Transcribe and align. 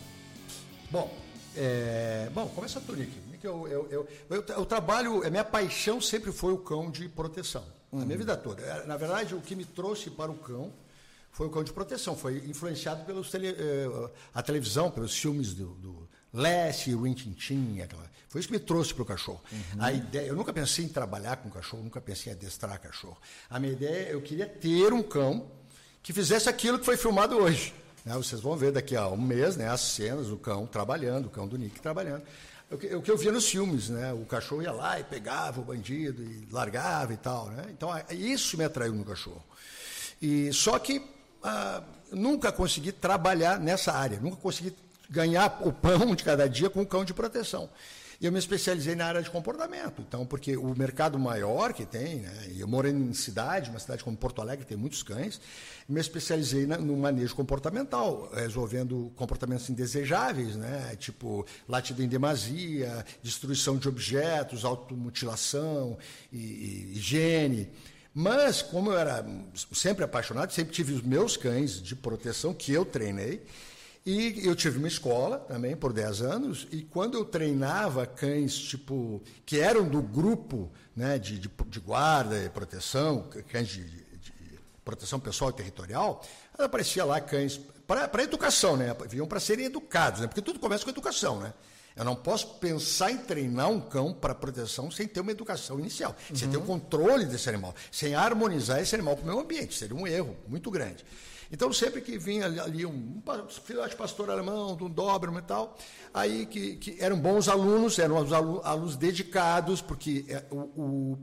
Bom, 0.91 1.13
é, 1.57 2.29
bom, 2.35 2.49
começa 2.49 2.81
tu, 2.81 2.95
Nick. 2.95 3.13
Nick, 3.31 3.45
Eu, 3.45 3.67
eu, 3.69 3.89
eu, 3.91 4.09
eu, 4.31 4.45
eu 4.47 4.67
trabalho, 4.67 5.27
a 5.27 5.31
minha 5.31 5.45
paixão 5.45 6.01
sempre 6.01 6.33
foi 6.33 6.53
o 6.53 6.59
cão 6.59 6.91
de 6.91 7.09
proteção. 7.09 7.65
A 7.93 8.05
minha 8.05 8.19
vida 8.19 8.37
toda. 8.37 8.61
É, 8.61 8.87
Na 8.87 8.97
verdade, 8.97 9.35
o 9.35 9.41
que 9.41 9.55
me 9.55 9.65
trouxe 9.65 10.11
para 10.11 10.31
o 10.31 10.35
cão 10.35 10.73
foi 11.31 11.47
o 11.47 11.51
cão 11.51 11.63
de 11.63 11.73
proteção. 11.73 12.17
Foi 12.17 12.39
influenciado 12.47 13.05
pelos 13.05 13.31
tele, 13.31 13.49
eh, 13.49 14.11
a 14.35 14.43
televisão, 14.43 14.91
pelos 14.91 15.17
filmes 15.17 15.55
do, 15.55 15.75
do 15.75 16.09
Lassie, 16.33 16.95
Rin 16.95 17.15
Tin 17.15 17.33
Tin, 17.33 17.81
aquela. 17.81 18.11
Foi 18.35 18.41
isso 18.41 18.49
que 18.49 18.55
me 18.55 18.59
trouxe 18.59 18.93
para 18.93 19.05
o 19.05 19.07
cachorro. 19.07 19.41
A 19.79 19.93
ideia, 19.93 20.27
eu 20.27 20.35
nunca 20.35 20.53
pensei 20.53 20.85
em 20.85 20.89
trabalhar 20.89 21.37
com 21.37 21.49
cachorro, 21.49 21.85
nunca 21.85 22.01
pensei 22.01 22.33
em 22.33 22.35
adestrar 22.35 22.81
cachorro. 22.81 23.17
A 23.49 23.61
minha 23.61 23.73
ideia, 23.73 24.09
eu 24.09 24.21
queria 24.21 24.45
ter 24.45 24.93
um 24.93 25.05
cão 25.05 25.49
que 26.03 26.13
fizesse 26.13 26.49
aquilo 26.49 26.77
que 26.77 26.85
foi 26.85 26.97
filmado 26.97 27.37
hoje. 27.37 27.73
né? 28.05 28.13
Vocês 28.17 28.41
vão 28.41 28.57
ver 28.57 28.73
daqui 28.73 28.97
a 28.97 29.07
um 29.07 29.17
mês 29.17 29.57
né, 29.57 29.69
as 29.69 29.83
cenas, 29.83 30.31
o 30.31 30.37
cão 30.37 30.67
trabalhando, 30.67 31.27
o 31.27 31.31
cão 31.31 31.47
do 31.47 31.57
Nick 31.57 31.81
trabalhando. 31.81 32.25
O 32.73 32.77
que, 32.77 32.93
o 32.97 33.01
que 33.01 33.09
eu 33.09 33.17
via 33.17 33.31
nos 33.31 33.49
filmes, 33.49 33.89
né? 33.89 34.13
O 34.13 34.25
cachorro 34.25 34.63
ia 34.63 34.73
lá 34.73 34.99
e 34.99 35.05
pegava 35.05 35.61
o 35.61 35.65
bandido 35.65 36.21
e 36.21 36.49
largava 36.51 37.13
e 37.13 37.17
tal, 37.17 37.51
né? 37.51 37.67
Então, 37.71 37.89
isso 38.11 38.59
me 38.59 38.65
atraiu 38.65 38.97
no 38.97 39.05
cachorro. 39.05 39.45
E 40.21 40.53
só 40.53 40.77
que 40.81 41.01
ah, 41.41 41.85
nunca 42.11 42.51
consegui 42.51 42.91
trabalhar 42.91 43.61
nessa 43.61 43.93
área, 43.93 44.19
nunca 44.19 44.39
consegui 44.39 44.75
ganhar 45.09 45.61
o 45.65 45.73
pão 45.73 46.17
de 46.17 46.25
cada 46.25 46.49
dia 46.49 46.69
com 46.69 46.83
o 46.83 46.87
cão 46.87 47.05
de 47.05 47.15
proteção. 47.15 47.71
E 48.25 48.27
eu 48.27 48.33
me 48.33 48.39
especializei 48.39 48.95
na 48.95 49.05
área 49.05 49.21
de 49.21 49.29
comportamento, 49.29 50.01
então, 50.01 50.25
porque 50.25 50.57
o 50.57 50.75
mercado 50.75 51.19
maior 51.19 51.75
que 51.75 51.85
tem, 51.85 52.21
né, 52.21 52.33
eu 52.57 52.67
moro 52.67 52.89
em 52.89 53.13
cidade, 53.13 53.69
uma 53.69 53.79
cidade 53.79 54.03
como 54.03 54.17
Porto 54.17 54.41
Alegre, 54.41 54.65
tem 54.65 54.79
muitos 54.79 55.03
cães, 55.03 55.39
me 55.87 56.01
especializei 56.01 56.65
na- 56.65 56.79
no 56.79 56.97
manejo 56.97 57.35
comportamental, 57.37 58.31
resolvendo 58.35 59.13
comportamentos 59.15 59.69
indesejáveis, 59.69 60.57
né, 60.57 60.97
tipo 60.99 61.45
latido 61.69 62.03
em 62.03 62.09
demasia, 62.09 63.05
destruição 63.23 63.77
de 63.77 63.91
objetos, 63.91 64.65
automutilação, 64.65 65.99
e, 66.33 66.39
e 66.39 66.93
higiene. 66.97 67.69
Mas, 68.15 68.63
como 68.63 68.91
eu 68.91 68.97
era 68.99 69.23
sempre 69.71 70.03
apaixonado, 70.03 70.51
sempre 70.51 70.73
tive 70.73 70.95
os 70.95 71.03
meus 71.03 71.37
cães 71.37 71.73
de 71.73 71.95
proteção 71.95 72.55
que 72.55 72.73
eu 72.73 72.87
treinei. 72.87 73.43
E 74.07 74.47
eu 74.47 74.55
tive 74.55 74.79
uma 74.79 74.89
escola 74.89 75.39
também 75.39 75.75
por 75.75 75.91
10 75.93 76.21
anos, 76.21 76.69
e 76.71 76.83
quando 76.83 77.17
eu 77.17 77.25
treinava 77.25 78.05
cães 78.07 78.55
tipo 78.55 79.23
que 79.47 79.59
eram 79.59 79.89
do 79.89 80.03
grupo 80.03 80.71
né, 80.95 81.19
de, 81.19 81.39
de, 81.39 81.51
de 81.69 81.81
guarda 81.81 82.39
e 82.43 82.51
proteção, 82.51 83.27
cães 83.49 83.69
de, 83.69 83.83
de- 83.85 84.05
proteção 84.85 85.19
pessoal 85.19 85.49
e 85.51 85.55
territorial, 85.55 86.23
aparecia 86.59 87.03
lá 87.05 87.19
cães 87.19 87.59
para 87.87 88.23
educação, 88.23 88.77
né? 88.77 88.95
Vinham 89.09 89.27
para 89.27 89.41
serem 89.41 89.65
educados, 89.67 90.21
né? 90.21 90.27
Porque 90.27 90.43
tudo 90.43 90.59
começa 90.59 90.85
com 90.85 90.91
educação, 90.91 91.41
né? 91.41 91.55
Eu 91.97 92.05
não 92.05 92.17
posso 92.17 92.55
pensar 92.57 93.11
em 93.11 93.17
treinar 93.19 93.71
um 93.71 93.81
cão 93.81 94.13
para 94.13 94.35
proteção 94.35 94.91
sem 94.91 95.07
ter 95.07 95.21
uma 95.21 95.31
educação 95.31 95.79
inicial, 95.79 96.15
sem 96.35 96.51
ter 96.51 96.57
um 96.59 96.67
controle 96.67 97.25
desse 97.25 97.49
animal, 97.49 97.75
sem 97.91 98.15
harmonizar 98.15 98.81
esse 98.81 98.95
animal 98.95 99.17
com 99.17 99.23
o 99.23 99.27
meio 99.27 99.39
ambiente. 99.39 99.75
Seria 99.79 99.95
um 99.97 100.07
erro 100.07 100.37
muito 100.49 100.71
grande. 100.71 101.05
Então, 101.55 101.73
sempre 101.73 102.01
que 102.01 102.19
vinha 102.19 102.47
ali- 102.47 102.85
um, 102.85 103.23
um 103.25 103.49
filhote 103.49 103.95
pastor 103.95 104.29
alemão, 104.29 104.75
de 104.77 104.83
um 104.83 104.91
Doberman 104.91 105.39
e 105.39 105.43
tal, 105.47 105.79
aí 106.13 106.47
que, 106.47 106.75
que 106.79 106.97
eram 106.99 107.17
bons 107.17 107.47
alunos, 107.49 107.97
eram 108.01 108.19
os 108.19 108.33
alu- 108.33 108.61
alunos 108.65 108.97
dedicados, 108.97 109.81
porque 109.81 110.25
é, 110.29 110.45
o, 110.51 110.57
o- 110.57 111.19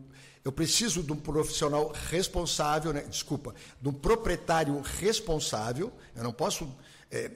eu 0.45 0.49
preciso 0.53 1.03
de 1.03 1.11
um 1.11 1.17
profissional 1.17 1.91
responsável, 2.09 2.93
né? 2.93 3.01
desculpa, 3.09 3.53
de 3.81 3.89
um 3.89 3.91
proprietário 3.93 4.79
responsável. 4.79 5.91
Eu 6.15 6.23
não 6.23 6.31
posso 6.31 6.65
é, 7.11 7.29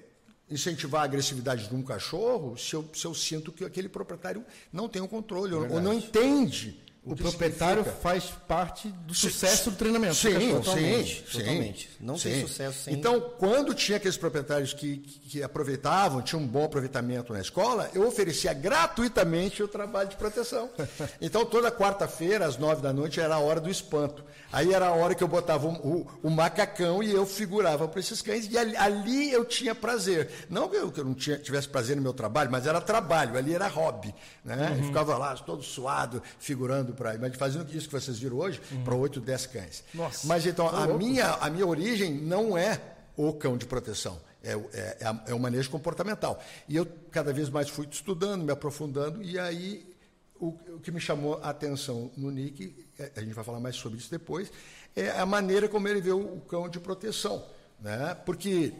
incentivar 0.49 1.01
a 1.01 1.03
agressividade 1.03 1.67
de 1.67 1.75
um 1.75 1.83
cachorro 1.83 2.55
se 2.55 2.73
eu, 2.77 2.89
se 2.93 3.05
eu 3.05 3.13
sinto 3.13 3.51
que 3.51 3.65
aquele 3.65 3.89
proprietário 3.89 4.45
não 4.71 4.87
tem 4.87 5.01
o 5.01 5.07
controle 5.09 5.53
ou, 5.53 5.63
ou 5.69 5.81
não 5.81 5.91
entende 5.93 6.81
O, 7.05 7.15
que 7.15 7.21
proprietário 7.21 7.83
significa. 7.83 8.01
faz 8.01 8.23
parte 8.47 8.87
do 8.87 9.13
sucesso 9.13 9.69
do 9.69 9.77
treinamento. 9.77 10.15
Sim. 10.15 10.51
Totalmente, 10.55 11.23
sim, 11.31 11.37
totalmente. 11.39 11.81
sim, 11.87 11.95
Não 11.99 12.17
sim. 12.17 12.29
tem 12.31 12.47
sucesso 12.47 12.83
sem- 12.83 12.93
Então, 12.95 13.21
quando 13.37 13.73
tinha 13.75 13.97
aqueles 13.97 14.17
proprietários 14.17 14.73
que, 14.73 14.97
que, 14.97 15.19
que 15.29 15.43
aproveitavam, 15.43 16.21
tinham 16.23 16.41
um 16.41 16.47
bom 16.47 16.65
aproveitamento 16.65 17.31
na 17.31 17.41
escola, 17.41 17.89
eu 17.93 18.07
oferecia 18.07 18.53
gratuitamente 18.53 19.61
o 19.61 19.67
trabalho 19.67 20.09
de 20.09 20.15
proteção. 20.15 20.69
Então, 21.21 21.45
toda 21.45 21.71
quarta-feira, 21.71 22.45
às 22.45 22.57
nove 22.57 22.81
da 22.81 22.91
noite, 22.91 23.19
era 23.19 23.35
a 23.35 23.39
hora 23.39 23.59
do 23.59 23.69
espanto. 23.69 24.23
Aí 24.51 24.73
era 24.73 24.87
a 24.87 24.91
hora 24.91 25.13
que 25.15 25.23
eu 25.23 25.27
botava 25.27 25.67
o, 25.67 25.71
o- 25.73 26.07
o 26.23 26.29
macacão 26.29 27.01
e 27.03 27.11
eu 27.11 27.25
figurava 27.25 27.87
para 27.87 27.99
esses 27.99 28.21
cães, 28.21 28.47
e 28.51 28.57
ali, 28.57 28.75
ali 28.77 29.31
eu 29.31 29.43
tinha 29.45 29.75
prazer. 29.75 30.29
Não 30.49 30.67
que 30.69 30.75
eu, 30.75 30.91
que 30.91 30.99
eu 30.99 31.05
não 31.05 31.13
tinha, 31.13 31.37
tivesse 31.37 31.67
prazer 31.67 31.95
no 31.95 32.01
meu 32.01 32.13
trabalho, 32.13 32.49
mas 32.51 32.65
era 32.65 32.79
trabalho, 32.81 33.37
ali 33.37 33.53
era 33.53 33.67
hobby. 33.67 34.13
Né? 34.43 34.75
Eu 34.79 34.83
ficava 34.85 35.17
lá 35.17 35.35
todo 35.35 35.61
suado, 35.63 36.21
figurando 36.39 36.93
para. 36.95 37.17
Mas 37.17 37.35
fazendo 37.35 37.69
isso 37.75 37.87
que 37.87 37.93
vocês 37.93 38.17
viram 38.17 38.37
hoje, 38.37 38.61
para 38.83 38.95
oito, 38.95 39.19
dez 39.19 39.45
cães. 39.45 39.83
Nossa, 39.93 40.25
mas 40.27 40.45
então, 40.45 40.69
tá 40.69 40.77
a 40.77 40.85
louco. 40.85 40.97
minha, 40.97 41.33
a 41.33 41.49
minha 41.49 41.65
origem 41.65 42.13
não 42.13 42.57
é 42.57 42.81
o 43.17 43.33
cão 43.33 43.57
de 43.57 43.65
proteção, 43.65 44.19
é, 44.43 44.51
é, 44.51 44.97
é, 45.01 45.31
é 45.31 45.33
o 45.33 45.39
manejo 45.39 45.69
comportamental. 45.69 46.41
E 46.67 46.75
eu 46.75 46.87
cada 47.11 47.31
vez 47.31 47.49
mais 47.49 47.69
fui 47.69 47.87
estudando, 47.89 48.43
me 48.43 48.51
aprofundando, 48.51 49.21
e 49.23 49.37
aí 49.39 49.95
o, 50.39 50.47
o 50.47 50.79
que 50.79 50.91
me 50.91 50.99
chamou 50.99 51.39
a 51.41 51.49
atenção 51.49 52.11
no 52.17 52.29
Nick, 52.31 52.75
é, 52.99 53.11
a 53.15 53.21
gente 53.21 53.33
vai 53.33 53.43
falar 53.43 53.59
mais 53.59 53.75
sobre 53.75 53.99
isso 53.99 54.09
depois, 54.11 54.51
é 54.95 55.11
a 55.11 55.25
maneira 55.25 55.67
como 55.67 55.87
ele 55.87 56.01
vê 56.01 56.11
o, 56.11 56.37
o 56.37 56.41
cão 56.41 56.69
de 56.69 56.79
proteção. 56.79 57.45
Né? 57.79 58.15
Porque 58.25 58.73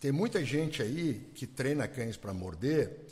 tem 0.00 0.12
muita 0.12 0.44
gente 0.44 0.82
aí 0.82 1.30
que 1.34 1.46
treina 1.46 1.86
cães 1.86 2.16
para 2.16 2.32
morder, 2.32 3.06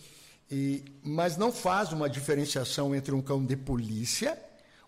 e, 0.51 0.85
mas 1.03 1.37
não 1.37 1.53
faz 1.53 1.93
uma 1.93 2.09
diferenciação 2.09 2.95
entre 2.95 3.15
um 3.15 3.23
cão 3.23 3.45
de 3.45 3.57
polícia 3.57 4.37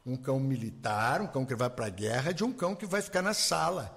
um 0.05 0.17
cão 0.17 0.39
militar, 0.39 1.21
um 1.21 1.27
cão 1.27 1.47
que 1.47 1.55
vai 1.55 1.71
para 1.71 1.87
a 1.87 1.91
guerra, 1.91 2.33
de 2.33 2.45
um 2.45 2.53
cão 2.53 2.75
que 2.75 2.87
vai 2.87 3.01
ficar 3.01 3.23
na 3.23 3.35
sala. 3.35 3.95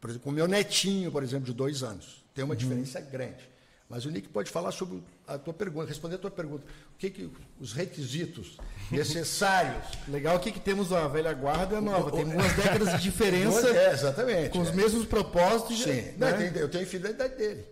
Por 0.00 0.10
exemplo, 0.10 0.30
o 0.30 0.34
meu 0.34 0.46
netinho, 0.46 1.10
por 1.10 1.22
exemplo, 1.22 1.46
de 1.46 1.52
dois 1.52 1.82
anos. 1.82 2.24
Tem 2.34 2.44
uma 2.44 2.54
uhum. 2.54 2.58
diferença 2.58 3.00
grande. 3.00 3.48
Mas 3.88 4.04
o 4.04 4.10
Nick 4.10 4.28
pode 4.28 4.50
falar 4.50 4.70
sobre 4.70 5.02
a 5.26 5.38
tua 5.38 5.54
pergunta, 5.54 5.88
responder 5.88 6.16
a 6.16 6.18
tua 6.18 6.30
pergunta. 6.30 6.64
O 6.94 6.98
que, 6.98 7.08
que 7.08 7.30
os 7.58 7.72
requisitos 7.72 8.58
necessários? 8.90 9.86
Legal 10.06 10.36
aqui 10.36 10.52
que 10.52 10.60
temos 10.60 10.92
a 10.92 11.08
velha 11.08 11.32
guarda 11.32 11.74
e 11.74 11.78
a 11.78 11.80
nova. 11.80 12.10
Tem 12.12 12.22
algumas 12.22 12.52
décadas 12.52 12.92
de 12.92 12.98
diferença. 13.02 13.66
É, 13.66 13.92
exatamente. 13.92 14.50
Com 14.50 14.60
os 14.60 14.68
é. 14.68 14.72
mesmos 14.72 15.06
propósitos. 15.06 15.82
Sim. 15.82 16.02
Né? 16.02 16.16
Não, 16.18 16.28
eu 16.60 16.68
tenho 16.68 16.86
fidelidade 16.86 17.36
dele. 17.36 17.64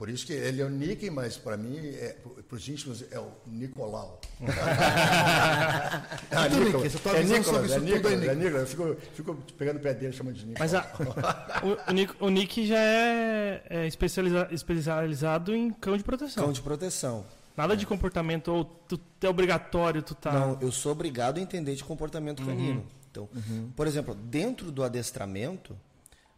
Por 0.00 0.08
isso 0.08 0.24
que 0.24 0.32
ele 0.32 0.62
é 0.62 0.64
o 0.64 0.70
Nick, 0.70 1.10
mas 1.10 1.36
para 1.36 1.58
mim, 1.58 1.76
é, 1.76 2.16
para 2.48 2.56
os 2.56 2.66
íntimos, 2.66 3.04
é 3.10 3.20
o 3.20 3.32
Nicolau. 3.46 4.18
ah, 6.30 6.48
Nicolas, 6.48 6.94
Nick, 6.94 7.08
é 7.10 7.22
Nicolas, 7.22 7.44
sobre 7.44 7.66
isso 7.66 7.74
é 7.74 7.80
Nicolas, 7.80 8.14
tudo 8.14 8.30
é 8.30 8.34
Nicolas. 8.34 8.60
Eu 8.60 8.66
fico, 8.66 8.96
fico 9.12 9.34
pegando 9.58 9.76
o 9.76 9.80
pé 9.80 9.92
dele 9.92 10.14
chamando 10.14 10.36
de 10.36 10.46
Nicolas. 10.46 10.72
Mas 10.72 10.82
a, 10.82 10.90
o, 11.62 11.90
o, 11.90 11.92
Nick, 11.92 12.14
o, 12.18 12.30
Nick, 12.30 12.66
já 12.66 12.78
é, 12.78 13.62
é 13.68 13.86
especializa, 13.86 14.48
especializado 14.50 15.54
em 15.54 15.70
cão 15.70 15.98
de 15.98 16.02
proteção. 16.02 16.44
Cão 16.44 16.52
de 16.54 16.62
proteção. 16.62 17.26
Nada 17.54 17.74
é. 17.74 17.76
de 17.76 17.84
comportamento, 17.84 18.48
ou 18.48 18.64
tu, 18.64 18.98
é 19.20 19.28
obrigatório 19.28 20.02
tu 20.02 20.14
tá... 20.14 20.32
Não, 20.32 20.58
eu 20.62 20.72
sou 20.72 20.92
obrigado 20.92 21.36
a 21.36 21.42
entender 21.42 21.74
de 21.74 21.84
comportamento 21.84 22.42
canino. 22.42 22.80
Uhum. 22.80 22.86
Então, 23.10 23.28
uhum. 23.34 23.70
por 23.76 23.86
exemplo, 23.86 24.14
dentro 24.14 24.72
do 24.72 24.82
adestramento, 24.82 25.76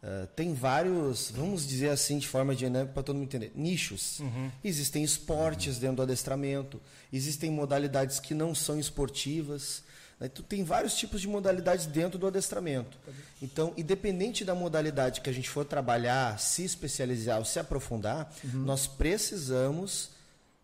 Uh, 0.02 0.26
tem 0.34 0.52
vários, 0.52 1.31
vamos 1.31 1.64
dizer 1.64 1.90
assim, 1.90 2.19
de 2.19 2.26
forma 2.26 2.56
dinâmica 2.56 2.93
para 2.93 3.04
todo 3.04 3.14
mundo 3.14 3.26
entender, 3.26 3.52
nichos. 3.54 4.19
Uhum. 4.19 4.50
Existem 4.64 5.04
esportes 5.04 5.78
dentro 5.78 5.96
do 5.96 6.02
adestramento, 6.02 6.81
existem 7.12 7.52
modalidades 7.52 8.19
que 8.19 8.34
não 8.34 8.52
são 8.52 8.81
esportivas. 8.81 9.84
Né? 10.19 10.28
Tu 10.28 10.43
tem 10.43 10.64
vários 10.64 10.96
tipos 10.96 11.20
de 11.20 11.28
modalidades 11.28 11.87
dentro 11.87 12.19
do 12.19 12.26
adestramento. 12.26 12.99
Então, 13.40 13.72
independente 13.76 14.44
da 14.44 14.56
modalidade 14.56 15.20
que 15.20 15.31
a 15.31 15.32
gente 15.32 15.49
for 15.49 15.64
trabalhar, 15.64 16.37
se 16.40 16.64
especializar 16.64 17.38
ou 17.38 17.44
se 17.44 17.60
aprofundar, 17.60 18.34
uhum. 18.43 18.64
nós 18.64 18.88
precisamos 18.88 20.10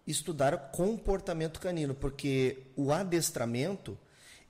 estudar 0.05 0.57
comportamento 0.73 1.61
canino, 1.61 1.95
porque 1.95 2.59
o 2.75 2.91
adestramento 2.91 3.97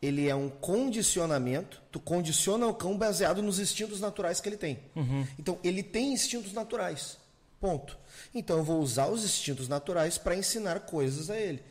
ele 0.01 0.29
é 0.29 0.35
um 0.35 0.49
condicionamento, 0.49 1.83
tu 1.91 1.99
condiciona 1.99 2.67
o 2.67 2.75
cão 2.75 2.97
baseado 2.97 3.43
nos 3.43 3.59
instintos 3.59 4.01
naturais 4.01 4.41
que 4.41 4.49
ele 4.49 4.57
tem. 4.57 4.79
Uhum. 4.95 5.27
Então, 5.39 5.59
ele 5.65 5.83
tem 5.83 6.13
instintos 6.13 6.53
naturais. 6.53 7.19
Ponto. 7.61 7.99
Então, 8.33 8.59
eu 8.59 8.65
vou 8.65 8.81
usar 8.81 9.09
os 9.09 9.25
instintos 9.25 9.69
naturais 9.69 10.17
para 10.17 10.37
ensinar 10.37 10.81
coisas 10.81 11.29
a 11.31 11.37
ele. 11.37 11.63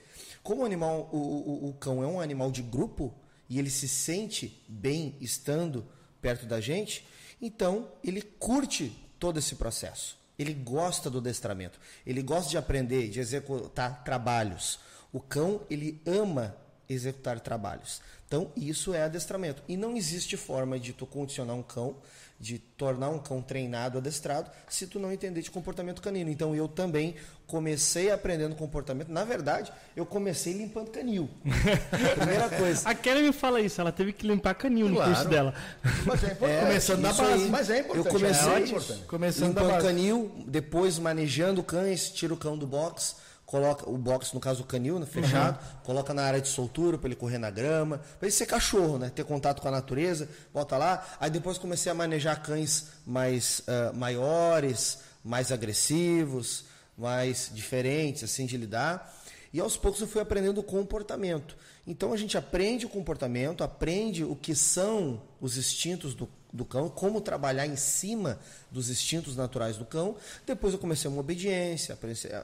Como 0.43 0.61
o 0.61 0.65
animal, 0.65 1.09
o, 1.11 1.17
o, 1.17 1.69
o, 1.69 1.73
cão 1.73 2.03
é 2.03 2.07
um 2.07 2.19
animal 2.19 2.51
de 2.51 2.61
grupo 2.61 3.13
e 3.49 3.59
ele 3.59 3.69
se 3.69 3.87
sente 3.87 4.61
bem 4.67 5.15
estando 5.21 5.85
perto 6.21 6.45
da 6.45 6.59
gente, 6.59 7.07
então 7.41 7.89
ele 8.03 8.21
curte 8.21 8.93
todo 9.19 9.39
esse 9.39 9.55
processo. 9.55 10.17
Ele 10.37 10.53
gosta 10.53 11.09
do 11.09 11.17
adestramento. 11.17 11.79
Ele 12.05 12.21
gosta 12.21 12.49
de 12.49 12.57
aprender, 12.57 13.09
de 13.09 13.19
executar 13.19 14.03
trabalhos. 14.03 14.79
O 15.11 15.19
cão, 15.19 15.61
ele 15.69 16.01
ama 16.05 16.55
executar 16.89 17.39
trabalhos. 17.39 18.01
Então, 18.27 18.51
isso 18.57 18.93
é 18.93 19.03
adestramento. 19.03 19.63
E 19.67 19.77
não 19.77 19.95
existe 19.95 20.35
forma 20.35 20.77
de 20.77 20.91
tu 20.91 21.05
condicionar 21.05 21.55
um 21.55 21.63
cão, 21.63 21.95
de 22.39 22.59
tornar 22.59 23.09
um 23.09 23.17
cão 23.17 23.41
treinado, 23.41 23.97
adestrado, 23.97 24.51
se 24.69 24.85
tu 24.85 24.99
não 24.99 25.11
entender 25.11 25.41
de 25.41 25.49
comportamento 25.49 26.01
canino. 26.01 26.29
Então, 26.29 26.53
eu 26.53 26.67
também 26.67 27.15
comecei 27.47 28.11
aprendendo 28.11 28.53
comportamento. 28.53 29.07
Na 29.07 29.23
verdade, 29.23 29.71
eu 29.95 30.05
comecei 30.05 30.53
limpando 30.53 30.91
canil. 30.91 31.29
Primeira 32.17 32.49
coisa. 32.49 32.89
A 32.89 32.93
Kelly 32.93 33.23
me 33.23 33.31
fala 33.31 33.61
isso, 33.61 33.79
ela 33.79 33.93
teve 33.93 34.11
que 34.11 34.27
limpar 34.27 34.53
canil 34.55 34.89
claro. 34.89 35.09
no 35.09 35.15
curso 35.15 35.29
dela. 35.29 35.53
Mas 36.05 36.23
é 36.23 36.31
importante. 36.33 36.51
É, 36.51 36.61
começando 36.67 37.01
da 37.01 37.13
base. 37.13 37.43
Aí, 37.43 37.49
mas 37.49 37.69
é 37.69 37.79
importante. 37.79 38.05
Eu 38.05 38.11
comecei 38.11 38.51
é 38.51 38.59
importante. 38.59 39.03
começando 39.05 39.47
limpando 39.47 39.81
canil, 39.81 40.31
depois 40.45 40.99
manejando 40.99 41.63
cães, 41.63 42.09
tiro 42.09 42.35
o 42.35 42.37
cão 42.37 42.57
do 42.57 42.67
box 42.67 43.26
coloca 43.47 43.89
o 43.89 43.97
box, 43.97 44.33
no 44.33 44.41
caso 44.41 44.61
o 44.61 44.65
canil, 44.65 44.99
né, 44.99 45.05
fechado, 45.05 45.57
uhum. 45.57 45.79
coloca 45.85 46.13
na 46.13 46.21
área 46.21 46.41
de 46.41 46.49
soltura 46.49 46.97
para 46.97 47.07
ele 47.07 47.15
correr 47.15 47.37
na 47.37 47.49
grama, 47.49 47.97
para 48.19 48.27
ele 48.27 48.31
ser 48.31 48.45
cachorro, 48.45 48.99
né, 48.99 49.09
ter 49.09 49.23
contato 49.23 49.61
com 49.61 49.69
a 49.69 49.71
natureza, 49.71 50.27
bota 50.53 50.77
lá. 50.77 51.03
Aí 51.17 51.29
depois 51.29 51.57
comecei 51.57 51.89
a 51.89 51.95
manejar 51.95 52.43
cães 52.43 52.89
mais 53.05 53.59
uh, 53.59 53.95
maiores, 53.95 54.99
mais 55.23 55.49
agressivos, 55.49 56.65
mais 56.97 57.49
diferentes 57.53 58.25
assim 58.25 58.45
de 58.45 58.57
lidar. 58.57 59.15
E 59.53 59.61
aos 59.61 59.77
poucos 59.77 60.01
eu 60.01 60.07
fui 60.07 60.21
aprendendo 60.21 60.59
o 60.59 60.63
comportamento. 60.63 61.55
Então 61.87 62.11
a 62.11 62.17
gente 62.17 62.37
aprende 62.37 62.85
o 62.85 62.89
comportamento, 62.89 63.63
aprende 63.63 64.25
o 64.25 64.35
que 64.35 64.53
são 64.53 65.21
os 65.39 65.57
instintos 65.57 66.13
do, 66.13 66.27
do 66.51 66.65
cão, 66.65 66.89
como 66.89 67.21
trabalhar 67.21 67.65
em 67.65 67.75
cima 67.75 68.39
dos 68.71 68.89
instintos 68.89 69.35
naturais 69.35 69.77
do 69.77 69.85
cão. 69.85 70.15
Depois 70.45 70.73
eu 70.73 70.79
comecei 70.79 71.09
uma 71.09 71.19
obediência, 71.19 71.97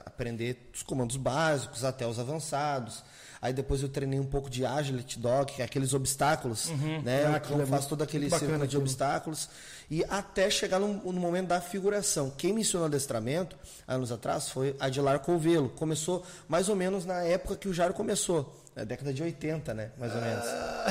aprender 0.05 0.69
os 0.73 0.83
comandos 0.83 1.17
básicos 1.17 1.83
até 1.83 2.07
os 2.07 2.19
avançados. 2.19 3.03
Aí 3.41 3.51
depois 3.51 3.81
eu 3.81 3.89
treinei 3.89 4.21
um 4.21 4.25
pouco 4.25 4.49
de 4.49 4.65
agility 4.65 5.19
dog, 5.19 5.51
que 5.51 5.61
é 5.61 5.65
aqueles 5.65 5.93
obstáculos, 5.93 6.69
uhum. 6.69 7.01
né? 7.01 7.25
Ah, 7.25 7.37
o 7.37 7.41
cão 7.41 7.67
faz 7.67 7.85
todo 7.85 8.01
aquele 8.01 8.29
círculo 8.29 8.65
de 8.65 8.77
obstáculos. 8.77 9.49
E 9.91 10.01
até 10.05 10.49
chegar 10.49 10.79
no, 10.79 10.87
no, 10.87 11.19
momento 11.19 11.49
da 11.49 11.59
figuração. 11.59 12.31
Quem 12.37 12.53
me 12.53 12.61
ensinou 12.61 12.85
adestramento, 12.85 13.57
anos 13.85 14.13
atrás, 14.13 14.47
foi 14.47 14.73
Adilar 14.79 15.19
Colvelo. 15.19 15.67
Começou 15.69 16.23
mais 16.47 16.69
ou 16.69 16.75
menos 16.75 17.05
na 17.05 17.21
época 17.23 17.57
que 17.57 17.67
o 17.67 17.73
Jairo 17.73 17.93
começou. 17.93 18.62
Na 18.75 18.83
década 18.83 19.13
de 19.13 19.21
80, 19.21 19.71
né? 19.75 19.91
Mais 19.99 20.15
ou 20.15 20.21
menos. 20.21 20.45
Ah, 20.45 20.87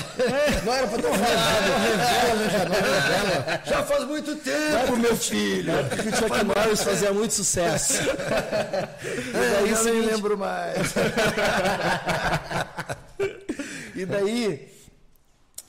não 0.64 0.72
era 0.72 0.86
pra 0.86 0.98
ter 1.02 1.10
revela, 1.10 2.48
já, 2.48 3.60
já 3.64 3.82
faz 3.82 4.04
muito 4.04 4.36
tempo, 4.36 4.96
meu 4.96 5.16
filho. 5.16 5.72
Que 6.00 6.08
o 6.08 6.16
Chuck 6.16 6.44
Norris 6.44 6.80
fazia 6.80 7.12
muito 7.12 7.34
sucesso. 7.34 7.94
daí, 9.32 9.68
é, 9.68 9.72
eu 9.72 9.84
nem 9.84 10.00
lembro 10.02 10.38
mais. 10.38 10.94
e 13.96 14.06
daí, 14.06 14.72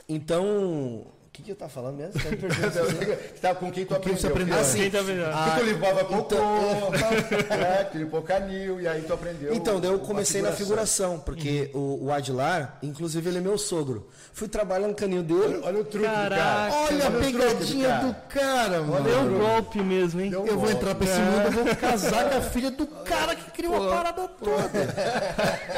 então, 0.08 1.08
que, 1.34 1.42
que 1.42 1.52
eu 1.52 1.56
tava 1.56 1.72
falando 1.72 1.98
mesmo? 1.98 2.14
Você 2.14 3.16
tá 3.42 3.56
com 3.56 3.72
quem 3.72 3.86
tu 3.86 3.90
com 3.90 3.96
aprendeu? 3.96 4.22
Quem 4.22 4.30
aprendeu? 4.30 4.60
Ah, 4.60 4.64
sim. 4.64 4.78
Quem 4.78 4.92
tá 4.92 5.00
aprendendo? 5.00 5.32
Ah, 5.34 5.56
tu 5.58 5.66
limpava 5.66 6.06
cocô, 6.06 6.36
então... 6.36 6.92
né? 7.58 7.84
tu 7.92 7.98
limpou 7.98 8.22
canil, 8.22 8.80
e 8.80 8.88
aí 8.88 9.02
tu 9.02 9.14
aprendeu. 9.14 9.52
Então, 9.52 9.80
daí 9.80 9.92
eu 9.92 9.98
comecei 9.98 10.44
na 10.44 10.52
figuração, 10.52 11.20
porque 11.20 11.72
uhum. 11.74 11.82
o, 11.82 12.06
o 12.06 12.12
Adilar, 12.12 12.78
inclusive 12.84 13.28
ele 13.28 13.40
é 13.40 13.42
meu 13.42 13.58
sogro. 13.58 14.08
Fui 14.32 14.48
trabalhar 14.48 14.88
no 14.88 14.94
canil 14.94 15.24
dele. 15.24 15.56
Olha, 15.56 15.66
olha 15.66 15.80
o 15.80 15.86
truque 15.86 16.06
Caraca, 16.06 16.36
do 16.36 16.40
cara. 16.40 16.74
Olha 16.76 17.08
a 17.08 17.12
pegadinha 17.12 17.98
do 17.98 18.16
cara, 18.30 18.82
mano. 18.82 19.04
Deu 19.04 19.20
um 19.22 19.40
golpe 19.40 19.82
mesmo, 19.82 20.22
hein? 20.22 20.30
Deu 20.30 20.46
eu 20.46 20.60
vou 20.60 20.70
entrar 20.70 20.94
pra 20.94 21.06
esse 21.06 21.20
é. 21.20 21.26
mundo, 21.26 21.46
eu 21.46 21.52
vou 21.52 21.66
casar 21.76 22.30
com 22.30 22.38
a 22.38 22.42
filha 22.42 22.70
do 22.70 22.86
cara 22.86 23.36
que 23.36 23.50
criou 23.50 23.76
Pô. 23.76 23.88
a 23.88 23.96
parada 23.96 24.28
toda. 24.28 24.70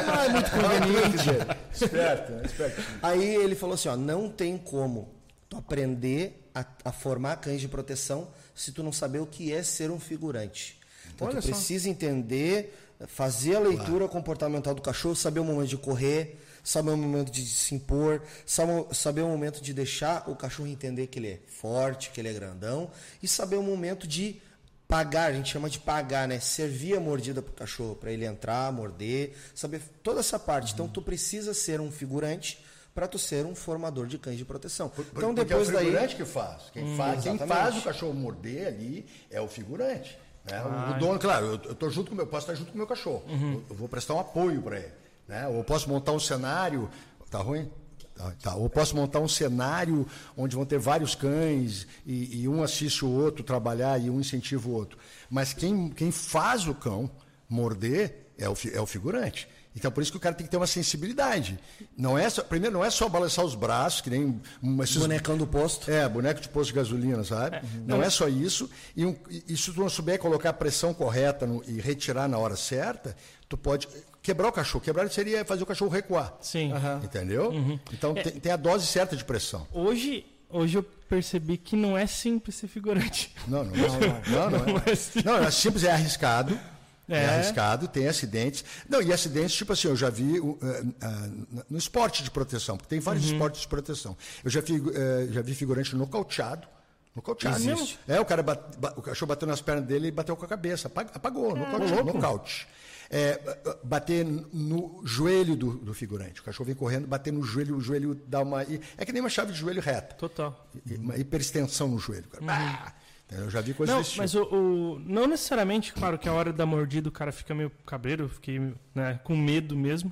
Não 0.05 0.21
é 0.21 0.29
muito 0.29 0.51
conveniente. 0.51 1.55
esperto, 1.74 2.31
né? 2.33 2.41
esperto. 2.43 2.81
Aí 3.01 3.35
ele 3.35 3.55
falou 3.55 3.75
assim, 3.75 3.88
ó, 3.88 3.95
não 3.95 4.27
tem 4.27 4.57
como 4.57 5.14
tu 5.55 5.57
aprender 5.57 6.50
a, 6.53 6.65
a, 6.85 6.91
formar 6.91 7.38
cães 7.38 7.62
de 7.62 7.67
proteção 7.67 8.29
se 8.53 8.71
tu 8.71 8.83
não 8.83 8.91
saber 8.91 9.19
o 9.19 9.25
que 9.25 9.53
é 9.53 9.63
ser 9.63 9.89
um 9.89 10.00
figurante. 10.00 10.79
Então 11.13 11.27
Olha 11.27 11.41
tu 11.41 11.47
precisa 11.47 11.89
entender, 11.89 12.77
fazer 13.07 13.55
a 13.55 13.59
leitura 13.59 14.00
claro. 14.00 14.09
comportamental 14.09 14.74
do 14.74 14.81
cachorro, 14.81 15.15
saber 15.15 15.39
o 15.39 15.45
momento 15.45 15.69
de 15.69 15.77
correr, 15.77 16.39
saber 16.63 16.91
o 16.91 16.97
momento 16.97 17.31
de 17.31 17.45
se 17.45 17.75
impor, 17.75 18.21
saber 18.45 19.21
o 19.21 19.27
momento 19.27 19.62
de 19.62 19.74
deixar 19.74 20.29
o 20.29 20.35
cachorro 20.35 20.67
entender 20.67 21.07
que 21.07 21.19
ele 21.19 21.29
é 21.29 21.39
forte, 21.47 22.09
que 22.09 22.19
ele 22.19 22.29
é 22.29 22.33
grandão, 22.33 22.89
e 23.21 23.27
saber 23.27 23.55
o 23.55 23.63
momento 23.63 24.07
de 24.07 24.41
pagar, 24.88 25.29
a 25.29 25.33
gente 25.33 25.51
chama 25.51 25.69
de 25.69 25.79
pagar, 25.79 26.27
né? 26.27 26.39
Servir 26.39 26.95
a 26.95 27.00
mordida 27.00 27.41
para 27.41 27.51
o 27.51 27.55
cachorro, 27.55 27.95
para 27.95 28.12
ele 28.12 28.25
entrar, 28.25 28.71
morder, 28.71 29.33
saber 29.53 29.81
toda 30.03 30.19
essa 30.19 30.39
parte. 30.39 30.69
Uhum. 30.69 30.74
Então 30.74 30.88
tu 30.88 31.01
precisa 31.01 31.53
ser 31.53 31.79
um 31.79 31.91
figurante 31.91 32.59
para 32.95 33.09
tu 33.09 33.19
ser 33.19 33.45
um 33.45 33.53
formador 33.53 34.07
de 34.07 34.17
cães 34.17 34.37
de 34.37 34.45
proteção. 34.45 34.87
Por, 34.87 35.05
então 35.13 35.33
depois 35.33 35.69
é 35.69 35.73
o 35.73 35.77
figurante 35.79 36.07
daí... 36.07 36.15
que 36.15 36.25
faz. 36.25 36.69
Quem, 36.71 36.85
hum, 36.85 36.95
faz 36.95 37.23
quem 37.23 37.37
faz 37.37 37.77
o 37.77 37.81
cachorro 37.81 38.13
morder 38.13 38.67
ali 38.67 39.05
é 39.29 39.41
o 39.41 39.49
figurante. 39.49 40.17
Né? 40.49 40.57
Ah, 40.57 40.93
o 40.95 40.99
dono, 40.99 41.19
claro, 41.19 41.45
eu, 41.45 41.61
eu 41.65 41.75
tô 41.75 41.89
junto 41.89 42.09
com 42.09 42.15
meu, 42.15 42.25
posso 42.25 42.45
estar 42.45 42.55
junto 42.55 42.71
com 42.71 42.75
o 42.75 42.77
meu 42.77 42.87
cachorro. 42.87 43.23
Uhum. 43.27 43.53
Eu, 43.55 43.65
eu, 43.71 43.75
vou 43.75 43.89
prestar 43.89 44.13
um 44.13 44.19
apoio 44.19 44.61
para 44.61 44.77
ele. 44.77 44.93
Né? 45.27 45.45
Ou 45.49 45.57
eu 45.57 45.63
posso 45.65 45.89
montar 45.89 46.13
um 46.13 46.19
cenário. 46.19 46.89
Tá 47.29 47.39
ruim? 47.39 47.69
Tá, 48.15 48.33
tá. 48.41 48.55
Ou 48.55 48.69
posso 48.69 48.95
montar 48.95 49.19
um 49.19 49.27
cenário 49.27 50.07
onde 50.37 50.55
vão 50.55 50.65
ter 50.65 50.79
vários 50.79 51.15
cães 51.15 51.85
e, 52.05 52.43
e, 52.43 52.47
um 52.47 52.63
assiste 52.63 53.03
o 53.03 53.09
outro 53.09 53.43
trabalhar 53.43 53.99
e 53.99 54.09
um 54.09 54.21
incentiva 54.21 54.69
o 54.69 54.71
outro. 54.71 54.97
Mas 55.29 55.51
quem, 55.51 55.89
quem 55.89 56.11
faz 56.11 56.65
o 56.65 56.73
cão 56.73 57.11
morder 57.49 58.29
é 58.37 58.47
o, 58.47 58.55
é 58.71 58.79
o 58.79 58.85
figurante. 58.85 59.49
Então, 59.75 59.91
por 59.91 60.01
isso 60.01 60.12
que 60.12 60.17
o 60.17 60.22
cara 60.22 60.34
tem 60.34 60.46
que 60.46 60.51
ter 60.51 60.58
uma 60.58 60.67
sensibilidade. 60.67 61.60
Não 61.98 62.17
é 62.17 62.29
só, 62.29 62.41
primeiro, 62.44 62.74
não 62.74 62.84
é 62.86 62.89
só 62.89 63.10
balançar 63.10 63.44
os 63.44 63.55
braços, 63.55 64.00
que 64.01 64.10
nem. 64.10 64.41
Esses, 64.82 64.98
Bonecão 64.98 65.38
do 65.38 65.46
posto. 65.46 65.91
É, 65.91 66.08
boneco 66.08 66.39
de 66.39 66.48
posto 66.48 66.70
de 66.70 66.75
gasolina, 66.77 67.24
sabe? 67.24 67.58
É. 67.58 67.62
Não, 67.86 68.01
é 68.01 68.10
só 68.10 68.27
isso. 68.27 68.70
E, 68.96 69.05
um, 69.05 69.15
e 69.29 69.58
se 69.58 69.74
tu 69.74 69.79
não 69.82 69.89
souber 69.89 70.17
colocar 70.17 70.51
a 70.51 70.53
pressão 70.53 70.94
correta 70.94 71.46
no, 71.46 71.62
e 71.67 71.82
retirar 71.82 72.27
na 72.29 72.38
hora 72.38 72.55
certa, 72.55 73.15
tu 73.50 73.58
pode 73.58 73.89
quebrar 74.22 74.48
o 74.48 74.51
cachorro. 74.51 74.84
Quebrar 74.84 75.10
seria 75.12 75.44
fazer 75.44 75.63
o 75.63 75.65
cachorro 75.65 75.91
recuar. 75.91 76.36
Sim. 76.39 76.72
Aham. 76.72 77.01
Entendeu? 77.03 77.51
Então 77.91 78.13
tem, 78.13 78.32
tem 78.32 78.51
a 78.51 78.58
dose 78.58 78.88
certa 78.88 79.15
de 79.15 79.25
pressão. 79.25 79.67
Hoje, 79.74 80.25
hoje 80.50 80.77
eu 80.77 80.84
percebi 80.84 81.58
que 81.58 81.75
não 81.75 81.98
é 81.98 82.08
simples 82.08 82.55
ser 82.55 82.67
figurante. 82.67 83.36
Não, 83.46 83.63
não, 83.63 83.74
não. 83.75 84.50
Não, 84.50 84.50
não, 84.50 84.65
Não 84.65 84.77
é. 84.86 84.91
é 84.91 84.96
simples. 84.96 85.24
Não, 85.25 85.36
é 85.38 85.51
simples, 85.51 85.84
é 85.84 85.91
arriscado. 85.91 86.58
É. 87.07 87.17
É. 87.17 87.29
arriscado, 87.35 87.88
tem 87.88 88.07
acidentes. 88.07 88.65
Não, 88.89 89.01
e 89.01 89.13
acidentes, 89.13 89.53
tipo 89.55 89.71
assim, 89.74 89.88
eu 89.88 89.95
já 89.95 90.09
vi 90.09 90.39
uh, 90.39 90.51
uh, 90.53 91.65
no 91.69 91.77
esporte 91.77 92.24
de 92.24 92.31
proteção, 92.31 92.77
porque 92.77 92.89
tem 92.89 93.00
vários 93.00 93.25
Uhum. 93.25 93.33
esportes 93.33 93.62
de 93.62 93.67
proteção. 93.67 94.17
Eu 94.43 94.50
já, 94.50 94.62
figu- 94.62 94.91
eh, 94.95 95.27
já 95.31 95.41
vi 95.41 95.53
figurante 95.53 95.95
nocauteado. 95.95 96.67
Nocauteado. 97.15 97.57
Existe. 97.57 98.00
É, 98.07 98.19
o 98.19 98.25
cara 98.25 98.41
bate- 98.43 98.77
ba- 98.77 98.93
o 98.97 99.01
cachorro 99.01 99.29
bateu 99.29 99.47
nas 99.47 99.62
pernas 99.62 99.85
dele 99.85 100.07
e 100.07 100.12
bateu 100.12 100.35
com 100.35 100.43
a 100.45 100.47
cabeça. 100.47 100.88
Apag- 100.88 101.12
Apagou, 101.13 101.55
nocauteou, 101.55 102.03
nocaute. 102.03 102.67
É, 103.09 103.39
uh, 103.67 103.85
bater 103.88 104.25
no 104.25 105.00
joelho 105.05 105.55
do, 105.55 105.74
do 105.77 105.93
figurante. 105.93 106.41
O 106.41 106.43
cachorro 106.43 106.65
vem 106.65 106.75
correndo, 106.75 107.05
bater 107.07 107.31
no 107.31 107.43
joelho, 107.43 107.77
o 107.77 107.81
joelho 107.81 108.19
dá 108.27 108.41
uma. 108.41 108.63
É 108.97 109.05
que 109.05 109.12
nem 109.13 109.21
uma 109.21 109.29
chave 109.29 109.51
de 109.53 109.59
joelho 109.59 109.79
reta. 109.79 110.15
Total. 110.15 110.67
Uma 110.97 111.15
hiperextensão 111.15 111.88
no 111.88 112.00
joelho. 112.00 112.25
Cara. 112.27 112.43
Ah! 112.50 112.93
Eu 113.32 113.50
já 113.50 113.60
vi 113.62 113.74
coisas 113.74 113.94
Não, 113.94 114.01
desse 114.01 114.12
tipo. 114.12 114.22
mas 114.22 114.36
o, 114.36 114.44
o- 114.44 115.00
não 115.00 115.25
necessariamente, 115.27 115.91
claro, 115.94 116.17
que 116.17 116.29
a 116.29 116.34
hora 116.34 116.53
da 116.53 116.65
mordida 116.65 117.10
o 117.10 117.12
cara 117.12 117.32
fica 117.32 117.53
meio 117.55 117.72
cabreiro, 117.86 118.25
eu 118.25 118.29
fiquei 118.29 118.60
né, 118.94 119.20
com 119.24 119.36
medo 119.36 119.75
mesmo. 119.75 120.12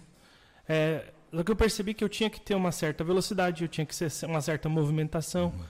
É, 0.67 1.11
só 1.31 1.43
que 1.43 1.51
eu 1.51 1.55
percebi 1.55 1.93
que 1.93 2.03
eu 2.03 2.09
tinha 2.09 2.29
que 2.29 2.39
ter 2.41 2.55
uma 2.55 2.71
certa 2.71 3.03
velocidade, 3.03 3.63
eu 3.63 3.67
tinha 3.67 3.85
que 3.85 3.95
ser 3.95 4.09
uma 4.25 4.41
certa 4.41 4.67
movimentação, 4.67 5.45
Uhum. 5.55 5.63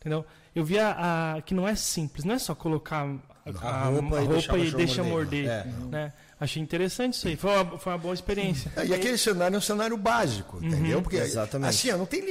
entendeu? 0.00 0.26
Eu 0.54 0.64
via 0.64 0.90
a, 0.98 1.40
que 1.42 1.54
não 1.54 1.68
é 1.68 1.74
simples, 1.76 2.24
não 2.24 2.34
é 2.34 2.38
só 2.38 2.54
colocar 2.54 3.06
a, 3.46 3.68
A 3.68 3.84
roupa 3.84 4.20
e 4.22 4.28
deixar 4.28 4.54
o 4.54 4.56
e 4.58 4.60
cachorro 4.64 4.76
deixa 4.76 5.02
morder. 5.04 5.44
morder. 5.46 5.50
É. 5.50 5.86
né? 5.90 6.12
Achei 6.40 6.62
interessante 6.62 7.14
isso 7.14 7.26
aí, 7.26 7.34
foi 7.36 7.50
uma, 7.50 7.78
foi 7.78 7.92
uma 7.92 7.98
boa 7.98 8.14
experiência. 8.14 8.70
E 8.86 8.94
aquele 8.94 9.18
cenário 9.18 9.56
é 9.56 9.58
um 9.58 9.60
cenário 9.60 9.96
básico, 9.96 10.64
entendeu? 10.64 11.02
Porque 11.02 11.16
Exatamente. 11.16 11.68
assim, 11.70 11.90
não 11.98 12.06
tem, 12.06 12.22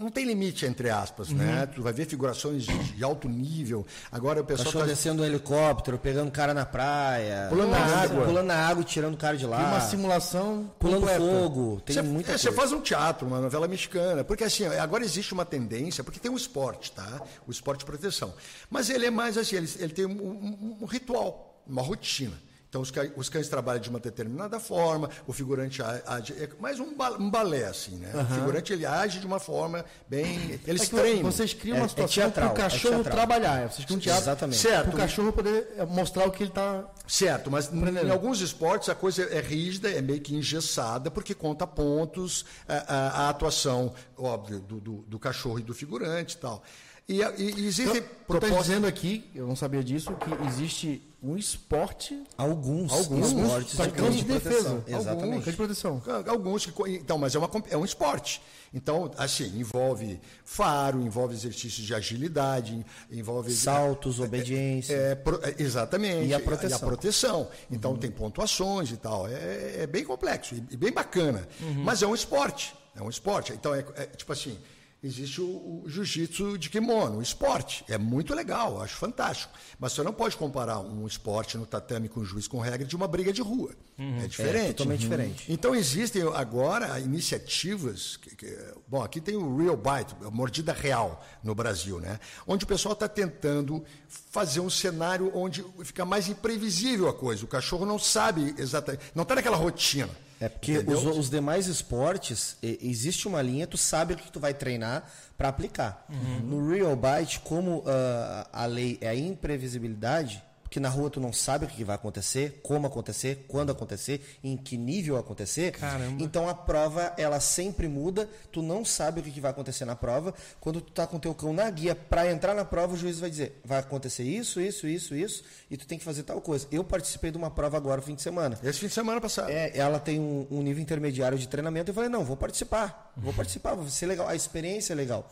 não 0.00 0.10
tem 0.10 0.24
limite, 0.24 0.64
entre 0.64 0.88
aspas, 0.88 1.28
né? 1.28 1.66
Tu 1.66 1.82
vai 1.82 1.92
ver 1.92 2.06
figurações 2.06 2.64
de, 2.64 2.78
de 2.94 3.04
alto 3.04 3.28
nível. 3.28 3.86
Agora 4.10 4.40
o 4.40 4.44
pessoal 4.44 4.72
tá- 4.72 4.86
descendo 4.86 5.18
do 5.18 5.24
helicóptero, 5.26 5.98
pegando 5.98 6.30
cara 6.30 6.54
na 6.54 6.64
praia. 6.64 7.46
Pulando 7.50 7.72
na 7.72 7.78
água. 7.78 8.24
Pulando 8.24 8.46
na 8.46 8.56
água 8.56 8.80
e 8.80 8.84
tirando 8.86 9.12
o 9.14 9.18
cara 9.18 9.36
de 9.36 9.44
E 9.44 9.46
lá. 9.46 9.58
uma 9.58 9.80
simulação 9.82 10.72
Pulando 10.78 11.00
completa. 11.00 11.20
fogo. 11.20 11.80
Tem 11.84 11.94
Você, 11.94 12.00
muita 12.02 12.30
é, 12.30 12.32
coisa. 12.32 12.50
você 12.50 12.52
faz 12.56 12.72
um 12.72 12.80
teatro, 12.80 13.26
uma 13.28 13.40
novela 13.40 13.68
mexicana, 13.68 14.24
porque 14.24 14.44
assim, 14.44 14.64
agora 14.64 15.04
existe 15.04 15.34
uma 15.34 15.44
tendência, 15.44 16.02
porque 16.02 16.18
tem 16.18 16.30
um 16.30 16.36
esporte, 16.38 16.90
tá? 16.92 17.20
O 17.46 17.50
esporte 17.50 17.80
de 17.80 17.84
proteção. 17.84 18.32
Mas 18.70 18.88
ele 18.88 19.04
é 19.04 19.10
mais 19.10 19.36
assim, 19.36 19.56
ele, 19.56 19.70
ele 19.78 19.92
tem 19.92 20.06
um, 20.06 20.12
um- 20.12 20.78
um 20.80 20.84
ritual, 20.86 21.62
uma 21.66 21.82
rotina. 21.82 22.32
Então 22.68 22.80
os 22.82 22.90
cães, 22.90 23.10
os 23.16 23.28
cães 23.28 23.48
trabalham 23.48 23.80
de 23.80 23.88
uma 23.88 24.00
determinada 24.00 24.58
forma, 24.58 25.08
o 25.26 25.32
figurante 25.32 25.80
age, 25.82 26.32
é 26.34 26.48
mais 26.60 26.80
um, 26.80 26.94
ba- 26.96 27.12
um 27.18 27.30
balé 27.30 27.64
assim, 27.64 27.96
né? 27.96 28.10
O 28.14 28.34
figurante 28.34 28.72
ele 28.72 28.84
age 28.84 29.20
de 29.20 29.26
uma 29.26 29.38
forma 29.38 29.84
bem, 30.08 30.60
eles 30.66 30.82
É 30.82 30.86
treinam. 30.96 31.22
vocês 31.30 31.54
criam 31.54 31.76
É- 31.76 31.80
uma 31.80 31.86
é 31.86 31.88
situação 31.88 32.24
teatral, 32.24 32.50
para 32.50 32.54
o 32.54 32.58
é 32.58 32.62
cachorro 32.68 32.94
teatral. 33.04 33.14
trabalhar. 33.16 33.70
Vocês 33.72 33.84
criam 33.84 33.98
um 33.98 34.00
teatro 34.00 34.22
Exatamente. 34.24 34.58
Certo. 34.58 34.86
para 34.88 34.94
o 34.94 34.98
cachorro 34.98 35.32
poder 35.32 35.74
é, 35.78 35.86
mostrar 35.86 36.26
o 36.26 36.30
que 36.30 36.42
ele 36.42 36.50
está... 36.50 36.84
Certo, 37.06 37.50
mas 37.50 37.70
em 37.72 38.10
alguns 38.10 38.40
esportes 38.40 38.88
a 38.88 38.94
coisa 38.94 39.22
é 39.22 39.40
rígida, 39.40 39.88
é 39.88 40.02
meio 40.02 40.20
que 40.20 40.34
engessada, 40.34 41.08
porque 41.10 41.34
conta 41.34 41.66
pontos, 41.68 42.44
a, 42.68 42.74
a- 42.74 43.10
a 43.26 43.28
atuação, 43.30 43.94
óbvio, 44.18 44.58
do, 44.60 44.80
do- 44.80 45.04
do 45.06 45.18
cachorro 45.18 45.60
e 45.60 45.62
do 45.62 45.72
figurante 45.72 46.34
e 46.34 46.38
tal. 46.38 46.62
E, 47.08 47.20
e- 47.22 47.64
existem 47.64 47.98
Então, 47.98 48.08
propostas. 48.26 48.66
dizendo 48.66 48.86
aqui, 48.88 49.30
eu 49.36 49.46
não 49.46 49.54
sabia 49.54 49.84
disso, 49.84 50.12
que 50.14 50.46
existe 50.48 51.00
um 51.32 51.36
esporte... 51.36 52.22
Alguns, 52.36 52.92
Alguns 52.92 53.32
esportes 53.32 53.72
de 54.16 54.24
proteção. 54.24 54.78
defesa. 54.78 54.84
Exatamente. 54.86 55.42
Cães 55.44 55.44
de 55.52 55.56
proteção. 55.56 56.02
Alguns 56.28 56.66
que. 56.66 56.72
Então, 56.92 57.18
mas 57.18 57.34
é, 57.34 57.38
uma, 57.38 57.50
é 57.70 57.76
um 57.76 57.84
esporte. 57.84 58.40
Então, 58.74 59.10
assim, 59.16 59.46
envolve 59.58 60.20
faro, 60.44 61.00
envolve 61.00 61.34
exercícios 61.34 61.86
de 61.86 61.94
agilidade, 61.94 62.84
envolve. 63.10 63.50
Saltos, 63.52 64.20
obediência. 64.20 64.94
É, 64.94 65.14
pro- 65.14 65.40
é, 65.42 65.54
exatamente. 65.58 66.26
E 66.28 66.34
a 66.34 66.40
proteção. 66.40 66.78
proteção. 66.80 67.48
Então 67.70 67.96
tem 67.96 68.10
pontuações 68.10 68.90
e 68.90 68.96
tal. 68.96 69.26
É, 69.28 69.82
é 69.82 69.86
bem 69.86 70.04
complexo 70.04 70.54
e, 70.54 70.62
e 70.70 70.76
bem 70.76 70.92
bacana. 70.92 71.46
Mas 71.84 72.02
é 72.02 72.06
um 72.06 72.14
esporte. 72.14 72.74
É 72.94 73.02
um 73.02 73.08
esporte. 73.08 73.52
Então 73.52 73.74
é, 73.74 73.84
é 73.96 74.06
tipo 74.06 74.32
assim. 74.32 74.58
Existe 75.06 75.40
o, 75.40 75.44
o 75.44 75.84
jiu-jitsu 75.86 76.58
de 76.58 76.68
kimono, 76.68 77.18
o 77.18 77.22
esporte. 77.22 77.84
É 77.88 77.96
muito 77.96 78.34
legal, 78.34 78.74
eu 78.76 78.82
acho 78.82 78.96
fantástico. 78.96 79.52
Mas 79.78 79.92
você 79.92 80.02
não 80.02 80.12
pode 80.12 80.36
comparar 80.36 80.80
um 80.80 81.06
esporte 81.06 81.56
no 81.56 81.64
tatame 81.64 82.08
com 82.08 82.24
juiz 82.24 82.48
com 82.48 82.58
regra 82.58 82.86
de 82.86 82.96
uma 82.96 83.06
briga 83.06 83.32
de 83.32 83.40
rua. 83.40 83.72
É 83.98 84.26
diferente. 84.26 84.64
É 84.66 84.72
totalmente 84.72 85.00
diferente. 85.00 85.44
Então 85.52 85.74
existem 85.74 86.22
agora 86.34 86.98
iniciativas, 87.00 88.16
que- 88.16 88.34
que- 88.36 88.58
bom, 88.88 89.02
aqui 89.02 89.20
tem 89.20 89.36
o 89.36 89.56
Real 89.56 89.76
Bite, 89.76 90.14
a 90.24 90.30
mordida 90.30 90.72
real 90.72 91.24
no 91.42 91.54
Brasil, 91.54 92.00
né? 92.00 92.18
Onde 92.46 92.64
o 92.64 92.68
pessoal 92.68 92.92
está 92.94 93.08
tentando 93.08 93.84
fazer 94.08 94.60
um 94.60 94.70
cenário 94.70 95.30
onde 95.34 95.64
fica 95.84 96.04
mais 96.04 96.28
imprevisível 96.28 97.08
a 97.08 97.14
coisa. 97.14 97.44
O 97.44 97.48
cachorro 97.48 97.86
não 97.86 97.98
sabe 97.98 98.54
exatamente, 98.58 99.04
não 99.14 99.22
está 99.22 99.34
naquela 99.36 99.56
rotina. 99.56 100.10
É 100.40 100.48
porque 100.48 100.78
os, 100.78 101.04
os 101.04 101.30
demais 101.30 101.66
esportes, 101.66 102.56
existe 102.62 103.26
uma 103.26 103.40
linha, 103.40 103.66
tu 103.66 103.78
sabe 103.78 104.14
o 104.14 104.16
que 104.16 104.30
tu 104.30 104.38
vai 104.38 104.52
treinar 104.52 105.10
para 105.36 105.48
aplicar. 105.48 106.06
No 106.44 106.68
Real 106.68 106.94
Bite, 106.96 107.40
como 107.40 107.82
ah, 107.86 108.46
a 108.52 108.66
lei 108.66 108.98
é 109.00 109.08
a 109.08 109.14
imprevisibilidade, 109.14 110.42
porque 110.66 110.80
na 110.80 110.88
rua 110.88 111.08
tu 111.08 111.20
não 111.20 111.32
sabe 111.32 111.64
o 111.64 111.68
que 111.68 111.84
vai 111.84 111.94
acontecer, 111.94 112.58
como 112.60 112.88
acontecer, 112.88 113.44
quando 113.46 113.70
acontecer, 113.70 114.20
em 114.42 114.56
que 114.56 114.76
nível 114.76 115.16
acontecer. 115.16 115.70
Caramba. 115.70 116.20
Então 116.20 116.48
a 116.48 116.54
prova, 116.54 117.14
ela 117.16 117.38
sempre 117.38 117.86
muda, 117.86 118.28
tu 118.50 118.62
não 118.62 118.84
sabe 118.84 119.20
o 119.20 119.22
que 119.22 119.40
vai 119.40 119.52
acontecer 119.52 119.84
na 119.84 119.94
prova. 119.94 120.34
Quando 120.60 120.80
tu 120.80 120.90
tá 120.90 121.06
com 121.06 121.20
teu 121.20 121.32
cão 121.34 121.52
na 121.52 121.70
guia 121.70 121.94
para 121.94 122.30
entrar 122.32 122.52
na 122.52 122.64
prova, 122.64 122.94
o 122.94 122.96
juiz 122.96 123.20
vai 123.20 123.30
dizer: 123.30 123.60
vai 123.64 123.78
acontecer 123.78 124.24
isso, 124.24 124.60
isso, 124.60 124.88
isso, 124.88 125.14
isso, 125.14 125.44
e 125.70 125.76
tu 125.76 125.86
tem 125.86 125.98
que 125.98 126.04
fazer 126.04 126.24
tal 126.24 126.40
coisa. 126.40 126.66
Eu 126.72 126.82
participei 126.82 127.30
de 127.30 127.38
uma 127.38 127.50
prova 127.50 127.76
agora, 127.76 128.02
fim 128.02 128.16
de 128.16 128.22
semana. 128.22 128.58
Esse 128.60 128.80
fim 128.80 128.88
de 128.88 128.94
semana 128.94 129.20
passado. 129.20 129.50
É, 129.50 129.70
ela 129.72 130.00
tem 130.00 130.18
um, 130.18 130.48
um 130.50 130.62
nível 130.62 130.82
intermediário 130.82 131.38
de 131.38 131.46
treinamento. 131.46 131.90
Eu 131.90 131.94
falei, 131.94 132.10
não, 132.10 132.24
vou 132.24 132.36
participar. 132.36 133.12
Vou 133.16 133.32
participar, 133.32 133.74
vai 133.74 133.88
ser 133.88 134.06
legal. 134.06 134.26
A 134.26 134.34
experiência 134.34 134.92
é 134.92 134.96
legal. 134.96 135.30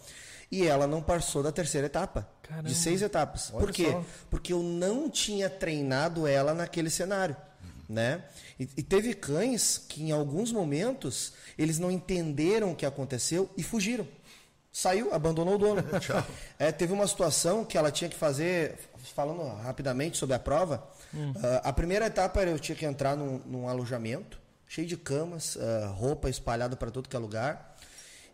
E 0.54 0.66
ela 0.66 0.86
não 0.86 1.02
passou 1.02 1.42
da 1.42 1.50
terceira 1.50 1.88
etapa. 1.88 2.28
Caramba. 2.42 2.68
De 2.68 2.74
seis 2.74 3.02
etapas. 3.02 3.50
Por 3.50 3.72
quê? 3.72 3.90
só. 3.90 4.04
Porque 4.30 4.52
eu 4.52 4.62
não 4.62 5.10
tinha 5.10 5.50
treinado 5.50 6.28
ela 6.28 6.54
naquele 6.54 6.90
cenário. 6.90 7.36
Né? 7.88 8.22
E, 8.58 8.68
e 8.76 8.82
teve 8.82 9.14
cães 9.14 9.78
que 9.88 10.02
em 10.02 10.12
alguns 10.12 10.52
momentos 10.52 11.32
eles 11.58 11.78
não 11.78 11.90
entenderam 11.90 12.70
o 12.70 12.76
que 12.76 12.86
aconteceu 12.86 13.50
e 13.56 13.62
fugiram. 13.64 14.06
Saiu, 14.72 15.12
abandonou 15.12 15.56
o 15.56 15.58
dono. 15.58 15.82
É, 16.56 16.70
teve 16.70 16.92
uma 16.92 17.06
situação 17.06 17.64
que 17.64 17.76
ela 17.76 17.90
tinha 17.90 18.08
que 18.08 18.16
fazer, 18.16 18.78
falando 19.14 19.44
rapidamente 19.62 20.16
sobre 20.16 20.36
a 20.36 20.38
prova, 20.38 20.88
ah, 21.42 21.68
a 21.68 21.72
primeira 21.72 22.06
etapa 22.06 22.40
era 22.40 22.50
eu 22.50 22.58
tinha 22.58 22.76
que 22.76 22.84
entrar 22.84 23.16
num, 23.16 23.38
num 23.44 23.68
alojamento, 23.68 24.40
cheio 24.66 24.86
de 24.86 24.96
camas, 24.96 25.56
ah, 25.56 25.88
roupa 25.88 26.28
espalhada 26.28 26.76
para 26.76 26.90
todo 26.90 27.08
que 27.08 27.16
é 27.16 27.18
lugar, 27.18 27.73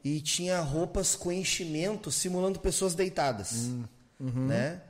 e 0.04 0.20
tinha 0.20 0.60
roupas 0.60 1.14
com 1.14 1.30
enchimento 1.32 2.10
simulando 2.10 2.58
pessoas 2.60 2.94
deitadas. 2.94 3.68
Né? 4.46 4.80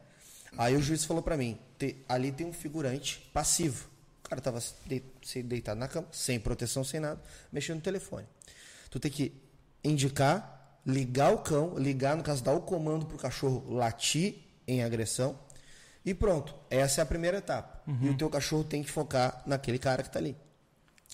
Aí 0.58 0.74
o 0.76 0.82
juiz 0.82 1.04
falou 1.04 1.22
para 1.22 1.36
mim, 1.36 1.58
"Te- 1.78 1.96
ali 2.08 2.32
tem 2.32 2.46
um 2.46 2.52
figurante 2.52 3.30
passivo. 3.32 3.88
O 4.24 4.28
cara 4.28 4.40
tava 4.40 4.60
de- 4.86 5.02
deitado 5.42 5.78
na 5.78 5.88
cama, 5.88 6.06
sem 6.12 6.38
proteção, 6.38 6.84
sem 6.84 7.00
nada, 7.00 7.20
mexendo 7.52 7.76
no 7.76 7.82
telefone. 7.82 8.26
Tu 8.90 8.98
tem 9.00 9.10
que 9.10 9.32
indicar, 9.82 10.80
ligar 10.86 11.32
o 11.32 11.38
cão, 11.38 11.76
ligar, 11.78 12.16
no 12.16 12.22
caso, 12.22 12.42
dar 12.42 12.52
o 12.54 12.60
comando 12.60 13.06
pro 13.06 13.18
cachorro 13.18 13.64
latir 13.72 14.36
em 14.66 14.82
agressão 14.82 15.38
e 16.04 16.14
pronto. 16.14 16.54
Essa 16.68 17.00
é 17.00 17.02
a 17.02 17.06
primeira 17.06 17.38
etapa. 17.38 17.82
E 18.06 18.08
o 18.08 18.16
teu 18.16 18.28
cachorro 18.30 18.64
tem 18.64 18.82
que 18.82 18.90
focar 18.90 19.42
naquele 19.46 19.78
cara 19.78 20.02
que 20.02 20.10
tá 20.10 20.18
ali. 20.18 20.36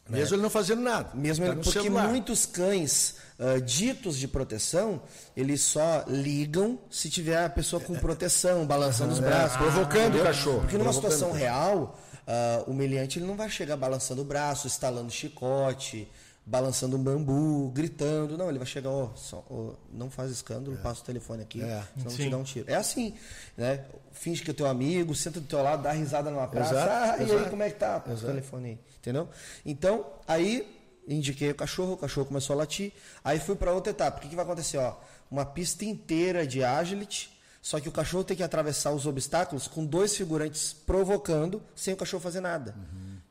Mesmo 0.08 0.36
ele 0.36 0.42
não 0.42 0.50
fazendo 0.50 0.82
nada. 0.82 1.10
Mesmo 1.14 1.44
Tá 1.46 1.52
ele- 1.52 1.62
porque 1.62 1.80
celular. 1.80 2.08
muitos 2.08 2.46
cães 2.46 3.16
ah, 3.38 3.58
ditos 3.60 4.16
de 4.18 4.26
proteção, 4.28 5.02
eles 5.36 5.60
só 5.60 6.04
ligam 6.06 6.78
se 6.90 7.10
tiver 7.10 7.44
a 7.44 7.50
pessoa 7.50 7.80
com 7.82 7.94
proteção, 7.94 8.64
balançando 8.66 9.12
os 9.12 9.18
braços, 9.18 9.56
provocando 9.58 10.18
o 10.18 10.22
cachorro, 10.22 10.60
Porque 10.60 10.78
numa 10.78 10.92
situação 10.92 11.32
real, 11.32 11.98
ah, 12.26 12.62
o 12.66 12.72
meliante 12.72 13.18
ele 13.18 13.26
não 13.26 13.36
vai 13.36 13.50
chegar 13.50 13.76
balançando 13.76 14.22
o 14.22 14.24
braço, 14.24 14.66
estalando 14.66 15.10
chicote, 15.10 16.08
balançando 16.48 16.96
um 16.96 17.02
bambu, 17.02 17.70
gritando. 17.74 18.38
Não, 18.38 18.48
ele 18.48 18.58
vai 18.58 18.66
chegar, 18.66 18.88
ó, 18.90 19.10
só- 19.16 19.44
ó, 19.50 19.72
não 19.92 20.08
faz 20.08 20.30
escândalo, 20.30 20.76
passa 20.76 21.00
o 21.00 21.04
telefone 21.04 21.42
aqui, 21.42 21.60
É. 21.60 21.82
senão 21.98 22.10
Sim. 22.10 22.16
te 22.24 22.30
dá 22.30 22.38
um 22.38 22.44
tiro. 22.44 22.70
É 22.70 22.76
assim, 22.76 23.14
né? 23.56 23.84
Finge 24.12 24.42
que 24.42 24.50
é 24.52 24.54
teu 24.54 24.66
amigo, 24.66 25.12
senta 25.14 25.40
do 25.40 25.46
teu 25.46 25.60
lado, 25.62 25.82
dá 25.82 25.90
risada 25.92 26.30
numa 26.30 26.46
praça. 26.46 26.72
Exato, 26.72 26.90
ah, 26.90 27.16
e 27.18 27.22
aí, 27.24 27.30
exato. 27.36 27.50
como 27.50 27.62
é 27.64 27.70
que 27.70 27.76
tá? 27.78 27.98
Passa 28.00 28.22
o 28.24 28.26
telefone 28.28 28.68
aí, 28.68 28.78
entendeu? 29.00 29.28
Então, 29.64 30.06
aí 30.26 30.72
indiquei 31.08 31.50
o 31.50 31.54
cachorro, 31.54 31.94
o 31.94 31.96
cachorro 31.96 32.26
começou 32.26 32.54
a 32.54 32.58
latir. 32.58 32.92
Aí 33.24 33.38
fui 33.40 33.56
para 33.56 33.72
outra 33.72 33.90
etapa. 33.90 34.18
O 34.18 34.20
que, 34.20 34.28
que 34.28 34.36
vai 34.36 34.44
acontecer? 34.44 34.78
Ó, 34.78 34.94
uma 35.30 35.44
pista 35.44 35.84
inteira 35.84 36.46
de 36.46 36.62
agility, 36.64 37.30
só 37.60 37.80
que 37.80 37.88
o 37.88 37.92
cachorro 37.92 38.22
tem 38.24 38.36
que 38.36 38.42
atravessar 38.44 38.92
os 38.92 39.04
obstáculos 39.06 39.66
com 39.66 39.84
dois 39.84 40.16
figurantes 40.16 40.72
provocando, 40.72 41.60
sem 41.74 41.92
o 41.92 41.96
cachorro 41.96 42.22
fazer 42.22 42.40
nada. 42.40 42.74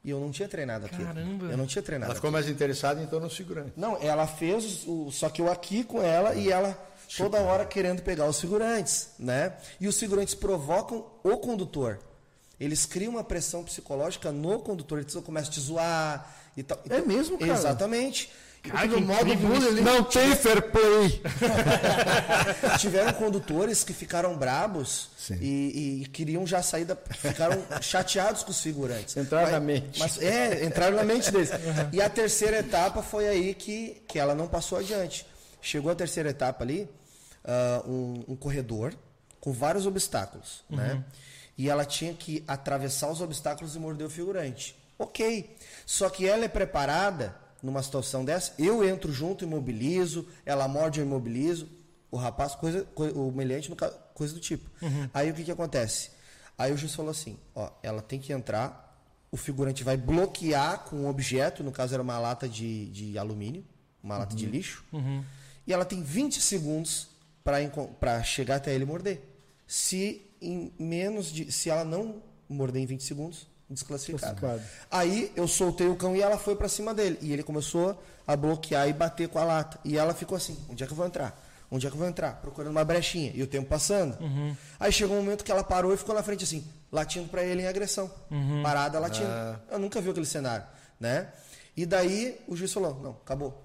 E 0.05 0.11
eu 0.11 0.19
não 0.19 0.29
tinha 0.29 0.47
treinado 0.47 0.85
aquilo. 0.85 1.03
Caramba. 1.03 1.45
Eu 1.47 1.57
não 1.57 1.65
tinha 1.65 1.81
treinado. 1.81 2.11
Ela 2.11 2.15
ficou 2.15 2.29
mais 2.29 2.47
interessada 2.47 3.01
então 3.01 3.19
no 3.19 3.27
figurante. 3.27 3.73
Não, 3.75 3.97
ela 3.99 4.27
fez 4.27 4.85
o. 4.85 5.09
Só 5.11 5.29
que 5.29 5.41
eu 5.41 5.51
aqui 5.51 5.83
com 5.83 5.99
ela 5.99 6.35
e 6.35 6.51
ela 6.51 6.77
toda 7.17 7.41
hora 7.41 7.65
querendo 7.65 8.03
pegar 8.03 8.27
os 8.27 8.39
figurantes, 8.39 9.09
né? 9.17 9.53
E 9.81 9.87
os 9.87 9.99
figurantes 9.99 10.35
provocam 10.35 11.07
o 11.23 11.37
condutor. 11.37 11.97
Eles 12.59 12.85
criam 12.85 13.13
uma 13.13 13.23
pressão 13.23 13.63
psicológica 13.63 14.31
no 14.31 14.59
condutor, 14.59 14.99
eles 14.99 15.13
começam 15.15 15.49
a 15.49 15.53
te 15.53 15.59
zoar 15.59 16.35
e 16.55 16.61
tal. 16.61 16.79
É 16.87 17.01
mesmo, 17.01 17.39
cara? 17.39 17.51
Exatamente. 17.51 18.31
Cara, 18.69 18.87
no 18.87 18.95
que 18.97 19.01
modo 19.03 19.35
bullying. 19.35 19.81
Não 19.81 20.03
tem 20.03 20.35
fair 20.35 20.61
play. 20.71 21.21
Tiveram 22.79 23.13
condutores 23.13 23.83
que 23.83 23.93
ficaram 23.93 24.35
brabos 24.37 25.09
e, 25.41 26.01
e 26.03 26.05
queriam 26.07 26.45
já 26.45 26.61
sair 26.61 26.85
da. 26.85 26.95
Ficaram 26.95 27.63
chateados 27.81 28.43
com 28.43 28.51
os 28.51 28.61
figurantes. 28.61 29.15
Entraram 29.17 29.45
Mas- 29.45 29.53
na 29.53 29.59
mente. 29.59 29.99
Mas, 29.99 30.21
é, 30.21 30.65
entraram 30.65 30.95
na 30.95 31.03
mente 31.03 31.31
deles. 31.31 31.49
E 31.91 32.01
a 32.01 32.09
terceira 32.09 32.57
etapa 32.59 33.01
foi 33.01 33.27
aí 33.27 33.53
que, 33.53 34.01
que 34.07 34.19
ela 34.19 34.35
não 34.35 34.47
passou 34.47 34.77
adiante. 34.77 35.25
Chegou 35.61 35.91
a 35.91 35.95
terceira 35.95 36.29
etapa 36.29 36.63
ali, 36.63 36.87
ah, 37.43 37.81
um, 37.87 38.23
um 38.27 38.35
corredor 38.35 38.93
com 39.39 39.51
vários 39.51 39.85
obstáculos, 39.85 40.63
né? 40.69 41.03
E 41.57 41.69
ela 41.69 41.85
tinha 41.85 42.13
que 42.13 42.43
atravessar 42.47 43.09
os 43.09 43.21
obstáculos 43.21 43.75
e 43.75 43.79
morder 43.79 44.05
o 44.05 44.09
figurante. 44.09 44.75
Ok. 44.99 45.55
Só 45.85 46.09
que 46.09 46.27
ela 46.27 46.45
é 46.45 46.47
preparada 46.47 47.35
numa 47.65 47.81
situação 47.83 48.23
dessa. 48.23 48.53
Eu 48.59 48.87
entro 48.87 49.11
junto, 49.11 49.43
imobilizo, 49.43 50.27
ela 50.45 50.67
morde, 50.67 50.99
eu 50.99 51.05
imobilizo. 51.05 51.67
O 52.11 52.17
rapaz, 52.17 52.55
coisa, 52.55 52.83
coi- 52.95 53.11
o 53.11 53.31
ca- 53.75 53.89
coisa 54.13 54.33
do 54.33 54.39
tipo. 54.39 54.69
Aí 55.13 55.29
o 55.29 55.33
que, 55.33 55.43
que 55.43 55.51
acontece? 55.51 56.11
Aí 56.57 56.71
o 56.71 56.77
juiz 56.77 56.95
falou 56.95 57.11
assim: 57.11 57.37
ó, 57.53 57.69
ela 57.83 58.01
tem 58.01 58.19
que 58.19 58.31
entrar, 58.31 58.97
o 59.31 59.35
figurante 59.37 59.83
vai 59.83 59.97
bloquear 59.97 60.85
com 60.85 60.95
um 60.97 61.07
objeto, 61.09 61.63
no 61.63 61.71
caso 61.71 61.93
era 61.93 62.01
uma 62.03 62.17
lata 62.17 62.47
de, 62.47 62.85
de 62.91 63.17
alumínio, 63.17 63.65
uma 64.01 64.17
lata 64.19 64.35
de 64.35 64.45
lixo, 64.45 64.85
e 65.67 65.73
ela 65.73 65.83
tem 65.83 66.01
20 66.03 66.39
segundos 66.39 67.09
para 67.99 68.23
chegar 68.23 68.55
até 68.57 68.73
ele 68.73 68.85
morder. 68.85 69.21
Se 69.67 70.21
em 70.41 70.71
menos 70.79 71.25
de. 71.31 71.51
Se 71.51 71.69
ela 71.69 71.83
não 71.83 72.21
morder 72.47 72.81
em 72.81 72.85
20 72.85 73.03
segundos, 73.03 73.47
desclassificado. 73.69 74.39
Classificado. 74.39 74.87
Aí 74.91 75.31
eu 75.35 75.47
soltei 75.47 75.87
o 75.87 75.95
cão 75.95 76.15
e 76.15 76.21
ela 76.21 76.37
foi 76.37 76.55
para 76.55 76.67
cima 76.67 76.93
dele. 76.93 77.17
E 77.21 77.31
ele 77.33 77.43
começou 77.43 78.01
a 78.27 78.35
bloquear 78.35 78.87
e 78.87 78.93
bater 78.93 79.27
com 79.27 79.39
a 79.39 79.43
lata. 79.43 79.79
E 79.83 79.97
ela 79.97 80.13
ficou 80.13 80.37
assim: 80.37 80.57
onde 80.69 80.83
é 80.83 80.87
que 80.87 80.93
eu 80.93 80.97
vou 80.97 81.05
entrar? 81.05 81.41
Onde 81.69 81.87
é 81.87 81.89
que 81.89 81.95
eu 81.95 81.99
vou 81.99 82.07
entrar? 82.07 82.33
Procurando 82.41 82.71
uma 82.71 82.85
brechinha. 82.85 83.31
E 83.33 83.41
o 83.41 83.47
tempo 83.47 83.67
passando. 83.67 84.17
Aí 84.79 84.91
chegou 84.91 85.17
um 85.17 85.21
momento 85.21 85.43
que 85.43 85.51
ela 85.51 85.63
parou 85.63 85.93
e 85.93 85.97
ficou 85.97 86.13
na 86.13 86.21
frente 86.21 86.43
assim, 86.43 86.63
latindo 86.91 87.27
para 87.27 87.43
ele 87.43 87.63
em 87.63 87.67
agressão. 87.67 88.09
Parada 88.61 88.99
latindo. 88.99 89.29
Eu 89.71 89.79
nunca 89.79 89.99
vi 89.99 90.09
aquele 90.09 90.25
cenário, 90.25 90.65
né? 90.99 91.29
E 91.75 91.85
daí 91.85 92.39
o 92.47 92.55
juiz 92.55 92.71
falou: 92.71 92.99
não, 93.01 93.11
acabou. 93.11 93.63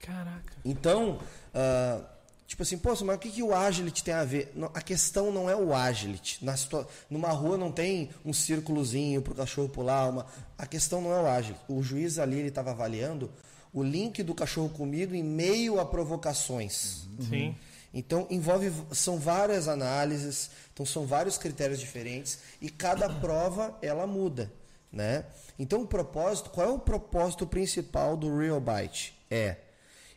Caraca. 0.00 0.52
Então, 0.64 1.18
ah, 1.54 2.00
tipo 2.46 2.62
assim, 2.62 2.78
pô, 2.78 2.90
mas 3.04 3.16
o 3.16 3.18
que, 3.18 3.30
que 3.30 3.42
o 3.42 3.54
agility 3.54 4.04
tem 4.04 4.14
a 4.14 4.24
ver? 4.24 4.52
Não, 4.54 4.70
a 4.74 4.80
questão 4.80 5.32
não 5.32 5.48
é 5.48 5.56
o 5.56 5.74
agility. 5.74 6.44
Na 6.44 6.56
situa- 6.56 6.86
numa 7.08 7.30
rua 7.30 7.56
não 7.56 7.72
tem 7.72 8.10
um 8.24 8.32
círculozinho 8.32 9.22
para 9.22 9.32
o 9.32 9.36
cachorro 9.36 9.68
pular. 9.68 10.08
Uma... 10.08 10.26
A 10.56 10.66
questão 10.66 11.00
não 11.00 11.12
é 11.12 11.20
o 11.20 11.26
agility. 11.26 11.60
O 11.68 11.82
juiz 11.82 12.18
ali 12.18 12.38
ele 12.38 12.48
estava 12.48 12.70
avaliando 12.70 13.30
o 13.72 13.82
link 13.82 14.22
do 14.22 14.34
cachorro 14.34 14.68
comigo 14.68 15.14
em 15.14 15.22
meio 15.22 15.80
a 15.80 15.84
provocações. 15.84 17.08
Sim. 17.28 17.56
Então 17.92 18.26
envolve 18.30 18.72
são 18.92 19.18
várias 19.18 19.68
análises, 19.68 20.50
então 20.72 20.84
são 20.84 21.06
vários 21.06 21.38
critérios 21.38 21.78
diferentes 21.80 22.38
e 22.60 22.68
cada 22.68 23.08
prova 23.20 23.76
ela 23.82 24.06
muda, 24.06 24.52
né? 24.92 25.24
Então 25.58 25.82
o 25.82 25.86
propósito, 25.86 26.50
qual 26.50 26.68
é 26.68 26.70
o 26.70 26.78
propósito 26.78 27.46
principal 27.46 28.16
do 28.16 28.36
Real 28.36 28.60
Bite? 28.60 29.16
É 29.30 29.56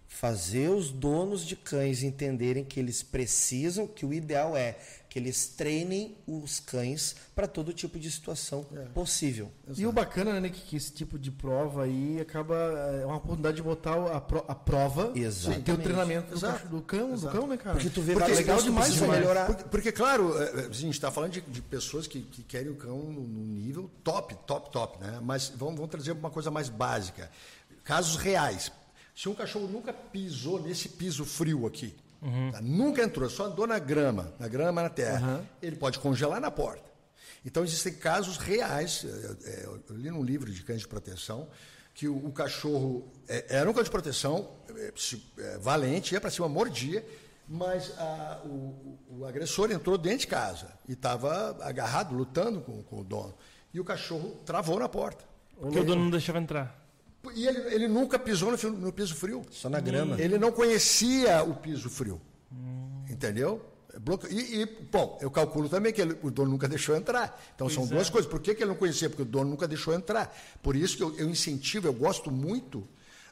fazer 0.08 0.70
os 0.70 0.90
donos 0.90 1.46
de 1.46 1.56
cães 1.56 2.02
entenderem 2.02 2.64
que 2.64 2.80
eles 2.80 3.04
precisam, 3.04 3.86
que 3.86 4.06
o 4.06 4.14
ideal 4.14 4.56
é 4.58 4.78
que 5.10 5.20
eles 5.20 5.48
treinem 5.48 6.16
os 6.28 6.60
cães 6.60 7.16
para 7.36 7.48
todo 7.48 7.72
tipo 7.74 7.98
de 8.00 8.10
situação 8.12 8.66
possível. 8.94 9.52
E 9.76 9.86
o 9.86 9.92
bacana, 9.92 10.40
né, 10.40 10.50
que, 10.50 10.62
que 10.62 10.76
esse 10.76 10.92
tipo 10.92 11.18
de 11.20 11.32
prova 11.32 11.84
aí 11.84 12.20
acaba. 12.20 12.56
É 13.02 13.06
uma 13.06 13.18
oportunidade 13.18 13.58
de 13.58 13.64
botar 13.64 13.94
a, 14.16 14.20
pro- 14.20 14.44
a 14.48 14.56
prova. 14.56 15.12
Exatamente. 15.16 15.64
Ter 15.66 15.72
o 15.74 15.78
treinamento 15.78 16.34
do, 16.36 16.40
cachorro- 16.42 16.70
do 16.70 16.82
cão, 16.82 17.16
do 17.16 17.30
cão, 17.30 17.48
né, 17.48 17.58
cara? 17.58 17.76
Porque 17.76 17.90
tu 17.90 18.02
vê 18.02 18.14
Porque 18.14 18.32
legal 18.32 18.62
demais, 18.62 18.96
né? 19.00 19.08
melhorar. 19.08 19.46
Porque, 19.46 19.64
porque, 19.66 19.92
claro, 19.92 20.38
é, 20.42 20.44
é, 20.44 20.60
a 20.68 20.72
gente 20.74 20.94
está 20.94 21.10
falando 21.12 21.32
de, 21.34 21.42
de 21.42 21.62
pessoas 21.62 22.06
que, 22.08 22.22
que 22.22 22.44
querem 22.44 22.72
o 22.72 22.76
cão 22.76 22.98
no, 22.98 23.22
no 23.22 23.46
nível 23.46 23.90
top, 24.04 24.36
top, 24.46 24.72
top, 24.72 25.00
né? 25.00 25.20
Mas 25.22 25.50
vamos, 25.56 25.76
vamos 25.76 25.90
trazer 25.92 26.12
uma 26.14 26.30
coisa 26.30 26.50
mais 26.52 26.70
básica. 26.70 27.30
Casos 27.84 28.18
reais. 28.18 28.72
Se 29.18 29.28
um 29.28 29.34
cachorro 29.34 29.68
nunca 29.68 29.92
pisou 29.92 30.62
nesse 30.62 30.90
piso 30.90 31.26
frio 31.26 31.66
aqui, 31.66 31.96
tá? 32.52 32.62
nunca 32.62 33.02
entrou, 33.02 33.28
só 33.30 33.46
andou 33.46 33.66
na 33.66 33.80
grama, 33.80 34.32
na 34.40 34.48
grama, 34.48 34.84
na 34.84 34.90
terra, 34.90 35.44
ele 35.62 35.76
pode 35.76 35.98
congelar 35.98 36.40
na 36.40 36.52
porta. 36.52 36.86
Então 37.44 37.64
existem 37.64 37.94
casos 37.94 38.38
reais. 38.38 39.04
é, 39.44 39.50
é, 39.50 39.66
Eu 39.66 39.96
li 39.98 40.12
num 40.12 40.24
livro 40.24 40.52
de 40.52 40.62
cães 40.64 40.82
de 40.82 40.88
proteção 40.88 41.48
que 41.96 42.08
o, 42.08 42.16
o 42.28 42.32
cachorro 42.32 43.12
é, 43.28 43.46
era 43.58 43.68
um 43.68 43.74
cão 43.74 43.82
de 43.82 43.90
proteção 43.90 44.52
é, 44.76 44.94
é, 45.40 45.58
valente, 45.58 46.14
ia 46.14 46.22
para 46.22 46.30
cima, 46.30 46.48
mordia, 46.48 47.04
mas 47.48 47.92
a- 47.98 48.42
o, 48.46 48.50
o- 48.50 49.00
o 49.22 49.26
agressor 49.26 49.72
entrou 49.72 49.98
dentro 49.98 50.20
de 50.20 50.28
casa 50.28 50.68
e 50.88 50.94
estava 50.94 51.58
agarrado, 51.64 52.14
lutando 52.14 52.62
com, 52.62 52.84
com 52.84 53.00
o 53.00 53.04
dono. 53.04 53.34
E 53.74 53.80
o 53.80 53.84
cachorro 53.84 54.36
travou 54.46 54.78
na 54.80 54.88
porta. 54.88 55.26
Porque 55.60 55.80
o 55.80 55.84
dono 55.84 56.04
não 56.04 56.12
deixava 56.12 56.38
entrar. 56.38 56.87
E 57.34 57.48
ele, 57.48 57.60
ele 57.74 57.88
nunca 57.88 58.18
pisou 58.20 58.52
no, 58.52 58.72
no 58.72 58.92
piso 58.94 59.16
frio. 59.16 59.42
Só 59.52 59.70
na 59.70 59.80
grama. 59.80 60.20
Ele 60.20 60.38
não 60.38 60.52
conhecia 60.52 61.44
o 61.44 61.54
piso 61.56 61.90
frio. 61.90 62.20
Entendeu? 63.10 63.64
Bloque- 64.00 64.28
E, 64.32 64.62
e, 64.62 64.66
bom, 64.92 65.18
eu 65.22 65.32
calculo 65.32 65.68
também 65.70 65.92
que 65.92 66.02
ele- 66.02 66.18
o 66.22 66.30
dono 66.30 66.52
nunca 66.52 66.68
deixou 66.68 66.96
entrar. 66.96 67.42
Então 67.56 67.68
são 67.68 67.78
Pois 67.84 67.90
duas 67.90 68.08
é. 68.08 68.12
coisas. 68.12 68.30
Por 68.30 68.40
que, 68.40 68.54
que 68.54 68.62
ele 68.64 68.70
não 68.70 68.78
conhecia? 68.78 69.10
Porque 69.10 69.24
o 69.24 69.26
dono 69.26 69.50
nunca 69.50 69.68
deixou 69.68 69.94
entrar. 69.94 70.36
Por 70.62 70.76
isso 70.76 70.96
que 70.98 71.04
eu, 71.04 71.16
eu 71.18 71.30
incentivo, 71.30 71.88
eu 71.88 71.94
gosto 71.94 72.30
muito 72.32 72.88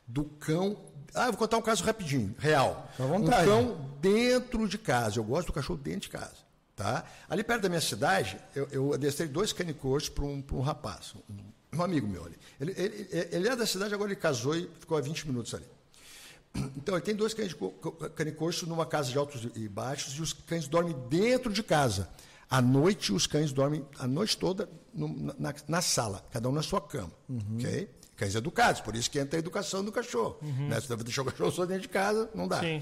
do 0.08 0.24
cão. 0.24 0.78
Ah, 1.14 1.28
eu 1.28 1.32
vou 1.32 1.38
contar 1.38 1.58
um 1.58 1.62
caso 1.62 1.84
rapidinho, 1.84 2.34
real. 2.40 2.90
À 3.00 3.04
Um 3.04 3.26
cão 3.26 3.90
dentro 4.02 4.68
de 4.68 4.78
casa. 4.78 5.20
Eu 5.20 5.24
gosto 5.24 5.48
do 5.48 5.54
cachorro 5.54 5.78
dentro 5.80 6.02
de 6.02 6.10
casa. 6.10 6.44
Tá? 6.76 7.06
Ali 7.30 7.42
perto 7.44 7.62
da 7.62 7.70
minha 7.70 7.80
cidade, 7.80 8.38
eu, 8.54 8.68
eu 8.70 8.94
adestrei 8.94 9.30
dois 9.30 9.54
canicores 9.54 10.10
para 10.10 10.26
um, 10.26 10.42
pra 10.42 10.58
um 10.58 10.62
rapaz, 10.62 11.14
um, 11.30 11.34
um 11.82 11.84
amigo 11.84 12.08
meu 12.08 12.26
ali. 12.26 12.36
Ele, 12.60 12.74
ele, 12.78 13.08
ele 13.32 13.48
é 13.50 13.56
da 13.56 13.66
cidade, 13.66 13.94
agora 13.94 14.10
ele 14.12 14.20
casou 14.20 14.56
e 14.56 14.70
ficou 14.80 14.98
há 14.98 15.02
20 15.02 15.28
minutos 15.28 15.54
ali. 15.54 15.66
Então, 16.78 16.96
ele 16.96 17.04
tem 17.04 17.14
dois 17.16 17.34
cães 17.34 17.50
de 17.50 17.56
co- 17.56 17.72
co- 17.72 17.92
canicorso 18.12 18.66
numa 18.66 18.86
casa 18.86 19.12
de 19.12 19.18
altos 19.18 19.46
e 19.56 19.68
baixos 19.68 20.14
e 20.14 20.22
os 20.22 20.32
cães 20.32 20.68
dormem 20.68 20.96
dentro 21.10 21.52
de 21.52 21.62
casa. 21.62 22.08
À 22.50 22.62
noite, 22.62 23.12
os 23.12 23.28
cães 23.28 23.52
dormem 23.52 23.86
a 24.00 24.08
noite 24.08 24.38
toda 24.38 24.70
no- 24.94 25.34
na, 25.38 25.54
na 25.68 25.82
sala, 25.82 26.24
cada 26.32 26.48
um 26.48 26.52
na 26.54 26.62
sua 26.62 26.80
cama. 26.80 27.12
ok? 27.58 27.90
Cães 28.16 28.36
educados, 28.36 28.80
por 28.80 28.96
isso 28.96 29.12
que 29.12 29.20
entra 29.20 29.38
a 29.38 29.40
educação 29.40 29.84
do 29.84 29.92
cachorro. 29.92 30.38
Né? 30.42 30.80
Se 30.80 30.88
você 30.88 31.04
deixar 31.04 31.24
o 31.24 31.26
cachorro 31.26 31.52
só 31.52 31.66
dentro 31.66 31.82
de 31.82 31.90
casa, 31.90 32.30
não 32.34 32.48
dá. 32.48 32.62
Sim. 32.62 32.82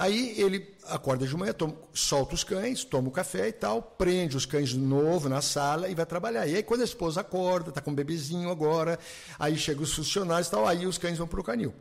Aí 0.00 0.40
ele 0.40 0.66
acorda 0.86 1.26
de 1.26 1.36
manhã, 1.36 1.52
toma- 1.52 1.76
solta 1.92 2.34
os 2.34 2.42
cães, 2.42 2.84
toma 2.84 3.08
o 3.08 3.10
café 3.10 3.48
e 3.48 3.52
tal, 3.52 3.82
prende 3.82 4.34
os 4.34 4.46
cães 4.46 4.70
de 4.70 4.78
novo 4.78 5.28
na 5.28 5.42
sala 5.42 5.90
e 5.90 5.94
vai 5.94 6.06
trabalhar. 6.06 6.46
E 6.46 6.56
aí 6.56 6.62
quando 6.62 6.80
a 6.80 6.84
esposa 6.84 7.20
acorda, 7.20 7.70
tá 7.70 7.82
com 7.82 7.90
um 7.90 7.94
bebezinho 7.94 8.50
agora, 8.50 8.98
aí 9.38 9.58
chegam 9.58 9.82
os 9.82 9.92
funcionários 9.92 10.48
e 10.48 10.50
tal, 10.52 10.66
aí 10.66 10.86
os 10.86 10.96
cães 10.96 11.18
vão 11.18 11.26
pro 11.28 11.44
canil. 11.44 11.74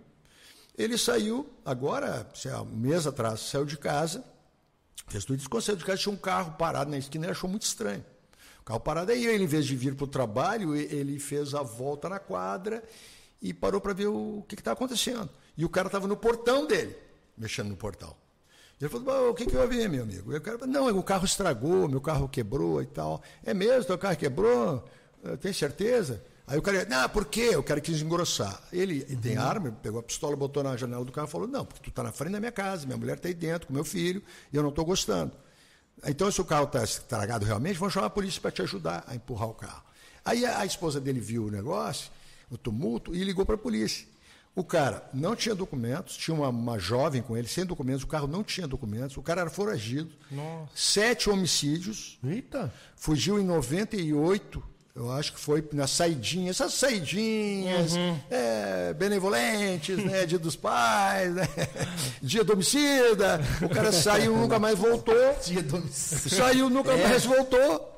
Ele 0.78 0.98
saiu, 0.98 1.50
agora, 1.64 2.30
sei 2.36 2.52
lá, 2.52 2.62
um 2.62 2.66
mês 2.66 3.08
atrás, 3.08 3.40
saiu 3.40 3.64
de 3.64 3.78
casa, 3.78 4.22
fez 5.08 5.24
tudo 5.24 5.40
isso, 5.40 5.62
saiu 5.62 5.78
de 5.78 5.86
casa 5.86 6.02
tinha 6.02 6.14
um 6.14 6.18
carro 6.18 6.56
parado 6.58 6.92
na 6.92 6.98
esquina, 6.98 7.24
ele 7.24 7.32
achou 7.32 7.50
muito 7.50 7.64
estranho. 7.64 8.04
O 8.60 8.64
carro 8.66 8.82
parado, 8.82 9.14
aí 9.14 9.26
ele, 9.26 9.46
em 9.46 9.48
vez 9.48 9.66
de 9.66 9.78
vir 9.78 9.96
para 9.96 10.04
o 10.04 10.08
trabalho, 10.08 10.76
ele 10.76 11.20
fez 11.20 11.54
a 11.56 11.64
volta 11.64 12.10
na 12.10 12.20
quadra 12.20 12.84
e 13.42 13.54
parou 13.54 13.80
para 13.80 13.94
ver 13.94 14.08
o 14.08 14.44
que 14.46 14.56
estava 14.56 14.74
acontecendo. 14.74 15.30
E 15.58 15.64
o 15.64 15.70
cara 15.70 15.88
estava 15.88 16.06
no 16.06 16.18
portão 16.18 16.68
dele, 16.68 16.96
mexendo 17.40 17.70
no 17.70 17.76
portal. 17.78 18.16
Ele 18.80 18.90
falou, 18.90 19.06
"Bom, 19.06 19.30
o 19.30 19.34
que, 19.34 19.46
que 19.46 19.58
houve, 19.58 19.88
meu 19.88 20.04
amigo? 20.04 20.32
E 20.34 20.38
o 20.38 20.42
cara 20.42 20.58
falou, 20.60 20.74
não, 20.74 20.98
o 20.98 21.04
carro 21.04 21.26
estragou, 21.26 21.88
meu 21.88 22.00
carro 22.00 22.30
quebrou 22.30 22.82
e 22.82 22.86
tal. 22.86 23.22
É 23.44 23.54
mesmo, 23.54 23.86
teu 23.86 23.98
carro 23.98 24.16
quebrou? 24.16 24.86
Eh, 25.24 25.36
Tem 25.38 25.52
certeza? 25.52 26.24
Aí 26.48 26.58
o 26.58 26.62
cara, 26.62 26.86
não, 26.86 27.08
por 27.10 27.26
quê? 27.26 27.56
O 27.56 27.62
cara 27.62 27.80
quis 27.80 28.02
engrossar. 28.02 28.60
Ele, 28.72 29.06
ele 29.08 29.18
tem 29.18 29.38
arma, 29.38 29.72
pegou 29.84 30.00
a 30.00 30.04
pistola, 30.04 30.36
botou 30.36 30.64
na 30.64 30.76
janela 30.76 31.06
do 31.06 31.12
carro 31.12 31.28
e 31.28 31.32
falou, 31.32 31.48
não, 31.48 31.64
porque 31.66 31.82
tu 31.84 31.90
está 31.90 32.02
na 32.02 32.12
frente 32.12 32.32
da 32.32 32.40
minha 32.40 32.52
casa, 32.52 32.86
minha 32.88 32.98
mulher 32.98 33.18
está 33.18 33.28
aí 33.28 33.34
dentro 33.34 33.68
com 33.68 33.74
meu 33.74 33.84
filho 33.84 34.24
e 34.52 34.56
eu 34.58 34.64
não 34.64 34.70
estou 34.70 34.84
gostando. 34.86 35.32
Então, 36.08 36.32
se 36.32 36.40
o 36.42 36.46
carro 36.46 36.64
está 36.64 36.84
estragado 36.84 37.46
realmente, 37.46 37.78
vão 37.78 37.90
chamar 37.90 38.08
a 38.08 38.10
polícia 38.10 38.42
para 38.42 38.50
te 38.52 38.62
ajudar 38.62 39.04
a 39.06 39.14
empurrar 39.14 39.50
o 39.50 39.54
carro. 39.54 39.84
Aí 40.24 40.46
a, 40.46 40.60
a 40.62 40.66
esposa 40.66 41.00
dele 41.00 41.20
viu 41.20 41.46
o 41.46 41.52
negócio, 41.52 42.10
o 42.50 42.58
tumulto, 42.58 43.14
e 43.14 43.24
ligou 43.24 43.46
para 43.46 43.56
a 43.56 43.58
polícia. 43.58 44.08
O 44.56 44.64
cara 44.64 45.08
não 45.14 45.36
tinha 45.36 45.56
documentos, 45.56 46.18
tinha 46.18 46.36
uma, 46.36 46.50
uma 46.50 46.78
jovem 46.78 47.22
com 47.22 47.38
ele 47.38 47.48
sem 47.48 47.66
documentos, 47.66 48.04
o 48.04 48.08
carro 48.08 48.28
não 48.28 48.44
tinha 48.44 48.68
documentos, 48.68 49.16
o 49.16 49.22
cara 49.22 49.42
era 49.42 49.50
foragido, 49.50 50.10
Nossa. 50.30 50.70
sete 50.76 51.30
homicídios, 51.30 52.20
Eita! 52.24 52.74
fugiu 52.96 53.40
em 53.40 53.44
98 53.46 54.62
Eu 54.96 55.12
acho 55.14 55.32
que 55.34 55.40
foi 55.40 55.66
na 55.72 55.88
saidinha, 55.88 56.50
essas 56.50 56.74
saidinhas 56.74 57.94
é, 58.30 58.94
benevolentes, 58.96 59.96
né? 60.04 60.26
Dia 60.26 60.40
dos 60.40 60.58
pais, 60.58 61.34
né? 61.34 61.48
Dia 62.22 62.44
do 62.44 62.52
homicida. 62.54 63.40
O 63.62 63.70
cara 63.70 63.94
saiu, 63.94 64.36
nunca 64.36 64.60
mais 64.60 64.78
voltou. 64.78 65.16
Dia 65.46 65.64
do 65.64 65.78
homicídio. 65.78 66.30
Saiu, 66.38 66.70
nunca 66.70 66.98
mais 66.98 67.24
voltou. 67.24 67.96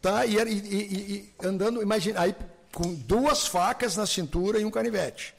Tá? 0.00 0.24
E, 0.24 0.36
e- 0.36 0.42
e- 0.52 1.12
e 1.12 1.46
andando, 1.46 1.82
imagina, 1.82 2.20
aí 2.20 2.34
com 2.72 2.94
duas 2.94 3.46
facas 3.46 3.96
na 3.96 4.06
cintura 4.06 4.58
e 4.58 4.64
um 4.64 4.70
canivete. 4.70 5.34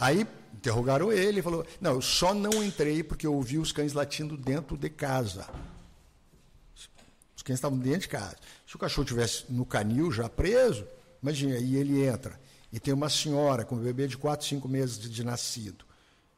Aí 0.00 0.26
interrogaram 0.54 1.12
ele 1.12 1.38
e 1.40 1.42
falou: 1.42 1.64
Não, 1.80 1.92
eu 1.92 2.00
só 2.02 2.32
não 2.34 2.64
entrei 2.64 3.02
porque 3.04 3.26
eu 3.26 3.34
ouvi 3.34 3.58
os 3.58 3.70
cães 3.70 3.92
latindo 3.92 4.36
dentro 4.36 4.76
de 4.76 4.88
casa. 4.90 5.46
Os 7.36 7.42
cães 7.42 7.56
estavam 7.58 7.78
dentro 7.78 8.00
de 8.00 8.08
casa. 8.08 8.36
Se 8.66 8.76
o 8.76 8.78
cachorro 8.78 9.06
tivesse 9.06 9.44
no 9.48 9.64
canil 9.64 10.10
já 10.12 10.28
preso, 10.28 10.86
imagina, 11.22 11.54
aí 11.56 11.76
ele 11.76 12.04
entra. 12.04 12.38
E 12.72 12.78
tem 12.78 12.94
uma 12.94 13.08
senhora 13.08 13.64
com 13.64 13.74
um 13.74 13.78
bebê 13.80 14.06
de 14.06 14.16
4, 14.16 14.46
5 14.46 14.68
meses 14.68 14.98
de, 14.98 15.08
de 15.08 15.24
nascido. 15.24 15.84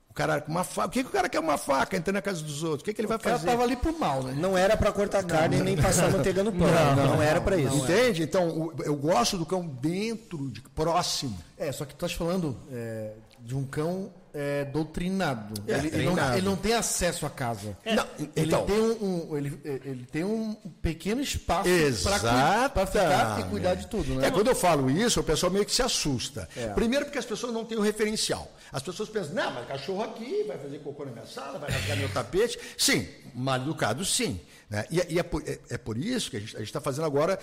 O 0.09 0.15
cara 0.15 0.41
com 0.43 0.51
uma 0.51 0.63
faca. 0.65 0.89
O 0.89 0.91
que, 0.91 1.03
que 1.03 1.09
o 1.09 1.13
cara 1.13 1.29
quer 1.29 1.41
uma 1.41 1.57
faca 1.59 1.97
entrando 1.97 2.17
na 2.17 2.23
casa 2.23 2.43
dos 2.43 2.63
outros? 2.63 2.83
O 2.83 2.85
que, 2.85 2.93
que 2.95 3.01
ele 3.01 3.09
vai 3.09 3.17
O 3.17 3.21
cara 3.21 3.37
fazer? 3.39 3.51
tava 3.51 3.63
ali 3.63 3.77
pro 3.77 3.99
mal, 3.99 4.23
né? 4.23 4.35
Não 4.37 4.57
era 4.57 4.77
pra 4.77 4.93
cortar 4.93 5.25
carne 5.25 5.61
nem 5.63 5.77
passar 5.77 6.09
manteiga 6.13 6.43
no 6.45 6.53
pão. 6.53 6.69
Não, 6.97 7.21
era 7.23 7.41
pra 7.41 7.57
isso. 7.57 7.75
Entende? 7.77 8.23
Então, 8.23 8.49
o- 8.49 8.75
eu 8.83 8.95
gosto 8.95 9.37
do 9.39 9.45
cão 9.47 9.67
dentro, 9.67 10.51
de, 10.51 10.61
próximo. 10.61 11.37
É, 11.59 11.73
só 11.73 11.85
que 11.87 11.93
tu 11.95 11.97
estás 11.97 12.13
falando 12.13 12.55
é, 12.71 13.13
de 13.45 13.55
um 13.57 13.65
cão 13.65 14.13
é, 14.35 14.65
doutrinado. 14.65 15.53
É, 15.69 15.75
ele, 15.79 15.89
ele 15.89 16.05
não, 16.07 16.33
ele 16.35 16.47
não 16.47 16.57
tem 16.57 16.73
acesso 16.73 17.27
à 17.27 17.31
casa. 17.31 17.77
Não, 17.85 18.07
Ele, 18.19 18.47
então, 18.47 18.65
tem 18.65 18.79
um, 18.81 19.31
um- 19.31 19.37
ele, 19.37 19.61
ele 19.65 20.07
tem 20.11 20.25
um 20.25 20.55
pequeno 20.81 21.21
espaço 21.21 21.69
para 22.73 22.87
ficar 22.87 23.41
e 23.41 23.45
cuidar 23.51 23.75
de 23.75 23.87
tudo, 23.89 24.15
né? 24.15 24.29
É, 24.29 24.31
quando 24.31 24.49
eu 24.49 24.55
falo 24.55 24.91
isso, 24.91 25.21
o 25.21 25.25
pessoal 25.25 25.53
meio 25.53 25.67
que 25.67 25.73
se 25.73 25.83
assusta. 25.83 26.49
É. 26.57 26.69
Primeiro 26.69 27.05
porque 27.05 27.19
as 27.19 27.27
pessoas 27.27 27.53
não 27.53 27.65
têm 27.65 27.77
o 27.77 27.83
referencial. 27.83 28.51
As 28.73 28.83
pessoas 28.83 29.09
pensam, 29.11 29.35
não, 29.35 29.51
mas 29.53 29.67
cachorro 29.69 30.03
aqui, 30.03 30.45
vai 30.45 30.57
fazer 30.57 30.79
cocô 30.79 31.05
na 31.05 31.13
minha 31.13 31.27
sala, 31.27 31.59
vai 31.59 31.71
rasgar 31.71 31.97
meu 31.99 32.09
tapete. 32.09 32.59
Sim, 32.79 33.07
mal 33.35 33.57
educado 33.57 34.03
sim. 34.05 34.41
Né? 34.71 34.87
E, 34.91 34.99
é- 35.01 35.07
e 35.11 35.19
é, 35.19 35.23
por, 35.23 35.43
é- 35.47 35.59
é 35.69 35.77
por 35.77 35.99
isso 35.99 36.31
que 36.31 36.39
a 36.39 36.41
gente 36.41 36.63
está 36.63 36.81
fazendo 36.81 37.05
agora 37.05 37.39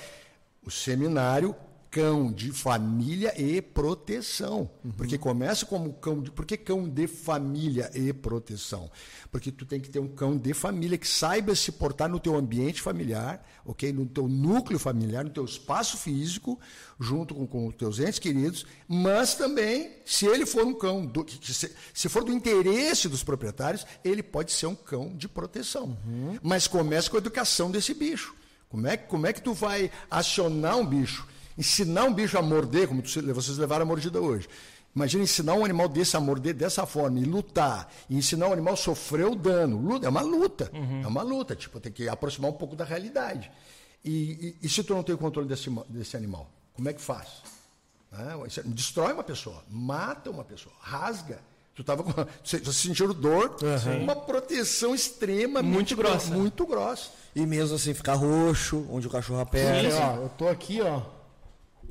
o 0.66 0.72
seminário 0.72 1.56
cão 1.92 2.32
de 2.32 2.52
família 2.52 3.34
e 3.42 3.62
proteção. 3.62 4.70
Porque 4.96 5.18
começa 5.18 5.66
como 5.66 5.92
cão 5.94 6.22
de. 6.22 6.30
Por 6.32 6.46
que 6.46 6.56
cão 6.56 6.88
de 6.88 7.08
família 7.08 7.90
e 7.96 8.14
proteção? 8.14 8.92
Porque 9.32 9.52
tu 9.52 9.66
tem 9.66 9.80
que 9.80 9.90
ter 9.90 10.00
um 10.00 10.08
cão 10.08 10.38
de 10.38 10.54
família 10.54 10.98
que 10.98 11.08
saiba 11.08 11.56
se 11.56 11.72
portar 11.72 12.08
no 12.08 12.20
teu 12.20 12.36
ambiente 12.36 12.82
familiar, 12.82 13.44
ok? 13.66 13.92
No 13.92 14.06
teu 14.06 14.28
núcleo 14.28 14.78
familiar, 14.80 15.24
no 15.24 15.30
teu 15.32 15.44
espaço 15.46 15.98
físico, 15.98 16.60
junto 17.00 17.34
com, 17.34 17.48
com 17.48 17.68
os 17.68 17.76
teus 17.76 18.00
entes 18.00 18.20
queridos, 18.20 18.66
mas 18.88 19.36
também, 19.36 19.92
se 20.06 20.26
ele 20.26 20.46
for 20.46 20.66
um 20.66 20.74
cão, 20.74 21.06
do- 21.06 21.26
se, 21.42 21.72
se 21.94 22.10
for 22.10 22.24
do 22.24 22.32
interesse 22.32 23.08
dos 23.10 23.24
proprietários, 23.24 23.86
ele 24.04 24.22
pode 24.24 24.52
ser 24.52 24.68
um 24.68 24.76
cão 24.76 25.16
de 25.16 25.28
proteção. 25.28 25.98
Mas 26.42 26.68
começa 26.68 27.10
com 27.10 27.18
a 27.18 27.20
educação 27.20 27.72
desse 27.72 27.94
bicho. 27.94 28.36
Como 28.70 28.86
é, 28.86 28.96
que- 28.96 29.08
como 29.08 29.26
é 29.26 29.34
que 29.34 29.42
tu 29.42 29.54
vai 29.54 29.92
acionar 30.12 30.78
um 30.78 30.86
bicho? 30.86 31.28
Ensinar 31.60 32.06
um 32.06 32.14
bicho 32.14 32.38
a 32.38 32.42
morder, 32.42 32.88
como 32.88 33.04
vocês 33.06 33.58
levaram 33.58 33.84
a 33.84 33.86
mordida 33.86 34.20
hoje. 34.22 34.48
Imagina 34.96 35.24
ensinar 35.24 35.54
um 35.54 35.64
animal 35.66 35.88
desse 35.88 36.16
a 36.18 36.20
morder 36.20 36.54
dessa 36.54 36.86
forma 36.86 37.20
e 37.20 37.24
lutar. 37.26 37.92
E 38.10 38.16
ensinar 38.18 38.48
um 38.48 38.54
animal 38.54 38.74
a 38.74 38.78
sofrer 38.78 39.26
o 39.28 39.36
dano. 39.36 39.78
Luta, 39.78 40.06
é 40.08 40.10
uma 40.10 40.22
luta. 40.22 40.72
É 41.04 41.06
uma 41.08 41.22
luta. 41.22 41.56
Tipo, 41.56 41.80
tem 41.80 41.92
que 41.92 42.08
aproximar 42.10 42.50
um 42.50 42.54
pouco 42.54 42.76
da 42.76 42.86
realidade. 42.86 43.52
E, 44.04 44.56
e- 44.62 44.66
e 44.66 44.70
se 44.70 44.82
tu 44.84 44.96
não 44.96 45.04
tem 45.04 45.14
o 45.14 45.18
controle 45.18 45.48
desse, 45.48 45.70
desse 45.90 46.16
animal? 46.18 46.50
Como 46.74 46.88
é 46.90 46.94
que 46.94 47.02
faz? 47.02 47.28
Né? 48.12 48.34
É- 48.58 48.62
Destrói 48.64 49.12
uma 49.14 49.24
pessoa, 49.24 49.62
mata 49.70 50.32
uma 50.32 50.44
pessoa, 50.46 50.74
rasga. 50.80 51.40
Tu 51.76 51.84
tava 51.84 52.02
com, 52.04 52.12
você, 52.44 52.58
você 52.60 52.88
sentiu 52.88 53.14
dor, 53.14 53.58
uma 54.02 54.16
proteção 54.16 54.96
extrema, 54.96 55.62
Muito 55.62 55.96
grossa. 55.96 56.34
muito 56.34 56.66
grossa. 56.66 57.10
E 57.36 57.46
mesmo 57.46 57.76
assim 57.76 57.94
ficar 57.94 58.14
roxo, 58.16 58.88
onde 58.90 59.06
o 59.08 59.10
cachorro 59.10 59.40
aperta. 59.42 59.88
É, 59.88 60.00
ó, 60.00 60.16
eu 60.24 60.30
tô 60.30 60.48
aqui, 60.48 60.82
ó. 60.82 61.02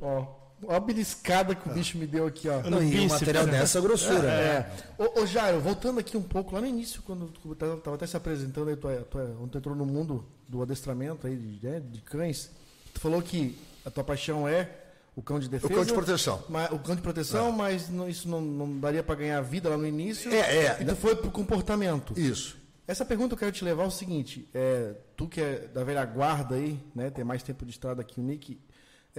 Ó, 0.00 0.26
ó 0.64 0.74
a 0.74 0.80
beliscada 0.80 1.54
que 1.54 1.68
o 1.68 1.72
bicho 1.72 1.98
me 1.98 2.06
deu 2.06 2.26
aqui, 2.26 2.48
ó. 2.48 2.62
Não, 2.68 2.82
e 2.82 2.86
um 2.86 2.90
bíceps, 2.90 3.20
material 3.20 3.46
né? 3.46 3.52
dessa 3.52 3.80
grossura. 3.80 4.30
É. 4.30 4.70
Ô, 4.98 5.20
ô 5.22 5.26
Jairo, 5.26 5.60
voltando 5.60 6.00
aqui 6.00 6.16
um 6.16 6.22
pouco, 6.22 6.54
lá 6.54 6.60
no 6.60 6.66
início, 6.66 7.02
quando 7.02 7.28
tu 7.28 7.54
tava, 7.54 7.76
tava 7.76 7.96
até 7.96 8.06
se 8.06 8.16
apresentando 8.16 8.68
aí, 8.68 8.76
tu, 8.76 8.88
tu, 9.10 9.18
quando 9.18 9.50
tu 9.50 9.58
entrou 9.58 9.74
no 9.76 9.86
mundo 9.86 10.24
do 10.48 10.62
adestramento 10.62 11.26
aí 11.26 11.36
de, 11.36 11.66
né, 11.66 11.80
de 11.80 12.00
cães, 12.00 12.50
tu 12.92 13.00
falou 13.00 13.22
que 13.22 13.56
a 13.84 13.90
tua 13.90 14.04
paixão 14.04 14.48
é 14.48 14.70
o 15.18 15.22
cão 15.22 15.40
de 15.40 15.48
defesa. 15.48 15.74
cão 15.74 15.84
de 15.84 15.92
proteção. 15.92 16.44
Mas, 16.48 16.70
o 16.70 16.78
cão 16.78 16.94
de 16.94 17.02
proteção, 17.02 17.50
mas 17.50 17.88
não- 17.88 18.08
isso 18.08 18.28
não, 18.28 18.40
não 18.40 18.78
daria 18.78 19.02
para 19.02 19.16
ganhar 19.16 19.40
vida 19.40 19.68
lá 19.68 19.76
no 19.76 19.86
início. 19.86 20.32
É, 20.32 20.66
é. 20.66 20.78
E 20.80 20.84
tu 20.84 20.94
foi 20.94 21.16
pro 21.16 21.30
comportamento. 21.30 22.16
Isso. 22.16 22.56
Essa 22.86 23.04
pergunta 23.04 23.34
eu 23.34 23.38
quero 23.38 23.52
te 23.52 23.64
levar 23.64 23.82
ao 23.82 23.90
seguinte: 23.90 24.48
é, 24.54 24.94
tu 25.16 25.26
que 25.26 25.40
é 25.40 25.68
da 25.74 25.82
velha 25.82 26.04
guarda 26.04 26.54
aí, 26.54 26.78
né, 26.94 27.10
tem 27.10 27.24
mais 27.24 27.42
tempo 27.42 27.64
de 27.64 27.72
estrada 27.72 28.04
que 28.04 28.20
o 28.20 28.22
Nick, 28.22 28.58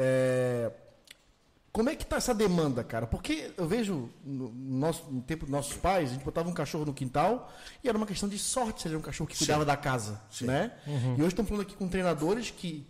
é, 0.02 0.72
como 1.74 1.90
é 1.90 1.96
que 1.96 2.06
tá 2.06 2.16
essa 2.16 2.34
demanda, 2.34 2.84
cara? 2.86 3.06
Porque 3.06 3.52
eu 3.58 3.68
vejo 3.68 4.10
no, 4.24 4.50
nosso, 4.50 5.04
no 5.12 5.22
tempo 5.22 5.46
dos 5.46 5.52
nossos 5.52 5.74
pais, 5.76 6.10
a 6.10 6.14
gente 6.14 6.24
botava 6.24 6.50
um 6.50 6.54
cachorro 6.54 6.86
no 6.86 6.94
quintal 6.94 7.52
e 7.84 7.90
era 7.90 7.98
uma 7.98 8.08
questão 8.08 8.30
de 8.30 8.40
sorte 8.40 8.84
se 8.84 8.88
era 8.88 8.98
um 8.98 9.02
cachorro 9.02 9.30
que 9.30 9.38
cuidava 9.38 9.66
da 9.66 9.76
casa, 9.76 10.22
né? 10.42 10.72
E 11.18 11.22
hoje 11.22 11.28
estamos 11.28 11.50
falando 11.50 11.64
aqui 11.64 11.76
com 11.76 11.88
treinadores 11.90 12.50
que 12.50 12.88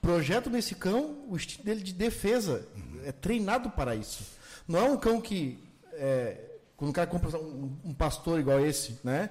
projetam 0.00 0.50
nesse 0.50 0.74
cão 0.74 1.18
o 1.28 1.36
estilo 1.36 1.64
dele 1.64 1.82
de 1.82 1.92
defesa, 1.92 2.66
é 3.04 3.12
treinado 3.12 3.70
para 3.70 3.94
isso. 3.94 4.24
Não 4.66 4.78
é 4.78 4.82
um 4.84 4.96
cão 4.96 5.20
que 5.20 5.62
é, 5.92 6.38
quando 6.76 6.90
o 6.90 6.94
cara 6.94 7.06
compra 7.06 7.38
um, 7.38 7.76
um 7.84 7.94
pastor 7.94 8.40
igual 8.40 8.58
esse, 8.58 8.98
né? 9.04 9.28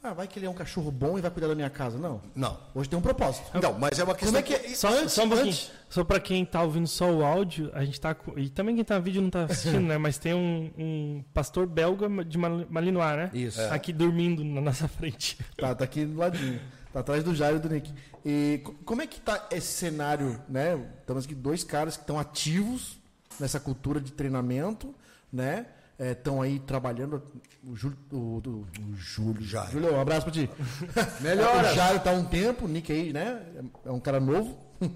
Ah, 0.00 0.12
vai 0.14 0.28
que 0.28 0.38
ele 0.38 0.46
é 0.46 0.50
um 0.50 0.54
cachorro 0.54 0.92
bom 0.92 1.18
e 1.18 1.20
vai 1.20 1.30
cuidar 1.30 1.48
da 1.48 1.56
minha 1.56 1.68
casa. 1.68 1.98
Não. 1.98 2.20
Não. 2.34 2.56
Hoje 2.72 2.88
tem 2.88 2.96
um 2.96 3.02
propósito. 3.02 3.50
Não, 3.60 3.76
mas 3.76 3.98
é 3.98 4.04
uma 4.04 4.14
questão. 4.14 4.28
Como 4.28 4.38
é 4.38 4.42
que 4.42 4.54
é? 4.54 4.74
Só, 4.74 4.88
Antes- 4.90 5.12
só 5.12 5.24
um 5.24 5.28
pouquinho. 5.28 5.48
antes- 5.50 5.70
Só 5.90 6.04
pra 6.04 6.20
quem 6.20 6.44
tá 6.44 6.62
ouvindo 6.62 6.86
só 6.86 7.10
o 7.10 7.24
áudio, 7.24 7.70
a 7.74 7.84
gente 7.84 8.00
tá 8.00 8.14
E 8.36 8.48
também 8.48 8.76
quem 8.76 8.84
tá 8.84 8.96
no 8.96 9.02
vídeo 9.02 9.20
não 9.20 9.28
tá 9.30 9.44
assistindo, 9.44 9.80
né? 9.86 9.98
Mas 9.98 10.16
tem 10.16 10.34
um, 10.34 10.70
um 10.78 11.24
pastor 11.34 11.66
belga 11.66 12.08
de 12.24 12.38
Mal- 12.38 12.64
Malinois, 12.70 13.16
né? 13.16 13.30
Isso. 13.34 13.60
Aqui 13.72 13.92
dormindo 13.92 14.44
na 14.44 14.60
nossa 14.60 14.86
frente. 14.86 15.36
Tá, 15.56 15.74
tá 15.74 15.82
aqui 15.84 16.04
do 16.04 16.16
ladinho. 16.16 16.60
Tá 16.92 17.00
atrás 17.00 17.24
do 17.24 17.34
Jairo 17.34 17.56
e 17.56 17.60
do 17.60 17.68
Nick. 17.68 17.92
E 18.24 18.60
co- 18.64 18.74
como 18.84 19.02
é 19.02 19.06
que 19.06 19.20
tá 19.20 19.48
esse 19.50 19.66
cenário, 19.66 20.40
né? 20.48 20.80
Estamos 21.00 21.24
aqui 21.24 21.34
dois 21.34 21.64
caras 21.64 21.96
que 21.96 22.02
estão 22.04 22.18
ativos 22.20 22.98
nessa 23.40 23.58
cultura 23.58 24.00
de 24.00 24.12
treinamento, 24.12 24.94
né? 25.32 25.66
Estão 25.98 26.40
aí 26.40 26.60
trabalhando. 26.60 27.22
O 27.64 27.74
Júlio. 27.74 27.98
O, 28.12 28.16
o- 28.16 28.66
o 28.92 28.96
Júlio. 28.96 29.42
Jairo. 29.42 29.72
Júlio, 29.72 29.94
um 29.96 30.00
abraço 30.00 30.22
pra 30.22 30.32
ti. 30.32 30.48
Melhoras. 31.20 31.72
O 31.72 31.74
Jairo 31.74 32.00
tá 32.00 32.10
há 32.10 32.14
um 32.14 32.24
tempo, 32.24 32.66
o 32.66 32.68
Nick 32.68 32.92
aí, 32.92 33.12
né? 33.12 33.42
É 33.84 33.90
um 33.90 34.00
cara 34.00 34.20
novo. 34.20 34.56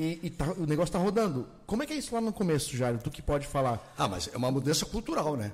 E, 0.00 0.20
e 0.22 0.30
tá- 0.30 0.52
o 0.56 0.64
negócio 0.64 0.92
tá 0.92 0.98
rodando. 1.00 1.48
Como 1.66 1.82
é 1.82 1.86
que 1.86 1.92
é 1.92 1.96
isso 1.96 2.14
lá 2.14 2.20
no 2.20 2.32
começo, 2.32 2.76
Jairo? 2.76 2.98
Tu 3.02 3.10
que 3.10 3.20
pode 3.20 3.48
falar. 3.48 3.82
Ah, 3.98 4.06
mas 4.06 4.30
é 4.32 4.36
uma 4.36 4.48
mudança 4.48 4.86
cultural, 4.86 5.36
né? 5.36 5.50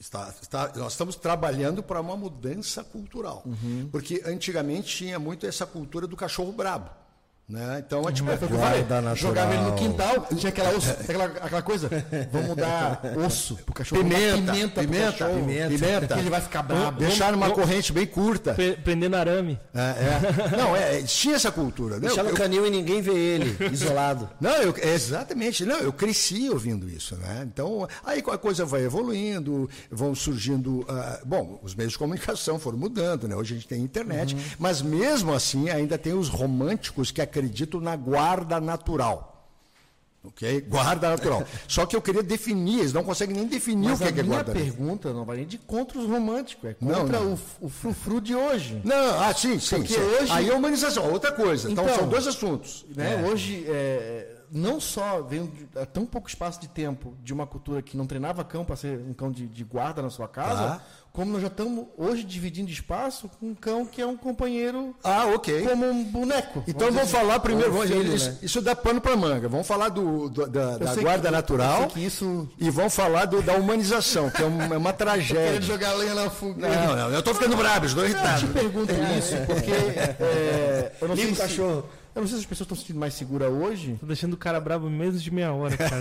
Está, 0.00 0.34
está- 0.42 0.72
nós 0.74 0.90
estamos 0.94 1.14
trabalhando 1.14 1.84
para 1.84 2.00
uma 2.00 2.16
mudança 2.16 2.82
cultural. 2.82 3.44
Porque 3.92 4.20
antigamente 4.26 4.88
tinha 4.96 5.20
muito 5.20 5.46
essa 5.46 5.64
cultura 5.64 6.08
do 6.08 6.16
cachorro 6.16 6.50
brabo. 6.50 6.90
Né? 7.48 7.80
Então, 7.86 8.08
é 8.08 8.12
tipo, 8.12 8.28
É, 8.28 8.36
foi 8.36 8.46
o 8.48 8.50
que 8.50 8.56
eu 8.56 8.60
falei. 8.60 9.14
Jogava 9.14 9.54
ele 9.54 9.62
no 9.62 9.74
quintal, 9.76 10.26
tinha 10.36 10.48
aquela, 10.48 10.70
osso, 10.76 10.90
aquela, 10.90 11.24
aquela 11.26 11.62
coisa. 11.62 11.88
Vamos 12.32 12.56
dar 12.56 13.00
osso 13.24 13.54
pro 13.64 13.72
cachorro. 13.72 14.02
Pimenta, 14.02 14.52
pimenta, 14.52 14.80
pimenta, 14.80 15.12
cachorro, 15.12 15.34
pimenta. 15.46 15.68
pimenta. 15.68 16.14
Que 16.14 16.20
ele 16.20 16.30
vai 16.30 16.40
ficar 16.40 16.62
brabo. 16.64 16.98
deixar 16.98 17.30
numa 17.30 17.46
vamos- 17.48 17.62
corrente 17.62 17.92
bem 17.92 18.04
curta. 18.04 18.52
Pre- 18.52 18.72
Prendendo 18.82 19.14
arame. 19.14 19.60
É, 19.72 19.80
é. 19.80 20.56
Não, 20.56 20.74
é, 20.74 21.02
tinha 21.02 21.36
essa 21.36 21.52
cultura. 21.52 21.94
né? 22.00 22.08
Deixar 22.08 22.24
no 22.24 22.32
canil 22.32 22.66
e 22.66 22.70
ninguém 22.70 23.00
vê 23.00 23.14
ele, 23.14 23.56
isolado. 23.72 24.28
Não, 24.40 24.50
eu, 24.56 24.74
exatamente. 24.82 25.64
Não, 25.64 25.78
eu 25.78 25.92
cresci 25.92 26.50
ouvindo 26.50 26.90
isso, 26.90 27.14
né? 27.14 27.46
Então, 27.46 27.86
aí 28.04 28.24
a 28.28 28.38
coisa 28.38 28.64
vai 28.64 28.82
evoluindo, 28.82 29.70
vão 29.88 30.16
surgindo. 30.16 30.84
ah, 30.88 31.20
bom, 31.24 31.60
os 31.62 31.76
meios 31.76 31.92
de 31.92 31.98
comunicação 31.98 32.58
foram 32.58 32.76
mudando, 32.76 33.28
né? 33.28 33.36
Hoje 33.36 33.54
a 33.54 33.56
gente 33.56 33.68
tem 33.68 33.80
internet, 33.82 34.36
mas 34.58 34.82
mesmo 34.82 35.32
assim 35.32 35.70
ainda 35.70 35.96
tem 35.96 36.12
os 36.12 36.28
românticos 36.28 37.12
que 37.12 37.22
acreditam 37.22 37.35
na 37.80 37.96
guarda 37.96 38.60
natural. 38.60 39.32
Ok? 40.24 40.60
Guarda 40.62 41.10
natural. 41.10 41.44
Só 41.68 41.86
que 41.86 41.94
eu 41.94 42.02
queria 42.02 42.22
definir, 42.22 42.80
eles 42.80 42.92
não 42.92 43.04
conseguem 43.04 43.36
nem 43.36 43.46
definir 43.46 43.90
Mas 43.90 44.00
o 44.00 44.02
que 44.02 44.04
a 44.04 44.08
é, 44.08 44.12
que 44.12 44.20
é 44.20 44.22
minha 44.24 44.34
guarda 44.34 44.52
natural. 44.52 44.74
pergunta 44.76 45.12
não 45.12 45.24
vai 45.24 45.36
nem 45.36 45.46
de 45.46 45.56
contra 45.56 45.98
os 45.98 46.08
românticos, 46.08 46.68
é 46.70 46.76
Não, 46.80 47.00
contra 47.02 47.20
não. 47.20 47.34
O, 47.60 47.66
o 47.66 47.68
frufru 47.68 48.20
de 48.20 48.34
hoje. 48.34 48.80
Não, 48.84 49.20
ah, 49.20 49.32
sim, 49.32 49.60
sim. 49.60 49.76
Porque 49.76 49.94
sim. 49.94 50.00
hoje- 50.00 50.32
Aí 50.32 50.48
é 50.48 50.54
humanização, 50.54 51.12
outra 51.12 51.30
coisa. 51.30 51.70
Então, 51.70 51.84
Então, 51.84 51.96
são 51.96 52.08
dois 52.08 52.26
assuntos. 52.26 52.84
Né? 52.96 53.24
Hoje, 53.24 53.64
é, 53.68 54.34
não 54.50 54.80
só 54.80 55.22
vem 55.22 55.46
de, 55.46 55.68
é, 55.76 55.84
tão 55.84 56.04
pouco 56.04 56.28
espaço 56.28 56.60
de 56.60 56.66
tempo 56.68 57.14
de 57.22 57.32
uma 57.32 57.46
cultura 57.46 57.80
que 57.80 57.96
não 57.96 58.06
treinava 58.06 58.42
cão 58.42 58.64
para 58.64 58.74
ser 58.74 58.98
um 58.98 59.12
cão 59.12 59.30
de, 59.30 59.46
de, 59.46 59.62
guarda 59.62 60.02
na 60.02 60.10
sua 60.10 60.26
casa, 60.26 60.60
Tá. 60.78 60.80
Como 61.16 61.32
nós 61.32 61.40
já 61.40 61.48
estamos 61.48 61.86
hoje 61.96 62.22
dividindo 62.22 62.70
espaço 62.70 63.28
com 63.40 63.46
um 63.48 63.54
cão 63.54 63.86
que 63.86 64.02
é 64.02 64.06
um 64.06 64.16
companheiro 64.16 64.94
Ah, 65.02 65.24
ok. 65.34 65.62
como 65.62 65.86
um 65.88 66.04
boneco. 66.04 66.62
Então 66.68 66.88
dizer 66.88 66.98
vamos 67.00 67.14
assim. 67.14 67.26
falar 67.26 67.40
primeiro, 67.40 67.72
vamos- 67.72 67.88
filho, 67.88 68.14
isso, 68.14 68.30
né? 68.30 68.38
isso 68.42 68.60
dá 68.60 68.76
pano 68.76 69.00
para 69.00 69.16
manga. 69.16 69.48
Vamos 69.48 69.66
falar 69.66 69.88
do, 69.88 70.28
do- 70.28 70.46
da, 70.46 70.72
Eu 70.72 70.78
da 70.78 70.94
guarda 70.96 71.28
que- 71.28 71.34
natural 71.34 71.88
eu 71.96 72.02
isso 72.02 72.48
e 72.60 72.68
vamos 72.68 72.94
falar 72.94 73.24
do- 73.24 73.40
da 73.42 73.54
humanização, 73.54 74.28
que 74.30 74.42
é 74.42 74.44
uma, 74.44 74.74
é 74.74 74.78
uma 74.78 74.92
querendo 74.92 74.96
tragédia. 74.96 75.60
jogar 75.62 75.94
lenha 75.94 76.14
na 76.14 76.28
fogueira. 76.30 76.68
Não, 76.86 76.94
não, 76.96 77.10
eu 77.10 77.22
tô 77.22 77.32
ficando 77.34 77.56
bravo, 77.56 77.86
estou 77.86 78.04
Eu 78.04 78.10
irritado. 78.10 78.40
te 78.40 78.46
pergunto 78.52 78.92
isso 79.18 79.36
porque 79.46 79.70
é, 80.22 80.92
eu 81.00 81.08
não 81.08 81.16
sei 81.16 81.26
o 81.30 81.34
se, 81.34 81.40
cachorro. 81.40 81.84
Eu 82.16 82.22
não 82.22 82.26
sei 82.28 82.38
se 82.38 82.42
as 82.44 82.46
pessoas 82.46 82.64
estão 82.66 82.74
se 82.76 82.82
sentindo 82.82 82.98
mais 82.98 83.14
seguras 83.14 83.52
hoje. 83.52 83.96
Tô 84.00 84.06
deixando 84.06 84.32
o 84.32 84.36
cara 84.36 84.58
bravo 84.60 84.90
menos 84.90 85.22
de 85.22 85.30
meia 85.30 85.52
hora, 85.52 85.76
cara. 85.76 86.00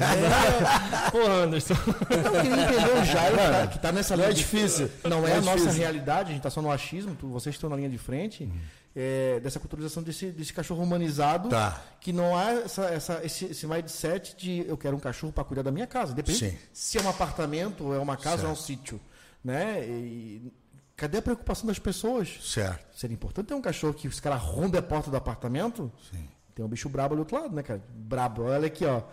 Porra, 1.12 1.34
Anderson. 1.44 1.74
Eu 1.76 2.42
queria 2.42 2.64
entender 2.64 3.02
o 3.02 3.06
Jairo, 3.06 3.36
cara, 3.36 3.68
que 3.68 3.80
tá 3.80 3.92
nessa 3.92 4.16
Não 4.18 4.24
é 4.24 4.28
linha 4.28 4.36
de- 4.36 4.42
difícil. 4.44 4.90
Não 5.04 5.22
Não 5.22 5.28
é, 5.28 5.32
é 5.32 5.36
a 5.38 5.42
nossa 5.42 5.58
difícil. 5.58 5.80
realidade, 5.82 6.30
a 6.30 6.34
gente 6.34 6.42
tá 6.42 6.50
só 6.50 6.62
no 6.62 6.72
achismo, 6.72 7.16
tu- 7.16 7.28
vocês 7.28 7.54
estão 7.56 7.70
na 7.70 7.76
linha 7.76 7.90
de 7.90 7.98
frente, 7.98 8.50
é, 8.96 9.40
dessa 9.42 9.60
culturalização 9.60 10.02
desse, 10.02 10.28
desse 10.28 10.54
cachorro 10.54 10.82
humanizado, 10.84 11.50
Tá. 11.50 11.82
que 12.00 12.14
não 12.14 12.36
há 12.38 12.52
essa, 12.54 12.86
essa- 12.86 13.20
esse, 13.24 13.46
esse 13.46 13.68
mindset 13.68 14.36
de 14.38 14.66
eu 14.68 14.78
quero 14.78 14.96
um 14.96 15.00
cachorro 15.00 15.34
para 15.34 15.44
cuidar 15.44 15.64
da 15.64 15.72
minha 15.72 15.86
casa. 15.86 16.14
Depende 16.14 16.40
Sim. 16.40 16.58
se 16.74 16.98
é 16.98 17.02
um 17.02 17.10
apartamento, 17.10 17.84
ou 17.86 17.94
é 17.96 18.00
uma 18.00 18.16
casa 18.18 18.44
ou 18.44 18.50
é 18.50 18.52
um 18.54 18.56
sítio. 18.56 19.00
Né? 19.44 19.86
E 19.88 20.52
cadê 20.96 21.18
a 21.18 21.22
preocupação 21.22 21.68
das 21.68 21.80
pessoas? 21.80 22.38
Certo. 22.42 22.98
Seria 22.98 23.14
importante 23.14 23.48
ter 23.48 23.54
um 23.54 23.62
cachorro 23.62 23.94
que 23.94 24.08
os 24.08 24.20
caras 24.20 24.42
rompem 24.42 24.80
a 24.80 24.84
porta 24.84 25.10
do 25.10 25.18
apartamento. 25.18 25.92
Sim. 26.12 26.28
Tem 26.54 26.64
um 26.64 26.70
bicho 26.70 26.88
brabo 26.88 27.14
ali 27.14 27.18
do 27.18 27.20
outro 27.20 27.38
lado, 27.38 27.54
né, 27.54 27.62
cara? 27.62 27.84
Brabo. 27.90 28.44
Olha 28.44 28.68
aqui, 28.68 28.86
ó. 28.86 29.04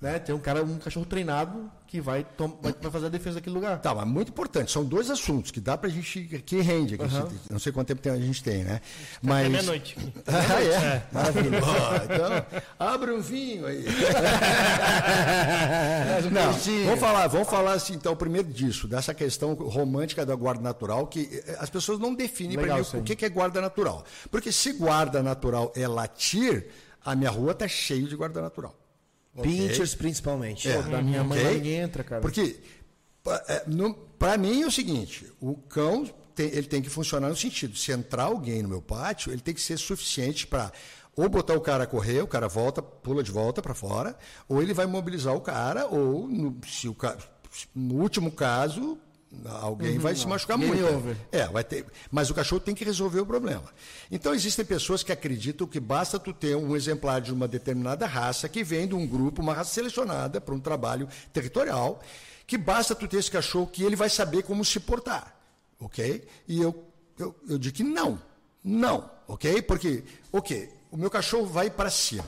Né? 0.00 0.18
Tem 0.18 0.34
um 0.34 0.38
cara, 0.38 0.62
um 0.64 0.78
cachorro 0.78 1.04
treinado 1.04 1.70
que 1.86 2.00
vai, 2.00 2.24
vai, 2.62 2.74
vai 2.80 2.90
fazer 2.90 3.06
a 3.06 3.08
defesa 3.10 3.34
daquele 3.34 3.54
lugar. 3.54 3.78
Tá, 3.82 3.94
mas 3.94 4.06
muito 4.06 4.30
importante. 4.30 4.72
São 4.72 4.82
dois 4.82 5.10
assuntos 5.10 5.50
que 5.50 5.60
dá 5.60 5.76
pra 5.76 5.90
gente. 5.90 6.42
que 6.46 6.60
rende. 6.62 6.94
aqui. 6.94 7.04
Não 7.50 7.58
sei 7.58 7.70
quanto 7.70 7.88
tempo 7.88 8.00
tem- 8.00 8.12
a 8.12 8.16
gente 8.16 8.42
tem, 8.42 8.64
né? 8.64 8.80
Mas. 9.20 9.44
É 9.44 9.48
meia-noite. 9.50 9.96
Ah, 10.26 10.62
é? 10.62 11.02
Maravilha. 11.12 11.60
Ó, 11.62 11.96
então, 11.96 12.46
abre 12.78 13.10
um 13.12 13.20
vinho 13.20 13.66
aí. 13.66 13.84
Não, 16.32 16.52
vamos 16.86 17.00
falar, 17.00 17.26
vamos 17.26 17.48
falar 17.48 17.72
assim, 17.72 17.94
então, 17.94 18.14
primeiro 18.16 18.48
disso, 18.48 18.88
dessa 18.88 19.12
questão 19.12 19.52
romântica 19.54 20.24
da 20.24 20.34
guarda 20.34 20.62
natural, 20.62 21.06
que 21.06 21.42
eh, 21.46 21.56
as 21.58 21.68
pessoas 21.68 21.98
não 21.98 22.14
definem 22.14 22.54
para 22.54 22.62
Legal 22.62 22.78
mim 22.78 23.00
o 23.00 23.02
que 23.02 23.16
que 23.16 23.24
é 23.24 23.28
guarda 23.28 23.60
natural. 23.60 24.04
Porque 24.30 24.50
se 24.52 24.72
guarda 24.72 25.22
natural 25.22 25.72
é 25.76 25.86
latir, 25.86 26.68
a 27.04 27.14
minha 27.14 27.30
rua 27.30 27.54
tá 27.54 27.68
cheio 27.68 28.08
de 28.08 28.16
guarda 28.16 28.40
natural. 28.40 28.74
Ok? 29.34 29.50
Pinchers, 29.50 29.94
principalmente. 29.94 30.68
É. 30.68 30.82
Da 30.82 31.00
minha 31.02 31.22
mãe 31.22 31.54
ninguém 31.54 31.74
entra, 31.80 32.02
cara. 32.02 32.20
Porque, 32.20 32.56
para 34.18 34.36
mim 34.38 34.62
é 34.62 34.66
o 34.66 34.70
seguinte, 34.70 35.26
o 35.40 35.54
cão 35.54 36.04
tem- 36.34 36.48
ele 36.48 36.66
tem 36.66 36.82
que 36.82 36.88
funcionar 36.90 37.28
no 37.28 37.36
sentido, 37.36 37.76
se 37.76 37.92
entrar 37.92 38.24
alguém 38.24 38.62
no 38.62 38.68
meu 38.68 38.82
pátio, 38.82 39.32
ele 39.32 39.40
tem 39.42 39.54
que 39.54 39.60
ser 39.60 39.78
suficiente 39.78 40.46
para 40.46 40.72
ou 41.16 41.28
botar 41.28 41.54
o 41.54 41.60
cara 41.60 41.84
a 41.84 41.86
correr, 41.86 42.22
o 42.22 42.26
cara 42.26 42.48
volta, 42.48 42.80
pula 42.80 43.22
de 43.22 43.30
volta 43.30 43.60
para 43.60 43.74
fora, 43.74 44.16
ou 44.48 44.62
ele 44.62 44.72
vai 44.72 44.86
mobilizar 44.86 45.34
o 45.34 45.40
cara, 45.40 45.86
ou 45.86 46.26
no, 46.28 46.56
se 46.66 46.88
o 46.88 46.96
no 47.74 47.96
último 47.96 48.30
caso 48.30 48.96
alguém 49.46 49.98
vai 49.98 50.14
se 50.16 50.26
machucar 50.26 50.58
Game 50.58 50.72
muito. 50.74 50.86
over. 50.94 51.16
É, 51.30 51.46
vai 51.46 51.62
ter, 51.62 51.86
mas 52.10 52.30
o 52.30 52.34
cachorro 52.34 52.60
tem 52.60 52.74
que 52.74 52.84
resolver 52.84 53.20
o 53.20 53.26
problema. 53.26 53.64
Então 54.10 54.34
existem 54.34 54.64
pessoas 54.64 55.02
que 55.02 55.12
acreditam 55.12 55.66
que 55.66 55.78
basta 55.78 56.18
tu 56.18 56.32
ter 56.32 56.56
um 56.56 56.74
exemplar 56.76 57.20
de 57.20 57.32
uma 57.32 57.46
determinada 57.46 58.06
raça 58.06 58.48
que 58.48 58.64
vem 58.64 58.88
de 58.88 58.94
um 58.94 59.06
grupo, 59.06 59.40
uma 59.40 59.54
raça 59.54 59.72
selecionada 59.72 60.40
para 60.40 60.54
um 60.54 60.60
trabalho 60.60 61.08
territorial, 61.32 62.00
que 62.46 62.58
basta 62.58 62.94
tu 62.94 63.06
ter 63.06 63.18
esse 63.18 63.30
cachorro 63.30 63.66
que 63.68 63.84
ele 63.84 63.94
vai 63.94 64.10
saber 64.10 64.42
como 64.42 64.64
se 64.64 64.80
portar, 64.80 65.34
ok? 65.78 66.26
E 66.48 66.60
eu, 66.60 66.84
eu, 67.18 67.34
eu 67.48 67.58
digo 67.58 67.76
que 67.76 67.84
não, 67.84 68.20
não, 68.64 69.08
ok? 69.28 69.62
Porque, 69.62 70.02
ok, 70.32 70.68
o 70.90 70.96
meu 70.96 71.08
cachorro 71.08 71.46
vai 71.46 71.70
para 71.70 71.88
cima, 71.88 72.26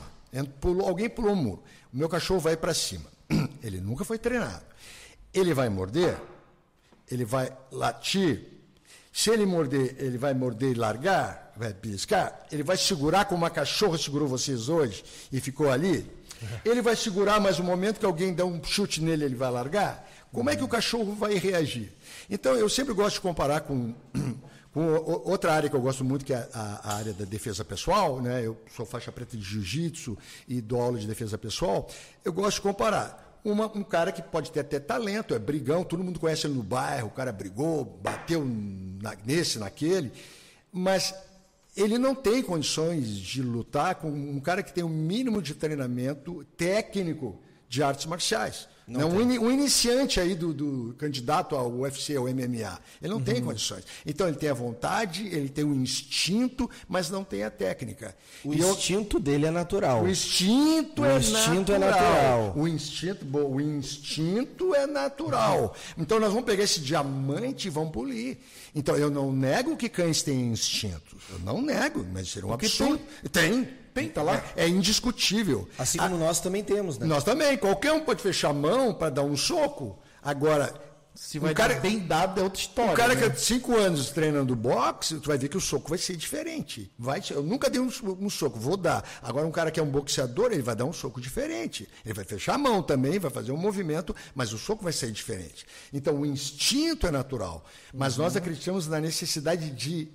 pulou- 0.61 0.87
alguém 0.87 1.09
pulou 1.09 1.33
um 1.33 1.35
muro, 1.35 1.63
o 1.93 1.97
meu 1.97 2.07
cachorro 2.07 2.39
vai 2.39 2.55
para 2.55 2.73
cima, 2.73 3.11
ele 3.61 3.81
nunca 3.81 4.05
foi 4.05 4.17
treinado, 4.17 4.63
ele 5.33 5.53
vai 5.53 5.67
morder, 5.67 6.17
ele 7.13 7.25
vai 7.25 7.55
latir. 7.71 8.47
Se 9.11 9.29
ele 9.29 9.45
morder, 9.45 9.95
ele 9.99 10.17
vai 10.17 10.33
morder 10.33 10.71
e 10.71 10.73
largar, 10.73 11.53
vai 11.55 11.71
piscar. 11.71 12.47
Ele 12.51 12.63
vai 12.63 12.75
segurar 12.75 13.25
como 13.25 13.43
uma 13.43 13.49
cachorra 13.49 13.97
segurou 13.97 14.27
vocês 14.27 14.67
hoje 14.67 15.03
e 15.31 15.39
ficou 15.39 15.69
ali. 15.69 16.09
Ele 16.65 16.81
vai 16.81 16.93
segurar, 16.93 17.39
mas 17.39 17.57
no 17.57 17.63
momento 17.63 18.01
que 18.01 18.05
alguém 18.05 18.33
dá 18.33 18.43
um 18.43 18.61
chute 18.61 19.01
nele, 19.01 19.23
ele 19.23 19.35
vai 19.35 19.49
largar. 19.49 20.05
Como 20.29 20.49
é 20.49 20.57
que 20.57 20.63
o 20.63 20.67
cachorro 20.67 21.15
vai 21.15 21.35
reagir? 21.35 21.89
Então, 22.29 22.53
eu 22.55 22.67
sempre 22.67 22.93
gosto 22.93 23.15
de 23.15 23.21
comparar 23.21 23.61
com, 23.61 23.93
com 24.73 24.85
outra 25.23 25.53
área 25.53 25.69
que 25.69 25.75
eu 25.75 25.79
gosto 25.79 26.03
muito, 26.03 26.25
que 26.25 26.33
é 26.33 26.49
a, 26.53 26.81
a 26.83 26.95
área 26.95 27.13
da 27.13 27.23
defesa 27.23 27.63
pessoal. 27.63 28.21
Né? 28.21 28.45
Eu 28.45 28.57
sou 28.75 28.85
faixa 28.85 29.09
preta 29.09 29.37
de 29.37 29.43
jiu-jitsu 29.43 30.17
e 30.49 30.59
dou 30.59 30.81
aula 30.81 30.99
de 30.99 31.07
defesa 31.07 31.37
pessoal. 31.37 31.89
Eu 32.25 32.33
gosto 32.33 32.55
de 32.55 32.61
comparar 32.63 33.22
uma- 33.43 33.67
um 33.75 33.83
cara 33.83 34.11
que 34.11 34.21
pode 34.21 34.51
ter 34.51 34.61
até 34.61 34.79
talento, 34.79 35.33
é 35.33 35.39
brigão, 35.39 35.83
todo 35.83 36.03
mundo 36.03 36.19
conhece 36.19 36.47
ele 36.47 36.53
no 36.55 36.63
bairro, 36.63 37.07
o 37.07 37.11
cara 37.11 37.31
brigou, 37.31 37.83
bateu 37.83 38.43
na- 39.01 39.15
nesse, 39.25 39.59
naquele, 39.59 40.11
mas 40.71 41.13
ele 41.75 41.97
não 41.97 42.13
tem 42.15 42.41
condições 42.41 43.17
de 43.17 43.41
lutar 43.41 43.95
com 43.95 44.09
um 44.09 44.39
cara 44.39 44.61
que 44.63 44.71
tem 44.71 44.83
um 44.83 44.89
mínimo 44.89 45.41
de 45.41 45.53
treinamento 45.55 46.45
técnico 46.55 47.39
de 47.67 47.81
artes 47.83 48.05
marciais. 48.05 48.67
Não 48.87 49.09
um, 49.11 49.21
ini- 49.21 49.39
um 49.39 49.49
iniciante 49.49 50.19
aí 50.19 50.35
do, 50.35 50.53
do 50.53 50.93
candidato 50.97 51.55
ao 51.55 51.71
UFC, 51.71 52.15
ao 52.17 52.25
MMA. 52.25 52.79
Ele 53.01 53.13
não 53.13 53.21
tem 53.21 53.41
condições. 53.41 53.83
Então 54.05 54.27
ele 54.27 54.35
tem 54.37 54.49
a 54.49 54.53
vontade, 54.53 55.25
ele 55.27 55.47
tem 55.49 55.63
o 55.63 55.73
instinto, 55.73 56.69
mas 56.87 57.09
não 57.09 57.23
tem 57.23 57.43
a 57.43 57.49
técnica. 57.49 58.15
O 58.43 58.53
E 58.53 58.59
eu- 58.59 58.71
instinto 58.71 59.19
dele 59.19 59.45
é 59.45 59.51
natural. 59.51 60.03
o 60.03 60.09
instinto, 60.09 61.01
O 61.01 61.05
é, 61.05 61.17
instinto 61.17 61.71
é 61.71 61.79
natural. 61.79 62.11
natural. 62.11 62.53
O 62.57 62.67
instinto, 62.67 63.25
bom, 63.25 63.51
o 63.55 63.61
instinto 63.61 64.75
é 64.75 64.85
natural. 64.85 65.75
Então 65.97 66.19
nós 66.19 66.29
vamos 66.29 66.45
pegar 66.45 66.63
esse 66.63 66.79
diamante 66.81 67.67
e 67.67 67.71
vamos 67.71 67.91
polir. 67.91 68.37
Então 68.75 68.95
eu 68.97 69.09
não 69.09 69.31
nego 69.31 69.77
que 69.77 69.87
cães 69.87 70.21
têm 70.21 70.51
instintos. 70.51 71.21
Eu 71.29 71.39
não 71.39 71.61
nego, 71.61 72.05
mas 72.11 72.29
seria 72.29 72.47
um 72.47 72.51
Porque 72.51 72.65
absurdo. 72.65 72.99
Tem. 73.31 73.63
Tem, 73.63 73.82
tá 74.09 74.21
lá. 74.23 74.43
É, 74.55 74.65
é 74.65 74.67
indiscutível. 74.67 75.67
Assim 75.77 75.97
como 75.97 76.17
nós 76.17 76.39
também 76.39 76.63
temos, 76.63 76.97
né? 76.97 77.05
Nós 77.05 77.23
também. 77.23 77.57
Qualquer 77.57 77.91
um 77.93 78.01
pode 78.01 78.21
fechar 78.21 78.49
a 78.49 78.53
mão 78.53 78.93
para 78.93 79.09
dar 79.09 79.23
um 79.23 79.37
soco. 79.37 79.99
Agora, 80.21 80.73
Se 81.13 81.37
um 81.37 81.41
vai 81.41 81.53
cara, 81.53 81.75
dar 81.75 81.81
bem 81.81 81.99
dado 81.99 82.39
é 82.39 82.43
outra 82.43 82.59
história. 82.59 82.93
o 82.93 82.95
cara 82.95 83.15
que 83.15 83.21
né? 83.21 83.27
é 83.27 83.35
cinco 83.35 83.75
anos 83.77 84.09
treinando 84.09 84.55
boxe, 84.55 85.19
tu 85.19 85.27
vai 85.27 85.37
ver 85.37 85.47
que 85.47 85.57
o 85.57 85.61
soco 85.61 85.89
vai 85.89 85.97
ser 85.99 86.15
diferente. 86.15 86.91
Vai, 86.97 87.21
eu 87.29 87.43
nunca 87.43 87.69
dei 87.69 87.79
um, 87.79 87.89
um 88.19 88.29
soco, 88.29 88.57
vou 88.59 88.75
dar. 88.75 89.03
Agora, 89.21 89.45
um 89.45 89.51
cara 89.51 89.69
que 89.69 89.79
é 89.79 89.83
um 89.83 89.91
boxeador, 89.91 90.51
ele 90.51 90.63
vai 90.63 90.75
dar 90.75 90.85
um 90.85 90.93
soco 90.93 91.21
diferente. 91.21 91.87
Ele 92.03 92.13
vai 92.13 92.25
fechar 92.25 92.55
a 92.55 92.57
mão 92.57 92.81
também, 92.81 93.19
vai 93.19 93.29
fazer 93.29 93.51
um 93.51 93.57
movimento, 93.57 94.15
mas 94.33 94.53
o 94.53 94.57
soco 94.57 94.83
vai 94.83 94.93
ser 94.93 95.11
diferente. 95.11 95.65
Então, 95.93 96.15
o 96.15 96.25
instinto 96.25 97.05
é 97.05 97.11
natural. 97.11 97.63
Mas 97.93 98.17
nós 98.17 98.35
acreditamos 98.35 98.87
na 98.87 98.99
necessidade 98.99 99.69
de 99.69 100.09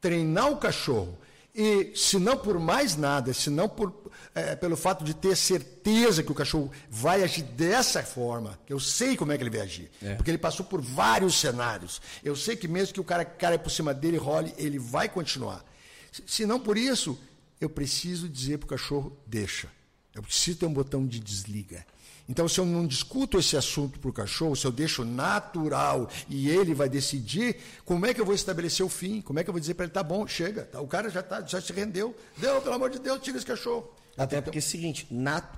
treinar 0.00 0.52
o 0.52 0.58
cachorro. 0.58 1.18
E 1.54 1.92
se 1.94 2.18
não 2.18 2.36
por 2.36 2.58
mais 2.58 2.96
nada, 2.96 3.32
se 3.32 3.48
não 3.48 3.68
por, 3.68 4.10
eh, 4.34 4.56
pelo 4.56 4.76
fato 4.76 5.04
de 5.04 5.14
ter 5.14 5.36
certeza 5.36 6.20
que 6.22 6.32
o 6.32 6.34
cachorro 6.34 6.68
vai 6.90 7.22
agir 7.22 7.42
dessa 7.44 8.02
forma, 8.02 8.58
que 8.66 8.72
eu 8.72 8.80
sei 8.80 9.16
como 9.16 9.30
é 9.30 9.36
que 9.38 9.44
ele 9.44 9.50
vai 9.50 9.60
agir, 9.60 9.88
porque 10.16 10.30
ele 10.32 10.38
passou 10.38 10.66
por 10.66 10.80
vários 10.80 11.36
cenários. 11.38 12.02
Eu 12.24 12.34
sei 12.34 12.56
que 12.56 12.66
mesmo 12.66 12.92
que 12.94 13.00
o 13.00 13.04
cara 13.04 13.24
caia 13.24 13.56
por 13.58 13.70
cima 13.70 13.94
dele, 13.94 14.16
role, 14.16 14.52
ele 14.58 14.80
vai 14.80 15.08
continuar. 15.08 15.64
Se- 16.10 16.22
Se 16.26 16.46
não 16.46 16.58
por 16.58 16.76
isso, 16.76 17.16
eu 17.60 17.70
preciso 17.70 18.28
dizer 18.28 18.58
para 18.58 18.66
o 18.66 18.68
cachorro, 18.70 19.16
deixa. 19.24 19.68
Eu 20.12 20.22
preciso 20.24 20.58
ter 20.58 20.66
um 20.66 20.72
botão 20.74 21.06
de 21.06 21.20
desliga. 21.20 21.86
Então, 22.28 22.48
se 22.48 22.58
eu 22.58 22.64
não 22.64 22.86
discuto 22.86 23.38
esse 23.38 23.56
assunto 23.56 23.98
para 23.98 24.08
o 24.08 24.12
cachorro, 24.12 24.56
se 24.56 24.66
eu 24.66 24.72
deixo 24.72 25.04
natural 25.04 26.08
e 26.28 26.48
ele 26.48 26.74
vai 26.74 26.88
decidir, 26.88 27.56
como 27.84 28.06
é 28.06 28.14
que 28.14 28.20
eu 28.20 28.24
vou 28.24 28.34
estabelecer 28.34 28.84
o 28.84 28.88
fim? 28.88 29.20
Como 29.20 29.38
é 29.38 29.44
que 29.44 29.50
eu 29.50 29.52
vou 29.52 29.60
dizer 29.60 29.74
para 29.74 29.84
ele, 29.84 29.92
tá 29.92 30.02
bom, 30.02 30.26
chega, 30.26 30.64
tá, 30.64 30.80
o 30.80 30.86
cara 30.86 31.10
já, 31.10 31.22
tá, 31.22 31.42
já 31.42 31.60
se 31.60 31.72
rendeu. 31.72 32.16
Deu, 32.38 32.62
pelo 32.62 32.74
amor 32.74 32.88
de 32.88 32.98
Deus, 32.98 33.20
tira 33.20 33.36
esse 33.36 33.46
cachorro. 33.46 33.90
Até 34.16 34.40
porque 34.40 34.58
é 34.58 34.60
o 34.60 34.62
seguinte, 34.62 35.06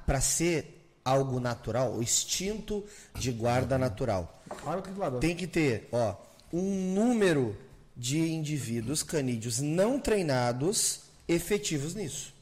para 0.05 0.21
ser 0.21 0.91
algo 1.05 1.39
natural, 1.39 1.95
o 1.95 2.03
instinto 2.03 2.85
de 3.15 3.31
guarda 3.31 3.79
natural, 3.79 4.43
tem 5.21 5.37
que 5.37 5.47
ter, 5.47 5.89
ó, 5.93 6.17
um 6.53 6.95
número 6.95 7.57
de 7.97 8.19
indivíduos 8.19 9.05
canídeos 9.05 9.61
não 9.61 10.01
treinados 10.01 11.03
efetivos 11.29 11.95
nisso. 11.95 12.35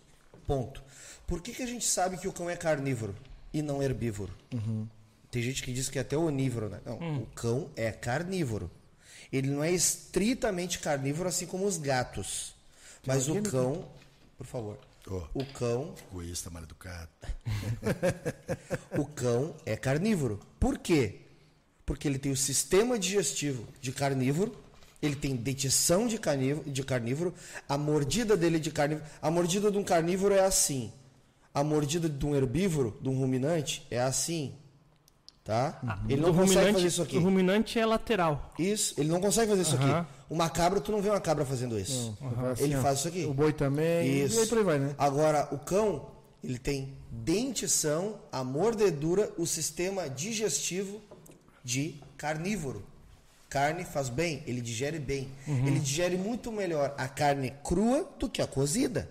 Ponto. 0.47 0.83
Por 1.27 1.43
que, 1.43 1.53
que 1.53 1.63
a 1.63 1.67
gente 1.67 1.85
sabe 1.85 2.17
que 2.17 2.29
o 2.29 2.33
cão 2.33 2.49
é 2.49 2.57
carnívoro 2.57 3.15
e 3.55 3.63
não 3.63 3.83
herbívoro? 3.83 4.33
Tem 5.31 5.43
gente 5.43 5.63
que 5.63 5.73
diz 5.73 5.89
que 5.89 5.99
é 5.99 6.03
até 6.03 6.17
onívoro, 6.19 6.69
né? 6.69 6.81
Não, 6.85 7.23
o 7.23 7.27
cão 7.35 7.71
é 7.77 7.91
carnívoro. 7.91 8.71
Ele 9.33 9.49
não 9.51 9.65
é 9.65 9.71
estritamente 9.73 10.79
carnívoro, 10.79 11.29
assim 11.29 11.47
como 11.47 11.65
os 11.65 11.79
gatos. 11.79 12.55
Mas 13.07 13.29
o 13.29 13.41
cão, 13.43 13.89
por 14.37 14.47
favor, 14.47 14.79
Ô, 15.07 15.23
O 15.35 15.45
cão, 15.45 15.95
egoísta, 16.11 16.51
mal 16.51 16.63
educado. 16.63 17.11
o 18.97 19.05
cão 19.05 19.55
é 19.67 19.77
carnívoro. 19.77 20.41
Por 20.59 20.79
quê? 20.79 21.21
Porque 21.85 22.09
ele 22.09 22.19
tem 22.19 22.33
o 22.33 22.37
sistema 22.37 22.99
digestivo 22.99 23.67
de 23.81 23.93
carnívoro, 23.93 24.57
ele 25.03 25.15
tem 25.15 25.37
dentição 25.37 26.07
de 26.07 26.19
carnívoro, 26.19 26.71
de 26.71 26.83
carnívoro, 26.83 27.35
a 27.69 27.77
mordida 27.77 28.37
dele 28.37 28.57
é 28.57 28.61
de 28.61 28.71
carnívoro. 28.71 29.07
A 29.21 29.31
mordida 29.31 29.71
de 29.71 29.77
um 29.77 29.85
carnívoro 29.85 30.33
é 30.35 30.41
assim. 30.41 30.91
A 31.55 31.63
mordida 31.63 32.09
de 32.09 32.27
um 32.27 32.35
herbívoro, 32.35 32.99
de 33.01 33.09
um 33.09 33.17
ruminante, 33.17 33.87
é 33.91 34.01
assim. 34.01 34.55
Tá? 35.45 35.79
Ele 36.09 36.23
não 36.23 36.31
o 36.31 36.35
consegue 36.35 36.55
ruminante, 36.55 36.73
fazer 36.75 36.87
isso 36.87 37.03
aqui. 37.03 37.17
O 37.19 37.21
ruminante 37.21 37.79
é 37.79 37.87
lateral. 37.87 38.53
Isso, 38.59 38.95
ele 38.99 39.11
não 39.11 39.21
consegue 39.21 39.51
fazer 39.51 39.63
isso 39.63 39.77
Aham. 39.77 40.01
aqui. 40.01 40.09
Uma 40.31 40.49
cabra, 40.49 40.81
tu 40.81 40.91
não 40.91 41.03
vê 41.03 41.11
uma 41.11 41.21
cabra 41.21 41.45
fazendo 41.45 41.79
isso. 41.79 42.17
Assim, 42.51 42.65
Ele 42.65 42.77
ó, 42.77 42.81
faz 42.81 42.99
isso 43.01 43.09
aqui. 43.09 43.25
O 43.27 43.35
boi 43.35 43.53
também. 43.53 44.25
Isso. 44.25 44.37
E 44.37 44.41
aí 44.41 44.47
por 44.47 44.59
aí 44.59 44.65
vai, 44.65 44.79
né? 44.79 44.95
Agora, 44.97 45.47
o 45.53 45.59
cão, 45.59 46.07
ele 46.43 46.59
tem 46.59 46.95
dentição, 47.11 48.17
a 48.33 48.43
mordedura, 48.43 49.31
o 49.37 49.47
sistema 49.47 50.09
digestivo 50.09 51.01
de 51.63 51.97
carnívoro. 52.17 52.83
Carne 53.51 53.85
faz 53.85 54.09
bem, 54.09 54.43
ele 54.47 54.61
digere 54.63 54.99
bem. 54.99 55.29
Ele 55.47 55.79
digere 55.79 56.17
muito 56.17 56.51
melhor 56.51 56.95
a 56.97 57.07
carne 57.07 57.53
crua 57.63 58.09
do 58.19 58.29
que 58.29 58.43
a 58.43 58.47
cozida. 58.47 59.09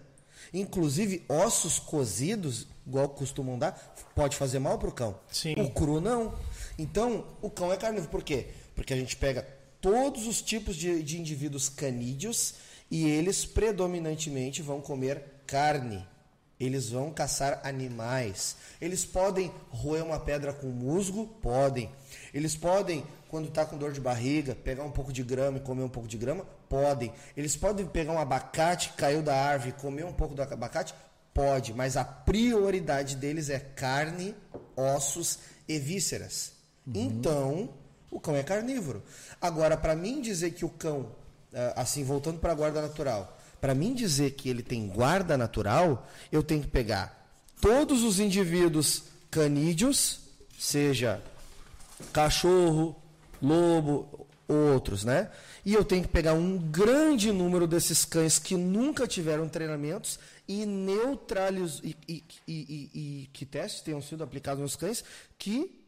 Inclusive, 0.53 1.23
ossos 1.29 1.79
cozidos, 1.79 2.67
igual 2.86 3.10
costumam 3.10 3.58
dar, 3.58 3.95
pode 4.15 4.36
fazer 4.36 4.60
mal 4.60 4.77
pro 4.77 4.91
cão. 4.91 5.15
Sim. 5.32 5.53
O 5.58 5.69
cru 5.69 6.01
não. 6.01 6.34
Então, 6.77 7.25
o 7.41 7.49
cão 7.49 7.71
é 7.71 7.77
carnívoro. 7.77 8.10
Por 8.10 8.23
quê? 8.23 8.47
Porque 8.75 8.93
a 8.93 8.97
gente 8.97 9.15
pega 9.15 9.47
todos 9.79 10.27
os 10.27 10.41
tipos 10.41 10.75
de, 10.75 11.03
de 11.03 11.19
indivíduos 11.19 11.69
canídeos 11.69 12.56
e 12.89 13.06
eles 13.06 13.45
predominantemente 13.45 14.62
vão 14.62 14.82
comer 14.82 15.23
carne. 15.45 16.06
Eles 16.60 16.89
vão 16.89 17.12
caçar 17.12 17.60
animais. 17.63 18.56
Eles 18.79 19.03
podem 19.03 19.51
roer 19.69 20.03
uma 20.03 20.19
pedra 20.19 20.53
com 20.53 20.67
musgo? 20.67 21.27
Podem. 21.41 21.89
Eles 22.34 22.56
podem, 22.56 23.03
quando 23.27 23.49
está 23.49 23.65
com 23.65 23.77
dor 23.77 23.91
de 23.91 23.99
barriga, 23.99 24.56
pegar 24.56 24.84
um 24.84 24.91
pouco 24.91 25.12
de 25.12 25.23
grama 25.23 25.58
e 25.58 25.62
comer 25.62 25.84
um 25.84 25.89
pouco 25.89 26.08
de 26.08 26.17
grama? 26.17 26.45
Podem. 26.73 27.13
Eles 27.38 27.55
podem 27.55 27.86
pegar 27.86 28.13
um 28.13 28.17
abacate 28.17 28.89
que 28.89 28.95
caiu 28.95 29.21
da 29.21 29.36
árvore 29.36 29.69
e 29.69 29.79
comer 29.79 30.05
um 30.05 30.12
pouco 30.12 30.33
do 30.33 30.41
abacate? 30.41 30.95
Pode. 31.31 31.71
Mas 31.71 31.95
a 31.95 32.03
prioridade 32.03 33.15
deles 33.15 33.47
é 33.51 33.59
carne, 33.59 34.36
ossos 34.75 35.38
e 35.67 35.77
vísceras. 35.77 36.53
Então, 36.88 37.69
o 38.09 38.19
cão 38.19 38.36
é 38.36 38.41
carnívoro. 38.41 39.03
Agora, 39.39 39.77
para 39.77 39.95
mim 39.95 40.19
dizer 40.19 40.49
que 40.49 40.65
o 40.65 40.69
cão, 40.69 41.12
ah, 41.53 41.73
assim, 41.75 42.03
voltando 42.03 42.39
para 42.39 42.53
a 42.53 42.55
guarda 42.55 42.81
natural, 42.81 43.38
para 43.62 43.75
mim 43.75 43.93
dizer 43.93 44.31
que 44.31 44.49
ele 44.49 44.63
tem 44.63 44.88
guarda 44.88 45.38
natural, 45.38 46.07
eu 46.31 46.41
tenho 46.41 46.63
que 46.63 46.69
pegar 46.69 47.23
todos 47.62 48.01
os 48.01 48.19
indivíduos 48.19 49.03
canídeos, 49.29 50.21
seja 50.57 51.21
cachorro, 52.12 52.95
lobo, 53.39 54.27
outros, 54.47 55.03
né? 55.03 55.29
E 55.65 55.73
eu 55.73 55.86
tenho 55.86 56.02
que 56.04 56.10
pegar 56.10 56.34
um 56.34 56.58
grande 56.58 57.32
número 57.32 57.65
desses 57.65 58.04
cães 58.04 58.38
que 58.38 58.56
nunca 58.58 59.08
tiveram 59.08 59.47
treinamentos 59.47 60.19
e 60.47 60.65
neutralizar 60.65 61.86
e, 61.86 61.95
e, 62.08 62.23
e, 62.47 62.54
e- 62.54 62.89
e 63.23 63.28
que 63.32 63.45
testes 63.45 63.82
tenham 63.82 64.02
sido 64.02 64.23
aplicados 64.23 64.62
nos 64.62 64.76
cães 64.76 65.04
que 65.38 65.80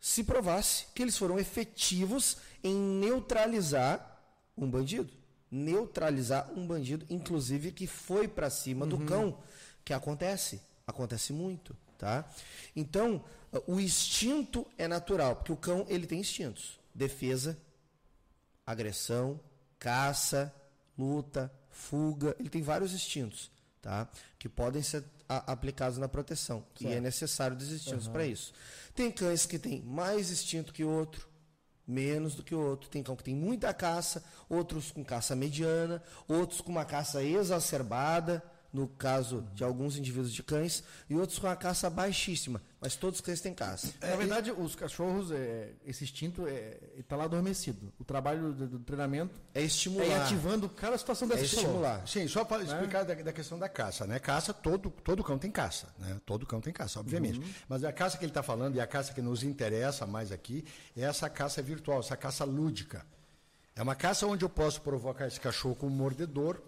se 0.00 0.24
provasse 0.24 0.86
que 0.94 1.02
eles 1.02 1.16
foram 1.18 1.38
efetivos 1.38 2.38
em 2.64 2.74
neutralizar 2.74 4.18
um 4.56 4.68
bandido. 4.70 5.12
Neutralizar 5.50 6.50
um 6.56 6.66
bandido, 6.66 7.04
inclusive 7.10 7.72
que 7.72 7.86
foi 7.86 8.28
para 8.28 8.48
cima 8.50 8.86
do 8.86 8.98
cão, 8.98 9.38
que 9.84 9.92
acontece, 9.92 10.60
acontece 10.86 11.32
muito, 11.32 11.76
tá? 11.98 12.24
Então, 12.76 13.22
o 13.66 13.80
instinto 13.80 14.66
é 14.76 14.86
natural, 14.86 15.36
porque 15.36 15.52
o 15.52 15.56
cão 15.56 15.86
ele 15.88 16.06
tem 16.06 16.20
instintos: 16.20 16.78
defesa, 16.94 17.58
agressão, 18.70 19.40
caça, 19.78 20.52
luta, 20.98 21.52
fuga, 21.70 22.34
ele 22.38 22.48
tem 22.50 22.62
vários 22.62 22.92
instintos, 22.92 23.50
tá? 23.80 24.08
Que 24.38 24.48
podem 24.48 24.82
ser 24.82 25.04
a- 25.28 25.52
aplicados 25.52 25.98
na 25.98 26.08
proteção. 26.08 26.64
E 26.80 26.86
é 26.88 27.00
necessário 27.00 27.56
dos 27.56 27.70
instintos 27.70 28.06
para 28.08 28.26
isso. 28.26 28.52
Tem 28.94 29.10
cães 29.10 29.46
que 29.46 29.58
têm 29.58 29.80
mais 29.82 30.30
instinto 30.30 30.72
que 30.72 30.84
outro, 30.84 31.28
menos 31.86 32.34
do 32.34 32.42
que 32.42 32.54
o 32.54 32.60
outro. 32.60 32.90
Tem 32.90 33.02
cão 33.02 33.16
que 33.16 33.24
tem 33.24 33.34
muita 33.34 33.72
caça, 33.72 34.22
outros 34.48 34.90
com 34.90 35.04
caça 35.04 35.34
mediana, 35.36 36.02
outros 36.26 36.60
com 36.60 36.70
uma 36.70 36.84
caça 36.84 37.22
exacerbada, 37.22 38.42
no 38.72 38.86
caso 38.86 39.46
de 39.54 39.64
alguns 39.64 39.96
indivíduos 39.96 40.32
de 40.32 40.42
cães, 40.42 40.84
e 41.08 41.14
outros 41.16 41.38
com 41.38 41.46
a 41.46 41.56
caça 41.56 41.88
baixíssima. 41.88 42.60
Mas 42.80 42.94
todos 42.94 43.18
os 43.18 43.24
cães 43.24 43.40
têm 43.40 43.52
caça. 43.54 43.92
Na 44.00 44.14
verdade, 44.14 44.52
os 44.52 44.76
cachorros, 44.76 45.32
é, 45.32 45.72
esse 45.84 46.04
instinto 46.04 46.44
está 46.96 47.16
lá 47.16 47.24
adormecido. 47.24 47.92
O 47.98 48.04
trabalho 48.04 48.52
do, 48.52 48.66
do 48.68 48.78
treinamento 48.78 49.40
É 49.54 49.62
é 49.62 49.64
estimular. 49.64 50.22
ativando 50.22 50.68
cada 50.68 50.96
situação 50.96 51.26
É 51.26 51.34
dessa 51.34 51.48
falou. 51.56 51.64
estimular. 51.64 52.06
Sim, 52.06 52.28
só 52.28 52.44
para 52.44 52.62
explicar 52.62 53.04
da, 53.04 53.14
da 53.14 53.32
questão 53.32 53.58
da 53.58 53.68
caça, 53.68 54.06
né? 54.06 54.18
Caça, 54.20 54.52
todo, 54.54 54.90
todo 54.90 55.24
cão 55.24 55.38
tem 55.38 55.50
caça, 55.50 55.88
né? 55.98 56.20
Todo 56.24 56.46
cão 56.46 56.60
tem 56.60 56.72
caça, 56.72 57.00
obviamente. 57.00 57.40
Mas 57.68 57.82
a 57.82 57.92
caça 57.92 58.16
que 58.16 58.24
ele 58.24 58.30
está 58.30 58.42
falando 58.44 58.76
e 58.76 58.80
a 58.80 58.86
caça 58.86 59.12
que 59.12 59.22
nos 59.22 59.42
interessa 59.42 60.06
mais 60.06 60.30
aqui 60.30 60.64
é 60.96 61.00
essa 61.02 61.28
caça 61.28 61.60
virtual, 61.60 61.98
essa 62.00 62.16
caça 62.16 62.44
lúdica. 62.44 63.04
É 63.74 63.82
uma 63.82 63.94
caça 63.94 64.26
onde 64.26 64.44
eu 64.44 64.48
posso 64.48 64.80
provocar 64.82 65.26
esse 65.26 65.40
cachorro 65.40 65.74
com 65.74 65.86
um 65.86 65.90
mordedor, 65.90 66.60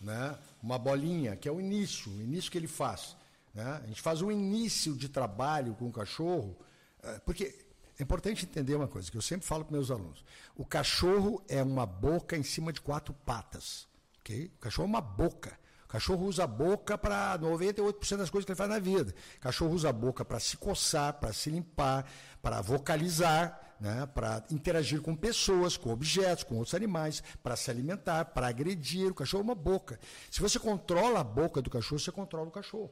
né? 0.00 0.38
uma 0.62 0.78
bolinha, 0.78 1.36
que 1.36 1.48
é 1.48 1.52
o 1.52 1.60
início, 1.60 2.10
o 2.10 2.22
início 2.22 2.50
que 2.50 2.58
ele 2.58 2.66
faz. 2.66 3.16
Né? 3.54 3.80
A 3.82 3.86
gente 3.86 4.00
faz 4.00 4.22
um 4.22 4.30
início 4.30 4.94
de 4.96 5.08
trabalho 5.08 5.74
com 5.74 5.88
o 5.88 5.92
cachorro, 5.92 6.56
eh, 7.02 7.20
porque 7.24 7.66
é 7.98 8.02
importante 8.02 8.46
entender 8.46 8.74
uma 8.74 8.88
coisa 8.88 9.10
que 9.10 9.16
eu 9.16 9.22
sempre 9.22 9.46
falo 9.46 9.64
para 9.64 9.76
meus 9.76 9.90
alunos. 9.90 10.24
O 10.56 10.64
cachorro 10.64 11.42
é 11.48 11.62
uma 11.62 11.84
boca 11.84 12.36
em 12.36 12.42
cima 12.42 12.72
de 12.72 12.80
quatro 12.80 13.12
patas. 13.12 13.86
ok? 14.20 14.46
O 14.56 14.58
cachorro 14.58 14.86
é 14.86 14.88
uma 14.88 15.00
boca. 15.00 15.58
O 15.84 15.88
cachorro 15.88 16.24
usa 16.24 16.44
a 16.44 16.46
boca 16.46 16.96
para 16.96 17.38
98% 17.38 18.16
das 18.16 18.30
coisas 18.30 18.44
que 18.46 18.52
ele 18.52 18.56
faz 18.56 18.70
na 18.70 18.78
vida. 18.78 19.14
O 19.36 19.40
cachorro 19.40 19.74
usa 19.74 19.90
a 19.90 19.92
boca 19.92 20.24
para 20.24 20.38
se 20.38 20.56
coçar, 20.56 21.14
para 21.14 21.32
se 21.32 21.50
limpar, 21.50 22.10
para 22.40 22.62
vocalizar, 22.62 23.69
né? 23.80 24.06
para 24.06 24.44
interagir 24.50 25.00
com 25.00 25.16
pessoas, 25.16 25.76
com 25.76 25.90
objetos, 25.90 26.44
com 26.44 26.56
outros 26.56 26.74
animais, 26.74 27.22
para 27.42 27.56
se 27.56 27.70
alimentar, 27.70 28.26
para 28.26 28.48
agredir. 28.48 29.10
O 29.10 29.14
cachorro 29.14 29.40
é 29.40 29.44
uma 29.44 29.54
boca. 29.54 29.98
Se 30.30 30.40
você 30.40 30.58
controla 30.58 31.20
a 31.20 31.24
boca 31.24 31.62
do 31.62 31.70
cachorro, 31.70 31.98
você 31.98 32.12
controla 32.12 32.48
o 32.48 32.52
cachorro. 32.52 32.90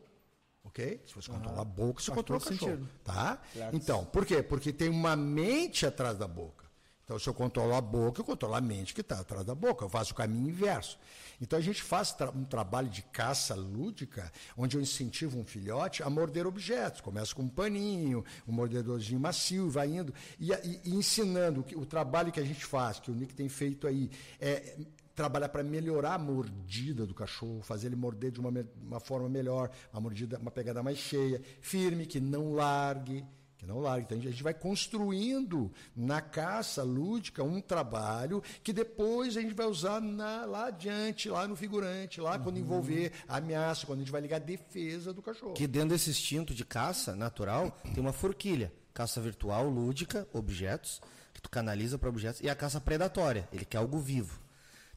Ok? 0.65 1.03
Se 1.07 1.15
você 1.15 1.31
controla 1.31 1.63
a 1.63 1.65
boca, 1.65 2.01
você 2.01 2.07
faz 2.07 2.17
controla 2.17 2.43
o 2.43 2.45
cachorro. 2.45 2.71
sentido. 2.73 2.89
Tá? 3.05 3.41
Então, 3.73 4.05
por 4.07 4.27
quê? 4.27 4.43
Porque 4.43 4.73
tem 4.73 4.89
uma 4.89 5.15
mente 5.17 5.87
atrás 5.87 6.19
da 6.19 6.27
boca. 6.27 6.68
Então, 7.09 7.19
se 7.19 7.27
eu 7.27 7.33
controlo 7.33 7.73
a 7.75 7.81
boca, 7.81 8.21
eu 8.21 8.25
controlo 8.25 8.55
a 8.55 8.61
mente 8.61 8.93
que 8.93 9.01
está 9.01 9.19
atrás 9.21 9.43
da 9.43 9.55
boca. 9.55 9.83
Eu 9.83 9.89
faço 9.89 10.13
o 10.13 10.15
caminho 10.15 10.47
inverso. 10.47 10.99
Então, 11.41 11.59
a 11.59 11.63
gente 11.63 11.83
faz 11.83 12.13
tra- 12.13 12.29
um 12.31 12.45
trabalho 12.45 12.91
de 12.91 13.01
caça 13.01 13.55
lúdica, 13.55 14.31
onde 14.59 14.77
eu 14.77 14.81
incentivo 14.83 15.39
um 15.41 15.45
filhote 15.45 16.03
a 16.03 16.11
morder 16.11 16.47
objetos. 16.47 17.01
Começa 17.01 17.35
com 17.35 17.45
um 17.45 17.49
paninho, 17.49 18.23
um 18.47 18.53
mordedorzinho 18.53 19.19
macio, 19.19 19.71
vai 19.71 19.89
indo. 19.89 20.13
E, 20.39 20.53
e- 20.53 20.81
e 20.85 20.95
ensinando 20.95 21.63
que 21.63 21.75
o 21.75 21.87
trabalho 21.87 22.31
que 22.31 22.41
a 22.41 22.45
gente 22.45 22.63
faz, 22.67 23.01
que 23.01 23.11
o 23.11 23.15
Nick 23.15 23.35
tem 23.35 23.49
feito 23.49 23.87
aí, 23.87 24.11
é 24.39 24.77
trabalhar 25.15 25.49
para 25.49 25.63
melhorar 25.63 26.13
a 26.13 26.19
mordida 26.19 27.07
do 27.07 27.15
cachorro, 27.15 27.63
fazer 27.63 27.87
ele 27.87 27.97
morder 27.97 28.31
de 28.31 28.39
uma, 28.39 28.53
uma 28.83 29.01
forma 29.01 29.31
melhor, 29.31 29.71
uma 29.95 30.01
mordida, 30.03 30.39
uma 30.39 30.51
pegada 30.51 30.83
mais 30.83 30.99
cheia, 30.99 31.41
firme, 31.63 32.05
que 32.05 32.21
não 32.21 32.53
largue, 32.53 33.25
que 33.59 33.67
não 33.67 33.81
largue. 33.81 34.05
Então 34.05 34.17
a 34.19 34.21
gente 34.31 34.43
vai 34.43 34.55
construindo 34.55 35.71
na 35.95 36.21
caça 36.21 36.83
lúdica 36.83 37.43
um 37.43 37.61
trabalho 37.61 38.43
que 38.63 38.73
depois 38.73 39.37
a 39.37 39.41
gente 39.41 39.53
vai 39.55 39.67
usar 39.67 40.01
na- 40.01 40.45
lá 40.45 40.67
adiante, 40.67 41.29
lá 41.29 41.47
no 41.47 41.57
figurante, 41.57 42.21
lá 42.21 42.39
quando 42.39 42.59
envolver 42.59 43.13
ameaça, 43.27 43.85
quando 43.85 43.99
a 43.99 44.03
gente 44.03 44.13
vai 44.13 44.21
ligar 44.21 44.37
a 44.37 44.39
defesa 44.39 45.13
do 45.13 45.21
cachorro. 45.21 45.55
Que 45.55 45.67
dentro 45.67 45.91
desse 45.91 46.11
instinto 46.11 46.55
de 46.55 46.65
caça 46.65 47.15
natural 47.17 47.77
tem 47.93 48.01
uma 48.01 48.13
forquilha. 48.13 48.73
Caça 48.95 49.21
virtual, 49.21 49.69
lúdica, 49.69 50.27
objetos, 50.33 51.01
que 51.35 51.41
tu 51.43 51.51
canaliza 51.51 51.99
para 51.99 52.09
objetos, 52.09 52.41
e 52.41 52.49
a 52.49 52.55
caça 52.55 52.81
predatória, 52.81 53.49
ele 53.53 53.65
quer 53.65 53.79
algo 53.79 53.99
vivo. 53.99 54.41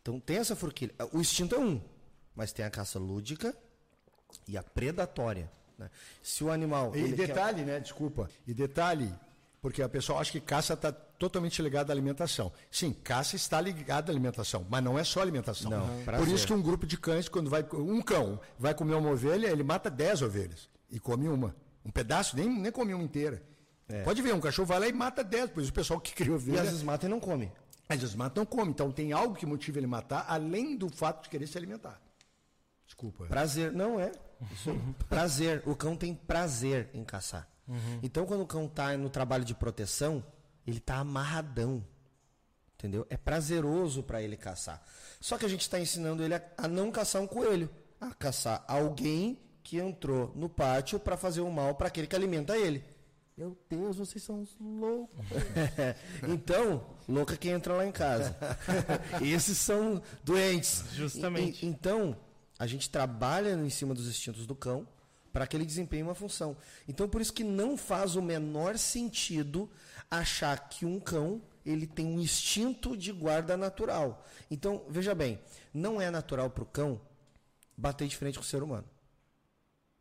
Então 0.02 0.20
tem 0.20 0.38
essa 0.38 0.56
forquilha. 0.56 0.94
O 1.14 1.20
instinto 1.20 1.54
é 1.54 1.60
um, 1.60 1.80
mas 2.36 2.52
tem 2.52 2.66
a 2.66 2.70
caça 2.72 2.98
lúdica 2.98 3.56
e 4.48 4.58
a 4.58 4.64
predatória. 4.64 5.52
Né? 5.82 5.90
Se 6.22 6.44
o 6.44 6.52
animal. 6.52 6.92
E 6.96 7.00
ele 7.00 7.16
quer- 7.16 7.28
detalhe, 7.28 7.64
né? 7.64 7.80
Desculpa. 7.80 8.30
E 8.48 8.54
detalhe, 8.54 9.14
porque 9.62 9.82
a 9.82 9.90
pessoa 9.90 10.20
acha 10.20 10.32
que 10.32 10.40
caça 10.40 10.74
está 10.74 10.92
totalmente 10.92 11.62
ligada 11.62 11.92
à 11.92 11.94
alimentação. 11.94 12.52
Sim, 12.70 12.94
caça 12.94 13.36
está 13.36 13.60
ligada 13.62 14.12
à 14.12 14.14
alimentação, 14.14 14.66
mas 14.70 14.84
não 14.84 14.98
é 14.98 15.04
só 15.04 15.22
alimentação. 15.22 15.70
Não, 15.72 16.18
Por 16.18 16.28
isso 16.28 16.48
que 16.48 16.54
um 16.54 16.62
grupo 16.62 16.86
de 16.86 16.98
cães, 16.98 17.28
quando 17.30 17.50
vai. 17.50 17.66
Um 17.74 18.02
cão 18.02 18.40
vai 18.58 18.74
comer 18.74 18.96
uma 18.96 19.10
ovelha, 19.12 19.48
ele 19.48 19.64
mata 19.64 19.90
10 19.90 20.22
ovelhas 20.22 20.70
e 20.90 21.00
come 21.00 21.28
uma. 21.28 21.56
Um 21.86 21.92
pedaço, 21.92 22.36
nem, 22.36 22.48
nem 22.50 22.72
come 22.72 22.94
uma 22.94 23.04
inteira. 23.04 23.42
Pode 24.06 24.22
ver, 24.22 24.34
um 24.34 24.40
cachorro 24.40 24.68
vai 24.68 24.80
lá 24.80 24.88
e 24.88 24.94
mata 24.94 25.22
10, 25.24 25.50
por 25.52 25.62
isso 25.62 25.70
o 25.72 25.74
pessoal 25.74 26.00
que 26.00 26.14
cria 26.14 26.32
E 26.32 26.36
ovelha. 26.36 26.62
às 26.62 26.68
vezes 26.70 26.82
mata 26.84 27.06
e 27.06 27.10
não 27.10 27.20
come. 27.20 27.52
Às 27.90 28.00
vezes 28.00 28.16
mata 28.16 28.40
não 28.40 28.46
come. 28.46 28.72
Então 28.72 28.90
tem 28.90 29.12
algo 29.12 29.36
que 29.36 29.46
motiva 29.46 29.80
ele 29.80 29.88
matar, 29.88 30.26
além 30.30 30.78
do 30.78 30.88
fato 30.90 31.24
de 31.24 31.30
querer 31.30 31.46
se 31.46 31.58
alimentar. 31.58 32.00
Desculpa. 33.02 33.26
Prazer, 33.26 33.72
não 33.72 34.00
é. 34.00 34.12
Prazer. 35.10 35.64
O 35.66 35.76
cão 35.76 35.96
tem 35.96 36.14
prazer 36.14 36.90
em 36.94 37.04
caçar. 37.04 37.48
Então, 38.04 38.26
quando 38.26 38.42
o 38.42 38.46
cão 38.48 38.66
está 38.66 38.96
no 38.98 39.10
trabalho 39.10 39.46
de 39.46 39.54
proteção, 39.56 40.24
ele 40.68 40.78
está 40.80 40.98
amarradão. 40.98 41.84
Entendeu? 42.78 43.08
É 43.10 43.16
prazeroso 43.16 44.04
para 44.04 44.22
ele 44.22 44.36
caçar. 44.36 44.84
Só 45.20 45.38
que 45.38 45.46
a 45.46 45.48
gente 45.50 45.62
está 45.62 45.80
ensinando 45.80 46.22
ele 46.24 46.36
a, 46.36 46.42
a 46.58 46.68
não 46.68 46.92
caçar 46.92 47.22
um 47.22 47.28
coelho, 47.28 47.70
a 48.00 48.14
caçar 48.14 48.64
alguém 48.68 49.40
que 49.64 49.78
entrou 49.80 50.32
no 50.36 50.50
pátio 50.50 51.00
para 51.00 51.16
fazer 51.16 51.42
o 51.42 51.50
mal 51.52 51.76
para 51.76 51.88
aquele 51.88 52.08
que 52.08 52.16
alimenta 52.16 52.58
ele. 52.58 52.84
Meu 53.38 53.58
Deus, 53.70 53.98
vocês 53.98 54.22
são 54.24 54.42
uns 54.42 54.56
loucos. 54.60 55.26
então, 56.28 56.84
louca 57.08 57.38
quem 57.38 57.52
entra 57.52 57.74
lá 57.74 57.86
em 57.86 57.92
casa. 57.92 58.36
Esses 59.22 59.58
são 59.58 60.02
doentes. 60.24 60.84
Justamente. 60.94 61.66
E- 61.66 61.70
então, 61.70 62.18
a 62.62 62.68
gente 62.68 62.92
trabalha 62.92 63.54
em 63.54 63.70
cima 63.72 63.92
dos 63.92 64.08
instintos 64.08 64.46
do 64.46 64.54
cão 64.54 64.88
para 65.34 65.48
que 65.48 65.58
ele 65.58 65.66
desempenhe 65.66 66.04
uma 66.04 66.14
função. 66.14 66.56
Então, 66.88 67.10
por 67.10 67.20
isso 67.20 67.34
que 67.34 67.44
não 67.44 67.76
faz 67.76 68.16
o 68.16 68.22
menor 68.22 68.78
sentido 68.78 69.68
achar 70.12 70.70
que 70.70 70.86
um 70.86 71.00
cão 71.00 71.42
ele 71.66 71.88
tem 71.88 72.06
um 72.06 72.20
instinto 72.20 72.96
de 72.96 73.12
guarda 73.12 73.58
natural. 73.58 74.24
Então, 74.52 74.86
veja 74.88 75.16
bem, 75.16 75.40
não 75.74 76.00
é 76.00 76.12
natural 76.12 76.52
para 76.52 76.62
o 76.62 76.68
cão 76.68 77.02
bater 77.76 78.08
de 78.08 78.16
frente 78.16 78.38
com 78.38 78.44
o 78.44 78.48
ser 78.48 78.62
humano. 78.62 78.88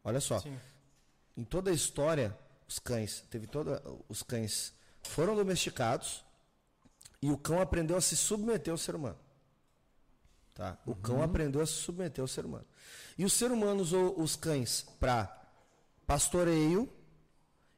Olha 0.04 0.20
só. 0.20 0.38
Sim. 0.40 0.54
Em 1.38 1.44
toda 1.44 1.70
a 1.70 1.74
história, 1.74 2.36
os 2.68 2.78
cães, 2.78 3.24
teve 3.30 3.46
toda, 3.46 3.82
os 4.06 4.22
cães 4.22 4.74
foram 5.02 5.34
domesticados 5.34 6.22
e 7.22 7.30
o 7.30 7.38
cão 7.38 7.58
aprendeu 7.58 7.96
a 7.96 8.02
se 8.02 8.18
submeter 8.18 8.70
ao 8.70 8.76
ser 8.76 8.94
humano. 8.94 9.18
Tá? 10.61 10.76
O 10.84 10.94
cão 10.94 11.22
aprendeu 11.22 11.62
a 11.62 11.66
se 11.66 11.72
submeter 11.72 12.20
ao 12.20 12.28
ser 12.28 12.44
humano. 12.44 12.66
E 13.16 13.24
o 13.24 13.30
ser 13.30 13.50
humano 13.50 13.80
usou 13.80 14.20
os 14.20 14.36
cães 14.36 14.84
para 15.00 15.42
pastoreio 16.06 16.86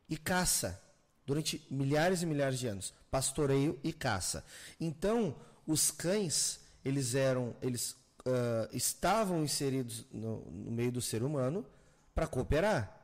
e 0.09 0.17
caça 0.17 0.83
durante 1.25 1.65
milhares 1.71 2.23
e 2.23 2.27
milhares 2.27 2.59
de 2.59 2.67
anos. 2.67 2.93
Pastoreio 3.09 3.79
e 3.85 3.93
caça. 3.93 4.45
Então, 4.81 5.37
os 5.65 5.93
cães, 5.93 6.59
eles 6.85 7.15
eram, 7.15 7.55
eles 7.63 7.95
ah, 8.27 8.69
estavam 8.73 9.45
inseridos 9.45 10.05
no, 10.13 10.41
no 10.51 10.73
meio 10.73 10.91
do 10.91 11.01
ser 11.01 11.23
humano 11.23 11.65
para 12.13 12.27
cooperar, 12.27 13.01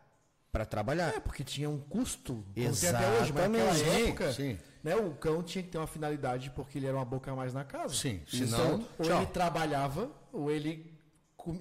para 0.50 0.66
trabalhar. 0.66 1.14
É, 1.14 1.20
porque 1.20 1.44
tinha 1.44 1.70
um 1.70 1.78
custo. 1.78 2.44
tem 2.52 2.66
até 2.66 3.20
hoje, 3.20 3.32
mas 3.32 3.48
naquela 3.48 3.70
Exatamente. 3.70 4.08
época, 4.08 4.32
Sim. 4.32 4.58
Né, 4.82 4.94
o 4.96 5.12
cão 5.14 5.42
tinha 5.42 5.62
que 5.62 5.70
ter 5.70 5.78
uma 5.78 5.86
finalidade 5.86 6.50
porque 6.50 6.78
ele 6.78 6.86
era 6.86 6.96
uma 6.96 7.04
boca 7.04 7.30
a 7.32 7.34
mais 7.36 7.52
na 7.52 7.64
casa. 7.64 7.94
Sim, 7.94 8.22
Então, 8.32 8.46
senão, 8.46 8.86
ou 8.98 9.04
tchau. 9.06 9.16
ele 9.22 9.26
trabalhava, 9.32 10.10
ou 10.32 10.50
ele 10.50 10.94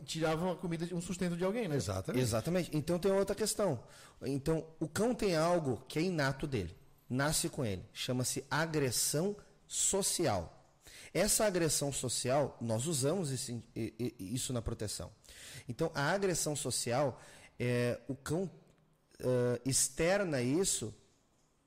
tirava 0.06 0.46
uma 0.46 0.56
comida, 0.56 0.86
de- 0.86 0.94
um 0.94 1.02
sustento 1.02 1.36
de 1.38 1.44
alguém, 1.44 1.68
né? 1.68 1.76
Exatamente. 1.76 2.22
Exatamente. 2.22 2.70
Então 2.78 3.00
tem 3.00 3.12
outra 3.12 3.36
questão. 3.36 3.80
Então, 4.22 4.66
o 4.80 4.88
cão 4.88 5.16
tem 5.16 5.36
algo 5.36 5.84
que 5.88 5.98
é 5.98 6.02
inato 6.02 6.46
dele. 6.46 6.76
Nasce 7.10 7.48
com 7.50 7.64
ele. 7.66 7.84
Chama-se 7.94 8.44
agressão 8.52 9.36
social. 9.66 10.54
Essa 11.14 11.46
agressão 11.46 11.92
social, 11.92 12.58
nós 12.62 12.86
usamos 12.86 13.32
isso 14.20 14.52
na 14.54 14.62
proteção. 14.62 15.10
Então, 15.68 15.90
a 15.96 16.12
agressão 16.12 16.56
social, 16.56 17.20
é, 17.60 18.00
o 18.08 18.16
cão 18.16 18.50
eh, 19.20 19.62
externa 19.66 20.42
isso 20.42 20.94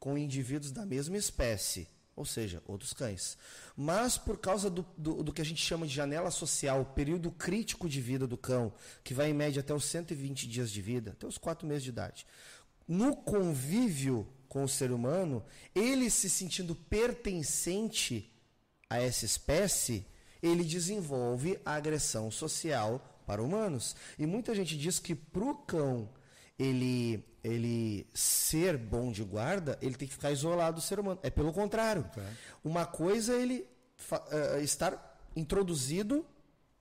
com 0.01 0.17
indivíduos 0.17 0.73
da 0.73 0.87
mesma 0.87 1.19
espécie, 1.19 1.87
ou 2.17 2.25
seja, 2.25 2.63
outros 2.67 2.95
cães. 2.95 3.37
Mas 3.77 4.17
por 4.17 4.39
causa 4.39 4.71
do, 4.71 4.85
do, 4.97 5.23
do 5.23 5.33
que 5.33 5.43
a 5.43 5.45
gente 5.45 5.63
chama 5.63 5.87
de 5.87 5.95
janela 5.95 6.31
social, 6.31 6.87
período 6.97 7.31
crítico 7.31 7.89
de 7.89 8.01
vida 8.01 8.27
do 8.27 8.37
cão, 8.37 8.73
que 9.05 9.15
vai 9.15 9.31
em 9.31 9.35
média 9.35 9.61
até 9.61 9.75
os 9.75 9.85
120 9.85 10.49
dias 10.49 10.73
de 10.73 10.81
vida, 10.81 11.13
até 11.13 11.27
os 11.27 11.39
4 11.39 11.69
meses 11.69 11.85
de 11.85 11.91
idade, 11.91 12.27
no 12.89 13.15
convívio 13.15 14.27
com 14.49 14.65
o 14.65 14.69
ser 14.69 14.91
humano, 14.91 15.45
ele 15.75 16.11
se 16.11 16.29
sentindo 16.29 16.75
pertencente 16.75 18.35
a 18.89 19.01
essa 19.01 19.25
espécie, 19.25 20.05
ele 20.43 20.65
desenvolve 20.65 21.61
a 21.65 21.75
agressão 21.75 22.31
social 22.31 23.23
para 23.25 23.43
humanos. 23.43 23.95
E 24.19 24.27
muita 24.27 24.55
gente 24.55 24.77
diz 24.77 24.99
que 24.99 25.15
para 25.15 25.45
o 25.45 25.55
cão 25.55 26.09
ele, 26.63 27.25
ele 27.43 28.07
ser 28.13 28.77
bom 28.77 29.11
de 29.11 29.25
guarda, 29.25 29.79
ele 29.81 29.95
tem 29.95 30.07
que 30.07 30.15
ficar 30.15 30.31
isolado 30.31 30.77
do 30.77 30.81
ser 30.83 31.01
humano. 31.01 31.19
É 31.23 31.31
pelo 31.31 31.53
contrário. 31.53 32.05
Uma 32.63 32.85
coisa 32.85 33.35
é 33.35 33.41
ele 33.43 33.67
eh, 34.31 34.61
estar 34.63 35.19
introduzido 35.35 36.25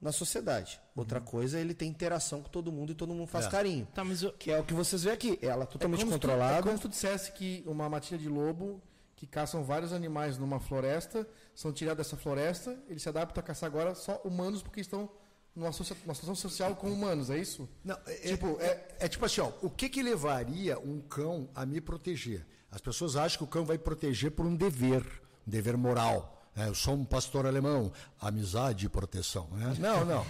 na 0.01 0.11
sociedade. 0.11 0.80
Outra 0.95 1.19
coisa 1.21 1.57
é 1.57 1.61
ele 1.61 1.73
ter 1.73 1.86
interação 1.86 2.41
com 2.41 2.49
todo 2.49 2.71
mundo 2.71 2.91
e 2.91 2.95
todo 2.95 3.13
mundo 3.13 3.27
faz 3.27 3.45
É. 3.45 3.49
carinho. 3.49 3.86
Tá, 3.93 4.03
mas 4.03 4.21
eu, 4.21 4.32
Que 4.34 4.51
é 4.51 4.59
o 4.59 4.63
que 4.63 4.73
vocês 4.73 5.03
vê 5.03 5.11
aqui. 5.11 5.38
Ela 5.41 5.65
totalmente 5.65 5.99
como 6.01 6.13
se 6.13 6.19
tu- 6.19 6.27
é 6.27 6.30
controlada. 6.32 6.63
como 6.63 6.75
se 6.77 6.82
tu 6.82 6.89
dissesse 6.89 7.32
que 7.34 7.63
uma 7.65 7.89
matilha 7.89 8.17
de 8.17 8.30
lobo 8.30 8.82
que 9.15 9.27
caçam 9.27 9.63
vários 9.63 9.91
animais 9.91 10.38
numa 10.38 10.59
floresta, 10.61 11.27
são 11.53 11.73
tirados 11.73 12.05
dessa 12.05 12.15
floresta, 12.15 12.77
eles 12.88 13.01
se 13.03 13.09
adaptam 13.09 13.41
a 13.41 13.43
caçar 13.43 13.67
agora 13.67 13.93
só 13.93 14.21
humanos 14.23 14.61
porque 14.63 14.80
estão 14.80 15.09
numa, 15.56 15.72
situação 15.74 16.36
social 16.36 16.76
com 16.76 16.91
humanos, 16.91 17.30
é 17.30 17.38
isso? 17.38 17.68
Não, 17.84 17.97
é, 18.06 18.14
Tipo, 18.14 18.50
tipo, 18.50 18.62
é, 18.62 18.88
é 19.00 19.08
tipo 19.08 19.26
assim, 19.26 19.41
ó, 19.41 19.52
o 19.62 19.70
que 19.70 19.89
que 19.89 20.02
levaria 20.02 20.80
um 20.80 21.02
cão 21.02 21.50
a 21.54 21.66
me 21.66 21.82
proteger? 21.82 22.45
As 22.72 22.82
pessoas 22.82 23.16
acham 23.16 23.39
que 23.39 23.43
o 23.43 23.47
cão 23.47 23.66
vai 23.66 23.78
proteger 23.78 24.32
por 24.32 24.45
um 24.45 24.56
dever, 24.56 25.02
um 25.47 25.50
dever 25.50 25.76
moral. 25.76 26.38
Né? 26.56 26.68
eu 26.68 26.76
sou 26.76 26.95
um 26.95 27.06
pastor 27.06 27.45
alemão, 27.45 27.91
amizade 28.20 28.86
e 28.86 28.89
proteção. 28.89 29.47
né? 29.52 29.76
Não, 29.80 30.06
não. 30.06 30.26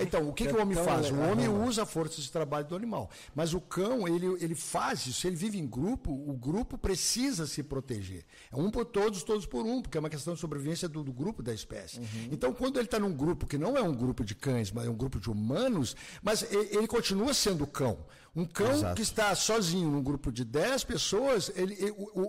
Então, 0.00 0.28
o 0.28 0.32
que, 0.32 0.46
que 0.46 0.52
o 0.52 0.60
homem 0.60 0.76
faz? 0.76 1.10
O 1.10 1.14
legal, 1.14 1.32
homem 1.32 1.48
usa 1.48 1.82
a 1.82 1.86
força 1.86 2.20
de 2.20 2.30
trabalho 2.30 2.66
do 2.66 2.76
animal. 2.76 3.10
Mas 3.34 3.52
o 3.52 3.60
cão, 3.60 4.06
ele, 4.06 4.26
ele 4.40 4.54
faz 4.54 5.06
isso, 5.06 5.26
ele 5.26 5.36
vive 5.36 5.58
em 5.58 5.66
grupo, 5.66 6.12
o 6.12 6.32
grupo 6.34 6.78
precisa 6.78 7.46
se 7.46 7.62
proteger. 7.62 8.24
É 8.52 8.56
um 8.56 8.70
por 8.70 8.84
todos, 8.84 9.22
todos 9.22 9.46
por 9.46 9.64
um, 9.64 9.82
porque 9.82 9.96
é 9.96 10.00
uma 10.00 10.10
questão 10.10 10.34
de 10.34 10.40
sobrevivência 10.40 10.88
do, 10.88 11.02
do 11.02 11.12
grupo 11.12 11.42
da 11.42 11.52
espécie. 11.52 12.00
Então, 12.30 12.52
quando 12.52 12.76
ele 12.76 12.86
está 12.86 12.98
num 12.98 13.12
grupo 13.12 13.46
que 13.46 13.58
não 13.58 13.76
é 13.76 13.82
um 13.82 13.94
grupo 13.94 14.24
de 14.24 14.34
cães, 14.34 14.70
mas 14.70 14.86
é 14.86 14.90
um 14.90 14.96
grupo 14.96 15.18
de 15.18 15.30
humanos, 15.30 15.96
mas 16.22 16.42
ele, 16.52 16.76
ele 16.76 16.86
continua 16.86 17.34
sendo 17.34 17.66
cão. 17.66 17.98
Um 18.34 18.46
cão 18.46 18.72
Exato. 18.72 18.94
que 18.96 19.02
está 19.02 19.34
sozinho 19.34 19.90
num 19.90 20.02
grupo 20.02 20.32
de 20.32 20.42
10 20.42 20.84
pessoas, 20.84 21.52
ele, 21.54 21.76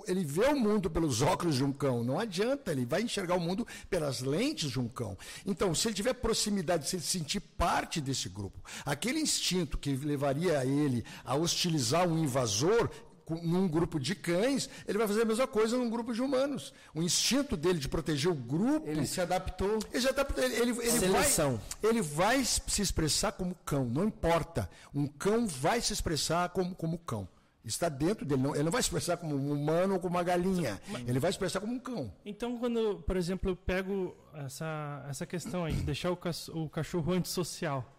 ele, 0.06 0.26
vê 0.26 0.47
o 0.47 0.56
mundo 0.56 0.89
pelos 0.89 1.22
óculos 1.24 1.56
de 1.56 1.64
um 1.64 1.72
cão. 1.72 2.04
Não 2.04 2.20
adianta, 2.20 2.74
ele 2.74 2.86
vai 2.86 3.01
enxergar 3.01 3.36
o 3.36 3.39
mundo 3.39 3.66
pelas 3.89 4.20
lentes 4.20 4.70
de 4.70 4.82
um 4.82 4.89
cão. 4.89 5.18
Então, 5.45 5.74
se 5.74 5.88
ele 5.88 5.95
tiver 5.95 6.14
proximidade, 6.14 6.89
se 6.89 6.97
ele 6.97 7.04
sentir 7.04 7.39
parte 7.39 8.01
desse 8.01 8.28
grupo, 8.28 8.60
aquele 8.86 9.20
instinto 9.20 9.78
que 9.78 9.95
levaria 9.95 10.66
ele 10.66 11.06
a 11.24 11.36
hostilizar 11.36 12.06
um 12.06 12.22
invasor 12.22 12.89
num 13.30 13.67
grupo 13.67 13.99
de 13.99 14.15
cães, 14.15 14.69
ele 14.88 14.97
vai 14.97 15.07
fazer 15.07 15.21
a 15.21 15.26
mesma 15.26 15.47
coisa 15.47 15.78
num 15.78 15.89
grupo 15.89 16.13
de 16.13 16.21
humanos. 16.21 16.74
O 16.93 17.01
instinto 17.01 17.55
dele 17.55 17.80
de 17.80 17.88
proteger 17.88 18.32
o 18.32 18.36
grupo. 18.36 18.88
Ele 18.88 19.05
se 19.05 19.21
adaptou. 19.21 19.80
Ele 19.91 20.01
já 20.01 20.13
tá, 20.13 20.26
ele, 20.38 20.55
ele, 20.55 20.71
ele 20.71 20.91
Seleção. 20.91 21.59
vai, 21.82 21.91
ele 21.91 22.01
vai 22.01 22.43
se 22.43 22.82
expressar 22.82 23.32
como 23.34 23.55
cão, 23.65 23.86
não 23.86 24.05
importa. 24.05 24.69
Um 24.93 25.07
cão 25.07 25.47
vai 25.47 25.82
se 25.82 25.93
expressar 25.93 26.49
como, 26.49 26.76
como 26.76 26.97
cão. 26.97 27.28
Está 27.65 27.88
dentro 27.88 28.26
dele. 28.26 28.41
Não, 28.41 28.53
ele 28.53 28.63
não 28.63 28.71
vai 28.71 28.82
se 28.82 28.88
expressar 28.88 29.15
como 29.15 29.36
um 29.36 29.51
humano 29.53 29.93
ou 29.93 29.99
como 29.99 30.15
uma 30.15 30.24
galinha. 30.24 30.82
Ele 31.07 31.17
vai 31.17 31.32
se 31.32 31.36
expressar 31.36 31.61
como 31.61 31.74
um 31.74 31.80
cão. 31.80 32.13
Então, 32.26 32.57
quando, 32.57 33.01
por 33.07 33.15
exemplo, 33.15 33.51
eu 33.51 33.55
pego 33.55 34.13
essa, 34.34 35.05
essa 35.09 35.26
questão 35.26 35.63
aí 35.63 35.74
de 35.74 35.84
deixar 35.84 36.11
o 36.11 36.69
cachorro 36.69 37.13
antissocial, 37.13 37.89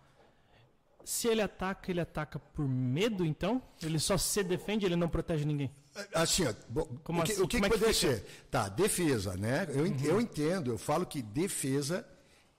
se 1.04 1.28
ele 1.28 1.42
ataca, 1.42 1.90
ele 1.90 2.00
ataca 2.00 2.38
por 2.38 2.66
medo, 2.68 3.24
então? 3.24 3.60
Ele 3.82 3.98
só 3.98 4.16
se 4.18 4.42
defende, 4.42 4.84
ele 4.86 4.96
não 4.96 5.08
protege 5.08 5.44
ninguém? 5.44 5.70
Assim, 6.14 6.44
ó, 6.46 6.52
bom, 6.68 6.84
Como 7.04 7.20
o 7.20 7.24
que, 7.24 7.32
assim? 7.32 7.42
o 7.42 7.46
que, 7.48 7.56
Como 7.58 7.68
que 7.70 7.74
é 7.74 7.78
que 7.78 7.84
poderia 7.84 7.94
ser? 7.94 8.24
Tá, 8.50 8.68
defesa, 8.68 9.36
né? 9.36 9.66
Eu, 9.70 9.86
en- 9.86 9.96
eu 10.04 10.20
entendo, 10.20 10.70
eu 10.72 10.78
falo 10.78 11.06
que 11.06 11.22
defesa, 11.22 12.04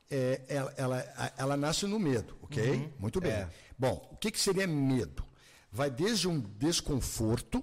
é, 0.09 0.41
ela, 0.47 0.73
ela, 0.77 1.33
ela 1.37 1.57
nasce 1.57 1.85
no 1.85 1.99
medo, 1.99 2.37
ok? 2.43 2.93
Muito 2.99 3.19
bem. 3.19 3.31
É. 3.31 3.49
Bom, 3.77 4.07
o 4.11 4.15
que, 4.17 4.31
que 4.31 4.39
seria 4.39 4.65
medo? 4.65 5.25
Vai 5.71 5.89
desde 5.89 6.27
um 6.27 6.39
desconforto 6.39 7.61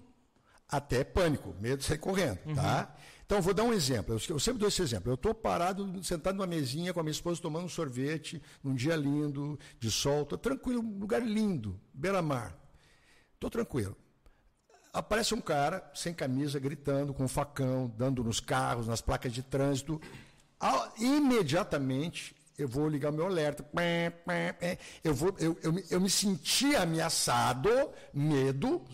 até 0.68 1.05
pânico, 1.05 1.55
medo 1.61 1.78
de 1.78 1.85
sair 1.85 1.99
correndo, 1.99 2.39
tá? 2.55 2.95
Então, 3.25 3.41
vou 3.41 3.55
dar 3.55 3.64
um 3.64 3.73
exemplo. 3.73 4.18
Eu, 4.29 4.39
sempre 4.39 4.59
dou 4.59 4.68
esse 4.68 4.83
exemplo. 4.83 5.11
Eu 5.11 5.14
estou 5.14 5.35
parado, 5.35 6.05
sentado 6.05 6.37
numa 6.37 6.47
mesinha 6.47 6.93
com 6.93 7.01
a 7.01 7.03
minha 7.03 7.12
esposa, 7.12 7.41
tomando 7.41 7.64
um 7.64 7.68
sorvete, 7.68 8.43
num 8.62 8.75
dia 8.75 8.95
lindo, 8.97 9.59
de 9.79 9.91
sol, 9.91 10.23
estou 10.23 10.39
tranquilo, 10.39 10.83
um 10.83 10.99
lugar 10.99 11.23
lindo, 11.23 11.81
beira-mar. 11.95 12.57
Estou 13.35 13.51
tranquilo. 13.51 13.97
Aparece 14.93 15.35
um 15.35 15.41
cara 15.41 15.91
sem 15.95 16.12
camisa, 16.12 16.59
gritando, 16.59 17.14
com 17.14 17.25
um 17.25 17.29
facão, 17.29 17.91
dando 17.97 18.23
nos 18.23 18.41
carros, 18.41 18.87
nas 18.87 19.01
placas 19.01 19.33
de 19.33 19.43
trânsito. 19.43 20.01
Imediatamente 20.99 22.37
eu 22.59 22.68
vou 22.68 22.89
ligar 22.89 23.11
o 23.11 23.14
meu 23.14 23.27
alerta. 23.27 23.64
Eu, 25.03 25.14
vou, 25.14 25.35
eu, 25.39 25.59
eu, 25.62 25.83
eu 25.91 26.01
me 26.01 26.11
senti 26.11 26.77
ameaçado, 26.77 27.70
medo. 28.12 28.85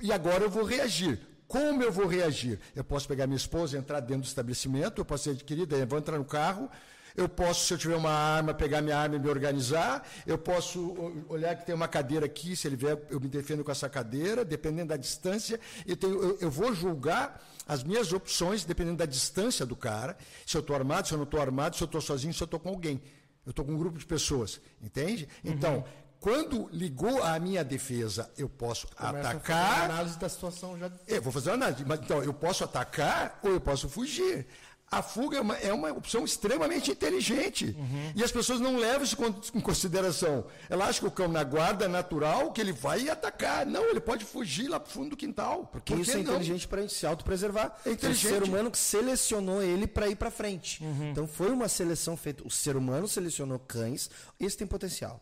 E 0.00 0.10
agora 0.10 0.44
eu 0.44 0.50
vou 0.50 0.64
reagir. 0.64 1.33
Como 1.46 1.82
eu 1.82 1.92
vou 1.92 2.06
reagir? 2.06 2.58
Eu 2.74 2.84
posso 2.84 3.06
pegar 3.06 3.26
minha 3.26 3.36
esposa, 3.36 3.76
entrar 3.76 4.00
dentro 4.00 4.22
do 4.22 4.26
estabelecimento, 4.26 5.00
eu 5.00 5.04
posso 5.04 5.30
dizer, 5.30 5.44
querida, 5.44 5.76
eu 5.76 5.86
vou 5.86 5.98
entrar 5.98 6.18
no 6.18 6.24
carro. 6.24 6.70
Eu 7.16 7.28
posso, 7.28 7.66
se 7.66 7.72
eu 7.72 7.78
tiver 7.78 7.94
uma 7.94 8.10
arma, 8.10 8.52
pegar 8.52 8.82
minha 8.82 8.98
arma 8.98 9.14
e 9.14 9.18
me 9.20 9.28
organizar. 9.28 10.04
Eu 10.26 10.36
posso 10.36 11.24
olhar 11.28 11.54
que 11.54 11.64
tem 11.64 11.74
uma 11.74 11.86
cadeira 11.86 12.26
aqui, 12.26 12.56
se 12.56 12.66
ele 12.66 12.74
vier, 12.74 12.98
eu 13.08 13.20
me 13.20 13.28
defendo 13.28 13.62
com 13.62 13.70
essa 13.70 13.88
cadeira, 13.88 14.44
dependendo 14.44 14.88
da 14.88 14.96
distância. 14.96 15.60
Eu, 15.86 15.96
tenho, 15.96 16.20
eu, 16.20 16.38
eu 16.40 16.50
vou 16.50 16.74
julgar 16.74 17.40
as 17.68 17.84
minhas 17.84 18.12
opções, 18.12 18.64
dependendo 18.64 18.96
da 18.96 19.06
distância 19.06 19.64
do 19.64 19.76
cara. 19.76 20.16
Se 20.44 20.56
eu 20.56 20.60
estou 20.60 20.74
armado, 20.74 21.06
se 21.06 21.14
eu 21.14 21.18
não 21.18 21.24
estou 21.24 21.40
armado, 21.40 21.76
se 21.76 21.82
eu 21.82 21.86
estou 21.86 22.00
sozinho, 22.00 22.34
se 22.34 22.42
eu 22.42 22.46
estou 22.46 22.58
com 22.58 22.70
alguém. 22.70 23.00
Eu 23.46 23.50
estou 23.50 23.64
com 23.64 23.72
um 23.72 23.78
grupo 23.78 23.98
de 23.98 24.06
pessoas, 24.06 24.60
entende? 24.82 25.28
Então, 25.44 25.84
quando 26.24 26.70
ligou 26.72 27.22
a 27.22 27.38
minha 27.38 27.62
defesa, 27.62 28.30
eu 28.38 28.48
posso 28.48 28.86
Começa 28.86 29.18
a 29.18 29.22
fazer 29.22 29.28
atacar. 29.36 29.90
análise 29.90 30.18
da 30.18 30.26
situação 30.26 30.78
já. 30.78 30.90
Eu 31.06 31.20
vou 31.20 31.30
fazer 31.30 31.50
uma 31.50 31.56
análise. 31.56 31.84
Mas, 31.86 32.00
então, 32.00 32.22
eu 32.24 32.32
posso 32.32 32.64
atacar 32.64 33.38
ou 33.42 33.50
eu 33.50 33.60
posso 33.60 33.90
fugir. 33.90 34.46
A 34.90 35.02
fuga 35.02 35.36
é 35.36 35.40
uma, 35.42 35.56
é 35.58 35.70
uma 35.72 35.90
opção 35.92 36.24
extremamente 36.24 36.90
inteligente. 36.90 37.76
E 38.14 38.24
as 38.24 38.32
pessoas 38.32 38.58
não 38.58 38.76
levam 38.78 39.02
isso 39.04 39.16
em 39.54 39.60
consideração. 39.60 40.46
Ela 40.70 40.86
acha 40.86 41.00
que 41.00 41.06
o 41.06 41.10
cão 41.10 41.28
na 41.28 41.44
guarda 41.44 41.84
é 41.84 41.88
natural, 41.88 42.52
que 42.52 42.60
ele 42.60 42.72
vai 42.72 43.06
atacar. 43.10 43.66
Não, 43.66 43.84
ele 43.90 44.00
pode 44.00 44.24
fugir 44.24 44.68
lá 44.68 44.80
para 44.80 44.88
o 44.88 44.92
fundo 44.92 45.10
do 45.10 45.16
quintal. 45.18 45.66
Porque 45.66 45.92
Por 45.92 46.00
isso 46.00 46.16
é 46.16 46.20
inteligente 46.20 46.66
para 46.66 46.88
se 46.88 47.04
autopreservar. 47.06 47.76
É 47.84 47.88
É 47.88 47.90
o 47.90 47.94
inteligente. 47.94 48.32
ser 48.32 48.42
humano 48.44 48.70
que 48.70 48.78
selecionou 48.78 49.62
ele 49.62 49.86
para 49.86 50.08
ir 50.08 50.16
para 50.16 50.30
frente. 50.30 50.82
Então 51.10 51.26
foi 51.26 51.50
uma 51.50 51.68
seleção 51.68 52.16
feita. 52.16 52.42
O 52.46 52.50
ser 52.50 52.76
humano 52.76 53.06
selecionou 53.06 53.58
cães. 53.58 54.08
Esse 54.40 54.56
tem 54.56 54.66
potencial. 54.66 55.20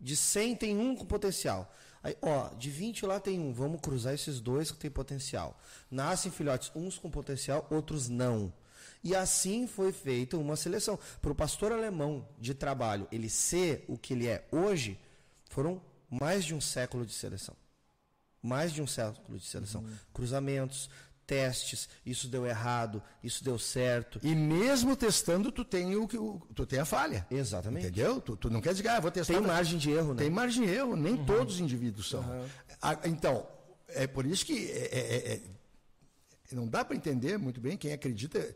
De 0.00 0.16
100 0.16 0.56
tem 0.56 0.76
um 0.76 0.94
com 0.94 1.04
potencial. 1.04 1.72
Aí, 2.02 2.16
ó, 2.22 2.48
de 2.54 2.70
20 2.70 3.06
lá 3.06 3.18
tem 3.18 3.40
um. 3.40 3.52
Vamos 3.52 3.80
cruzar 3.80 4.14
esses 4.14 4.40
dois 4.40 4.70
que 4.70 4.78
tem 4.78 4.90
potencial. 4.90 5.58
Nascem 5.90 6.30
filhotes, 6.30 6.70
uns 6.74 6.98
com 6.98 7.10
potencial, 7.10 7.66
outros 7.70 8.08
não. 8.08 8.52
E 9.02 9.14
assim 9.14 9.66
foi 9.66 9.92
feita 9.92 10.36
uma 10.36 10.56
seleção. 10.56 10.98
Para 11.20 11.32
o 11.32 11.34
pastor 11.34 11.72
alemão 11.72 12.28
de 12.38 12.54
trabalho, 12.54 13.08
ele 13.10 13.28
ser 13.28 13.84
o 13.88 13.96
que 13.96 14.14
ele 14.14 14.26
é 14.26 14.46
hoje, 14.52 15.00
foram 15.48 15.80
mais 16.10 16.44
de 16.44 16.54
um 16.54 16.60
século 16.60 17.04
de 17.04 17.12
seleção 17.12 17.56
mais 18.46 18.72
de 18.72 18.80
um 18.80 18.86
século 18.86 19.38
de 19.38 19.44
seleção. 19.44 19.84
Cruzamentos, 20.14 20.88
testes, 21.26 21.88
isso 22.04 22.28
deu 22.28 22.46
errado, 22.46 23.02
isso 23.22 23.42
deu 23.42 23.58
certo. 23.58 24.20
E 24.22 24.34
mesmo 24.34 24.94
testando, 24.96 25.50
tu 25.50 25.64
tem, 25.64 25.96
o, 25.96 26.06
que- 26.06 26.18
tu 26.54 26.64
tem 26.66 26.78
a 26.78 26.84
falha. 26.84 27.26
Exatamente. 27.30 27.86
Entendeu? 27.86 28.20
Tu, 28.20 28.36
tu 28.36 28.48
não 28.50 28.60
quer 28.60 28.72
dizer, 28.74 28.88
ah, 28.88 29.00
vou 29.00 29.10
testar. 29.10 29.34
Tem 29.34 29.42
margem 29.42 29.78
de 29.78 29.90
erro, 29.90 30.14
né? 30.14 30.22
Tem 30.22 30.30
margem 30.30 30.64
de 30.66 30.70
erro, 30.72 30.94
nem 30.96 31.16
todos 31.24 31.54
os 31.54 31.60
indivíduos 31.60 32.08
são. 32.08 32.24
Ah, 32.80 32.98
Então, 33.04 33.46
é 33.88 34.06
por 34.06 34.24
isso 34.24 34.46
que 34.46 34.70
é- 34.70 34.88
é- 34.92 35.32
é- 35.34 35.40
não 36.52 36.68
dá 36.68 36.84
para 36.84 36.94
entender 36.96 37.36
muito 37.38 37.60
bem 37.60 37.76
quem 37.76 37.92
acredita 37.92 38.54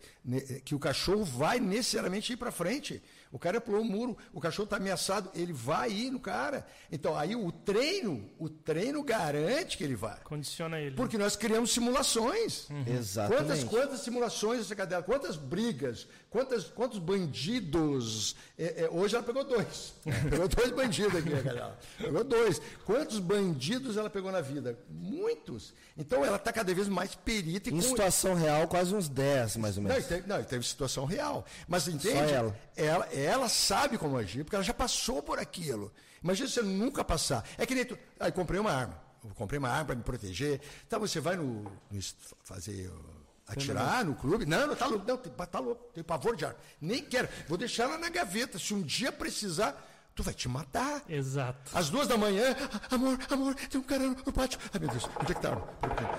que 0.64 0.74
o 0.76 0.78
cachorro 0.78 1.24
vai 1.24 1.58
necessariamente 1.58 2.32
ir 2.32 2.36
para 2.36 2.52
frente. 2.52 3.02
O 3.32 3.38
cara 3.38 3.60
pulou 3.60 3.82
o 3.82 3.84
muro, 3.84 4.18
o 4.32 4.40
cachorro 4.40 4.64
está 4.64 4.76
ameaçado, 4.76 5.30
ele 5.34 5.52
vai 5.52 5.90
ir 5.92 6.10
no 6.10 6.18
cara. 6.18 6.66
Então, 6.90 7.16
aí 7.16 7.36
o 7.36 7.52
treino, 7.52 8.28
o 8.38 8.48
treino 8.48 9.02
garante 9.04 9.78
que 9.78 9.84
ele 9.84 9.94
vai. 9.94 10.18
Condiciona 10.24 10.80
ele. 10.80 10.96
Porque 10.96 11.16
nós 11.16 11.36
criamos 11.36 11.70
simulações. 11.72 12.66
Exatamente. 12.86 13.42
Quantas, 13.44 13.64
quantas 13.64 14.00
simulações 14.00 14.60
essa 14.62 14.74
cadela? 14.74 15.02
Quantas 15.02 15.36
brigas? 15.36 16.08
Quantas, 16.28 16.64
quantos 16.64 16.98
bandidos? 16.98 18.34
É, 18.58 18.84
é, 18.84 18.88
hoje 18.90 19.14
ela 19.14 19.24
pegou 19.24 19.44
dois. 19.44 19.94
Pegou 20.30 20.48
dois 20.48 20.70
bandidos 20.70 21.14
aqui, 21.16 21.32
a 21.34 21.42
cadela. 21.42 21.78
Pegou 21.98 22.24
dois. 22.24 22.60
Quantos 22.84 23.18
bandidos 23.18 23.96
ela 23.96 24.10
pegou 24.10 24.30
na 24.32 24.40
vida? 24.40 24.78
Muitos. 24.88 25.72
Então 25.96 26.24
ela 26.24 26.36
está 26.36 26.52
cada 26.52 26.72
vez 26.74 26.88
mais 26.88 27.14
perita 27.14 27.68
e 27.68 27.72
Em 27.72 27.76
com- 27.76 27.82
situação 27.82 28.34
real, 28.34 28.66
quase 28.68 28.94
uns 28.94 29.08
10, 29.08 29.56
mais 29.56 29.76
ou 29.76 29.82
não, 29.82 29.90
menos. 29.90 30.04
e 30.04 30.08
teve, 30.08 30.28
não, 30.28 30.42
teve 30.42 30.66
situação 30.66 31.04
real. 31.04 31.44
Mas 31.68 31.88
entende? 31.88 32.14
Só 32.28 32.34
ela. 32.34 32.56
ela. 32.76 33.08
Ela 33.24 33.48
sabe 33.48 33.96
como 33.98 34.16
agir, 34.16 34.44
porque 34.44 34.56
ela 34.56 34.64
já 34.64 34.74
passou 34.74 35.22
por 35.22 35.38
aquilo. 35.38 35.92
Imagina 36.22 36.48
você 36.48 36.62
nunca 36.62 37.02
passar. 37.04 37.44
É 37.56 37.64
que 37.66 37.74
nem 37.74 37.84
tu. 37.84 37.98
Aí 38.18 38.30
comprei 38.32 38.60
uma 38.60 38.72
arma. 38.72 39.00
Eu 39.24 39.30
comprei 39.34 39.58
uma 39.58 39.68
arma 39.68 39.84
para 39.86 39.94
me 39.96 40.02
proteger. 40.02 40.60
Tá, 40.88 40.98
você 40.98 41.20
vai 41.20 41.36
no, 41.36 41.62
no 41.90 42.00
fazer. 42.42 42.88
uh, 42.88 43.20
Atirar 43.48 44.04
no 44.04 44.14
clube? 44.14 44.46
Não, 44.46 44.66
não, 44.68 44.76
tá 44.76 44.86
louco. 44.86 45.04
Não, 45.06 45.16
tá 45.16 45.58
louco. 45.58 45.92
Tem 45.92 46.04
pavor 46.04 46.36
de 46.36 46.44
arma. 46.44 46.56
Nem 46.80 47.02
quero. 47.02 47.28
Vou 47.48 47.58
deixar 47.58 47.84
ela 47.84 47.98
na 47.98 48.08
gaveta. 48.08 48.58
Se 48.60 48.72
um 48.72 48.80
dia 48.80 49.10
precisar, 49.10 49.74
tu 50.14 50.22
vai 50.22 50.32
te 50.32 50.48
matar. 50.48 51.02
Exato. 51.08 51.76
Às 51.76 51.90
duas 51.90 52.06
da 52.06 52.16
manhã, 52.16 52.54
"Ah, 52.88 52.94
amor, 52.94 53.18
amor, 53.28 53.54
tem 53.56 53.80
um 53.80 53.84
cara 53.84 54.06
no 54.06 54.32
pátio. 54.32 54.58
Ai, 54.72 54.78
meu 54.78 54.88
Deus, 54.88 55.04
onde 55.20 55.32
é 55.32 55.34
que 55.34 55.40
tá? 55.42 55.48
a 55.48 55.52
arma? 55.52 55.68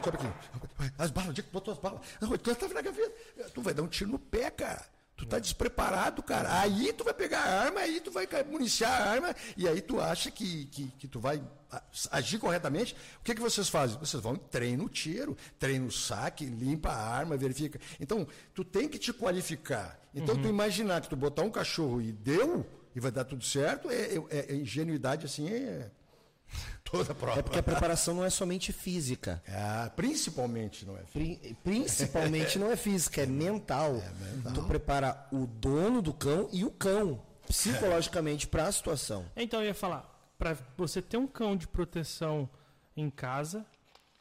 Sobe 0.03 0.17
aqui. 0.17 0.91
As 0.97 1.09
balas, 1.11 1.29
onde 1.29 1.39
é 1.39 1.43
que 1.43 1.51
botou 1.51 1.73
as 1.73 1.79
balas? 1.79 2.01
Não, 2.19 2.37
tu 2.37 2.51
estava 2.51 2.73
na 2.73 2.81
gaveta. 2.81 3.49
Tu 3.53 3.61
vai 3.61 3.73
dar 3.73 3.83
um 3.83 3.87
tiro 3.87 4.11
no 4.11 4.19
pé, 4.19 4.49
cara. 4.51 4.85
Tu 5.21 5.27
tá 5.27 5.37
despreparado, 5.37 6.23
cara. 6.23 6.61
Aí 6.61 6.91
tu 6.93 7.03
vai 7.03 7.13
pegar 7.13 7.41
a 7.41 7.61
arma, 7.65 7.81
aí 7.81 8.01
tu 8.01 8.09
vai 8.09 8.27
municiar 8.49 8.91
a 8.91 9.11
arma, 9.11 9.35
e 9.55 9.67
aí 9.67 9.79
tu 9.79 10.01
acha 10.01 10.31
que, 10.31 10.65
que, 10.65 10.87
que 10.97 11.07
tu 11.07 11.19
vai 11.19 11.39
agir 12.09 12.39
corretamente. 12.39 12.95
O 13.19 13.23
que, 13.23 13.35
que 13.35 13.39
vocês 13.41 13.69
fazem? 13.69 13.99
Vocês 13.99 14.21
vão, 14.21 14.35
treina 14.35 14.83
o 14.83 14.89
tiro, 14.89 15.37
treina 15.59 15.85
o 15.85 15.91
saque, 15.91 16.43
limpa 16.45 16.89
a 16.89 16.97
arma, 17.17 17.37
verifica. 17.37 17.79
Então, 17.99 18.27
tu 18.55 18.63
tem 18.63 18.89
que 18.89 18.97
te 18.97 19.13
qualificar. 19.13 19.99
Então, 20.11 20.35
tu 20.41 20.47
imaginar 20.47 21.01
que 21.01 21.07
tu 21.09 21.15
botar 21.15 21.43
um 21.43 21.51
cachorro 21.51 22.01
e 22.01 22.11
deu, 22.11 22.65
e 22.95 22.99
vai 22.99 23.11
dar 23.11 23.23
tudo 23.23 23.45
certo, 23.45 23.91
é, 23.91 24.15
é- 24.31 24.53
é 24.53 24.55
ingenuidade 24.55 25.27
assim, 25.27 25.47
é 25.47 25.91
toda 26.83 27.13
prova. 27.15 27.39
É 27.39 27.41
porque 27.43 27.59
a 27.59 27.63
preparação 27.63 28.13
não 28.15 28.25
é 28.25 28.29
somente 28.29 28.71
física. 28.73 29.41
Ah, 29.47 29.91
principalmente, 29.95 30.85
não 30.85 30.97
é? 30.97 31.01
Pri- 31.13 31.57
Principalmente 31.63 32.57
não 32.59 32.71
é 32.71 32.75
física, 32.75 33.21
é 33.21 33.25
mental. 33.25 34.01
Tu 34.53 34.63
prepara 34.63 35.27
o 35.31 35.45
dono 35.47 36.01
do 36.01 36.13
cão 36.13 36.49
e 36.51 36.63
o 36.65 36.71
cão, 36.71 37.21
psicologicamente, 37.47 38.47
para 38.47 38.67
a 38.67 38.71
situação. 38.71 39.25
Então 39.35 39.61
eu 39.61 39.67
ia 39.67 39.73
falar, 39.75 40.09
para 40.37 40.57
você 40.77 41.01
ter 41.01 41.17
um 41.17 41.27
cão 41.27 41.55
de 41.55 41.67
proteção 41.67 42.49
em 42.97 43.09
casa, 43.09 43.65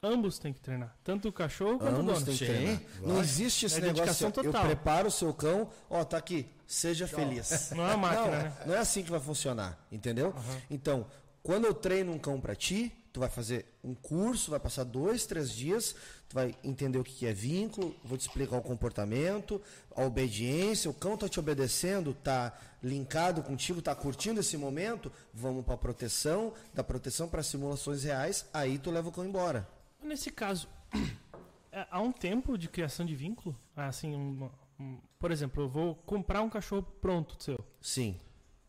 ambos 0.02 0.38
têm 0.38 0.52
que 0.52 0.60
treinar, 0.60 0.96
tanto 1.02 1.28
o 1.28 1.32
cachorro 1.32 1.78
quanto 1.78 1.96
o 1.96 2.00
Ambos 2.00 2.14
dono. 2.22 2.26
têm 2.26 2.36
que 2.36 2.46
treinar. 2.46 2.80
Não 3.02 3.20
existe 3.20 3.66
esse 3.66 3.78
É 3.78 3.80
negócio. 3.80 4.10
assim, 4.10 4.24
ó, 4.24 4.28
Eu 4.28 4.32
total. 4.32 4.64
preparo 4.64 5.08
o 5.08 5.10
seu 5.10 5.32
cão, 5.34 5.68
ó, 5.90 6.04
tá 6.04 6.16
aqui, 6.16 6.48
seja 6.66 7.06
feliz. 7.08 7.70
Não 7.72 7.84
é 7.84 7.94
uma 7.94 8.08
máquina, 8.08 8.24
não, 8.36 8.42
né? 8.44 8.52
Não 8.66 8.74
é 8.74 8.78
assim 8.78 9.02
que 9.02 9.10
vai 9.10 9.20
funcionar, 9.20 9.78
entendeu? 9.90 10.34
Então, 10.70 11.04
quando 11.42 11.64
eu 11.66 11.74
treino 11.74 12.12
um 12.12 12.18
cão 12.18 12.40
para 12.40 12.54
ti, 12.54 12.92
tu 13.12 13.20
vai 13.20 13.28
fazer 13.28 13.66
um 13.82 13.94
curso, 13.94 14.50
vai 14.50 14.60
passar 14.60 14.84
dois, 14.84 15.26
três 15.26 15.50
dias, 15.52 15.94
tu 16.28 16.34
vai 16.34 16.54
entender 16.62 16.98
o 16.98 17.02
que 17.04 17.26
é 17.26 17.32
vínculo, 17.32 17.94
vou 18.04 18.16
te 18.16 18.20
explicar 18.22 18.56
o 18.58 18.62
comportamento, 18.62 19.60
a 19.96 20.04
obediência, 20.04 20.90
o 20.90 20.94
cão 20.94 21.16
tá 21.16 21.28
te 21.28 21.40
obedecendo, 21.40 22.14
tá 22.14 22.56
linkado 22.82 23.42
contigo, 23.42 23.82
tá 23.82 23.94
curtindo 23.94 24.38
esse 24.40 24.56
momento, 24.56 25.10
vamos 25.34 25.64
para 25.64 25.76
proteção, 25.76 26.52
da 26.72 26.84
proteção 26.84 27.28
para 27.28 27.42
simulações 27.42 28.04
reais, 28.04 28.46
aí 28.54 28.78
tu 28.78 28.90
leva 28.90 29.08
o 29.08 29.12
cão 29.12 29.24
embora. 29.24 29.68
Nesse 30.02 30.30
caso, 30.30 30.68
é, 31.72 31.86
há 31.90 32.00
um 32.00 32.12
tempo 32.12 32.56
de 32.56 32.68
criação 32.68 33.04
de 33.04 33.14
vínculo? 33.16 33.56
Assim, 33.74 34.14
uma- 34.14 34.52
um- 34.78 34.98
por 35.18 35.30
exemplo, 35.32 35.64
eu 35.64 35.68
vou 35.68 35.94
comprar 35.94 36.42
um 36.42 36.48
cachorro 36.48 36.82
pronto 37.00 37.42
seu. 37.42 37.58
Sim, 37.80 38.16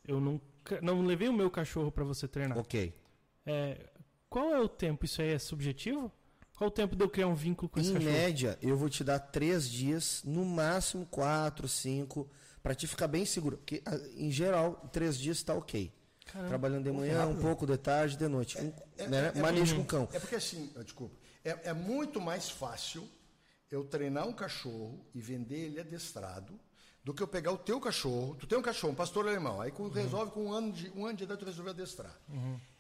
Eu 0.08 0.20
nunca, 0.20 0.44
não 0.82 1.02
levei 1.02 1.28
o 1.28 1.34
meu 1.34 1.50
cachorro 1.50 1.92
para 1.92 2.04
você 2.04 2.28
treinar. 2.28 2.58
ok. 2.58 2.94
É, 3.46 3.90
qual 4.30 4.54
é 4.54 4.60
o 4.60 4.70
tempo? 4.70 5.04
Isso 5.06 5.22
aí 5.22 5.30
é 5.34 5.40
subjetivo? 5.40 6.12
Qual 6.56 6.68
o 6.68 6.72
tempo 6.72 6.96
de 6.96 7.04
eu 7.04 7.10
criar 7.10 7.28
um 7.28 7.34
vínculo 7.34 7.68
com 7.68 7.80
esse 7.80 7.90
Em 7.90 7.94
cachorro? 7.96 8.14
média, 8.14 8.58
eu 8.62 8.78
vou 8.78 8.88
te 8.88 9.04
dar 9.04 9.18
três 9.20 9.68
dias, 9.68 10.22
no 10.24 10.46
máximo 10.46 11.06
quatro, 11.08 11.68
cinco, 11.68 12.30
para 12.62 12.76
te 12.76 12.86
ficar 12.86 13.08
bem 13.08 13.26
seguro. 13.26 13.58
Porque, 13.58 13.82
ah, 13.86 13.98
em 14.16 14.32
geral, 14.32 14.88
três 14.94 15.18
dias 15.18 15.38
está 15.38 15.56
ok. 15.56 15.92
Caramba. 16.26 16.50
Trabalhando 16.50 16.84
de 16.84 16.92
manhã, 16.92 17.26
um 17.26 17.36
pouco 17.36 17.66
de 17.66 17.76
tarde, 17.78 18.16
de 18.16 18.28
noite. 18.28 18.58
Um, 18.60 18.72
né? 19.10 19.32
Manejo 19.42 19.76
com 19.76 19.84
cão. 19.84 20.08
É 20.14 20.20
porque 20.20 20.36
assim, 20.36 20.72
desculpa, 20.84 21.16
é, 21.44 21.70
é 21.70 21.74
muito 21.74 22.22
mais 22.22 22.50
fácil 22.50 23.10
eu 23.72 23.84
treinar 23.84 24.28
um 24.28 24.34
cachorro 24.34 25.04
e 25.16 25.20
vender 25.20 25.58
ele 25.66 25.80
adestrado 25.80 26.58
do 27.04 27.14
que 27.14 27.22
eu 27.24 27.28
pegar 27.28 27.52
o 27.52 27.58
teu 27.58 27.80
cachorro. 27.80 28.36
Tu 28.40 28.46
tem 28.48 28.58
um 28.58 28.62
cachorro, 28.62 28.94
um 28.94 28.96
pastor 28.96 29.28
alemão, 29.28 29.60
aí 29.62 29.72
com- 29.72 29.90
resolve 29.90 30.32
com 30.32 30.46
um 30.46 30.52
ano 30.54 30.72
de 30.72 30.92
um 30.96 31.06
ano 31.06 31.18
de 31.18 31.24
idade 31.24 31.40
tu 31.40 31.46
resolve 31.46 31.70
adestrar. 31.72 32.16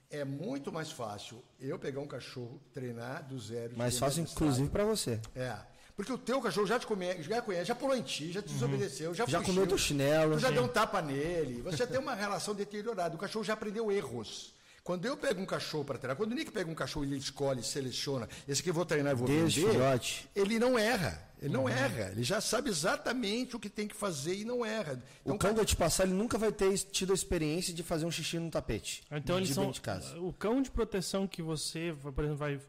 É 0.09 0.25
muito 0.25 0.71
mais 0.71 0.91
fácil 0.91 1.41
eu 1.59 1.79
pegar 1.79 2.01
um 2.01 2.07
cachorro, 2.07 2.61
treinar 2.73 3.25
do 3.27 3.39
zero. 3.39 3.77
Mais 3.77 3.97
fácil, 3.97 4.21
adestrado. 4.21 4.43
inclusive, 4.45 4.69
para 4.69 4.83
você. 4.83 5.19
É. 5.35 5.55
Porque 5.95 6.11
o 6.11 6.17
teu 6.17 6.41
cachorro 6.41 6.65
já 6.67 6.79
te 6.79 6.85
conhece, 6.87 7.23
já 7.23 7.41
conhece, 7.41 7.65
já 7.65 7.75
pulou 7.75 7.95
em 7.95 8.01
ti, 8.01 8.31
já 8.31 8.41
te 8.41 8.49
desobedeceu, 8.51 9.13
já 9.13 9.25
Já 9.25 9.39
fugiu. 9.39 9.53
comeu 9.53 9.67
teu 9.67 9.77
chinelo. 9.77 10.33
Tu 10.35 10.39
já 10.39 10.49
deu 10.51 10.63
um 10.63 10.67
tapa 10.67 11.01
nele. 11.01 11.61
Você 11.61 11.77
já 11.77 11.87
tem 11.87 11.99
uma 11.99 12.13
relação 12.15 12.53
deteriorada. 12.55 13.15
O 13.15 13.17
cachorro 13.19 13.43
já 13.45 13.53
aprendeu 13.53 13.91
erros. 13.91 14.53
Quando 14.83 15.05
eu 15.05 15.15
pego 15.15 15.39
um 15.39 15.45
cachorro 15.45 15.85
para 15.85 15.97
treinar, 15.99 16.17
quando 16.17 16.31
o 16.31 16.35
Nick 16.35 16.51
pega 16.51 16.69
um 16.69 16.73
cachorro 16.75 17.05
e 17.05 17.09
ele 17.09 17.17
escolhe, 17.17 17.61
seleciona, 17.63 18.27
esse 18.47 18.61
aqui 18.61 18.71
eu 18.71 18.73
vou 18.73 18.83
treinar 18.85 19.11
e 19.13 19.15
vou 19.15 19.27
Desde 19.27 19.61
vender, 19.61 19.73
filhote. 19.73 20.29
ele 20.35 20.57
não 20.57 20.77
erra. 20.77 21.21
Ele 21.41 21.53
não 21.53 21.67
erra. 21.67 22.09
Ele 22.11 22.23
já 22.23 22.39
sabe 22.39 22.69
exatamente 22.69 23.55
o 23.55 23.59
que 23.59 23.69
tem 23.69 23.87
que 23.87 23.95
fazer 23.95 24.35
e 24.35 24.45
não 24.45 24.63
erra. 24.65 25.01
Então, 25.21 25.35
O 25.35 25.39
cão 25.39 25.53
que 25.53 25.59
eu 25.59 25.65
te 25.65 25.75
passar, 25.75 26.03
ele 26.03 26.13
nunca 26.13 26.37
vai 26.37 26.51
ter 26.51 26.77
tido 26.77 27.11
a 27.11 27.15
experiência 27.15 27.73
de 27.73 27.81
fazer 27.81 28.05
um 28.05 28.11
xixi 28.11 28.37
no 28.37 28.49
tapete. 28.51 29.01
Então 29.11 29.37
de 29.37 29.45
eles 29.45 29.55
são 29.55 29.71
de 29.71 29.81
casa. 29.81 30.19
o 30.19 30.31
cão 30.31 30.61
de 30.61 30.69
proteção 30.69 31.27
que 31.27 31.41
você, 31.41 31.95
por 32.13 32.23
exemplo, 32.23 32.37
vai 32.37 32.59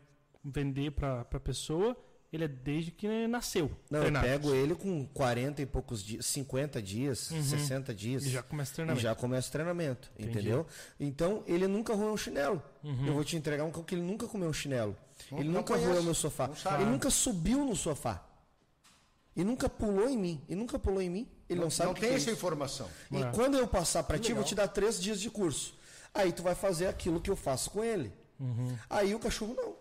vender 0.45 0.91
para 0.93 1.21
a 1.21 1.41
pessoa, 1.41 1.97
ele 2.33 2.45
é 2.45 2.49
desde 2.49 2.91
que 2.91 3.27
nasceu. 3.27 3.71
Não, 3.91 4.01
treinado. 4.01 4.27
eu 4.27 4.31
pego 4.33 4.55
ele 4.55 4.75
com 4.75 5.07
40 5.09 5.61
e 5.61 5.67
poucos 5.67 6.03
dias, 6.03 6.25
50 6.25 6.81
dias, 6.81 7.19
60 7.19 7.95
dias. 7.95 8.25
E 8.25 8.31
já 8.31 8.43
começa 8.43 8.71
o 8.71 8.73
E 8.73 8.75
treinamento. 8.77 9.03
já 9.03 9.15
começa 9.15 9.49
o 9.49 9.53
treinamento, 9.53 10.11
entendeu? 10.19 10.67
Então, 10.99 11.45
ele 11.47 11.67
nunca 11.69 11.95
roeu 11.95 12.13
um 12.13 12.17
chinelo. 12.17 12.63
Eu 12.83 13.13
vou 13.13 13.23
te 13.23 13.37
entregar 13.37 13.65
um 13.65 13.71
cão 13.71 13.83
que 13.85 13.95
ele 13.95 14.03
nunca 14.03 14.27
comeu 14.27 14.49
um 14.49 14.53
chinelo. 14.53 14.97
Não- 15.31 15.39
ele 15.39 15.49
não 15.49 15.57
nunca 15.61 15.77
roeu 15.77 16.03
meu 16.03 16.15
sofá. 16.15 16.51
Ele 16.81 16.87
nunca 16.91 17.11
subiu 17.11 17.65
no 17.67 17.77
sofá. 17.77 18.25
E 19.35 19.43
nunca 19.45 19.69
pulou 19.69 20.09
em 20.09 20.17
mim. 20.19 20.41
E 20.49 20.55
nunca 20.55 20.79
pulou 20.79 21.01
em 21.01 21.09
mim. 21.11 21.29
Ele 21.49 21.61
não, 21.61 21.71
sabe 21.71 21.87
não 21.87 21.93
o 21.93 21.95
que 21.95 22.01
tem 22.03 22.11
que 22.11 22.15
é 22.15 22.19
essa 22.19 22.31
isso. 22.31 22.39
informação. 22.39 22.89
E 23.11 23.17
É. 23.23 23.31
quando 23.33 23.57
eu 23.57 23.67
passar 23.67 24.03
pra 24.03 24.19
ti, 24.19 24.31
eu 24.31 24.37
vou 24.37 24.45
te 24.45 24.55
dar 24.55 24.69
três 24.69 25.01
dias 25.01 25.21
de 25.21 25.31
curso. 25.31 25.75
Aí 26.15 26.33
tu 26.33 26.43
vai 26.43 26.55
fazer 26.55 26.87
aquilo 26.87 27.21
que 27.21 27.31
eu 27.31 27.37
faço 27.37 27.71
com 27.71 27.83
ele. 27.83 28.13
Aí 28.91 29.15
o 29.15 29.19
cachorro 29.19 29.55
não. 29.55 29.75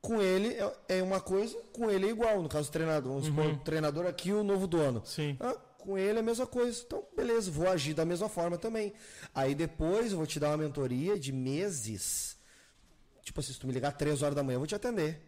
Com 0.00 0.20
ele 0.20 0.48
é- 0.54 0.98
é 0.98 1.02
uma 1.02 1.20
coisa, 1.20 1.56
com 1.72 1.90
ele 1.90 2.06
é 2.06 2.10
igual. 2.10 2.42
No 2.42 2.48
caso 2.48 2.68
do 2.68 2.72
treinador, 2.72 3.10
vamos 3.12 3.26
supor, 3.26 3.46
o 3.46 3.56
treinador 3.58 4.06
aqui 4.06 4.32
o 4.32 4.44
novo 4.44 4.66
dono. 4.66 5.02
Sim. 5.04 5.36
Ah, 5.40 5.56
com 5.78 5.96
ele 5.98 6.18
é 6.18 6.20
a 6.20 6.22
mesma 6.22 6.46
coisa. 6.46 6.82
Então, 6.86 7.02
beleza, 7.16 7.50
vou 7.50 7.68
agir 7.68 7.94
da 7.94 8.04
mesma 8.04 8.28
forma 8.28 8.56
também. 8.58 8.92
Aí 9.34 9.54
depois 9.54 10.12
eu 10.12 10.18
vou 10.18 10.26
te 10.26 10.38
dar 10.38 10.50
uma 10.50 10.58
mentoria 10.58 11.18
de 11.18 11.32
meses. 11.32 12.35
Tipo 13.26 13.40
assim, 13.40 13.52
se 13.52 13.58
tu 13.58 13.66
me 13.66 13.72
ligar 13.72 13.90
três 13.90 14.22
horas 14.22 14.36
da 14.36 14.42
manhã, 14.44 14.54
eu 14.54 14.60
vou 14.60 14.68
te 14.68 14.74
atender. 14.76 15.20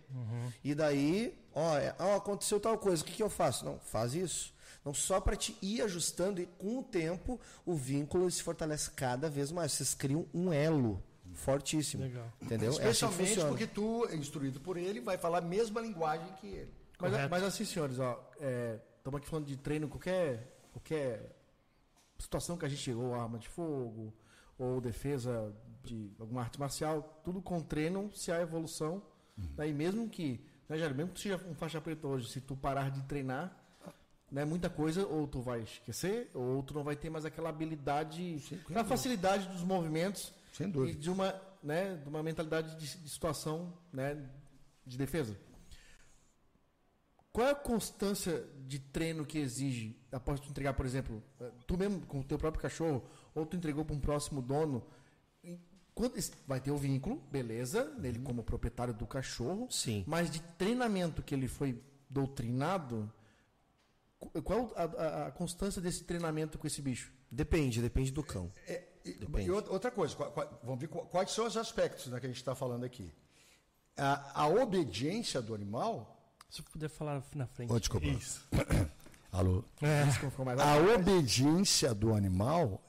E 0.63 0.73
daí, 0.73 1.37
ó, 1.53 1.77
é- 1.77 1.93
ó, 1.99 2.15
aconteceu 2.15 2.61
tal 2.61 2.79
coisa, 2.79 3.03
o 3.03 3.05
que, 3.05 3.13
que 3.13 3.23
eu 3.23 3.29
faço? 3.29 3.65
Não, 3.65 3.77
faz 3.81 4.15
isso. 4.15 4.55
Não, 4.85 4.95
só 4.95 5.21
para 5.21 5.35
te 5.35 5.57
ir 5.61 5.83
ajustando 5.83 6.41
e 6.41 6.47
com 6.47 6.79
o 6.79 6.83
tempo 6.85 7.41
o 7.67 7.75
vínculo 7.75 8.31
se 8.31 8.41
fortalece 8.41 8.93
cada 8.93 9.29
vez 9.29 9.51
mais. 9.51 9.73
Vocês 9.73 9.95
criam 9.95 10.25
um 10.33 10.53
elo 10.53 11.03
fortíssimo. 11.35 12.05
Legal. 12.05 12.33
Entendeu? 12.41 12.69
É 12.69 12.71
assim 12.75 12.89
Especialmente 12.89 13.41
porque 13.49 13.67
tu, 13.67 14.09
instruído 14.15 14.61
por 14.61 14.77
ele, 14.77 15.01
vai 15.01 15.19
falar 15.19 15.39
a 15.39 15.41
mesma 15.43 15.81
linguagem 15.81 16.33
que 16.41 16.47
ele. 16.47 16.73
Mas, 17.01 17.29
mas 17.29 17.43
assim, 17.43 17.65
senhores, 17.65 17.99
ó, 17.99 18.25
estamos 18.97 19.19
aqui 19.19 19.29
falando 19.29 19.47
de 19.47 19.57
treino, 19.57 19.89
qualquer, 19.89 20.57
qualquer 20.73 21.35
situação 22.17 22.57
que 22.57 22.65
a 22.65 22.69
gente 22.69 22.81
chegou, 22.81 23.13
arma 23.15 23.39
de 23.41 23.49
fogo, 23.49 24.15
ou 24.59 24.81
defesa 24.81 25.55
de 25.85 26.11
alguma 26.19 26.43
arte 26.43 26.59
marcial, 26.59 27.21
tudo 27.25 27.41
com 27.41 27.61
treino 27.61 28.11
se 28.15 28.33
há 28.33 28.41
evolução. 28.41 29.03
Né? 29.57 29.69
E 29.69 29.73
mesmo 29.73 30.09
que, 30.09 30.45
né, 30.69 30.77
Jair, 30.77 30.95
mesmo 30.95 31.13
que 31.13 31.21
seja 31.21 31.37
um 31.49 31.55
faixa 31.55 31.81
preta 31.81 32.07
hoje, 32.07 32.29
se 32.29 32.41
tu 32.41 32.57
parar 32.57 32.91
de 32.91 33.03
treinar, 33.05 33.57
né, 34.31 34.45
muita 34.45 34.69
coisa, 34.69 35.07
ou 35.07 35.27
tu 35.27 35.41
vai 35.41 35.63
esquecer, 35.63 36.31
ou 36.35 36.63
tu 36.63 36.75
não 36.75 36.85
vai 36.85 36.97
ter 36.97 37.09
mais 37.09 37.25
aquela 37.25 37.49
habilidade, 37.49 38.43
aquela 38.65 38.85
facilidade 38.85 39.49
dos 39.49 39.63
movimentos 39.63 40.33
Sem 40.53 40.69
dúvida. 40.69 40.93
e 40.93 41.01
de 41.01 41.11
uma, 41.11 41.35
né, 41.63 41.97
de 41.97 42.09
uma 42.09 42.23
mentalidade 42.23 42.77
de, 42.77 42.99
de 42.99 43.09
situação 43.09 43.73
né, 43.93 44.23
de 44.85 44.99
defesa. 44.99 45.37
Qual 47.33 47.47
é 47.47 47.53
a 47.53 47.55
constância 47.55 48.45
de 48.67 48.79
treino 48.81 49.25
que 49.25 49.39
exige 49.39 49.97
após 50.11 50.41
tu 50.41 50.51
entregar, 50.51 50.75
por 50.75 50.85
exemplo, 50.85 51.23
eh, 51.41 51.53
tu 51.67 51.79
mesmo 51.79 52.01
com 52.07 52.21
o 52.21 52.25
teu 52.25 52.37
próprio 52.37 52.61
cachorro, 52.61 53.05
ou 53.39 53.47
tu 53.47 53.57
entregou 53.57 53.85
para 53.85 53.95
um 53.97 54.01
próximo 54.01 54.41
dono? 54.43 54.83
quando 55.95 56.15
vai 56.47 56.61
ter 56.61 56.71
o 56.71 56.77
vínculo, 56.77 57.17
beleza, 57.29 57.85
dele 57.97 58.21
como 58.21 58.45
proprietário 58.45 58.95
do 58.95 59.05
cachorro, 59.05 59.67
Sim. 59.69 60.05
mas 60.07 60.31
de 60.31 60.41
treinamento 60.57 61.23
que 61.25 61.35
ele 61.35 61.49
foi 61.49 61.83
doutrinado, 62.09 63.13
qu- 64.21 64.41
qual 64.43 64.73
a, 64.77 64.85
a- 64.85 65.27
a 65.27 65.31
constância 65.33 65.83
desse 65.83 66.05
treinamento 66.05 66.57
com 66.57 66.69
esse 66.69 66.81
bicho? 66.81 67.13
Depende, 67.29 67.83
depende 67.83 68.13
do 68.13 68.23
cão. 68.23 68.49
É, 68.69 68.85
e, 69.05 69.13
Depende. 69.15 69.49
e 69.49 69.51
outra 69.51 69.73
outra 69.73 69.91
coisa, 69.91 70.15
vamos 70.63 70.79
ver 70.81 70.87
qua- 70.87 71.05
quais 71.07 71.33
são 71.33 71.47
os 71.49 71.57
aspectos 71.57 72.07
né, 72.07 72.21
que 72.21 72.27
a 72.27 72.29
gente 72.29 72.39
está 72.39 72.55
falando 72.55 72.85
aqui. 72.85 73.13
A, 73.97 74.43
a 74.43 74.47
obediência 74.47 75.43
do 75.43 75.53
animal. 75.53 76.17
Se 76.49 76.61
eu 76.61 76.65
puder 76.67 76.89
falar 76.89 77.21
na 77.35 77.47
frente. 77.49 77.73
Ô, 77.73 77.79
desculpa. 77.81 78.07
Isso. 78.07 78.47
Alô? 79.33 79.65
É. 79.83 80.05
A 80.63 80.95
obediência 80.95 81.93
do 81.93 82.15
animal, 82.15 82.81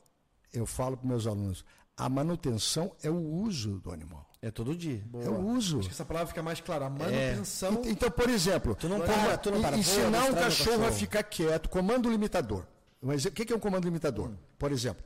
eu 0.53 0.65
falo 0.65 0.97
para 0.97 1.07
meus 1.07 1.25
alunos, 1.27 1.63
a 1.97 2.07
manutenção 2.09 2.91
é 3.03 3.09
o 3.09 3.17
uso 3.19 3.79
do 3.79 3.91
animal. 3.91 4.25
É 4.41 4.49
todo 4.49 4.73
dia. 4.75 5.03
É 5.21 5.29
o 5.29 5.37
uso. 5.49 5.79
Acho 5.79 5.89
que 5.89 5.93
essa 5.93 6.05
palavra 6.05 6.27
fica 6.29 6.41
mais 6.41 6.61
clara. 6.61 6.85
A 6.85 6.89
manutenção. 6.89 7.73
Ent- 7.73 7.87
Então, 7.87 8.09
por 8.09 8.29
exemplo, 8.29 8.73
Tu 8.73 8.87
não 8.87 9.01
para, 9.01 9.37
tu 9.37 9.51
não 9.51 9.61
para. 9.61 9.77
ensinar 9.77 10.25
um 10.31 10.33
cachorro, 10.33 10.85
a 10.85 10.91
ficar 10.93 11.23
quieto, 11.23 11.67
comando 11.67 12.09
limitador. 12.09 12.65
Mas 13.01 13.25
o 13.25 13.31
que 13.31 13.51
é 13.51 13.55
um 13.55 13.59
comando 13.59 13.83
limitador? 13.83 14.31
Por 14.57 14.71
exemplo, 14.71 15.03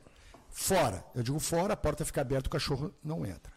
fora. 0.50 1.04
Eu 1.16 1.22
digo 1.24 1.40
fora, 1.40 1.74
a 1.74 1.76
porta 1.76 2.04
fica 2.04 2.20
aberta, 2.20 2.46
o 2.46 2.50
cachorro 2.50 2.94
não 3.02 3.26
entra. 3.26 3.52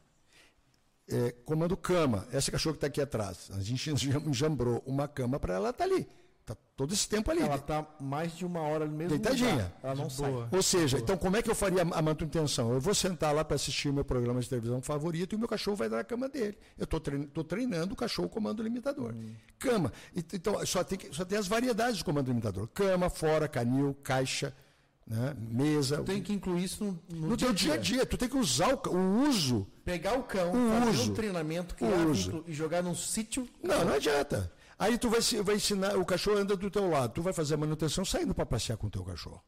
É, 1.08 1.32
comando 1.46 1.78
cama. 1.78 2.28
Essa 2.32 2.52
cachorro 2.52 2.74
que 2.74 2.78
está 2.78 2.88
aqui 2.88 3.00
atrás. 3.02 3.50
A 3.54 3.60
gente 3.62 3.92
enjambrou 4.28 4.82
uma 4.86 5.08
cama 5.08 5.40
para 5.40 5.54
ela 5.54 5.70
estar 5.70 5.84
ali. 5.84 6.08
Está 6.50 6.56
todo 6.78 6.94
esse 6.94 7.10
tempo 7.10 7.30
ali. 7.30 7.42
Ela 7.42 7.58
tá 7.58 7.86
mais 8.00 8.32
de 8.38 8.46
uma 8.46 8.62
hora 8.62 8.86
no 8.86 8.94
mesmo 8.94 9.10
Deitadinha. 9.10 9.52
lugar. 9.52 9.74
Ela 9.84 9.96
não 9.96 10.08
De 10.08 10.14
sai. 10.14 10.32
boa. 10.32 10.48
Ou 10.50 10.64
seja, 10.64 10.98
então 10.98 11.18
como 11.18 11.36
é 11.36 11.42
que 11.42 11.52
eu 11.52 11.56
faria 11.56 11.82
a 11.82 12.02
manutenção? 12.02 12.72
Eu 12.72 12.80
vou 12.80 12.96
sentar 12.96 13.36
lá 13.36 13.44
para 13.44 13.56
assistir 13.56 13.90
o 13.90 13.94
meu 13.94 14.06
programa 14.06 14.40
de 14.40 14.48
televisão 14.48 14.82
favorito 14.82 15.34
e 15.34 15.36
o 15.36 15.40
meu 15.40 15.48
cachorro 15.50 15.76
vai 15.76 15.90
dar 15.90 16.00
a 16.00 16.04
cama 16.06 16.30
dele. 16.30 16.58
Eu 16.78 16.86
estou 16.86 17.02
treinando, 17.02 17.44
treinando 17.44 17.94
o 17.94 17.98
cachorro 17.98 18.30
comando 18.30 18.64
limitador. 18.64 19.14
Cama. 19.60 19.92
E- 20.16 20.24
Então, 20.34 20.66
só 20.66 20.86
tem, 20.86 20.98
que- 20.98 21.14
só 21.14 21.26
tem 21.26 21.38
as 21.38 21.48
variedades 21.50 21.98
de 21.98 22.06
comando 22.06 22.30
limitador. 22.30 22.66
Cama, 22.70 23.10
fora, 23.10 23.50
canil, 23.50 23.94
caixa, 24.02 24.56
né, 25.06 25.36
mesa. 25.38 26.02
Tem 26.04 26.22
que 26.24 26.32
incluir 26.32 26.64
isso 26.64 26.82
no, 26.86 27.00
no, 27.10 27.28
No 27.32 27.36
teu 27.38 27.52
dia 27.52 27.74
a 27.74 27.78
dia, 27.78 28.06
tu 28.06 28.18
tem 28.18 28.30
que 28.30 28.38
usar 28.38 28.74
o, 28.74 28.90
o 28.90 29.28
uso. 29.28 29.68
Pegar 29.84 30.18
o 30.18 30.24
cão, 30.24 30.52
O 30.52 30.70
fazer 30.80 30.90
uso. 30.92 31.12
um 31.12 31.14
treinamento, 31.14 31.74
O 31.76 31.78
criar 31.78 32.06
uso. 32.08 32.44
e 32.48 32.54
jogar 32.54 32.82
num 32.82 32.96
sítio. 32.96 33.46
Não, 33.62 33.84
não 33.84 33.94
adianta. 33.96 34.50
Aí 34.80 34.98
tu 34.98 35.10
vai, 35.10 35.20
vai 35.44 35.56
ensinar, 35.56 35.98
o 35.98 36.06
cachorro 36.06 36.38
anda 36.38 36.56
do 36.56 36.70
teu 36.70 36.90
lado, 36.90 37.14
tu 37.14 37.22
vai 37.22 37.34
fazer 37.34 37.56
a 37.56 37.58
manutenção 37.58 38.06
saindo 38.06 38.34
para 38.34 38.46
passear 38.46 38.78
com 38.78 38.88
o 38.88 38.90
teu 38.92 39.04
cachorro. 39.04 39.44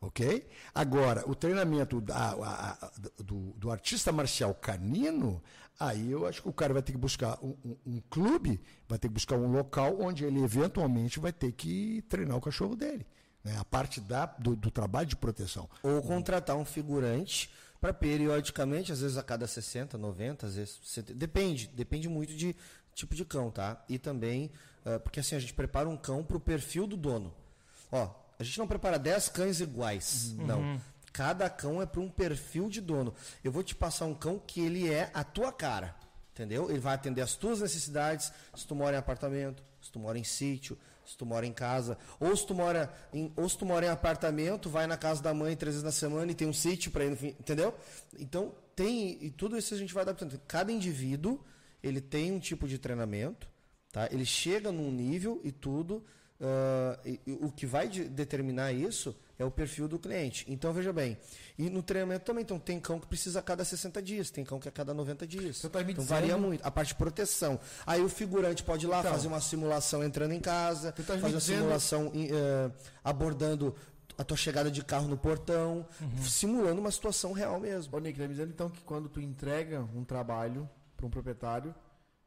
Ok? 0.00 0.48
Agora, 0.74 1.22
o 1.30 1.34
treinamento 1.34 2.00
da- 2.00 2.32
a- 2.32 2.72
a- 2.86 2.90
do, 3.22 3.52
do 3.56 3.70
artista 3.70 4.10
marcial 4.10 4.52
canino, 4.52 5.40
aí 5.78 6.10
eu 6.10 6.26
acho 6.26 6.42
que 6.42 6.48
o 6.48 6.52
cara 6.52 6.72
vai 6.72 6.82
ter 6.82 6.90
que 6.90 6.98
buscar 6.98 7.38
um, 7.40 7.56
um- 7.64 7.76
um 7.86 8.00
clube, 8.10 8.60
vai 8.88 8.98
ter 8.98 9.06
que 9.06 9.14
buscar 9.14 9.36
um 9.36 9.52
local 9.52 9.96
onde 10.00 10.24
ele 10.24 10.42
eventualmente 10.42 11.20
vai 11.20 11.32
ter 11.32 11.52
que 11.52 12.02
treinar 12.08 12.36
o 12.36 12.40
cachorro 12.40 12.74
dele. 12.74 13.06
né? 13.44 13.56
A 13.58 13.64
parte 13.64 14.00
da, 14.00 14.26
do, 14.26 14.54
do 14.56 14.70
trabalho 14.70 15.06
de 15.06 15.16
proteção. 15.16 15.68
Ou 15.84 16.00
contratar 16.02 16.56
um 16.56 16.64
figurante 16.64 17.50
para 17.80 17.92
periodicamente, 17.92 18.92
às 18.92 19.00
vezes 19.00 19.16
a 19.16 19.22
cada 19.22 19.46
60, 19.48 19.96
90, 19.98 20.46
às 20.46 20.54
vezes 20.56 20.78
70, 20.84 21.14
depende, 21.18 21.66
depende 21.68 22.08
muito 22.08 22.34
de 22.34 22.54
tipo 22.94 23.14
de 23.16 23.24
cão, 23.24 23.50
tá? 23.50 23.84
E 23.88 23.98
também, 23.98 24.50
porque 25.02 25.20
assim, 25.20 25.36
a 25.36 25.38
gente 25.38 25.54
prepara 25.54 25.88
um 25.88 25.96
cão 25.96 26.24
para 26.24 26.36
o 26.36 26.40
perfil 26.40 26.86
do 26.86 26.96
dono. 26.96 27.32
Ó, 27.90 28.08
a 28.38 28.42
gente 28.42 28.58
não 28.58 28.66
prepara 28.66 28.98
10 28.98 29.28
cães 29.28 29.60
iguais, 29.60 30.34
não. 30.36 30.80
Cada 31.12 31.48
cão 31.50 31.82
é 31.82 31.86
para 31.86 32.00
um 32.00 32.08
perfil 32.08 32.68
de 32.68 32.80
dono. 32.80 33.14
Eu 33.44 33.52
vou 33.52 33.62
te 33.62 33.74
passar 33.74 34.06
um 34.06 34.14
cão 34.14 34.38
que 34.38 34.60
ele 34.60 34.90
é 34.90 35.10
a 35.12 35.22
tua 35.22 35.52
cara, 35.52 35.94
entendeu? 36.32 36.70
Ele 36.70 36.80
vai 36.80 36.94
atender 36.94 37.20
as 37.20 37.34
tuas 37.34 37.60
necessidades, 37.60 38.32
se 38.54 38.66
tu 38.66 38.74
mora 38.74 38.96
em 38.96 38.98
apartamento, 38.98 39.62
se 39.80 39.92
tu 39.92 39.98
mora 39.98 40.18
em 40.18 40.24
sítio, 40.24 40.78
se 41.04 41.16
tu 41.16 41.26
mora 41.26 41.46
em 41.46 41.52
casa, 41.52 41.98
ou 42.18 42.34
se 42.34 42.46
tu 42.46 42.54
mora 42.54 42.92
em, 43.12 43.32
ou 43.36 43.48
se 43.48 43.58
tu 43.58 43.66
mora 43.66 43.84
em 43.84 43.88
apartamento, 43.90 44.70
vai 44.70 44.86
na 44.86 44.96
casa 44.96 45.22
da 45.22 45.34
mãe 45.34 45.54
três 45.54 45.74
vezes 45.74 45.84
na 45.84 45.92
semana 45.92 46.32
e 46.32 46.34
tem 46.34 46.48
um 46.48 46.52
sítio 46.52 46.90
para 46.90 47.04
ir 47.04 47.10
no 47.10 47.16
fim, 47.16 47.28
entendeu? 47.28 47.74
Então, 48.18 48.54
tem 48.74 49.22
e 49.22 49.30
tudo 49.30 49.58
isso 49.58 49.74
a 49.74 49.76
gente 49.76 49.92
vai 49.92 50.02
adaptando. 50.02 50.40
Cada 50.46 50.72
indivíduo, 50.72 51.44
ele 51.82 52.00
tem 52.00 52.32
um 52.32 52.38
tipo 52.38 52.66
de 52.66 52.78
treinamento, 52.78 53.48
tá? 53.92 54.08
Ele 54.10 54.24
chega 54.24 54.72
num 54.72 54.90
nível 54.90 55.40
e 55.44 55.52
tudo, 55.52 56.02
ah, 56.40 56.98
e- 57.04 57.20
o 57.40 57.52
que 57.52 57.66
vai 57.66 57.86
de- 57.88 58.08
determinar 58.08 58.72
isso 58.72 59.14
é 59.38 59.44
o 59.44 59.50
perfil 59.50 59.86
do 59.88 59.98
cliente. 59.98 60.44
Então, 60.48 60.72
veja 60.72 60.92
bem, 60.92 61.16
e 61.58 61.68
no 61.70 61.82
treinamento 61.82 62.24
também, 62.24 62.42
então 62.42 62.58
tem 62.58 62.78
cão 62.80 62.98
que 63.00 63.06
precisa 63.06 63.38
a 63.40 63.42
cada 63.42 63.64
60 63.64 64.00
dias, 64.02 64.30
tem 64.30 64.44
cão 64.44 64.58
que 64.58 64.68
a 64.68 64.72
cada 64.72 64.92
90 64.94 65.26
dias. 65.26 65.56
Você 65.58 65.68
tá 65.68 65.78
me 65.82 65.92
então 65.92 66.02
dizendo- 66.04 66.20
varia 66.20 66.36
muito. 66.38 66.64
A 66.64 66.70
parte 66.70 66.88
de 66.88 66.94
proteção. 66.94 67.58
Aí 67.86 68.00
o 68.02 68.08
figurante 68.08 68.62
pode 68.62 68.86
ir 68.86 68.88
lá 68.88 69.00
Então, 69.00 69.12
fazer 69.12 69.28
uma 69.28 69.40
simulação 69.40 70.02
entrando 70.02 70.32
em 70.32 70.40
casa, 70.40 70.92
tá 70.92 71.02
fazer 71.02 71.20
uma 71.20 71.38
dizendo- 71.38 71.58
simulação 71.58 72.10
em, 72.14 72.28
eh, 72.30 72.70
abordando 73.04 73.74
a 74.18 74.22
tua 74.24 74.36
chegada 74.36 74.70
de 74.70 74.84
carro 74.84 75.08
no 75.08 75.16
portão, 75.16 75.86
Uhum. 76.00 76.22
simulando 76.22 76.80
uma 76.80 76.90
situação 76.90 77.32
real 77.32 77.58
mesmo. 77.58 77.96
Ô, 77.96 77.98
Nick, 78.00 78.18
tá 78.18 78.24
me 78.24 78.30
dizendo 78.30 78.50
então 78.50 78.68
que 78.70 78.80
quando 78.82 79.08
tu 79.08 79.20
entrega 79.20 79.80
um 79.94 80.04
trabalho 80.04 80.68
para 80.96 81.06
um 81.06 81.10
proprietário, 81.10 81.74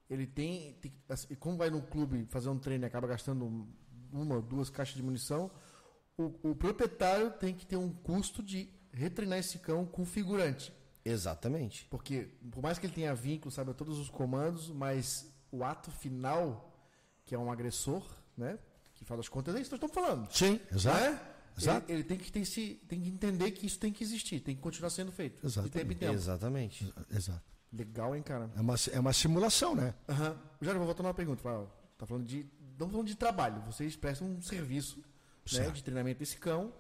ele 0.10 0.28
tem, 0.28 0.74
tem 0.74 0.94
assim, 1.10 1.28
e 1.32 1.36
como 1.36 1.58
vai 1.58 1.70
no 1.70 1.82
clube 1.82 2.26
fazer 2.30 2.50
um 2.50 2.58
treino 2.58 2.86
e 2.86 2.88
acaba 2.88 3.08
gastando 3.08 3.68
uma, 4.12 4.42
duas 4.42 4.70
caixas 4.70 4.96
de 4.96 5.04
munição, 5.04 5.50
o, 6.18 6.52
o 6.52 6.56
proprietário 6.56 7.32
tem 7.32 7.54
que 7.54 7.66
ter 7.66 7.78
um 7.78 7.90
custo 7.90 8.42
de 8.42 8.70
retreinar 8.92 9.40
esse 9.40 9.60
cão 9.60 9.86
com 9.86 10.06
figurante. 10.06 10.72
Exatamente. 11.04 11.86
Porque, 11.90 12.30
por 12.52 12.64
mais 12.64 12.80
que 12.80 12.86
ele 12.86 12.94
tenha 12.94 13.14
vínculo, 13.14 13.52
saiba 13.52 13.74
todos 13.74 14.00
os 14.00 14.10
comandos, 14.10 14.70
mas 14.70 15.32
o 15.52 15.64
ato 15.64 15.92
final, 15.92 16.74
que 17.26 17.36
é 17.36 17.38
um 17.38 17.52
agressor, 17.52 18.04
né? 18.38 18.58
Que 18.96 19.06
faz 19.06 19.20
as 19.20 19.30
contas, 19.30 19.56
é 19.56 19.62
isso 19.62 19.70
que 19.70 19.76
nós 19.76 19.92
estamos 19.92 20.08
falando. 20.08 20.32
Sim, 20.32 20.60
exato. 20.72 21.00
Né? 21.00 21.22
Exato. 21.58 21.92
Ele, 21.92 22.00
ele 22.00 22.04
tem, 22.04 22.18
que 22.18 22.32
ter 22.32 22.40
esse, 22.40 22.76
tem 22.88 23.02
que 23.02 23.10
entender 23.10 23.52
que 23.52 23.66
isso 23.66 23.80
tem 23.80 23.92
que 23.92 24.04
existir, 24.04 24.40
tem 24.40 24.56
que 24.56 24.62
continuar 24.62 24.90
sendo 24.90 25.12
feito. 25.12 25.46
Exatamente. 25.46 25.72
De 25.72 25.80
tempo 25.80 25.92
em 25.92 25.96
tempo. 25.96 26.14
Exatamente. 26.14 26.94
Exato. 27.12 27.55
Legal, 27.78 28.16
hein, 28.16 28.22
cara? 28.24 28.50
É 28.56 28.62
uma, 28.62 28.76
é 28.94 29.00
uma 29.00 29.14
simulação, 29.14 29.76
né? 29.76 29.94
Aham. 30.08 30.38
Já 30.62 30.74
vou 30.74 30.86
voltar 30.86 31.04
numa 31.04 31.14
pergunta. 31.14 31.42
Tá 31.98 32.06
falando 32.06 32.26
de 32.26 32.46
Não 32.80 32.90
falando 32.90 33.08
de 33.08 33.16
trabalho, 33.16 33.62
vocês 33.62 33.96
prestam 33.96 34.28
um 34.28 34.42
serviço 34.42 34.98
né, 35.00 35.70
de 35.72 35.84
treinamento 35.84 36.20
desse 36.20 36.38
cão. 36.38 36.74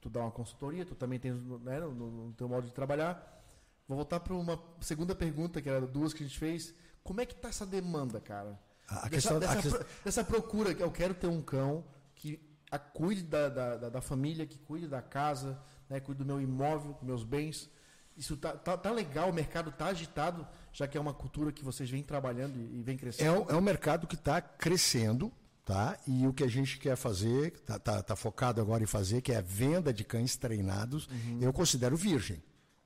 Tu 0.00 0.08
dá 0.10 0.20
uma 0.20 0.30
consultoria, 0.30 0.84
tu 0.84 0.94
também 0.94 1.18
tens 1.18 1.34
né, 1.62 1.80
no, 1.80 1.94
no 2.28 2.32
teu 2.32 2.48
modo 2.48 2.66
de 2.66 2.72
trabalhar. 2.72 3.42
Vou 3.88 3.96
voltar 3.96 4.20
para 4.20 4.34
uma 4.34 4.58
segunda 4.80 5.14
pergunta, 5.14 5.60
que 5.62 5.68
era 5.68 5.80
duas 5.86 6.12
que 6.14 6.22
a 6.22 6.26
gente 6.26 6.38
fez. 6.38 6.74
Como 7.02 7.20
é 7.20 7.26
que 7.26 7.34
tá 7.34 7.48
essa 7.48 7.66
demanda, 7.66 8.20
cara? 8.20 8.58
A- 8.88 9.06
a 9.06 9.08
dessa, 9.08 9.10
questão- 9.10 9.36
a 9.36 9.40
dessa, 9.40 9.68
pro- 9.78 9.86
dessa 10.04 10.24
procura, 10.24 10.74
que 10.74 10.82
eu 10.82 10.90
quero 10.90 11.14
ter 11.14 11.26
um 11.26 11.40
cão 11.42 11.84
que 12.14 12.38
a- 12.70 12.78
cuide 12.78 13.22
da, 13.22 13.48
da, 13.48 13.88
da- 13.90 14.00
família, 14.00 14.46
que 14.46 14.58
cuide 14.58 14.88
da 14.88 15.00
casa, 15.02 15.58
né, 15.88 16.00
cuide 16.00 16.18
do 16.18 16.26
meu 16.26 16.40
imóvel, 16.40 16.92
dos 16.94 17.02
meus 17.02 17.24
bens. 17.24 17.70
Isso 18.16 18.36
tá, 18.36 18.52
tá, 18.52 18.76
tá 18.76 18.90
legal, 18.92 19.28
o 19.30 19.32
mercado 19.32 19.72
tá 19.72 19.86
agitado, 19.86 20.46
já 20.72 20.86
que 20.86 20.96
é 20.96 21.00
uma 21.00 21.12
cultura 21.12 21.50
que 21.50 21.64
vocês 21.64 21.90
vêm 21.90 22.02
trabalhando 22.02 22.56
e, 22.56 22.78
e 22.78 22.82
vem 22.82 22.96
crescendo. 22.96 23.26
É 23.28 23.32
um, 23.32 23.50
é 23.50 23.56
um 23.56 23.60
mercado 23.60 24.06
que 24.06 24.14
está 24.14 24.40
crescendo, 24.40 25.32
tá? 25.64 25.98
E 26.06 26.26
o 26.26 26.32
que 26.32 26.44
a 26.44 26.48
gente 26.48 26.78
quer 26.78 26.94
fazer, 26.96 27.50
tá, 27.66 27.78
tá, 27.78 28.02
tá 28.02 28.14
focado 28.14 28.60
agora 28.60 28.82
em 28.82 28.86
fazer, 28.86 29.20
que 29.20 29.32
é 29.32 29.38
a 29.38 29.40
venda 29.40 29.92
de 29.92 30.04
cães 30.04 30.36
treinados, 30.36 31.08
eu 31.40 31.52
considero 31.52 31.96
virgem. 31.96 32.40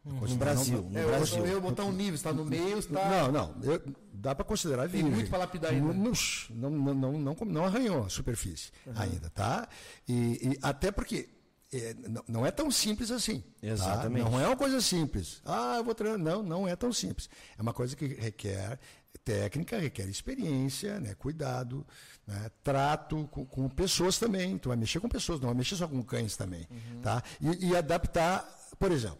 Eu 0.06 0.12
No 0.14 0.20
considero- 0.20 0.44
Brasil, 0.54 0.82
no 0.90 0.98
É, 0.98 1.02
eu- 1.04 1.08
Brasil. 1.08 1.46
Eu, 1.46 1.60
botar 1.60 1.84
um 1.84 1.92
nível, 1.92 2.14
está 2.14 2.32
no 2.32 2.44
meio, 2.44 2.78
está. 2.78 3.10
Não, 3.10 3.32
não, 3.32 3.54
eu- 3.62 3.82
dá 4.14 4.34
para 4.34 4.44
considerar 4.44 4.82
Tem 4.84 4.92
virgem. 5.02 5.10
muito 5.10 5.28
pra 5.28 5.40
lapidar 5.40 5.72
ainda. 5.72 5.92
Não, 5.92 6.12
não, 6.50 6.70
não, 6.70 6.94
não, 6.94 7.12
não, 7.18 7.36
não 7.44 7.64
arranhou 7.66 8.06
a 8.06 8.08
superfície 8.08 8.70
ainda, 8.96 9.28
tá? 9.28 9.68
E, 10.08 10.52
e 10.54 10.58
até 10.62 10.90
porque 10.90 11.28
é, 11.72 11.94
não, 12.08 12.24
não 12.26 12.46
é 12.46 12.50
tão 12.50 12.70
simples 12.70 13.10
assim. 13.10 13.40
tá? 13.40 13.66
Exatamente. 13.66 14.30
Não 14.30 14.40
é 14.40 14.46
uma 14.46 14.56
coisa 14.56 14.80
simples. 14.80 15.42
Ah, 15.44 15.76
eu 15.76 15.84
vou 15.84 15.94
treinar. 15.94 16.18
Não, 16.18 16.42
não 16.42 16.68
é 16.68 16.74
tão 16.74 16.92
simples. 16.92 17.28
É 17.58 17.62
uma 17.62 17.74
coisa 17.74 17.94
que 17.94 18.06
requer 18.06 18.78
técnica, 19.24 19.78
requer 19.78 20.08
experiência, 20.08 20.98
né? 20.98 21.14
cuidado, 21.14 21.86
né? 22.26 22.50
trato 22.64 23.28
com, 23.30 23.44
com 23.44 23.68
pessoas 23.68 24.18
também. 24.18 24.56
Tu 24.56 24.68
vai 24.68 24.76
mexer 24.78 25.00
com 25.00 25.08
pessoas, 25.08 25.40
não 25.40 25.48
vai 25.48 25.56
mexer 25.56 25.76
só 25.76 25.86
com 25.86 26.02
cães 26.02 26.36
também. 26.36 26.66
Tá? 27.02 27.22
E, 27.38 27.68
e 27.68 27.76
adaptar, 27.76 28.48
por 28.78 28.90
exemplo, 28.90 29.18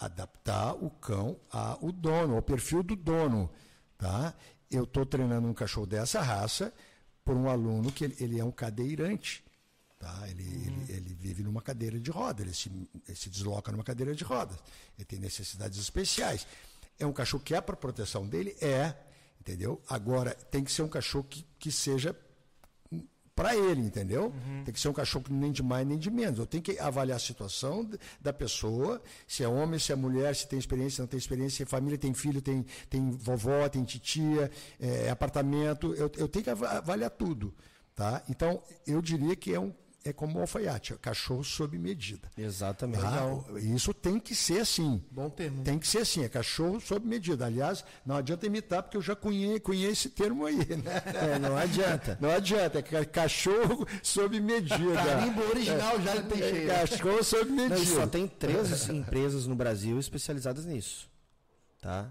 adaptar 0.00 0.74
o 0.74 0.90
cão 0.90 1.36
ao 1.50 1.92
dono, 1.92 2.34
ao 2.34 2.42
perfil 2.42 2.82
do 2.82 2.96
dono. 2.96 3.48
Tá? 3.96 4.34
Eu 4.68 4.82
estou 4.82 5.06
treinando 5.06 5.46
um 5.46 5.54
cachorro 5.54 5.86
dessa 5.86 6.20
raça 6.20 6.72
por 7.24 7.36
um 7.36 7.48
aluno 7.48 7.92
que 7.92 8.04
ele, 8.04 8.16
ele 8.18 8.40
é 8.40 8.44
um 8.44 8.50
cadeirante. 8.50 9.45
Tá? 9.98 10.28
Ele, 10.28 10.42
ele, 10.44 10.92
ele 10.92 11.14
vive 11.14 11.42
numa 11.42 11.62
cadeira 11.62 11.98
de 11.98 12.10
roda, 12.10 12.42
ele 12.42 12.52
se, 12.52 12.70
ele 13.08 13.16
se 13.16 13.30
desloca 13.30 13.72
numa 13.72 13.82
cadeira 13.84 14.14
de 14.14 14.24
rodas. 14.24 14.58
Ele 14.96 15.04
tem 15.06 15.18
necessidades 15.18 15.78
especiais. 15.78 16.46
É 16.98 17.06
um 17.06 17.12
cachorro 17.12 17.42
que 17.42 17.54
é 17.54 17.60
para 17.60 17.74
proteção 17.76 18.26
dele? 18.26 18.54
É. 18.60 18.94
Entendeu? 19.40 19.80
Agora, 19.88 20.34
tem 20.50 20.62
que 20.64 20.72
ser 20.72 20.82
um 20.82 20.88
cachorro 20.88 21.24
que, 21.24 21.46
que 21.58 21.70
seja 21.72 22.14
para 23.34 23.54
ele, 23.54 23.82
entendeu? 23.82 24.32
Tem 24.64 24.72
que 24.72 24.80
ser 24.80 24.88
um 24.88 24.94
cachorro 24.94 25.24
que 25.26 25.32
nem 25.32 25.52
de 25.52 25.62
mais 25.62 25.86
nem 25.86 25.98
de 25.98 26.10
menos. 26.10 26.38
Eu 26.38 26.46
tenho 26.46 26.62
que 26.62 26.78
avaliar 26.78 27.16
a 27.16 27.20
situação 27.20 27.88
da 28.20 28.32
pessoa, 28.32 29.00
se 29.28 29.44
é 29.44 29.48
homem, 29.48 29.78
se 29.78 29.92
é 29.92 29.94
mulher, 29.94 30.34
se 30.34 30.48
tem 30.48 30.58
experiência, 30.58 30.96
se 30.96 31.00
não 31.02 31.06
tem 31.06 31.18
experiência, 31.18 31.58
se 31.58 31.62
é 31.62 31.66
família, 31.66 31.98
tem 31.98 32.12
filho, 32.14 32.40
tem, 32.40 32.64
tem 32.88 33.10
vovó, 33.10 33.68
tem 33.68 33.84
titia, 33.84 34.50
é, 34.80 35.10
apartamento. 35.10 35.94
Eu, 35.94 36.10
eu 36.16 36.28
tenho 36.28 36.42
que 36.44 36.50
ava- 36.50 36.78
avaliar 36.78 37.10
tudo. 37.10 37.54
Tá? 37.94 38.22
Então, 38.28 38.62
eu 38.86 39.00
diria 39.02 39.36
que 39.36 39.54
é, 39.54 39.60
um, 39.60 39.72
é 40.08 40.12
como 40.12 40.38
um 40.38 40.40
alfaiate, 40.40 40.92
é 40.92 40.96
cachorro 40.96 41.42
sob 41.44 41.78
medida. 41.78 42.30
Exatamente. 42.36 43.00
Tá? 43.02 43.22
Isso 43.58 43.92
tem 43.92 44.18
que 44.20 44.34
ser 44.34 44.60
assim. 44.60 45.02
Bom 45.10 45.28
termo. 45.28 45.62
Tem 45.64 45.78
que 45.78 45.86
ser 45.86 45.98
assim, 45.98 46.24
é 46.24 46.28
cachorro 46.28 46.80
sob 46.80 47.06
medida. 47.06 47.46
Aliás, 47.46 47.84
não 48.04 48.16
adianta 48.16 48.46
imitar, 48.46 48.82
porque 48.82 48.96
eu 48.96 49.02
já 49.02 49.14
conhe- 49.16 49.58
conheço 49.60 49.92
esse 49.92 50.10
termo 50.10 50.46
aí, 50.46 50.56
né? 50.56 51.02
É, 51.34 51.38
não 51.38 51.56
adianta. 51.56 52.18
Não 52.20 52.30
adianta, 52.30 52.78
é 52.78 52.82
ca- 52.82 53.04
cachorro 53.04 53.86
sob 54.02 54.40
medida. 54.40 54.76
Carimbo 54.94 55.42
original 55.48 56.00
já 56.00 56.22
tem 56.22 56.42
É, 56.42 56.50
cheio. 56.50 56.68
Cachorro 56.68 57.24
sob 57.24 57.44
Não, 57.50 57.56
medida. 57.56 57.80
e 57.82 57.86
só 57.86 58.06
tem 58.06 58.26
três 58.28 58.88
empresas 58.88 59.46
no 59.46 59.54
Brasil 59.54 59.98
especializadas 59.98 60.64
nisso. 60.64 61.08
Tá? 61.80 62.08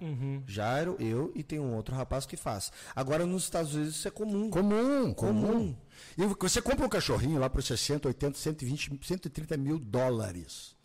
Jairo, 0.48 0.96
eu 1.00 1.32
e 1.36 1.44
tem 1.44 1.60
um 1.60 1.74
outro 1.76 1.94
rapaz 1.96 2.26
que 2.26 2.38
faz. 2.38 2.72
Agora 2.96 3.26
nos 3.26 3.44
Estados 3.44 3.74
Unidos 3.76 3.96
isso 3.96 4.08
é 4.08 4.12
comum. 4.12 4.50
Comum, 4.50 5.14
comum. 5.14 5.76
E 6.18 6.26
você 6.26 6.62
compra 6.62 6.86
um 6.86 6.90
cachorrinho 6.90 7.40
lá 7.40 7.50
por 7.50 7.62
60, 7.64 8.08
80, 8.08 8.38
120, 8.38 9.00
130 9.06 9.58
mil 9.58 9.78
dólares. 9.80 10.76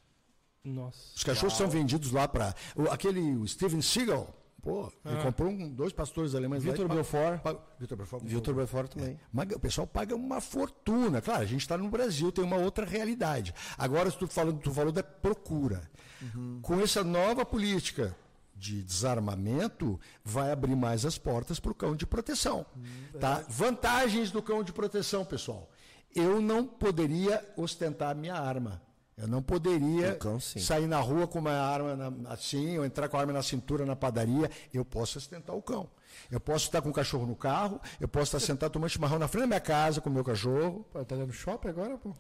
Nossa. 0.65 0.99
Os 1.17 1.23
cachorros 1.25 1.57
são 1.57 1.69
vendidos 1.69 2.11
lá 2.13 2.29
para. 2.29 2.55
Aquele 2.91 3.21
o 3.37 3.47
Steven 3.49 3.81
Seagal, 3.81 4.29
pô, 4.61 4.93
ele 5.05 5.23
comprou 5.23 5.51
um- 5.51 5.71
dois 5.71 5.93
pastores 5.93 6.35
alemães 6.35 6.63
lá. 6.65 6.73
Vitor 6.73 6.85
e 6.85 6.89
pa- 6.89 6.95
Belfort. 6.95 7.41
pa- 7.41 7.57
Vitor 7.79 7.97
Belfort. 7.97 8.23
Vitor 8.25 8.55
Belfort 8.55 8.91
também. 8.93 9.19
Mas 9.33 9.51
o 9.53 9.59
pessoal 9.59 9.87
paga 9.87 10.15
uma 10.15 10.41
fortuna. 10.41 11.23
Claro, 11.23 11.43
a 11.43 11.47
gente 11.47 11.63
está 11.63 11.79
no 11.79 11.89
Brasil, 11.89 12.31
tem 12.31 12.45
uma 12.45 12.57
outra 12.57 12.85
realidade. 12.85 13.55
Agora, 13.79 14.11
se 14.11 14.19
tu, 14.19 14.27
falando, 14.29 14.59
tu 14.61 14.71
falou 14.73 14.93
da 14.93 15.03
procura. 15.03 15.89
Com 16.61 16.79
essa 16.81 17.03
nova 17.03 17.47
política 17.47 18.15
de 18.61 18.83
desarmamento, 18.83 19.99
vai 20.23 20.53
abrir 20.53 20.77
mais 20.77 21.07
as 21.07 21.17
portas 21.17 21.59
para 21.59 21.73
o 21.73 21.75
cão 21.75 21.97
de 21.97 22.07
proteção. 22.07 22.67
tá? 23.19 23.43
Vantagens 23.49 24.31
do 24.31 24.43
cão 24.43 24.63
de 24.63 24.73
proteção, 24.73 25.25
pessoal. 25.25 25.71
Eu 26.15 26.41
não 26.43 26.67
poderia 26.67 27.43
ostentar 27.57 28.15
minha 28.15 28.35
arma. 28.35 28.83
Eu 29.17 29.27
não 29.29 29.43
poderia 29.43 30.15
cão, 30.17 30.39
sair 30.41 30.87
na 30.87 30.99
rua 31.01 31.27
com 31.27 31.39
uma 31.39 31.53
arma 31.53 31.95
na- 31.97 32.31
assim, 32.31 32.79
ou 32.79 32.85
entrar 32.85 33.09
com 33.09 33.17
a 33.17 33.21
arma 33.21 33.33
na 33.33 33.43
cintura 33.43 33.85
na 33.85 33.95
padaria. 33.97 34.51
Eu 34.73 34.85
posso 34.85 35.19
ostentar 35.19 35.55
o 35.57 35.63
cão. 35.63 35.89
Eu 36.31 36.39
posso 36.41 36.67
estar 36.67 36.81
com 36.81 36.91
o 36.91 36.93
cachorro 36.93 37.27
no 37.27 37.35
carro, 37.35 37.81
eu 38.01 38.07
posso 38.07 38.37
estar 38.37 38.41
sentado 38.41 38.71
tomando 38.73 38.89
chimarrão 38.91 39.19
na 39.19 39.27
frente 39.29 39.43
da 39.43 39.47
minha 39.49 39.61
casa 39.61 40.01
com 40.01 40.09
o 40.09 40.13
meu 40.13 40.23
cachorro. 40.25 40.87
Pô, 40.93 41.05
tá 41.05 41.17
dando 41.17 41.33
shopping 41.33 41.69
agora, 41.69 41.97
pô? 41.99 42.15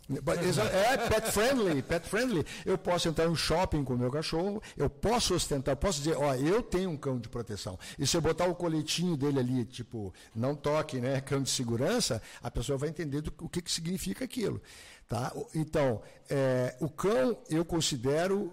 É 0.73 0.97
pet 1.09 1.31
friendly, 1.31 1.83
pet 1.83 2.09
friendly. 2.09 2.45
Eu 2.67 2.77
posso 2.77 3.09
entrar 3.09 3.29
no 3.29 3.37
shopping 3.37 3.85
com 3.85 3.95
o 3.95 3.99
meu 3.99 4.11
cachorro, 4.11 4.63
eu 4.77 4.91
posso 4.91 5.35
ostentar, 5.35 5.73
eu 5.73 5.77
posso 5.77 5.99
dizer, 5.99 6.17
ó, 6.17 6.35
eu 6.35 6.63
tenho 6.63 6.91
um 6.91 6.97
cão 6.97 7.19
de 7.19 7.29
proteção. 7.29 7.79
E 7.99 8.07
se 8.07 8.17
eu 8.17 8.21
botar 8.21 8.47
o 8.47 8.55
coletinho 8.55 9.17
dele 9.17 9.39
ali, 9.39 9.65
tipo, 9.65 10.13
não 10.35 10.55
toque, 10.55 11.01
né, 11.01 11.21
cão 11.23 11.43
de 11.43 11.51
segurança, 11.51 12.21
a 12.43 12.51
pessoa 12.51 12.77
vai 12.79 12.89
entender 12.89 13.21
do- 13.21 13.33
o 13.41 13.49
que, 13.49 13.63
que 13.63 13.71
significa 13.71 14.25
aquilo. 14.25 14.61
Tá? 15.09 15.33
Então, 15.57 16.01
é, 16.29 16.77
o 16.81 16.89
cão 16.89 17.37
eu 17.49 17.65
considero 17.65 18.53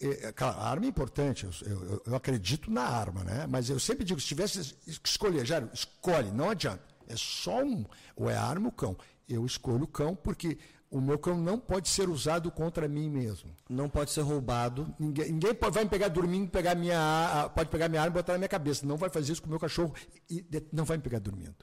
é, 0.00 0.32
claro, 0.32 0.58
a 0.58 0.68
arma 0.68 0.84
é 0.86 0.88
importante, 0.88 1.46
eu, 1.46 1.52
eu- 1.66 2.02
eu 2.06 2.14
acredito 2.16 2.70
na 2.70 2.82
arma, 2.82 3.24
né? 3.24 3.46
Mas 3.48 3.70
eu 3.70 3.78
sempre 3.80 4.04
digo, 4.04 4.20
se 4.20 4.26
tivesse 4.26 4.74
que 5.02 5.08
escolher, 5.08 5.44
Jário, 5.46 5.70
escolhe, 5.72 6.30
não 6.30 6.50
adianta. 6.50 6.82
É 7.08 7.14
só 7.16 7.62
um, 7.62 7.84
ou 8.16 8.28
é 8.28 8.36
a 8.36 8.42
arma 8.42 8.66
ou 8.66 8.72
o 8.72 8.74
cão. 8.74 8.96
Eu 9.28 9.46
escolho 9.46 9.84
o 9.84 9.88
cão 9.88 10.14
porque 10.14 10.58
o 10.90 11.00
meu 11.00 11.18
cão 11.18 11.36
não 11.36 11.58
pode 11.58 11.88
ser 11.88 12.08
usado 12.08 12.50
contra 12.50 12.86
mim 12.88 13.08
mesmo. 13.10 13.50
Não 13.68 13.88
pode 13.88 14.10
ser 14.10 14.20
roubado. 14.22 14.92
Ninguém, 14.98 15.32
ninguém 15.32 15.54
pode, 15.54 15.74
vai 15.74 15.84
me 15.84 15.90
pegar 15.90 16.08
dormindo, 16.08 16.48
pegar 16.50 16.74
minha, 16.74 17.50
pode 17.54 17.70
pegar 17.70 17.88
minha 17.88 18.02
arma 18.02 18.12
e 18.14 18.18
botar 18.20 18.32
na 18.32 18.38
minha 18.38 18.48
cabeça. 18.48 18.84
Não 18.86 18.96
vai 18.96 19.08
fazer 19.10 19.32
isso 19.32 19.40
com 19.42 19.46
o 19.48 19.50
meu 19.50 19.58
cachorro 19.60 19.94
e 20.30 20.44
não 20.72 20.84
vai 20.84 20.96
me 20.96 21.02
pegar 21.02 21.18
dormindo. 21.20 21.54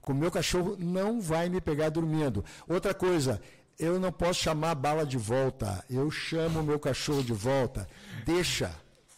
Com 0.00 0.12
o 0.12 0.16
meu 0.16 0.30
cachorro 0.30 0.76
não 0.78 1.20
vai 1.20 1.48
me 1.50 1.60
pegar 1.60 1.90
dormindo. 1.90 2.42
Outra 2.66 2.94
coisa, 2.94 3.40
eu 3.78 3.98
não 4.00 4.12
posso 4.12 4.40
chamar 4.40 4.70
a 4.72 4.74
bala 4.74 5.04
de 5.06 5.16
volta. 5.18 5.84
Eu 5.90 6.10
chamo 6.10 6.60
o 6.60 6.64
meu 6.64 6.78
cachorro 6.78 7.22
de 7.22 7.32
volta. 7.32 7.88
Deixa. 8.24 8.70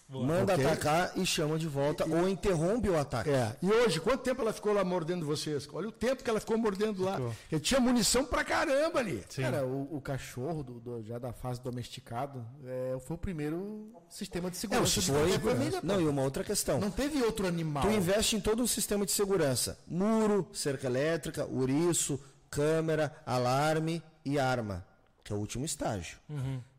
Manda 0.09 0.55
Ok? 0.55 0.65
atacar 0.65 1.13
e 1.17 1.27
chama 1.27 1.59
de 1.59 1.67
volta 1.67 2.09
ou 2.09 2.29
interrompe 2.29 2.89
o 2.89 2.97
ataque. 2.97 3.29
É. 3.29 3.57
E 3.61 3.69
hoje, 3.69 3.99
quanto 4.01 4.23
tempo 4.23 4.41
ela 4.41 4.53
ficou 4.53 4.73
lá 4.73 4.85
mordendo 4.85 5.27
vocês? 5.27 5.69
Olha 5.73 5.89
o 5.89 5.93
tempo 5.93 6.23
que 6.23 6.31
ela 6.31 6.39
ficou 6.39 6.57
mordendo 6.57 7.03
lá. 7.03 7.21
Ele 7.51 7.61
tinha 7.61 7.81
munição 7.81 8.25
pra 8.25 8.45
caramba 8.45 9.01
ali. 9.01 9.25
Cara, 9.35 9.67
o, 9.67 9.97
o 9.97 10.01
cachorro 10.01 10.63
do, 10.63 10.75
do- 10.79 11.03
já 11.03 11.19
da 11.19 11.33
fase 11.33 11.61
domesticado 11.61 12.47
é, 12.65 12.97
foi 13.05 13.17
o 13.17 13.19
primeiro 13.19 13.91
sistema 14.09 14.49
de 14.49 14.57
segurança. 14.57 14.87
de 14.87 14.91
sistema 14.93 15.25
de 15.27 15.33
segurança. 15.33 15.59
família. 15.59 15.81
Não, 15.83 16.01
e 16.01 16.07
uma 16.07 16.23
outra 16.23 16.45
questão. 16.45 16.79
Não 16.79 16.91
teve 16.93 17.21
outro 17.25 17.45
animal. 17.45 17.83
Tu 17.83 17.91
investe 17.91 18.37
em 18.37 18.41
todo 18.41 18.63
um 18.63 18.67
sistema 18.69 19.05
de 19.05 19.11
segurança: 19.11 19.77
muro, 19.89 20.47
cerca 20.53 20.87
elétrica, 20.87 21.45
ouriço, 21.47 22.21
câmera, 22.49 23.13
alarme 23.27 24.01
e 24.27 24.39
arma, 24.39 24.87
que 25.24 25.33
é 25.33 25.37
o 25.37 25.39
último 25.39 25.64
estágio. 25.64 26.18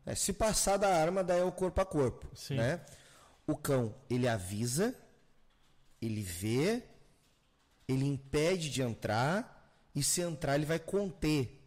É, 0.06 0.14
se 0.14 0.32
passar 0.32 0.76
da 0.76 0.88
arma, 0.94 1.24
daí 1.24 1.40
é 1.40 1.44
o 1.44 1.50
corpo 1.52 1.80
a 1.80 1.84
corpo. 1.86 2.28
Sim. 2.36 2.54
Né? 2.56 2.80
O 3.46 3.56
cão, 3.56 3.94
ele 4.08 4.28
avisa, 4.28 4.94
ele 6.00 6.22
vê, 6.22 6.82
ele 7.88 8.04
impede 8.04 8.70
de 8.70 8.82
entrar 8.82 9.72
e 9.94 10.02
se 10.02 10.20
entrar, 10.20 10.54
ele 10.54 10.66
vai 10.66 10.78
conter. 10.78 11.60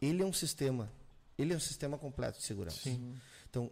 Ele 0.00 0.22
é 0.22 0.26
um 0.26 0.32
sistema. 0.32 0.90
Ele 1.38 1.52
é 1.52 1.56
um 1.56 1.60
sistema 1.60 1.96
completo 1.98 2.38
de 2.38 2.44
segurança. 2.44 2.88
Então, 3.48 3.70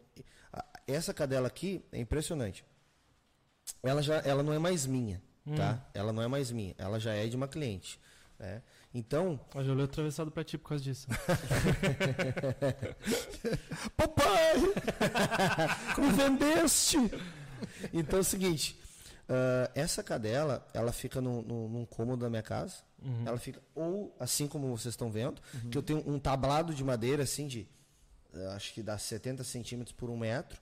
a- 0.53 0.65
essa 0.87 1.13
cadela 1.15 1.49
aqui 1.49 1.85
é 1.91 1.99
impressionante 1.99 2.65
ela 3.83 4.03
já 4.03 4.19
ela 4.19 4.43
não 4.43 4.53
é 4.53 4.59
mais 4.59 4.85
minha, 4.87 5.23
tá? 5.57 5.83
Ela 5.95 6.13
não 6.13 6.23
é 6.23 6.29
mais 6.29 6.51
minha, 6.51 6.75
ela 6.77 7.01
já 7.01 7.15
é 7.15 7.27
de 7.27 7.35
uma 7.37 7.49
cliente, 7.49 7.99
né? 8.39 8.63
Então, 8.97 9.41
Eu 9.55 9.65
já 9.65 9.73
olhei 9.73 9.85
atravessado 9.87 10.31
pra 10.31 10.45
ti 10.45 10.57
por 10.57 10.69
causa 10.69 10.85
disso. 10.85 11.09
Papai! 13.97 14.55
como 15.97 16.11
vendeste? 16.13 16.99
Então 17.93 18.19
é 18.19 18.23
o 18.23 18.25
seguinte, 18.25 18.79
ah, 19.29 19.71
essa 19.75 20.03
cadela, 20.03 20.67
ela 20.73 20.93
fica 20.93 21.21
num, 21.21 21.43
num, 21.43 21.69
num 21.69 21.85
cômodo 21.85 22.23
da 22.23 22.31
minha 22.31 22.43
casa, 22.43 22.77
Ela 23.27 23.37
fica, 23.39 23.61
ou 23.75 24.15
assim 24.19 24.47
como 24.47 24.69
vocês 24.77 24.93
estão 24.93 25.11
vendo, 25.11 25.43
que 25.71 25.77
eu 25.77 25.83
tenho 25.83 26.03
um 26.09 26.19
tablado 26.19 26.73
de 26.73 26.83
madeira 26.85 27.25
assim 27.25 27.47
de, 27.47 27.69
eh, 28.33 28.47
acho 28.55 28.73
que 28.73 28.83
dá 28.83 28.97
70 28.97 29.45
centímetros 29.45 29.95
por 29.95 30.09
um 30.09 30.17
metro. 30.17 30.59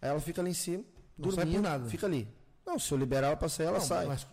Aí 0.00 0.08
ela 0.08 0.20
fica 0.20 0.40
ali 0.40 0.50
em 0.50 0.54
cima, 0.54 0.84
Não 1.18 1.28
dormindo, 1.30 1.56
por 1.56 1.62
nada. 1.62 1.88
fica 1.90 2.06
ali. 2.06 2.26
Não, 2.64 2.78
se 2.78 2.92
eu 2.92 2.96
liberar 2.98 3.26
ela 3.26 3.36
pra 3.36 3.48
sair, 3.48 3.66
ela 3.66 3.78
Não, 3.78 3.84
sai. 3.84 4.06
Mas 4.06 4.26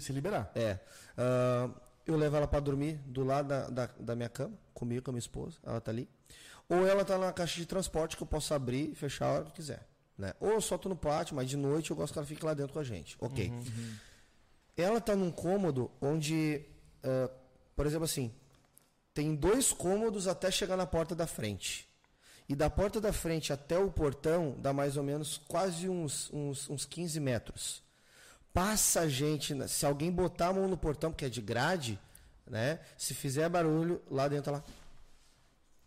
se 0.00 0.12
liberar. 0.12 0.50
É. 0.54 0.78
Ah, 1.16 1.70
eu 2.06 2.16
levo 2.16 2.36
ela 2.36 2.46
pra 2.46 2.60
dormir 2.60 2.94
do 3.06 3.24
lado 3.24 3.48
da, 3.48 3.68
da, 3.68 3.86
da 3.98 4.16
minha 4.16 4.28
cama, 4.28 4.54
comigo, 4.74 5.02
com 5.02 5.10
a 5.10 5.12
minha 5.12 5.20
esposa, 5.20 5.58
ela 5.62 5.80
tá 5.80 5.90
ali. 5.90 6.08
Ou 6.68 6.86
ela 6.86 7.04
tá 7.04 7.18
na 7.18 7.32
caixa 7.32 7.56
de 7.56 7.66
transporte 7.66 8.16
que 8.16 8.22
eu 8.22 8.26
posso 8.26 8.54
abrir 8.54 8.90
e 8.90 8.94
fechar 8.94 9.26
a 9.26 9.32
hora 9.32 9.44
que 9.44 9.52
quiser. 9.52 9.86
Né? 10.16 10.32
Ou 10.40 10.52
eu 10.52 10.60
solto 10.60 10.88
no 10.88 10.96
pátio, 10.96 11.34
mas 11.34 11.48
de 11.48 11.56
noite 11.56 11.90
eu 11.90 11.96
gosto 11.96 12.12
que 12.12 12.18
ela 12.18 12.26
fique 12.26 12.44
lá 12.44 12.54
dentro 12.54 12.72
com 12.72 12.78
a 12.78 12.84
gente. 12.84 13.16
Ok. 13.20 13.52
Ela 14.76 15.00
tá 15.00 15.14
num 15.14 15.30
cômodo 15.30 15.90
onde, 16.00 16.64
ah, 17.02 17.30
por 17.76 17.86
exemplo 17.86 18.04
assim, 18.04 18.32
tem 19.12 19.34
dois 19.34 19.72
cômodos 19.72 20.26
até 20.26 20.50
chegar 20.50 20.76
na 20.76 20.86
porta 20.86 21.14
da 21.14 21.26
frente. 21.26 21.88
E 22.48 22.54
da 22.54 22.68
porta 22.68 23.00
da 23.00 23.12
frente 23.12 23.52
até 23.52 23.78
o 23.78 23.90
portão 23.90 24.56
dá 24.58 24.72
mais 24.72 24.96
ou 24.96 25.02
menos 25.02 25.38
quase 25.48 25.88
uns, 25.88 26.30
uns, 26.32 26.68
uns 26.68 26.84
15 26.84 27.20
metros. 27.20 27.82
Passa 28.52 29.08
gente, 29.08 29.54
na- 29.54 29.66
se 29.68 29.84
alguém 29.86 30.10
botar 30.12 30.48
a 30.48 30.52
mão 30.52 30.68
no 30.68 30.76
portão, 30.76 31.10
porque 31.10 31.24
é 31.24 31.28
de 31.28 31.40
grade, 31.40 31.98
né? 32.46 32.80
Se 32.98 33.14
fizer 33.14 33.48
barulho, 33.48 34.02
lá 34.10 34.28
dentro 34.28 34.52
ela. 34.52 34.64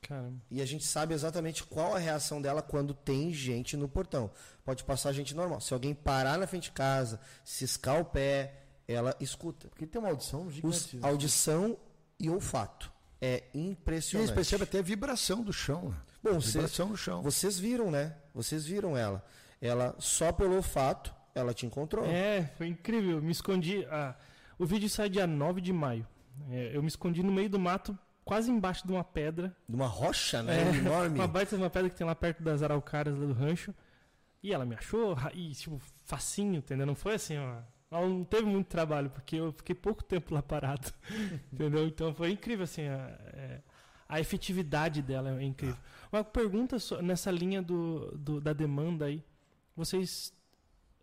Caramba. 0.02 0.40
E 0.52 0.62
a 0.62 0.66
gente 0.66 0.86
sabe 0.86 1.14
exatamente 1.14 1.64
qual 1.64 1.96
a 1.96 2.00
reação 2.00 2.42
dela 2.42 2.62
quando 2.62 2.94
tem 2.94 3.34
gente 3.34 3.76
no 3.76 3.88
portão. 3.90 4.30
Pode 4.64 4.84
passar 4.84 5.12
gente 5.14 5.34
normal. 5.36 5.60
Se 5.62 5.74
alguém 5.74 5.94
parar 5.96 6.38
na 6.38 6.46
frente 6.46 6.66
de 6.66 6.72
casa, 6.72 7.20
ciscar 7.44 8.00
o 8.00 8.06
pé, 8.06 8.54
ela 8.88 9.16
escuta. 9.20 9.68
Porque 9.68 9.86
tem 9.88 10.00
uma 10.00 10.10
audição 10.10 10.46
Os- 10.46 10.54
gigante. 10.54 11.00
audição 11.02 11.78
e 12.20 12.30
olfato. 12.30 12.92
É 13.22 13.44
E 13.54 13.58
eles 13.60 13.72
impressionante. 13.72 14.34
percebem 14.34 14.64
até 14.68 14.80
a 14.80 14.84
vibração 14.84 15.42
do 15.42 15.52
chão. 15.54 15.90
Né? 15.90 15.96
Bom, 16.22 16.34
vocês, 16.42 16.54
vibração 16.54 16.90
do 16.90 16.98
chão. 16.98 17.22
vocês 17.24 17.58
viram, 17.58 17.90
né? 17.90 18.16
Vocês 18.34 18.66
viram 18.66 18.96
ela. 18.96 19.26
Ela, 19.62 19.96
só 19.98 20.32
pelo 20.32 20.56
olfato, 20.56 21.15
ela 21.36 21.54
te 21.54 21.66
encontrou. 21.66 22.06
É, 22.06 22.46
foi 22.58 22.68
incrível. 22.68 23.22
Me 23.22 23.32
escondi. 23.32 23.86
ah, 23.92 24.16
o 24.58 24.66
vídeo 24.66 24.90
sai 24.90 25.10
dia 25.10 25.28
9 25.28 25.62
de 25.62 25.72
maio. 25.74 26.08
É, 26.50 26.72
eu 26.74 26.82
me 26.82 26.88
escondi 26.88 27.22
no 27.22 27.32
meio 27.32 27.50
do 27.50 27.60
mato, 27.60 27.98
quase 28.24 28.50
embaixo 28.50 28.88
de 28.88 28.92
uma 28.94 29.04
pedra. 29.04 29.56
De 29.70 29.76
uma 29.76 29.88
rocha, 29.88 30.42
né? 30.42 30.58
É, 30.64 30.76
Enorme. 30.80 31.20
Uma 31.20 31.28
baita 31.28 31.56
de 31.56 31.62
uma 31.62 31.70
pedra 31.70 31.90
que 31.90 31.96
tem 31.96 32.08
lá 32.08 32.16
perto 32.16 32.42
das 32.42 32.64
araucárias 32.64 33.18
lá 33.18 33.26
do 33.26 33.34
rancho. 33.34 33.74
E 34.42 34.54
ela 34.54 34.66
me 34.66 34.76
achou, 34.76 35.16
e 35.34 35.52
tipo, 35.52 35.82
facinho, 36.04 36.56
entendeu? 36.58 36.86
Não 36.86 36.94
foi 36.96 37.16
assim, 37.16 37.38
ó. 37.38 37.58
Ela 37.90 38.08
não 38.08 38.24
teve 38.24 38.46
muito 38.48 38.68
trabalho, 38.68 39.10
porque 39.10 39.36
eu 39.38 39.52
fiquei 39.52 39.74
pouco 39.76 40.04
tempo 40.04 40.34
lá 40.34 40.42
parado. 40.44 40.92
entendeu? 41.52 41.88
Então 41.88 42.14
foi 42.14 42.32
incrível, 42.32 42.64
assim, 42.64 42.88
a, 42.88 43.18
é, 43.34 43.62
a 44.08 44.20
efetividade 44.20 45.02
dela 45.02 45.40
é 45.40 45.44
incrível. 45.44 45.78
Uma 46.12 46.24
pergunta 46.24 46.78
nessa 47.02 47.32
linha 47.32 47.62
do, 47.62 48.12
do- 48.18 48.40
da 48.42 48.54
demanda 48.54 49.06
aí. 49.06 49.24
Vocês. 49.76 50.32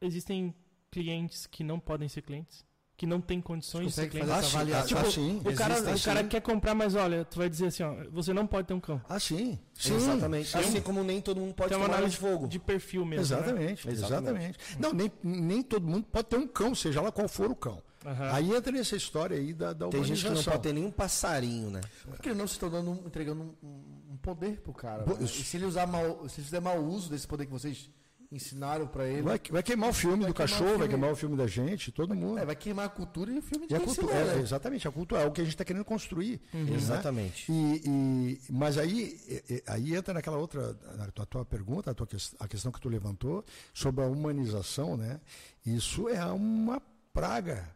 Existem 0.02 0.54
clientes 0.90 1.46
que 1.46 1.62
não 1.64 1.78
podem 1.80 2.08
ser 2.08 2.22
clientes? 2.22 2.64
Que 2.96 3.06
não 3.06 3.20
têm 3.20 3.40
condições 3.40 3.86
de 3.86 3.92
ser 3.92 4.08
clientes? 4.10 4.30
fazer 4.30 4.46
essa 4.46 4.56
avaliação? 4.56 4.86
Tipo, 4.88 5.00
ah, 5.00 5.10
sim. 5.10 5.38
o 5.40 5.54
cara, 5.54 5.74
Existem, 5.74 5.94
o 5.94 6.00
cara 6.02 6.22
sim. 6.22 6.28
quer 6.28 6.40
comprar, 6.42 6.74
mas 6.74 6.94
olha, 6.94 7.24
tu 7.24 7.38
vai 7.38 7.48
dizer 7.48 7.66
assim, 7.66 7.82
ó, 7.82 7.94
você 8.12 8.32
não 8.34 8.46
pode 8.46 8.68
ter 8.68 8.74
um 8.74 8.80
cão. 8.80 9.00
Ah, 9.08 9.18
sim. 9.18 9.58
sim. 9.74 9.94
Exatamente. 9.96 10.48
Sim. 10.50 10.58
Assim 10.58 10.80
como 10.82 11.02
nem 11.02 11.20
todo 11.20 11.40
mundo 11.40 11.54
pode 11.54 11.70
ter 11.70 11.76
uma 11.76 11.86
análise 11.86 12.10
de 12.12 12.16
fogo. 12.18 12.46
de 12.46 12.58
perfil 12.58 13.04
mesmo. 13.04 13.34
né? 13.34 13.40
Exatamente, 13.42 13.88
Exatamente. 13.88 14.50
exatamente. 14.50 14.58
Não, 14.78 14.92
nem, 14.92 15.10
nem 15.22 15.62
todo 15.62 15.86
mundo 15.86 16.06
pode 16.12 16.28
ter 16.28 16.36
um 16.36 16.46
cão, 16.46 16.74
seja 16.74 17.00
lá 17.00 17.10
qual 17.10 17.26
for 17.28 17.50
o 17.50 17.56
cão. 17.56 17.82
Aham. 18.04 18.30
Aí 18.34 18.52
entra 18.54 18.72
nessa 18.72 18.96
história 18.96 19.36
aí 19.36 19.54
da, 19.54 19.72
da 19.72 19.88
Tem 19.88 20.02
gente 20.04 20.22
que 20.24 20.30
não 20.30 20.42
pode 20.42 20.58
ter 20.62 20.72
nenhum 20.72 20.90
passarinho, 20.90 21.70
né? 21.70 21.80
Porque 22.04 22.34
não 22.34 22.46
se 22.46 22.54
estão 22.54 22.68
dando, 22.68 22.90
um- 22.90 23.06
entregando 23.06 23.42
um, 23.62 23.66
um- 24.12 24.16
poder 24.20 24.60
pro 24.60 24.72
cara. 24.72 25.04
Pô, 25.04 25.14
né? 25.14 25.22
E 25.24 25.28
se 25.28 25.56
ele 25.56 25.64
usar 25.66 25.86
mal, 25.86 26.28
se 26.28 26.40
ele 26.40 26.44
fizer 26.44 26.60
mau 26.60 26.78
uso 26.84 27.08
desse 27.10 27.26
poder 27.26 27.46
que 27.46 27.52
vocês 27.52 27.88
ensinaram 28.32 28.86
pra 28.86 29.06
ele, 29.06 29.22
Vai, 29.22 29.40
vai 29.50 29.62
queimar 29.62 29.90
o 29.90 29.92
filme 29.92 30.22
Vai 30.24 30.28
do 30.28 30.34
cachorro, 30.34 30.64
vai 30.64 30.72
filme. 30.78 30.88
queimar 30.88 31.12
o 31.12 31.16
filme 31.16 31.36
da 31.36 31.46
gente, 31.46 31.92
todo 31.92 32.14
mundo. 32.14 32.38
é, 32.38 32.44
vai 32.46 32.56
queimar 32.56 32.86
a 32.86 32.88
cultura 32.88 33.30
e 33.30 33.38
o 33.38 33.42
filme 33.42 33.66
de 33.66 33.74
E 33.74 33.76
a 33.76 33.80
cultura, 33.80 34.14
é, 34.14 34.38
exatamente, 34.40 34.88
a 34.88 34.90
cultura 34.90 35.20
é 35.22 35.26
o 35.26 35.30
que 35.30 35.40
a 35.40 35.44
gente 35.44 35.52
está 35.54 35.64
querendo 35.64 35.84
construir. 35.84 36.40
né? 36.52 36.74
Exatamente. 36.74 37.50
E, 37.52 37.82
e- 37.84 38.40
mas 38.50 38.78
aí, 38.78 39.18
aí 39.66 39.94
entra 39.94 40.14
naquela 40.14 40.38
outra, 40.38 40.76
na 40.96 41.06
tua, 41.10 41.26
tua 41.26 41.44
pergunta, 41.44 41.90
a, 41.90 41.94
tua, 41.94 42.08
a 42.40 42.48
questão 42.48 42.72
que 42.72 42.80
tu 42.80 42.88
levantou 42.88 43.44
sobre 43.74 44.02
a 44.04 44.06
humanização, 44.08 44.96
né? 44.96 45.20
Isso 45.64 46.08
é 46.08 46.24
uma 46.26 46.80
praga. 47.12 47.68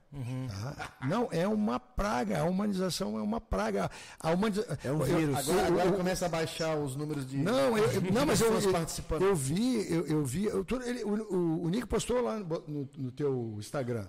tá? 0.49 0.93
Não, 1.07 1.29
é 1.31 1.47
uma 1.47 1.79
praga. 1.79 2.41
A 2.41 2.45
humanização 2.45 3.19
é 3.19 3.23
uma 3.23 3.41
praga. 3.41 3.91
A 4.19 4.31
humaniza... 4.31 4.79
É 4.83 4.91
um 4.91 5.01
eu- 5.05 5.19
vírus. 5.19 5.37
Agora, 5.39 5.59
eu- 5.61 5.67
agora 5.67 5.89
eu- 5.89 5.93
começa 5.97 6.27
a 6.27 6.29
baixar 6.29 6.77
os 6.79 6.97
números 6.97 7.29
de 7.29 7.39
não, 7.39 7.77
eu, 7.77 7.85
eu- 7.93 8.13
não, 8.13 8.27
mas 8.27 8.41
eu, 8.41 8.53
eu, 8.59 8.73
participando. 8.73 9.23
eu 9.23 9.35
vi, 9.35 9.93
eu, 9.93 10.07
eu 10.07 10.25
vi, 10.25 10.45
eu- 10.47 10.65
ele- 10.85 11.05
o, 11.05 11.35
o, 11.35 11.63
o 11.65 11.69
Nick 11.69 11.87
postou 11.87 12.21
lá 12.23 12.39
no, 12.39 12.89
no- 12.97 13.13
teu 13.13 13.55
Instagram. 13.59 14.07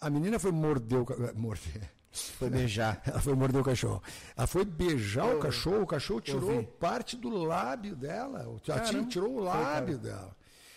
A 0.00 0.10
menina 0.10 0.38
foi 0.38 0.52
morder 0.52 0.98
o 1.00 1.06
eh, 1.24 1.32
morder. 1.34 1.90
Foi 2.38 2.48
beijar. 2.48 3.00
Ela 3.04 3.20
foi 3.20 3.34
morder 3.34 3.60
o 3.60 3.64
cachorro. 3.64 4.02
Ela 4.36 4.46
foi 4.46 4.64
beijar 4.64 5.26
o 5.26 5.38
cachorro, 5.38 5.82
o 5.82 5.86
cachorro 5.86 6.20
tirou 6.20 6.62
parte 6.64 7.16
do 7.16 7.28
lábio 7.30 7.94
dela. 7.94 8.46
O- 8.48 8.56
A 8.56 8.60
tia 8.60 8.74
Caramba. 8.74 9.08
tirou 9.08 9.36
o 9.36 9.40
lábio 9.40 9.98
dela. 9.98 10.34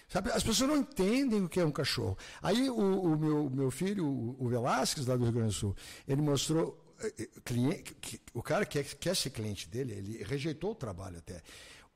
Sabe, 0.09 0.31
as 0.31 0.43
pessoas 0.43 0.69
não 0.69 0.77
entendem 0.77 1.43
o 1.43 1.47
que 1.49 1.59
é 1.59 1.65
um 1.65 1.71
cachorro. 1.71 2.17
Aí 2.41 2.67
o, 2.69 2.75
o 3.03 3.17
meu, 3.17 3.49
meu 3.49 3.69
filho, 3.71 4.05
o, 4.07 4.35
o 4.43 4.49
Velasquez, 4.49 5.05
lá 5.05 5.15
do 5.15 5.23
Rio 5.23 5.33
Grande 5.33 5.49
do 5.49 5.53
Sul, 5.53 5.75
ele 6.07 6.21
mostrou. 6.21 6.83
eh, 7.01 7.13
eh, 7.19 7.29
cliente, 7.45 7.95
o 8.33 8.41
cara 8.41 8.65
que 8.65 8.83
quer, 8.83 9.15
ser 9.15 9.29
cliente 9.29 9.69
dele, 9.69 9.93
ele 9.93 10.23
rejeitou 10.23 10.71
o 10.71 10.75
trabalho 10.75 11.19
até. 11.19 11.41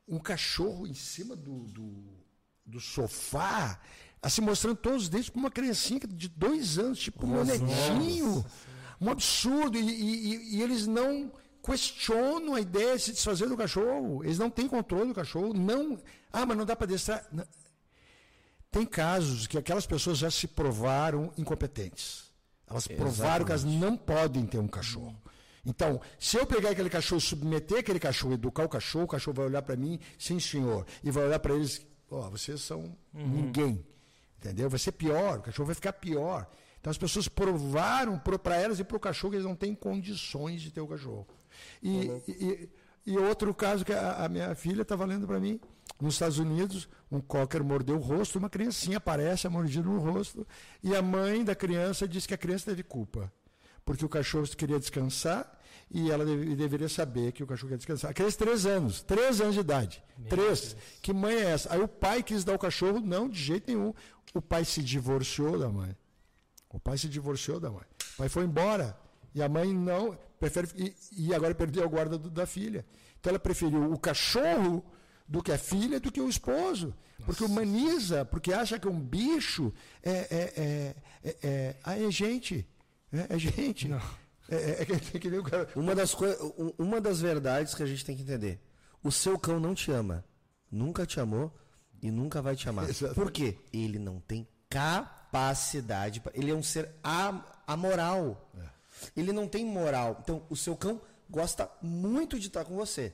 Um 0.07 0.19
cachorro 0.19 0.85
em 0.85 0.93
cima 0.93 1.35
do, 1.35 1.63
do, 1.65 2.03
do 2.65 2.79
sofá, 2.79 3.79
assim, 4.21 4.41
mostrando 4.41 4.75
todos 4.77 5.03
os 5.03 5.09
dentes 5.09 5.29
para 5.29 5.39
uma 5.39 5.49
criancinha 5.51 6.01
de 6.07 6.27
dois 6.29 6.77
anos, 6.77 6.99
tipo 6.99 7.25
um 7.25 7.43
netinho. 7.43 8.45
Um 9.01 9.09
absurdo. 9.09 9.77
E, 9.77 9.81
e- 9.81 10.55
e- 10.57 10.61
eles 10.61 10.85
não 10.85 11.31
questionam 11.65 12.53
a 12.55 12.61
ideia 12.61 12.95
de 12.95 13.01
se 13.01 13.11
desfazer 13.11 13.49
do 13.49 13.57
cachorro. 13.57 14.23
Eles 14.23 14.37
não 14.37 14.49
têm 14.49 14.67
controle 14.67 15.07
do 15.07 15.15
cachorro. 15.15 15.53
Não. 15.53 15.97
Ah, 16.31 16.45
mas 16.45 16.57
não 16.57 16.65
dá 16.65 16.75
para 16.75 16.87
destrar. 16.87 17.25
Tem 18.73 18.87
casos 18.87 19.45
que 19.45 19.55
aquelas 19.55 19.85
pessoas 19.85 20.17
já 20.17 20.31
se 20.31 20.47
provaram 20.47 21.31
incompetentes. 21.37 22.33
Elas 22.67 22.87
provaram 22.87 23.45
que 23.45 23.51
elas 23.51 23.63
não 23.63 23.95
podem 23.95 24.47
ter 24.47 24.57
um 24.57 24.67
cachorro. 24.67 25.15
Então, 25.63 26.01
se 26.19 26.37
eu 26.37 26.45
pegar 26.47 26.71
aquele 26.71 26.89
cachorro, 26.89 27.21
submeter 27.21 27.77
aquele 27.77 27.99
cachorro, 27.99 28.33
educar 28.33 28.65
o 28.65 28.69
cachorro, 28.69 29.05
o 29.05 29.07
cachorro 29.07 29.35
vai 29.35 29.45
olhar 29.45 29.61
para 29.61 29.75
mim, 29.75 29.99
sim 30.17 30.39
senhor, 30.39 30.87
e 31.03 31.11
vai 31.11 31.23
olhar 31.23 31.37
para 31.37 31.53
eles, 31.53 31.85
ó, 32.09 32.31
vocês 32.31 32.61
são 32.61 32.97
ninguém. 33.13 33.85
Entendeu? 34.39 34.71
Vai 34.71 34.79
ser 34.79 34.91
pior, 34.93 35.37
o 35.37 35.41
cachorro 35.43 35.67
vai 35.67 35.75
ficar 35.75 35.93
pior. 35.93 36.49
Então 36.81 36.89
as 36.89 36.97
pessoas 36.97 37.27
provaram 37.27 38.17
para 38.17 38.57
elas 38.57 38.79
e 38.79 38.83
para 38.83 38.97
o 38.97 38.99
cachorro 38.99 39.29
que 39.29 39.37
eles 39.37 39.47
não 39.47 39.55
têm 39.55 39.75
condições 39.75 40.63
de 40.63 40.71
ter 40.71 40.81
o 40.81 40.87
cachorro. 40.87 41.27
E, 41.81 42.09
e, 42.27 42.69
e 43.05 43.17
outro 43.19 43.53
caso 43.53 43.85
que 43.85 43.93
a, 43.93 44.25
a 44.25 44.27
minha 44.27 44.55
filha 44.55 44.81
estava 44.81 45.05
lendo 45.05 45.27
para 45.27 45.39
mim, 45.39 45.61
nos 46.01 46.15
Estados 46.15 46.37
Unidos, 46.39 46.87
um 47.11 47.19
cocker 47.21 47.63
mordeu 47.63 47.95
o 47.95 47.99
rosto, 47.99 48.37
uma 48.39 48.49
criancinha 48.49 48.97
aparece, 48.97 49.47
é 49.47 49.49
mordida 49.49 49.87
no 49.87 49.99
rosto, 49.99 50.45
e 50.83 50.95
a 50.95 51.01
mãe 51.01 51.43
da 51.43 51.55
criança 51.55 52.07
disse 52.07 52.27
que 52.27 52.33
a 52.33 52.37
criança 52.37 52.65
teve 52.65 52.83
culpa. 52.83 53.31
Porque 53.85 54.05
o 54.05 54.09
cachorro 54.09 54.47
queria 54.47 54.79
descansar 54.79 55.59
e 55.91 56.09
ela 56.09 56.25
deve- 56.25 56.55
deveria 56.55 56.87
saber 56.87 57.33
que 57.33 57.43
o 57.43 57.47
cachorro 57.47 57.69
quer 57.71 57.77
descansar. 57.77 58.11
A 58.11 58.13
criança, 58.13 58.37
três 58.37 58.65
anos, 58.65 59.01
três 59.01 59.41
anos 59.41 59.53
de 59.55 59.59
idade. 59.59 60.03
três. 60.29 60.75
Que 61.01 61.11
mãe 61.11 61.35
é 61.35 61.51
essa? 61.51 61.73
Aí 61.73 61.81
o 61.81 61.87
pai 61.87 62.23
quis 62.23 62.43
dar 62.45 62.53
o 62.55 62.59
cachorro, 62.59 62.99
não, 63.01 63.27
de 63.27 63.41
jeito 63.41 63.67
nenhum. 63.67 63.93
O 64.33 64.41
pai 64.41 64.63
se 64.63 64.81
divorciou 64.81 65.59
da 65.59 65.67
mãe. 65.69 65.95
O 66.69 66.79
pai 66.79 66.97
se 66.97 67.07
divorciou 67.09 67.59
da 67.59 67.69
mãe. 67.69 67.83
O 68.13 68.17
pai 68.19 68.29
foi 68.29 68.45
embora. 68.45 68.97
E 69.35 69.43
a 69.43 69.49
mãe 69.49 69.73
não. 69.73 70.17
Prefere, 70.39 70.67
e, 70.75 70.95
e 71.17 71.33
agora 71.33 71.53
perdeu 71.53 71.83
a 71.83 71.87
guarda 71.87 72.17
do- 72.17 72.29
da 72.29 72.45
filha. 72.45 72.85
Então 73.19 73.29
ela 73.31 73.39
preferiu 73.39 73.91
o 73.91 73.99
cachorro 73.99 74.83
do 75.33 75.41
que 75.41 75.51
a 75.51 75.57
filha, 75.57 75.99
do 75.99 76.11
que 76.11 76.21
o 76.21 76.29
esposo. 76.29 76.93
Porque 77.25 77.43
humaniza, 77.43 78.23
porque 78.25 78.53
acha 78.53 78.77
que 78.77 78.87
um 78.87 78.99
bicho 78.99 79.73
é, 80.03 80.11
é, 80.11 80.53
é, 80.55 80.95
é, 81.23 81.37
é, 81.43 81.75
ah, 81.83 81.97
é 81.97 82.11
gente. 82.11 82.67
É, 83.11 83.35
é 83.35 83.39
gente. 83.39 83.87
É, 84.49 84.55
é, 84.55 84.81
é 84.81 84.85
que- 84.85 85.19
que 85.19 85.29
nem 85.31 85.39
o 85.39 85.43
cara. 85.43 85.67
Uma 85.75 85.95
das, 85.95 86.15
uma 86.77 87.01
das 87.01 87.19
verdades 87.19 87.73
que 87.73 87.81
a 87.81 87.85
gente 87.85 88.05
tem 88.05 88.15
que 88.15 88.21
entender. 88.21 88.59
O 89.03 89.11
seu 89.11 89.39
cão 89.39 89.59
não 89.59 89.73
te 89.73 89.89
ama. 89.91 90.23
Nunca 90.71 91.05
te 91.05 91.19
amou 91.19 91.51
e 92.01 92.11
nunca 92.11 92.39
vai 92.41 92.55
te 92.55 92.69
amar. 92.69 92.87
Exatamente. 92.87 93.15
Por 93.15 93.31
quê? 93.31 93.57
Ele 93.71 93.97
não 93.97 94.19
tem 94.19 94.47
capacidade. 94.69 96.19
pra- 96.21 96.31
Ele 96.35 96.51
é 96.51 96.55
um 96.55 96.61
ser 96.63 96.89
amoral. 97.65 98.51
Ele 99.17 99.31
não 99.31 99.47
tem 99.47 99.65
moral. 99.65 100.19
Então, 100.21 100.45
o 100.49 100.55
seu 100.55 100.75
cão 100.75 101.01
gosta 101.29 101.69
muito 101.81 102.39
de 102.39 102.47
estar 102.47 102.63
com 102.65 102.75
você. 102.75 103.13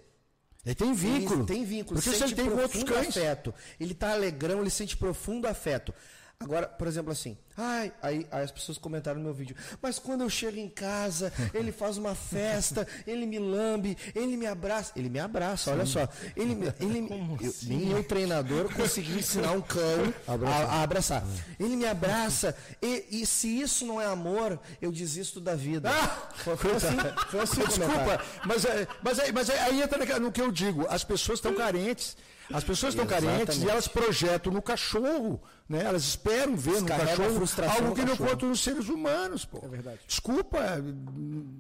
Ele 0.66 0.76
tem 0.76 0.94
vínculo. 0.94 1.40
Ele 1.42 1.48
tem 1.48 1.64
vínculo. 1.64 2.00
Porque 2.00 2.10
se 2.10 2.18
sente 2.18 2.34
ele 2.34 2.42
tem 2.42 2.50
com 2.52 2.62
outros 2.62 2.84
cães. 2.84 3.10
afeto. 3.10 3.54
Ele 3.80 3.94
tá 3.94 4.12
alegrão, 4.12 4.62
ele 4.62 4.70
sente 4.70 4.98
profundo 4.98 5.48
afeto. 5.48 5.94
Agora, 6.42 6.68
por 6.70 6.88
exemplo, 6.88 7.12
assim, 7.12 7.38
Ai, 7.62 7.92
aí, 8.02 8.26
aí 8.32 8.44
as 8.46 8.52
pessoas 8.52 8.78
comentaram 8.78 9.18
no 9.18 9.26
meu 9.26 9.34
vídeo. 9.34 9.54
Mas 9.82 10.00
quando 10.00 10.22
eu 10.22 10.30
chego 10.30 10.58
em 10.58 10.70
casa, 10.70 11.34
ele 11.54 11.74
faz 11.74 11.98
uma 11.98 12.16
festa, 12.16 12.88
ele 13.06 13.26
me 13.26 13.38
lambe, 13.38 13.98
ele 14.16 14.38
me 14.38 14.48
abraça. 14.48 14.94
Ele 14.96 15.10
me 15.10 15.20
abraça, 15.20 15.70
olha 15.72 15.86
só. 15.86 16.08
Ele, 16.38 16.54
ele, 16.80 17.06
eu, 17.42 17.50
assim? 17.50 17.68
nem 17.68 17.92
eu, 17.92 18.02
treinador, 18.02 18.74
consegui 18.74 19.20
ensinar 19.20 19.52
um 19.52 19.62
cão 19.62 20.14
a, 20.26 20.78
a 20.78 20.84
abraçar. 20.84 21.22
Ele 21.60 21.76
me 21.76 21.86
abraça. 21.86 22.56
E, 22.82 23.08
e 23.12 23.26
se 23.26 23.60
isso 23.60 23.86
não 23.86 24.00
é 24.00 24.06
amor, 24.06 24.58
eu 24.82 24.90
desisto 24.90 25.42
da 25.42 25.56
vida. 25.56 25.92
foi, 26.36 26.56
foi 26.56 26.76
assim, 26.76 26.98
foi 27.30 27.40
assim. 27.42 27.62
Desculpa, 27.66 28.24
mas, 28.46 28.64
é, 28.64 28.88
mas, 29.04 29.20
é, 29.20 29.32
mas 29.34 29.50
é- 29.50 29.60
aí 29.64 29.82
entra 29.82 30.18
no 30.18 30.32
que 30.32 30.42
eu 30.42 30.50
digo, 30.50 30.88
as 30.90 31.04
pessoas 31.04 31.40
estão 31.40 31.54
carentes. 31.54 32.16
As 32.52 32.64
pessoas 32.64 32.94
estão 32.94 33.06
carentes 33.06 33.62
e 33.62 33.70
elas 33.70 33.88
projetam 33.88 34.52
no 34.52 34.62
cachorro, 34.62 35.40
né? 35.68 35.84
Elas 35.84 36.04
esperam 36.04 36.56
ver 36.56 36.82
Descarrega 36.82 37.06
no 37.06 37.36
a 37.36 37.48
cachorro 37.48 37.72
algo 37.72 37.96
que 37.96 38.06
não 38.06 38.18
conta 38.18 38.46
nos 38.46 38.60
seres 38.60 38.90
humanos, 38.90 39.46
pô. 39.46 39.60
É 39.64 39.68
verdade. 39.68 40.00
Desculpa, 40.08 40.60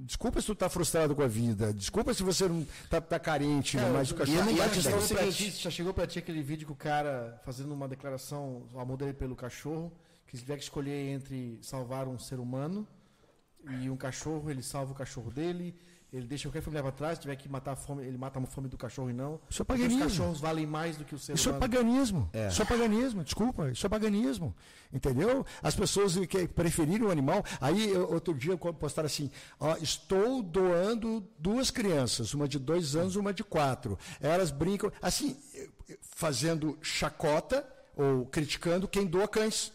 desculpa 0.06 0.42
se 0.42 0.48
tu 0.48 0.56
tá 0.56 0.68
frustrado 0.68 1.16
com 1.16 1.22
a 1.22 1.28
vida. 1.28 1.72
Desculpa 1.74 2.14
se 2.14 2.24
você 2.24 2.48
não 2.48 2.66
tá, 2.90 3.00
tá 3.00 3.20
carente, 3.20 3.78
né? 3.78 3.90
mas 3.94 4.12
o 4.12 4.16
cachorro 4.16 4.38
não 4.46 4.62
a 4.62 4.66
é 4.66 4.70
pra 4.70 5.02
seguinte- 5.02 5.52
ti, 5.52 5.64
já 5.64 5.70
chegou 5.70 5.94
pra 5.94 6.08
ti 6.08 6.20
aquele 6.20 6.42
vídeo 6.42 6.66
que 6.66 6.74
o 6.74 6.76
cara 6.76 7.40
fazendo 7.46 7.72
uma 7.74 7.88
declaração, 7.88 8.64
o 8.74 8.80
amor 8.80 8.98
dele 8.98 9.14
pelo 9.14 9.36
cachorro, 9.36 9.92
que 10.26 10.38
se 10.38 10.44
tiver 10.44 10.58
que 10.58 10.64
escolher 10.64 11.10
entre 11.10 11.60
salvar 11.62 12.08
um 12.08 12.18
ser 12.18 12.40
humano 12.40 12.88
e 13.82 13.90
um 13.90 13.98
cachorro, 13.98 14.50
ele 14.50 14.64
salva 14.64 14.92
o 14.92 14.96
cachorro 14.96 15.30
dele, 15.30 15.76
ele 16.12 16.26
deixa 16.26 16.48
qualquer 16.48 16.62
família 16.62 16.82
pra 16.82 16.92
trás, 16.92 17.16
se 17.18 17.22
tiver 17.22 17.36
que 17.36 17.48
matar 17.48 17.74
a 17.74 17.76
fome, 17.76 18.04
ele 18.04 18.18
mata 18.18 18.40
a 18.40 18.46
fome 18.46 18.68
do 18.68 18.78
cachorro 18.78 19.10
e 19.10 19.14
não. 19.14 19.40
Isso 19.50 19.62
é 19.62 19.66
Porque 19.66 19.82
os 19.84 19.88
paganismo. 19.90 20.10
cachorros 20.10 20.40
valem 20.40 20.66
mais 20.66 20.98
do 20.98 21.06
que 21.06 21.14
o 21.14 21.20
ser 21.20 21.34
Isso 21.34 21.50
é 21.50 21.52
humano. 21.52 21.62
paganismo. 21.62 22.30
Isso 22.50 22.62
é 22.62 22.66
paganismo, 22.66 23.24
desculpa. 23.24 23.70
Isso 23.70 23.86
é 23.86 23.90
paganismo. 23.90 24.56
Entendeu? 24.92 25.46
As 25.62 25.76
pessoas 25.76 26.16
que 26.26 26.48
preferirem 26.48 27.06
o 27.06 27.12
animal. 27.12 27.44
Aí, 27.62 27.96
outro 27.96 28.34
dia, 28.34 28.58
postaram 28.58 29.06
assim: 29.06 29.30
ó, 29.60 29.76
estou 29.78 30.42
doando 30.42 31.24
duas 31.38 31.70
crianças, 31.70 32.34
uma 32.34 32.48
de 32.48 32.58
dois 32.58 32.96
anos 32.96 33.14
e 33.16 33.20
uma 33.20 33.32
de 33.32 33.44
quatro. 33.44 33.98
Elas 34.20 34.50
brincam, 34.50 34.92
assim, 35.02 35.38
fazendo 36.02 36.78
chacota 36.82 37.68
ou 37.96 38.26
criticando 38.26 38.88
quem 38.88 39.06
doa 39.06 39.28
cães. 39.28 39.72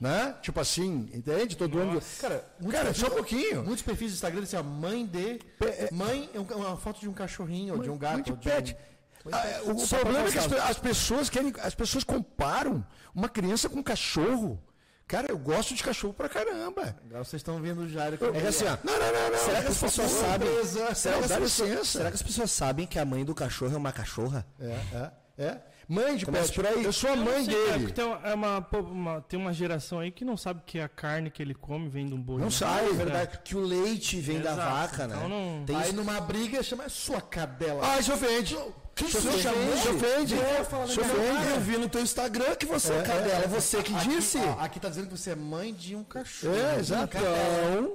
Né? 0.00 0.34
Tipo 0.42 0.60
assim, 0.60 1.08
entende? 1.12 1.56
Todo 1.56 1.76
mundo. 1.76 2.00
Cara, 2.20 2.44
Cara, 2.70 2.84
perfis- 2.84 2.96
só 3.00 3.06
um 3.08 3.10
pouquinho. 3.10 3.64
Muitos 3.64 3.82
perfis 3.82 4.12
do 4.12 4.14
Instagram 4.14 4.42
dizem 4.42 4.60
assim, 4.60 4.68
ó, 4.68 4.70
mãe 4.70 5.04
de. 5.04 5.40
é- 5.60 5.88
Mãe 5.92 6.30
é 6.32 6.38
um- 6.38 6.44
uma 6.44 6.76
foto 6.76 7.00
de 7.00 7.08
um 7.08 7.12
cachorrinho, 7.12 7.74
ou 7.74 7.82
de 7.82 7.90
um 7.90 7.98
gato. 7.98 8.14
Muito 8.14 8.30
ou 8.30 8.36
de 8.36 8.48
pet. 8.48 8.76
um- 9.24 9.28
Ah, 9.32 9.72
o 9.72 9.78
Só 9.80 9.98
problema 9.98 10.28
é 10.28 10.30
que 10.30 10.38
as, 10.38 10.46
pe- 10.46 10.54
as 10.58 10.78
pessoas 10.78 11.28
querem, 11.28 11.52
as 11.60 11.74
pessoas 11.74 12.04
comparam 12.04 12.86
uma 13.12 13.28
criança 13.28 13.68
com 13.68 13.80
um 13.80 13.82
cachorro. 13.82 14.62
Cara, 15.08 15.26
eu 15.30 15.38
gosto 15.38 15.74
de 15.74 15.82
cachorro 15.82 16.14
pra 16.14 16.28
caramba. 16.28 16.96
Agora 17.04 17.24
vocês 17.24 17.40
estão 17.40 17.60
vendo 17.60 17.82
o 17.82 17.88
Jairo. 17.88 18.14
É 18.14 18.40
que 18.40 18.46
assim, 18.46 18.64
ó, 18.66 18.76
Não, 18.84 18.92
não, 18.92 19.12
não, 19.12 19.30
não. 19.30 19.38
será 19.38 19.62
que 19.62 19.68
as 19.68 19.78
pessoas 19.78 20.10
favor, 20.12 20.28
sabem? 20.28 20.64
Será 20.64 20.86
que, 21.18 21.24
as 21.24 21.38
pessoas, 21.38 21.70
licença. 21.70 21.84
será 21.98 22.08
que 22.10 22.14
as 22.16 22.22
pessoas 22.22 22.50
sabem 22.52 22.86
que 22.86 22.98
a 22.98 23.04
mãe 23.04 23.24
do 23.24 23.34
cachorro 23.34 23.74
é 23.74 23.76
uma 23.76 23.92
cachorra? 23.92 24.46
É, 24.60 25.10
é, 25.38 25.44
é. 25.44 25.60
Mãe 25.88 26.16
de 26.16 26.24
Começa 26.26 26.46
pet. 26.48 26.54
por 26.56 26.66
aí. 26.66 26.84
Eu 26.84 26.92
sou 26.92 27.10
a 27.10 27.12
Eu 27.14 27.24
mãe 27.24 27.44
sei, 27.44 27.54
dele. 27.54 27.78
porque 27.78 27.92
tem, 27.92 28.04
uma, 28.04 28.20
é 28.28 28.34
uma- 28.34 28.66
uma- 28.80 29.20
tem 29.20 29.38
uma 29.38 29.52
geração 29.52 30.00
aí 30.00 30.10
que 30.10 30.24
não 30.24 30.36
sabe 30.36 30.62
que 30.66 30.80
a 30.80 30.88
carne 30.88 31.30
que 31.30 31.40
ele 31.40 31.54
come 31.54 31.88
vem 31.88 32.06
de 32.06 32.12
um 32.14 32.20
boi. 32.20 32.38
Não 32.38 32.46
né? 32.46 32.50
sabe, 32.50 32.90
É 32.90 32.92
verdade. 32.92 33.38
Que 33.44 33.54
o 33.56 33.60
leite 33.60 34.18
vem 34.20 34.40
da 34.40 34.52
Exato, 34.52 34.74
vaca, 34.74 35.06
né? 35.06 35.14
então 35.16 35.28
não- 35.28 35.64
Tem 35.64 35.76
Aí 35.76 35.82
isso- 35.84 35.94
numa 35.96 36.20
briga 36.20 36.60
chama 36.62 36.88
sua 36.88 37.20
cadela. 37.20 37.80
Ah, 37.84 38.00
isso 38.00 38.12
ofende. 38.12 38.56
Que 38.96 39.04
Isso 39.04 39.18
isso 39.18 39.28
ofende. 39.28 39.48
ofende. 39.48 39.86
Eu 39.86 39.94
ofende. 39.94 40.34
minha 40.34 41.50
Eu 41.54 41.60
vi 41.60 41.76
no 41.76 41.88
teu 41.88 42.00
Instagram 42.00 42.54
que 42.56 42.64
você 42.66 42.92
é, 42.92 42.98
É, 42.98 43.02
cadela. 43.02 43.42
é. 43.42 43.44
É 43.44 43.46
você 43.46 43.82
que 43.82 43.92
disse. 43.92 44.38
Aqui, 44.38 44.46
ó, 44.48 44.60
aqui 44.64 44.80
tá 44.80 44.88
dizendo 44.88 45.06
que 45.08 45.16
você 45.16 45.30
é 45.30 45.34
mãe 45.36 45.72
de 45.72 45.94
um 45.94 46.02
cachorro. 46.02 46.56
É, 46.56 46.80
exato. 46.80 47.16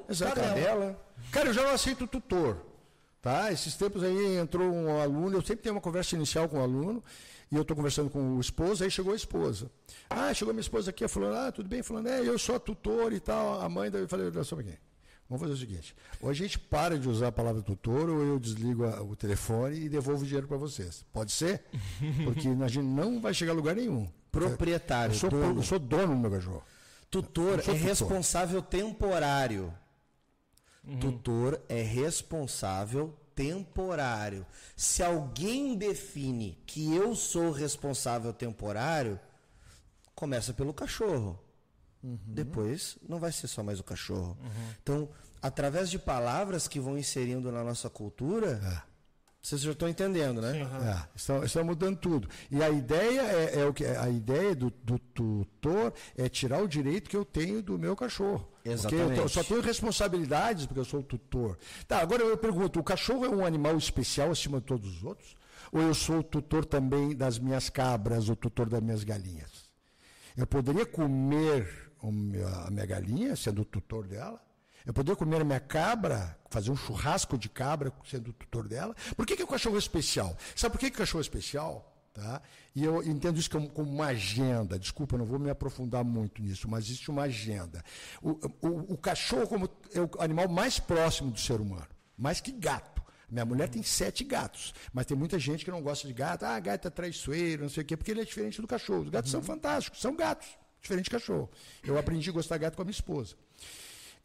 Exato. 0.09 0.35
Cadela. 0.39 0.97
Cara, 1.31 1.49
eu 1.49 1.53
já 1.53 1.63
não 1.63 1.71
aceito 1.71 2.05
tutor. 2.07 2.57
Tá? 3.21 3.51
Esses 3.51 3.75
tempos 3.75 4.01
aí 4.03 4.37
entrou 4.37 4.71
um 4.71 4.99
aluno, 4.99 5.37
eu 5.37 5.41
sempre 5.41 5.57
tenho 5.63 5.75
uma 5.75 5.81
conversa 5.81 6.15
inicial 6.15 6.49
com 6.49 6.57
o 6.57 6.61
aluno, 6.61 7.03
e 7.51 7.55
eu 7.55 7.63
estou 7.63 7.75
conversando 7.75 8.09
com 8.09 8.37
o 8.37 8.39
esposo, 8.39 8.83
aí 8.83 8.89
chegou 8.89 9.11
a 9.13 9.15
esposa. 9.15 9.69
Ah, 10.09 10.33
chegou 10.33 10.53
minha 10.53 10.61
esposa 10.61 10.89
aqui, 10.89 11.07
falando, 11.07 11.35
ah, 11.35 11.51
tudo 11.51 11.67
bem? 11.67 11.83
Falando, 11.83 12.07
é, 12.07 12.19
eu 12.21 12.37
sou 12.39 12.55
a 12.55 12.59
tutor 12.59 13.11
e 13.11 13.19
tal. 13.19 13.59
A 13.61 13.67
mãe, 13.67 13.91
daí 13.91 14.01
eu 14.03 14.07
falei, 14.07 14.27
olha 14.27 14.43
só 14.43 14.55
um 14.55 14.59
pouquinho. 14.59 14.77
Vamos 15.29 15.41
fazer 15.43 15.53
o 15.53 15.57
seguinte: 15.57 15.95
ou 16.21 16.29
a 16.29 16.33
gente 16.33 16.59
para 16.59 16.99
de 16.99 17.07
usar 17.07 17.27
a 17.27 17.31
palavra 17.31 17.61
tutor, 17.61 18.09
ou 18.09 18.21
eu 18.21 18.37
desligo 18.39 18.83
a- 18.85 19.01
o 19.01 19.15
telefone 19.15 19.77
e 19.79 19.87
devolvo 19.89 20.23
o 20.23 20.25
dinheiro 20.25 20.45
para 20.47 20.57
vocês. 20.57 21.05
Pode 21.13 21.31
ser? 21.31 21.63
Porque 22.25 22.47
a 22.49 22.67
gente 22.67 22.83
não 22.83 23.19
vai 23.21 23.33
chegar 23.33 23.53
a 23.53 23.55
lugar 23.55 23.75
nenhum. 23.75 24.09
Proprietário, 24.31 25.13
Eu 25.13 25.19
sou, 25.19 25.29
dono. 25.29 25.59
eu 25.59 25.63
sou 25.63 25.79
dono 25.79 26.13
do 26.15 26.19
meu 26.19 26.31
cachorro. 26.31 26.63
Tutor 27.09 27.59
é 27.59 27.61
tutor. 27.61 27.75
responsável 27.75 28.61
temporário. 28.61 29.73
Tutor 30.99 31.61
é 31.69 31.81
responsável 31.81 33.13
temporário. 33.35 34.45
Se 34.75 35.03
alguém 35.03 35.75
define 35.75 36.57
que 36.65 36.95
eu 36.95 37.15
sou 37.15 37.51
responsável 37.51 38.33
temporário, 38.33 39.19
começa 40.15 40.53
pelo 40.53 40.73
cachorro. 40.73 41.39
Depois 42.03 42.97
não 43.07 43.19
vai 43.19 43.31
ser 43.31 43.47
só 43.47 43.61
mais 43.61 43.79
o 43.79 43.83
cachorro. 43.83 44.37
Então, 44.81 45.09
através 45.41 45.89
de 45.89 45.99
palavras 45.99 46.67
que 46.67 46.79
vão 46.79 46.97
inserindo 46.97 47.51
na 47.51 47.63
nossa 47.63 47.89
cultura, 47.89 48.83
vocês 49.41 49.61
já 49.61 49.71
estão 49.71 49.89
entendendo, 49.89 50.41
né? 50.41 50.61
É, 50.61 51.07
estão, 51.15 51.43
estão 51.43 51.63
mudando 51.63 51.97
tudo. 51.97 52.29
E 52.49 52.61
a 52.63 52.69
ideia 52.69 53.21
é, 53.21 53.59
é 53.61 53.65
o 53.65 53.73
que 53.73 53.85
a 53.85 54.09
ideia 54.09 54.55
do, 54.55 54.71
do 54.83 54.99
tutor 54.99 55.93
é 56.15 56.29
tirar 56.29 56.61
o 56.63 56.67
direito 56.67 57.09
que 57.09 57.17
eu 57.17 57.25
tenho 57.25 57.61
do 57.61 57.77
meu 57.77 57.95
cachorro. 57.95 58.50
Exatamente. 58.63 59.19
eu 59.19 59.29
só 59.29 59.43
tenho 59.43 59.61
responsabilidades 59.61 60.65
porque 60.65 60.79
eu 60.79 60.85
sou 60.85 60.99
o 60.99 61.03
tutor. 61.03 61.57
Tá, 61.87 61.99
agora 61.99 62.23
eu 62.23 62.37
pergunto, 62.37 62.79
o 62.79 62.83
cachorro 62.83 63.25
é 63.25 63.29
um 63.29 63.45
animal 63.45 63.77
especial 63.77 64.31
acima 64.31 64.59
de 64.59 64.65
todos 64.65 64.97
os 64.97 65.03
outros? 65.03 65.35
Ou 65.71 65.81
eu 65.81 65.93
sou 65.93 66.19
o 66.19 66.23
tutor 66.23 66.65
também 66.65 67.15
das 67.15 67.39
minhas 67.39 67.69
cabras, 67.69 68.29
o 68.29 68.35
tutor 68.35 68.69
das 68.69 68.81
minhas 68.81 69.03
galinhas? 69.03 69.69
Eu 70.35 70.45
poderia 70.45 70.85
comer 70.85 71.91
a 72.01 72.71
minha 72.71 72.85
galinha, 72.85 73.35
sendo 73.35 73.61
o 73.61 73.65
tutor 73.65 74.07
dela? 74.07 74.41
Eu 74.85 74.93
poderia 74.93 75.15
comer 75.15 75.41
a 75.41 75.43
minha 75.43 75.59
cabra, 75.59 76.37
fazer 76.49 76.71
um 76.71 76.75
churrasco 76.75 77.37
de 77.37 77.47
cabra, 77.47 77.93
sendo 78.03 78.31
o 78.31 78.33
tutor 78.33 78.67
dela? 78.67 78.95
Por 79.15 79.25
que, 79.25 79.35
que 79.35 79.43
o 79.43 79.47
cachorro 79.47 79.75
é 79.75 79.79
especial? 79.79 80.35
Sabe 80.55 80.73
por 80.73 80.79
que, 80.79 80.89
que 80.89 80.95
o 80.95 80.99
cachorro 80.99 81.21
é 81.21 81.21
especial? 81.21 81.90
Tá? 82.13 82.41
E 82.75 82.83
eu 82.83 83.01
entendo 83.03 83.39
isso 83.39 83.49
como, 83.49 83.71
uma 83.77 84.07
agenda. 84.07 84.77
Desculpa, 84.77 85.15
eu 85.15 85.19
não 85.19 85.25
vou 85.25 85.39
me 85.39 85.49
aprofundar 85.49 86.03
muito 86.03 86.41
nisso, 86.41 86.67
mas 86.69 86.85
existe 86.85 87.09
uma 87.09 87.23
agenda. 87.23 87.81
O, 88.21 88.31
o, 88.61 88.93
o 88.93 88.97
cachorro 88.97 89.47
como 89.47 89.69
é 89.93 89.99
o 90.01 90.09
animal 90.19 90.49
mais 90.49 90.77
próximo 90.77 91.31
do 91.31 91.39
ser 91.39 91.61
humano, 91.61 91.87
mais 92.17 92.41
que 92.41 92.51
gato. 92.51 93.01
Minha 93.29 93.45
mulher 93.45 93.69
tem 93.69 93.81
sete 93.81 94.25
gatos, 94.25 94.73
mas 94.91 95.05
tem 95.05 95.15
muita 95.15 95.39
gente 95.39 95.63
que 95.63 95.71
não 95.71 95.81
gosta 95.81 96.05
de 96.05 96.13
gato. 96.13 96.43
Ah, 96.43 96.59
gato 96.59 96.85
é 96.89 96.91
traiçoeiro, 96.91 97.61
não 97.63 97.69
sei 97.69 97.81
o 97.83 97.85
quê, 97.85 97.95
porque 97.95 98.11
ele 98.11 98.19
é 98.21 98.25
diferente 98.25 98.59
do 98.59 98.67
cachorro. 98.67 99.03
Os 99.03 99.09
gatos 99.09 99.31
são 99.31 99.41
fantásticos, 99.41 100.01
são 100.01 100.13
gatos, 100.13 100.49
diferente 100.81 101.05
de 101.05 101.11
cachorro. 101.11 101.49
Eu 101.81 101.97
aprendi 101.97 102.29
a 102.29 102.33
gostar 102.33 102.57
de 102.57 102.63
gato 102.63 102.75
com 102.75 102.81
a 102.81 102.85
minha 102.85 102.91
esposa. 102.91 103.35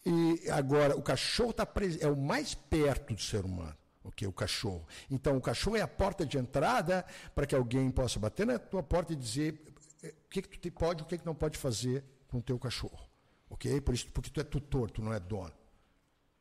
E 0.04 0.50
agora, 0.50 0.96
o 0.96 1.02
cachorro 1.02 1.52
tá 1.52 1.64
pres- 1.64 2.00
é 2.02 2.08
o 2.08 2.16
mais 2.16 2.52
perto 2.54 3.14
do 3.14 3.20
ser 3.20 3.44
humano, 3.44 3.76
o 4.06 4.12
que 4.12 4.26
o 4.26 4.32
cachorro. 4.32 4.86
Então, 5.10 5.36
o 5.36 5.40
cachorro 5.40 5.76
é 5.76 5.80
a 5.80 5.88
porta 5.88 6.24
de 6.24 6.38
entrada 6.38 7.04
para 7.34 7.46
que 7.46 7.54
alguém 7.54 7.90
possa 7.90 8.18
bater 8.18 8.46
na 8.46 8.58
tua 8.58 8.82
porta 8.82 9.12
e 9.12 9.16
dizer 9.16 9.60
eh, 10.02 10.14
o 10.24 10.28
que, 10.30 10.42
que 10.42 10.58
tu 10.58 10.70
pode 10.72 11.02
e 11.02 11.04
o 11.04 11.06
que, 11.06 11.18
que 11.18 11.26
não 11.26 11.34
pode 11.34 11.58
fazer 11.58 12.04
com 12.28 12.38
o 12.38 12.42
teu 12.42 12.58
cachorro. 12.58 13.06
Ok? 13.50 13.80
Por 13.80 13.94
isso, 13.94 14.08
porque 14.12 14.30
tu 14.30 14.40
é 14.40 14.44
tutor, 14.44 14.90
tu 14.90 15.02
não 15.02 15.12
é 15.12 15.20
dono. 15.20 15.52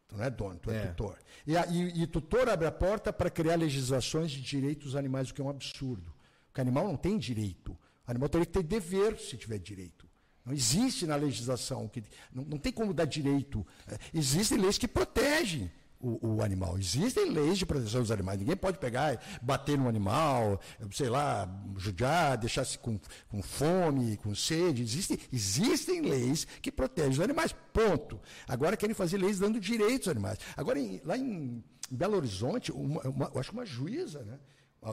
Tu 0.08 0.16
não 0.16 0.24
é 0.24 0.30
dono, 0.30 0.60
tu 0.60 0.70
é, 0.72 0.78
É. 0.84 0.88
tutor. 0.88 1.18
E, 1.48 1.58
a, 1.58 1.66
e, 1.68 2.04
e 2.04 2.08
tutor 2.08 2.48
abre 2.50 2.68
a 2.68 2.72
porta 2.72 3.12
para 3.12 3.30
criar 3.30 3.56
legislações 3.56 4.32
de 4.32 4.42
direitos 4.42 4.86
dos 4.86 4.96
animais, 4.96 5.30
o 5.30 5.34
que 5.34 5.42
é 5.42 5.44
um 5.44 5.50
absurdo. 5.50 6.14
Porque 6.48 6.62
animal 6.62 6.86
não 6.88 6.96
tem 6.96 7.18
direito. 7.18 7.72
O 8.08 8.12
animal 8.12 8.30
teria 8.30 8.46
que 8.46 8.52
ter 8.54 8.64
dever 8.64 9.18
se 9.20 9.36
tiver 9.36 9.58
direito. 9.58 10.08
Não 10.46 10.54
existe 10.54 11.08
na 11.08 11.16
legislação. 11.16 11.88
Que, 11.88 12.04
não, 12.32 12.44
não 12.46 12.58
tem 12.60 12.72
como 12.72 12.94
dar 12.94 13.06
direito. 13.06 13.66
Eh, 13.88 13.98
Existem 14.14 14.60
leis 14.60 14.78
que 14.78 14.88
protegem 14.88 15.72
o, 16.00 16.36
o 16.36 16.42
animal. 16.44 16.78
Existem 16.78 17.30
leis 17.32 17.58
de 17.58 17.66
proteção 17.66 18.02
dos 18.02 18.12
animais. 18.12 18.40
Ninguém 18.40 18.56
pode 18.56 18.78
pegar 18.78 19.20
bater 19.42 19.78
no 19.78 19.88
animal, 19.88 20.60
sei 20.92 21.10
lá, 21.10 21.48
judiar, 21.78 22.38
deixar-se 22.38 22.78
com, 22.78 23.00
com 23.30 23.42
fome, 23.42 24.18
com 24.18 24.34
sede. 24.36 24.84
Existem, 24.84 25.18
existem 25.32 26.02
leis 26.02 26.46
que 26.62 26.72
protegem 26.72 27.12
os 27.12 27.20
animais. 27.20 27.56
Ponto. 27.74 28.20
Agora 28.48 28.78
querem 28.78 28.94
fazer 28.96 29.18
leis 29.18 29.40
dando 29.40 29.60
direitos 29.60 30.08
aos 30.08 30.16
animais. 30.16 30.40
Agora, 30.56 30.80
em- 30.80 31.02
lá 31.04 31.18
em 31.18 31.64
Belo 31.90 32.18
Horizonte, 32.18 32.72
uma, 32.72 33.02
uma- 33.04 33.32
eu 33.34 33.40
acho 33.40 33.50
que 33.52 33.56
uma 33.58 33.66
juíza, 33.66 34.24
né? 34.24 34.40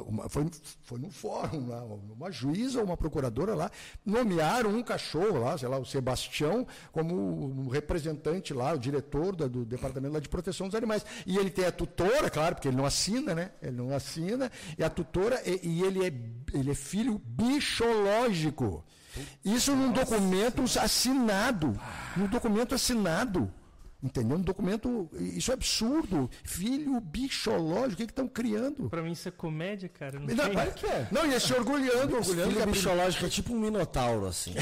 Uma- 0.00 0.28
foi, 0.28 0.46
foi 0.82 0.98
num 0.98 1.10
fórum 1.10 1.68
lá, 1.68 1.82
uma 1.84 2.30
juíza 2.30 2.78
ou 2.78 2.84
uma 2.84 2.96
procuradora 2.96 3.54
lá, 3.54 3.70
nomearam 4.06 4.70
um 4.70 4.82
cachorro 4.82 5.38
lá, 5.40 5.56
sei 5.58 5.68
lá, 5.68 5.78
o 5.78 5.84
Sebastião, 5.84 6.66
como 6.90 7.14
um 7.14 7.68
representante 7.68 8.54
lá, 8.54 8.72
o 8.72 8.78
diretor 8.78 9.36
da- 9.36 9.46
do 9.46 9.64
departamento 9.64 10.14
lá 10.14 10.20
de 10.20 10.28
proteção 10.28 10.66
dos 10.66 10.74
animais. 10.74 11.04
E 11.26 11.36
ele 11.36 11.50
tem 11.50 11.66
a 11.66 11.72
tutora, 11.72 12.30
claro, 12.30 12.54
porque 12.54 12.68
ele 12.68 12.76
não 12.76 12.86
assina, 12.86 13.34
né? 13.34 13.50
Ele 13.60 13.76
não 13.76 13.94
assina, 13.94 14.50
e 14.78 14.82
a 14.82 14.88
tutora, 14.88 15.40
e, 15.44 15.60
e 15.62 15.82
ele, 15.82 16.06
é, 16.06 16.12
ele 16.58 16.70
é 16.70 16.74
filho 16.74 17.20
bichológico. 17.24 18.84
Isso 19.44 19.74
num 19.76 19.92
documento 19.92 20.62
assinado. 20.80 21.78
Num 22.16 22.26
documento 22.28 22.74
assinado. 22.74 23.52
Entendeu? 24.02 24.36
Um 24.36 24.40
documento. 24.42 25.08
Isso 25.12 25.52
é 25.52 25.54
absurdo. 25.54 26.28
Filho 26.42 27.00
bichológico, 27.00 27.92
o 27.92 27.96
que 27.96 28.02
estão 28.10 28.26
criando? 28.26 28.90
Pra 28.90 29.00
mim 29.00 29.12
isso 29.12 29.28
é 29.28 29.30
comédia, 29.30 29.88
cara. 29.88 30.18
Não, 30.18 30.26
Não, 30.26 30.44
tem... 30.44 30.52
claro 30.52 30.72
que 30.72 30.86
é. 30.86 31.06
Não, 31.12 31.24
e 31.24 31.38
se 31.38 31.52
orgulhando, 31.54 32.16
orgulhando. 32.16 32.48
que 32.48 32.54
Filho 32.54 32.62
prim- 32.62 32.72
bichológico 32.72 33.26
é 33.26 33.28
tipo 33.28 33.52
um 33.54 33.60
minotauro, 33.60 34.26
assim. 34.26 34.54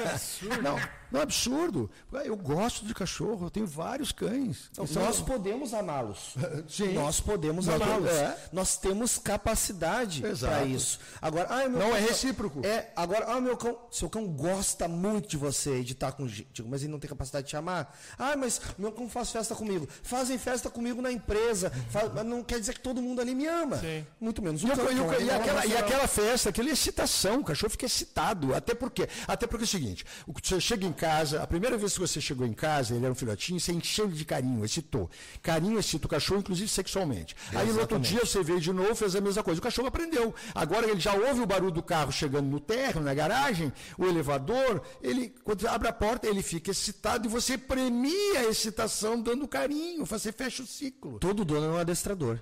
Não, 0.62 0.76
não 1.10 1.20
é 1.20 1.22
absurdo. 1.22 1.90
Eu 2.24 2.36
gosto 2.36 2.84
de 2.86 2.94
cachorro, 2.94 3.46
eu 3.46 3.50
tenho 3.50 3.66
vários 3.66 4.12
cães. 4.12 4.70
Então, 4.72 4.86
Nós 5.02 5.20
podemos 5.20 5.72
amá-los. 5.74 6.34
Nós 6.94 7.20
podemos 7.20 7.66
Nós 7.66 7.80
amá-los. 7.80 8.10
é. 8.10 8.48
Nós 8.52 8.76
temos 8.76 9.18
capacidade 9.18 10.22
para 10.40 10.64
isso. 10.64 10.98
Agora, 11.20 11.46
ah, 11.50 11.68
meu 11.68 11.78
Não 11.78 11.88
cão 11.88 11.96
é 11.96 12.00
recíproco. 12.00 12.60
É, 12.66 12.90
agora, 12.94 13.26
ah, 13.28 13.40
meu 13.40 13.56
cão, 13.56 13.76
seu 13.90 14.08
cão 14.08 14.26
gosta 14.26 14.86
muito 14.88 15.28
de 15.28 15.36
você, 15.36 15.82
de 15.82 15.92
estar 15.92 16.12
com 16.12 16.26
gente, 16.28 16.62
mas 16.62 16.82
ele 16.82 16.92
não 16.92 16.98
tem 16.98 17.08
capacidade 17.08 17.44
de 17.44 17.50
te 17.50 17.56
amar. 17.56 17.96
Ah, 18.18 18.36
mas 18.36 18.60
meu 18.78 18.92
cão 18.92 19.08
faz 19.08 19.30
festa 19.30 19.54
comigo. 19.54 19.88
Fazem 20.02 20.38
festa 20.38 20.68
comigo 20.70 21.00
na 21.02 21.10
empresa. 21.10 21.70
Faz- 21.90 22.12
mas 22.14 22.24
não 22.26 22.42
quer 22.42 22.60
dizer 22.60 22.74
que 22.74 22.80
todo 22.80 23.00
mundo 23.02 23.20
ali 23.20 23.34
me 23.34 23.46
ama. 23.46 23.78
Sim. 23.78 24.06
Muito 24.20 24.42
menos 24.42 24.62
o 24.62 24.66
E, 24.68 24.70
cão. 24.70 24.92
e 24.92 25.00
o- 25.00 25.12
é 25.12 25.18
um 25.18 25.20
e 25.22 25.30
aquela, 25.30 25.66
e 25.66 25.76
aquela 25.76 26.06
festa, 26.08 26.50
aquela 26.50 26.70
excitação, 26.70 27.40
o 27.40 27.44
cachorro 27.44 27.70
fica 27.70 27.86
excitado. 27.86 28.54
Até 28.54 28.74
porque, 28.74 29.08
até 29.26 29.46
porque 29.46 29.64
é 29.64 29.66
o 29.66 29.68
seguinte: 29.68 30.04
o 30.26 30.32
que 30.34 30.46
você 30.46 30.60
chega 30.60 30.86
em 30.86 30.92
casa, 30.98 31.40
a 31.40 31.46
primeira 31.46 31.78
vez 31.78 31.94
que 31.94 32.00
você 32.00 32.20
chegou 32.20 32.44
em 32.44 32.52
casa, 32.52 32.94
ele 32.94 33.04
era 33.04 33.12
um 33.12 33.14
filhotinho, 33.14 33.60
você 33.60 33.72
encheu 33.72 34.06
ele 34.06 34.14
de 34.14 34.24
carinho, 34.24 34.64
excitou. 34.64 35.08
Carinho 35.40 35.78
excita 35.78 36.06
o 36.06 36.08
cachorro, 36.10 36.40
inclusive 36.40 36.68
sexualmente. 36.68 37.36
Aí 37.54 37.68
no 37.68 37.78
outro 37.80 38.00
dia 38.00 38.26
você 38.26 38.42
veio 38.42 38.60
de 38.60 38.72
novo, 38.72 38.96
fez 38.96 39.14
a 39.14 39.20
mesma 39.20 39.42
coisa. 39.42 39.60
O 39.60 39.62
cachorro 39.62 39.86
aprendeu. 39.86 40.34
Agora 40.54 40.90
ele 40.90 40.98
já 40.98 41.14
ouve 41.14 41.40
o 41.40 41.46
barulho 41.46 41.70
do 41.70 41.82
carro 41.82 42.10
chegando 42.10 42.48
no 42.48 42.58
térreo, 42.58 43.00
na 43.00 43.14
garagem, 43.14 43.72
o 43.96 44.04
elevador, 44.04 44.82
ele, 45.00 45.32
quando 45.44 45.66
abre 45.68 45.88
a 45.88 45.92
porta, 45.92 46.26
ele 46.26 46.42
fica 46.42 46.72
excitado 46.72 47.26
e 47.26 47.30
você 47.30 47.56
premia 47.56 48.40
a 48.40 48.44
excitação 48.46 49.22
dando 49.22 49.46
carinho, 49.46 50.04
você 50.04 50.32
fecha 50.32 50.62
o 50.62 50.66
ciclo. 50.66 51.18
Todo 51.20 51.44
dono 51.44 51.66
é 51.66 51.70
um 51.70 51.76
adestrador. 51.76 52.40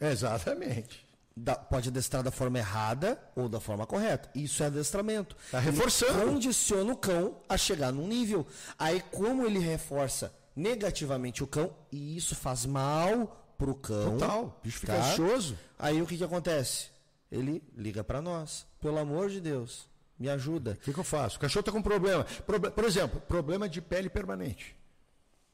Exatamente. 0.00 1.05
Da- 1.38 1.54
pode 1.54 1.90
adestrar 1.90 2.22
da 2.22 2.30
forma 2.30 2.58
errada 2.58 3.20
ou 3.36 3.46
da 3.48 3.60
forma 3.60 3.86
correta. 3.86 4.30
Isso 4.34 4.62
é 4.62 4.66
adestramento. 4.66 5.36
Tá 5.50 5.58
reforçando. 5.58 6.22
Ele 6.22 6.30
condiciona 6.32 6.92
o 6.92 6.96
cão 6.96 7.40
a 7.48 7.58
chegar 7.58 7.92
num 7.92 8.06
nível. 8.08 8.46
Aí, 8.78 9.02
como 9.12 9.44
ele 9.44 9.58
reforça 9.58 10.34
negativamente 10.54 11.44
o 11.44 11.46
cão, 11.46 11.76
e 11.92 12.16
isso 12.16 12.34
faz 12.34 12.64
mal 12.64 13.54
pro 13.58 13.74
cão. 13.74 14.12
Total. 14.12 14.44
O 14.44 14.64
bicho 14.64 14.78
fica 14.80 14.94
tá? 14.94 15.10
ansioso. 15.10 15.58
Aí 15.78 16.00
o 16.00 16.06
que, 16.06 16.16
que 16.16 16.24
acontece? 16.24 16.88
Ele 17.30 17.62
liga 17.76 18.02
para 18.02 18.22
nós. 18.22 18.66
Pelo 18.80 18.98
amor 18.98 19.28
de 19.28 19.38
Deus, 19.40 19.86
me 20.18 20.30
ajuda. 20.30 20.70
O 20.72 20.76
que, 20.76 20.92
que 20.94 20.98
eu 21.00 21.04
faço? 21.04 21.36
O 21.36 21.40
cachorro 21.40 21.60
está 21.60 21.72
com 21.72 21.82
problema. 21.82 22.24
Proble- 22.46 22.70
Por 22.70 22.84
exemplo, 22.84 23.20
problema 23.20 23.68
de 23.68 23.82
pele 23.82 24.08
permanente. 24.08 24.74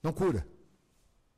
Não 0.00 0.12
cura. 0.12 0.46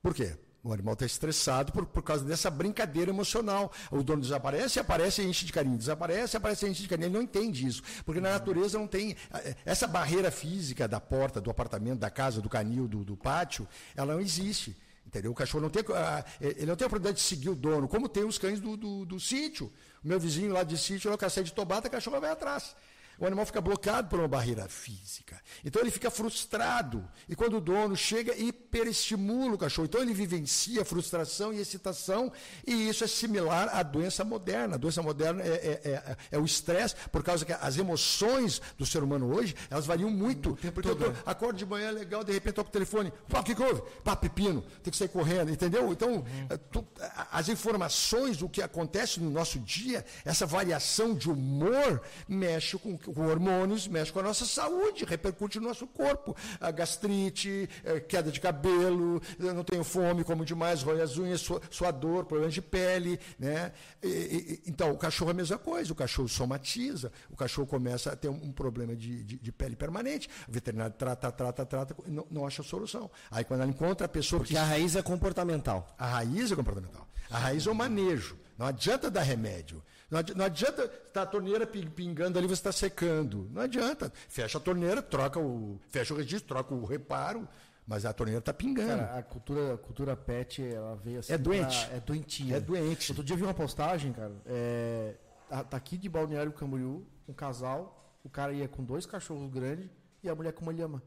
Por 0.03 0.13
quê? 0.15 0.37
O 0.65 0.73
animal 0.73 0.95
está 0.95 1.05
estressado 1.05 1.73
por, 1.73 1.85
por 1.85 2.03
causa 2.03 2.25
dessa 2.25 2.51
brincadeira 2.51 3.11
emocional. 3.11 3.71
O 3.91 4.03
dono 4.03 4.23
desaparece, 4.23 4.81
aparece 4.81 5.21
e 5.21 5.27
enche 5.27 5.45
de 5.45 5.53
carinho. 5.53 5.77
Desaparece, 5.77 6.39
aparece 6.39 6.65
e 6.67 6.71
enche 6.71 6.83
de 6.83 6.89
carinho. 6.89 7.09
Ele 7.09 7.15
não 7.15 7.23
entende 7.23 7.67
isso. 7.67 7.83
Porque 8.03 8.19
na 8.19 8.31
natureza 8.31 8.79
não 8.79 8.87
tem. 8.87 9.15
eh, 9.35 9.55
Essa 9.67 9.87
barreira 9.87 10.31
física 10.31 10.89
da 10.89 10.99
porta, 10.99 11.39
do 11.39 11.51
apartamento, 11.51 11.99
da 12.01 12.09
casa, 12.09 12.41
do 12.41 12.49
canil, 12.49 12.89
do, 12.89 13.05
do 13.05 13.15
pátio, 13.15 13.69
ela 13.95 14.15
não 14.15 14.21
existe. 14.23 14.75
Entendeu? 15.07 15.33
O 15.33 15.35
cachorro 15.35 15.63
não 15.63 15.71
tem, 15.71 15.85
ah, 15.95 16.25
ele 16.41 16.65
não 16.67 16.75
tem 16.77 16.87
a 16.87 16.89
oportunidade 16.89 17.19
de 17.19 17.23
seguir 17.23 17.51
o 17.51 17.55
dono, 17.55 17.87
como 17.87 18.09
tem 18.09 18.25
os 18.25 18.39
cães 18.39 18.59
do, 18.59 18.75
do, 18.75 19.05
do 19.05 19.21
sítio. 19.21 19.71
O 20.03 20.09
meu 20.09 20.19
vizinho 20.19 20.51
lá 20.51 20.65
de 20.65 20.79
sítio, 20.79 21.11
eu 21.11 21.19
cacete 21.19 21.51
de 21.51 21.53
tobata, 21.55 21.89
a 21.89 21.91
cachorra 21.91 22.21
vai 22.21 22.31
atrás. 22.31 22.75
O 23.19 23.27
animal 23.27 23.47
fica 23.47 23.61
bloqueado 23.61 24.09
por 24.09 24.19
uma 24.19 24.29
barreira 24.29 24.69
física. 24.69 25.41
Então 25.65 25.81
ele 25.81 25.91
fica 25.91 26.11
frustrado. 26.11 27.09
E 27.29 27.37
quando 27.37 27.59
o 27.59 27.61
dono 27.61 27.97
chega, 27.97 28.35
hiperestimula 28.37 29.55
o 29.55 29.59
cachorro. 29.59 29.87
Então 29.87 30.01
ele 30.03 30.13
vivencia 30.13 30.85
frustração 30.85 31.53
e 31.53 31.59
excitação. 31.61 32.33
E 32.67 32.89
isso 32.89 33.05
é 33.05 33.07
similar 33.07 33.69
à 33.73 33.83
doença 33.83 34.25
moderna. 34.25 34.75
A 34.75 34.79
doença 34.79 35.03
moderna 35.03 35.43
é, 35.43 35.49
é- 35.49 35.91
é- 35.91 36.17
é 36.33 36.39
o 36.39 36.45
estresse, 36.45 36.97
por 37.13 37.23
causa 37.23 37.45
que 37.45 37.53
as 37.53 37.77
emoções 37.79 38.61
do 38.77 38.85
ser 38.85 39.03
humano 39.03 39.33
hoje, 39.35 39.55
elas 39.71 39.87
variam 39.87 40.11
muito. 40.11 40.57
Porque 40.73 40.89
eu 40.89 40.97
tô, 40.97 41.13
acordo 41.25 41.57
de 41.57 41.65
manhã 41.67 41.91
legal, 41.91 42.25
de 42.25 42.33
repente 42.33 42.55
toco 42.55 42.69
o 42.69 42.73
telefone. 42.73 43.13
Pá, 43.29 43.41
o 43.41 43.45
que, 43.45 43.55
que 43.55 43.63
houve? 43.63 43.83
Pá, 44.03 44.17
pepino. 44.17 44.63
Tem 44.83 44.91
que 44.91 44.97
sair 44.97 45.09
correndo, 45.09 45.51
entendeu? 45.51 45.93
Então, 45.93 46.25
eh, 46.51 46.57
tu- 46.57 46.87
as 47.31 47.49
informações, 47.49 48.43
o 48.43 48.49
que 48.49 48.61
acontece 48.63 49.21
no 49.21 49.31
nosso 49.31 49.59
dia, 49.61 50.05
essa 50.25 50.45
variação 50.47 51.15
de 51.15 51.31
humor, 51.31 52.03
mexe 52.29 52.77
com, 52.79 52.97
com 53.13 53.27
hormônios, 53.27 53.87
mexe 53.89 54.13
com 54.13 54.21
a 54.21 54.23
nossa 54.23 54.45
saúde, 54.45 55.05
repercute 55.05 55.59
no 55.61 55.69
nosso 55.69 55.87
corpo. 55.87 56.37
A 56.61 56.71
gastrite, 56.71 57.69
eh, 57.85 58.01
queda 58.01 58.31
de 58.31 58.41
cabelo, 58.41 59.21
eu 59.39 59.53
não 59.53 59.65
tenho 59.65 59.85
fome, 59.85 60.25
como 60.25 60.45
demais, 60.45 60.83
rói 60.83 61.01
as 61.01 61.19
unhas, 61.19 61.41
sua, 61.41 61.61
suador, 61.71 62.25
problemas 62.25 62.55
de 62.55 62.63
pele. 62.63 63.19
Né? 63.39 63.73
E- 64.03 64.09
e- 64.09 64.63
então, 64.71 64.91
o 64.93 64.97
cachorro 64.99 65.31
é 65.31 65.33
a 65.33 65.35
mesma 65.35 65.59
coisa, 65.59 65.93
o 65.93 65.97
cachorro 65.97 66.29
somatiza, 66.29 67.13
o 67.31 67.37
cachorro 67.37 67.67
começa 67.67 68.13
a 68.13 68.17
ter 68.17 68.29
um, 68.29 68.35
um 68.45 68.53
problema 68.53 68.95
de, 68.97 69.23
de- 69.25 69.39
de 69.39 69.53
pele 69.53 69.77
permanente, 69.77 70.29
o 70.49 70.53
veterinário 70.53 70.95
trata, 70.97 71.31
trata, 71.33 71.67
trata, 71.67 71.97
não, 72.07 72.27
não 72.31 72.47
acha 72.47 72.63
solução. 72.63 73.11
Aí, 73.31 73.45
quando 73.45 73.61
ela 73.63 73.71
encontra 73.71 74.07
a 74.07 74.09
pessoa 74.09 74.41
Porque 74.41 74.55
que 74.55 74.59
a 74.59 74.65
raiz 74.65 74.97
é 74.97 75.03
comportamental. 75.03 75.87
a 75.99 76.07
raiz 76.07 76.51
é 76.53 76.57
comportamental. 76.57 77.07
A 77.31 77.39
raiz 77.39 77.67
é 77.67 77.71
o 77.71 77.75
manejo. 77.75 78.37
Não 78.57 78.67
adianta 78.67 79.11
dar 79.11 79.23
remédio. 79.23 79.83
Não 80.11 80.19
adi- 80.19 80.35
não 80.35 80.45
adianta 80.45 80.85
estar 80.85 81.23
a 81.23 81.27
torneira 81.27 81.67
ping- 81.67 81.91
pingando 81.91 82.39
ali, 82.39 82.47
você 82.47 82.55
está 82.55 82.73
secando. 82.73 83.49
Não 83.53 83.63
adianta. 83.63 84.13
Fecha 84.29 84.59
a 84.59 84.61
torneira, 84.61 85.03
troca 85.03 85.39
o. 85.41 85.81
Fecha 85.89 86.13
o 86.15 86.17
registro, 86.17 86.49
troca 86.49 86.75
o 86.75 86.85
reparo, 86.85 87.49
mas 87.87 88.05
a 88.05 88.13
torneira 88.13 88.39
está 88.39 88.53
pingando. 88.53 89.03
Cara, 89.03 89.19
a 89.19 89.23
cultura, 89.23 89.75
a 89.75 89.79
cultura 89.79 90.17
pet, 90.17 90.63
ela 90.63 90.95
veio 90.97 91.21
assim. 91.21 91.33
É 91.33 91.39
doente. 91.39 91.87
pra- 91.87 91.97
é 91.97 92.01
doentinha. 92.01 92.57
É 92.57 92.61
doente. 92.61 93.11
Outro 93.13 93.25
dia 93.25 93.35
eu 93.35 93.39
vi 93.39 93.45
uma 93.45 93.55
postagem, 93.55 94.13
cara. 94.13 94.33
É, 94.47 95.15
tá 95.49 95.65
tá 95.65 95.77
aqui 95.77 95.97
de 95.97 96.09
Balneário 96.09 96.53
Camboriú, 96.53 97.07
um 97.29 97.33
casal. 97.33 98.01
O 98.23 98.29
cara 98.31 98.53
ia 98.53 98.69
com 98.69 98.83
dois 98.85 99.05
cachorros 99.07 99.51
grandes 99.51 99.89
e 100.23 100.29
a 100.29 100.35
mulher 100.35 100.53
com 100.53 100.63
uma 100.63 100.73
lhama. 100.73 101.03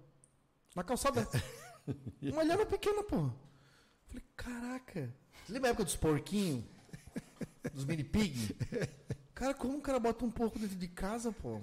Na 0.75 0.83
calçada. 0.83 1.27
uma 2.21 2.43
lhama 2.43 2.65
pequena, 2.65 3.01
pô. 3.03 3.29
Falei, 4.07 4.23
caraca. 4.35 5.13
Você 5.45 5.53
lembra 5.53 5.69
a 5.69 5.71
época 5.71 5.85
dos 5.85 5.95
porquinhos? 5.95 6.63
Dos 7.73 7.85
mini 7.85 8.03
pig? 8.03 8.55
Cara, 9.33 9.53
como 9.53 9.77
o 9.77 9.81
cara 9.81 9.99
bota 9.99 10.25
um 10.25 10.31
porco 10.31 10.57
dentro 10.57 10.75
de 10.75 10.87
casa, 10.87 11.31
pô? 11.31 11.61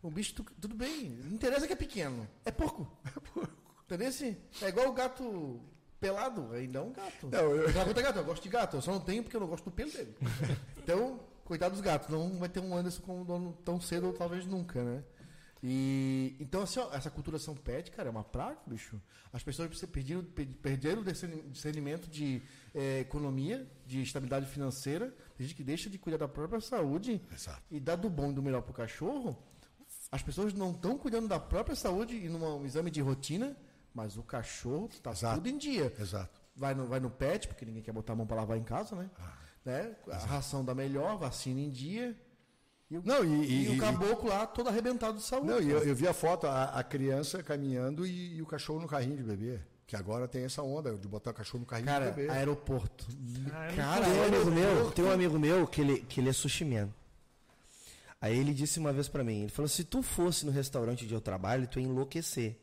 O 0.00 0.08
bicho, 0.10 0.32
tu- 0.34 0.44
tudo 0.60 0.76
bem. 0.76 1.18
Não 1.24 1.32
interessa 1.34 1.66
que 1.66 1.72
é 1.72 1.76
pequeno. 1.76 2.26
É 2.44 2.52
porco. 2.52 2.86
É 3.04 3.10
porco. 3.20 3.52
Entendeu? 3.84 4.08
assim? 4.08 4.36
É 4.62 4.68
igual 4.68 4.88
o 4.88 4.92
gato 4.92 5.60
pelado. 5.98 6.52
Ainda 6.52 6.78
é 6.78 6.82
um 6.82 6.92
gato. 6.92 7.28
Não, 7.28 7.38
eu- 7.50 7.66
não 7.66 7.72
gosto 7.84 7.94
de 7.94 8.02
gato, 8.02 8.16
eu 8.20 8.24
gosto 8.24 8.42
de 8.44 8.48
gato. 8.48 8.76
Eu 8.76 8.80
só 8.82 8.92
não 8.92 9.00
tenho 9.00 9.24
porque 9.24 9.34
eu 9.36 9.40
não 9.40 9.48
gosto 9.48 9.64
do 9.64 9.72
pelo 9.72 9.90
dele. 9.90 10.14
Então, 10.78 11.18
coitado 11.44 11.72
dos 11.72 11.80
gatos. 11.80 12.08
Não 12.08 12.38
vai 12.38 12.48
ter 12.48 12.60
um 12.60 12.76
Anderson 12.76 13.02
como 13.02 13.24
dono 13.24 13.52
tão 13.64 13.80
cedo 13.80 14.06
ou 14.06 14.12
talvez 14.12 14.46
nunca, 14.46 14.84
né? 14.84 15.02
E 15.62 16.36
então 16.38 16.62
assim, 16.62 16.78
ó, 16.78 16.92
essa 16.94 17.10
culturação 17.10 17.56
pet, 17.56 17.90
cara, 17.90 18.08
é 18.08 18.10
uma 18.10 18.22
praga, 18.22 18.58
bicho. 18.66 19.00
As 19.32 19.42
pessoas 19.42 19.68
perderam, 19.86 20.22
per- 20.22 20.46
perderam 20.62 21.02
o 21.02 21.04
discerni- 21.04 21.42
discernimento 21.50 22.08
de 22.08 22.40
eh, 22.72 23.00
economia, 23.00 23.66
de 23.84 24.00
estabilidade 24.00 24.46
financeira. 24.46 25.12
Tem 25.36 25.46
gente 25.46 25.56
que 25.56 25.64
deixa 25.64 25.90
de 25.90 25.98
cuidar 25.98 26.18
da 26.18 26.28
própria 26.28 26.60
saúde 26.60 27.20
Exato. 27.32 27.62
e 27.70 27.78
dá 27.78 27.94
do 27.94 28.08
bom 28.08 28.30
e 28.30 28.34
do 28.34 28.42
melhor 28.42 28.62
pro 28.62 28.72
cachorro. 28.72 29.36
As 30.10 30.22
pessoas 30.22 30.54
não 30.54 30.70
estão 30.70 30.96
cuidando 30.96 31.28
da 31.28 31.38
própria 31.38 31.76
saúde 31.76 32.16
e 32.16 32.28
num 32.28 32.64
exame 32.64 32.90
de 32.90 33.00
rotina, 33.00 33.56
mas 33.92 34.16
o 34.16 34.22
cachorro 34.22 34.88
está 34.90 35.12
tudo 35.34 35.48
em 35.48 35.58
dia 35.58 35.92
Exato. 35.98 36.40
vai 36.54 36.74
no, 36.74 36.86
vai 36.86 37.00
no 37.00 37.10
pet, 37.10 37.48
porque 37.48 37.64
ninguém 37.64 37.82
quer 37.82 37.92
botar 37.92 38.12
a 38.12 38.16
mão 38.16 38.26
para 38.26 38.36
lavar 38.36 38.56
em 38.56 38.62
casa, 38.64 38.94
né? 38.96 39.10
né? 39.64 39.96
A 40.10 40.16
ração 40.18 40.64
da 40.64 40.74
melhor, 40.74 41.18
vacina 41.18 41.60
em 41.60 41.70
dia. 41.70 42.16
E 42.88 42.96
o, 42.98 43.02
Não, 43.04 43.24
e- 43.24 43.44
e 43.46 43.64
e- 43.72 43.76
o 43.76 43.80
caboclo 43.80 44.28
lá 44.28 44.46
todo 44.46 44.68
arrebentado 44.68 45.18
de 45.18 45.24
saúde. 45.24 45.48
Não, 45.48 45.58
eu, 45.58 45.80
eu 45.82 45.94
vi 45.94 46.06
a 46.06 46.14
foto, 46.14 46.46
a, 46.46 46.66
a 46.66 46.84
criança 46.84 47.42
caminhando 47.42 48.06
e, 48.06 48.36
e 48.36 48.42
o 48.42 48.46
cachorro 48.46 48.80
no 48.80 48.86
carrinho 48.86 49.16
de 49.16 49.24
bebê. 49.24 49.60
Que 49.86 49.94
agora 49.94 50.26
tem 50.26 50.44
essa 50.44 50.62
onda 50.62 50.92
de 50.96 51.06
botar 51.06 51.30
o 51.30 51.34
cachorro 51.34 51.60
no 51.60 51.66
carrinho 51.66 51.86
Cara, 51.86 52.10
de 52.10 52.16
bebê. 52.16 52.28
aeroporto. 52.32 53.06
Ah, 53.52 53.68
Cara, 53.76 54.04
Tem 54.04 54.14
um 54.20 54.24
amigo 54.24 54.50
meu, 54.50 54.90
tem 54.90 55.04
um 55.04 55.12
amigo 55.12 55.38
meu 55.38 55.66
que 55.66 55.80
ele, 55.80 56.00
que 56.00 56.20
ele 56.20 56.28
é 56.28 56.32
sushi 56.32 56.64
man. 56.64 56.88
Aí 58.20 58.36
ele 58.36 58.52
disse 58.52 58.78
uma 58.80 58.92
vez 58.92 59.08
pra 59.08 59.22
mim, 59.22 59.42
ele 59.42 59.50
falou, 59.50 59.68
se 59.68 59.84
tu 59.84 60.02
fosse 60.02 60.44
no 60.44 60.50
restaurante 60.50 61.04
onde 61.04 61.14
eu 61.14 61.20
trabalho, 61.20 61.68
tu 61.68 61.78
ia 61.78 61.86
enlouquecer. 61.86 62.56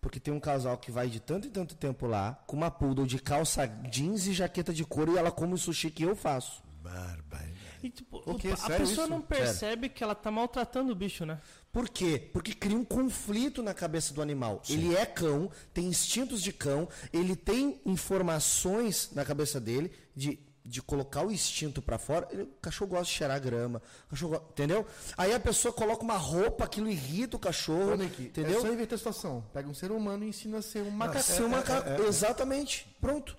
Porque 0.00 0.18
tem 0.18 0.32
um 0.34 0.40
casal 0.40 0.76
que 0.78 0.90
vai 0.90 1.08
de 1.08 1.20
tanto 1.20 1.46
e 1.46 1.50
tanto 1.50 1.74
tempo 1.76 2.06
lá, 2.06 2.32
com 2.46 2.56
uma 2.56 2.70
poodle 2.70 3.06
de 3.06 3.18
calça 3.20 3.66
jeans 3.66 4.26
e 4.26 4.32
jaqueta 4.32 4.72
de 4.72 4.84
couro, 4.84 5.14
e 5.14 5.18
ela 5.18 5.30
come 5.30 5.54
o 5.54 5.58
sushi 5.58 5.90
que 5.90 6.02
eu 6.02 6.16
faço. 6.16 6.62
Barbaridade. 6.82 7.55
E, 7.82 7.90
tipo, 7.90 8.22
O 8.26 8.34
quê? 8.38 8.48
a 8.48 8.56
Sério 8.56 8.86
pessoa 8.86 9.04
isso? 9.06 9.14
não 9.14 9.20
percebe 9.20 9.88
que 9.88 10.02
ela 10.02 10.14
tá 10.14 10.30
maltratando 10.30 10.92
o 10.92 10.94
bicho, 10.94 11.24
né? 11.26 11.38
Por 11.72 11.88
quê? 11.88 12.30
Porque 12.32 12.54
cria 12.54 12.76
um 12.76 12.84
conflito 12.84 13.62
na 13.62 13.74
cabeça 13.74 14.14
do 14.14 14.22
animal. 14.22 14.62
Ele 14.68 14.96
é 14.96 15.04
cão, 15.04 15.50
tem 15.74 15.86
instintos 15.86 16.40
de 16.42 16.52
cão, 16.52 16.88
ele 17.12 17.36
tem 17.36 17.80
informações 17.84 19.10
na 19.14 19.24
cabeça 19.24 19.60
dele 19.60 19.90
de 20.14 20.38
de 20.68 20.82
colocar 20.82 21.24
o 21.24 21.30
instinto 21.30 21.80
para 21.80 21.96
fora, 21.96 22.26
ele, 22.32 22.42
o 22.42 22.46
cachorro 22.60 22.90
gosta 22.90 23.04
de 23.04 23.10
cheirar 23.12 23.40
grama, 23.40 23.80
cachorro, 24.10 24.44
entendeu? 24.50 24.84
Aí 25.16 25.32
a 25.32 25.38
pessoa 25.38 25.72
coloca 25.72 26.02
uma 26.02 26.16
roupa, 26.16 26.64
aquilo 26.64 26.88
irrita 26.88 27.36
o 27.36 27.38
cachorro, 27.38 27.92
Ô, 27.92 27.94
Nick, 27.94 28.20
entendeu? 28.24 28.58
É 28.58 28.60
só 28.62 28.72
inverter 28.72 28.96
a 28.96 28.98
situação. 28.98 29.44
Pega 29.52 29.68
um 29.68 29.72
ser 29.74 29.92
humano 29.92 30.24
e 30.24 30.28
ensina 30.30 30.58
a 30.58 30.62
ser 30.62 30.82
um 30.82 30.90
macaco. 30.90 31.22
Ser 31.22 31.44
um 31.44 31.50
macaco, 31.50 32.02
exatamente, 32.02 32.84
pronto. 33.00 33.38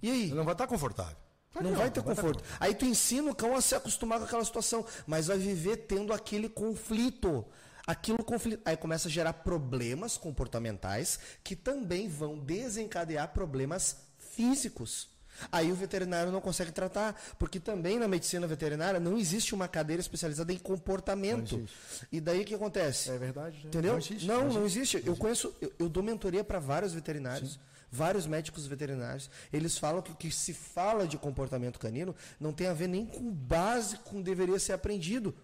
E 0.00 0.08
aí? 0.08 0.22
Ele 0.26 0.34
não 0.34 0.44
vai 0.44 0.54
estar 0.54 0.68
confortável. 0.68 1.16
Não 1.60 1.74
vai 1.74 1.90
ter 1.90 2.02
conforto. 2.02 2.42
Aí 2.58 2.74
tu 2.74 2.84
ensina 2.84 3.30
o 3.30 3.34
cão 3.34 3.54
a 3.54 3.60
se 3.60 3.74
acostumar 3.74 4.18
com 4.18 4.24
aquela 4.24 4.44
situação, 4.44 4.84
mas 5.06 5.26
vai 5.26 5.38
viver 5.38 5.76
tendo 5.78 6.12
aquele 6.12 6.48
conflito. 6.48 7.44
Aquilo 7.86 8.22
conflito. 8.24 8.62
Aí 8.64 8.76
começa 8.76 9.08
a 9.08 9.10
gerar 9.10 9.32
problemas 9.34 10.16
comportamentais 10.16 11.18
que 11.42 11.54
também 11.56 12.08
vão 12.08 12.38
desencadear 12.38 13.28
problemas 13.32 13.96
físicos. 14.18 15.10
Aí 15.50 15.72
o 15.72 15.74
veterinário 15.74 16.30
não 16.30 16.40
consegue 16.40 16.70
tratar, 16.70 17.20
porque 17.38 17.58
também 17.58 17.98
na 17.98 18.06
medicina 18.06 18.46
veterinária 18.46 19.00
não 19.00 19.16
existe 19.18 19.54
uma 19.54 19.66
cadeira 19.66 20.00
especializada 20.00 20.52
em 20.52 20.58
comportamento. 20.58 21.66
E 22.12 22.20
daí 22.20 22.42
o 22.42 22.44
que 22.44 22.54
acontece? 22.54 23.10
É 23.10 23.18
verdade. 23.18 23.56
né? 23.56 23.62
Entendeu? 23.64 23.92
Não 23.92 23.98
existe, 23.98 24.26
não, 24.26 24.44
não 24.44 24.52
não 24.54 24.66
existe. 24.66 25.02
Eu 25.04 25.16
conheço, 25.16 25.54
eu, 25.60 25.72
eu 25.78 25.88
dou 25.88 26.02
mentoria 26.02 26.44
para 26.44 26.58
vários 26.58 26.92
veterinários, 26.92 27.58
vários 27.92 28.26
médicos 28.26 28.66
veterinários. 28.66 29.30
Eles 29.52 29.76
falam 29.78 30.00
que 30.02 30.10
o 30.10 30.14
que 30.16 30.30
se 30.32 30.52
fala 30.54 31.06
de 31.06 31.16
comportamento 31.18 31.78
canino 31.78 32.16
não 32.40 32.52
tem 32.52 32.66
a 32.66 32.72
ver 32.72 32.88
nem 32.88 33.04
com 33.06 33.28
o 33.28 33.30
básico 33.30 34.16
que 34.16 34.22
deveria 34.22 34.58
ser 34.58 34.72
aprendido. 34.72 35.34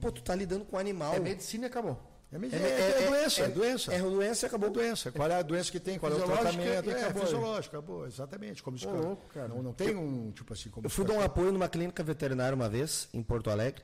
Pô, 0.00 0.12
tu 0.12 0.22
tá 0.22 0.34
lidando 0.34 0.64
com 0.64 0.78
animal. 0.78 1.14
É 1.14 1.18
medicina 1.18 1.64
e 1.64 1.66
acabou. 1.66 1.98
É, 2.32 2.38
me- 2.38 2.46
é- 2.48 3.02
é 3.02 3.08
doença, 3.08 3.42
é, 3.42 3.48
doença. 3.48 3.92
É 3.92 3.98
doença 4.00 4.46
e 4.46 4.48
acabou. 4.48 4.68
É 4.68 4.72
doença. 4.72 5.10
Qual 5.10 5.28
é 5.28 5.34
a 5.34 5.42
doença 5.42 5.72
que 5.72 5.80
tem? 5.80 5.98
Qual 5.98 6.12
é 6.12 6.14
o 6.14 6.22
tratamento? 6.22 6.88
É, 6.90 7.02
acabou. 7.02 7.22
fisiológico, 7.24 7.76
acabou. 7.76 8.06
Exatamente. 8.06 8.62
Como 8.62 8.76
os 8.76 8.84
Ô, 8.84 8.86
caras- 8.86 9.04
louco, 9.04 9.26
cara. 9.34 9.48
Não, 9.48 9.62
não 9.62 9.72
tem 9.72 9.96
um, 9.96 10.30
tipo 10.30 10.52
assim, 10.52 10.70
como 10.70 10.86
Eu 10.86 10.90
fui 10.90 11.04
dar 11.04 11.14
um 11.14 11.20
apoio 11.20 11.50
numa 11.50 11.68
clínica 11.68 12.04
veterinária 12.04 12.54
uma 12.54 12.68
vez, 12.68 13.08
em 13.12 13.20
Porto 13.22 13.50
Alegre. 13.50 13.82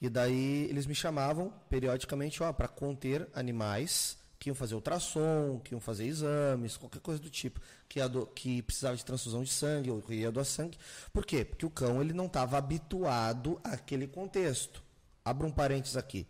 E 0.00 0.08
daí 0.08 0.66
eles 0.70 0.86
me 0.86 0.94
chamavam 0.94 1.52
periodicamente, 1.68 2.42
ó, 2.42 2.50
para 2.52 2.66
conter 2.68 3.28
animais 3.34 4.16
que 4.46 4.50
iam 4.50 4.54
fazer 4.54 4.76
ultrassom, 4.76 5.58
que 5.64 5.74
iam 5.74 5.80
fazer 5.80 6.04
exames, 6.06 6.76
qualquer 6.76 7.00
coisa 7.00 7.20
do 7.20 7.28
tipo, 7.28 7.60
que, 7.88 8.00
do- 8.08 8.26
que 8.28 8.62
precisava 8.62 8.96
de 8.96 9.04
transfusão 9.04 9.42
de 9.42 9.50
sangue 9.50 9.90
ou 9.90 10.00
que 10.00 10.14
ia 10.14 10.30
doar 10.30 10.44
sangue. 10.46 10.78
Por 11.12 11.26
quê? 11.26 11.44
Porque 11.44 11.66
o 11.66 11.70
cão 11.70 12.00
ele 12.00 12.12
não 12.12 12.26
estava 12.26 12.56
habituado 12.56 13.60
àquele 13.64 14.06
contexto. 14.06 14.80
Abra 15.24 15.48
um 15.48 15.50
parênteses 15.50 15.96
aqui. 15.96 16.28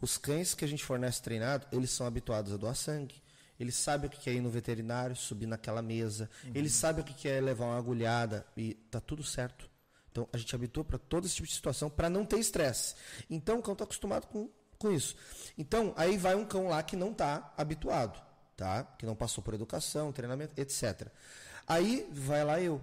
Os 0.00 0.16
cães 0.16 0.54
que 0.54 0.64
a 0.64 0.68
gente 0.68 0.84
fornece 0.84 1.20
treinado, 1.20 1.66
eles 1.72 1.90
são 1.90 2.06
habituados 2.06 2.52
a 2.52 2.56
doar 2.56 2.76
sangue. 2.76 3.20
Eles 3.58 3.74
sabem 3.74 4.06
o 4.08 4.12
que 4.12 4.30
é 4.30 4.34
ir 4.34 4.40
no 4.40 4.48
veterinário, 4.50 5.16
subir 5.16 5.46
naquela 5.46 5.82
mesa. 5.82 6.30
Eles 6.54 6.72
sabem 6.72 7.02
o 7.02 7.04
que 7.04 7.28
é 7.28 7.40
levar 7.40 7.64
uma 7.64 7.78
agulhada 7.78 8.46
e 8.56 8.74
tá 8.74 9.00
tudo 9.00 9.24
certo. 9.24 9.68
Então 10.12 10.28
a 10.32 10.36
gente 10.38 10.54
habitua 10.54 10.84
para 10.84 10.98
todo 10.98 11.26
esse 11.26 11.34
tipo 11.34 11.48
de 11.48 11.54
situação 11.54 11.90
para 11.90 12.08
não 12.08 12.24
ter 12.24 12.38
estresse. 12.38 12.94
Então 13.28 13.58
o 13.58 13.62
cão 13.62 13.72
está 13.72 13.82
acostumado 13.82 14.28
com, 14.28 14.48
com 14.78 14.90
isso. 14.90 15.16
Então 15.56 15.92
aí 15.96 16.16
vai 16.16 16.34
um 16.34 16.44
cão 16.44 16.68
lá 16.68 16.82
que 16.82 16.96
não 16.96 17.12
está 17.12 17.52
habituado, 17.56 18.20
tá? 18.56 18.84
Que 18.98 19.06
não 19.06 19.14
passou 19.14 19.42
por 19.42 19.54
educação, 19.54 20.12
treinamento, 20.12 20.58
etc. 20.60 21.08
Aí 21.66 22.08
vai 22.12 22.44
lá 22.44 22.60
eu 22.60 22.80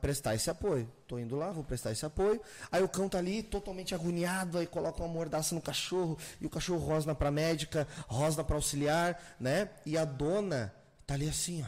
prestar 0.00 0.34
esse 0.34 0.50
apoio. 0.50 0.90
Tô 1.06 1.18
indo 1.18 1.36
lá, 1.36 1.50
vou 1.50 1.62
prestar 1.62 1.92
esse 1.92 2.04
apoio. 2.04 2.40
Aí 2.72 2.82
o 2.82 2.88
cão 2.88 3.08
tá 3.08 3.18
ali 3.18 3.42
totalmente 3.42 3.94
agoniado, 3.94 4.58
aí 4.58 4.66
coloca 4.66 5.02
uma 5.02 5.12
mordaça 5.12 5.54
no 5.54 5.60
cachorro 5.60 6.18
e 6.40 6.46
o 6.46 6.50
cachorro 6.50 6.84
rosna 6.84 7.14
para 7.14 7.30
médica, 7.30 7.86
rosna 8.08 8.42
para 8.42 8.56
auxiliar, 8.56 9.20
né? 9.38 9.70
E 9.84 9.96
a 9.96 10.04
dona 10.04 10.74
tá 11.06 11.14
ali 11.14 11.28
assim, 11.28 11.62
ó, 11.62 11.66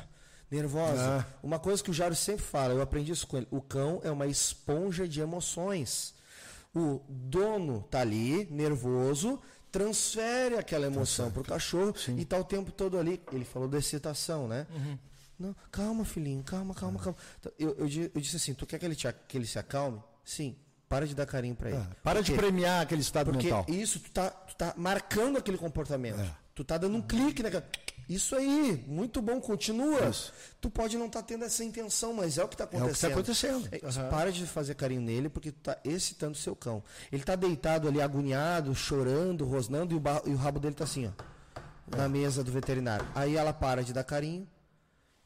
nervosa. 0.50 1.26
Uma 1.42 1.58
coisa 1.58 1.82
que 1.82 1.90
o 1.90 1.94
Jário 1.94 2.16
sempre 2.16 2.44
fala, 2.44 2.74
eu 2.74 2.82
aprendi 2.82 3.12
isso 3.12 3.26
com 3.26 3.36
ele. 3.36 3.48
O 3.50 3.60
cão 3.60 4.00
é 4.02 4.10
uma 4.10 4.26
esponja 4.26 5.06
de 5.06 5.20
emoções. 5.20 6.14
O 6.74 7.00
dono 7.08 7.82
tá 7.90 8.00
ali, 8.00 8.46
nervoso, 8.50 9.38
transfere 9.70 10.56
aquela 10.56 10.86
emoção 10.86 11.30
pro 11.30 11.42
cachorro 11.42 11.94
e 12.16 12.24
tá 12.24 12.38
o 12.38 12.44
tempo 12.44 12.70
todo 12.72 12.98
ali. 12.98 13.20
Ele 13.32 13.44
falou 13.44 13.68
da 13.68 13.78
excitação, 13.78 14.48
né? 14.48 14.66
Não, 15.38 15.56
calma, 15.70 16.04
filhinho, 16.04 16.42
calma, 16.42 16.74
calma, 16.74 16.98
calma. 17.00 17.18
Então, 17.40 17.52
Eu, 17.58 17.70
eu, 17.78 18.10
eu 18.14 18.20
disse 18.20 18.36
assim, 18.36 18.54
tu 18.54 18.64
quer 18.64 18.78
que 18.78 18.84
ele, 18.84 18.94
te, 18.94 19.12
que 19.26 19.36
ele 19.36 19.46
se 19.46 19.58
acalme? 19.58 20.00
Sim, 20.24 20.54
para 20.88 21.06
de 21.06 21.14
dar 21.14 21.26
carinho 21.26 21.54
para 21.56 21.70
ele. 21.70 21.78
Ah, 21.78 21.96
para 22.02 22.22
de 22.22 22.32
premiar 22.32 22.82
aquele 22.82 23.00
estado 23.00 23.32
Porque 23.32 23.46
mental. 23.46 23.66
isso, 23.68 23.98
tu 23.98 24.10
tá, 24.12 24.30
tu 24.30 24.54
tá 24.54 24.74
marcando 24.76 25.38
aquele 25.38 25.58
comportamento. 25.58 26.20
É. 26.20 26.30
Tu 26.54 26.62
tá 26.64 26.78
dando 26.78 26.96
um 26.96 27.02
clique 27.02 27.42
naquela... 27.42 27.66
Isso 28.08 28.34
aí, 28.36 28.84
muito 28.86 29.22
bom, 29.22 29.40
continua. 29.40 30.08
Isso. 30.08 30.32
Tu 30.60 30.68
pode 30.68 30.96
não 30.98 31.06
estar 31.06 31.22
tendo 31.22 31.44
essa 31.44 31.64
intenção, 31.64 32.12
mas 32.12 32.36
é 32.38 32.44
o 32.44 32.48
que 32.48 32.54
está 32.54 32.64
É 32.64 32.66
o 32.66 32.70
que 32.70 32.76
tá 33.00 33.08
acontecendo. 33.08 33.66
acontecendo. 33.66 33.68
É, 34.04 34.10
Para 34.10 34.30
de 34.32 34.46
fazer 34.46 34.74
carinho 34.74 35.00
nele, 35.00 35.28
porque 35.28 35.52
tu 35.52 35.60
tá 35.60 35.78
excitando 35.84 36.32
o 36.32 36.38
seu 36.38 36.54
cão. 36.54 36.82
Ele 37.10 37.22
tá 37.22 37.34
deitado 37.36 37.88
ali, 37.88 38.00
agoniado, 38.00 38.74
chorando, 38.74 39.44
rosnando, 39.44 39.94
e 39.94 39.98
o, 39.98 40.30
e 40.30 40.34
o 40.34 40.36
rabo 40.36 40.58
dele 40.60 40.74
tá 40.74 40.84
assim, 40.84 41.06
ó. 41.06 41.96
Na 41.96 42.08
mesa 42.08 42.42
do 42.44 42.50
veterinário. 42.52 43.06
Aí 43.14 43.36
ela 43.36 43.52
para 43.52 43.82
de 43.82 43.92
dar 43.92 44.04
carinho, 44.04 44.48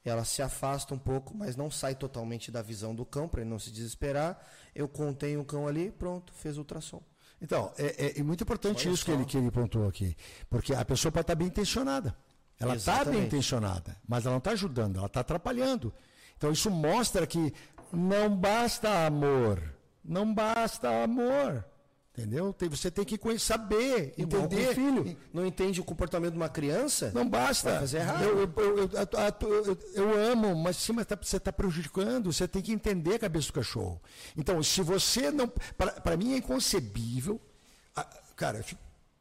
ela 0.04 0.24
se 0.24 0.40
afasta 0.42 0.94
um 0.94 0.98
pouco, 0.98 1.36
mas 1.36 1.56
não 1.56 1.70
sai 1.70 1.94
totalmente 1.94 2.50
da 2.50 2.62
visão 2.62 2.94
do 2.94 3.04
cão, 3.04 3.28
para 3.28 3.40
ele 3.40 3.50
não 3.50 3.58
se 3.58 3.70
desesperar. 3.70 4.38
Eu 4.74 4.88
contenho 4.88 5.40
o 5.40 5.44
cão 5.44 5.66
ali, 5.66 5.90
pronto, 5.90 6.32
fez 6.32 6.56
o 6.56 6.60
ultrassom. 6.60 7.02
Então, 7.40 7.72
é, 7.76 8.06
é- 8.06 8.20
é 8.20 8.22
muito 8.22 8.42
importante 8.42 8.86
Olha 8.86 8.94
isso 8.94 9.04
que 9.04 9.10
ele, 9.10 9.24
que 9.24 9.36
ele 9.36 9.50
pontuou 9.50 9.88
aqui. 9.88 10.16
Porque 10.48 10.72
a 10.74 10.84
pessoa 10.84 11.12
pode 11.12 11.24
estar 11.24 11.34
bem 11.34 11.48
intencionada. 11.48 12.16
Ela 12.58 12.76
está 12.76 13.04
bem 13.04 13.24
intencionada, 13.24 13.96
mas 14.08 14.24
ela 14.24 14.32
não 14.32 14.38
está 14.38 14.52
ajudando, 14.52 14.96
ela 14.96 15.06
está 15.06 15.20
atrapalhando. 15.20 15.92
Então 16.36 16.50
isso 16.50 16.70
mostra 16.70 17.26
que 17.26 17.52
não 17.92 18.34
basta 18.34 19.06
amor. 19.06 19.62
Não 20.04 20.32
basta 20.32 21.02
amor. 21.02 21.64
Entendeu? 22.16 22.54
Você 22.70 22.90
tem 22.90 23.04
que 23.04 23.18
saber, 23.38 24.14
entender. 24.16 24.70
o 24.70 24.74
filho. 24.74 25.18
Não 25.34 25.44
entende 25.44 25.82
o 25.82 25.84
comportamento 25.84 26.32
de 26.32 26.38
uma 26.38 26.48
criança? 26.48 27.12
Não 27.14 27.28
basta. 27.28 27.78
Fazer 27.80 27.98
errado. 27.98 28.22
Eu, 28.22 28.38
eu, 28.38 28.78
eu, 28.78 29.78
eu- 29.94 30.32
amo, 30.32 30.56
mas 30.56 30.78
sim, 30.78 30.92
mas 30.94 31.04
tá- 31.04 31.18
você 31.20 31.36
está 31.36 31.52
prejudicando. 31.52 32.32
Você 32.32 32.48
tem 32.48 32.62
que 32.62 32.72
entender 32.72 33.16
a 33.16 33.18
cabeça 33.18 33.48
do 33.48 33.52
cachorro. 33.52 34.00
Então, 34.34 34.62
se 34.62 34.80
você 34.80 35.30
não. 35.30 35.46
Para 35.76 36.16
mim 36.16 36.32
é 36.32 36.38
inconcebível. 36.38 37.38
Cara, 38.34 38.58
eu 38.58 38.64
fico, 38.64 38.80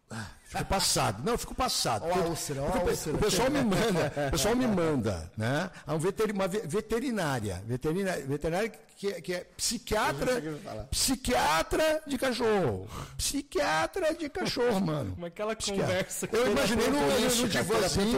ah, 0.10 0.28
fico 0.46 0.66
passado. 0.66 1.24
Não, 1.24 1.34
eu 1.34 1.38
fico 1.38 1.56
passado. 1.56 2.06
Ó 2.06 2.30
úlcera, 2.30 2.62
ó 2.64 2.68
o 2.70 2.72
pe- 2.72 2.90
úlcera. 2.92 3.16
o 3.16 3.20
pessoal 3.20 3.50
me 3.52 3.62
manda, 3.64 4.14
o 4.28 4.32
pessoal 4.32 4.56
me 4.56 4.68
manda, 4.68 5.32
né? 5.38 5.70
A 5.86 5.94
um 5.94 6.00
veteri- 6.00 6.32
uma 6.32 6.48
ve- 6.48 6.64
veterinária, 6.66 7.62
veterinária, 7.68 8.26
veterinária 8.26 8.72
que, 8.98 9.08
é- 9.10 9.22
que 9.22 9.34
é 9.34 9.46
psiquiatra, 9.58 10.42
psiquiatra 10.90 12.02
de 12.08 12.18
cachorro, 12.18 12.88
psiquiatra 13.18 14.14
de 14.14 14.30
cachorro, 14.30 14.80
mano. 14.80 15.12
Como 15.16 15.26
é 15.28 15.30
que 15.30 15.42
ela 15.42 15.56
Psiquiatra. 15.56 15.88
conversa? 15.96 16.30
Eu 16.32 16.52
imaginei 16.52 16.88
no, 16.90 17.00
no, 17.02 17.08
no 17.08 17.14
Holística, 17.16 17.48
divã 17.50 17.76
terapeuta 17.76 17.86
assim. 17.86 18.12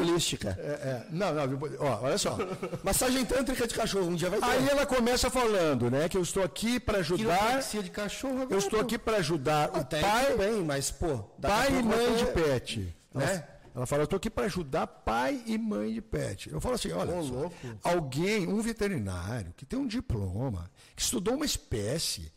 É, 0.59 0.61
é. 0.61 1.05
Não, 1.09 1.33
não, 1.33 1.59
ó, 1.79 1.99
olha 2.03 2.17
só. 2.17 2.37
Massagem 2.83 3.25
tântrica 3.25 3.67
de 3.67 3.73
cachorro, 3.73 4.07
um 4.07 4.15
dia 4.15 4.29
vai 4.29 4.39
ter. 4.39 4.45
Aí 4.45 4.69
ela 4.69 4.85
começa 4.85 5.29
falando, 5.29 5.89
né, 5.89 6.07
que 6.07 6.17
eu 6.17 6.21
estou 6.21 6.43
aqui 6.43 6.79
para 6.79 6.99
ajudar, 6.99 7.59
de 7.61 7.89
cachorro 7.89 8.33
agora. 8.43 8.53
eu 8.53 8.57
estou 8.59 8.79
aqui 8.79 8.97
para 8.97 9.17
ajudar 9.17 9.69
o 9.69 9.83
pai, 9.85 10.35
bem, 10.37 10.63
mas, 10.63 10.91
pô... 10.91 11.17
pai 11.41 11.69
e 11.69 11.83
mãe 11.83 12.16
de 12.17 12.25
ter- 12.25 12.43
pet, 12.43 12.95
né? 13.13 13.25
Né? 13.25 13.47
Ela 13.75 13.85
fala, 13.85 14.01
eu 14.01 14.05
estou 14.05 14.17
aqui 14.17 14.29
para 14.29 14.45
ajudar 14.45 14.87
pai 14.87 15.39
e 15.45 15.55
mãe 15.55 15.93
de 15.93 16.01
pet. 16.01 16.49
Eu 16.51 16.59
falo 16.59 16.73
assim, 16.75 16.91
olha, 16.91 17.11
só, 17.21 17.51
alguém, 17.83 18.47
um 18.47 18.59
veterinário 18.59 19.53
que 19.55 19.65
tem 19.67 19.77
um 19.77 19.85
diploma, 19.85 20.71
que 20.95 21.01
estudou 21.03 21.35
uma 21.35 21.45
espécie, 21.45 22.31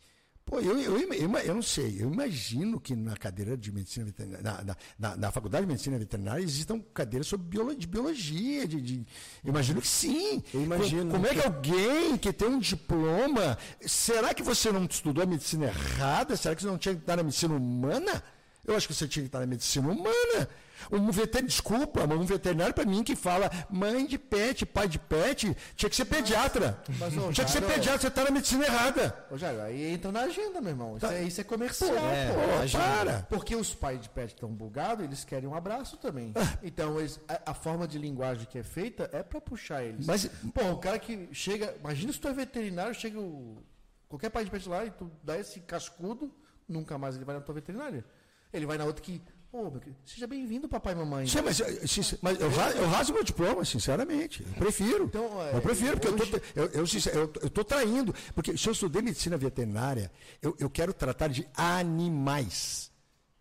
pô, 0.45 0.59
eu, 0.59 0.79
eu, 0.79 0.99
eu, 0.99 1.37
eu 1.39 1.55
não 1.55 1.63
sei, 1.63 1.97
eu 1.99 2.11
imagino 2.13 2.79
que 2.79 2.95
na 2.95 3.17
cadeira 3.17 3.57
de 3.57 3.71
medicina 3.71 4.05
veterinária, 4.05 4.43
na, 4.43 4.75
na, 4.99 5.17
na- 5.17 5.31
faculdade 5.31 5.65
de 5.65 5.71
medicina 5.71 5.97
veterinária 5.97 6.43
existam 6.43 6.79
cadeiras 6.93 7.25
sobre 7.25 7.47
biolo- 7.47 7.73
de 7.75 7.87
biologia, 7.87 8.67
de, 8.67 8.79
de- 8.79 9.05
eu 9.43 9.49
imagino 9.49 9.81
que 9.81 9.87
sim. 9.87 10.43
Eu 10.53 10.61
imagino. 10.61 11.09
Como, 11.09 11.23
como 11.23 11.25
é 11.25 11.33
que 11.33 11.47
alguém 11.47 12.17
que 12.17 12.31
tem 12.31 12.49
um 12.49 12.59
diploma, 12.59 13.57
será 13.83 14.31
que 14.31 14.43
você 14.43 14.71
não 14.71 14.85
estudou 14.85 15.23
a 15.23 15.25
medicina 15.25 15.65
errada? 15.65 16.37
Será 16.37 16.53
que 16.55 16.61
você 16.61 16.67
não 16.67 16.77
tinha 16.77 16.93
que 16.93 17.01
estar 17.01 17.15
na 17.17 17.23
medicina 17.23 17.55
humana? 17.55 18.23
Eu 18.65 18.75
acho 18.75 18.87
que 18.87 18.93
você 18.93 19.07
tinha 19.07 19.23
que 19.23 19.27
estar 19.27 19.39
na 19.39 19.45
medicina 19.47 19.87
humana. 19.89 20.47
Um 20.91 21.11
veterinário, 21.11 21.47
desculpa, 21.47 22.07
mas 22.07 22.17
um 22.19 22.25
veterinário 22.25 22.73
para 22.73 22.85
mim 22.85 23.03
que 23.03 23.15
fala 23.15 23.51
mãe 23.69 24.03
de 24.05 24.17
pet, 24.17 24.65
pai 24.65 24.87
de 24.87 24.97
pet, 24.97 25.55
tinha 25.75 25.89
que 25.89 25.95
ser 25.95 26.05
pediatra. 26.05 26.81
mas, 26.97 27.15
ô, 27.17 27.31
tinha 27.31 27.45
que 27.45 27.51
ser 27.51 27.61
pediatra, 27.61 27.99
você 27.99 28.07
está 28.07 28.23
na 28.23 28.31
medicina 28.31 28.65
errada. 28.65 29.25
Ô, 29.29 29.37
Jairo, 29.37 29.61
aí 29.61 29.93
entra 29.93 30.11
na 30.11 30.21
agenda, 30.21 30.59
meu 30.59 30.71
irmão. 30.71 30.97
Isso, 30.97 31.05
é, 31.05 31.23
isso 31.23 31.39
é 31.39 31.43
comercial, 31.43 31.95
é, 31.95 32.33
pô. 32.33 32.61
Agenda. 32.63 32.83
para. 32.83 33.27
Porque 33.29 33.55
os 33.55 33.75
pais 33.75 34.01
de 34.01 34.09
pet 34.09 34.33
estão 34.33 34.49
bugados, 34.49 35.05
eles 35.05 35.23
querem 35.23 35.47
um 35.47 35.53
abraço 35.53 35.97
também. 35.97 36.33
Então, 36.63 36.99
eles- 36.99 37.19
a, 37.27 37.51
a 37.51 37.53
forma 37.53 37.87
de 37.87 37.99
linguagem 37.99 38.47
que 38.49 38.57
é 38.57 38.63
feita 38.63 39.07
é 39.13 39.21
pra 39.21 39.39
puxar 39.39 39.83
eles. 39.83 40.05
Mas- 40.07 40.25
Pô, 40.51 40.63
o 40.71 40.77
cara 40.77 40.97
que 40.97 41.29
chega. 41.31 41.75
Imagina 41.79 42.11
se 42.11 42.19
tu 42.19 42.27
é 42.27 42.33
veterinário, 42.33 42.95
chega 42.95 43.19
o, 43.19 43.63
qualquer 44.09 44.31
pai 44.31 44.43
de 44.45 44.49
pet 44.49 44.67
lá 44.67 44.83
e 44.83 44.89
tu 44.89 45.11
dá 45.23 45.37
esse 45.37 45.59
cascudo, 45.59 46.33
nunca 46.67 46.97
mais 46.97 47.15
ele 47.15 47.23
vai 47.25 47.35
na 47.35 47.41
tua 47.41 47.53
veterinária. 47.53 48.03
Ele 48.53 48.65
vai 48.65 48.77
na 48.77 48.85
outra 48.85 49.01
que 49.01 49.21
Ô, 49.53 49.69
querido, 49.69 49.97
seja 50.05 50.25
bem-vindo, 50.27 50.69
papai 50.69 50.93
e 50.93 50.95
mamãe. 50.95 51.27
Sim, 51.27 51.41
mas, 51.41 51.59
eh, 51.59 51.85
sim, 51.85 52.01
mas 52.21 52.39
eu, 52.39 52.49
eu 52.49 52.87
rasgo 52.87 53.13
meu 53.13 53.21
diploma, 53.21 53.65
sinceramente. 53.65 54.45
Eu 54.47 54.53
prefiro. 54.53 55.03
Então, 55.03 55.43
é, 55.43 55.57
eu 55.57 55.61
prefiro, 55.61 55.99
porque 55.99 56.07
hoje- 56.07 56.31
eu 56.33 56.39
tô, 56.39 57.19
eu, 57.19 57.21
eu, 57.23 57.33
eu, 57.41 57.49
tô 57.49 57.61
traindo. 57.61 58.15
Porque 58.33 58.55
se 58.55 58.69
eu 58.69 58.71
estudei 58.71 59.01
medicina 59.01 59.35
veterinária, 59.35 60.09
eu, 60.41 60.55
eu 60.57 60.69
quero 60.69 60.93
tratar 60.93 61.27
de 61.27 61.45
animais. 61.53 62.89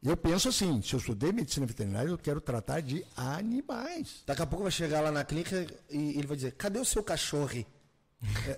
Eu 0.03 0.16
penso 0.16 0.49
assim, 0.49 0.82
se 0.82 0.95
eu 0.95 0.99
estudei 0.99 1.31
medicina 1.31 1.65
veterinária, 1.65 2.09
eu 2.09 2.19
quero 2.19 2.41
tratar 2.41 2.81
de 2.81 3.05
animais. 3.16 4.24
Daqui 4.27 4.43
a 4.43 4.47
pouco 4.47 4.65
vai 4.65 4.73
chegar 4.73 5.03
lá 5.03 5.12
na 5.12 5.23
clínica 5.24 5.65
e 5.89 6.19
ele 6.19 6.27
vai 6.27 6.37
dizer: 6.37 6.53
cadê 6.53 6.81
o 6.81 6.85
seu 6.85 7.05
cachorro? 7.05 7.65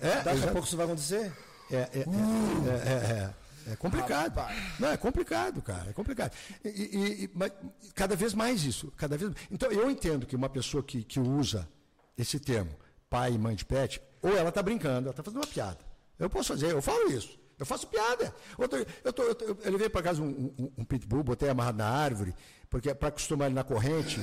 É, 0.01 0.17
Daqui 0.17 0.29
a 0.29 0.33
exato. 0.35 0.53
pouco 0.53 0.67
isso 0.67 0.77
vai 0.77 0.87
acontecer? 0.87 1.33
É, 1.71 1.77
é, 1.77 1.99
é, 1.99 1.99
é, 1.99 3.13
é, 3.13 3.35
é 3.71 3.77
complicado. 3.77 4.35
Não, 4.79 4.89
é 4.89 4.97
complicado, 4.97 5.63
cara. 5.63 5.91
É 5.91 5.93
complicado. 5.93 6.33
E, 6.65 6.69
e- 6.69 7.25
e- 7.25 7.31
mas 7.35 7.53
cada 7.95 8.17
vez 8.17 8.35
mais 8.35 8.65
isso. 8.65 8.93
Cada 8.97 9.17
vez 9.17 9.33
Então, 9.51 9.71
eu 9.71 9.91
entendo 9.91 10.27
que 10.27 10.35
uma 10.37 10.49
pessoa 10.49 10.83
que, 10.83 11.03
que 11.05 11.21
usa 11.21 11.69
esse 12.17 12.39
termo, 12.41 12.71
pai 13.09 13.33
e 13.33 13.39
mãe 13.39 13.55
de 13.55 13.65
pet, 13.65 14.01
ou 14.21 14.37
ela 14.37 14.49
está 14.49 14.63
brincando, 14.63 15.07
ela 15.09 15.11
está 15.11 15.23
fazendo 15.23 15.41
uma 15.41 15.47
piada. 15.47 15.79
Eu 16.19 16.29
posso 16.31 16.49
fazer, 16.49 16.73
eu 16.73 16.83
falo 16.83 17.11
isso. 17.11 17.39
Eu 17.59 17.67
faço 17.67 17.87
piada. 17.87 18.35
Outro, 18.59 18.85
eu, 19.05 19.13
tô, 19.13 19.23
eu, 19.23 19.35
tô, 19.35 19.45
eu 19.63 19.73
levei 19.73 19.89
para 19.89 20.03
casa 20.03 20.21
um, 20.23 20.53
um, 20.59 20.73
um 20.79 20.85
pitbull, 20.85 21.23
botei 21.23 21.49
amarrado 21.49 21.79
na 21.79 21.89
árvore, 21.89 22.35
porque 22.69 22.93
para 22.95 23.09
acostumar 23.09 23.47
ele 23.47 23.55
na 23.55 23.63
corrente. 23.65 24.21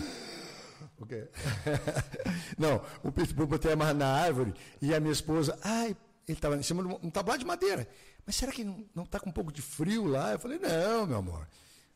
Não, 2.58 2.82
o 3.04 3.12
pitbull 3.12 3.48
botei 3.48 3.72
amarrado 3.72 4.00
na 4.00 4.08
árvore 4.08 4.54
e 4.82 4.94
a 4.94 5.00
minha 5.00 5.14
esposa, 5.14 5.58
ai, 5.64 5.96
ele 6.28 6.38
estava 6.38 6.56
em 6.58 6.64
cima 6.64 6.84
de 6.84 6.90
um 7.06 7.10
tablado 7.10 7.40
de 7.40 7.46
madeira. 7.46 7.88
Mas 8.30 8.36
será 8.36 8.52
que 8.52 8.64
não- 8.64 9.04
está 9.06 9.20
com 9.20 9.32
um 9.32 9.34
pouco 9.34 9.52
de 9.52 9.60
frio 9.60 10.06
lá? 10.06 10.34
Eu 10.34 10.40
falei, 10.40 10.60
não, 10.60 11.08
meu 11.08 11.18
amor. 11.18 11.48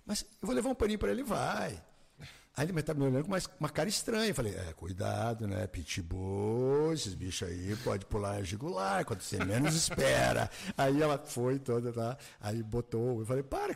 Mas 0.03 0.23
eu 0.41 0.47
vou 0.47 0.55
levar 0.55 0.67
um 0.71 0.73
paninho 0.73 0.97
para 0.97 1.11
ele, 1.11 1.21
vai. 1.21 1.79
Aí 2.57 2.67
ele 2.67 2.79
estava 2.79 2.99
me 2.99 3.05
olhando 3.05 3.25
com 3.25 3.31
uma, 3.31 3.41
uma 3.59 3.69
cara 3.69 3.87
estranha. 3.87 4.29
Eu 4.29 4.33
falei, 4.33 4.55
é, 4.55 4.73
cuidado, 4.73 5.47
né? 5.47 5.67
Pitbull, 5.67 6.91
esses 6.91 7.13
bichos 7.13 7.47
aí 7.47 7.75
pode 7.83 8.07
pular 8.07 8.37
a 8.37 8.43
jugular 8.43 9.05
quando 9.05 9.21
você 9.21 9.45
menos 9.45 9.75
espera. 9.75 10.49
Aí 10.75 10.99
ela 10.99 11.19
foi 11.19 11.59
toda 11.59 11.93
lá, 11.95 12.17
aí 12.41 12.63
botou. 12.63 13.19
Eu 13.19 13.25
falei, 13.27 13.43
para, 13.43 13.75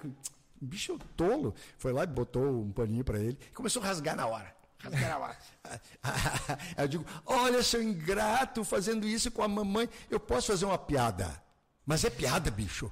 bicho 0.60 0.98
tolo. 1.16 1.54
Foi 1.78 1.94
lá 1.94 2.06
e 2.06 2.08
botou 2.08 2.44
um 2.44 2.72
paninho 2.72 3.04
para 3.04 3.20
ele 3.20 3.38
e 3.40 3.54
começou 3.54 3.84
a 3.84 3.86
rasgar 3.86 4.16
na 4.16 4.26
hora. 4.26 4.52
Rasgar 4.80 5.10
na 5.12 5.18
hora. 5.20 5.38
Aí 6.76 6.86
eu 6.86 6.88
digo, 6.88 7.06
olha, 7.24 7.62
seu 7.62 7.84
ingrato, 7.84 8.64
fazendo 8.64 9.06
isso 9.08 9.30
com 9.30 9.44
a 9.44 9.48
mamãe. 9.48 9.88
Eu 10.10 10.20
posso 10.20 10.48
fazer 10.48 10.66
uma 10.66 10.78
piada. 10.80 11.46
Mas 11.88 12.04
é 12.04 12.10
piada, 12.12 12.52
bicho. 12.52 12.92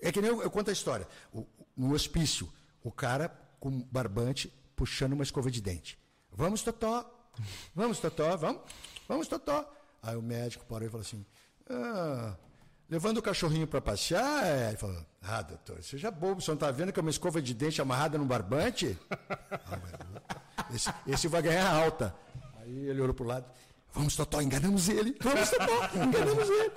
É 0.00 0.12
que 0.12 0.20
nem 0.20 0.30
eu, 0.30 0.42
eu 0.42 0.50
conto 0.50 0.68
a 0.68 0.72
história. 0.72 1.08
O- 1.32 1.44
no 1.76 1.92
hospício, 1.94 2.48
o 2.84 2.92
cara 2.92 3.28
com 3.58 3.80
barbante 3.90 4.52
puxando 4.76 5.14
uma 5.14 5.24
escova 5.24 5.50
de 5.50 5.60
dente. 5.60 5.98
Vamos, 6.30 6.62
Totó. 6.62 7.10
Vamos, 7.74 7.98
Totó, 7.98 8.36
vamos. 8.36 8.62
Vamos, 9.08 9.26
Totó. 9.26 9.68
Aí 10.02 10.14
o 10.14 10.22
médico 10.22 10.64
parou 10.66 10.86
e 10.86 10.90
falou 10.90 11.00
assim: 11.00 11.24
ah, 11.70 12.36
levando 12.88 13.18
o 13.18 13.22
cachorrinho 13.22 13.66
para 13.66 13.80
passear? 13.80 14.44
é?" 14.46 14.68
Ele 14.68 14.76
falou: 14.76 15.04
Ah, 15.22 15.40
doutor, 15.42 15.82
seja 15.82 16.10
bobo, 16.10 16.40
você 16.42 16.50
não 16.50 16.56
está 16.56 16.70
vendo 16.70 16.92
que 16.92 17.00
é 17.00 17.02
uma 17.02 17.10
escova 17.10 17.40
de 17.40 17.54
dente 17.54 17.80
amarrada 17.80 18.18
num 18.18 18.26
barbante? 18.26 18.96
Ah, 20.56 20.66
esse, 20.72 20.92
esse 21.06 21.26
vai 21.28 21.42
ganhar 21.42 21.68
alta. 21.68 22.14
Aí 22.60 22.86
ele 22.88 23.00
olhou 23.00 23.14
para 23.14 23.24
o 23.24 23.26
lado. 23.26 23.46
Vamos, 23.92 24.14
Totó, 24.16 24.40
enganamos 24.40 24.88
ele. 24.88 25.16
Vamos, 25.20 25.50
Totó, 25.50 25.84
enganamos 25.96 26.48
ele. 26.48 26.72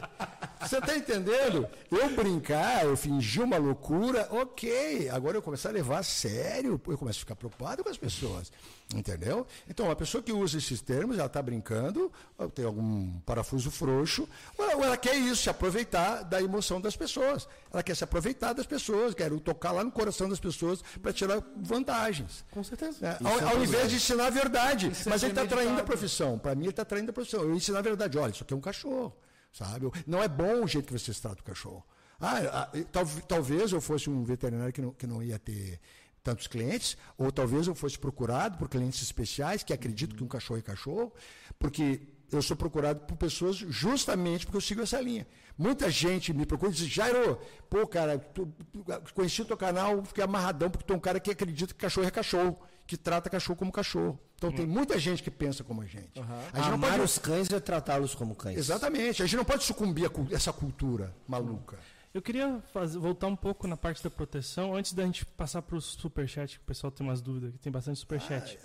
Você 0.68 0.78
está 0.78 0.96
entendendo? 0.96 1.68
Eu 1.90 2.10
brincar, 2.16 2.86
eu 2.86 2.98
fingir 2.98 3.44
uma 3.44 3.58
loucura, 3.58 4.28
ok. 4.32 5.10
Agora 5.10 5.38
eu 5.38 5.42
começar 5.42 5.70
a 5.70 5.72
levar 5.72 6.00
a 6.00 6.04
sério, 6.04 6.82
eu 6.88 6.98
começo 6.98 7.20
a 7.20 7.22
ficar 7.22 7.36
preocupado 7.36 7.84
com 7.84 7.90
as 7.90 7.98
pessoas. 7.98 8.52
Entendeu? 8.96 9.46
Então, 9.70 9.92
a 9.92 9.96
pessoa 9.96 10.24
que 10.24 10.32
usa 10.32 10.58
esses 10.58 10.82
termos, 10.82 11.18
ela 11.18 11.28
está 11.28 11.42
brincando, 11.42 12.10
tem 12.56 12.64
algum 12.64 13.20
parafuso 13.26 13.70
frouxo, 13.70 14.28
ou 14.58 14.66
ela, 14.66 14.96
quer 14.96 15.16
isso, 15.16 15.44
se 15.44 15.50
aproveitar 15.50 16.24
da 16.24 16.42
emoção 16.42 16.80
das 16.80 16.96
pessoas. 16.96 17.48
Ela 17.72 17.84
quer 17.84 17.96
se 17.96 18.04
aproveitar 18.06 18.54
das 18.54 18.66
pessoas, 18.66 19.14
quer 19.14 19.30
tocar 19.42 19.74
lá 19.74 19.84
no 19.84 19.92
coração 19.92 20.30
das 20.30 20.40
pessoas 20.40 20.82
para 21.02 21.12
tirar 21.12 21.44
vantagens. 21.58 22.46
Com 22.52 22.64
certeza. 22.64 23.06
É, 23.06 23.18
ao, 23.28 23.58
ao 23.58 23.64
invés 23.64 23.90
de 23.90 23.98
ensinar 23.98 24.28
a 24.28 24.30
verdade. 24.30 24.90
Isso 24.90 25.10
é 25.10 25.12
Mas 25.12 25.22
ele 25.22 25.34
está 25.34 25.46
traindo 25.46 25.80
a 25.80 25.84
profissão. 25.84 26.40
Para 26.40 26.56
mim, 26.56 26.64
ele 26.64 26.70
está 26.70 26.86
traindo 26.86 27.10
a 27.10 27.14
profissão. 27.14 27.42
Eu 27.42 27.56
ensinar 27.56 27.80
a 27.80 27.82
verdade. 27.82 28.18
Olha, 28.18 28.32
isso 28.32 28.44
aqui 28.44 28.54
é 28.54 28.58
um 28.58 28.62
cachorro. 28.62 29.14
Sabe? 29.58 29.90
Não 30.06 30.22
é 30.22 30.28
bom 30.28 30.64
o 30.64 30.68
jeito 30.68 30.86
que 30.94 31.00
você 31.00 31.12
trata 31.14 31.42
o 31.42 31.44
cachorro. 31.44 31.84
Ah, 32.20 32.38
ah, 32.72 32.72
tal- 32.92 33.06
talvez 33.28 33.72
eu 33.72 33.82
fosse 33.82 34.08
um 34.08 34.24
veterinário 34.24 34.72
que 34.72 34.82
não, 34.82 34.92
que 34.92 35.08
não 35.08 35.24
ia 35.24 35.40
ter 35.40 35.80
tantos 36.24 36.46
clientes, 36.46 36.96
ou 37.18 37.32
talvez 37.32 37.66
eu 37.68 37.74
fosse 37.74 37.98
procurado 37.98 38.58
por 38.58 38.70
clientes 38.70 39.02
especiais 39.02 39.64
que 39.64 39.74
acreditam 39.74 40.16
que 40.16 40.24
um 40.24 40.28
cachorro 40.28 40.60
é 40.60 40.62
cachorro, 40.62 41.12
porque 41.58 42.02
eu 42.32 42.42
sou 42.42 42.56
procurado 42.56 43.00
por 43.02 43.16
pessoas 43.18 43.56
justamente 43.56 44.46
porque 44.46 44.58
eu 44.58 44.62
sigo 44.62 44.82
essa 44.82 45.00
linha. 45.02 45.26
Muita 45.58 45.90
gente 45.90 46.32
me 46.34 46.46
procura 46.46 46.72
e 46.72 46.76
diz, 46.76 46.88
Jairo, 46.88 47.40
pô, 47.70 47.88
cara, 47.88 48.20
tu, 48.20 48.46
tu- 48.72 48.86
conheci 49.16 49.42
o 49.42 49.46
teu 49.46 49.58
canal, 49.58 50.04
fiquei 50.06 50.24
amarradão, 50.24 50.70
porque 50.70 50.86
tu 50.86 50.94
é 50.94 50.96
um 50.96 51.00
cara 51.00 51.20
que 51.20 51.32
acredita 51.32 51.74
que 51.74 51.80
cachorro 51.80 52.06
é 52.08 52.12
cachorro, 52.12 52.60
que 52.88 52.96
trata 52.98 53.30
cachorro 53.30 53.58
como 53.60 53.72
cachorro. 53.72 54.18
Então 54.38 54.52
tem 54.52 54.66
muita 54.66 54.98
gente 54.98 55.22
que 55.22 55.30
pensa 55.30 55.64
como 55.64 55.82
a 55.82 55.86
gente. 55.86 56.20
A 56.54 56.58
gente 56.58 56.68
não 56.70 56.74
Amar 56.76 56.92
pode 56.92 57.04
os 57.04 57.18
cães 57.18 57.50
é 57.52 57.60
tratá-los 57.60 58.16
como 58.16 58.34
cães. 58.34 58.58
Exatamente. 58.58 59.22
A 59.22 59.26
gente 59.26 59.36
não 59.36 59.46
pode 59.46 59.64
sucumbir 59.64 60.06
a 60.10 60.36
essa 60.36 60.54
cultura 60.54 61.14
maluca. 61.28 61.78
Eu 62.14 62.22
queria 62.22 62.60
fazer- 62.74 62.98
voltar 62.98 63.28
um 63.28 63.36
pouco 63.36 63.68
na 63.68 63.76
parte 63.78 64.02
da 64.04 64.10
proteção, 64.10 64.74
antes 64.74 64.94
da 64.94 65.04
gente 65.04 65.24
passar 65.26 65.62
para 65.62 65.76
o 65.76 65.82
superchat, 65.82 66.58
que 66.58 66.64
o 66.64 66.66
pessoal 66.66 66.90
tem 66.90 67.06
umas 67.06 67.22
dúvidas, 67.22 67.52
que 67.52 67.60
tem 67.60 67.72
bastante 67.72 68.00
superchat. 68.00 68.58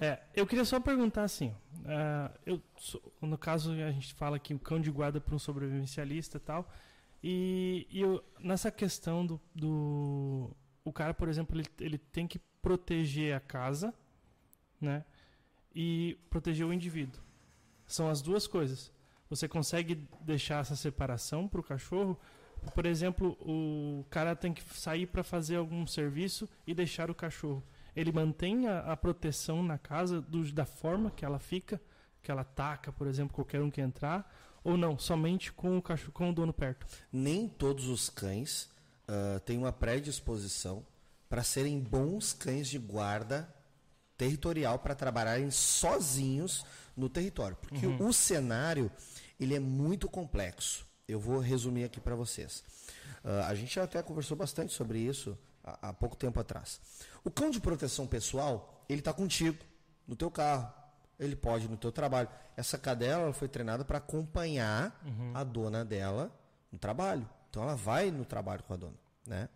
É, 0.00 0.18
eu 0.34 0.46
queria 0.46 0.64
só 0.66 0.78
perguntar 0.80 1.22
assim, 1.22 1.54
ah, 1.86 2.30
eu 2.44 2.60
sou- 2.76 3.00
no 3.22 3.38
caso 3.38 3.72
a 3.72 3.90
gente 3.90 4.12
fala 4.14 4.38
que 4.38 4.52
o 4.52 4.58
cão 4.58 4.80
de 4.80 4.90
guarda 4.90 5.18
para 5.20 5.34
um 5.34 5.38
sobrevivencialista 5.38 6.36
e 6.36 6.40
tal, 6.40 6.68
e, 7.22 7.86
e 7.90 8.00
eu- 8.02 8.22
nessa 8.40 8.70
questão 8.70 9.24
do, 9.24 9.40
do- 9.54 10.50
o 10.84 10.92
cara, 10.92 11.14
por 11.14 11.28
exemplo, 11.28 11.56
ele, 11.58 11.66
ele 11.80 11.98
tem 11.98 12.26
que 12.26 12.38
proteger 12.60 13.34
a 13.34 13.40
casa, 13.40 13.92
né, 14.80 15.04
e 15.74 16.16
proteger 16.30 16.66
o 16.66 16.72
indivíduo. 16.72 17.20
São 17.86 18.08
as 18.08 18.20
duas 18.22 18.46
coisas. 18.46 18.92
Você 19.28 19.48
consegue 19.48 20.06
deixar 20.20 20.60
essa 20.60 20.76
separação 20.76 21.48
para 21.48 21.60
o 21.60 21.64
cachorro? 21.64 22.18
Por 22.74 22.86
exemplo, 22.86 23.36
o 23.40 24.04
cara 24.08 24.36
tem 24.36 24.52
que 24.52 24.62
sair 24.74 25.06
para 25.06 25.22
fazer 25.24 25.56
algum 25.56 25.86
serviço 25.86 26.48
e 26.66 26.74
deixar 26.74 27.10
o 27.10 27.14
cachorro. 27.14 27.62
Ele 27.96 28.12
mantém 28.12 28.66
a, 28.68 28.80
a 28.92 28.96
proteção 28.96 29.62
na 29.62 29.76
casa 29.78 30.20
do- 30.20 30.50
da 30.52 30.64
forma 30.64 31.10
que 31.10 31.24
ela 31.24 31.38
fica, 31.38 31.80
que 32.22 32.30
ela 32.30 32.42
ataca, 32.42 32.92
por 32.92 33.06
exemplo, 33.06 33.34
qualquer 33.34 33.60
um 33.60 33.70
que 33.70 33.80
entrar, 33.80 34.32
ou 34.62 34.76
não, 34.76 34.98
somente 34.98 35.52
com 35.52 35.76
o 35.76 35.82
cachorro, 35.82 36.12
com 36.12 36.30
o 36.30 36.32
dono 36.32 36.52
perto. 36.52 36.86
Nem 37.12 37.48
todos 37.48 37.86
os 37.88 38.08
cães 38.08 38.70
ah, 39.08 39.40
têm 39.44 39.58
uma 39.58 39.72
predisposição 39.72 40.84
para 41.28 41.42
serem 41.42 41.80
bons 41.80 42.32
cães 42.32 42.68
de 42.68 42.78
guarda 42.78 43.52
territorial 44.16 44.78
para 44.78 44.94
trabalharem 44.94 45.50
sozinhos 45.50 46.64
no 46.96 47.08
território, 47.08 47.56
porque 47.56 47.86
o 47.86 48.12
cenário 48.12 48.90
ele 49.38 49.54
é 49.54 49.60
muito 49.60 50.08
complexo. 50.08 50.86
Eu 51.06 51.18
vou 51.18 51.38
resumir 51.38 51.84
aqui 51.84 52.00
para 52.00 52.14
vocês. 52.14 52.62
Ah, 53.24 53.48
a 53.48 53.54
gente 53.54 53.78
até 53.78 54.02
conversou 54.02 54.36
bastante 54.36 54.72
sobre 54.72 54.98
isso 54.98 55.36
há, 55.62 55.88
há 55.88 55.92
pouco 55.92 56.16
tempo 56.16 56.38
atrás. 56.38 56.80
O 57.24 57.30
cão 57.30 57.50
de 57.50 57.60
proteção 57.60 58.06
pessoal 58.06 58.84
ele 58.88 59.00
está 59.00 59.12
contigo 59.12 59.58
no 60.06 60.14
teu 60.14 60.30
carro, 60.30 60.72
ele 61.18 61.34
pode 61.34 61.68
no 61.68 61.76
teu 61.76 61.90
trabalho. 61.90 62.28
Essa 62.56 62.78
cadela 62.78 63.24
ela 63.24 63.32
foi 63.32 63.48
treinada 63.48 63.84
para 63.84 63.98
acompanhar 63.98 65.00
a 65.34 65.42
dona 65.42 65.84
dela 65.84 66.30
no 66.70 66.78
trabalho. 66.78 67.28
Então 67.54 67.62
ela 67.62 67.76
vai 67.76 68.10
no 68.10 68.24
trabalho 68.24 68.64
com 68.64 68.74
a 68.74 68.76
dona, 68.76 68.94
né? 69.24 69.48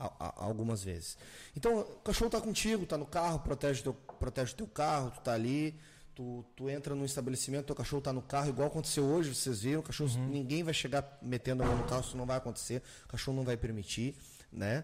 A- 0.00 0.12
a- 0.18 0.44
algumas 0.44 0.82
vezes. 0.82 1.16
Então 1.56 1.78
o 1.82 1.84
cachorro 2.00 2.28
tá 2.32 2.40
contigo, 2.40 2.84
tá 2.84 2.98
no 2.98 3.06
carro, 3.06 3.38
protege 3.38 3.80
teu, 3.80 3.94
protege 3.94 4.54
teu 4.56 4.66
carro, 4.66 5.12
tu 5.12 5.20
tá 5.20 5.32
ali, 5.34 5.78
tu, 6.16 6.44
tu 6.56 6.68
entra 6.68 6.96
num 6.96 7.04
estabelecimento, 7.04 7.66
teu 7.66 7.76
cachorro 7.76 8.02
tá 8.02 8.12
no 8.12 8.22
carro, 8.22 8.48
igual 8.48 8.66
aconteceu 8.66 9.04
hoje, 9.04 9.32
vocês 9.32 9.62
viram, 9.62 9.78
o 9.78 9.82
cachorro, 9.84 10.10
ninguém 10.18 10.64
vai 10.64 10.74
chegar 10.74 11.16
metendo 11.22 11.62
a 11.62 11.66
mão 11.66 11.76
no 11.78 11.84
carro, 11.84 12.00
isso 12.00 12.16
não 12.16 12.26
vai 12.26 12.38
acontecer, 12.38 12.82
o 13.04 13.08
cachorro 13.08 13.36
não 13.36 13.44
vai 13.44 13.56
permitir, 13.56 14.16
né? 14.52 14.82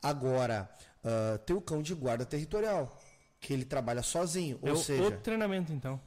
Agora, 0.00 0.70
tem 1.44 1.56
o 1.56 1.60
cão 1.60 1.82
de 1.82 1.92
guarda 1.92 2.24
territorial, 2.24 3.00
que 3.40 3.52
ele 3.52 3.64
trabalha 3.64 4.02
sozinho, 4.02 4.60
é 4.62 4.70
ou 4.70 4.76
seja, 4.76 5.02
outro 5.02 5.20
treinamento, 5.20 5.72
então. 5.72 6.00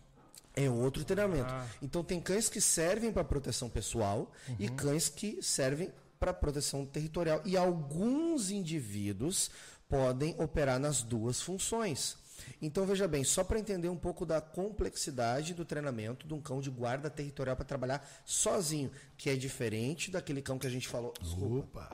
é 0.55 0.69
outro 0.69 1.03
treinamento. 1.03 1.49
Ah. 1.51 1.65
Então 1.81 2.01
tem 2.05 2.21
cães 2.21 2.47
que 2.47 2.61
servem 2.61 3.11
para 3.11 3.23
proteção 3.25 3.69
pessoal 3.69 4.31
e 4.57 4.69
cães 4.69 5.09
que 5.09 5.41
servem 5.41 5.91
para 6.25 6.33
proteção 6.33 6.83
territorial. 6.85 7.39
E 7.45 7.55
alguns 7.55 8.49
indivíduos 8.49 9.51
podem 9.87 10.35
operar 10.39 10.79
nas 10.79 11.03
duas 11.03 11.39
funções. 11.39 12.17
Então 12.59 12.85
veja 12.85 13.07
bem, 13.07 13.23
só 13.23 13.43
para 13.43 13.59
entender 13.59 13.89
um 13.89 13.95
pouco 13.95 14.25
da 14.25 14.41
complexidade 14.41 15.53
do 15.53 15.63
treinamento 15.63 16.27
de 16.27 16.33
um 16.33 16.41
cão 16.41 16.59
de 16.59 16.71
guarda 16.71 17.09
territorial 17.11 17.55
para 17.55 17.63
trabalhar 17.63 18.23
sozinho, 18.25 18.91
que 19.15 19.29
é 19.29 19.35
diferente 19.35 20.09
daquele 20.09 20.41
cão 20.41 20.57
que 20.57 20.65
a 20.65 20.69
gente 20.69 20.87
falou. 20.87 21.13
Desculpa. 21.21 21.89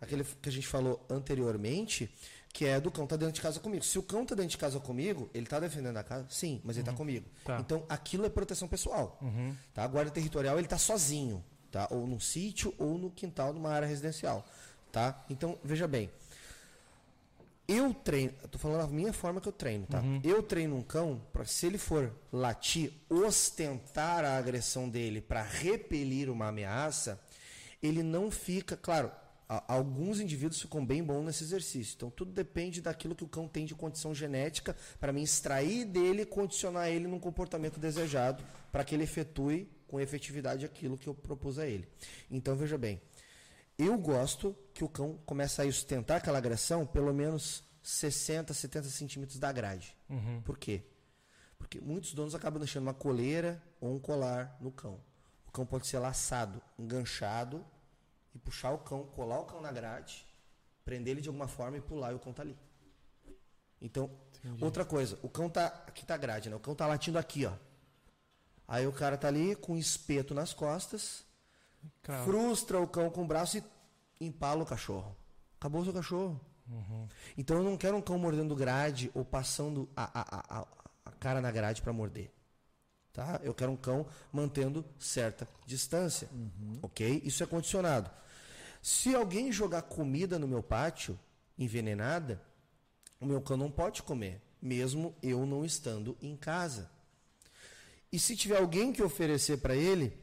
Aquele 0.00 0.24
que 0.24 0.48
a 0.48 0.52
gente 0.52 0.66
falou 0.66 1.04
anteriormente, 1.08 2.12
que 2.52 2.66
é 2.66 2.80
do 2.80 2.90
cão 2.90 3.06
tá 3.06 3.16
dentro 3.16 3.34
de 3.34 3.40
casa 3.40 3.60
comigo. 3.60 3.84
Se 3.84 3.98
o 3.98 4.02
cão 4.02 4.26
tá 4.26 4.34
dentro 4.34 4.50
de 4.50 4.58
casa 4.58 4.80
comigo, 4.80 5.30
ele 5.32 5.46
tá 5.46 5.60
defendendo 5.60 5.96
a 5.96 6.02
casa? 6.02 6.26
Sim, 6.28 6.60
mas 6.64 6.76
ele 6.76 6.84
tá 6.84 6.92
comigo. 6.92 7.26
Tá. 7.44 7.58
Então, 7.60 7.84
aquilo 7.88 8.26
é 8.26 8.28
proteção 8.28 8.66
pessoal. 8.66 9.18
Tá? 9.72 9.84
A 9.84 9.86
guarda 9.86 10.10
territorial, 10.10 10.58
ele 10.58 10.68
tá 10.68 10.76
sozinho, 10.76 11.42
tá? 11.76 11.86
Ou 11.90 12.06
num 12.06 12.18
sítio 12.18 12.72
ou 12.78 12.96
no 12.96 13.10
quintal 13.10 13.52
de 13.52 13.58
uma 13.58 13.68
área 13.68 13.86
residencial, 13.86 14.46
tá? 14.90 15.22
Então, 15.28 15.58
veja 15.62 15.86
bem. 15.86 16.10
Eu 17.68 17.92
treino, 17.92 18.32
tô 18.50 18.56
falando 18.56 18.82
a 18.82 18.86
minha 18.86 19.12
forma 19.12 19.40
que 19.40 19.48
eu 19.48 19.52
treino, 19.52 19.86
tá? 19.86 20.00
Eu 20.24 20.42
treino 20.42 20.74
um 20.74 20.82
cão 20.82 21.20
para 21.32 21.44
se 21.44 21.66
ele 21.66 21.76
for 21.76 22.10
latir, 22.32 22.92
ostentar 23.10 24.24
a 24.24 24.38
agressão 24.38 24.88
dele 24.88 25.20
para 25.20 25.42
repelir 25.42 26.30
uma 26.30 26.48
ameaça, 26.48 27.20
ele 27.82 28.02
não 28.02 28.30
fica, 28.30 28.74
claro, 28.74 29.10
alguns 29.68 30.18
indivíduos 30.18 30.62
ficam 30.62 30.86
bem 30.86 31.02
bons 31.02 31.24
nesse 31.24 31.44
exercício. 31.44 31.94
Então 31.96 32.08
tudo 32.08 32.32
depende 32.32 32.80
daquilo 32.80 33.14
que 33.14 33.24
o 33.24 33.28
cão 33.28 33.46
tem 33.46 33.66
de 33.66 33.74
condição 33.74 34.14
genética 34.14 34.74
para 34.98 35.12
me 35.12 35.22
extrair 35.22 35.84
dele 35.84 36.22
e 36.22 36.26
condicionar 36.26 36.88
ele 36.88 37.06
num 37.06 37.20
comportamento 37.20 37.78
desejado 37.78 38.42
para 38.72 38.82
que 38.82 38.94
ele 38.94 39.04
efetue 39.04 39.68
com 39.86 40.00
efetividade 40.00 40.64
aquilo 40.64 40.98
que 40.98 41.08
eu 41.08 41.14
propus 41.14 41.58
a 41.58 41.66
ele. 41.66 41.88
Então 42.30 42.56
veja 42.56 42.76
bem, 42.76 43.00
eu 43.78 43.96
gosto 43.98 44.56
que 44.72 44.84
o 44.84 44.88
cão 44.88 45.18
comece 45.26 45.60
a 45.60 45.64
sustentar 45.64 46.16
aquela 46.16 46.38
agressão 46.38 46.86
pelo 46.86 47.12
menos 47.12 47.62
60, 47.82 48.52
70 48.52 48.88
centímetros 48.88 49.38
da 49.38 49.52
grade. 49.52 49.96
Por 50.44 50.58
quê? 50.58 50.82
Porque 51.58 51.80
muitos 51.80 52.12
donos 52.12 52.34
acabam 52.34 52.60
deixando 52.60 52.84
uma 52.84 52.94
coleira 52.94 53.62
ou 53.80 53.94
um 53.94 53.98
colar 53.98 54.56
no 54.60 54.70
cão. 54.70 55.00
O 55.46 55.50
cão 55.50 55.64
pode 55.64 55.86
ser 55.86 55.98
laçado, 55.98 56.60
enganchado 56.78 57.64
e 58.34 58.38
puxar 58.38 58.72
o 58.72 58.78
cão, 58.78 59.04
colar 59.06 59.40
o 59.40 59.44
cão 59.44 59.60
na 59.60 59.72
grade, 59.72 60.26
prender 60.84 61.12
ele 61.12 61.20
de 61.20 61.28
alguma 61.28 61.48
forma 61.48 61.78
e 61.78 61.80
pular 61.80 62.12
e 62.12 62.14
o 62.14 62.18
cão 62.18 62.32
tá 62.32 62.42
ali. 62.42 62.58
Então, 63.80 64.10
outra 64.60 64.84
coisa, 64.84 65.18
o 65.22 65.28
cão 65.28 65.48
tá. 65.48 65.66
Aqui 65.86 66.04
tá 66.04 66.14
a 66.14 66.18
grade, 66.18 66.48
né? 66.48 66.56
O 66.56 66.60
cão 66.60 66.74
tá 66.74 66.86
latindo 66.86 67.18
aqui, 67.18 67.46
ó. 67.46 67.52
Aí 68.68 68.86
o 68.86 68.92
cara 68.92 69.16
tá 69.16 69.28
ali 69.28 69.54
com 69.56 69.74
um 69.74 69.78
espeto 69.78 70.34
nas 70.34 70.52
costas, 70.52 71.24
Cravo. 72.02 72.24
frustra 72.30 72.80
o 72.80 72.86
cão 72.88 73.08
com 73.10 73.22
o 73.22 73.26
braço 73.26 73.58
e 73.58 73.64
empala 74.26 74.62
o 74.62 74.66
cachorro. 74.66 75.16
Acabou 75.60 75.80
o 75.82 75.84
seu 75.84 75.92
cachorro. 75.92 76.40
Então 77.38 77.58
eu 77.58 77.62
não 77.62 77.76
quero 77.76 77.96
um 77.96 78.02
cão 78.02 78.18
mordendo 78.18 78.56
grade 78.56 79.10
ou 79.14 79.24
passando 79.24 79.88
a, 79.96 80.04
a, 80.20 80.58
a, 80.60 80.66
a- 81.04 81.12
cara 81.20 81.40
na 81.40 81.50
grade 81.52 81.80
para 81.80 81.92
morder. 81.92 82.30
Tá? 83.12 83.40
Eu 83.42 83.54
quero 83.54 83.70
um 83.70 83.76
cão 83.76 84.04
mantendo 84.32 84.84
certa 84.98 85.48
distância. 85.64 86.28
Ok? 86.82 87.22
Isso 87.24 87.42
é 87.42 87.46
condicionado. 87.46 88.10
Se 88.82 89.14
alguém 89.14 89.50
jogar 89.52 89.82
comida 89.82 90.38
no 90.38 90.46
meu 90.48 90.62
pátio, 90.62 91.18
envenenada, 91.56 92.42
o 93.20 93.24
meu 93.26 93.40
cão 93.40 93.56
não 93.56 93.70
pode 93.70 94.02
comer, 94.02 94.42
mesmo 94.60 95.14
eu 95.22 95.46
não 95.46 95.64
estando 95.64 96.16
em 96.20 96.36
casa. 96.36 96.90
E 98.12 98.18
se 98.18 98.36
tiver 98.36 98.58
alguém 98.58 98.92
que 98.92 99.02
oferecer 99.02 99.58
para 99.58 99.74
ele, 99.74 100.16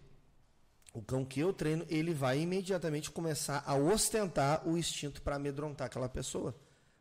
o 0.93 1.01
cão 1.01 1.25
que 1.25 1.39
eu 1.39 1.51
treino, 1.53 1.85
ele 1.89 2.13
vai 2.13 2.39
imediatamente 2.39 3.11
começar 3.11 3.63
a 3.65 3.75
ostentar 3.75 4.67
o 4.67 4.77
instinto 4.77 5.21
para 5.21 5.35
amedrontar 5.35 5.87
aquela 5.87 6.07
pessoa. 6.09 6.55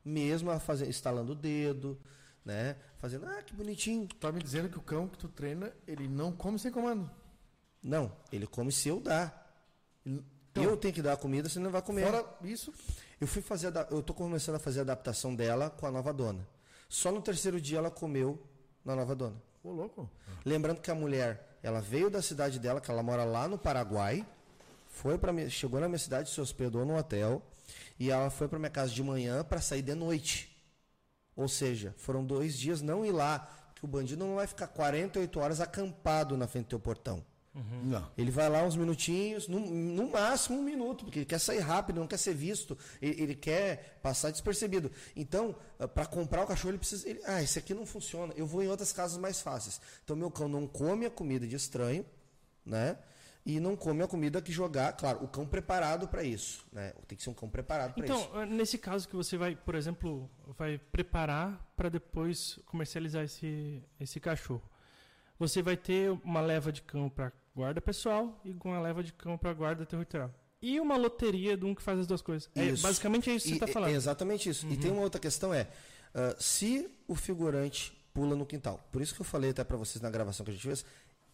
Mesmo 0.04 0.50
a 0.50 0.58
fazer, 0.58 0.88
estalando 0.88 1.32
o 1.32 1.36
dedo, 1.36 1.98
né? 2.44 2.76
Fazendo, 2.98 3.26
ah, 3.26 3.42
que 3.42 3.54
bonitinho. 3.54 4.08
Tá 4.20 4.32
me 4.32 4.42
dizendo 4.42 4.68
que 4.68 4.78
o 4.78 4.82
cão 4.82 5.06
que 5.08 5.16
tu 5.18 5.28
treina, 5.28 5.72
ele 5.86 6.08
não 6.08 6.32
come 6.32 6.58
sem 6.58 6.72
comando. 6.72 7.08
Não, 7.82 8.14
ele 8.32 8.46
come 8.46 8.72
se 8.72 8.88
eu 8.88 9.00
dar. 9.00 9.40
Ele- 10.04 10.24
eu 10.54 10.76
tenho 10.76 10.92
que 10.92 11.00
dar 11.02 11.14
a 11.14 11.16
comida, 11.16 11.48
senão 11.48 11.64
não 11.64 11.70
vai 11.72 11.82
comer. 11.82 12.04
Fora 12.04 12.26
isso, 12.42 12.72
Eu 13.20 13.26
fui 13.28 13.40
fazer, 13.40 13.72
eu 13.90 14.02
tô 14.02 14.12
começando 14.12 14.56
a 14.56 14.58
fazer 14.58 14.80
a 14.80 14.82
adaptação 14.82 15.32
dela 15.34 15.70
com 15.70 15.86
a 15.86 15.90
nova 15.92 16.12
dona. 16.12 16.46
Só 16.88 17.12
no 17.12 17.22
terceiro 17.22 17.60
dia 17.60 17.78
ela 17.78 17.88
comeu 17.90 18.44
na 18.84 18.96
nova 18.96 19.14
dona. 19.14 19.40
Ô 19.62 19.70
louco. 19.70 20.10
Lembrando 20.44 20.80
que 20.80 20.90
a 20.90 20.94
mulher, 20.94 21.58
ela 21.62 21.80
veio 21.80 22.10
da 22.10 22.20
cidade 22.20 22.58
dela, 22.58 22.80
que 22.80 22.90
ela 22.90 23.02
mora 23.02 23.24
lá 23.24 23.46
no 23.46 23.58
Paraguai, 23.58 24.26
foi 24.88 25.16
para 25.16 25.48
chegou 25.48 25.80
na 25.80 25.88
minha 25.88 25.98
cidade, 25.98 26.30
se 26.30 26.40
hospedou 26.40 26.84
no 26.84 26.96
hotel 26.96 27.42
e 27.98 28.10
ela 28.10 28.30
foi 28.30 28.48
para 28.48 28.58
minha 28.58 28.70
casa 28.70 28.92
de 28.92 29.02
manhã 29.02 29.42
para 29.44 29.60
sair 29.60 29.82
de 29.82 29.94
noite. 29.94 30.54
Ou 31.34 31.48
seja, 31.48 31.94
foram 31.96 32.24
dois 32.24 32.58
dias 32.58 32.82
não 32.82 33.04
ir 33.04 33.12
lá, 33.12 33.48
que 33.74 33.84
o 33.84 33.88
bandido 33.88 34.24
não 34.24 34.36
vai 34.36 34.46
ficar 34.46 34.66
48 34.66 35.40
horas 35.40 35.60
acampado 35.60 36.36
na 36.36 36.46
frente 36.46 36.66
do 36.66 36.70
teu 36.70 36.80
portão. 36.80 37.24
Não. 37.54 38.10
Ele 38.16 38.30
vai 38.30 38.48
lá 38.48 38.62
uns 38.62 38.76
minutinhos, 38.76 39.46
no, 39.46 39.60
no 39.60 40.10
máximo 40.10 40.58
um 40.58 40.62
minuto, 40.62 41.04
porque 41.04 41.18
ele 41.18 41.26
quer 41.26 41.38
sair 41.38 41.58
rápido, 41.58 42.00
não 42.00 42.06
quer 42.06 42.16
ser 42.16 42.32
visto, 42.34 42.78
ele, 43.00 43.22
ele 43.22 43.34
quer 43.34 43.98
passar 44.02 44.30
despercebido. 44.30 44.90
Então, 45.14 45.54
para 45.94 46.06
comprar 46.06 46.44
o 46.44 46.46
cachorro, 46.46 46.70
ele 46.70 46.78
precisa. 46.78 47.06
ele- 47.08 47.20
ah, 47.26 47.42
esse 47.42 47.58
aqui 47.58 47.74
não 47.74 47.84
funciona, 47.84 48.32
eu 48.36 48.46
vou 48.46 48.62
em 48.62 48.68
outras 48.68 48.90
casas 48.92 49.18
mais 49.18 49.42
fáceis. 49.42 49.80
Então, 50.02 50.16
meu 50.16 50.30
cão 50.30 50.48
não 50.48 50.66
come 50.66 51.04
a 51.04 51.10
comida 51.10 51.46
de 51.46 51.54
estranho, 51.56 52.06
né? 52.64 52.96
E 53.44 53.58
não 53.58 53.74
come 53.76 54.02
a 54.04 54.06
comida 54.06 54.40
que 54.40 54.52
jogar, 54.52 54.92
claro, 54.92 55.24
o 55.24 55.26
cão 55.28 55.44
preparado 55.44 56.06
para 56.06 56.22
isso, 56.22 56.64
né? 56.72 56.92
Tem 57.08 57.18
que 57.18 57.24
ser 57.24 57.30
um 57.30 57.34
cão 57.34 57.50
preparado 57.50 57.92
para 57.92 58.04
Então, 58.04 58.18
isso. 58.20 58.36
eh, 58.38 58.46
nesse 58.46 58.78
caso 58.78 59.06
que 59.08 59.16
você 59.16 59.36
vai, 59.36 59.56
por 59.56 59.74
exemplo, 59.74 60.30
vai 60.56 60.78
preparar 60.78 61.60
para 61.76 61.88
depois 61.88 62.58
comercializar 62.66 63.24
esse, 63.24 63.82
esse 63.98 64.20
cachorro. 64.20 64.62
Você 65.42 65.60
vai 65.60 65.76
ter 65.76 66.08
uma 66.24 66.40
leva 66.40 66.70
de 66.70 66.80
cão 66.82 67.08
para 67.08 67.32
guarda 67.52 67.80
pessoal 67.80 68.40
e 68.44 68.56
uma 68.64 68.80
leva 68.80 69.02
de 69.02 69.12
cão 69.12 69.36
para 69.36 69.52
guarda 69.52 69.84
territorial. 69.84 70.30
E 70.62 70.78
uma 70.78 70.96
loteria 70.96 71.56
de 71.56 71.64
um 71.64 71.74
que 71.74 71.82
faz 71.82 71.98
as 71.98 72.06
duas 72.06 72.22
coisas. 72.22 72.48
É, 72.54 72.70
basicamente 72.76 73.28
é 73.28 73.34
isso 73.34 73.46
que 73.48 73.54
E- 73.54 73.58
você 73.58 73.64
está 73.64 73.68
é- 73.68 73.72
falando. 73.72 73.90
É 73.90 73.94
exatamente 73.94 74.48
isso. 74.48 74.64
E 74.68 74.76
tem 74.76 74.92
uma 74.92 75.02
outra 75.02 75.20
questão 75.20 75.52
é, 75.52 75.66
ah, 76.14 76.36
se 76.38 76.88
o 77.08 77.16
figurante 77.16 77.92
pula 78.14 78.36
no 78.36 78.46
quintal, 78.46 78.78
por 78.92 79.02
isso 79.02 79.12
que 79.16 79.20
eu 79.20 79.24
falei 79.24 79.50
até 79.50 79.64
para 79.64 79.76
vocês 79.76 80.00
na 80.00 80.10
gravação 80.10 80.44
que 80.44 80.52
a 80.52 80.54
gente 80.54 80.62
fez, 80.64 80.84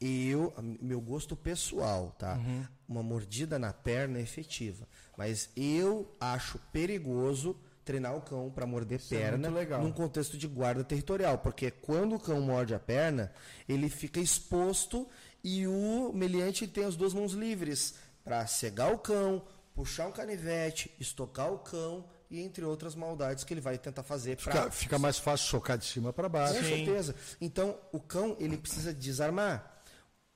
eu, 0.01 0.55
meu 0.80 1.02
gosto 1.02 1.36
pessoal, 1.36 2.16
tá? 2.18 2.40
Uma 2.89 3.02
mordida 3.02 3.59
na 3.59 3.74
perna 3.74 4.18
é 4.18 4.22
efetiva, 4.22 4.89
mas 5.18 5.51
eu 5.55 6.10
acho 6.18 6.59
perigoso 6.72 7.55
treinar 7.89 8.15
o 8.15 8.20
cão 8.20 8.51
para 8.51 8.66
morder 8.66 9.01
é 9.01 9.09
perna 9.09 9.48
legal. 9.48 9.81
num 9.82 9.90
contexto 9.90 10.36
de 10.36 10.47
guarda 10.47 10.85
territorial, 10.85 11.39
porque 11.39 11.70
quando 11.70 12.16
o 12.16 12.20
cão 12.20 12.39
morde 12.43 12.74
a 12.74 12.78
perna, 12.78 13.32
ele 13.66 13.89
fica 13.89 14.20
exposto 14.20 15.09
e 15.43 15.66
o 15.66 16.12
meliante 16.12 16.66
tem 16.69 16.85
as 16.85 16.97
duas 16.97 17.15
mãos 17.15 17.32
livres 17.32 17.94
para 18.23 18.47
cegar 18.47 18.93
o 18.93 18.98
cão, 18.98 19.43
puxar 19.74 20.06
um 20.06 20.12
canivete, 20.12 20.94
estocar 21.01 21.51
o 21.51 21.60
cão 21.60 22.05
e 22.31 22.40
entre 22.43 22.62
outras 22.62 22.94
maldades 22.94 23.43
que 23.43 23.55
ele 23.55 23.60
vai 23.62 23.78
tentar 23.78 24.02
fazer 24.02 24.36
Fica, 24.36 24.51
para 24.51 24.70
fica 24.70 24.98
mais 24.98 25.19
fácil 25.19 25.47
socar 25.48 25.78
de 25.78 25.86
cima 25.86 26.12
para 26.12 26.28
com 26.28 26.32
baixo. 26.35 26.62
Sim. 26.62 26.85
certeza. 26.85 27.15
Então, 27.40 27.74
o 27.90 27.98
cão, 27.98 28.36
ele 28.39 28.59
precisa 28.59 28.93
desarmar. 28.93 29.81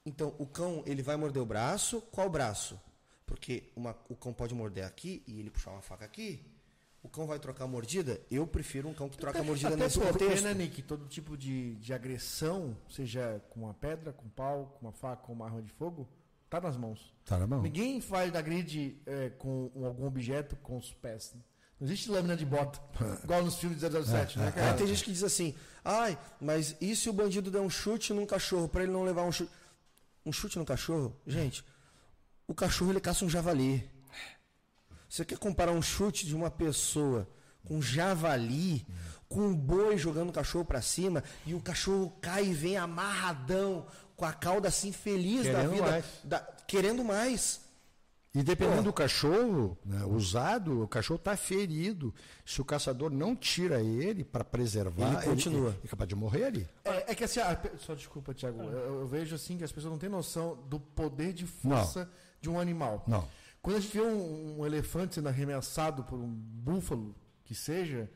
Então, 0.06 0.34
o 0.38 0.46
cão, 0.46 0.82
ele 0.86 1.02
vai 1.02 1.16
morder 1.16 1.42
o 1.42 1.46
braço. 1.46 2.00
Qual 2.10 2.30
braço? 2.30 2.80
Porque 3.26 3.70
uma- 3.76 3.94
o 4.08 4.16
cão 4.16 4.32
pode 4.32 4.54
morder 4.54 4.84
aqui 4.84 5.22
e 5.26 5.38
ele 5.38 5.50
puxar 5.50 5.70
uma 5.72 5.82
faca 5.82 6.04
aqui. 6.06 6.44
O 7.02 7.08
cão 7.08 7.26
vai 7.26 7.38
trocar 7.38 7.64
a 7.64 7.66
mordida? 7.68 8.20
Eu 8.30 8.46
prefiro 8.46 8.88
um 8.88 8.94
cão 8.94 9.08
que 9.08 9.18
troca 9.18 9.40
a 9.40 9.42
mordida 9.42 9.70
Até 9.74 9.84
nesse 9.84 9.98
porque, 9.98 10.12
contexto. 10.24 10.44
né, 10.44 10.54
Nick, 10.54 10.82
todo 10.82 11.06
tipo 11.08 11.36
de, 11.36 11.74
de 11.76 11.92
agressão, 11.92 12.76
seja 12.88 13.42
com 13.50 13.60
uma 13.64 13.74
pedra, 13.74 14.12
com 14.12 14.24
um 14.26 14.30
pau, 14.30 14.76
com 14.78 14.86
uma 14.86 14.92
faca, 14.92 15.22
com 15.22 15.32
uma 15.32 15.46
arma 15.46 15.60
de 15.62 15.70
fogo, 15.72 16.08
tá 16.48 16.60
nas 16.60 16.76
mãos. 16.76 17.12
Tá 17.24 17.38
na 17.38 17.46
mão. 17.46 17.60
Ninguém 17.60 18.00
faz 18.00 18.32
agride 18.36 18.96
é, 19.04 19.30
com 19.30 19.70
algum 19.84 20.06
objeto 20.06 20.54
com 20.62 20.78
os 20.78 20.92
pés. 20.94 21.32
né? 21.34 21.40
Não 21.80 21.88
existe 21.88 22.08
lâmina 22.08 22.36
de 22.36 22.46
bota, 22.46 22.80
igual 23.24 23.42
nos 23.42 23.56
filmes 23.56 23.80
de 23.80 23.84
007, 24.04 24.38
né, 24.38 24.46
Aí 24.46 24.52
cara? 24.52 24.74
tem 24.74 24.86
gente 24.86 25.02
que 25.02 25.10
diz 25.10 25.24
assim, 25.24 25.56
ai, 25.84 26.16
mas 26.40 26.76
e 26.80 26.94
se 26.94 27.10
o 27.10 27.12
bandido 27.12 27.50
der 27.50 27.60
um 27.60 27.68
chute 27.70 28.12
num 28.12 28.24
cachorro 28.24 28.68
para 28.68 28.84
ele 28.84 28.92
não 28.92 29.02
levar 29.02 29.24
um 29.24 29.32
chute? 29.32 29.50
Um 30.24 30.32
chute 30.32 30.56
no 30.56 30.64
cachorro? 30.64 31.16
Gente, 31.26 31.64
o 32.46 32.54
cachorro 32.54 32.92
ele 32.92 33.00
caça 33.00 33.24
um 33.24 33.28
javali. 33.28 33.90
Você 35.12 35.26
quer 35.26 35.36
comparar 35.36 35.72
um 35.72 35.82
chute 35.82 36.24
de 36.24 36.34
uma 36.34 36.50
pessoa 36.50 37.28
com 37.66 37.76
um 37.76 37.82
javali, 37.82 38.86
com 39.28 39.40
um 39.40 39.54
boi 39.54 39.98
jogando 39.98 40.30
o 40.30 40.32
cachorro 40.32 40.64
para 40.64 40.80
cima 40.80 41.22
e 41.44 41.52
o 41.52 41.60
cachorro 41.60 42.10
cai 42.22 42.46
e 42.46 42.54
vem 42.54 42.78
amarradão, 42.78 43.86
com 44.16 44.24
a 44.24 44.32
cauda 44.32 44.68
assim 44.68 44.90
feliz 44.90 45.44
da 45.44 45.52
Querendo 45.52 45.70
vida, 45.72 45.82
mais. 45.90 46.04
da- 46.24 46.40
querendo 46.66 47.04
mais. 47.04 47.60
E 48.34 48.42
dependendo 48.42 48.78
Pô. 48.78 48.82
do 48.84 48.92
cachorro 48.94 49.76
né, 49.84 50.02
usado, 50.06 50.82
o 50.82 50.88
cachorro 50.88 51.18
está 51.18 51.36
ferido. 51.36 52.14
Se 52.46 52.62
o 52.62 52.64
caçador 52.64 53.10
não 53.10 53.36
tira 53.36 53.82
ele 53.82 54.24
para 54.24 54.42
preservar, 54.42 55.12
Ele 55.18 55.22
continua. 55.26 55.68
Ele, 55.72 55.80
é 55.84 55.88
capaz 55.88 56.08
de 56.08 56.14
morrer 56.14 56.44
ali. 56.44 56.68
É, 56.86 57.12
é 57.12 57.14
que 57.14 57.24
assim, 57.24 57.40
pe- 57.60 57.72
só 57.80 57.92
desculpa, 57.94 58.32
Tiago, 58.32 58.62
eu, 58.62 59.00
eu 59.00 59.06
vejo 59.06 59.34
assim 59.34 59.58
que 59.58 59.64
as 59.64 59.70
pessoas 59.70 59.92
não 59.92 59.98
têm 59.98 60.08
noção 60.08 60.56
do 60.70 60.80
poder 60.80 61.34
de 61.34 61.46
força 61.46 62.10
de 62.40 62.48
um 62.48 62.58
animal. 62.58 63.04
Não. 63.06 63.28
Quando 63.62 63.76
a 63.76 63.80
gente 63.80 63.96
vê 63.96 64.02
um, 64.02 64.58
um 64.60 64.66
elefante 64.66 65.14
sendo 65.14 65.28
arremessado 65.28 66.02
por 66.04 66.18
um 66.18 66.28
búfalo, 66.28 67.14
que 67.44 67.54
seja, 67.54 68.10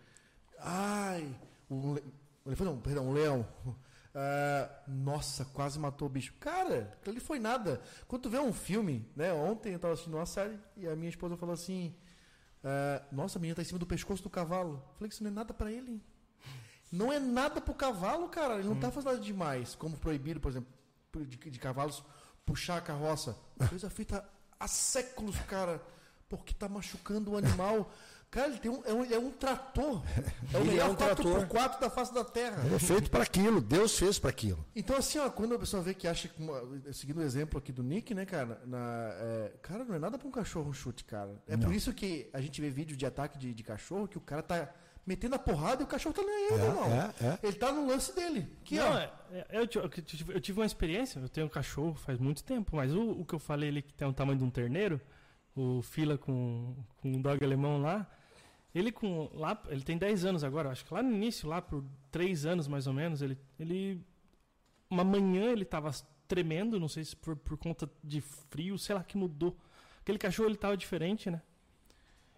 ai, 0.58 1.34
um, 1.70 1.94
le- 1.94 2.02
um 2.44 2.48
elefante 2.50 2.70
não, 2.70 2.80
perdão, 2.80 3.08
um 3.08 3.12
leão. 3.12 3.46
Ah, 4.18 4.70
nossa, 4.88 5.44
quase 5.44 5.78
matou 5.78 6.08
o 6.08 6.10
bicho. 6.10 6.32
Cara, 6.40 6.90
aquilo 6.94 7.10
ali 7.14 7.20
foi 7.20 7.38
nada. 7.38 7.82
Quando 8.08 8.22
tu 8.22 8.30
vê 8.30 8.38
um 8.38 8.50
filme, 8.50 9.06
né? 9.14 9.30
Ontem 9.34 9.74
eu 9.74 9.78
tava 9.78 9.92
assistindo 9.92 10.14
uma 10.16 10.24
série 10.24 10.58
e 10.74 10.88
a 10.88 10.96
minha 10.96 11.10
esposa 11.10 11.36
falou 11.36 11.52
assim: 11.52 11.94
É, 12.64 13.02
nossa, 13.12 13.38
a 13.38 13.40
menina 13.42 13.56
tá 13.56 13.60
em 13.60 13.66
cima 13.66 13.78
do 13.78 13.84
pescoço 13.86 14.22
do 14.22 14.30
cavalo. 14.30 14.82
Falei 14.94 15.10
que 15.10 15.14
isso 15.16 15.22
não 15.22 15.30
é 15.30 15.34
nada 15.34 15.52
pra 15.52 15.70
ele. 15.70 16.02
Não 16.90 17.12
é 17.12 17.18
nada 17.20 17.60
pro 17.60 17.74
cavalo, 17.74 18.26
cara. 18.30 18.54
Ele 18.58 18.68
não 18.68 18.80
tá 18.80 18.90
fazendo 18.90 19.10
nada 19.12 19.22
demais. 19.22 19.74
Como 19.74 19.98
proibido, 19.98 20.40
por 20.40 20.48
exemplo, 20.50 20.72
de, 21.14 21.36
de 21.36 21.58
cavalos 21.58 22.02
puxar 22.46 22.78
a 22.78 22.80
carroça. 22.80 23.36
Coisa 23.68 23.90
feita 23.90 24.26
há 24.58 24.68
séculos, 24.68 25.36
cara. 25.48 25.80
Porque 26.28 26.52
tá 26.52 26.68
machucando 26.68 27.32
o 27.32 27.36
animal. 27.36 27.90
Cara, 28.30 28.48
ele, 28.48 28.58
tem 28.58 28.70
um, 28.70 28.82
é, 28.84 28.92
um, 28.92 29.04
é 29.04 29.18
um 29.18 29.30
trator. 29.30 30.02
É 30.52 30.58
o 30.58 30.60
Ele 30.60 30.70
melhor 30.72 30.88
é 30.88 30.90
um 30.90 30.94
trator. 30.94 31.46
4x4 31.46 31.80
da 31.80 31.88
face 31.88 32.12
da 32.12 32.24
Terra. 32.24 32.64
Ele 32.66 32.74
é 32.74 32.78
feito 32.78 33.10
para 33.10 33.22
aquilo, 33.22 33.60
Deus 33.60 33.96
fez 33.98 34.18
para 34.18 34.30
aquilo. 34.30 34.64
Então, 34.74 34.96
assim, 34.96 35.18
ó, 35.18 35.30
quando 35.30 35.54
a 35.54 35.58
pessoa 35.58 35.82
vê 35.82 35.94
que 35.94 36.06
acha 36.06 36.28
seguindo 36.92 37.18
o 37.18 37.22
exemplo 37.22 37.58
aqui 37.58 37.72
do 37.72 37.82
Nick, 37.82 38.12
né, 38.14 38.26
cara, 38.26 38.60
na, 38.66 39.10
é, 39.20 39.52
cara, 39.62 39.84
não 39.84 39.94
é 39.94 39.98
nada 39.98 40.18
pra 40.18 40.28
um 40.28 40.30
cachorro 40.30 40.68
um 40.68 40.72
chute, 40.72 41.04
cara. 41.04 41.40
É 41.46 41.56
por 41.56 41.72
isso 41.72 41.92
que 41.94 42.28
a 42.32 42.40
gente 42.40 42.60
vê 42.60 42.68
vídeo 42.68 42.96
de 42.96 43.06
ataque 43.06 43.38
de, 43.38 43.54
de 43.54 43.62
cachorro 43.62 44.08
que 44.08 44.18
o 44.18 44.20
cara 44.20 44.42
tá 44.42 44.70
metendo 45.06 45.36
a 45.36 45.38
porrada 45.38 45.82
e 45.82 45.84
o 45.84 45.88
cachorro 45.88 46.14
tá 46.14 46.22
nem 46.22 46.34
aí, 46.34 46.48
É, 46.60 46.64
irmão. 46.64 46.84
é, 46.92 47.14
é. 47.26 47.38
Ele 47.44 47.52
tá 47.56 47.70
no 47.72 47.86
lance 47.86 48.14
dele. 48.14 48.46
Que, 48.64 48.76
Não, 48.76 48.98
é- 48.98 49.12
é- 49.32 49.46
eu, 49.52 49.66
ti- 49.66 49.78
eu 49.78 49.88
tive- 49.88 50.34
eu 50.34 50.40
tive 50.40 50.58
uma 50.60 50.66
experiência, 50.66 51.20
eu 51.20 51.28
tenho 51.28 51.46
um 51.46 51.50
cachorro 51.50 51.94
faz 51.94 52.18
muito 52.18 52.42
tempo, 52.42 52.74
mas 52.74 52.92
o, 52.92 53.10
o 53.12 53.24
que 53.24 53.34
eu 53.34 53.38
falei 53.38 53.68
ali 53.68 53.82
que 53.82 53.94
tem 53.94 54.06
o 54.08 54.12
tamanho 54.12 54.38
de 54.38 54.44
um 54.44 54.50
terneiro, 54.50 55.00
o 55.54 55.80
fila 55.80 56.18
com, 56.18 56.74
com 56.96 57.08
um 57.08 57.22
dog 57.22 57.42
alemão 57.44 57.80
lá, 57.80 58.06
ele 58.74 58.90
com 58.92 59.30
lá, 59.32 59.62
ele 59.68 59.82
tem 59.82 59.96
10 59.96 60.24
anos 60.24 60.42
agora, 60.44 60.70
acho 60.70 60.84
que 60.84 60.92
lá 60.92 61.02
no 61.02 61.12
início, 61.14 61.48
lá 61.48 61.62
por 61.62 61.84
3 62.10 62.44
anos 62.44 62.66
mais 62.68 62.86
ou 62.86 62.92
menos, 62.92 63.22
ele, 63.22 63.38
ele 63.58 64.04
uma 64.90 65.02
manhã 65.04 65.50
ele 65.52 65.64
tava 65.64 65.90
tremendo, 66.28 66.78
não 66.80 66.88
sei 66.88 67.04
se 67.04 67.14
por, 67.16 67.36
por 67.36 67.56
conta 67.56 67.88
de 68.02 68.20
frio, 68.20 68.76
sei 68.76 68.94
lá 68.96 69.04
que 69.04 69.16
mudou. 69.16 69.56
Aquele 70.00 70.18
cachorro 70.18 70.48
ele 70.48 70.56
tava 70.56 70.76
diferente, 70.76 71.30
né? 71.30 71.40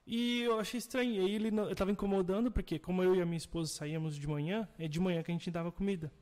E 0.09 0.43
eu 0.43 0.59
achei 0.59 0.79
estranho. 0.79 1.13
E 1.15 1.21
aí 1.21 1.35
ele, 1.37 1.51
não- 1.53 1.67
ele 1.67 1.75
tava 1.77 1.93
incomodando, 1.93 2.51
porque 2.51 2.79
como 2.81 3.03
eu 3.03 3.15
e 3.17 3.23
a 3.23 3.27
minha 3.27 3.37
esposa 3.39 3.71
saíamos 3.73 4.17
de 4.17 4.27
manhã, 4.27 4.69
é 4.79 4.89
de 4.89 4.99
manhã 5.01 5.23
que 5.23 5.31
a 5.31 5.35
gente 5.35 5.51
dava 5.53 5.71
comida. 5.73 6.13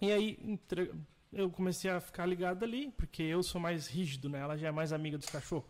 E 0.00 0.12
aí 0.12 0.38
eu 1.32 1.50
comecei 1.50 1.90
a 1.90 2.00
ficar 2.00 2.26
ligado 2.26 2.64
ali, 2.64 2.92
porque 2.96 3.22
eu 3.22 3.42
sou 3.42 3.60
mais 3.60 3.86
rígido, 3.88 4.28
né? 4.28 4.40
Ela 4.40 4.56
já 4.56 4.68
é 4.68 4.72
mais 4.72 4.92
amiga 4.92 5.18
dos 5.18 5.28
cachorros. 5.28 5.68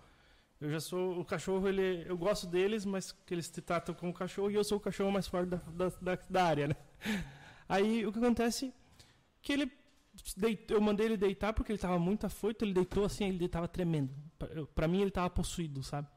Eu 0.61 0.71
já 0.71 0.81
sou 0.81 1.21
o 1.21 1.25
cachorro, 1.25 1.69
ele, 1.69 2.05
eu 2.09 2.17
gosto 2.17 2.47
deles, 2.47 2.85
mas 2.85 3.13
que 3.13 3.35
eles 3.35 3.49
te 3.51 3.61
tratam 3.61 3.95
como 3.95 4.13
cachorro 4.13 4.51
e 4.51 4.55
eu 4.55 4.65
sou 4.65 4.79
o 4.79 4.81
cachorro 4.81 5.13
mais 5.13 5.27
forte 5.29 5.51
da, 5.51 5.59
da, 6.01 6.19
da, 6.31 6.45
área, 6.45 6.69
né? 6.69 6.77
Aí 7.69 8.07
o 8.07 8.13
que 8.13 8.19
acontece 8.19 8.73
que 9.43 9.53
ele 9.53 9.71
deitou, 10.37 10.77
eu 10.79 10.81
mandei 10.83 11.07
ele 11.07 11.17
deitar 11.19 11.53
porque 11.53 11.73
ele 11.73 11.79
tava 11.79 11.99
muito 11.99 12.27
afoito, 12.27 12.65
ele 12.65 12.75
deitou 12.75 13.05
assim, 13.05 13.27
ele 13.29 13.49
tava 13.49 13.69
tremendo. 13.69 14.15
Pra, 14.39 14.49
eu- 14.49 14.67
pra 14.69 14.89
mim 14.89 15.03
ele 15.03 15.11
tava 15.11 15.31
possuído, 15.31 15.83
sabe? 15.83 16.09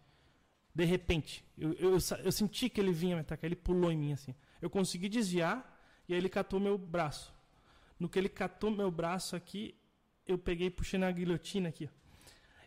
De 0.79 0.85
repente, 0.85 1.43
eu, 1.57 1.73
eu, 1.73 1.97
eu 2.23 2.31
senti 2.31 2.69
que 2.69 2.79
ele 2.79 2.93
vinha 2.93 3.13
me 3.13 3.19
atacar, 3.19 3.43
ele 3.49 3.55
pulou 3.57 3.91
em 3.91 3.97
mim 3.97 4.13
assim. 4.13 4.33
Eu 4.61 4.69
consegui 4.69 5.09
desviar 5.09 5.77
e 6.07 6.13
aí 6.13 6.17
ele 6.17 6.29
catou 6.29 6.57
meu 6.57 6.77
braço. 6.77 7.33
No 7.99 8.07
que 8.07 8.17
ele 8.17 8.29
catou 8.29 8.71
meu 8.71 8.89
braço 8.89 9.35
aqui, 9.35 9.75
eu 10.25 10.37
peguei 10.37 10.67
e 10.67 10.69
puxei 10.69 10.97
na 10.97 11.11
guilhotina 11.11 11.67
aqui. 11.67 11.89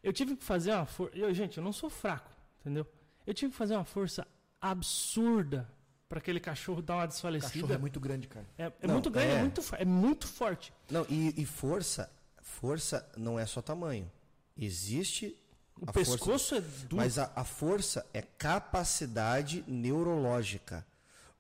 Eu 0.02 0.12
tive 0.12 0.36
que 0.36 0.44
fazer 0.44 0.72
uma 0.72 0.84
força. 0.84 1.32
Gente, 1.32 1.56
eu 1.56 1.64
não 1.64 1.72
sou 1.72 1.88
fraco, 1.88 2.30
entendeu? 2.60 2.86
Eu 3.26 3.32
tive 3.32 3.50
que 3.50 3.56
fazer 3.56 3.76
uma 3.76 3.84
força 3.86 4.26
absurda 4.60 5.66
para 6.06 6.18
aquele 6.18 6.38
cachorro 6.38 6.82
dar 6.82 6.96
uma 6.96 7.04
o 7.04 7.08
cachorro 7.08 7.32
desfalecida. 7.32 7.74
é 7.76 7.78
muito 7.78 7.98
grande, 7.98 8.28
cara. 8.28 8.46
É, 8.58 8.64
é 8.64 8.86
Não, 8.86 8.92
muito 8.92 9.10
grande, 9.10 9.30
é. 9.30 9.36
é. 9.36 9.40
muito, 9.40 9.62
é 9.74 9.84
muito 9.86 10.28
forte. 10.28 10.70
Não, 10.90 11.06
e, 11.08 11.32
e 11.40 11.46
força, 11.46 12.12
força 12.42 13.10
não 13.16 13.40
é 13.40 13.46
só 13.46 13.62
tamanho. 13.62 14.12
Existe 14.54 15.41
O 15.86 15.90
a 15.90 15.92
pescoço 15.92 16.24
força, 16.24 16.56
é 16.56 16.60
duro. 16.60 16.96
mas 16.96 17.18
a, 17.18 17.30
a 17.34 17.44
força 17.44 18.06
é 18.14 18.22
capacidade 18.22 19.64
neurológica. 19.66 20.86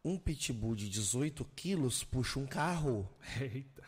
Um 0.04 0.18
pitbull 0.18 0.74
de 0.74 0.88
18 0.88 1.44
quilos 1.56 2.02
puxa 2.04 2.38
um 2.40 2.46
carro. 2.46 3.08
Eita. 3.40 3.82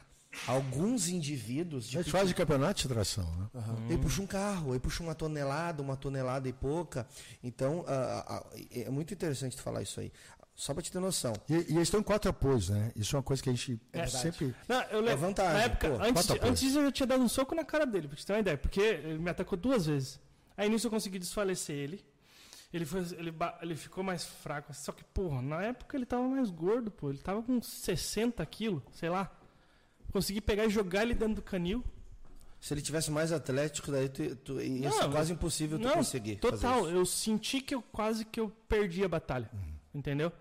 Alguns 0.48 1.08
indivíduos 1.08 1.88
de 1.88 1.96
Eles 1.98 2.08
fazem 2.08 2.34
campeonato 2.34 2.82
de 2.82 2.88
tração, 2.88 3.24
né? 3.36 3.48
Ele 3.88 3.98
puxa 3.98 4.20
um 4.20 4.26
carro, 4.26 4.72
ele 4.72 4.80
puxa 4.80 5.02
uma 5.02 5.14
tonelada, 5.14 5.80
uma 5.82 5.96
tonelada 5.96 6.48
e 6.48 6.52
pouca. 6.52 7.06
Então, 7.42 7.84
ah, 7.86 8.24
ah, 8.28 8.56
é 8.72 8.90
muito 8.90 9.14
interessante 9.14 9.56
tu 9.56 9.62
falar 9.62 9.82
isso 9.82 10.00
aí. 10.00 10.12
Só 10.56 10.72
para 10.72 10.82
te 10.82 10.90
ter 10.92 11.00
noção. 11.00 11.32
E, 11.48 11.52
e 11.54 11.56
eles 11.56 11.82
estão 11.82 11.98
em 12.00 12.02
quatro 12.02 12.30
apoios, 12.30 12.68
né? 12.68 12.92
Isso 12.94 13.14
é 13.14 13.18
uma 13.18 13.22
coisa 13.24 13.42
que 13.42 13.48
a 13.48 13.52
gente 13.52 13.80
É 13.92 14.06
sempre. 14.06 14.54
Não, 14.68 14.80
eu 14.84 15.00
lembro, 15.00 15.18
vantagem, 15.18 15.52
Na 15.52 15.62
época, 15.64 15.88
pô, 15.90 15.94
antes, 16.02 16.26
de- 16.26 16.40
antes 16.42 16.60
disso, 16.62 16.78
eu 16.78 16.84
já 16.86 16.92
tinha 16.92 17.06
dado 17.08 17.22
um 17.24 17.28
soco 17.28 17.54
na 17.56 17.64
cara 17.64 17.84
dele, 17.84 18.06
pra 18.06 18.16
te 18.16 18.24
ter 18.24 18.32
uma 18.34 18.38
ideia. 18.40 18.56
Porque 18.56 18.80
ele 18.80 19.18
me 19.18 19.30
atacou 19.30 19.58
duas 19.58 19.86
vezes. 19.86 20.20
Aí 20.56 20.68
nisso 20.68 20.86
eu 20.86 20.90
consegui 20.90 21.18
desfalecer 21.18 21.76
ele. 21.76 22.04
Ele, 22.72 22.84
foi, 22.84 23.00
ele, 23.16 23.32
ele 23.62 23.76
ficou 23.76 24.02
mais 24.02 24.24
fraco. 24.24 24.72
Só 24.74 24.90
que, 24.92 25.04
porra, 25.04 25.40
na 25.42 25.62
época 25.62 25.96
ele 25.96 26.04
tava 26.06 26.26
mais 26.28 26.50
gordo, 26.50 26.90
pô. 26.90 27.10
Ele 27.10 27.18
tava 27.18 27.42
com 27.42 27.60
60 27.62 28.44
quilos, 28.46 28.82
sei 28.92 29.08
lá. 29.08 29.30
Consegui 30.12 30.40
pegar 30.40 30.64
e 30.66 30.70
jogar 30.70 31.02
ele 31.02 31.14
dentro 31.14 31.36
do 31.36 31.42
canil. 31.42 31.84
Se 32.60 32.72
ele 32.74 32.80
tivesse 32.82 33.10
mais 33.10 33.30
atlético, 33.30 33.90
daí 33.92 34.08
tu, 34.08 34.34
tu- 34.36 34.60
ia 34.60 34.90
ser 34.90 35.02
Não, 35.02 35.10
quase 35.12 35.32
impossível 35.32 35.78
tu 35.78 35.86
Não, 35.86 35.94
conseguir. 35.94 36.36
total. 36.36 36.86
isso. 36.86 36.96
Eu 36.96 37.04
senti 37.06 37.60
que 37.60 37.74
eu 37.74 37.82
quase 37.82 38.24
que 38.24 38.40
eu 38.40 38.48
perdi 38.68 39.04
a 39.04 39.08
batalha. 39.08 39.50
Entendeu? 39.94 40.32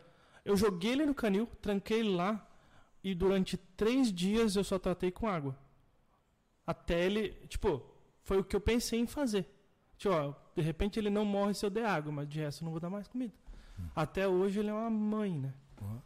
Eu 0.45 0.55
joguei 0.55 0.91
ele 0.93 1.05
no 1.05 1.13
canil, 1.13 1.47
tranquei 1.61 1.99
ele 1.99 2.15
lá. 2.15 2.47
E 3.03 3.13
durante 3.13 3.57
três 3.57 4.11
dias 4.13 4.55
eu 4.55 4.63
só 4.63 4.79
tratei 4.79 5.11
com 5.11 5.27
água. 5.27 5.55
Até 6.65 7.05
ele. 7.05 7.31
Tipo, 7.47 7.83
foi 8.21 8.37
o 8.39 8.43
que 8.43 8.55
eu 8.55 8.61
pensei 8.61 8.99
em 8.99 9.05
fazer. 9.07 9.45
Tipo, 9.97 10.13
ó, 10.13 10.33
de 10.55 10.61
repente 10.61 10.99
ele 10.99 11.09
não 11.09 11.25
morre 11.25 11.53
se 11.53 11.65
eu 11.65 11.69
der 11.69 11.85
água, 11.85 12.11
mas 12.11 12.27
de 12.27 12.39
resto 12.39 12.61
eu 12.61 12.65
não 12.65 12.71
vou 12.71 12.79
dar 12.79 12.89
mais 12.89 13.07
comida. 13.07 13.33
Até 13.95 14.27
hoje 14.27 14.59
ele 14.59 14.69
é 14.69 14.73
uma 14.73 14.89
mãe, 14.89 15.37
né? 15.37 15.53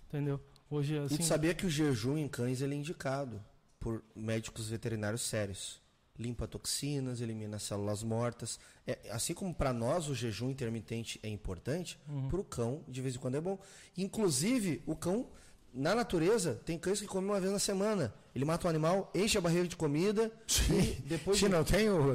Entendeu? 0.07 0.39
Hoje, 0.69 0.95
E 0.95 0.97
assim. 0.99 1.18
tu 1.18 1.23
sabia 1.23 1.53
que 1.53 1.65
o 1.65 1.69
jejum 1.69 2.18
em 2.18 2.27
cães 2.27 2.61
ele 2.61 2.73
é 2.76 2.77
indicado 2.77 3.43
por 3.80 4.03
médicos 4.15 4.69
veterinários 4.69 5.22
sérios. 5.22 5.81
Limpa 6.19 6.47
toxinas, 6.47 7.22
elimina 7.22 7.59
células 7.59 8.01
mortas. 8.01 8.59
É, 8.88 8.97
assim 9.11 9.34
como 9.35 9.53
para 9.53 9.72
nós 9.72 10.09
o 10.09 10.15
jejum 10.15 10.49
intermitente 10.49 11.19
é 11.22 11.30
importante, 11.30 11.99
Uhum. 12.09 12.27
para 12.27 12.39
o 12.39 12.43
cão 12.43 12.84
de 12.88 13.01
vez 13.01 13.15
em 13.15 13.19
quando 13.19 13.35
é 13.35 13.41
bom. 13.41 13.59
Inclusive, 13.95 14.81
o 14.88 14.95
cão, 14.95 15.27
na 15.73 15.94
natureza, 15.94 16.60
tem 16.65 16.77
cães 16.77 16.99
que 16.99 17.07
comem 17.07 17.30
uma 17.30 17.39
vez 17.39 17.52
na 17.52 17.60
semana. 17.60 18.14
Ele 18.34 18.45
mata 18.45 18.68
o 18.68 18.69
animal, 18.69 19.11
enche 19.15 19.38
a 19.38 19.41
barriga 19.41 19.68
de 19.68 19.76
comida 19.76 20.31
e 20.72 21.02
depois. 21.07 21.38
Se 21.39 21.49
não 21.49 21.64
tem 21.64 21.89
o, 21.89 22.14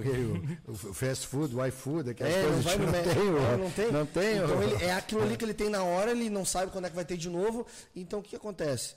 o, 0.66 0.70
o 0.73 0.74
fast 0.95 1.27
food, 1.27 1.55
o 1.55 1.65
iFood, 1.66 2.11
aquelas 2.11 2.33
É, 2.33 2.43
não 2.43 2.49
coisas 2.49 2.65
vai 2.65 2.74
que 2.74 2.79
no 2.81 2.87
não 2.87 2.93
tem, 3.03 3.31
o- 3.31 3.39
É, 3.39 3.57
não 3.57 3.70
tem. 3.70 3.93
Não 3.93 4.07
tem. 4.07 4.41
o- 4.41 4.45
Então 4.45 4.62
ele- 4.62 4.85
é 4.85 4.93
aquilo 4.95 5.23
ali 5.23 5.37
que 5.37 5.45
ele 5.45 5.55
tem 5.55 5.69
na 5.69 5.83
hora, 5.83 6.11
ele 6.12 6.31
não 6.31 6.45
sabe 6.45 6.70
quando 6.73 6.87
é 6.87 6.91
que 6.91 6.97
vai 6.97 7.05
ter 7.05 7.16
de 7.16 7.29
novo. 7.29 7.66
Então 7.95 8.20
o 8.20 8.23
que 8.23 8.37
acontece? 8.37 8.95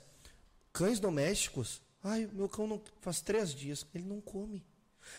Cães 0.72 1.00
domésticos, 1.00 1.80
ai, 2.04 2.28
meu 2.32 2.48
cão 2.48 2.66
não 2.66 2.80
faz 3.00 3.20
três 3.20 3.52
dias, 3.54 3.84
ele 3.94 4.04
não 4.04 4.20
come. 4.20 4.64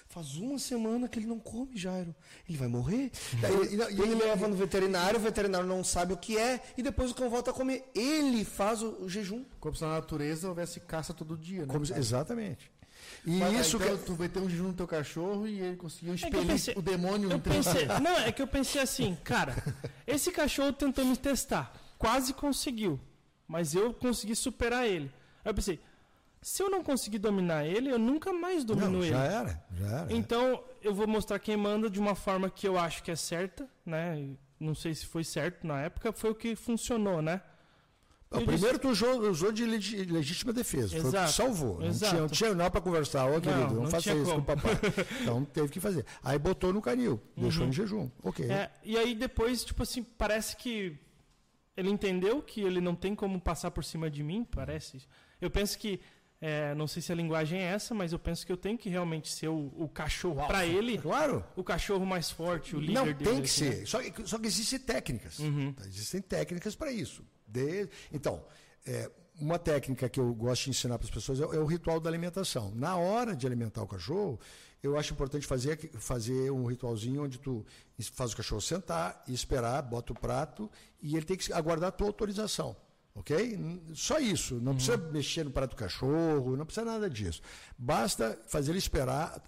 Faz 0.08 0.36
uma 0.36 0.58
semana 0.60 1.08
que 1.08 1.20
ele 1.20 1.26
não 1.28 1.40
come, 1.40 1.76
Jairo. 1.78 2.16
Ele 2.48 2.58
vai 2.58 2.68
morrer. 2.68 3.12
Daí 3.42 3.52
E- 3.54 3.74
ele, 3.74 3.84
e 3.96 4.02
ele 4.02 4.16
leva 4.16 4.48
no 4.48 4.56
veterinário, 4.56 5.20
o 5.20 5.22
veterinário 5.22 5.68
não 5.68 5.84
sabe 5.84 6.14
o 6.14 6.18
que 6.18 6.38
é, 6.38 6.62
e 6.78 6.82
depois 6.84 7.12
o 7.12 7.16
cão 7.16 7.30
volta 7.30 7.52
a 7.52 7.54
comer. 7.54 7.90
Ele 7.94 8.44
faz 8.46 8.82
o, 8.82 9.04
o 9.04 9.10
jejum. 9.10 9.44
Como 9.60 9.76
se 9.76 9.82
na 9.84 9.90
natureza 9.96 10.48
houvesse 10.50 10.80
caça 10.80 11.14
todo 11.14 11.38
dia, 11.38 11.66
né? 11.66 11.74
Como 11.74 11.84
exatamente. 11.86 12.72
E 13.26 13.32
Mas, 13.40 13.68
isso 13.68 13.78
então, 13.78 13.98
que. 13.98 14.04
tu 14.06 14.16
vai 14.16 14.28
ter 14.28 14.40
um 14.40 14.50
jejum 14.50 14.70
no 14.70 14.74
teu 14.74 14.88
cachorro 14.88 15.48
e 15.48 15.60
ele 15.60 15.76
conseguiu 15.76 16.14
É 16.14 16.16
expelir 16.16 16.48
pensei- 16.48 16.74
o 16.76 16.82
demônio 16.82 17.32
Eu 17.32 17.40
pensei, 17.40 17.86
não, 18.02 18.18
é 18.20 18.32
que 18.32 18.42
eu 18.42 18.48
pensei 18.48 18.82
assim, 18.82 19.16
cara, 19.24 19.56
esse 20.08 20.32
cachorro 20.32 20.74
tentou 20.74 21.06
me 21.06 21.16
testar, 21.16 21.74
quase 21.98 22.34
conseguiu, 22.34 23.00
mas 23.48 23.74
eu 23.76 23.94
consegui 23.94 24.36
superar 24.36 24.88
ele. 24.88 25.12
Aí 25.46 25.52
eu 25.52 25.54
pensei, 25.54 25.80
se 26.42 26.62
eu 26.64 26.70
não 26.70 26.84
conseguir 26.84 27.18
dominar 27.20 27.66
ele, 27.66 27.90
eu 27.92 28.00
nunca 28.00 28.32
mais 28.32 28.64
domino 28.64 28.90
Não, 28.92 29.00
ele. 29.02 29.10
já 29.10 29.24
era. 29.24 29.64
Já 29.76 29.88
era. 29.88 30.14
Então, 30.14 30.64
eu 30.82 30.94
vou 30.94 31.08
mostrar 31.08 31.40
quem 31.40 31.58
manda 31.58 31.90
de 31.90 32.00
uma 32.00 32.16
forma 32.16 32.50
que 32.50 32.68
eu 32.68 32.78
acho 32.78 33.04
que 33.04 33.12
é 33.12 33.16
certa, 33.16 33.68
né? 33.86 34.30
Não 34.60 34.74
sei 34.74 34.94
se 34.96 35.06
foi 35.06 35.24
certo 35.24 35.66
na 35.68 35.82
época, 35.82 36.12
foi 36.14 36.32
o 36.32 36.36
que 36.36 36.56
funcionou, 36.56 37.22
né? 37.22 37.42
Não, 38.30 38.42
Eu 38.42 38.46
primeiro 38.46 38.78
tu 38.78 38.90
usou, 38.90 39.22
usou 39.30 39.52
de 39.54 39.66
legítima 39.66 40.52
defesa. 40.52 40.90
Foi 40.90 41.00
o 41.00 41.02
que 41.04 41.08
Exato, 41.10 41.32
salvou. 41.32 41.80
Não 41.80 41.88
exato. 41.88 42.10
tinha, 42.12 42.22
não 42.22 42.30
tinha 42.30 42.54
não 42.56 42.70
para 42.70 42.82
conversar. 42.82 43.26
Ô, 43.30 43.40
querido, 43.40 43.74
não, 43.74 43.84
não 43.84 43.88
faça 43.90 44.02
tinha 44.04 44.16
isso 44.16 44.26
como. 44.32 44.44
com 44.44 44.52
o 44.52 44.56
papai. 44.56 44.74
Então 45.22 45.46
teve 45.46 45.70
que 45.70 45.80
fazer. 45.80 46.06
Aí 46.22 46.38
botou 46.38 46.74
no 46.74 46.82
canil, 46.82 47.22
deixou 47.38 47.66
em 47.66 47.72
jejum. 47.72 48.10
Ok. 48.22 48.46
É, 48.50 48.70
e 48.84 48.98
aí 48.98 49.16
depois, 49.16 49.64
tipo 49.64 49.82
assim, 49.84 50.04
parece 50.04 50.58
que 50.58 50.98
ele 51.78 51.90
entendeu 51.90 52.42
que 52.42 52.60
ele 52.60 52.82
não 52.82 52.96
tem 52.96 53.16
como 53.16 53.40
passar 53.40 53.72
por 53.72 53.84
cima 53.84 54.10
de 54.10 54.22
mim, 54.24 54.44
parece. 54.44 55.08
Eu 55.40 55.50
penso 55.50 55.78
que, 55.78 56.02
é, 56.40 56.76
não 56.76 56.86
sei 56.88 57.02
se 57.02 57.12
a 57.12 57.16
linguagem 57.16 57.60
é 57.60 57.64
essa, 57.64 57.96
mas 57.96 58.12
eu 58.14 58.20
penso 58.20 58.46
que 58.46 58.52
eu 58.52 58.58
tenho 58.58 58.78
que 58.78 58.90
realmente 58.90 59.32
ser 59.32 59.48
o, 59.48 59.74
o 59.76 59.90
cachorro 59.90 60.46
para 60.48 60.66
ele, 60.66 60.98
Claro. 61.00 61.44
o 61.56 61.64
cachorro 61.64 62.06
mais 62.06 62.30
forte, 62.30 62.76
o 62.76 62.80
líder 62.80 62.94
Não, 62.94 63.06
dele. 63.06 63.16
tem 63.24 63.42
que 63.42 63.48
assim, 63.48 63.66
né? 63.66 63.72
ser. 63.78 63.86
Só 63.88 64.02
que, 64.04 64.28
só 64.28 64.38
que 64.38 64.48
existem 64.48 64.80
técnicas. 64.80 65.40
Uhum. 65.40 65.74
Tá? 65.74 65.86
Existem 65.86 66.22
técnicas 66.22 66.76
para 66.76 66.92
isso. 66.92 67.26
De- 67.48 67.90
Então, 68.12 68.46
é, 68.86 69.10
uma 69.40 69.58
técnica 69.58 70.08
que 70.10 70.20
eu 70.20 70.34
gosto 70.34 70.66
de 70.66 70.70
ensinar 70.72 70.98
para 71.00 71.06
as 71.08 71.12
pessoas 71.14 71.40
é, 71.40 71.44
é, 71.44 71.60
o 71.60 71.66
ritual 71.66 72.00
da 72.00 72.10
alimentação. 72.10 72.72
Na 72.76 72.96
hora 72.98 73.36
de 73.36 73.46
alimentar 73.48 73.82
o 73.84 73.88
cachorro, 73.88 74.40
eu 74.84 74.96
acho 74.98 75.14
importante 75.14 75.46
fazer, 75.48 75.78
fazer 76.00 76.52
um 76.52 76.66
ritualzinho 76.66 77.24
onde 77.24 77.40
tu 77.40 77.66
faz 78.14 78.34
o 78.34 78.38
cachorro 78.38 78.62
sentar 78.62 79.24
e 79.28 79.34
esperar, 79.34 79.82
bota 79.82 80.14
o 80.14 80.20
prato 80.20 80.70
e 81.02 81.16
ele 81.16 81.26
tem 81.26 81.36
que 81.36 81.52
aguardar 81.52 81.90
a 81.90 81.92
tua 81.92 82.08
autorização. 82.08 82.76
Ok? 83.18 83.82
Só 83.96 84.20
isso. 84.20 84.56
Não 84.56 84.72
uhum. 84.72 84.76
precisa 84.76 84.98
mexer 84.98 85.44
no 85.44 85.52
prato 85.52 85.72
do 85.72 85.76
cachorro, 85.76 86.56
não 86.56 86.66
precisa 86.66 86.86
nada 86.86 87.10
disso. 87.10 87.42
Basta 87.78 88.40
fazer 88.48 88.72
ele 88.72 88.78
esperar 88.78 89.42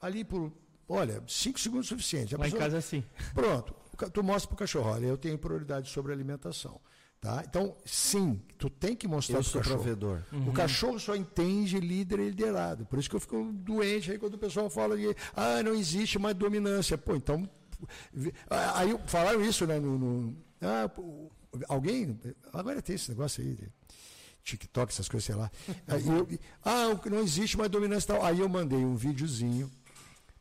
ali 0.00 0.24
por, 0.24 0.52
olha, 0.88 1.22
cinco 1.26 1.58
segundos 1.58 1.86
é 1.86 1.88
suficiente. 1.88 2.34
A 2.34 2.38
Lá 2.38 2.44
pessoa... 2.44 2.60
em 2.60 2.62
casa 2.62 2.76
é 2.76 2.78
assim. 2.78 3.02
Pronto. 3.34 3.74
Tu 4.12 4.22
mostra 4.22 4.48
para 4.48 4.54
o 4.54 4.58
cachorro, 4.58 4.90
olha, 4.90 5.06
eu 5.06 5.16
tenho 5.16 5.38
prioridade 5.38 5.88
sobre 5.88 6.12
a 6.12 6.14
alimentação. 6.14 6.80
Tá? 7.20 7.42
Então, 7.48 7.74
sim, 7.86 8.38
tu 8.58 8.68
tem 8.68 8.94
que 8.94 9.08
mostrar 9.08 9.38
para 9.38 9.48
o 9.48 9.52
cachorro. 9.52 9.76
provedor. 9.76 10.22
Uhum. 10.30 10.50
O 10.50 10.52
cachorro 10.52 11.00
só 11.00 11.16
entende 11.16 11.80
líder 11.80 12.20
e 12.20 12.28
liderado. 12.28 12.84
Por 12.84 12.98
isso 12.98 13.08
que 13.08 13.16
eu 13.16 13.20
fico 13.20 13.50
doente 13.54 14.12
aí 14.12 14.18
quando 14.18 14.34
o 14.34 14.38
pessoal 14.38 14.68
fala 14.68 14.94
de 14.94 15.16
ah, 15.34 15.62
não 15.62 15.74
existe 15.74 16.18
mais 16.18 16.34
dominância. 16.36 16.98
Pô, 16.98 17.16
então. 17.16 17.48
Aí 18.50 18.94
falaram 19.06 19.42
isso, 19.42 19.66
né? 19.66 19.78
No, 19.80 19.98
no 19.98 20.36
ah, 20.60 20.90
alguém. 21.68 22.18
Agora 22.52 22.82
tem 22.82 22.96
esse 22.96 23.10
negócio 23.10 23.42
aí 23.42 23.54
de 23.54 23.72
TikTok, 24.42 24.92
essas 24.92 25.08
coisas, 25.08 25.24
sei 25.24 25.34
lá. 25.34 25.50
Eu, 25.88 26.28
ah, 26.64 27.00
não 27.10 27.20
existe 27.20 27.56
mais 27.56 27.70
dominância 27.70 28.14
tal. 28.14 28.24
Aí 28.24 28.40
eu 28.40 28.48
mandei 28.48 28.84
um 28.84 28.94
videozinho 28.94 29.70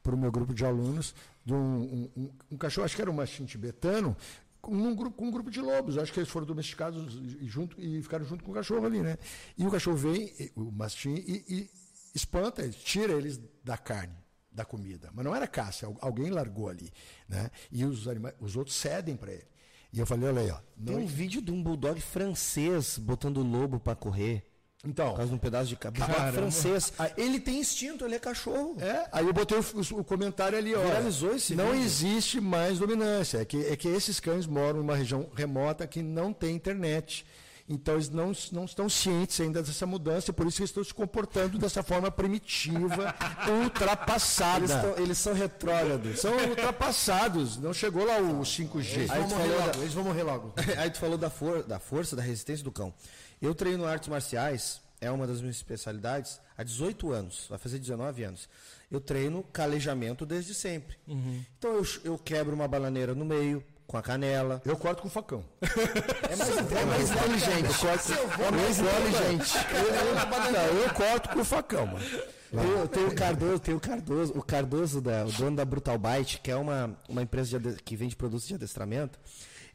para 0.01 0.13
o 0.13 0.17
meu 0.17 0.31
grupo 0.31 0.53
de 0.53 0.65
alunos 0.65 1.15
de 1.45 1.53
um, 1.53 2.09
um, 2.15 2.29
um, 2.51 2.57
cachorro, 2.57 2.85
acho 2.85 2.95
que 2.95 3.01
era 3.01 3.11
um 3.11 3.15
mastim 3.15 3.45
tibetano, 3.45 4.15
com 4.61 4.73
um 4.73 4.95
grupo, 4.95 5.17
com 5.17 5.27
um 5.27 5.31
grupo 5.31 5.51
de 5.51 5.59
lobos. 5.59 5.97
Acho 5.97 6.11
que 6.11 6.19
eles 6.19 6.29
foram 6.29 6.45
domesticados 6.45 7.15
e, 7.41 7.47
junto, 7.47 7.79
e 7.79 8.01
ficaram 8.01 8.25
junto 8.25 8.43
com 8.43 8.51
o 8.51 8.53
cachorro 8.53 8.85
ali, 8.85 9.01
né? 9.01 9.17
E 9.57 9.65
o 9.65 9.71
cachorro 9.71 9.97
vem, 9.97 10.33
o 10.55 10.71
mastim, 10.71 11.15
e, 11.15 11.43
e 11.49 11.69
espanta, 12.15 12.67
tira 12.69 13.13
eles 13.13 13.39
da 13.63 13.77
carne, 13.77 14.15
da 14.51 14.63
comida. 14.63 15.09
Mas 15.13 15.25
não 15.25 15.35
era 15.35 15.47
caça, 15.47 15.93
alguém 15.99 16.29
largou 16.29 16.69
ali, 16.69 16.91
né? 17.27 17.49
E 17.71 17.83
os, 17.83 18.07
animais, 18.07 18.35
os 18.39 18.55
outros 18.55 18.75
cedem 18.75 19.15
para 19.17 19.33
ele. 19.33 19.52
E 19.93 19.99
eu 19.99 20.05
falei, 20.07 20.27
olha 20.27 20.41
aí, 20.41 20.49
ó. 20.49 20.57
Tem 20.83 20.95
um 20.95 21.05
vídeo 21.05 21.39
de 21.41 21.51
um 21.51 21.61
bulldog 21.61 22.01
francês 22.01 22.97
botando 22.97 23.37
o 23.37 23.43
lobo 23.43 23.79
para 23.79 23.95
correr. 23.95 24.43
Então. 24.85 25.11
Por 25.11 25.17
causa 25.17 25.29
de 25.29 25.35
um 25.35 25.39
pedaço 25.39 25.67
de 25.67 25.75
cabelo 25.77 26.05
francês. 26.33 26.91
Ele 27.15 27.39
tem 27.39 27.59
instinto, 27.59 28.03
ele 28.03 28.15
é 28.15 28.19
cachorro. 28.19 28.75
É, 28.81 29.07
aí 29.11 29.25
eu 29.25 29.31
botei 29.31 29.57
o, 29.57 29.99
o 29.99 30.03
comentário 30.03 30.57
ali, 30.57 30.75
ó. 30.75 30.81
Viralizou 30.83 31.35
esse 31.35 31.55
Não 31.55 31.71
vídeo. 31.71 31.85
existe 31.85 32.41
mais 32.41 32.79
dominância. 32.79 33.37
É 33.37 33.45
que, 33.45 33.65
é 33.65 33.75
que 33.77 33.87
esses 33.87 34.19
cães 34.19 34.45
moram 34.45 34.79
numa 34.79 34.95
região 34.95 35.29
remota 35.35 35.87
que 35.87 36.01
não 36.01 36.33
tem 36.33 36.55
internet. 36.55 37.25
Então 37.67 37.93
eles 37.93 38.09
não, 38.09 38.33
não 38.51 38.65
estão 38.65 38.89
cientes 38.89 39.39
ainda 39.39 39.63
dessa 39.63 39.85
mudança, 39.85 40.31
e 40.31 40.33
por 40.33 40.45
isso 40.47 40.61
eles 40.61 40.69
estão 40.69 40.83
se 40.83 40.93
comportando 40.93 41.57
dessa 41.57 41.81
forma 41.81 42.11
primitiva, 42.11 43.15
ultrapassada. 43.63 44.65
Eles, 44.65 44.99
eles, 44.99 45.17
são 45.17 45.33
retrógrados. 45.33 46.19
São 46.19 46.35
ultrapassados. 46.49 47.57
Não 47.57 47.73
chegou 47.73 48.05
lá 48.05 48.17
o 48.17 48.41
5G. 48.41 48.95
Eles, 48.95 49.07
vão 49.09 49.27
morrer, 49.29 49.55
logo, 49.55 49.77
eles 49.79 49.93
vão 49.93 50.03
morrer 50.03 50.23
logo. 50.23 50.53
Aí 50.77 50.89
tu 50.89 50.99
falou 50.99 51.17
da, 51.17 51.29
for, 51.29 51.63
da 51.63 51.79
força, 51.79 52.15
da 52.15 52.21
resistência 52.21 52.63
do 52.63 52.71
cão. 52.71 52.93
Eu 53.41 53.55
treino 53.55 53.85
artes 53.85 54.09
marciais, 54.09 54.81
é 54.99 55.09
uma 55.09 55.25
das 55.25 55.39
minhas 55.39 55.55
especialidades, 55.55 56.39
há 56.57 56.63
18 56.63 57.11
anos, 57.11 57.45
vai 57.49 57.57
fazer 57.57 57.79
19 57.79 58.23
anos. 58.23 58.49
Eu 58.91 58.99
treino 58.99 59.43
calejamento 59.51 60.25
desde 60.25 60.53
sempre. 60.53 60.97
Uhum. 61.07 61.43
Então 61.57 61.71
eu, 61.75 61.85
eu 62.03 62.17
quebro 62.17 62.53
uma 62.53 62.67
bananeira 62.67 63.15
no 63.15 63.25
meio, 63.25 63.63
com 63.87 63.97
a 63.97 64.01
canela. 64.01 64.61
Eu 64.65 64.75
corto 64.77 65.01
com 65.01 65.09
facão. 65.09 65.43
É 65.61 66.35
mais, 66.35 66.57
é 66.71 66.85
mais 66.85 67.09
inteligente. 67.11 67.85
Eu 68.11 68.27
corto, 68.29 68.41
é 68.41 68.51
mais 68.51 68.79
inteligente. 68.79 69.57
Eu, 69.73 70.51
não, 70.51 70.81
eu 70.81 70.93
corto 70.93 71.29
com 71.29 71.43
facão, 71.43 71.85
mano. 71.87 72.05
Eu 72.53 72.87
tenho 72.87 73.07
o 73.07 73.15
Cardoso, 73.15 73.59
tenho 73.59 73.77
o 73.77 73.79
Cardoso, 73.79 74.33
o 74.37 74.43
Cardoso, 74.43 75.01
da, 75.01 75.25
o 75.25 75.31
dono 75.31 75.55
da 75.55 75.65
Brutal 75.65 75.97
Bite, 75.97 76.39
que 76.39 76.51
é 76.51 76.55
uma, 76.55 76.95
uma 77.09 77.23
empresa 77.23 77.59
de, 77.59 77.81
que 77.81 77.95
vende 77.95 78.15
produtos 78.15 78.47
de 78.47 78.53
adestramento. 78.53 79.19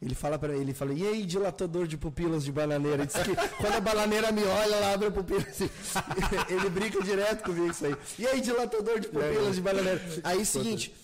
Ele 0.00 0.14
fala 0.14 0.38
para 0.38 0.56
ele, 0.56 0.72
fala, 0.72 0.92
e 0.92 1.04
aí, 1.04 1.26
dilatador 1.26 1.88
de 1.88 1.96
pupilas 1.96 2.44
de 2.44 2.52
bananeira? 2.52 3.02
Ele 3.02 3.06
diz 3.06 3.16
que 3.16 3.34
quando 3.58 3.74
a 3.74 3.80
bananeira 3.80 4.30
me 4.30 4.44
olha, 4.44 4.76
ela 4.76 4.94
abre 4.94 5.08
a 5.08 5.10
pupila 5.10 5.40
assim. 5.40 5.68
ele 6.48 6.70
brinca 6.70 7.02
direto 7.02 7.42
comigo 7.42 7.68
isso 7.68 7.84
aí. 7.84 7.96
E 8.16 8.26
aí, 8.28 8.40
dilatador 8.40 9.00
de 9.00 9.08
pupilas 9.08 9.56
de 9.56 9.60
bananeira? 9.60 10.00
Aí, 10.22 10.46
seguinte, 10.46 10.94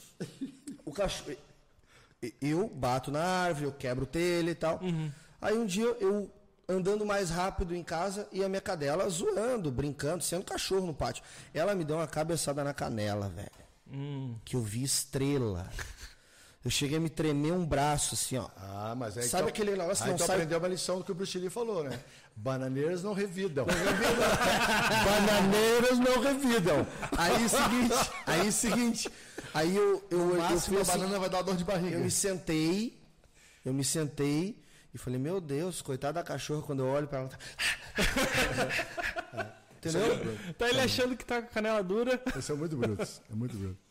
o 0.84 0.92
cachorro. 0.92 1.36
Eu 2.40 2.68
bato 2.68 3.10
na 3.10 3.22
árvore, 3.22 3.66
eu 3.66 3.72
quebro 3.72 4.04
o 4.04 4.06
telha 4.06 4.50
e 4.50 4.54
tal. 4.54 4.80
Uhum. 4.80 5.10
Aí 5.40 5.58
um 5.58 5.66
dia 5.66 5.84
eu 6.00 6.30
andando 6.68 7.04
mais 7.04 7.30
rápido 7.30 7.74
em 7.74 7.82
casa 7.82 8.26
e 8.32 8.42
a 8.42 8.48
minha 8.48 8.60
cadela 8.60 9.08
zoando, 9.08 9.70
brincando, 9.70 10.22
sendo 10.22 10.44
cachorro 10.44 10.86
no 10.86 10.94
pátio. 10.94 11.22
Ela 11.52 11.74
me 11.74 11.84
deu 11.84 11.96
uma 11.96 12.06
cabeçada 12.06 12.64
na 12.64 12.72
canela, 12.72 13.28
velho. 13.28 13.50
Hum. 13.92 14.36
Que 14.44 14.56
eu 14.56 14.62
vi 14.62 14.82
estrela. 14.82 15.68
Eu 16.64 16.70
cheguei 16.70 16.96
a 16.96 17.00
me 17.00 17.10
tremer 17.10 17.52
um 17.52 17.66
braço, 17.66 18.14
assim, 18.14 18.38
ó. 18.38 18.48
Ah, 18.56 18.94
mas 18.96 19.18
é 19.18 19.22
Sabe 19.22 19.42
então, 19.42 19.48
aquele 19.48 19.72
negócio 19.72 20.02
que 20.02 20.08
não 20.08 20.14
então 20.14 20.26
sabe... 20.26 20.38
aprendeu 20.38 20.58
uma 20.58 20.68
lição 20.68 20.98
do 20.98 21.04
que 21.04 21.12
o 21.12 21.14
Bruce 21.14 21.38
Lee 21.38 21.50
falou, 21.50 21.84
né? 21.84 22.00
Bananeiras 22.34 23.02
não 23.02 23.12
revidam. 23.12 23.66
Não 23.66 23.74
revidam. 23.74 24.28
Bananeiras 25.04 25.98
não 25.98 26.20
revidam. 26.22 26.86
Aí 27.18 27.48
seguinte, 27.50 28.10
aí 28.26 28.50
seguinte, 28.52 29.10
aí 29.52 29.76
eu 29.76 30.02
eu, 30.10 30.36
eu, 30.36 30.36
eu 30.36 30.60
fui 30.60 30.80
assim, 30.80 30.92
a 30.92 30.96
banana 30.96 31.18
vai 31.18 31.28
dar 31.28 31.42
dor 31.42 31.54
de 31.54 31.64
barriga. 31.64 31.96
Eu 31.96 32.00
me 32.00 32.10
sentei, 32.10 32.98
eu 33.62 33.74
me 33.74 33.84
sentei 33.84 34.58
e 34.94 34.96
falei: 34.96 35.18
"Meu 35.18 35.42
Deus, 35.42 35.82
coitada 35.82 36.14
da 36.14 36.22
cachorra 36.22 36.62
quando 36.62 36.80
eu 36.80 36.86
olho 36.86 37.06
para 37.06 37.18
ela". 37.18 37.28
Tá... 37.28 37.38
Entendeu? 39.76 40.54
Tá 40.56 40.68
ele 40.70 40.80
achando 40.80 41.14
que 41.14 41.26
tá 41.26 41.42
com 41.42 41.48
a 41.48 41.50
canela 41.50 41.84
dura. 41.84 42.18
Esse 42.38 42.50
é 42.50 42.54
muito 42.54 42.74
bruto. 42.74 43.06
É 43.30 43.34
muito 43.34 43.54
bruto. 43.54 43.83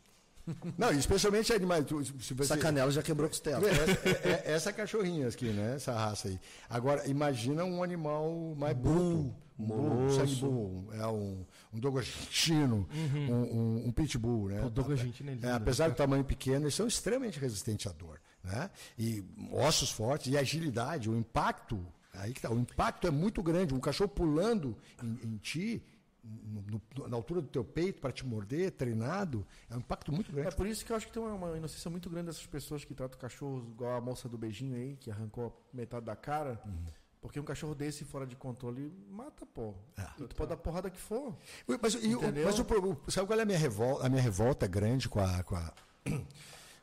Não, 0.77 0.91
especialmente 0.91 1.53
animais. 1.53 1.85
Se 2.21 2.33
você... 2.33 2.53
Essa 2.53 2.57
canela 2.57 2.91
já 2.91 3.01
quebrou 3.01 3.29
costela. 3.29 3.63
É, 3.73 4.09
é, 4.09 4.43
é, 4.45 4.53
essa 4.53 4.71
cachorrinha 4.71 5.27
aqui, 5.27 5.45
né? 5.45 5.75
Essa 5.75 5.93
raça 5.93 6.27
aí. 6.27 6.39
Agora, 6.69 7.07
imagina 7.07 7.63
um 7.63 7.83
animal 7.83 8.53
mais 8.57 8.75
bruto. 8.75 9.33
Um 9.59 9.65
bull, 9.65 10.09
sangue 10.09 10.35
bull, 10.35 10.89
é 10.93 11.05
um, 11.05 11.45
um 11.71 11.79
dogo 11.79 11.99
argentino, 11.99 12.87
uhum. 12.91 13.31
um, 13.31 13.35
um, 13.35 13.87
um, 13.87 13.91
pitbull, 13.91 14.49
né? 14.49 14.65
O 14.65 14.69
dogo 14.69 14.91
argentino 14.91 15.29
é 15.29 15.33
lindo. 15.35 15.47
É, 15.47 15.51
apesar 15.51 15.89
do 15.89 15.95
tamanho 15.95 16.23
pequeno, 16.23 16.65
eles 16.65 16.73
são 16.73 16.87
extremamente 16.87 17.39
resistentes 17.39 17.85
à 17.85 17.91
dor, 17.91 18.19
né? 18.43 18.69
E 18.97 19.23
ossos 19.51 19.91
fortes 19.91 20.33
e 20.33 20.37
agilidade, 20.37 21.07
o 21.07 21.15
impacto, 21.15 21.85
aí 22.13 22.33
que 22.33 22.41
tá, 22.41 22.51
o 22.51 22.57
impacto 22.57 23.05
é 23.05 23.11
muito 23.11 23.43
grande. 23.43 23.75
Um 23.75 23.79
cachorro 23.79 24.09
pulando 24.09 24.75
em, 25.03 25.19
em 25.23 25.37
ti, 25.37 25.83
no, 26.23 26.81
no, 26.97 27.07
na 27.07 27.17
altura 27.17 27.41
do 27.41 27.47
teu 27.47 27.63
peito 27.63 27.99
para 27.99 28.11
te 28.11 28.25
morder, 28.25 28.71
treinado, 28.71 29.45
é 29.69 29.75
um 29.75 29.79
impacto 29.79 30.11
muito 30.11 30.31
grande. 30.31 30.49
É 30.49 30.51
por 30.51 30.65
isso 30.65 30.85
que 30.85 30.91
eu 30.91 30.95
acho 30.95 31.07
que 31.07 31.11
tem 31.11 31.21
uma, 31.21 31.33
uma 31.33 31.57
inocência 31.57 31.91
muito 31.91 32.09
grande 32.09 32.27
dessas 32.27 32.45
pessoas 32.45 32.85
que 32.85 32.93
tratam 32.93 33.19
cachorros 33.19 33.67
igual 33.67 33.97
a 33.97 34.01
moça 34.01 34.29
do 34.29 34.37
beijinho 34.37 34.75
aí, 34.75 34.95
que 34.95 35.11
arrancou 35.11 35.61
metade 35.73 36.05
da 36.05 36.15
cara. 36.15 36.61
Uhum. 36.65 36.85
Porque 37.21 37.39
um 37.39 37.43
cachorro 37.43 37.73
desse 37.73 38.03
fora 38.03 38.27
de 38.27 38.35
controle 38.35 38.91
mata, 39.09 39.45
pô. 39.45 39.73
É. 39.97 40.03
Tu 40.17 40.35
pode 40.35 40.49
dar 40.49 40.57
porrada 40.57 40.89
que 40.89 40.99
for. 40.99 41.37
Mas, 41.81 41.93
e, 41.95 42.15
mas 42.43 42.59
o, 42.59 42.97
sabe 43.09 43.27
qual 43.27 43.39
é 43.39 43.43
a 43.43 43.45
minha 43.45 43.57
revolta? 43.57 44.05
A 44.05 44.09
minha 44.09 44.21
revolta 44.21 44.67
grande 44.67 45.07
com 45.07 45.19
a, 45.19 45.41
com 45.43 45.55
a, 45.55 45.73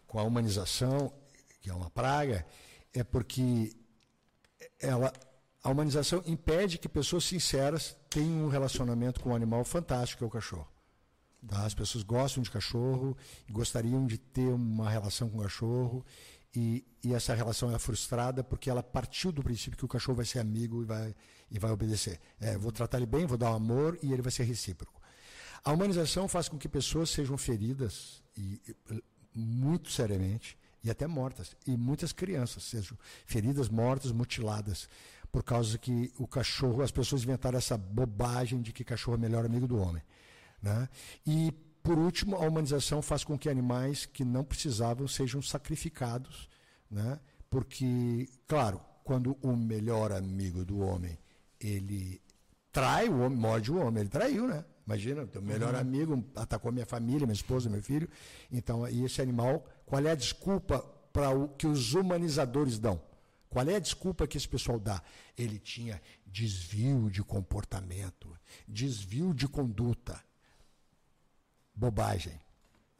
com 0.07 0.19
a 0.19 0.23
humanização, 0.23 1.13
que 1.61 1.69
é 1.69 1.75
uma 1.75 1.91
praga, 1.91 2.47
é 2.95 3.05
porque 3.05 3.77
ela 4.81 5.13
a 5.63 5.71
humanização 5.71 6.23
impede 6.27 6.79
que 6.79 6.89
pessoas 6.89 7.25
sinceras 7.25 7.97
tenham 8.09 8.47
um 8.47 8.49
relacionamento 8.49 9.21
com 9.21 9.31
um 9.31 9.35
animal 9.35 9.65
fantástico 9.65 10.19
que 10.19 10.25
é 10.25 10.27
o 10.27 10.31
cachorro. 10.31 10.69
Tá? 11.47 11.65
As 11.65 11.75
pessoas 11.75 12.05
gostam 12.05 12.43
de 12.43 12.51
cachorro 12.51 13.17
e 13.49 13.53
gostariam 13.53 14.07
de 14.07 14.19
ter 14.19 14.49
uma 14.49 14.91
relação 14.91 15.29
com 15.29 15.39
o 15.39 15.43
cachorro 15.43 16.05
e, 16.55 16.85
e, 17.05 17.15
essa 17.15 17.33
relação 17.33 17.73
é 17.73 17.79
frustrada 17.79 18.43
porque 18.43 18.69
ela 18.69 18.83
partiu 18.83 19.31
do 19.31 19.43
princípio 19.43 19.79
que 19.79 19.85
o 19.85 19.89
cachorro 19.89 20.17
vai 20.17 20.27
ser 20.27 20.41
amigo 20.41 20.83
e 20.83 20.85
vai, 20.85 21.15
e 21.49 21.59
vai 21.59 21.71
obedecer. 21.71 22.19
É, 22.41 22.59
vou 22.59 22.73
tratar 22.73 22.97
ele 22.97 23.07
bem, 23.07 23.25
vou 23.25 23.39
dar 23.39 23.53
um 23.53 23.55
amor 23.55 23.99
e 24.03 24.13
ele 24.13 24.21
vai 24.21 24.33
ser 24.33 24.43
recíproco. 24.43 25.01
A 25.63 25.73
humanização 25.73 26.27
faz 26.27 26.49
com 26.49 26.59
que 26.59 26.69
pessoas 26.69 27.11
sejam 27.11 27.39
feridas 27.39 28.23
e, 28.37 28.61
muito 29.33 29.91
seriamente 29.91 30.59
e 30.83 30.91
até 30.91 31.07
mortas 31.07 31.55
e 31.67 31.77
muitas 31.77 32.13
crianças 32.13 32.65
sejam 32.65 32.99
feridas, 33.27 33.69
mortas, 33.69 34.11
mutiladas 34.11 34.89
por 35.31 35.43
causa 35.43 35.79
que 35.79 36.13
o 36.19 36.27
cachorro, 36.27 36.83
as 36.83 36.91
pessoas 36.91 37.23
inventaram 37.23 37.59
essa 37.59 37.77
bobagem 37.77 38.61
de 38.61 38.73
que 38.73 38.85
cachorro 38.85 39.15
é 39.15 39.19
o 39.19 39.21
melhor 39.21 39.45
amigo 39.45 39.67
do 39.67 39.79
homem. 39.79 40.03
Né? 40.63 40.89
E, 41.27 41.53
por 41.83 41.99
último, 41.99 42.37
a 42.37 42.41
humanização 42.41 43.01
faz 43.01 43.25
com 43.25 43.39
que 43.39 43.49
animais 43.49 44.07
que 44.07 44.25
não 44.25 44.45
precisavam 44.45 45.07
sejam 45.07 45.41
sacrificados, 45.41 46.49
né? 46.91 47.19
porque, 47.49 48.29
claro, 48.47 48.81
quando 49.05 49.37
o 49.43 49.57
melhor 49.57 50.13
amigo 50.13 50.65
do 50.65 50.81
homem 50.81 51.19
ele 51.61 52.21
trai 52.73 53.09
o 53.09 53.21
homem, 53.21 53.39
morde 53.39 53.71
o 53.71 53.79
homem, 53.79 54.03
ele 54.03 54.11
traiu, 54.11 54.47
né? 54.47 54.65
Imagina, 54.87 55.29
o 55.37 55.43
melhor 55.43 55.75
uhum. 55.75 55.81
amigo 55.81 56.25
atacou 56.35 56.73
minha 56.73 56.87
família, 56.87 57.27
minha 57.27 57.35
esposa, 57.35 57.71
meu 57.71 57.83
filho. 57.83 58.09
Então, 58.51 58.89
e 58.89 59.05
esse 59.05 59.23
animal, 59.23 59.65
qual 59.87 60.05
é 60.05 60.11
a 60.11 60.15
desculpa 60.15 60.79
para 61.13 61.31
o 61.31 61.49
que 61.49 61.67
os 61.67 61.95
humanizadores 61.95 62.79
dão? 62.79 63.01
Qual 63.51 63.69
é 63.69 63.75
a 63.75 63.81
desculpa 63.81 64.29
que 64.29 64.37
esse 64.37 64.49
pessoal 64.49 64.79
dá? 64.79 65.03
Ele 65.37 65.59
tinha 65.59 66.01
desvio 66.25 67.11
de 67.11 67.21
comportamento, 67.25 68.39
desvio 68.67 69.35
de 69.35 69.49
conduta. 69.49 70.23
Bobagem. 71.75 72.41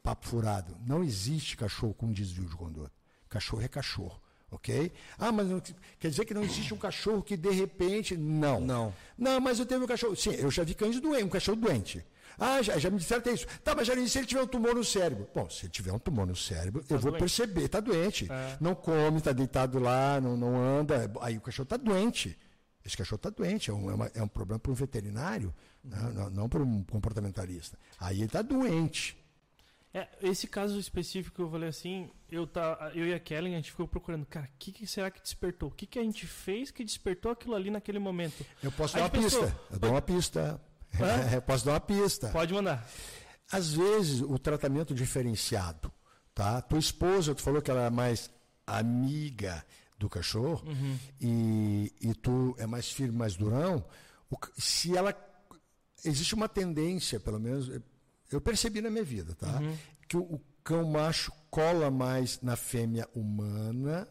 Papo 0.03 0.27
furado. 0.27 0.77
Não 0.85 1.03
existe 1.03 1.55
cachorro 1.55 1.93
com 1.93 2.11
desvio 2.11 2.45
de 2.45 2.55
conduta. 2.55 2.91
Cachorro 3.29 3.61
é 3.61 3.67
cachorro. 3.69 4.21
Ok? 4.49 4.91
Ah, 5.17 5.31
mas 5.31 5.47
não, 5.47 5.61
quer 5.97 6.09
dizer 6.09 6.25
que 6.25 6.33
não 6.33 6.43
existe 6.43 6.73
um 6.73 6.77
cachorro 6.77 7.23
que 7.23 7.37
de 7.37 7.49
repente. 7.49 8.17
Não. 8.17 8.59
Não. 8.59 8.93
Não, 9.17 9.39
mas 9.39 9.57
eu 9.57 9.65
tenho 9.65 9.81
um 9.81 9.87
cachorro. 9.87 10.17
Sim, 10.17 10.31
eu 10.31 10.51
já 10.51 10.65
vi 10.65 10.75
cães 10.75 10.99
doentes, 10.99 11.25
um 11.25 11.29
cachorro 11.29 11.55
doente. 11.61 12.05
Ah, 12.39 12.61
já, 12.61 12.77
já 12.77 12.89
me 12.89 12.97
disseram 12.97 13.21
que 13.21 13.25
tem 13.29 13.35
isso. 13.35 13.47
Tá, 13.63 13.75
mas 13.75 13.87
já 13.87 13.95
se 14.07 14.17
ele 14.19 14.27
tiver 14.27 14.41
um 14.41 14.47
tumor 14.47 14.73
no 14.75 14.83
cérebro. 14.83 15.27
Bom, 15.33 15.49
se 15.49 15.65
ele 15.65 15.71
tiver 15.71 15.91
um 15.91 15.99
tumor 15.99 16.25
no 16.27 16.35
cérebro, 16.35 16.83
eu 16.89 16.97
vou 16.99 17.11
doente. 17.11 17.19
perceber, 17.21 17.67
tá 17.67 17.79
doente. 17.79 18.31
É. 18.31 18.57
Não 18.59 18.73
come, 18.75 19.21
tá 19.21 19.31
deitado 19.31 19.79
lá, 19.79 20.19
não, 20.21 20.35
não 20.37 20.55
anda. 20.55 21.11
Aí 21.21 21.37
o 21.37 21.41
cachorro 21.41 21.65
tá 21.67 21.77
doente. 21.77 22.37
Esse 22.83 22.97
cachorro 22.97 23.19
tá 23.19 23.29
doente, 23.29 23.69
é 23.69 23.73
um, 23.73 23.91
é 23.91 23.93
uma- 23.93 24.11
é 24.15 24.23
um 24.23 24.27
problema 24.27 24.57
para 24.59 24.71
um 24.71 24.75
veterinário, 24.75 25.53
né? 25.83 25.97
não, 26.15 26.29
não 26.31 26.49
para 26.49 26.63
um 26.63 26.83
comportamentalista. 26.83 27.77
Aí 27.99 28.19
ele 28.21 28.27
tá 28.27 28.41
doente. 28.41 29.15
É, 29.93 30.07
esse 30.23 30.47
caso 30.47 30.79
específico, 30.79 31.41
eu 31.41 31.51
falei 31.51 31.67
assim, 31.67 32.09
eu, 32.31 32.47
tá, 32.47 32.91
eu 32.95 33.05
e 33.05 33.13
a 33.13 33.19
Kellen, 33.19 33.53
a 33.53 33.57
gente 33.57 33.71
ficou 33.71 33.85
procurando, 33.87 34.25
cara, 34.25 34.45
o 34.45 34.57
que, 34.57 34.71
que 34.71 34.87
será 34.87 35.11
que 35.11 35.21
despertou? 35.21 35.67
O 35.67 35.71
que, 35.71 35.85
que 35.85 35.99
a 35.99 36.01
gente 36.01 36.25
fez 36.25 36.71
que 36.71 36.83
despertou 36.83 37.29
aquilo 37.31 37.53
ali 37.55 37.69
naquele 37.69 37.99
momento? 37.99 38.45
Eu 38.63 38.71
posso 38.71 38.95
Aí 38.95 39.03
dar 39.03 39.07
uma 39.07 39.21
pensou, 39.21 39.43
pista. 39.43 39.59
Eu 39.69 39.79
dou 39.79 39.91
uma 39.91 40.01
pista. 40.01 40.61
Eu 41.35 41.41
posso 41.41 41.65
dar 41.65 41.73
uma 41.73 41.79
pista. 41.79 42.27
Pode 42.29 42.53
mandar. 42.53 42.87
Às 43.51 43.73
vezes, 43.73 44.21
o 44.21 44.37
tratamento 44.39 44.93
diferenciado, 44.93 45.91
tá? 46.33 46.61
Tua 46.61 46.79
esposa, 46.79 47.35
tu 47.35 47.41
falou 47.41 47.61
que 47.61 47.69
ela 47.71 47.85
é 47.85 47.89
mais 47.89 48.29
amiga 48.65 49.65
do 49.97 50.09
cachorro 50.09 50.63
e, 51.19 51.93
e 52.01 52.13
tu 52.15 52.55
é 52.57 52.65
mais 52.65 52.89
firme, 52.91 53.17
mais 53.17 53.35
durão. 53.35 53.83
o 54.29 54.37
se 54.57 54.95
ela 54.95 55.13
existe 56.03 56.33
uma 56.33 56.47
tendência, 56.49 57.19
pelo 57.19 57.39
menos 57.39 57.69
eu- 57.69 57.81
percebi 58.41 58.81
na 58.81 58.89
minha 58.89 59.03
vida, 59.03 59.35
tá? 59.35 59.59
Que 60.07 60.17
o, 60.17 60.21
o 60.21 60.41
cão 60.63 60.85
macho 60.89 61.31
cola 61.49 61.91
mais 61.91 62.39
na 62.41 62.55
fêmea 62.55 63.07
humana 63.13 64.07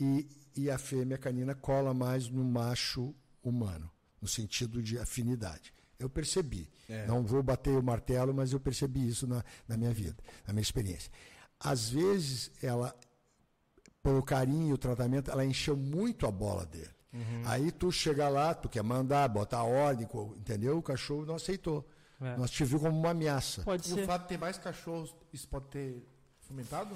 e, 0.00 0.28
e 0.56 0.70
a 0.70 0.78
fêmea 0.78 1.18
canina 1.18 1.54
cola 1.54 1.92
mais 1.92 2.28
no 2.28 2.44
macho 2.44 3.14
humano, 3.42 3.90
no 4.22 4.28
sentido 4.28 4.80
de 4.82 4.98
afinidade. 4.98 5.72
Eu 6.04 6.10
percebi. 6.10 6.68
Não 7.06 7.22
vou 7.24 7.42
bater 7.42 7.70
o 7.70 7.82
martelo, 7.82 8.34
mas 8.34 8.52
eu 8.52 8.60
percebi 8.60 9.08
isso 9.08 9.26
na, 9.26 9.42
na 9.66 9.76
minha 9.76 9.90
vida, 9.92 10.16
na 10.46 10.52
minha 10.52 10.62
experiência. 10.62 11.10
Às 11.58 11.88
vezes, 11.88 12.50
ela, 12.62 12.94
pelo 14.02 14.22
carinho 14.22 14.68
e 14.68 14.72
o 14.74 14.78
tratamento, 14.78 15.30
ela 15.30 15.44
encheu 15.44 15.76
muito 15.76 16.26
a 16.26 16.30
bola 16.30 16.66
dele. 16.66 16.90
Aí 17.44 17.70
tu 17.70 17.92
chega 17.92 18.28
lá, 18.28 18.52
tu 18.54 18.68
quer 18.68 18.82
mandar, 18.82 19.28
botar 19.28 19.62
ordem, 19.62 20.06
entendeu? 20.36 20.76
O 20.78 20.82
cachorro 20.82 21.24
não 21.24 21.36
aceitou. 21.36 21.88
É. 22.20 22.36
Nós 22.36 22.50
te 22.50 22.64
viu 22.64 22.80
como 22.80 22.98
uma 22.98 23.10
ameaça. 23.10 23.62
Pode 23.62 23.90
O 23.90 23.94
ser. 23.94 24.04
fato 24.04 24.22
de 24.22 24.28
ter 24.28 24.38
mais 24.38 24.58
cachorros, 24.58 25.14
isso 25.32 25.46
pode 25.48 25.66
ter 25.68 26.04
fomentado? 26.40 26.94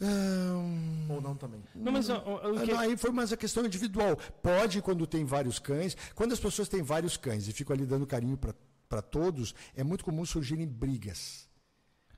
Ahn, 0.00 1.06
Ou 1.10 1.20
não 1.20 1.34
também? 1.34 1.60
Não, 1.74 1.90
mas 1.92 2.08
ó, 2.08 2.16
Ah, 2.56 2.64
que- 2.64 2.72
não, 2.72 2.78
Aí 2.80 2.96
foi 2.96 3.10
mais 3.10 3.32
a 3.32 3.36
questão 3.36 3.64
individual. 3.64 4.16
Pode 4.42 4.80
quando 4.80 5.06
tem 5.06 5.24
vários 5.24 5.58
cães. 5.58 5.96
Quando 6.14 6.32
as 6.32 6.40
pessoas 6.40 6.68
têm 6.68 6.82
vários 6.82 7.16
cães 7.16 7.48
e 7.48 7.52
ficam 7.52 7.74
ali 7.74 7.84
dando 7.84 8.06
carinho 8.06 8.38
para 8.88 9.02
todos, 9.02 9.54
é 9.74 9.82
muito 9.82 10.04
comum 10.04 10.24
surgirem 10.24 10.66
brigas. 10.66 11.48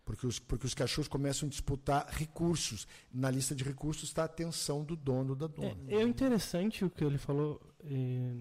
Porque 0.05 0.27
os, 0.27 0.39
porque 0.39 0.66
os 0.66 0.74
cachorros 0.74 1.09
começam 1.09 1.47
a 1.47 1.51
disputar 1.51 2.07
recursos. 2.11 2.86
Na 3.12 3.31
lista 3.31 3.55
de 3.55 3.62
recursos 3.65 4.05
está 4.09 4.23
a 4.23 4.27
atenção 4.27 4.85
do 4.85 4.97
dono 4.97 5.36
da 5.36 5.47
dona. 5.47 5.77
É, 5.89 5.97
é 5.97 6.02
interessante 6.02 6.85
o 6.85 6.90
que 6.90 7.05
ele 7.05 7.16
falou. 7.19 7.61
eh, 7.85 8.35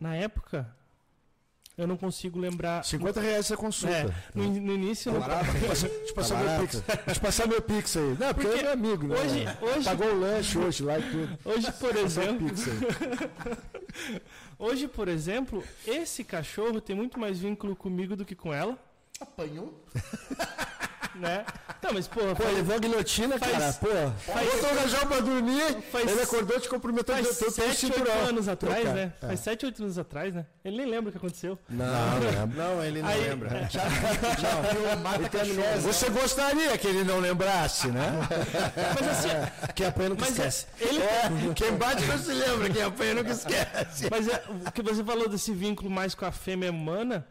na 0.00 0.14
época, 0.14 0.74
eu 1.80 1.86
não 1.86 1.96
consigo 1.96 2.38
lembrar. 2.38 2.84
50 2.84 3.20
reais 3.20 3.38
essa 3.46 3.56
consulta. 3.56 3.94
É, 3.94 4.06
no, 4.34 4.48
no 4.48 4.72
início, 4.74 5.10
eu 5.12 5.18
não, 5.20 5.26
Deixa 5.68 5.86
eu 5.86 6.14
passar 6.14 6.36
Tá 6.44 6.44
meu 6.58 6.60
pix. 6.66 6.80
Deixa 6.80 7.18
eu 7.18 7.20
passar 7.22 7.46
meu 7.48 7.62
pix 7.62 7.96
aí. 7.96 8.16
Não, 8.18 8.34
porque, 8.34 8.48
Porque 8.48 8.58
é 8.60 8.62
meu 8.62 8.72
amigo, 8.72 9.06
né? 9.08 9.16
hoje- 9.20 9.44
hoje- 9.76 9.84
Pagou 9.84 10.06
o 10.12 10.20
lanche 10.20 10.58
hoje 10.58 10.82
lá 10.82 10.98
e 10.98 11.02
tudo. 11.02 11.38
hoje, 11.44 11.72
por 11.72 11.96
exemplo, 11.96 12.48
pix 12.48 12.68
aí. 12.68 14.20
hoje, 14.58 14.88
por 14.88 15.08
exemplo, 15.08 15.64
esse 15.86 16.22
cachorro 16.24 16.80
tem 16.80 16.94
muito 16.94 17.18
mais 17.18 17.38
vínculo 17.38 17.74
comigo 17.74 18.14
do 18.16 18.24
que 18.24 18.34
com 18.34 18.52
ela, 18.52 18.78
Apanhou? 19.20 19.84
né? 21.14 21.44
Não, 21.82 21.92
mas 21.94 22.06
porra, 22.06 22.34
Pô, 22.34 22.42
faz- 22.42 22.54
levou 22.56 22.76
a 22.76 22.78
guilhotina, 22.78 23.38
Faz- 23.38 23.52
cara. 23.52 23.72
Pô, 23.74 23.88
Botou 24.32 24.70
o 24.72 24.76
cachorro 24.76 25.06
pra 25.06 25.20
dormir, 25.20 25.76
Faz- 25.90 26.10
ele 26.10 26.22
acordou 26.22 26.60
te 26.60 26.68
cumprimentou 26.68 27.14
faz 27.14 27.28
7, 27.28 27.60
8 27.62 27.74
cinturão. 27.76 28.14
anos 28.28 28.48
atrás, 28.48 28.82
Teu 28.84 28.92
né? 28.92 29.12
cara. 29.20 29.28
Faz 29.32 29.40
7, 29.40 29.66
8 29.66 29.82
anos 29.82 29.98
atrás, 29.98 30.34
né? 30.34 30.46
Ele 30.64 30.76
nem 30.76 30.86
lembra 30.86 31.08
o 31.08 31.12
que 31.12 31.18
aconteceu. 31.18 31.58
não, 31.68 32.18
lembro. 32.20 32.56
não, 32.56 32.84
ele 32.84 33.02
não 33.02 33.08
Aí- 33.08 33.20
lembra. 33.28 33.48
é. 33.48 33.68
Não, 35.02 35.14
ele 35.14 35.28
tem 35.28 35.40
amnésia. 35.40 35.80
Você 35.80 36.10
gostaria 36.10 36.76
que 36.78 36.86
ele 36.86 37.04
não 37.04 37.18
lembrasse, 37.18 37.88
né? 37.88 38.12
Mas 39.00 39.08
assim, 39.08 39.28
Quem 39.74 39.86
apanha 39.86 40.08
nunca 40.10 40.20
mas 40.26 40.38
é- 40.38 40.46
esquece. 40.48 40.66
ele, 40.80 41.00
É, 41.02 41.22
quem 41.54 41.72
bate 41.76 42.04
não 42.04 42.18
se 42.18 42.32
lembra, 42.32 42.70
quem 42.70 42.82
apanha 42.82 43.14
nunca 43.14 43.30
esquece. 43.30 44.08
Mas 44.10 44.28
é, 44.28 44.42
o 44.66 44.70
que 44.72 44.82
você 44.82 45.02
falou 45.04 45.28
desse 45.28 45.52
vínculo 45.52 45.90
mais 45.90 46.14
com 46.14 46.24
a 46.24 46.32
fêmea 46.32 46.70
humana, 46.70 47.26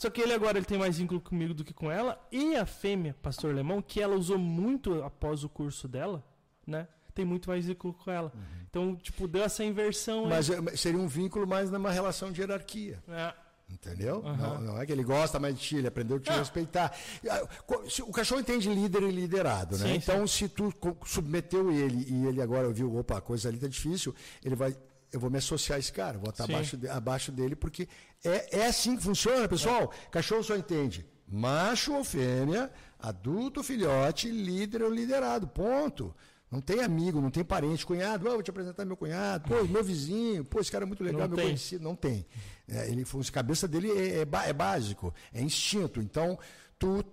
só 0.00 0.08
que 0.08 0.20
ele 0.22 0.32
agora 0.32 0.56
ele 0.56 0.64
tem 0.64 0.78
mais 0.78 0.96
vínculo 0.96 1.20
comigo 1.20 1.52
do 1.52 1.62
que 1.62 1.74
com 1.74 1.90
ela, 1.90 2.18
e 2.32 2.56
a 2.56 2.64
fêmea, 2.64 3.14
Pastor 3.22 3.54
Lemão, 3.54 3.82
que 3.82 4.00
ela 4.00 4.16
usou 4.16 4.38
muito 4.38 5.02
após 5.02 5.44
o 5.44 5.48
curso 5.48 5.86
dela, 5.86 6.24
né? 6.66 6.88
Tem 7.14 7.22
muito 7.24 7.50
mais 7.50 7.66
vínculo 7.66 7.92
com 7.92 8.10
ela. 8.10 8.32
Então, 8.70 8.96
tipo, 8.96 9.28
deu 9.28 9.42
essa 9.42 9.62
inversão 9.62 10.22
aí. 10.24 10.30
Mas 10.30 10.48
é, 10.48 10.76
seria 10.76 10.98
um 10.98 11.06
vínculo 11.06 11.46
mais 11.46 11.70
numa 11.70 11.90
relação 11.90 12.32
de 12.32 12.40
hierarquia. 12.40 13.02
É, 13.08 13.34
Entendeu? 13.68 14.22
Aham. 14.26 14.36
Não, 14.54 14.60
não 14.72 14.80
é 14.80 14.86
que 14.86 14.90
ele 14.92 15.04
gosta 15.04 15.38
mais 15.38 15.54
de 15.54 15.60
ti, 15.60 15.76
ele 15.76 15.86
aprendeu 15.86 16.16
a 16.16 16.20
te 16.20 16.30
respeitar. 16.32 16.92
Ah, 17.30 17.46
se- 17.88 18.02
O 18.02 18.10
cachorro 18.10 18.40
entende 18.40 18.68
líder 18.72 19.02
e 19.02 19.10
liderado, 19.12 19.76
né? 19.78 19.84
Sim, 19.86 19.94
então, 19.94 20.26
se 20.26 20.48
tu 20.48 20.72
submeteu 21.04 21.70
ele 21.70 22.04
e 22.08 22.26
ele 22.26 22.40
agora 22.42 22.72
viu, 22.72 22.96
opa, 22.96 23.18
a 23.18 23.20
coisa 23.20 23.48
ali 23.48 23.58
tá 23.58 23.68
difícil, 23.68 24.14
ele 24.44 24.56
vai. 24.56 24.74
Eu 25.12 25.18
vou 25.20 25.28
me 25.30 25.38
associar 25.38 25.76
a 25.76 25.78
esse 25.80 25.92
cara, 25.92 26.18
vou 26.18 26.30
estar 26.30 26.44
abaixo, 26.44 26.76
de- 26.76 26.88
abaixo 26.88 27.32
dele, 27.32 27.56
porque 27.56 27.88
é, 28.24 28.58
é 28.60 28.66
assim 28.66 28.96
que 28.96 29.02
funciona, 29.02 29.48
pessoal. 29.48 29.92
Cachorro 30.10 30.42
só 30.42 30.56
entende 30.56 31.06
macho 31.32 31.92
ou 31.94 32.02
fêmea, 32.02 32.70
adulto, 32.98 33.62
filhote, 33.62 34.28
líder 34.30 34.82
ou 34.82 34.90
liderado. 34.92 35.46
Ponto. 35.46 36.12
Não 36.50 36.60
tem 36.60 36.80
amigo, 36.80 37.20
não 37.20 37.30
tem 37.30 37.44
parente, 37.44 37.86
cunhado, 37.86 38.26
"Ah, 38.28 38.32
vou 38.32 38.42
te 38.42 38.50
apresentar 38.50 38.84
meu 38.84 38.96
cunhado, 38.96 39.48
pô, 39.48 39.62
meu 39.64 39.84
vizinho, 39.84 40.44
pô, 40.44 40.58
esse 40.58 40.72
cara 40.72 40.84
é 40.84 40.86
muito 40.86 41.04
legal, 41.04 41.20
Não 41.20 41.28
meu 41.28 41.36
tem. 41.36 41.46
conhecido. 41.46 41.84
Não 41.84 41.94
tem. 41.94 42.26
É, 42.66 42.88
ele, 42.90 43.02
a 43.04 43.32
cabeça 43.32 43.68
dele 43.68 43.88
é, 43.92 44.18
é 44.22 44.48
é 44.48 44.52
básico, 44.52 45.14
é 45.32 45.40
instinto. 45.40 46.00
Então, 46.00 46.36
tu, 46.76 47.04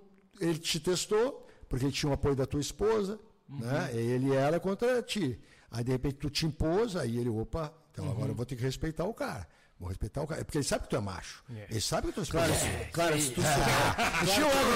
ele 0.41 0.57
te 0.57 0.79
testou, 0.79 1.47
porque 1.69 1.85
ele 1.85 1.91
tinha 1.91 2.09
o 2.09 2.13
apoio 2.13 2.35
da 2.35 2.47
tua 2.47 2.59
esposa, 2.59 3.19
né? 3.47 3.91
Ele 3.93 4.29
e 4.29 4.33
ela 4.33 4.59
contra 4.59 5.01
ti. 5.03 5.39
Aí, 5.69 5.83
de 5.83 5.91
repente, 5.91 6.15
tu 6.15 6.29
te 6.31 6.47
impôs, 6.47 6.95
aí 6.95 7.17
ele, 7.19 7.29
opa, 7.29 7.71
então 7.99 8.11
agora 8.11 8.29
eu 8.31 8.35
vou 8.35 8.45
ter 8.45 8.55
que 8.55 8.61
respeitar 8.63 9.05
o 9.05 9.13
cara. 9.13 9.47
Vou 9.79 9.89
respeitar 9.89 10.23
o 10.23 10.27
cara. 10.27 10.41
É 10.41 10.43
porque 10.43 10.57
ele 10.57 10.65
sabe 10.65 10.85
que 10.85 10.89
tu 10.89 10.95
é 10.95 10.99
macho. 10.99 11.43
Ele 11.69 11.79
sabe 11.81 12.07
que 12.07 12.13
tu 12.13 12.21
é 12.21 12.25
Claro, 12.25 12.51
esposa. 12.51 12.89
claro, 12.91 13.21
se 13.21 13.29
tu 13.31 13.41
Enchi 14.23 14.41
o 14.41 14.47
ego 14.47 14.71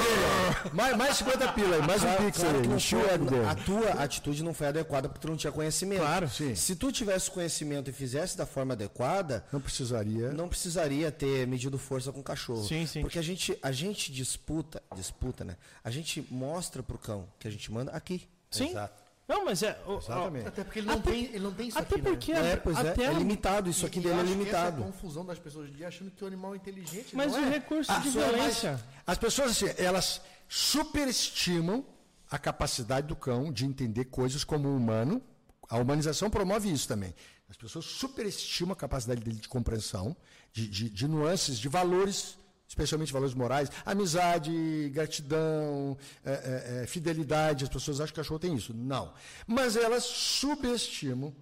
dele. 0.64 0.72
Mais, 0.76 0.95
mais 0.98 1.18
50 1.18 1.53
pila 1.53 1.76
aí, 1.76 1.81
mais 1.81 2.03
um 2.03 2.06
Claro, 2.06 2.23
pix 2.26 2.38
claro 2.38 2.65
Enchi 2.76 2.95
o 2.95 3.10
ego 3.10 3.26
dele. 3.26 3.45
a 3.45 3.56
tua 3.56 3.89
atitude 4.03 4.43
não 4.43 4.53
foi 4.53 4.68
adequada 4.68 5.10
porque 5.10 5.19
tu 5.26 5.30
não 5.31 5.38
tinha 5.38 5.52
conhecimento. 5.52 6.02
Claro, 6.02 6.30
sim. 6.30 6.53
Se 6.53 6.76
tu 6.76 6.91
tivesse 6.91 7.31
conhecimento 7.31 7.89
e 7.89 7.93
fizesse 7.93 8.38
da 8.38 8.45
forma 8.45 8.73
adequada, 8.73 9.43
Não 9.52 9.60
precisaria. 9.60 10.31
não 10.34 10.48
precisaria 10.48 11.11
ter 11.11 11.48
medido 11.48 11.80
força 11.80 12.11
com 12.11 12.19
o 12.19 12.23
cachorro. 12.23 12.64
Sim, 12.64 12.85
sim. 12.85 13.02
Porque 13.02 13.18
a 13.18 13.23
gente, 13.23 13.57
a 13.64 13.72
gente 13.72 14.11
disputa, 14.11 14.84
disputa, 14.95 15.43
né? 15.43 15.57
A 15.84 15.89
gente 15.89 16.26
mostra 16.30 16.84
pro 16.84 16.99
cão 16.99 17.27
que 17.39 17.48
a 17.48 17.52
gente 17.52 17.72
manda 17.72 17.91
aqui. 17.91 18.27
sim. 18.52 18.69
Exato. 18.69 19.00
Não, 19.33 19.45
mas 19.45 19.63
é. 19.63 19.79
o- 19.87 19.97
Exatamente. 19.97 20.47
Até 20.47 20.63
porque 20.63 20.79
ele 20.79 20.87
não, 20.87 20.95
Até- 20.95 21.11
tem, 21.11 21.23
ele 21.25 21.39
não 21.39 21.53
tem 21.53 21.67
isso 21.69 21.77
até 21.79 21.95
aqui, 21.95 22.01
porque 22.03 22.33
né? 22.33 22.51
É, 22.51 22.55
pois 22.57 22.77
até 22.77 23.03
é, 23.03 23.07
é 23.07 23.13
limitado, 23.13 23.69
isso 23.69 23.85
aqui 23.85 23.99
dele 23.99 24.13
é 24.15 24.17
acho 24.17 24.25
que 24.25 24.37
limitado. 24.37 24.81
Essa 24.83 24.91
confusão 24.91 25.25
das 25.25 25.39
pessoas 25.39 25.71
dia 25.71 25.87
achando 25.87 26.11
que 26.11 26.23
o 26.23 26.27
animal 26.27 26.53
é 26.53 26.57
inteligente. 26.57 27.15
Mas 27.15 27.31
não 27.31 27.41
o 27.41 27.45
é. 27.45 27.49
recurso 27.49 28.01
de 28.01 28.11
só 28.11 28.19
é 28.19 28.23
mais- 28.23 28.35
violência. 28.35 28.83
As 29.07 29.17
pessoas, 29.17 29.51
assim, 29.51 29.67
elas 29.77 30.21
superestimam 30.49 31.85
a 32.29 32.37
capacidade 32.37 33.07
do 33.07 33.15
cão 33.15 33.51
de 33.51 33.65
entender 33.65 34.05
coisas 34.05 34.43
como 34.43 34.67
o 34.69 34.75
humano. 34.75 35.21
A 35.69 35.77
humanização 35.77 36.29
promove 36.29 36.71
isso 36.71 36.87
também. 36.87 37.13
As 37.49 37.55
pessoas 37.57 37.85
superestimam 37.85 38.73
a 38.73 38.75
capacidade 38.75 39.21
dele 39.21 39.37
de 39.37 39.47
compreensão, 39.47 40.15
de, 40.51 40.67
de- 40.67 40.89
de 40.89 41.07
nuances, 41.07 41.57
de 41.59 41.67
valores, 41.69 42.37
especialmente 42.72 43.11
valores 43.11 43.35
morais, 43.35 43.69
amizade, 43.85 44.89
gratidão, 44.93 45.98
é, 46.23 46.31
é, 46.31 46.84
é, 46.84 46.88
fidelidade. 46.88 47.65
As 47.65 47.69
pessoas 47.69 47.99
acham 47.99 48.14
que 48.14 48.19
o 48.19 48.23
cachorro 48.23 48.39
tem 48.39 48.56
isso. 48.56 48.73
Não. 48.73 49.14
Mas 49.45 49.76
elas 49.76 50.06
subestimam 50.06 51.35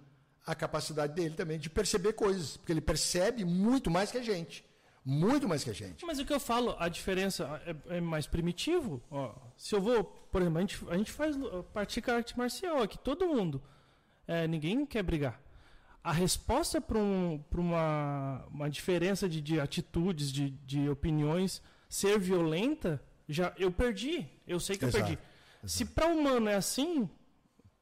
a 0.44 0.56
capacidade 0.56 1.14
dele 1.14 1.36
também 1.36 1.60
de 1.60 1.70
perceber 1.70 2.14
coisas, 2.14 2.58
porque 2.58 2.72
ele 2.72 2.82
percebe 2.82 3.46
muito 3.46 3.92
mais 3.92 4.12
que 4.12 4.18
a 4.18 4.24
gente. 4.24 4.66
Muito 5.06 5.48
mais 5.48 5.64
que 5.64 5.70
a 5.70 5.74
gente. 5.74 6.04
Mas 6.04 6.18
o 6.18 6.26
que 6.26 6.34
eu 6.34 6.40
falo, 6.40 6.76
a 6.80 6.90
diferença 6.90 7.62
é, 7.64 7.98
é 7.98 8.02
mais 8.02 8.26
primitivo. 8.26 9.00
Ó, 9.12 9.36
se 9.56 9.76
eu 9.76 9.82
vou, 9.82 10.04
por 10.04 10.42
exemplo, 10.42 10.58
a 10.58 10.62
gente, 10.62 10.86
a 10.90 10.98
gente 10.98 11.12
faz, 11.12 11.36
pratica 11.72 12.16
arte 12.16 12.36
marcial 12.36 12.82
aqui, 12.82 12.98
todo 12.98 13.28
mundo. 13.28 13.62
é, 14.28 14.48
ninguém 14.48 14.84
quer 14.84 15.04
brigar. 15.04 15.40
A 16.10 16.11
resposta 16.11 16.81
para 16.81 16.98
um, 16.98 17.40
uma, 17.56 18.44
uma 18.52 18.68
diferença 18.68 19.30
de, 19.30 19.40
de 19.41 19.60
atitudes, 19.60 20.31
de, 20.31 20.49
de 20.65 20.90
opiniões, 20.90 21.61
ser 21.88 22.18
violenta, 22.18 22.99
já 23.27 23.53
eu 23.60 23.72
perdi. 23.72 24.26
Eu 24.48 24.60
sei 24.60 24.76
que 24.76 24.86
Exato, 24.86 24.98
eu 24.98 25.06
perdi. 25.06 25.19
Se 25.65 25.86
para 25.86 26.07
humano 26.07 26.49
é 26.49 26.56
assim, 26.56 27.07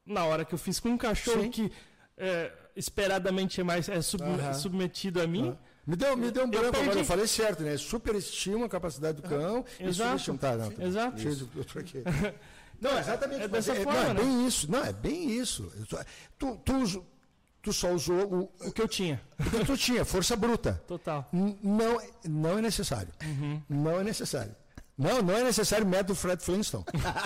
na 0.04 0.26
hora 0.26 0.44
que 0.44 0.52
eu 0.52 0.58
fiz 0.58 0.78
com 0.78 0.90
um 0.90 0.98
cachorro 0.98 1.44
Sim. 1.44 1.50
que 1.50 1.72
é, 2.18 2.52
esperadamente 2.76 3.62
é 3.62 3.64
mais 3.64 3.88
é 3.88 4.02
sub- 4.02 4.22
Aham. 4.22 4.52
submetido 4.52 5.22
a 5.22 5.26
mim, 5.26 5.56
Me 5.86 5.96
deu, 5.96 6.14
me 6.14 6.30
deu 6.30 6.42
um 6.42 6.46
Eu 6.46 6.50
branco 6.50 6.66
agora, 6.68 6.84
perdi. 6.84 6.98
eu 6.98 7.04
falei 7.06 7.26
certo, 7.26 7.62
né? 7.62 7.78
Superestima 7.78 8.66
a 8.66 8.68
capacidade 8.68 9.22
do 9.22 9.26
cão 9.26 9.64
e 9.80 9.84
Exato. 9.84 10.18
subestima. 10.20 10.36
Tá, 10.36 10.54
não, 10.54 10.70
tá. 10.70 10.84
Exato. 10.84 11.16
Eu 11.56 11.64
troquei. 11.64 12.02
Não, 12.80 12.96
exatamente. 12.96 13.42
É 13.42 13.48
mas 13.48 13.66
dessa 13.66 13.72
é, 13.72 13.82
forma, 13.82 14.00
não, 14.04 14.10
é 14.10 14.14
né? 14.14 14.20
bem 14.22 14.46
isso. 14.46 14.70
Não, 14.70 14.84
é 14.84 14.92
bem 14.92 15.30
isso. 15.32 15.72
Eu 15.76 15.84
Tu, 16.38 16.56
tu, 16.64 17.06
tu 17.68 17.72
só 17.74 17.92
usou 17.92 18.50
o, 18.62 18.68
o 18.68 18.72
que 18.72 18.80
eu 18.80 18.88
tinha. 18.88 19.20
o 19.38 19.44
que 19.50 19.64
tu 19.64 19.76
tinha, 19.76 20.04
força 20.04 20.34
bruta. 20.34 20.82
Total. 20.86 21.28
N- 21.32 21.58
Não, 21.62 22.00
é- 22.00 22.08
não 22.26 22.58
é 22.58 22.62
necessário. 22.62 23.12
Não 23.68 24.00
é 24.00 24.04
necessário. 24.04 24.54
Não, 24.98 25.22
não 25.22 25.36
é 25.36 25.44
necessário 25.44 25.86
o 25.86 25.88
método 25.88 26.16
Fred 26.16 26.42
Flintstone. 26.42 26.84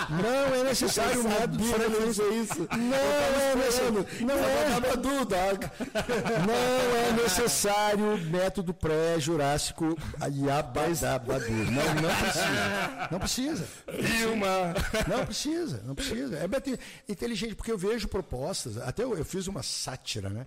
Não 0.09 0.55
é 0.55 0.63
necessário 0.63 1.21
o 1.21 1.23
método 1.23 1.63
Fred 1.63 1.95
Flintstone. 1.95 2.41
Isso. 2.41 2.67
Não 2.71 2.95
é 2.95 3.55
necessário. 3.55 4.05
Não 4.21 4.35
é. 4.35 4.69
Não 6.45 6.53
é 6.53 7.11
necessário 7.23 8.13
o 8.13 8.17
método 8.17 8.75
pré-jurássico 8.75 9.97
Yabadabadu. 10.21 11.51
Não, 11.51 11.95
não 11.95 12.15
precisa. 12.15 13.07
Não 13.11 13.19
precisa. 13.19 13.67
Vilma! 13.99 14.73
Não 15.07 15.25
precisa, 15.25 15.81
não 15.83 15.95
precisa. 15.95 16.37
É 16.37 17.11
inteligente, 17.11 17.55
porque 17.55 17.71
eu 17.71 17.77
vejo 17.77 18.07
propostas. 18.07 18.77
Até 18.77 19.03
eu, 19.03 19.17
eu 19.17 19.25
fiz 19.25 19.47
uma 19.47 19.63
sátira, 19.63 20.29
né? 20.29 20.45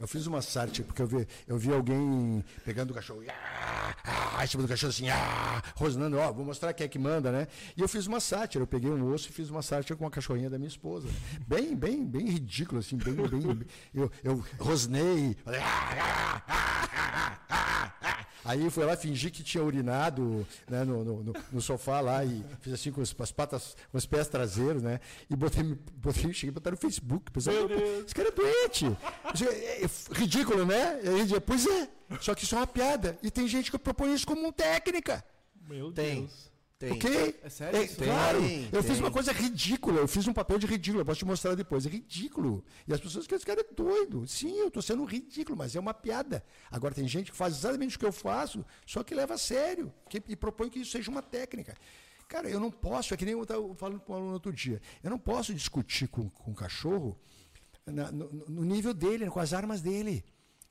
Eu 0.00 0.08
fiz 0.08 0.26
uma 0.26 0.40
sátira, 0.40 0.86
porque 0.86 1.02
eu 1.02 1.06
vi, 1.06 1.28
eu 1.46 1.58
vi 1.58 1.72
alguém 1.72 2.44
pegando 2.64 2.90
o 2.90 2.94
cachorro, 2.94 3.22
ah, 3.28 3.94
ah, 4.38 4.44
em 4.44 4.46
cima 4.46 4.62
do 4.62 4.68
cachorro 4.68 4.90
assim, 4.90 5.08
ah, 5.08 5.62
rosnando, 5.74 6.18
ó, 6.18 6.32
vou 6.32 6.53
mostrar 6.54 6.72
quem 6.72 6.84
é 6.84 6.88
que 6.88 6.98
manda, 6.98 7.32
né? 7.32 7.48
E 7.76 7.80
eu 7.80 7.88
fiz 7.88 8.06
uma 8.06 8.20
sátira, 8.20 8.62
eu 8.62 8.66
peguei 8.66 8.88
um 8.90 9.12
osso 9.12 9.28
e 9.28 9.32
fiz 9.32 9.50
uma 9.50 9.60
sátira 9.62 9.96
com 9.96 10.06
a 10.06 10.10
cachorrinha 10.10 10.48
da 10.48 10.56
minha 10.56 10.68
esposa. 10.68 11.08
Bem, 11.48 11.74
bem, 11.74 12.04
bem 12.06 12.28
ridículo, 12.28 12.78
assim, 12.78 12.96
bem, 12.96 13.14
bem. 13.14 13.66
Eu, 13.92 14.10
eu 14.22 14.44
rosnei, 14.58 15.36
ah, 15.46 16.42
ah, 16.48 17.42
ah. 17.50 18.26
Aí 18.46 18.68
fui 18.68 18.84
lá, 18.84 18.94
fingi 18.94 19.30
que 19.30 19.42
tinha 19.42 19.64
urinado 19.64 20.46
né, 20.68 20.84
no, 20.84 21.02
no, 21.02 21.34
no- 21.50 21.62
sofá 21.62 22.00
lá 22.02 22.22
e 22.26 22.44
fiz 22.60 22.74
assim 22.74 22.92
com 22.92 23.00
as, 23.00 23.14
as 23.18 23.32
patas, 23.32 23.74
com 23.90 23.96
os 23.96 24.04
pés 24.04 24.28
traseiros, 24.28 24.82
né? 24.82 25.00
E 25.30 25.34
botei, 25.34 25.62
botei 25.96 26.30
cheguei 26.34 26.50
a 26.50 26.52
botar 26.52 26.70
no 26.72 26.76
Facebook. 26.76 27.32
Pensei, 27.32 27.54
Meu 27.54 27.62
"Pô, 27.68 27.74
Deus." 27.74 28.04
esse 28.04 28.14
cara 28.14 28.28
é 28.28 28.32
doente. 28.32 28.84
É- 29.48 29.84
é- 29.84 29.88
ridículo, 30.12 30.66
né? 30.66 31.00
Pois 31.46 31.66
é, 31.66 31.88
só 32.20 32.34
que 32.34 32.44
isso 32.44 32.54
é 32.54 32.58
uma 32.58 32.66
piada. 32.66 33.18
E 33.22 33.30
tem 33.30 33.48
gente 33.48 33.70
que 33.70 33.78
propõe 33.78 34.12
isso 34.12 34.26
como 34.26 34.52
técnica. 34.52 35.24
Meu 35.68 35.92
Tem. 35.92 36.20
Deus. 36.20 36.52
Tem. 36.78 36.92
Ok? 36.92 37.40
É 37.42 37.48
sério 37.48 37.82
isso? 37.82 37.96
claro. 37.96 38.40
Tem, 38.40 38.68
eu 38.72 38.82
fiz 38.82 38.92
tem. 38.92 39.00
uma 39.00 39.10
coisa 39.10 39.32
ridícula. 39.32 40.00
Eu 40.00 40.08
fiz 40.08 40.26
um 40.26 40.32
papel 40.32 40.58
de 40.58 40.66
ridículo. 40.66 41.00
Eu 41.00 41.06
posso 41.06 41.20
te 41.20 41.24
mostrar 41.24 41.54
depois. 41.54 41.86
É 41.86 41.88
ridículo. 41.88 42.64
E 42.86 42.92
as 42.92 43.00
pessoas 43.00 43.26
que 43.26 43.34
esse 43.34 43.46
cara 43.46 43.60
é 43.60 43.74
doido. 43.74 44.26
Sim, 44.26 44.58
eu 44.58 44.68
estou 44.68 44.82
sendo 44.82 45.04
ridículo, 45.04 45.56
mas 45.56 45.74
é 45.76 45.80
uma 45.80 45.94
piada. 45.94 46.44
Agora 46.70 46.92
tem 46.94 47.06
gente 47.06 47.30
que 47.30 47.36
faz 47.36 47.54
exatamente 47.56 47.96
o 47.96 47.98
que 47.98 48.04
eu 48.04 48.12
faço, 48.12 48.64
só 48.84 49.02
que 49.04 49.14
leva 49.14 49.34
a 49.34 49.38
sério 49.38 49.92
que, 50.10 50.22
e 50.28 50.36
propõe 50.36 50.68
que 50.68 50.80
isso 50.80 50.90
seja 50.90 51.10
uma 51.10 51.22
técnica. 51.22 51.74
Cara, 52.28 52.48
eu 52.50 52.58
não 52.58 52.70
posso, 52.70 53.14
é 53.14 53.16
que 53.16 53.24
nem 53.24 53.32
eu 53.34 53.42
estava 53.42 53.74
falando 53.76 54.00
para 54.00 54.14
um 54.14 54.16
aluno 54.16 54.32
outro 54.32 54.52
dia, 54.52 54.80
eu 55.02 55.10
não 55.10 55.18
posso 55.18 55.54
discutir 55.54 56.08
com, 56.08 56.28
com 56.30 56.50
o 56.50 56.54
cachorro 56.54 57.16
na- 57.86 58.10
no, 58.10 58.28
no 58.48 58.64
nível 58.64 58.92
dele, 58.94 59.28
com 59.30 59.38
as 59.38 59.52
armas 59.52 59.80
dele. 59.80 60.24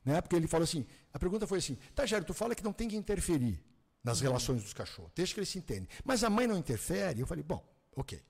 Né? 0.03 0.19
Porque 0.19 0.35
ele 0.35 0.47
falou 0.47 0.63
assim, 0.65 0.85
a 1.13 1.19
pergunta 1.19 1.47
foi 1.47 1.59
assim, 1.59 1.77
tá, 1.95 2.05
Jairo, 2.05 2.25
tu 2.25 2.33
fala 2.33 2.53
que 2.53 2.63
não 2.63 2.73
tem 2.73 2.89
que 2.89 2.95
interferir 2.97 3.63
nas 4.03 4.19
relações 4.19 4.61
dos 4.63 4.73
cachorros, 4.73 5.11
deixa 5.15 5.33
que 5.33 5.39
eles 5.39 5.49
se 5.49 5.57
entendem. 5.57 5.87
Mas 6.03 6.23
a 6.23 6.29
mãe 6.29 6.45
não 6.47 6.57
interfere? 6.57 7.19
Eu 7.21 7.27
falei, 7.27 7.43
bom, 7.43 7.63
ok. 7.95 8.21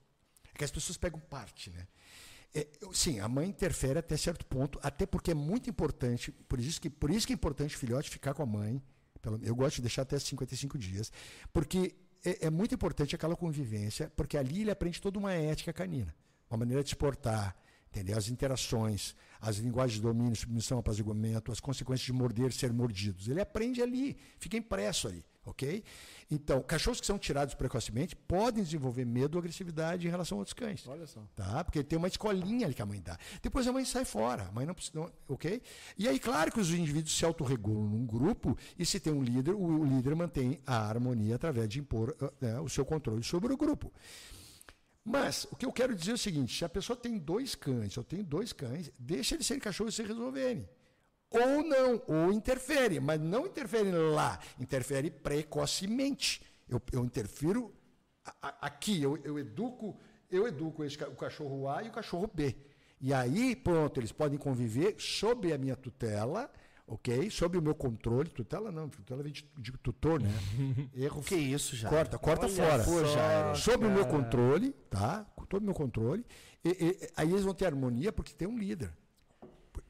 É 0.54 0.58
que 0.58 0.64
as 0.64 0.72
pessoas 0.72 0.98
pegam 0.98 1.20
parte, 1.20 1.70
né? 1.72 1.88
É, 2.54 2.68
eu- 2.82 2.94
sim, 2.94 3.20
a 3.20 3.28
mãe 3.28 3.48
interfere 3.50 3.98
até 3.98 4.16
certo 4.16 4.46
ponto, 4.46 4.80
até 4.84 5.06
porque 5.08 5.32
é 5.32 5.34
muito 5.34 5.70
importante, 5.70 6.32
por 6.32 6.60
isso 6.60 6.80
que, 6.80 6.90
por 6.90 7.10
isso 7.10 7.26
que 7.26 7.34
é 7.34 7.36
importante 7.36 7.76
o 7.76 7.80
filhote 7.80 8.10
ficar 8.12 8.36
com 8.36 8.44
a 8.44 8.46
mãe, 8.46 8.80
pelo- 9.22 9.40
eu 9.44 9.56
gosto 9.56 9.78
de 9.78 9.82
deixar 9.84 10.04
até 10.04 10.20
55 10.20 10.78
dias, 10.78 11.12
porque 11.52 11.96
é, 12.24 12.46
é 12.46 12.50
muito 12.52 12.76
importante 12.76 13.16
aquela 13.16 13.36
convivência, 13.36 14.12
porque 14.16 14.38
ali 14.38 14.62
ele 14.62 14.70
aprende 14.72 15.02
toda 15.02 15.18
uma 15.18 15.34
ética 15.34 15.74
canina, 15.74 16.16
uma 16.48 16.58
maneira 16.58 16.84
de 16.84 16.90
se 16.90 16.96
portar, 16.96 17.56
entendeu? 17.90 18.16
as 18.18 18.28
interações, 18.30 19.16
as 19.42 19.58
linguagens 19.58 19.96
de 19.96 20.02
domínio, 20.02 20.36
submissão, 20.36 20.78
apaziguamento, 20.78 21.52
as 21.52 21.60
consequências 21.60 22.06
de 22.06 22.14
morder, 22.14 22.54
ser 22.54 22.72
mordidos. 22.72 23.28
Ele 23.28 23.42
aprende 23.42 23.82
ali, 23.82 24.16
fica 24.38 24.56
impresso 24.56 25.08
ali, 25.08 25.26
ok? 25.46 25.84
Então, 26.32 26.62
cachorros 26.62 27.00
que 27.00 27.06
são 27.06 27.20
tirados 27.20 27.54
precocemente 27.54 28.16
podem 28.16 28.64
desenvolver 28.64 29.06
medo 29.06 29.36
ou 29.36 29.40
agressividade 29.40 30.08
em 30.08 30.10
relação 30.10 30.38
a 30.38 30.40
outros 30.40 30.54
cães. 30.54 30.88
Olha 30.88 31.06
só. 31.06 31.22
Tá? 31.36 31.64
Porque 31.64 31.84
tem 31.84 31.98
uma 31.98 32.08
escolinha 32.08 32.66
ali 32.66 32.74
que 32.74 32.82
a 32.82 32.86
mãe 32.86 33.02
dá. 33.02 33.18
Depois 33.42 33.68
a 33.68 33.72
mãe 33.72 33.86
sai 33.86 34.06
fora. 34.06 34.44
A 34.44 34.52
mãe 34.52 34.66
não 34.66 34.74
precisa. 34.74 35.12
ok? 35.28 35.62
E 35.98 36.08
aí, 36.08 36.20
claro 36.20 36.52
que 36.52 36.60
os 36.60 36.72
indivíduos 36.72 37.16
se 37.16 37.26
autorregulam 37.26 37.84
num 37.84 38.06
grupo 38.06 38.58
e 38.78 38.86
se 38.86 39.00
tem 39.00 39.14
um 39.14 39.22
líder, 39.22 39.54
o, 39.54 39.82
o 39.82 39.86
líder 39.86 40.16
mantém 40.16 40.60
a 40.66 40.88
harmonia 40.88 41.36
através 41.36 41.70
de 41.70 41.80
impor 41.80 42.16
ah, 42.22 42.32
né, 42.40 42.60
o 42.60 42.70
seu 42.70 42.86
controle 42.86 43.24
sobre 43.24 43.54
o 43.54 43.58
grupo. 43.58 43.92
Mas 45.06 45.46
o 45.52 45.56
que 45.56 45.66
eu 45.66 45.72
quero 45.72 45.94
dizer 45.96 46.12
é 46.12 46.14
o 46.14 46.18
seguinte: 46.18 46.58
se 46.58 46.64
a 46.64 46.70
pessoa 46.70 46.96
tem 46.96 47.18
dois 47.18 47.56
cães, 47.56 47.96
eu 47.96 48.04
tenho 48.04 48.24
dois 48.24 48.54
cães, 48.54 48.92
deixa 48.98 49.36
eles 49.36 49.46
serem 49.46 49.62
cachorros 49.62 49.94
e 49.94 49.98
se 49.98 50.04
resolverem. 50.04 50.68
Ou 51.34 51.64
não, 51.64 52.02
ou 52.08 52.32
interfere, 52.32 53.00
mas 53.00 53.20
não 53.20 53.46
interfere 53.48 53.92
lá, 53.92 54.40
interfere 54.60 55.10
precocemente. 55.12 56.42
Eu, 56.70 56.82
eu 56.92 57.04
interfiro 57.04 57.74
a- 58.26 58.36
a- 58.50 58.68
aqui, 58.68 59.02
eu, 59.02 59.18
eu 59.24 59.38
educo, 59.40 59.98
eu 60.30 60.48
educo 60.48 60.84
esse 60.84 61.02
o 61.04 61.16
cachorro 61.16 61.68
A 61.68 61.84
e 61.84 61.90
o 61.90 61.92
cachorro 61.92 62.30
B. 62.34 62.56
E 63.02 63.14
aí, 63.14 63.56
pronto, 63.56 64.00
eles 64.00 64.12
podem 64.12 64.38
conviver 64.38 64.96
sob 64.98 65.52
a 65.52 65.58
minha 65.58 65.76
tutela, 65.76 66.50
ok? 66.88 67.30
Sob 67.30 67.58
o 67.58 67.62
meu 67.62 67.76
controle. 67.76 68.30
Tutela 68.30 68.72
não, 68.72 68.88
tutela 68.88 69.22
vem 69.22 69.32
de, 69.34 69.46
de 69.58 69.72
tutor, 69.74 70.22
né? 70.22 70.30
Erro 70.96 71.22
Que 71.22 71.36
isso, 71.36 71.76
já? 71.76 71.90
Corta, 71.90 72.18
corta 72.18 72.46
Olha 72.46 72.56
fora. 72.56 72.84
só, 72.84 73.06
Jairo, 73.06 73.58
Sob 73.58 73.86
o 73.86 73.92
meu 73.92 74.06
controle, 74.06 74.72
tá? 74.90 75.26
Com 75.36 75.46
todo 75.46 75.62
o 75.64 75.66
meu 75.66 75.74
controle. 75.74 76.26
E, 76.64 76.70
e- 76.70 77.10
aí 77.18 77.30
eles 77.30 77.44
vão 77.44 77.54
ter 77.54 77.66
harmonia 77.66 78.14
porque 78.14 78.34
tem 78.34 78.48
um 78.48 78.58
líder. 78.58 78.90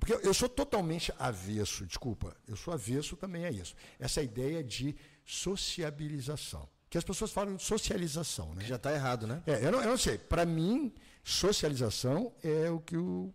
Porque 0.06 0.28
eu- 0.28 0.34
sou 0.34 0.50
totalmente 0.50 1.14
avesso, 1.18 1.86
desculpa, 1.86 2.36
eu 2.46 2.58
sou 2.58 2.74
avesso 2.74 3.16
também 3.16 3.46
a 3.46 3.52
isso. 3.52 3.74
Essa 3.98 4.22
ideia 4.22 4.62
de 4.62 4.94
sociabilização. 5.26 6.68
Que 6.90 6.98
as 6.98 7.06
pessoas 7.06 7.32
falam 7.32 7.56
de 7.56 7.64
socialização, 7.64 8.54
né? 8.54 8.66
Já 8.66 8.78
tá 8.78 8.94
errado, 8.94 9.26
né? 9.26 9.42
É, 9.48 9.66
eu 9.66 9.72
não, 9.72 9.82
eu 9.82 9.88
não 9.90 9.98
sei. 9.98 10.18
Para 10.18 10.46
mim, 10.46 10.94
socialização 11.24 12.34
é 12.44 12.70
o 12.70 12.82
que 12.82 12.98
o- 12.98 13.34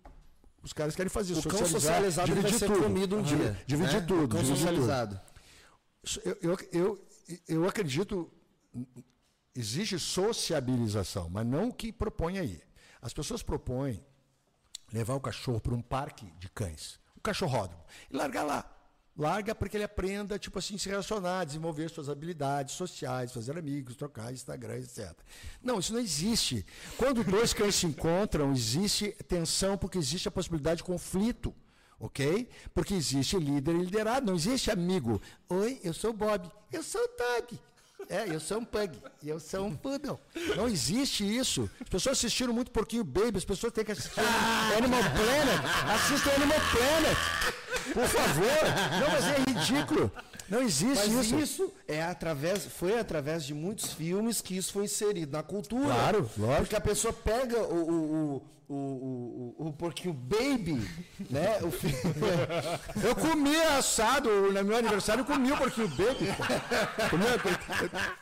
os 0.62 0.74
caras 0.74 0.94
querem 0.94 1.08
fazer. 1.08 1.32
O 1.38 1.42
cão 1.42 1.64
socializado 1.66 2.34
vai 2.34 2.52
ser 2.52 2.66
tudo. 2.66 2.82
comido 2.82 3.16
um 3.16 3.22
dia. 3.22 3.58
Dividir 3.66 4.00
né? 4.02 4.06
tudo. 4.06 4.24
O 4.24 4.28
cão 4.28 4.42
dividir 4.42 4.66
tudo. 4.68 4.76
socializado. 4.76 5.20
Eu, 6.22 6.36
eu, 6.42 6.68
eu, 6.70 7.06
eu 7.48 7.66
acredito, 7.66 8.30
existe 9.54 9.98
sociabilização, 9.98 11.30
mas 11.30 11.46
não 11.46 11.68
o 11.68 11.72
que 11.72 11.90
propõe 11.90 12.38
aí. 12.38 12.60
As 13.00 13.14
pessoas 13.14 13.42
propõem 13.42 14.04
levar 14.92 15.14
o 15.14 15.20
cachorro 15.20 15.60
para 15.60 15.74
um 15.74 15.82
parque 15.82 16.26
de 16.38 16.48
cães, 16.48 16.98
o 17.16 17.20
cachorródromo, 17.20 17.82
e 18.10 18.16
largar 18.16 18.44
lá. 18.44 18.74
Larga 19.16 19.52
para 19.52 19.68
que 19.68 19.76
ele 19.76 19.82
aprenda, 19.82 20.38
tipo 20.38 20.60
assim, 20.60 20.78
se 20.78 20.88
relacionar, 20.88 21.44
desenvolver 21.44 21.90
suas 21.90 22.08
habilidades 22.08 22.76
sociais, 22.76 23.32
fazer 23.32 23.58
amigos, 23.58 23.96
trocar 23.96 24.32
Instagram, 24.32 24.76
etc. 24.76 25.12
Não, 25.60 25.80
isso 25.80 25.92
não 25.92 25.98
existe. 25.98 26.64
Quando 26.96 27.24
dois 27.24 27.52
cães 27.52 27.74
se 27.74 27.86
encontram, 27.86 28.52
existe 28.52 29.10
tensão, 29.26 29.76
porque 29.76 29.98
existe 29.98 30.28
a 30.28 30.30
possibilidade 30.30 30.78
de 30.78 30.84
conflito. 30.84 31.52
Ok? 31.98 32.48
Porque 32.72 32.94
existe 32.94 33.36
líder 33.36 33.74
e 33.74 33.78
liderado, 33.78 34.26
não 34.26 34.36
existe 34.36 34.70
amigo. 34.70 35.20
Oi, 35.48 35.80
eu 35.82 35.92
sou 35.92 36.12
Bob. 36.12 36.48
Eu 36.70 36.84
sou 36.84 37.02
Doug. 37.18 37.58
É, 38.08 38.26
eu 38.28 38.40
sou 38.40 38.58
um 38.58 38.64
pug. 38.64 38.96
Eu 39.24 39.38
sou 39.40 39.66
um 39.66 39.74
poodle. 39.74 40.18
Não 40.56 40.68
existe 40.68 41.24
isso. 41.24 41.68
As 41.80 41.88
pessoas 41.88 42.18
assistiram 42.18 42.52
muito 42.54 42.70
Porquinho 42.70 43.04
Baby, 43.04 43.38
as 43.38 43.44
pessoas 43.44 43.72
têm 43.72 43.84
que 43.84 43.92
assistir 43.92 44.20
Animal 44.76 45.00
Planet. 45.02 45.60
Assistam 45.94 46.30
Animal 46.36 46.58
Planet. 46.70 47.18
Por 47.92 48.06
favor. 48.06 49.00
Não, 49.00 49.10
mas 49.10 49.24
é 49.24 49.38
ridículo. 49.50 50.12
Não 50.48 50.62
existe 50.62 51.10
Mas 51.10 51.26
isso. 51.26 51.38
isso, 51.38 51.72
é 51.86 52.02
através, 52.02 52.64
foi 52.64 52.98
através 52.98 53.44
de 53.44 53.52
muitos 53.52 53.92
filmes 53.92 54.40
que 54.40 54.56
isso 54.56 54.72
foi 54.72 54.84
inserido 54.84 55.32
na 55.32 55.42
cultura. 55.42 55.84
Claro, 55.94 56.30
lógico. 56.38 56.60
Porque 56.62 56.76
a 56.76 56.80
pessoa 56.80 57.12
pega 57.12 57.58
o, 57.60 57.74
o, 57.74 58.42
o, 58.68 58.74
o, 58.74 58.74
o, 58.74 59.54
o, 59.58 59.66
o 59.68 59.72
porquinho 59.72 60.14
baby, 60.14 60.80
né? 61.28 61.58
O 61.62 61.70
fi- 61.70 61.94
Eu 63.06 63.14
comi 63.14 63.56
assado 63.78 64.30
no 64.30 64.64
meu 64.64 64.76
aniversário, 64.76 65.20
eu 65.22 65.24
comi 65.26 65.52
o 65.52 65.56
porquinho 65.56 65.88
baby. 65.88 66.28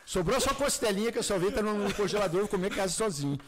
sobrou 0.05 0.41
só 0.41 0.55
costelinha 0.55 1.13
que 1.13 1.19
eu 1.19 1.23
só 1.23 1.39
vi 1.39 1.51
tá 1.51 1.63
no 1.63 1.93
congelador, 1.95 2.41
eu 2.41 2.49
comi 2.49 2.67
em 2.69 2.71
casa 2.71 2.93
sozinho. 2.93 3.39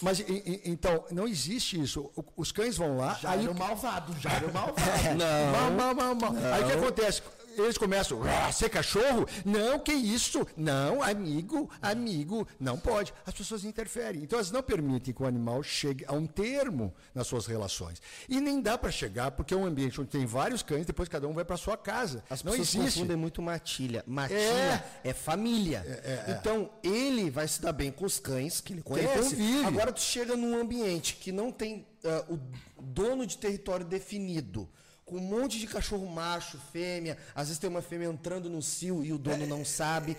Mas 0.00 0.20
e- 0.20 0.22
e- 0.24 0.62
então, 0.66 1.04
não 1.10 1.26
existe 1.26 1.80
isso. 1.80 2.10
O- 2.14 2.24
Os 2.36 2.52
cães 2.52 2.76
vão 2.76 2.96
lá, 2.96 3.14
Já 3.20 3.30
aí 3.30 3.42
era 3.42 3.50
o 3.50 3.58
malvado, 3.58 4.14
já 4.20 4.30
era 4.30 4.46
o 4.46 4.52
malvado. 4.54 4.80
Mal, 5.18 5.70
mal, 5.72 5.94
mal, 5.94 6.14
mal. 6.14 6.32
Aí 6.54 6.62
o 6.62 6.66
que 6.66 6.72
acontece? 6.72 7.22
Eles 7.64 7.78
começam, 7.78 8.20
ser 8.52 8.68
cachorro? 8.68 9.26
Não, 9.44 9.78
que 9.78 9.92
isso? 9.92 10.46
Não, 10.56 11.02
amigo, 11.02 11.70
amigo, 11.80 12.46
não 12.58 12.78
pode. 12.78 13.12
As 13.26 13.34
pessoas 13.34 13.64
interferem. 13.64 14.22
Então 14.22 14.38
elas 14.38 14.50
não 14.50 14.62
permitem 14.62 15.12
que 15.12 15.22
o 15.22 15.26
animal 15.26 15.62
chegue 15.62 16.04
a 16.06 16.12
um 16.12 16.26
termo 16.26 16.94
nas 17.14 17.26
suas 17.26 17.46
relações. 17.46 18.00
E 18.28 18.40
nem 18.40 18.60
dá 18.60 18.76
para 18.76 18.90
chegar, 18.90 19.30
porque 19.32 19.54
é 19.54 19.56
um 19.56 19.64
ambiente 19.66 20.00
onde 20.00 20.10
tem 20.10 20.26
vários 20.26 20.62
cães, 20.62 20.86
depois 20.86 21.08
cada 21.08 21.26
um 21.26 21.32
vai 21.32 21.44
para 21.44 21.56
sua 21.56 21.76
casa. 21.76 22.22
As 22.30 22.42
não 22.42 22.52
pessoas 22.52 22.74
existe. 22.74 22.98
confundem 22.98 23.16
muito 23.16 23.42
matilha. 23.42 24.04
Matilha 24.06 24.84
é, 25.04 25.12
família. 25.12 25.84
Então, 26.28 26.70
ele 26.82 27.30
vai 27.30 27.46
se 27.48 27.60
dar 27.60 27.72
bem 27.72 27.90
com 27.90 28.04
os 28.04 28.18
cães 28.18 28.60
que 28.60 28.72
ele 28.72 28.82
conhece. 28.82 29.30
convive. 29.30 29.66
Agora, 29.66 29.92
tu 29.92 30.00
chega 30.00 30.36
num 30.36 30.58
ambiente 30.60 31.16
que 31.16 31.32
não 31.32 31.50
tem 31.50 31.86
ah, 32.04 32.24
o 32.28 32.38
dono 32.80 33.26
de 33.26 33.36
território 33.38 33.84
definido, 33.84 34.68
com 35.08 35.16
um 35.16 35.20
monte 35.20 35.58
de 35.58 35.66
cachorro 35.66 36.06
macho, 36.06 36.58
fêmea, 36.72 37.16
às 37.34 37.48
vezes 37.48 37.58
tem 37.58 37.68
uma 37.70 37.80
fêmea 37.82 38.08
entrando 38.08 38.48
no 38.50 38.60
cio 38.62 39.02
e 39.04 39.12
o 39.12 39.18
dono 39.18 39.46
não 39.46 39.64
sabe. 39.64 40.16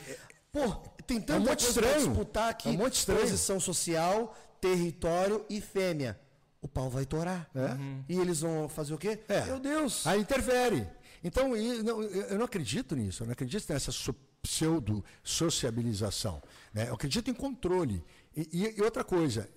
Pô, 0.52 0.68
tem 1.06 1.20
tanta 1.22 1.34
É 1.34 1.38
um 1.38 1.40
monte 1.42 1.64
coisa 1.66 1.80
estranho. 1.82 2.08
disputar 2.08 2.50
aqui. 2.50 2.70
É 2.70 2.72
um 2.72 2.78
monte 2.78 2.94
estranho. 2.96 3.22
Posição 3.22 3.60
social, 3.60 4.36
território 4.60 5.46
e 5.50 5.62
fêmea. 5.62 6.20
O 6.62 6.68
pau 6.68 6.90
vai 6.90 7.06
torar. 7.06 7.50
E 8.10 8.18
eles 8.20 8.42
vão 8.42 8.68
fazer 8.68 8.94
o 8.94 8.98
quê? 8.98 9.20
É. 9.30 9.46
Meu 9.46 9.60
Deus. 9.60 10.06
Aí 10.08 10.20
interfere. 10.20 10.86
Então, 11.24 11.56
eu 11.56 12.38
não 12.38 12.46
acredito 12.46 12.96
nisso, 12.96 13.24
eu 13.24 13.28
não 13.28 13.34
acredito 13.34 13.72
nessa 13.72 13.92
so- 13.92 14.16
pseudo-sociabilização. 14.42 16.42
né? 16.74 16.88
Eu 16.90 16.96
acredito 16.96 17.30
em 17.30 17.34
controle. 17.34 18.04
E 18.36 18.82
outra 18.82 19.04
coisa, 19.04 19.48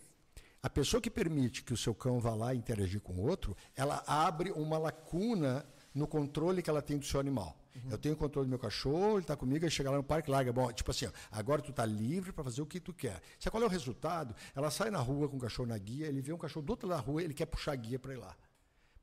a 0.62 0.70
pessoa 0.70 1.00
que 1.00 1.10
permite 1.10 1.64
que 1.64 1.72
o 1.72 1.76
seu 1.76 1.94
cão 1.94 2.20
vá 2.20 2.34
lá 2.34 2.54
interagir 2.54 3.00
com 3.00 3.14
o 3.14 3.28
outro, 3.28 3.56
ela 3.74 4.02
abre 4.06 4.52
uma 4.52 4.78
lacuna 4.78 5.66
no 5.92 6.06
controle 6.06 6.62
que 6.62 6.70
ela 6.70 6.80
tem 6.80 6.96
do 6.96 7.04
seu 7.04 7.18
animal. 7.18 7.58
Eu 7.90 7.96
tenho 7.98 8.14
controle 8.14 8.46
do 8.46 8.50
meu 8.50 8.58
cachorro, 8.58 9.12
ele 9.12 9.20
está 9.20 9.34
comigo, 9.34 9.64
ele 9.64 9.70
chega 9.70 9.90
lá 9.90 9.96
no 9.96 10.04
parque, 10.04 10.30
larga. 10.30 10.52
Bom, 10.52 10.70
tipo 10.72 10.90
assim, 10.90 11.06
ó, 11.06 11.10
agora 11.30 11.62
tu 11.62 11.70
está 11.70 11.86
livre 11.86 12.30
para 12.30 12.44
fazer 12.44 12.60
o 12.60 12.66
que 12.66 12.78
tu 12.78 12.92
quer. 12.92 13.20
Sabe 13.38 13.50
qual 13.50 13.62
é 13.62 13.66
o 13.66 13.68
resultado? 13.68 14.36
Ela 14.54 14.70
sai 14.70 14.90
na 14.90 14.98
rua 14.98 15.28
com 15.28 15.36
o 15.36 15.40
cachorro 15.40 15.68
na 15.68 15.78
guia, 15.78 16.06
ele 16.06 16.20
vê 16.20 16.32
um 16.32 16.38
cachorro 16.38 16.64
do 16.64 16.70
outro 16.70 16.86
lado 16.86 17.00
da 17.00 17.04
rua, 17.04 17.22
ele 17.22 17.34
quer 17.34 17.46
puxar 17.46 17.72
a 17.72 17.76
guia 17.76 17.98
para 17.98 18.12
ir 18.12 18.18
lá. 18.18 18.36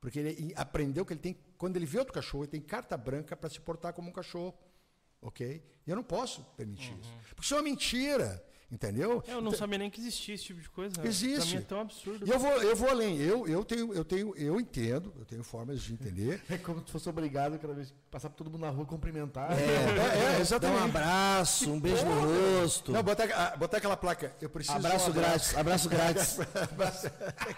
Porque 0.00 0.18
ele 0.18 0.54
aprendeu 0.56 1.04
que 1.04 1.12
ele 1.12 1.20
tem, 1.20 1.36
quando 1.58 1.76
ele 1.76 1.84
vê 1.84 1.98
outro 1.98 2.14
cachorro, 2.14 2.44
ele 2.44 2.52
tem 2.52 2.60
carta 2.60 2.96
branca 2.96 3.36
para 3.36 3.50
se 3.50 3.60
portar 3.60 3.92
como 3.92 4.08
um 4.08 4.12
cachorro. 4.12 4.54
Ok? 5.20 5.62
E 5.86 5.90
eu 5.90 5.96
não 5.96 6.02
posso 6.02 6.42
permitir 6.56 6.96
isso. 6.98 7.12
Porque 7.34 7.42
isso 7.42 7.54
é 7.54 7.56
uma 7.58 7.64
mentira. 7.64 8.42
Entendeu? 8.70 9.20
Eu 9.26 9.40
não 9.40 9.50
sabia 9.50 9.78
nem 9.78 9.90
que 9.90 10.00
existia 10.00 10.36
esse 10.36 10.44
tipo 10.44 10.60
de 10.60 10.70
coisa. 10.70 10.94
Pra 10.94 11.08
Existe. 11.08 11.56
mim 11.56 11.60
é 11.60 11.64
tão 11.64 11.80
absurdo. 11.80 12.24
E 12.24 12.30
eu 12.30 12.38
vou, 12.38 12.52
eu 12.62 12.76
vou 12.76 12.88
além. 12.88 13.18
Eu, 13.18 13.48
eu 13.48 13.64
tenho, 13.64 13.92
eu 13.92 14.04
tenho, 14.04 14.32
eu 14.36 14.60
entendo, 14.60 15.12
eu 15.18 15.24
tenho 15.24 15.42
formas 15.42 15.82
de 15.82 15.92
entender. 15.92 16.40
É 16.50 16.58
como 16.58 16.80
se 16.84 16.92
fosse 16.92 17.08
obrigado 17.08 17.58
cada 17.58 17.74
vez 17.74 17.90
que 17.90 17.96
passar 18.10 18.28
por 18.28 18.36
todo 18.36 18.50
mundo 18.50 18.60
na 18.60 18.70
rua 18.70 18.84
cumprimentar. 18.84 19.52
É, 19.52 19.62
é, 19.62 19.94
Dá 20.32 20.38
um 20.38 20.40
exatamente. 20.40 20.84
abraço, 20.84 21.72
um 21.72 21.80
beijo 21.80 22.04
no 22.04 22.60
rosto. 22.60 22.92
Não, 22.92 23.02
botar, 23.02 23.56
botar 23.56 23.78
aquela 23.78 23.96
placa. 23.96 24.34
Eu 24.40 24.50
preciso 24.50 24.76
um 24.76 24.78
Abraço 24.78 25.12
grátis, 25.12 25.54
abraço 25.58 25.88
grátis. 25.88 26.38
abraço 26.40 27.10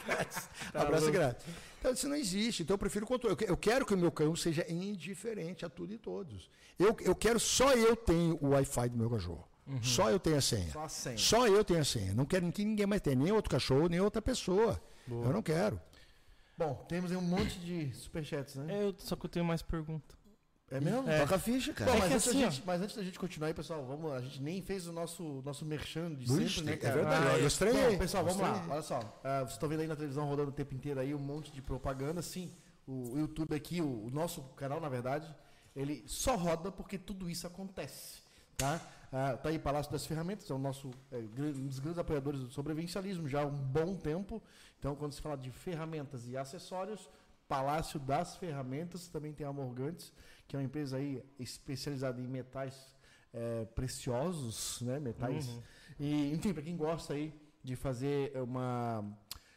grátis. 0.06 0.48
abraço 0.72 1.10
grátis. 1.10 1.47
Então, 1.78 1.93
isso 1.93 2.09
não 2.09 2.16
existe. 2.16 2.62
Então, 2.62 2.74
eu 2.74 2.78
prefiro 2.78 3.06
controle. 3.06 3.36
Eu 3.47 3.56
quero 3.56 3.84
que 3.84 3.93
o 3.93 3.98
meu 3.98 4.12
cão 4.12 4.34
seja 4.36 4.64
indiferente 4.70 5.64
a 5.64 5.68
tudo 5.68 5.93
e 5.93 5.98
todos. 5.98 6.48
Eu, 6.78 6.97
eu 7.01 7.14
quero, 7.14 7.39
só 7.40 7.74
eu 7.74 7.97
tenho 7.97 8.39
o 8.40 8.51
Wi-Fi 8.51 8.89
do 8.89 8.97
meu 8.97 9.10
cachorro. 9.10 9.52
Só 9.82 10.10
eu 10.10 10.18
tenho 10.18 10.36
a 10.36 10.40
senha. 10.40 10.70
Só 10.70 10.84
a 10.84 10.89
senha. 10.89 11.18
Só 11.18 11.47
eu 11.47 11.64
tenho 11.64 11.80
a 11.80 11.84
senha. 11.84 12.12
Não 12.14 12.24
quero 12.24 12.51
que 12.52 12.64
ninguém 12.64 12.86
mais 12.86 13.01
tenha, 13.01 13.16
nem 13.16 13.32
outro 13.32 13.51
cachorro, 13.51 13.89
nem 13.89 14.01
outra 14.01 14.20
pessoa. 14.20 14.80
Eu 15.09 15.32
não 15.32 15.43
quero. 15.43 15.80
Bom, 16.59 16.74
temos 16.89 17.10
aí 17.10 17.16
um 17.16 17.20
monte 17.22 17.59
de 17.59 17.93
superchats, 17.94 18.56
né? 18.56 18.72
É, 18.74 18.82
eu, 18.84 18.94
só 18.98 19.16
que 19.16 19.24
eu 19.26 19.30
tenho 19.30 19.44
mais 19.44 19.62
pergunta. 19.62 20.14
É 20.70 20.80
mesmo? 20.80 21.02
Toca 21.05 21.34
a 21.34 21.39
ficha, 21.39 21.72
cara. 21.74 21.90
Bom, 21.90 21.97
É 21.98 22.01
mas, 22.01 22.09
que 22.09 22.14
antes 22.14 22.24
da 22.26 22.30
assim, 22.30 22.51
gente, 22.51 22.66
mas 22.66 22.80
antes 22.80 22.97
da 22.97 23.02
gente 23.02 23.18
continuar 23.18 23.48
aí, 23.48 23.55
pessoal, 23.55 23.84
vamos, 23.84 24.10
a 24.12 24.20
gente 24.20 24.40
nem 24.43 24.62
fez 24.62 24.86
o 24.86 24.93
nosso, 24.93 25.43
nosso 25.44 25.66
merchan 25.66 26.14
de 26.14 26.24
Ixi, 26.24 26.48
sempre, 26.60 26.62
né, 26.62 26.72
é 26.72 26.76
cara? 26.76 26.94
verdade, 26.94 27.26
Ah, 27.26 27.39
eu 27.39 27.47
estranhei. 27.47 27.90
Bom, 27.93 27.98
pessoal, 27.98 28.24
vamos 28.24 28.40
lá. 28.40 28.66
Olha 28.70 28.82
só. 28.82 29.20
ah, 29.22 29.40
vocês 29.40 29.52
estão 29.52 29.68
vendo 29.68 29.80
aí 29.80 29.86
na 29.86 29.94
televisão 29.97 30.26
rodando 30.26 30.48
o 30.48 30.52
tempo 30.52 30.74
inteiro 30.74 30.98
aí 31.01 31.14
um 31.14 31.18
monte 31.18 31.52
de 31.52 31.60
propaganda. 31.60 32.22
Sim, 32.22 32.51
o 32.86 33.18
YouTube 33.18 33.55
aqui, 33.55 33.82
o, 33.82 34.06
o 34.06 34.10
nosso 34.10 34.40
canal, 34.56 34.80
na 34.80 34.89
verdade, 34.89 35.26
ele 35.76 36.02
só 36.06 36.36
roda 36.36 36.72
porque 36.72 36.97
tudo 36.97 37.28
isso 37.28 37.47
acontece. 37.47 38.20
Tá? 38.56 38.80
Ah, 39.12 39.36
tá 39.36 39.51
aí 39.51 39.59
Palácio 39.59 39.93
das 39.93 40.06
Ferramentas, 40.06 40.51
é 40.51 40.55
o 40.55 40.59
nosso 40.59 40.90
é, 41.10 41.18
um 41.18 41.66
dos 41.66 41.78
grandes 41.78 41.98
apoiadores 41.98 42.40
do 42.40 42.51
sobrevivencialismo 42.51 43.28
já 43.28 43.43
há 43.43 43.47
um 43.47 43.51
bom 43.51 43.94
tempo. 43.94 44.43
Então, 44.78 44.97
quando 44.97 45.12
se 45.12 45.20
fala 45.20 45.36
de 45.36 45.51
ferramentas 45.51 46.26
e 46.26 46.36
acessórios, 46.36 47.10
Palácio 47.47 48.01
das 48.01 48.36
Ferramentas, 48.36 49.09
também 49.09 49.34
tem 49.34 49.47
a 49.47 49.52
Morgantes, 49.52 50.10
que 50.48 50.56
é 50.56 50.59
uma 50.59 50.64
empresa 50.64 50.97
aí 50.97 51.22
especializada 51.39 52.18
em 52.20 52.26
metais 52.26 52.94
é, 53.32 53.66
preciosos, 53.66 54.80
né? 54.80 54.98
Metais. 54.98 55.60
E, 56.01 56.32
enfim, 56.32 56.55
para 56.55 56.62
quem 56.62 56.76
gosta 56.76 57.12
aí 57.12 57.32
de 57.62 57.76
fazer 57.76 58.32
uma. 58.39 59.05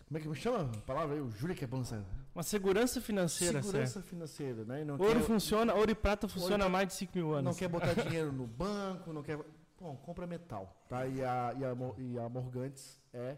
Como 0.07 0.17
é 0.17 0.21
que 0.21 0.27
me 0.27 0.35
chama 0.35 0.69
a 0.71 0.81
palavra 0.81 1.15
aí? 1.15 1.21
O 1.21 1.31
Júlia 1.31 1.55
que 1.55 1.65
é 1.65 1.67
nessa- 1.67 2.05
Uma 2.33 2.43
segurança 2.43 3.01
financeira, 3.01 3.61
Segurança 3.61 3.93
certo? 3.93 4.05
financeira, 4.05 4.63
né? 4.65 4.81
E 4.81 4.85
não 4.85 4.95
Ouro 4.99 5.19
quer- 5.19 5.23
funciona, 5.25 5.73
ouro 5.73 5.89
e 5.89 5.95
prata 5.95 6.27
funciona 6.27 6.63
há 6.63 6.67
Ouro- 6.67 6.71
mais 6.73 6.87
de 6.89 6.93
5 6.93 7.11
mil 7.17 7.27
não 7.29 7.33
anos. 7.35 7.57
quer 7.57 7.67
botar 7.67 7.93
dinheiro 8.21 8.31
no 8.31 8.45
banco, 8.45 9.11
não 9.11 9.23
quer. 9.23 9.39
Bom, 9.79 9.95
compra 9.97 10.27
metal, 10.27 10.75
tá? 10.87 11.05
E 11.07 11.23
a, 11.23 11.53
e 11.57 11.65
a, 11.65 11.75
e 11.97 12.19
a 12.19 12.29
Morgantes 12.29 12.99
é, 13.13 13.37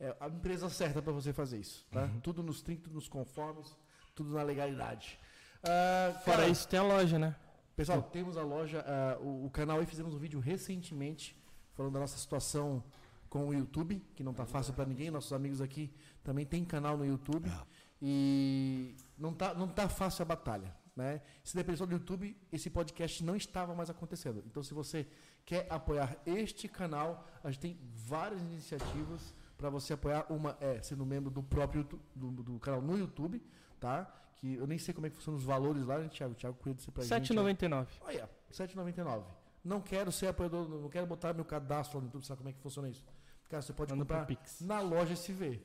é 0.00 0.16
a 0.18 0.26
empresa 0.28 0.68
certa 0.70 1.00
para 1.02 1.12
você 1.12 1.32
fazer 1.32 1.58
isso, 1.58 1.86
tá? 1.90 2.02
Uhum. 2.04 2.20
Tudo 2.20 2.42
nos 2.42 2.62
30, 2.62 2.90
nos 2.90 3.08
conformes, 3.08 3.76
tudo 4.14 4.30
na 4.32 4.42
legalidade. 4.42 5.18
Ah, 5.62 6.12
Fora 6.24 6.38
cara, 6.38 6.48
isso, 6.48 6.66
tem 6.68 6.78
a 6.78 6.82
loja, 6.82 7.18
né? 7.18 7.36
Pessoal, 7.76 8.02
temos 8.02 8.36
a 8.38 8.42
loja, 8.42 8.82
ah, 8.86 9.18
o, 9.20 9.46
o 9.46 9.50
canal 9.50 9.78
aí 9.80 9.86
fizemos 9.86 10.14
um 10.14 10.18
vídeo 10.18 10.40
recentemente 10.40 11.36
falando 11.74 11.92
da 11.92 12.00
nossa 12.00 12.16
situação 12.16 12.82
com 13.36 13.48
o 13.48 13.52
YouTube, 13.54 14.02
que 14.14 14.24
não 14.24 14.32
tá 14.32 14.46
fácil 14.46 14.72
para 14.72 14.86
ninguém. 14.86 15.10
Nossos 15.10 15.32
amigos 15.34 15.60
aqui 15.60 15.92
também 16.24 16.46
tem 16.46 16.64
canal 16.64 16.96
no 16.96 17.04
YouTube 17.04 17.50
e 18.00 18.94
não 19.18 19.34
tá, 19.34 19.52
não 19.52 19.68
tá 19.68 19.88
fácil 19.90 20.22
a 20.22 20.24
batalha, 20.24 20.74
né? 20.94 21.20
Se 21.44 21.54
depender 21.54 21.76
só 21.76 21.84
do 21.84 21.92
YouTube, 21.92 22.34
esse 22.50 22.70
podcast 22.70 23.22
não 23.22 23.36
estava 23.36 23.74
mais 23.74 23.90
acontecendo. 23.90 24.42
Então, 24.46 24.62
se 24.62 24.72
você 24.72 25.06
quer 25.44 25.66
apoiar 25.68 26.16
este 26.24 26.66
canal, 26.66 27.26
a 27.44 27.50
gente 27.50 27.60
tem 27.60 27.78
várias 27.94 28.40
iniciativas 28.40 29.34
para 29.58 29.68
você 29.68 29.92
apoiar. 29.92 30.24
Uma 30.30 30.56
é 30.60 30.80
sendo 30.82 31.04
membro 31.04 31.30
do 31.30 31.42
próprio 31.42 31.86
do, 32.14 32.30
do 32.30 32.58
canal 32.58 32.80
no 32.80 32.96
YouTube, 32.98 33.42
tá? 33.78 34.10
Que 34.36 34.54
eu 34.54 34.66
nem 34.66 34.78
sei 34.78 34.94
como 34.94 35.06
é 35.06 35.10
que 35.10 35.16
funcionam 35.16 35.38
os 35.38 35.44
valores 35.44 35.84
lá, 35.84 35.98
né, 35.98 36.08
Thiago? 36.08 36.34
Thiago 36.34 36.56
cuida 36.56 36.76
disso 36.76 36.90
pra 36.90 37.04
gente. 37.04 37.34
né? 37.34 37.42
7,99. 37.42 37.86
Olha, 38.00 38.24
R$ 38.24 38.66
7,99. 38.66 39.24
Não 39.64 39.80
quero 39.80 40.12
ser 40.12 40.28
apoiador, 40.28 40.68
não 40.68 40.88
quero 40.88 41.06
botar 41.06 41.34
meu 41.34 41.44
cadastro 41.44 41.98
lá 41.98 42.02
no 42.02 42.06
YouTube, 42.06 42.24
sabe 42.24 42.38
como 42.38 42.48
é 42.48 42.52
que 42.52 42.60
funciona 42.60 42.88
isso? 42.88 43.04
Cara, 43.48 43.62
você 43.62 43.72
pode 43.72 43.92
Manda 43.92 44.04
comprar 44.04 44.26
Pix. 44.26 44.60
na 44.60 44.80
loja 44.80 45.12
SV. 45.14 45.62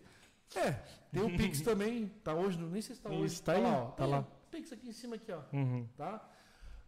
É, 0.55 0.71
tem 1.11 1.23
o 1.23 1.29
Pix 1.37 1.61
também, 1.61 2.07
tá 2.23 2.33
hoje, 2.33 2.57
no- 2.59 2.69
nem 2.69 2.81
sei 2.81 2.95
se 2.95 3.01
tá 3.01 3.09
hoje. 3.09 3.25
Isso, 3.25 3.43
tá 3.43 3.53
aí, 3.53 3.63
lá, 3.63 3.83
ó. 3.83 3.91
tá 3.91 4.05
lá. 4.05 4.19
o 4.19 4.25
Pix 4.51 4.71
aqui 4.71 4.89
em 4.89 4.91
cima 4.91 5.15
aqui, 5.15 5.31
ó, 5.31 5.41
Uhum. 5.53 5.87
tá? 5.95 6.29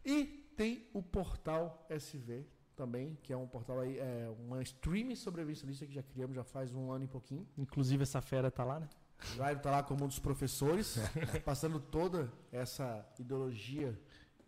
E 0.06 0.26
tem 0.56 0.88
o 0.94 1.02
portal 1.02 1.86
SV 1.90 2.46
também, 2.76 3.18
que 3.24 3.32
é 3.32 3.38
um 3.38 3.48
portal 3.48 3.80
aí, 3.80 3.98
é 3.98 4.30
uma 4.46 4.62
streaming 4.62 5.16
sobrevivencialista 5.16 5.86
que 5.86 5.94
já 5.94 6.04
criamos 6.04 6.36
já 6.36 6.44
faz 6.44 6.74
um 6.74 6.92
ano 6.92 7.06
e 7.06 7.08
pouquinho. 7.08 7.48
Inclusive 7.58 8.04
essa 8.04 8.22
fera 8.22 8.52
tá 8.52 8.64
lá, 8.64 8.80
né? 8.80 8.90
Jairo 9.38 9.60
tá 9.62 9.72
lá 9.72 9.82
como 9.84 10.04
um 10.04 10.08
dos 10.08 10.20
professores, 10.20 10.98
passando 11.46 11.80
toda 11.80 12.30
essa 12.52 13.08
ideologia 13.18 13.98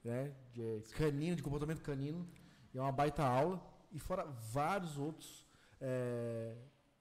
né, 0.03 0.33
de 0.53 0.81
canino, 0.97 1.35
de 1.37 1.41
comportamento 1.41 1.81
canino. 1.81 2.27
E 2.73 2.77
é 2.77 2.81
uma 2.81 2.91
baita 2.91 3.23
aula. 3.23 3.63
E 3.93 3.99
fora 3.99 4.25
vários 4.25 4.97
outros 4.97 5.44
é, 5.85 6.55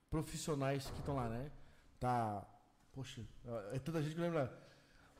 profissionais 0.09 0.85
que 0.85 0.99
estão 0.99 1.15
lá, 1.15 1.27
né? 1.27 1.49
Tá. 1.99 2.45
Poxa, 2.93 3.21
é 3.73 3.79
tanta 3.79 4.01
gente 4.01 4.13
que 4.13 4.21
lembra. 4.21 4.55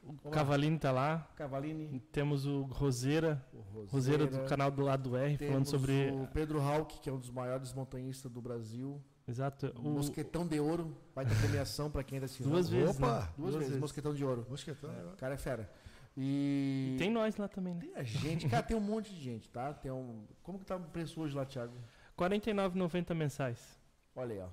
O. 0.03 0.29
Cavalini 0.29 0.77
tá 0.77 0.91
lá. 0.91 1.27
Cavalini, 1.35 1.99
Temos 2.11 2.45
o 2.45 2.61
Roseira, 2.63 3.43
o 3.51 3.85
Roseira 3.85 4.27
do 4.27 4.47
canal 4.47 4.69
do 4.69 4.83
lado 4.83 5.09
do 5.09 5.17
R, 5.17 5.37
falando 5.37 5.65
sobre. 5.65 6.11
o 6.11 6.27
Pedro 6.27 6.61
Hawk, 6.61 6.99
que 6.99 7.09
é 7.09 7.13
um 7.13 7.17
dos 7.17 7.31
maiores 7.31 7.73
montanhistas 7.73 8.31
do 8.31 8.39
Brasil. 8.39 9.01
Exato. 9.27 9.73
O 9.77 9.89
Mosquetão 9.89 10.45
de 10.45 10.59
Ouro, 10.59 10.95
vai 11.15 11.25
ter 11.25 11.35
premiação 11.35 11.89
para 11.89 12.03
quem 12.03 12.17
ainda 12.17 12.27
se 12.27 12.43
duas 12.43 12.69
vezes. 12.69 12.95
Opa! 12.95 13.21
né? 13.21 13.29
Duas, 13.35 13.55
vezes, 13.55 13.77
Mosquetão 13.77 14.13
de 14.13 14.23
Ouro. 14.23 14.45
Mosquetão. 14.47 14.91
O 15.11 15.17
cara 15.17 15.33
é 15.33 15.37
fera. 15.37 15.71
E. 16.15 16.95
Tem 16.99 17.09
nós 17.09 17.35
lá 17.35 17.47
também, 17.47 17.73
né? 17.73 17.81
Tem 17.81 17.95
a 17.95 18.03
gente, 18.03 18.47
cara, 18.47 18.61
tem 18.61 18.77
um 18.77 18.81
monte 18.81 19.13
de 19.13 19.19
gente, 19.19 19.49
tá? 19.49 19.73
Tem 19.73 19.91
um. 19.91 20.23
Como 20.43 20.59
que 20.59 20.65
tá 20.65 20.75
o 20.75 20.81
preço 20.81 21.19
hoje 21.19 21.35
lá, 21.35 21.43
Thiago? 21.43 21.73
R$ 22.17 22.29
49,90 22.29 23.13
mensais. 23.13 23.79
Olha 24.15 24.33
aí, 24.33 24.39
ó. 24.39 24.49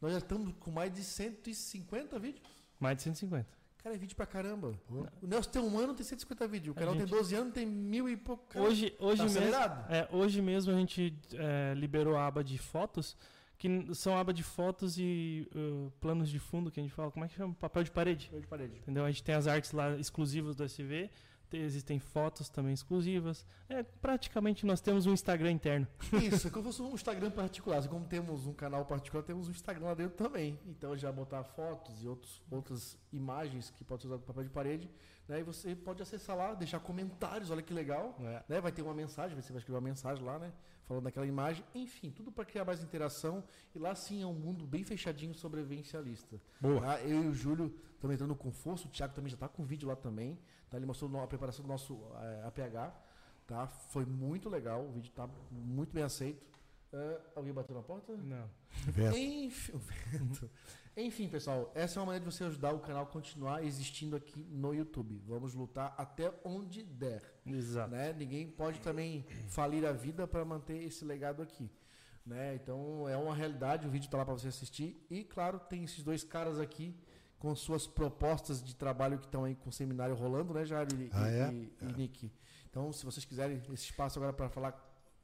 Nós 0.00 0.12
já 0.12 0.18
estamos 0.18 0.52
com 0.58 0.70
mais 0.70 0.92
de 0.92 1.02
150 1.02 2.18
vídeos. 2.18 2.42
Mais 2.80 2.96
de 2.96 3.02
150. 3.04 3.46
Cara, 3.78 3.94
é 3.94 3.98
vídeo 3.98 4.16
pra 4.16 4.26
caramba. 4.26 4.74
O 4.88 5.26
Nelson 5.26 5.50
tem 5.50 5.62
um 5.62 5.78
ano, 5.78 5.94
tem 5.94 6.04
150 6.04 6.48
vídeos. 6.48 6.74
O 6.74 6.78
canal 6.78 6.94
gente- 6.94 7.08
tem 7.08 7.16
12 7.18 7.34
anos, 7.34 7.52
tem 7.52 7.66
mil 7.66 8.08
e 8.08 8.16
pouco. 8.16 8.46
Cara, 8.48 8.64
Hoje, 8.64 8.94
hoje, 8.98 9.18
tá 9.22 9.40
mesmo, 9.40 9.54
é, 9.90 10.08
hoje 10.10 10.40
mesmo 10.42 10.72
a 10.72 10.74
gente 10.74 11.14
é, 11.34 11.74
liberou 11.74 12.16
a 12.16 12.26
aba 12.26 12.42
de 12.42 12.56
fotos. 12.58 13.16
que 13.56 13.94
são 13.94 14.16
aba 14.18 14.32
de 14.34 14.42
fotos 14.42 14.98
e 14.98 15.48
uh, 15.54 15.90
planos 16.00 16.28
de 16.28 16.38
fundo 16.38 16.70
que 16.70 16.80
a 16.80 16.82
gente 16.82 16.92
fala. 16.92 17.10
Como 17.10 17.24
é 17.24 17.28
que 17.28 17.34
chama? 17.34 17.54
Papel 17.54 17.84
de 17.84 17.90
parede. 17.90 18.26
Papel 18.26 18.40
de 18.40 18.46
parede. 18.46 18.78
Entendeu? 18.78 19.04
A 19.04 19.10
gente 19.10 19.22
tem 19.22 19.34
as 19.34 19.46
artes 19.46 19.72
lá 19.72 19.96
exclusivas 19.96 20.56
do 20.56 20.64
SV, 20.64 21.10
existem 21.52 21.98
fotos 21.98 22.48
também 22.48 22.72
exclusivas. 22.72 23.46
É, 23.68 23.82
praticamente 23.82 24.66
nós 24.66 24.80
temos 24.80 25.06
um 25.06 25.12
Instagram 25.12 25.52
interno. 25.52 25.86
Isso, 26.12 26.48
é 26.48 26.50
como 26.50 26.72
se 26.72 26.78
fosse 26.78 26.90
um 26.90 26.94
Instagram 26.94 27.30
particular. 27.30 27.78
Assim 27.78 27.88
como 27.88 28.06
temos 28.06 28.46
um 28.46 28.52
canal 28.52 28.84
particular, 28.84 29.22
temos 29.22 29.48
um 29.48 29.50
Instagram 29.50 29.86
lá 29.86 29.94
dentro 29.94 30.16
também. 30.16 30.58
Então 30.66 30.96
já 30.96 31.10
botar 31.12 31.44
fotos 31.44 32.02
e 32.02 32.08
outros, 32.08 32.42
outras 32.50 32.98
imagens 33.12 33.70
que 33.70 33.84
pode 33.84 34.02
ser 34.02 34.08
usado 34.08 34.20
com 34.20 34.26
papel 34.26 34.44
de 34.44 34.50
parede. 34.50 34.90
Né? 35.28 35.40
E 35.40 35.42
você 35.42 35.74
pode 35.74 36.02
acessar 36.02 36.36
lá, 36.36 36.54
deixar 36.54 36.80
comentários, 36.80 37.50
olha 37.50 37.62
que 37.62 37.72
legal. 37.72 38.16
Né? 38.48 38.60
Vai 38.60 38.72
ter 38.72 38.82
uma 38.82 38.94
mensagem, 38.94 39.40
você 39.40 39.52
vai 39.52 39.58
escrever 39.58 39.78
uma 39.78 39.88
mensagem 39.88 40.24
lá, 40.24 40.38
né? 40.38 40.52
Falando 40.86 41.04
daquela 41.04 41.26
imagem. 41.26 41.64
Enfim, 41.74 42.10
tudo 42.10 42.30
para 42.30 42.44
criar 42.44 42.64
mais 42.64 42.82
interação. 42.82 43.42
E 43.74 43.78
lá 43.78 43.94
sim 43.94 44.22
é 44.22 44.26
um 44.26 44.34
mundo 44.34 44.66
bem 44.66 44.84
fechadinho 44.84 45.34
sobrevivencialista. 45.34 46.40
Boa. 46.60 46.80
Tá? 46.80 47.00
Eu 47.00 47.24
e 47.24 47.28
o 47.28 47.34
Júlio 47.34 47.74
estamos 47.94 48.14
entrando 48.14 48.34
com 48.34 48.52
força, 48.52 48.86
o 48.86 48.90
Thiago 48.90 49.14
também 49.14 49.30
já 49.30 49.36
está 49.36 49.48
com 49.48 49.64
vídeo 49.64 49.88
lá 49.88 49.96
também. 49.96 50.38
Tá? 50.74 50.76
Ele 50.76 50.86
mostrou 50.86 51.22
a 51.22 51.26
preparação 51.26 51.64
do 51.64 51.68
nosso 51.68 52.00
eh, 52.20 52.42
APH. 52.46 52.92
Tá? 53.46 53.66
Foi 53.66 54.04
muito 54.04 54.48
legal, 54.48 54.84
o 54.84 54.90
vídeo 54.90 55.10
está 55.10 55.28
muito 55.50 55.92
bem 55.92 56.02
aceito. 56.02 56.44
Eh, 56.92 57.20
alguém 57.36 57.52
bateu 57.52 57.76
na 57.76 57.82
porta? 57.82 58.16
Não. 58.16 58.50
Enfim, 59.16 59.72
o 59.72 59.78
vento. 59.78 60.50
Enfim, 60.96 61.28
pessoal, 61.28 61.70
essa 61.74 61.98
é 61.98 62.00
uma 62.00 62.06
maneira 62.06 62.24
de 62.24 62.32
você 62.32 62.44
ajudar 62.44 62.72
o 62.72 62.78
canal 62.78 63.02
a 63.02 63.06
continuar 63.06 63.64
existindo 63.64 64.16
aqui 64.16 64.44
no 64.50 64.72
YouTube. 64.72 65.20
Vamos 65.26 65.54
lutar 65.54 65.94
até 65.98 66.32
onde 66.44 66.82
der. 66.82 67.22
Exato. 67.44 67.90
Né? 67.90 68.12
Ninguém 68.12 68.48
pode 68.48 68.80
também 68.80 69.26
falir 69.48 69.84
a 69.84 69.92
vida 69.92 70.26
para 70.26 70.44
manter 70.44 70.82
esse 70.82 71.04
legado 71.04 71.42
aqui. 71.42 71.70
Né? 72.24 72.54
Então 72.54 73.08
é 73.08 73.16
uma 73.16 73.34
realidade, 73.34 73.86
o 73.86 73.90
vídeo 73.90 74.06
está 74.06 74.18
lá 74.18 74.24
para 74.24 74.34
você 74.34 74.48
assistir. 74.48 75.04
E 75.10 75.24
claro, 75.24 75.58
tem 75.58 75.84
esses 75.84 76.02
dois 76.02 76.24
caras 76.24 76.58
aqui 76.58 76.96
com 77.44 77.54
suas 77.54 77.86
propostas 77.86 78.62
de 78.64 78.74
trabalho 78.74 79.18
que 79.18 79.26
estão 79.26 79.44
aí 79.44 79.54
com 79.54 79.68
o 79.68 79.72
seminário 79.72 80.14
rolando, 80.14 80.54
né, 80.54 80.64
Jair 80.64 80.88
e, 80.98 81.10
Ah, 81.12 81.30
e- 81.30 81.34
é? 81.34 81.52
e- 81.52 81.72
e 81.82 81.92
Nick? 81.92 82.32
Então, 82.70 82.90
se 82.90 83.04
vocês 83.04 83.22
quiserem 83.26 83.58
esse 83.70 83.84
espaço 83.84 84.18
agora 84.18 84.32
para 84.32 84.48
falar 84.48 84.72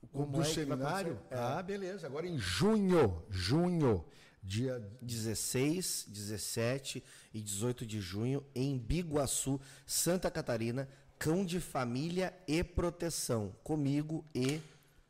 O 0.03 0.07
como 0.07 0.27
do 0.33 0.43
é 0.43 0.45
que 0.45 0.55
vai 0.55 0.55
seminário? 0.67 1.19
é. 1.31 1.35
Ah, 1.39 1.63
beleza. 1.63 2.07
Agora 2.07 2.27
em 2.27 2.37
junho, 2.37 3.23
junho, 3.31 4.05
dia 4.43 4.87
16, 5.01 6.05
17 6.11 7.03
e 7.33 7.41
18 7.41 7.87
de 7.87 8.03
junho 8.03 8.45
em 8.55 8.77
Biguaçu, 8.79 9.59
Santa 9.87 10.31
Catarina, 10.31 10.87
cão 11.19 11.43
de 11.43 11.59
família 11.59 12.35
e 12.47 12.63
proteção, 12.63 13.57
comigo 13.65 14.23
e 14.35 14.61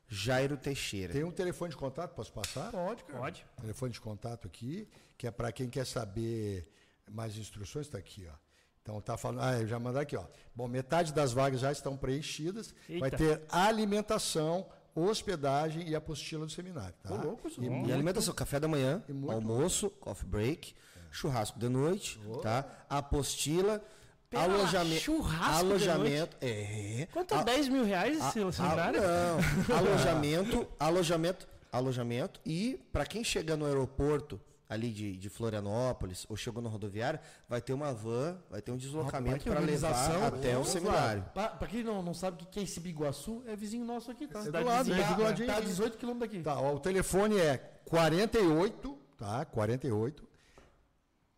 Jairo 0.06 0.56
Teixeira. 0.56 1.12
Tem 1.12 1.24
um 1.24 1.32
telefone 1.32 1.72
de 1.72 1.76
contato, 1.76 2.14
posso 2.14 2.32
passar? 2.32 2.70
Pode, 2.70 3.02
cara. 3.02 3.18
Pode. 3.18 3.44
Telefone 3.60 3.92
de 3.92 4.00
contato 4.00 4.46
aqui, 4.46 4.86
que 5.18 5.26
é 5.26 5.30
para 5.32 5.50
quem 5.50 5.68
quer 5.68 5.84
saber 5.84 6.68
mais 7.12 7.36
instruções, 7.36 7.86
está 7.86 7.98
aqui, 7.98 8.26
ó. 8.30 8.34
Então 8.82 9.00
tá 9.00 9.16
falando, 9.16 9.40
ah, 9.42 9.58
eu 9.60 9.66
já 9.66 9.78
mandar 9.78 10.00
aqui, 10.00 10.16
ó. 10.16 10.24
Bom, 10.54 10.66
metade 10.66 11.12
das 11.12 11.32
vagas 11.32 11.60
já 11.60 11.70
estão 11.70 11.96
preenchidas. 11.96 12.74
Vai 12.88 13.08
Eita. 13.10 13.16
ter 13.16 13.42
alimentação, 13.50 14.66
hospedagem 14.94 15.88
e 15.88 15.94
apostila 15.94 16.46
do 16.46 16.52
seminário, 16.52 16.94
tá? 17.02 17.12
Ô, 17.14 17.16
louco, 17.16 17.48
isso 17.48 17.62
e 17.62 17.68
não. 17.68 17.86
E 17.86 17.92
alimentação, 17.92 18.34
café 18.34 18.58
da 18.58 18.66
manhã, 18.68 19.02
almoço, 19.28 19.90
coffee 19.90 20.26
break, 20.28 20.74
churrasco 21.10 21.58
de 21.58 21.68
noite, 21.68 22.18
tá? 22.42 22.64
Apostila, 22.88 23.82
Pera, 24.30 24.44
alojamento, 24.44 25.00
churrasco 25.00 25.64
de 25.64 25.66
alojamento, 25.88 26.36
é. 26.40 27.08
Quanto 27.12 27.34
é 27.34 27.38
a- 27.38 27.42
10 27.42 27.68
mil 27.68 27.84
reais 27.84 28.20
a- 28.20 28.28
esse 28.28 28.38
a- 28.40 28.52
seminário? 28.52 29.00
não, 29.02 29.38
alojamento, 29.76 30.68
alojamento, 30.78 31.48
alojamento 31.72 32.40
e 32.46 32.80
para 32.92 33.04
quem 33.04 33.22
chega 33.24 33.56
no 33.56 33.66
aeroporto 33.66 34.40
ali 34.70 34.90
de, 34.92 35.16
de 35.16 35.28
Florianópolis 35.28 36.24
ou 36.28 36.36
chegou 36.36 36.62
na 36.62 36.70
rodoviária, 36.70 37.20
vai 37.48 37.60
ter 37.60 37.72
uma 37.72 37.92
van, 37.92 38.40
vai 38.48 38.62
ter 38.62 38.70
um 38.70 38.76
deslocamento 38.76 39.42
para 39.44 39.58
levar 39.58 40.26
até 40.26 40.56
o 40.56 40.64
seminário. 40.64 41.24
Para 41.34 41.66
quem 41.66 41.82
não, 41.82 42.00
não 42.00 42.14
sabe 42.14 42.44
o 42.44 42.46
que 42.46 42.60
é 42.60 42.62
esse 42.62 42.78
Biguaçu, 42.78 43.42
é 43.48 43.56
vizinho 43.56 43.84
nosso 43.84 44.12
aqui, 44.12 44.28
tá? 44.28 44.38
É 44.38 44.44
do 44.44 44.62
lado, 44.64 44.84
vizinha. 44.84 45.04
é 45.04 45.14
do 45.14 45.22
ladinho 45.22 45.48
Tá 45.48 45.54
a 45.54 45.58
aqui. 45.58 45.66
18 45.66 45.98
quilômetros 45.98 46.30
daqui. 46.30 46.44
Tá, 46.44 46.60
ó, 46.60 46.76
o 46.76 46.78
telefone 46.78 47.36
é 47.36 47.56
48, 47.84 48.96
tá? 49.18 49.44
48 49.44 50.28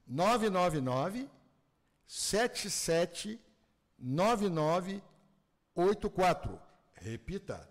999 0.06 1.26
77 2.06 3.40
9984. 3.98 6.60
Repita. 6.92 7.66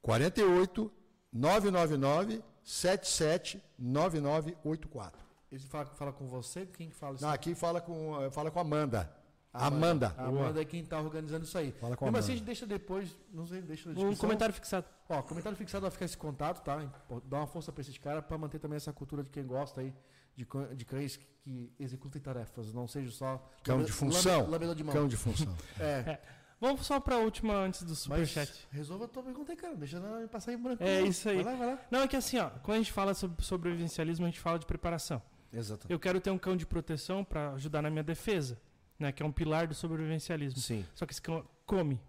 48 0.00 0.92
999 1.32 2.44
77 2.62 3.60
9984. 3.84 5.20
Ele 5.52 5.62
fala, 5.62 5.86
fala 5.86 6.12
com 6.12 6.26
você, 6.26 6.66
quem 6.66 6.88
que 6.88 6.94
fala 6.96 7.14
isso? 7.14 7.24
Não, 7.24 7.30
aqui 7.32 7.54
fala 7.54 7.80
com 7.80 8.20
eh, 8.22 8.30
fala 8.30 8.50
com 8.50 8.58
a 8.58 8.62
Amanda. 8.62 9.10
Amanda. 9.52 10.12
A 10.18 10.24
Amanda 10.26 10.60
é 10.60 10.64
quem 10.64 10.84
tá 10.84 10.98
organizando 11.00 11.44
isso 11.44 11.56
aí. 11.56 11.70
Fala 11.70 11.96
com 11.96 12.04
a 12.04 12.08
assim, 12.08 12.16
a 12.16 12.18
Amanda. 12.18 12.32
gente 12.32 12.44
deixa 12.44 12.66
depois, 12.66 13.16
não 13.32 13.46
sei, 13.46 13.62
deixa 13.62 13.92
na 13.92 14.00
Um 14.00 14.16
comentário 14.16 14.52
fixado. 14.52 14.84
Ó, 15.08 15.22
comentário 15.22 15.56
fixado 15.56 15.82
vai 15.82 15.90
ficar 15.92 16.06
esse 16.06 16.16
contato, 16.16 16.64
tá? 16.64 16.84
Dá 17.26 17.36
uma 17.36 17.46
força 17.46 17.70
pra 17.70 17.80
esses 17.82 17.96
caras 17.98 18.24
pra 18.24 18.36
manter 18.36 18.58
também 18.58 18.76
essa 18.76 18.92
cultura 18.92 19.22
de 19.22 19.30
quem 19.30 19.46
gosta 19.46 19.80
aí 19.80 19.94
de, 20.34 20.44
de 20.74 20.84
cães 20.84 21.16
que, 21.42 21.72
executem 21.78 22.20
tarefas, 22.20 22.72
não 22.72 22.88
seja 22.88 23.12
só 23.12 23.48
Cão 23.62 23.80
de 23.84 23.92
função. 23.92 24.50
lame- 24.50 24.74
de 24.74 24.82
mão. 24.82 24.92
Cão 24.92 25.06
de 25.06 25.16
função. 25.16 25.54
É. 25.78 26.18
Vamos 26.64 26.86
só 26.86 26.98
pra 26.98 27.18
última 27.18 27.54
antes 27.54 27.82
do 27.82 27.94
superchat. 27.94 28.66
resolva 28.70 29.04
a 29.04 29.08
tua 29.08 29.22
pergunta 29.22 29.52
aí, 29.52 29.56
cara. 29.56 29.76
Deixa 29.76 29.98
ela 29.98 30.26
passar 30.28 30.50
em 30.54 30.56
branco. 30.56 30.82
É 30.82 31.00
não. 31.00 31.06
isso 31.06 31.28
aí. 31.28 31.42
Vai 31.42 31.52
lá, 31.52 31.58
vai 31.58 31.66
lá. 31.74 31.78
Não, 31.90 32.00
é 32.00 32.08
que 32.08 32.16
assim, 32.16 32.38
ó, 32.38 32.48
quando 32.62 32.76
a 32.76 32.78
gente 32.78 32.90
fala 32.90 33.12
sobre 33.12 33.44
sobrevivencialismo, 33.44 34.24
a 34.24 34.30
gente 34.30 34.40
fala 34.40 34.58
de 34.58 34.64
preparação. 34.64 35.20
Exatamente. 35.52 35.92
Eu 35.92 36.00
quero 36.00 36.18
ter 36.22 36.30
um 36.30 36.38
cão 36.38 36.56
de 36.56 36.64
proteção 36.64 37.22
pra 37.22 37.52
ajudar 37.52 37.82
na 37.82 37.90
minha 37.90 38.02
defesa, 38.02 38.58
né? 38.98 39.12
Que 39.12 39.22
é 39.22 39.26
um 39.26 39.30
pilar 39.30 39.66
do 39.66 39.74
sobrevivencialismo. 39.74 40.58
Sim. 40.58 40.86
Só 40.94 41.04
que 41.04 41.12
esse 41.12 41.20
cão 41.20 41.46
come. 41.66 42.00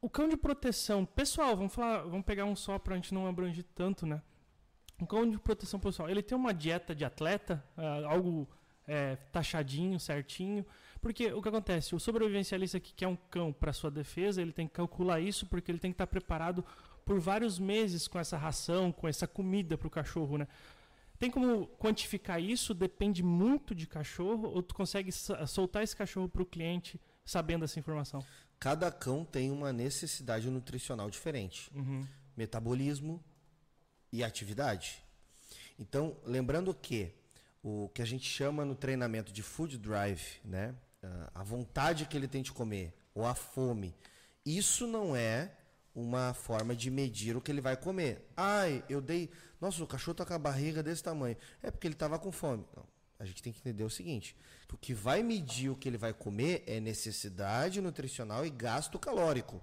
O 0.00 0.08
cão 0.08 0.26
de 0.26 0.36
proteção 0.38 1.04
pessoal, 1.04 1.54
vamos 1.54 1.74
falar, 1.74 2.04
vamos 2.04 2.24
pegar 2.24 2.46
um 2.46 2.56
só 2.56 2.78
pra 2.78 2.94
gente 2.94 3.12
não 3.12 3.26
abranger 3.26 3.66
tanto, 3.74 4.06
né? 4.06 4.22
Um 4.98 5.04
cão 5.04 5.30
de 5.30 5.38
proteção 5.38 5.78
pessoal, 5.78 6.08
ele 6.08 6.22
tem 6.22 6.36
uma 6.36 6.54
dieta 6.54 6.94
de 6.94 7.04
atleta, 7.04 7.62
ah, 7.76 8.06
algo 8.06 8.48
é, 8.86 9.16
taxadinho, 9.30 10.00
certinho. 10.00 10.64
Porque 11.00 11.32
o 11.32 11.40
que 11.40 11.48
acontece? 11.48 11.94
O 11.94 12.00
sobrevivencialista 12.00 12.78
que 12.78 12.92
quer 12.92 13.06
um 13.06 13.16
cão 13.16 13.52
para 13.52 13.72
sua 13.72 13.90
defesa, 13.90 14.42
ele 14.42 14.52
tem 14.52 14.66
que 14.66 14.74
calcular 14.74 15.20
isso 15.20 15.46
porque 15.46 15.70
ele 15.70 15.78
tem 15.78 15.90
que 15.90 15.94
estar 15.94 16.06
preparado 16.06 16.64
por 17.04 17.18
vários 17.18 17.58
meses 17.58 18.06
com 18.06 18.18
essa 18.18 18.36
ração, 18.36 18.92
com 18.92 19.08
essa 19.08 19.26
comida 19.26 19.78
para 19.78 19.88
o 19.88 19.90
cachorro, 19.90 20.36
né? 20.36 20.46
Tem 21.18 21.30
como 21.30 21.66
quantificar 21.78 22.40
isso? 22.40 22.72
Depende 22.72 23.22
muito 23.22 23.74
de 23.74 23.86
cachorro 23.86 24.48
ou 24.48 24.62
tu 24.62 24.74
consegue 24.74 25.10
soltar 25.12 25.82
esse 25.82 25.94
cachorro 25.94 26.28
para 26.28 26.42
o 26.42 26.46
cliente 26.46 27.00
sabendo 27.24 27.64
essa 27.64 27.78
informação? 27.78 28.24
Cada 28.58 28.90
cão 28.90 29.24
tem 29.24 29.50
uma 29.50 29.72
necessidade 29.72 30.48
nutricional 30.50 31.10
diferente. 31.10 31.70
Uhum. 31.74 32.06
metabolismo 32.36 33.22
e 34.12 34.24
atividade. 34.24 35.02
Então, 35.78 36.16
lembrando 36.24 36.72
que 36.74 37.12
o 37.62 37.90
que 37.90 38.00
a 38.00 38.04
gente 38.04 38.26
chama 38.26 38.64
no 38.64 38.74
treinamento 38.74 39.32
de 39.32 39.42
food 39.42 39.76
drive, 39.76 40.40
né, 40.44 40.74
a 41.34 41.42
vontade 41.42 42.06
que 42.06 42.16
ele 42.16 42.28
tem 42.28 42.42
de 42.42 42.52
comer 42.52 42.94
ou 43.14 43.24
a 43.26 43.34
fome, 43.34 43.94
isso 44.44 44.86
não 44.86 45.14
é 45.16 45.52
uma 45.94 46.32
forma 46.32 46.74
de 46.74 46.90
medir 46.90 47.36
o 47.36 47.40
que 47.40 47.50
ele 47.50 47.60
vai 47.60 47.76
comer. 47.76 48.28
Ai, 48.36 48.84
eu 48.88 49.00
dei, 49.00 49.30
nossa, 49.60 49.82
o 49.82 49.86
cachorro 49.86 50.14
tá 50.14 50.24
com 50.24 50.34
a 50.34 50.38
barriga 50.38 50.82
desse 50.82 51.02
tamanho. 51.02 51.36
É 51.62 51.70
porque 51.70 51.86
ele 51.86 51.94
estava 51.94 52.18
com 52.18 52.30
fome. 52.30 52.64
Não. 52.76 52.84
A 53.18 53.24
gente 53.24 53.42
tem 53.42 53.52
que 53.52 53.60
entender 53.60 53.84
o 53.84 53.90
seguinte: 53.90 54.34
que 54.66 54.74
o 54.74 54.78
que 54.78 54.94
vai 54.94 55.22
medir 55.22 55.68
o 55.70 55.76
que 55.76 55.88
ele 55.88 55.98
vai 55.98 56.14
comer 56.14 56.64
é 56.66 56.80
necessidade 56.80 57.80
nutricional 57.80 58.46
e 58.46 58.50
gasto 58.50 58.98
calórico. 58.98 59.60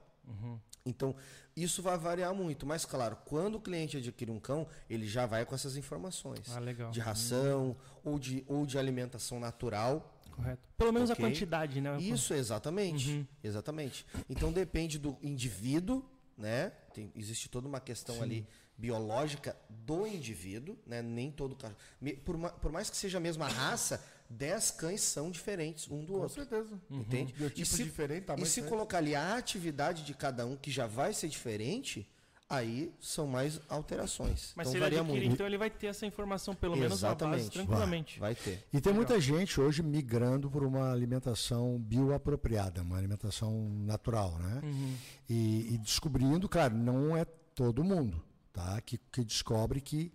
Então, 0.86 1.16
isso 1.56 1.82
vai 1.82 1.98
variar 1.98 2.34
muito. 2.34 2.66
Mas, 2.66 2.86
claro, 2.86 3.18
quando 3.26 3.56
o 3.56 3.60
cliente 3.60 3.98
adquire 3.98 4.32
um 4.32 4.40
cão, 4.40 4.68
ele 4.90 5.08
já 5.08 5.26
vai 5.26 5.46
com 5.46 5.56
essas 5.56 5.76
informações. 5.76 6.56
Ah, 6.56 6.60
legal. 6.60 6.92
De 6.92 7.00
ração 7.00 7.76
ou, 8.04 8.20
de, 8.20 8.46
ou 8.48 8.66
de 8.66 8.78
alimentação 8.78 9.40
natural. 9.40 10.17
Correto. 10.38 10.70
Pelo 10.78 10.94
menos 10.94 11.10
Ok. 11.10 11.26
a 11.26 11.28
quantidade, 11.28 11.82
né? 11.82 12.00
Isso, 12.00 12.34
exatamente. 12.34 13.28
Exatamente. 13.44 14.06
Então, 14.30 14.52
depende 14.54 14.98
do 15.00 15.18
indivíduo, 15.22 16.06
né? 16.38 16.70
Tem- 16.94 17.12
existe 17.16 17.50
toda 17.50 17.68
uma 17.68 17.80
questão 17.82 18.22
ali 18.22 18.48
biológica 18.78 19.58
do 19.70 20.06
indivíduo, 20.06 20.78
né? 20.86 21.02
Nem 21.02 21.32
todo 21.32 21.56
cachorro. 21.56 21.80
Por, 22.24 22.38
por 22.38 22.72
mais 22.72 22.90
que 22.90 22.96
seja 22.96 23.18
a 23.18 23.22
mesma 23.22 23.48
raça, 23.48 24.04
10 24.30 24.72
cães 24.72 25.02
são 25.02 25.32
diferentes 25.32 25.90
um 25.90 26.06
do 26.06 26.14
Com 26.14 26.20
outro. 26.20 26.36
certeza. 26.36 26.80
Entende? 26.92 27.34
Biotipo 27.34 27.62
e 27.62 27.66
se, 27.66 27.84
diferente, 27.84 28.26
e 28.32 28.38
se 28.46 28.46
diferente. 28.46 28.70
colocar 28.70 29.00
ali 29.00 29.16
a 29.16 29.36
atividade 29.36 30.04
de 30.04 30.14
cada 30.14 30.46
um, 30.46 30.56
que 30.56 30.70
já 30.70 30.86
vai 30.86 31.14
ser 31.14 31.28
diferente, 31.30 32.08
aí 32.50 32.94
são 33.00 33.28
mais 33.28 33.60
alterações. 33.68 34.54
Mas 34.56 34.68
então 34.68 34.72
se 34.72 34.78
ele 34.78 34.84
varia 34.84 35.00
adquirir, 35.02 35.22
muito. 35.22 35.34
então 35.34 35.46
ele 35.46 35.58
vai 35.58 35.70
ter 35.70 35.88
essa 35.88 36.06
informação, 36.06 36.56
pelo 36.56 36.76
menos 36.76 37.02
na 37.02 37.10
base, 37.10 37.24
Exatamente. 37.24 37.52
tranquilamente. 37.52 38.20
Vai 38.20 38.36
ter. 38.36 38.66
E 38.72 38.80
tem 38.80 38.94
muita 38.94 39.20
gente 39.20 39.60
hoje 39.60 39.84
migrando 39.84 40.50
por 40.50 40.64
uma 40.64 40.92
alimentação 40.92 41.78
bioapropriada, 41.78 42.82
uma 42.82 42.98
alimentação 42.98 43.70
natural, 43.86 44.38
né? 44.40 44.62
Uhum. 44.64 44.96
E, 45.30 45.74
e 45.74 45.78
descobrindo, 45.78 46.48
claro, 46.48 46.76
não 46.76 47.18
é 47.18 47.26
todo 47.26 47.84
mundo, 47.84 48.24
tá? 48.54 48.80
que, 48.82 48.98
que 49.12 49.24
descobre 49.24 49.82
que 49.82 50.14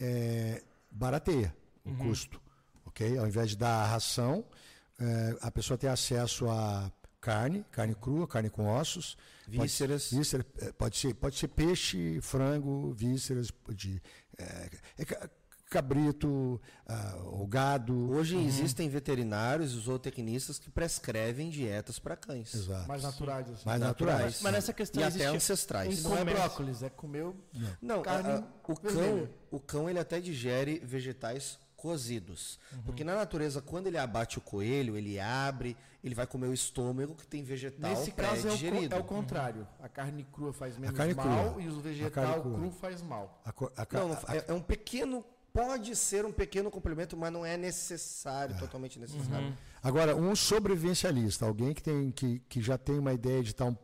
é, 0.00 0.62
barateia 0.90 1.54
o 1.84 1.94
custo. 1.96 2.40
ok? 2.86 3.18
Ao 3.18 3.26
invés 3.26 3.50
de 3.50 3.56
dar 3.56 3.82
a 3.82 3.86
ração, 3.86 4.44
é, 4.98 5.36
a 5.42 5.50
pessoa 5.50 5.76
tem 5.76 5.90
acesso 5.90 6.48
a 6.48 6.90
carne, 7.24 7.64
carne 7.72 7.94
crua, 7.94 8.28
carne 8.28 8.50
com 8.50 8.66
ossos, 8.66 9.16
pode- 9.46 9.58
Vísceras. 9.62 10.10
víscera, 10.10 10.44
é, 10.60 10.72
pode 10.72 10.96
ser, 10.98 11.14
pode 11.14 11.38
ser 11.38 11.48
peixe, 11.48 12.20
frango, 12.20 12.92
vísceras, 12.92 13.48
de, 13.70 14.00
é, 14.36 14.70
é 14.98 15.04
ca- 15.06 15.30
cabrito, 15.70 16.60
ah, 16.86 17.16
o 17.32 17.46
gado. 17.46 18.10
Hoje 18.12 18.36
existem 18.36 18.88
veterinários 18.88 19.72
e 19.72 19.80
zootecnistas 19.80 20.58
que 20.58 20.70
prescrevem 20.70 21.48
dietas 21.50 21.98
para 21.98 22.14
cães. 22.14 22.54
Exato. 22.54 22.86
Mais 22.86 23.02
naturais, 23.02 23.50
assim. 23.50 23.62
Mais 23.66 23.80
naturais. 23.80 24.40
Mas 24.42 24.52
nessa 24.52 24.72
questão 24.72 25.02
E 25.02 25.04
até 25.04 25.24
ancestrais. 25.26 26.02
Não 26.04 26.16
é 26.16 26.24
brócolis, 26.24 26.82
é 26.82 26.90
comer 26.90 27.24
o- 27.24 27.34
Não, 27.82 28.02
Carne 28.02 28.28
a- 28.30 28.36
a- 28.36 28.70
o 28.70 28.76
cão, 28.76 29.28
o 29.50 29.58
cão 29.58 29.90
ele 29.90 29.98
até 29.98 30.20
digere 30.20 30.78
vegetais 30.84 31.58
cozidos. 31.88 32.58
Porque 32.86 33.04
na 33.04 33.14
natureza, 33.14 33.60
quando 33.60 33.88
ele 33.88 33.98
abate 33.98 34.38
o 34.38 34.40
coelho, 34.40 34.96
ele 34.96 35.20
abre, 35.20 35.76
ele 36.02 36.14
vai 36.14 36.26
comer 36.26 36.46
o 36.46 36.54
estômago 36.54 37.14
que 37.14 37.26
tem 37.26 37.42
vegetal 37.44 37.90
Nesse 37.90 38.10
caso 38.10 38.48
é 38.48 38.52
o, 38.52 38.94
é 38.94 38.98
o 38.98 39.04
contrário. 39.04 39.68
A 39.78 39.86
carne 39.88 40.24
crua 40.32 40.50
faz 40.50 40.78
menos 40.78 40.96
carne 40.96 41.12
mal 41.12 41.50
crua. 41.52 41.62
e 41.62 41.68
o 41.68 41.78
A 41.78 41.82
vegetal 41.82 42.40
cru 42.42 42.70
faz 42.70 43.02
mal. 43.02 43.42
A 43.44 43.52
co- 43.52 43.70
a 43.76 43.84
ca- 43.84 43.98
Não, 43.98 44.08
não, 44.08 44.14
a- 44.26 44.34
é, 44.34 44.44
é 44.48 44.52
um 44.54 44.62
pequeno, 44.62 45.22
pode 45.52 45.94
ser 45.94 46.24
um 46.24 46.32
pequeno 46.32 46.70
complemento, 46.70 47.18
mas 47.18 47.30
não 47.30 47.44
é 47.44 47.58
necessário, 47.58 48.56
totalmente 48.58 48.98
necessário. 48.98 49.54
Agora, 49.82 50.16
um 50.16 50.34
sobrevivencialista, 50.34 51.44
alguém 51.44 51.74
que, 51.74 51.82
tem, 51.82 52.10
que, 52.10 52.38
que 52.48 52.62
já 52.62 52.78
tem 52.78 52.98
uma 52.98 53.12
ideia 53.12 53.42
de 53.42 53.50
estar 53.50 53.66
um, 53.66 53.76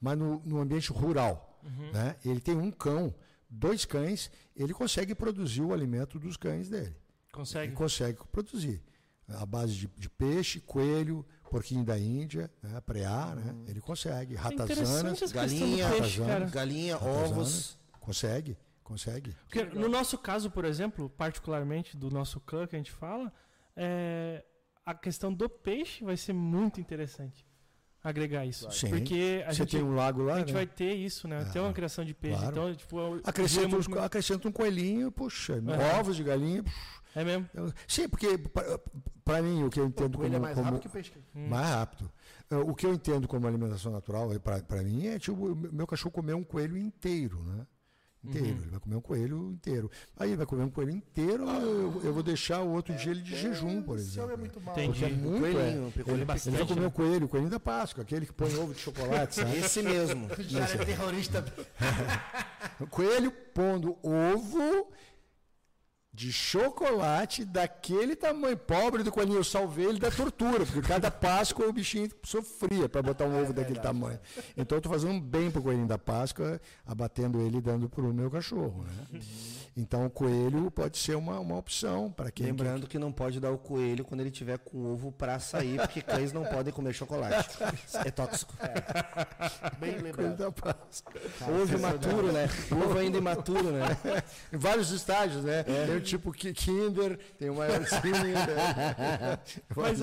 mas 0.00 0.16
no, 0.16 0.40
no 0.42 0.58
ambiente 0.58 0.90
rural, 0.90 1.60
né? 1.92 2.16
ele 2.24 2.40
tem 2.40 2.56
um 2.56 2.70
cão, 2.70 3.14
dois 3.50 3.84
cães, 3.84 4.30
ele 4.56 4.72
consegue 4.72 5.14
produzir 5.14 5.60
o 5.62 5.72
alimento 5.74 6.18
dos 6.18 6.36
cães 6.38 6.68
dele. 6.70 6.96
Consegue. 7.36 7.72
Consegue 7.74 8.18
produzir. 8.32 8.82
A 9.28 9.44
base 9.44 9.74
de, 9.74 9.86
de 9.96 10.08
peixe, 10.08 10.60
coelho, 10.60 11.26
porquinho 11.50 11.84
da 11.84 11.98
Índia, 11.98 12.50
né? 12.62 12.80
preá, 12.80 13.34
né? 13.34 13.54
ele 13.66 13.80
consegue. 13.80 14.34
É 14.34 14.38
Ratazanas, 14.38 15.18
do 15.20 15.28
Galinha, 15.32 15.88
peixe, 15.90 16.20
galinha, 16.50 16.96
ratazanas, 16.96 17.32
ovos. 17.32 17.78
consegue, 18.00 18.56
consegue. 18.84 19.34
Porque 19.48 19.64
no 19.64 19.88
nosso 19.88 20.16
caso, 20.16 20.48
por 20.50 20.64
exemplo, 20.64 21.10
particularmente 21.10 21.96
do 21.96 22.08
nosso 22.10 22.38
clã 22.40 22.66
que 22.68 22.76
a 22.76 22.78
gente 22.78 22.92
fala, 22.92 23.32
é, 23.76 24.44
a 24.84 24.94
questão 24.94 25.32
do 25.34 25.48
peixe 25.48 26.04
vai 26.04 26.16
ser 26.16 26.32
muito 26.32 26.80
interessante 26.80 27.44
agregar 28.02 28.46
isso. 28.46 28.70
Sim. 28.70 28.90
Porque 28.90 29.42
a 29.44 29.50
Você 29.50 29.56
gente, 29.58 29.70
tem 29.72 29.82
um 29.82 29.96
lago 29.96 30.22
lá, 30.22 30.34
a 30.34 30.38
gente 30.38 30.48
né? 30.52 30.54
vai 30.54 30.66
ter 30.68 30.94
isso, 30.94 31.26
né? 31.26 31.44
Ter 31.52 31.58
uma 31.58 31.72
criação 31.72 32.04
de 32.04 32.14
peixe. 32.14 32.36
claro. 32.38 32.52
Então, 32.52 32.74
tipo, 32.76 33.20
Acrescenta, 33.24 33.74
uns- 33.76 33.88
acrescenta 33.98 34.46
um 34.48 34.52
coelhinho, 34.52 35.10
puxa, 35.10 35.54
É. 35.66 35.98
ovos 35.98 36.14
de 36.14 36.22
galinha. 36.22 36.62
É 37.16 37.24
mesmo. 37.24 37.48
Eu- 37.54 37.72
Sim, 37.88 38.08
porque 38.08 38.38
para 39.24 39.42
mim 39.42 39.64
o 39.64 39.70
que 39.70 39.80
eu 39.80 39.86
entendo 39.86 40.18
coelho 40.18 40.34
é 40.34 40.36
como, 40.36 40.42
mais 40.44 40.54
como- 40.54 40.64
rápido 40.66 40.82
que 40.82 40.88
peixe. 40.88 41.12
mais 41.34 41.66
rápido. 41.68 42.10
Eh, 42.50 42.56
O 42.56 42.74
que 42.74 42.86
eu 42.86 42.92
entendo 42.94 43.26
como 43.26 43.46
alimentação 43.46 43.90
natural 43.90 44.28
para 44.40 44.82
mim 44.82 45.06
é 45.08 45.18
tipo 45.18 45.46
o 45.52 45.56
meu 45.56 45.86
cachorro 45.86 46.12
comer 46.12 46.34
um 46.34 46.44
coelho 46.44 46.76
inteiro, 46.76 47.42
né? 47.42 47.66
Inteiro, 48.24 48.46
ele 48.60 48.70
vai 48.70 48.80
comer 48.80 48.96
um 48.96 49.00
coelho 49.00 49.50
inteiro. 49.52 49.88
Aí 50.16 50.30
ele 50.30 50.36
vai 50.36 50.46
comer 50.46 50.64
um 50.64 50.70
coelho 50.70 50.90
inteiro, 50.90 51.48
eu, 51.48 52.00
eu 52.02 52.12
vou 52.12 52.24
deixar 52.24 52.60
o 52.60 52.72
outro 52.72 52.92
dia 52.96 53.12
ele 53.12 53.22
de 53.22 53.36
jejum, 53.36 53.80
por 53.82 53.98
Esse 53.98 54.18
homem 54.18 54.32
é 54.32 54.34
exemplo. 54.34 54.38
muito 54.40 54.60
mal. 54.60 54.74
Entendi. 54.74 55.04
É 55.04 55.08
muito, 55.10 55.40
coelhinho, 55.40 55.84
é. 55.84 55.86
um 55.86 55.90
coelho 55.92 56.10
ele, 56.18 56.24
bastante, 56.24 56.48
ele 56.56 56.56
vai 56.58 56.66
comer 56.66 56.80
né? 56.80 56.86
o 56.88 56.90
coelho, 56.90 57.26
o 57.26 57.28
coelhinho 57.28 57.50
da 57.52 57.60
Páscoa, 57.60 58.02
aquele 58.02 58.26
que 58.26 58.32
põe 58.32 58.52
ovo 58.56 58.74
de 58.74 58.80
chocolate, 58.80 59.36
sabe? 59.36 59.56
Esse 59.58 59.80
mesmo. 59.82 60.26
O 60.34 60.58
cara 60.58 60.82
é 60.82 60.84
terrorista. 60.84 61.44
Coelho 62.90 63.30
pondo 63.54 63.96
ovo 64.02 64.88
de 66.16 66.32
chocolate 66.32 67.44
daquele 67.44 68.16
tamanho. 68.16 68.56
Pobre 68.56 69.02
do 69.02 69.12
coelhinho, 69.12 69.38
eu 69.38 69.44
salvei 69.44 69.84
ele 69.84 69.98
da 69.98 70.10
tortura, 70.10 70.64
porque 70.64 70.80
cada 70.80 71.10
Páscoa 71.10 71.66
o 71.66 71.72
bichinho 71.72 72.10
sofria 72.24 72.88
para 72.88 73.02
botar 73.02 73.26
um 73.26 73.42
ovo 73.42 73.52
daquele 73.52 73.78
tamanho. 73.78 74.18
Então 74.56 74.76
eu 74.76 74.78
estou 74.78 74.90
fazendo 74.90 75.12
um 75.12 75.20
bem 75.20 75.50
pro 75.50 75.60
coelhinho 75.60 75.86
da 75.86 75.98
Páscoa, 75.98 76.58
abatendo 76.86 77.38
ele 77.42 77.58
e 77.58 77.60
dando 77.60 77.86
pro 77.86 78.14
meu 78.14 78.30
cachorro. 78.30 78.84
Né? 78.84 79.20
Então 79.76 80.06
o 80.06 80.10
coelho 80.10 80.70
pode 80.70 80.96
ser 80.96 81.16
uma, 81.16 81.38
uma 81.38 81.58
opção 81.58 82.10
para 82.10 82.30
quem 82.30 82.46
Lembrando 82.46 82.86
que 82.86 82.98
não 82.98 83.12
pode 83.12 83.38
dar 83.38 83.50
o 83.50 83.58
coelho 83.58 84.06
quando 84.06 84.22
ele 84.22 84.30
tiver 84.30 84.56
com 84.56 84.90
ovo 84.90 85.12
para 85.12 85.38
sair, 85.38 85.78
porque 85.78 86.00
cães 86.00 86.32
não 86.32 86.44
podem 86.46 86.72
comer 86.72 86.94
chocolate. 86.94 87.58
É 87.92 88.10
tóxico. 88.10 88.54
Bem 89.78 89.92
quer 89.92 90.00
coelho 90.00 90.30
lembrado. 90.30 90.36
da 90.36 90.50
Páscoa. 90.50 91.20
Ovo 91.62 91.76
imaturo, 91.76 92.32
né? 92.32 92.48
Ovo 92.72 92.98
ainda 92.98 93.18
imaturo, 93.18 93.70
né? 93.70 93.84
Em 94.50 94.56
vários 94.56 94.90
estágios, 94.90 95.44
né? 95.44 95.62
Tem 95.62 95.96
o 95.96 96.05
tipo 96.06 96.32
ki- 96.32 96.52
Kinder, 96.54 97.18
tem 97.38 97.50
o 97.50 97.54
maiorzinho. 97.54 98.14
né? 98.34 99.38
Mas, 99.76 99.98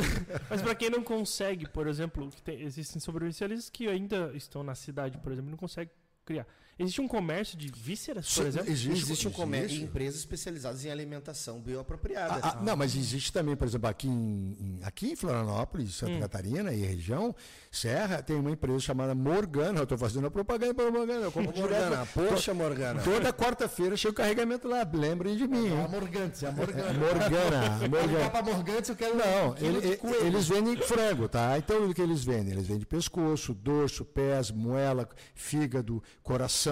mas 0.49 0.61
para 0.61 0.75
quem 0.75 0.89
não 0.89 1.03
consegue, 1.03 1.67
por 1.67 1.87
exemplo, 1.87 2.29
tem- 2.43 2.61
existem 2.61 2.99
sobrevivencialistas 2.99 3.69
que 3.69 3.87
ainda 3.87 4.31
estão 4.35 4.63
na 4.63 4.75
cidade, 4.75 5.17
por 5.17 5.31
exemplo, 5.31 5.49
não 5.49 5.57
conseguem 5.57 5.91
criar. 6.25 6.45
Existe 6.79 7.01
um 7.01 7.07
comércio 7.07 7.55
de 7.57 7.71
vísceras, 7.71 8.25
por 8.33 8.41
Sim, 8.41 8.47
exemplo? 8.47 8.71
existe- 8.71 8.91
Existe 9.03 9.27
um 9.27 9.31
comércio 9.31 9.67
existe. 9.67 9.81
e 9.81 9.85
empresas 9.85 10.19
especializadas 10.19 10.83
em 10.83 10.89
alimentação 10.89 11.59
bioapropriada. 11.59 12.39
Ah, 12.41 12.55
ah, 12.57 12.63
não, 12.63 12.75
mas 12.75 12.95
existe 12.95 13.31
também, 13.31 13.55
por 13.55 13.67
exemplo, 13.67 13.87
aqui 13.87 14.07
em, 14.07 14.79
aqui 14.83 15.11
em 15.11 15.15
Florianópolis, 15.15 15.93
Santa 15.95 16.19
Catarina 16.19 16.73
e 16.73 16.81
região, 16.81 17.35
Serra, 17.71 18.23
tem 18.23 18.35
uma 18.35 18.49
empresa 18.49 18.79
chamada 18.79 19.13
Morgana. 19.13 19.79
Eu 19.79 19.83
estou 19.83 19.97
fazendo 19.97 20.25
a 20.27 20.31
propaganda 20.31 20.73
para 20.73 20.89
Morgana. 20.89 21.25
Eu 21.25 21.31
compro 21.31 21.55
Morgana, 21.55 21.89
direto. 22.05 22.07
poxa, 22.29 22.53
Morgana. 22.53 23.01
Toda 23.03 23.31
quarta-feira 23.31 23.95
chega 23.95 24.11
o 24.11 24.15
carregamento 24.15 24.67
lá. 24.67 24.87
Lembrem 24.91 25.37
de 25.37 25.47
mim. 25.47 25.67
É 25.69 25.83
a? 25.85 25.87
Morgantes, 25.87 26.41
é 26.43 26.47
a. 26.47 26.51
Morgana. 26.51 26.91
Ligar 26.93 27.89
Morgana. 27.89 28.29
pra 28.31 28.41
Morgantes, 28.41 28.89
eu 28.89 28.95
quero 28.95 29.15
Não, 29.15 29.51
um 29.51 29.57
ele- 29.57 29.81
de 29.91 29.97
coelho. 29.97 30.25
eles 30.27 30.47
vendem 30.47 30.75
frango, 30.77 31.27
tá? 31.29 31.55
Então 31.57 31.87
o 31.89 31.93
que 31.93 32.01
eles 32.01 32.23
vendem? 32.23 32.53
Eles 32.53 32.65
vendem 32.67 32.85
pescoço, 32.85 33.53
dorso, 33.53 34.03
pés, 34.03 34.49
moela, 34.49 35.07
fígado, 35.35 36.01
coração. 36.23 36.62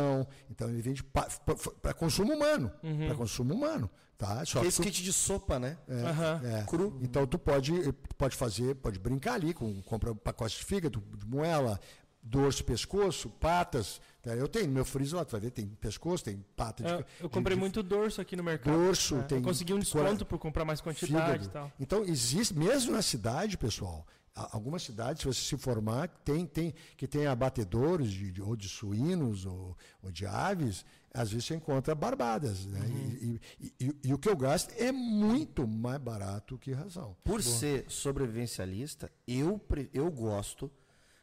Então 0.49 0.69
ele 0.69 0.81
vende 0.81 1.03
para 1.03 1.93
consumo 1.93 2.33
humano, 2.33 2.71
para 3.07 3.15
consumo 3.15 3.53
humano, 3.53 3.89
tá? 4.17 4.43
Só 4.45 4.61
que 4.61 4.67
Esse 4.67 4.77
tu- 4.77 4.83
kit 4.83 5.03
de 5.03 5.13
sopa, 5.13 5.59
né? 5.59 5.77
Aham. 5.89 6.41
é. 6.43 6.63
Cru. 6.63 6.99
Então 7.01 7.25
tu 7.27 7.37
pode, 7.39 7.73
pode 8.17 8.35
fazer, 8.35 8.75
pode 8.75 8.99
brincar 8.99 9.33
ali 9.33 9.53
com 9.53 9.81
compra 9.83 10.13
pacote 10.15 10.57
de 10.57 10.63
fígado, 10.65 11.03
de 11.17 11.25
moela, 11.25 11.79
dorso, 12.23 12.63
pescoço, 12.63 13.29
patas. 13.29 13.99
tá? 14.21 14.35
Eu 14.35 14.47
tenho 14.47 14.67
no 14.67 14.73
meu 14.73 14.85
freezer 14.85 15.17
lá, 15.17 15.25
tu 15.25 15.31
vai 15.31 15.41
ver, 15.41 15.49
tem 15.51 15.67
pescoço, 15.67 16.23
tem 16.23 16.45
pata 16.55 16.83
de 16.83 16.89
Eu, 16.91 17.05
eu 17.21 17.29
comprei 17.29 17.55
de- 17.55 17.59
muito 17.59 17.81
dorso 17.81 18.21
aqui 18.21 18.35
no 18.35 18.43
mercado. 18.43 18.71
Dorso, 18.75 19.15
É, 19.17 19.21
tem 19.23 19.37
eu 19.39 19.43
consegui 19.43 19.73
um 19.73 19.79
desconto 19.79 20.23
por 20.25 20.37
comprar 20.37 20.63
mais 20.63 20.79
quantidade 20.81 21.45
e 21.45 21.49
tal. 21.49 21.71
Então, 21.79 22.03
existe, 22.05 22.53
mesmo 22.55 22.91
na 22.91 23.01
cidade, 23.01 23.57
pessoal, 23.57 24.05
algumas 24.35 24.83
cidades, 24.83 25.21
se 25.21 25.27
você 25.27 25.41
se 25.41 25.57
formar, 25.57 26.07
tem, 26.23 26.45
tem, 26.45 26.73
que 26.95 27.07
tem 27.07 27.27
abatedores 27.27 28.09
de, 28.11 28.41
ou 28.41 28.55
de 28.55 28.69
suínos 28.69 29.45
ou, 29.45 29.77
ou 30.01 30.11
de 30.11 30.25
aves, 30.25 30.85
às 31.13 31.31
vezes 31.31 31.45
você 31.45 31.55
encontra 31.55 31.93
barbadas. 31.93 32.65
Né? 32.65 32.79
Uhum. 32.79 33.09
E, 33.21 33.41
e- 33.59 33.73
e- 33.87 33.99
e 34.05 34.13
o 34.13 34.17
que 34.17 34.29
eu 34.29 34.35
gasto 34.37 34.71
é 34.77 34.91
muito 34.91 35.67
mais 35.67 35.99
barato 36.01 36.57
que 36.57 36.71
ração. 36.71 37.15
Por 37.23 37.43
ser 37.43 37.85
sobrevivencialista, 37.89 39.11
eu, 39.27 39.59
eu 39.93 40.09
gosto 40.09 40.71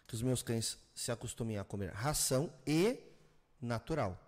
que 0.07 0.15
os 0.15 0.23
meus 0.23 0.43
cães 0.43 0.79
se 0.95 1.11
acostumem 1.11 1.59
a 1.59 1.65
comer 1.65 1.91
ração 1.93 2.53
e 2.67 2.99
natural. 3.61 4.25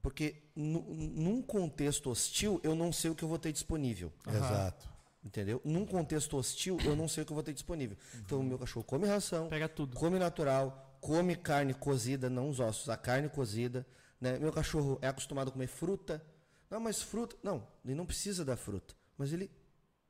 Porque 0.00 0.42
nu- 0.56 0.82
num 0.94 1.42
contexto 1.42 2.08
hostil, 2.10 2.58
eu 2.62 2.74
não 2.74 2.90
sei 2.92 3.10
o 3.10 3.14
que 3.14 3.22
eu 3.22 3.28
vou 3.28 3.38
ter 3.38 3.52
disponível. 3.52 4.10
Exato. 4.26 4.88
Entendeu? 5.22 5.60
Num 5.64 5.84
contexto 5.84 6.36
hostil, 6.36 6.78
eu 6.84 6.96
não 6.96 7.06
sei 7.06 7.22
o 7.22 7.26
que 7.26 7.32
eu 7.32 7.34
vou 7.34 7.42
ter 7.44 7.52
disponível. 7.52 7.96
Então, 8.16 8.40
o 8.40 8.42
meu 8.42 8.58
cachorro 8.58 8.84
come 8.84 9.06
ração, 9.06 9.48
Pega 9.48 9.68
tudo. 9.68 9.94
come 9.96 10.18
natural, 10.18 10.96
come 11.00 11.36
carne 11.36 11.74
cozida, 11.74 12.30
não 12.30 12.48
os 12.48 12.58
ossos, 12.58 12.88
a 12.88 12.96
carne 12.96 13.28
cozida. 13.28 13.86
Né? 14.20 14.38
Meu 14.38 14.50
cachorro 14.52 14.98
é 15.02 15.08
acostumado 15.08 15.48
a 15.48 15.52
comer 15.52 15.66
fruta. 15.66 16.24
Não, 16.70 16.80
mas 16.80 17.02
fruta. 17.02 17.36
Não, 17.42 17.66
ele 17.84 17.94
não 17.94 18.06
precisa 18.06 18.44
da 18.44 18.56
fruta. 18.56 18.94
Mas 19.18 19.32
ele 19.32 19.50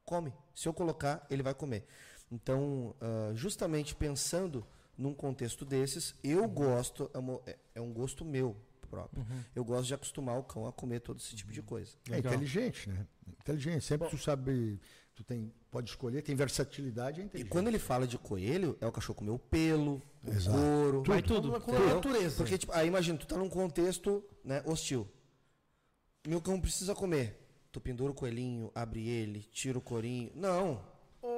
come. 0.04 0.32
Se 0.54 0.68
eu 0.68 0.72
colocar, 0.72 1.26
ele 1.28 1.42
vai 1.42 1.54
comer. 1.54 1.86
Então, 2.30 2.94
ah, 3.00 3.32
justamente 3.34 3.94
pensando 3.94 4.64
num 4.96 5.12
contexto 5.14 5.64
desses, 5.64 6.14
eu 6.22 6.46
gosto, 6.48 7.10
é 7.14 7.18
uma- 7.18 7.40
é- 7.46 7.58
é 7.76 7.80
um 7.80 7.92
gosto 7.92 8.24
meu 8.24 8.56
próprio. 8.90 9.24
Eu 9.54 9.64
gosto 9.64 9.86
de 9.86 9.94
acostumar 9.94 10.38
o 10.38 10.42
cão 10.44 10.66
a 10.66 10.72
comer 10.72 11.00
todo 11.00 11.18
esse 11.18 11.34
tipo 11.34 11.52
de 11.52 11.62
coisa. 11.62 11.92
É 12.08 12.12
Legal. 12.16 12.34
inteligente, 12.34 12.88
né? 12.90 13.06
Inteligente. 13.40 13.84
Sempre 13.84 14.08
tu 14.10 14.18
sabe, 14.18 14.80
tu 15.20 15.24
tem, 15.24 15.52
pode 15.70 15.90
escolher, 15.90 16.22
tem 16.22 16.34
versatilidade, 16.34 17.20
é 17.34 17.38
E 17.38 17.44
quando 17.44 17.68
ele 17.68 17.78
fala 17.78 18.06
de 18.06 18.16
coelho, 18.16 18.76
é 18.80 18.86
o 18.86 18.92
cachorro 18.92 19.18
comer 19.18 19.30
o 19.30 19.38
pelo, 19.38 20.00
o 20.24 20.30
Exato. 20.30 20.56
couro. 20.56 21.02
Vai 21.06 21.22
tudo. 21.22 21.50
Com 21.50 21.56
a 21.70 21.74
Entendeu? 21.74 21.94
natureza. 21.96 22.36
Porque, 22.38 22.56
tipo, 22.56 22.72
aí 22.72 22.88
imagina, 22.88 23.18
tu 23.18 23.26
tá 23.26 23.36
num 23.36 23.48
contexto 23.50 24.24
né, 24.42 24.62
hostil. 24.64 25.06
Meu 26.26 26.40
cão 26.40 26.60
precisa 26.60 26.94
comer. 26.94 27.36
Tu 27.72 27.80
pendura 27.80 28.10
o 28.12 28.14
coelhinho, 28.14 28.70
abre 28.74 29.06
ele, 29.08 29.42
tira 29.52 29.78
o 29.78 29.80
corinho. 29.80 30.30
Não. 30.34 30.80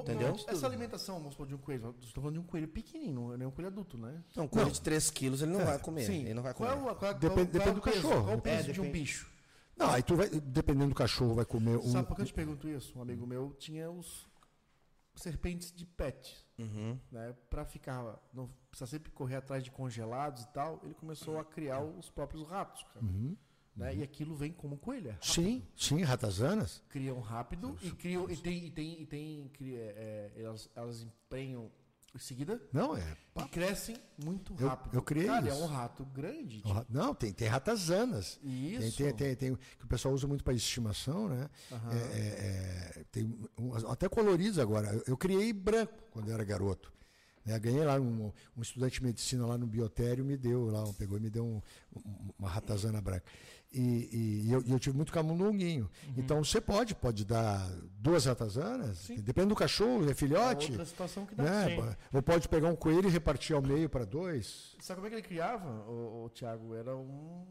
Entendeu? 0.00 0.28
não, 0.28 0.36
Essa 0.46 0.66
alimentação, 0.66 1.16
vamos 1.16 1.32
supor, 1.32 1.46
de 1.46 1.54
um 1.54 1.58
coelho. 1.58 1.94
Estou 2.00 2.22
falando 2.22 2.34
de 2.34 2.40
um 2.40 2.44
coelho 2.44 2.68
pequenininho, 2.68 3.36
não 3.36 3.44
é 3.44 3.48
um 3.48 3.50
coelho 3.50 3.68
adulto, 3.68 3.98
né? 3.98 4.22
Não, 4.36 4.46
coelho 4.46 4.70
de 4.70 4.80
3 4.80 5.10
quilos 5.10 5.42
ele 5.42 5.50
não 5.52 5.64
vai 5.64 5.78
comer. 5.78 6.04
Sim. 6.06 6.22
Ele 6.22 6.34
não 6.34 6.42
vai 6.42 6.54
Qual 6.54 6.70
comer. 6.70 6.88
é 6.88 6.92
o, 6.92 6.94
qual 6.96 7.10
é, 7.10 7.14
Depende- 7.14 7.34
qual, 7.34 7.46
depende 7.46 7.58
qual 7.58 7.68
é 7.68 7.74
do 7.74 7.80
cachorro. 7.80 8.22
Qual 8.22 8.30
é 8.34 8.36
o 8.36 8.40
peso 8.40 8.70
É, 8.70 8.72
de 8.72 8.80
um 8.80 8.84
depende. 8.84 9.00
bicho? 9.00 9.31
Não, 9.76 9.90
aí 9.90 10.02
tu 10.02 10.14
vai, 10.16 10.28
dependendo 10.28 10.90
do 10.90 10.94
cachorro, 10.94 11.34
vai 11.34 11.44
comer 11.44 11.76
um. 11.78 11.82
Sabe 11.90 12.06
por 12.06 12.14
que 12.16 12.22
eu 12.22 12.26
te 12.26 12.34
pergunto 12.34 12.68
isso? 12.68 12.96
Um 12.98 13.02
amigo 13.02 13.26
meu 13.26 13.52
tinha 13.58 13.90
os 13.90 14.26
serpentes 15.14 15.72
de 15.72 15.84
pet, 15.84 16.36
Uhum. 16.58 16.98
né? 17.10 17.34
Pra 17.50 17.64
ficar, 17.64 18.18
não 18.32 18.48
precisa 18.70 18.88
sempre 18.90 19.10
correr 19.12 19.36
atrás 19.36 19.62
de 19.62 19.70
congelados 19.70 20.42
e 20.44 20.48
tal, 20.48 20.80
ele 20.82 20.94
começou 20.94 21.38
a 21.38 21.44
criar 21.44 21.80
os 21.82 22.08
próprios 22.08 22.46
ratos, 22.48 22.82
cara, 22.94 23.04
Uhum. 23.04 23.36
né? 23.76 23.94
E 23.96 24.02
aquilo 24.02 24.34
vem 24.34 24.52
como 24.52 24.78
coelho, 24.78 25.08
é 25.08 25.12
rápido. 25.12 25.26
Sim, 25.32 25.62
sim, 25.76 26.02
ratazanas. 26.02 26.82
criam 26.88 27.20
rápido 27.20 27.76
e 27.82 27.90
criam 27.90 28.30
e 28.30 28.36
tem 28.36 28.66
e 28.66 28.70
tem 28.70 29.02
e 29.02 29.06
tem 29.06 29.48
cria- 29.48 29.78
é, 29.80 30.32
é, 30.36 30.42
elas 30.42 30.70
elas 30.74 31.02
emprenham 31.02 31.70
em 32.14 32.18
seguida 32.18 32.60
Não, 32.72 32.96
é. 32.96 33.16
e 33.36 33.44
crescem 33.48 33.96
muito 34.22 34.54
Eu- 34.58 34.68
rápido. 34.68 34.94
eu 34.94 35.02
criei 35.02 35.26
Cara, 35.26 35.48
isso. 35.48 35.60
é 35.60 35.64
um 35.64 35.66
rato 35.66 36.04
grande. 36.04 36.60
Tipo, 36.60 36.86
Não, 36.88 37.14
tem, 37.14 37.32
tem 37.32 37.48
ratazanas. 37.48 38.38
Isso. 38.42 38.96
tem, 38.98 39.12
tem, 39.14 39.34
tem- 39.36 39.56
que 39.78 39.84
o 39.84 39.88
pessoal 39.88 40.12
usa 40.14 40.26
muito 40.26 40.44
para 40.44 40.52
estimação, 40.52 41.28
né? 41.28 41.48
Aham. 41.70 41.92
É, 41.92 41.96
é, 41.96 42.92
é, 43.00 43.04
tem 43.10 43.34
um- 43.58 43.74
até 43.90 44.08
coloridos 44.08 44.58
agora. 44.58 44.92
Eu, 44.94 45.02
eu 45.08 45.16
criei 45.16 45.52
branco 45.52 45.94
quando 46.10 46.28
eu 46.28 46.34
era 46.34 46.44
garoto. 46.44 46.92
né? 47.44 47.58
Ganhei 47.58 47.82
lá 47.84 47.98
um, 47.98 48.30
um 48.56 48.62
estudante 48.62 49.00
de 49.00 49.02
medicina 49.04 49.44
lá 49.44 49.58
no 49.58 49.66
biotério 49.66 50.24
me 50.24 50.36
deu 50.36 50.66
lá, 50.66 50.84
pegou 50.96 51.18
e 51.18 51.20
me 51.20 51.28
deu 51.28 51.44
um- 51.44 51.60
um- 51.96 52.30
uma 52.38 52.48
ratazana 52.48 53.00
branca. 53.00 53.24
E, 53.74 54.44
e- 54.46 54.52
eu, 54.52 54.62
eu 54.68 54.78
tive 54.78 54.96
muito 54.96 55.12
camundonguinho. 55.12 55.90
Então 56.16 56.44
você 56.44 56.60
pode, 56.60 56.94
pode 56.94 57.24
dar 57.24 57.66
duas 57.98 58.26
ratazanas, 58.26 58.98
Sim. 58.98 59.16
depende 59.16 59.48
do 59.48 59.54
cachorro, 59.56 60.06
é 60.06 60.10
É 60.10 60.14
filhote. 60.14 60.70
outra 60.72 60.84
situação 60.84 61.24
que 61.24 61.34
dá. 61.34 61.42
né? 61.44 61.96
Ou 62.12 62.22
pode 62.22 62.48
pegar 62.48 62.68
um 62.68 62.76
coelho 62.76 63.08
e 63.08 63.10
repartir 63.12 63.56
ao 63.56 63.62
meio 63.62 63.88
para 63.88 64.04
dois. 64.04 64.76
Sabe 64.80 64.96
como 64.96 65.06
é 65.06 65.10
que 65.10 65.16
ele 65.16 65.22
criava, 65.22 65.70
o, 65.88 66.28
Thiago? 66.34 66.74
Era 66.74 66.96
um 66.96 67.46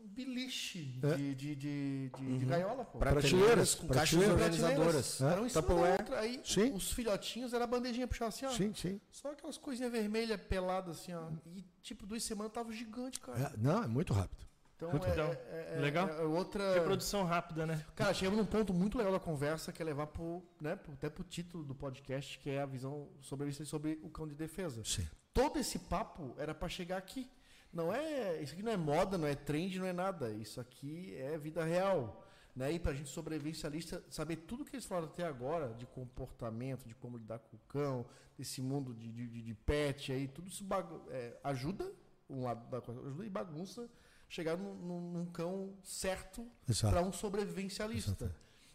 um 0.00 0.06
beliche 0.06 0.96
É. 1.02 1.16
de, 1.16 1.34
de, 1.34 1.56
de, 1.56 2.10
de, 2.10 2.38
de 2.38 2.46
gaiola, 2.46 2.84
pô. 2.84 2.98
Prateleiras, 2.98 3.74
com 3.74 3.88
caixas 3.88 4.22
organizadoras. 4.28 5.20
Era 5.20 5.42
um 5.42 5.46
em 5.46 5.48
cima 5.48 5.60
da 5.62 5.66
Tupperware. 5.68 6.00
outra. 6.00 6.20
Aí 6.20 6.40
Sim. 6.44 6.72
os 6.72 6.92
filhotinhos 6.92 7.52
era 7.52 7.64
a 7.64 7.66
bandejinha 7.66 8.06
puxar 8.06 8.28
assim, 8.28 8.46
ó. 8.46 8.50
Sim, 8.50 8.72
sim. 8.74 9.00
Só 9.10 9.32
aquelas 9.32 9.58
coisinhas 9.58 9.90
vermelhas 9.90 10.40
peladas 10.42 11.00
assim, 11.00 11.12
ó. 11.14 11.28
E 11.52 11.64
tipo, 11.82 12.06
duas 12.06 12.22
semanas 12.22 12.52
tava 12.52 12.70
gigante, 12.72 13.18
cara. 13.18 13.52
É, 13.52 13.56
não, 13.58 13.82
é 13.82 13.88
muito 13.88 14.12
rápido. 14.12 14.46
Então 14.78 14.90
Muito 14.90 15.06
é, 15.06 15.10
legal. 15.10 15.32
é- 15.32 15.74
é- 15.76 15.80
Legal. 15.80 16.08
é 16.08 16.22
outra. 16.22 16.74
Reprodução 16.74 17.24
rápida, 17.24 17.66
né? 17.66 17.84
Cara, 17.96 18.14
chegamos 18.14 18.38
num 18.38 18.46
ponto 18.46 18.72
muito 18.72 18.96
legal 18.96 19.12
da 19.12 19.18
conversa 19.18 19.72
que 19.72 19.82
é 19.82 19.84
levar 19.84 20.06
pro, 20.06 20.40
né, 20.60 20.78
até 20.92 21.10
pro 21.10 21.24
título 21.24 21.64
do 21.64 21.74
podcast, 21.74 22.38
que 22.38 22.48
é 22.48 22.62
a 22.62 22.66
visão 22.66 23.08
sobre 23.20 23.52
sobre 23.52 23.98
o 24.04 24.08
cão 24.08 24.28
de 24.28 24.36
defesa. 24.36 24.84
Sim. 24.84 25.04
Todo 25.34 25.58
esse 25.58 25.80
papo 25.80 26.32
era 26.38 26.54
para 26.54 26.68
chegar 26.68 26.96
aqui. 26.96 27.28
Não 27.72 27.92
é, 27.92 28.40
isso 28.40 28.54
aqui 28.54 28.62
não 28.62 28.70
é 28.70 28.76
moda, 28.76 29.18
não 29.18 29.26
é 29.26 29.34
trend, 29.34 29.80
não 29.80 29.86
é 29.86 29.92
nada. 29.92 30.30
Isso 30.30 30.60
aqui 30.60 31.12
é 31.16 31.36
vida 31.36 31.64
real, 31.64 32.24
né? 32.54 32.70
E 32.70 32.78
pra 32.78 32.94
gente 32.94 33.08
sobrevivencialista 33.10 34.02
saber 34.08 34.36
tudo 34.36 34.64
que 34.64 34.76
eles 34.76 34.86
falaram 34.86 35.08
até 35.08 35.24
agora 35.24 35.74
de 35.74 35.86
comportamento, 35.86 36.86
de 36.86 36.94
como 36.94 37.18
lidar 37.18 37.40
com 37.40 37.56
o 37.56 37.60
cão, 37.68 38.06
desse 38.38 38.62
mundo 38.62 38.94
de, 38.94 39.10
de, 39.10 39.42
de- 39.42 39.54
pet 39.54 40.12
aí, 40.12 40.28
tudo 40.28 40.46
isso 40.48 40.64
é, 41.10 41.36
ajuda 41.42 41.92
um 42.30 42.44
lado 42.44 42.68
da 42.70 42.80
coisa, 42.80 43.00
ajuda 43.00 43.26
e 43.26 43.28
bagunça 43.30 43.88
chegar 44.28 44.56
num, 44.56 44.74
num- 44.74 45.26
cão 45.26 45.72
certo 45.82 46.46
para 46.82 47.02
um 47.02 47.12
sobrevivencialista. 47.12 48.34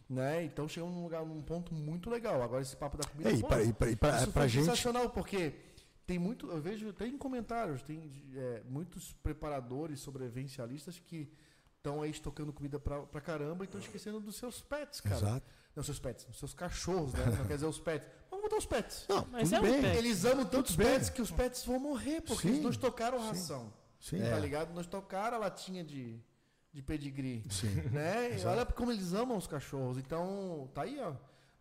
Né? 0.09 0.43
Então 0.43 0.67
chegamos 0.67 0.95
num 0.95 1.03
lugar, 1.03 1.25
num 1.25 1.41
ponto 1.41 1.73
muito 1.73 2.09
legal. 2.09 2.41
Agora 2.41 2.61
esse 2.61 2.75
papo 2.75 2.97
da 2.97 3.07
comida. 3.07 3.31
É, 3.31 3.37
pô, 3.39 3.47
pra, 3.47 3.63
e 3.63 3.73
pra, 3.73 3.89
e 3.91 3.95
pra- 3.95 4.17
isso 4.17 4.31
pra 4.31 4.41
foi 4.43 4.49
gente. 4.49 4.65
sensacional, 4.65 5.09
porque 5.09 5.53
tem 6.05 6.19
muito, 6.19 6.51
eu 6.51 6.61
vejo 6.61 6.89
até 6.89 7.07
em 7.07 7.17
comentários, 7.17 7.81
tem 7.81 8.11
é, 8.35 8.61
muitos 8.69 9.13
preparadores 9.23 9.99
sobrevivencialistas 10.01 10.99
que 10.99 11.31
estão 11.77 12.01
aí 12.01 12.11
estocando 12.11 12.51
comida 12.53 12.77
pra, 12.79 13.01
pra 13.03 13.21
caramba 13.21 13.63
e 13.63 13.65
estão 13.65 13.79
esquecendo 13.79 14.19
dos 14.19 14.35
seus 14.35 14.61
pets, 14.61 15.01
cara. 15.01 15.15
Exato. 15.15 15.45
Não, 15.75 15.81
seus 15.83 15.99
pets, 15.99 16.27
os 16.29 16.37
seus 16.37 16.53
cachorros, 16.53 17.13
né? 17.13 17.25
Não 17.37 17.45
quer 17.47 17.55
dizer 17.55 17.65
os 17.65 17.79
pets. 17.79 18.07
Vamos 18.29 18.43
botar 18.43 18.57
os 18.57 18.65
pets. 18.65 19.05
Não, 19.09 19.27
Mas 19.31 19.51
é 19.51 19.59
um 19.59 19.63
bem. 19.63 19.81
pet. 19.81 19.97
Eles 19.97 20.23
amam 20.25 20.45
tantos 20.45 20.75
pets 20.75 21.09
que 21.09 21.21
os 21.21 21.31
pets 21.31 21.65
vão 21.65 21.79
morrer, 21.79 22.21
porque 22.21 22.43
Sim, 22.43 22.49
eles 22.49 22.63
não 22.63 22.69
estocaram 22.69 23.17
ração. 23.19 23.73
Sim. 24.03 24.19
Tá 24.19 24.25
É. 24.35 24.39
ligado? 24.39 24.73
Não 24.73 24.81
estocaram 24.81 25.37
a 25.37 25.39
latinha 25.39 25.81
de, 25.81 26.19
de 26.73 26.81
pedigree. 26.81 27.45
Sim. 27.49 27.73
Né? 27.89 28.37
E 28.37 28.45
olha 28.45 28.65
como 28.65 28.91
eles 28.91 29.13
amam 29.13 29.37
os 29.37 29.47
cachorros. 29.47 29.97
Então, 29.97 30.69
tá 30.73 30.81
aí, 30.81 30.99
ó. 30.99 31.13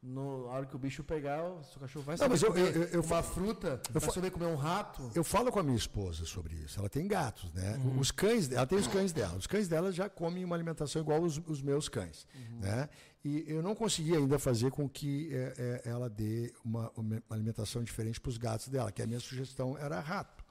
No, 0.04 0.48
a 0.48 0.54
hora 0.54 0.66
que 0.66 0.74
o 0.74 0.78
bicho 0.80 1.04
pegar, 1.04 1.44
o 1.44 1.62
seu 1.62 1.80
cachorro 1.80 2.04
vai 2.04 2.14
Não, 2.14 2.18
saber 2.18 2.30
mas 2.32 2.42
eu- 2.42 2.48
comer 2.48 2.76
eu- 2.76 2.82
eu 2.94 3.02
uma 3.02 3.22
fruta, 3.22 3.80
vai 3.88 4.02
fa- 4.02 4.10
saber 4.10 4.32
comer 4.32 4.46
um 4.46 4.56
rato. 4.56 5.08
Eu 5.14 5.22
falo 5.22 5.52
com 5.52 5.60
a 5.60 5.62
minha 5.62 5.76
esposa 5.76 6.24
sobre 6.24 6.56
isso. 6.56 6.80
Ela 6.80 6.88
tem 6.88 7.06
gatos, 7.06 7.52
né? 7.52 7.76
Uhum. 7.76 8.00
Os 8.00 8.10
cães, 8.10 8.50
ela 8.50 8.66
tem 8.66 8.76
os 8.76 8.88
cães 8.88 9.12
dela. 9.12 9.36
Os 9.36 9.46
cães 9.46 9.68
dela 9.68 9.92
já 9.92 10.08
comem 10.08 10.44
uma 10.44 10.56
alimentação 10.56 11.00
igual 11.00 11.22
os, 11.22 11.38
os 11.46 11.62
meus 11.62 11.88
cães, 11.88 12.26
Uhum. 12.34 12.58
né? 12.58 12.88
E 13.24 13.44
eu 13.46 13.62
não 13.62 13.76
consegui 13.76 14.16
ainda 14.16 14.40
fazer 14.40 14.72
com 14.72 14.88
que 14.88 15.32
é, 15.32 15.80
é, 15.84 15.88
ela 15.88 16.10
dê 16.10 16.52
uma, 16.64 16.90
uma 16.96 17.22
alimentação 17.30 17.84
diferente 17.84 18.20
para 18.20 18.30
os 18.30 18.36
gatos 18.38 18.66
dela, 18.66 18.90
que 18.90 19.00
a 19.02 19.06
minha 19.06 19.20
sugestão 19.20 19.78
era 19.78 20.00
rato. 20.00 20.41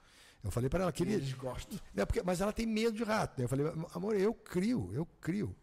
Eu 0.43 0.49
falei 0.51 0.69
para 0.69 0.84
ela, 0.84 0.91
queria, 0.91 1.15
Eles 1.15 1.34
gostam. 1.34 1.80
É 1.95 2.05
porque, 2.05 2.22
mas 2.23 2.41
ela 2.41 2.51
tem 2.51 2.65
medo 2.65 2.95
de 2.97 3.03
rato. 3.03 3.38
né? 3.38 3.45
Eu 3.45 3.49
falei, 3.49 3.65
amor, 3.93 4.15
eu 4.15 4.34
crio, 4.34 4.89
eu 4.93 5.05
crio. 5.19 5.55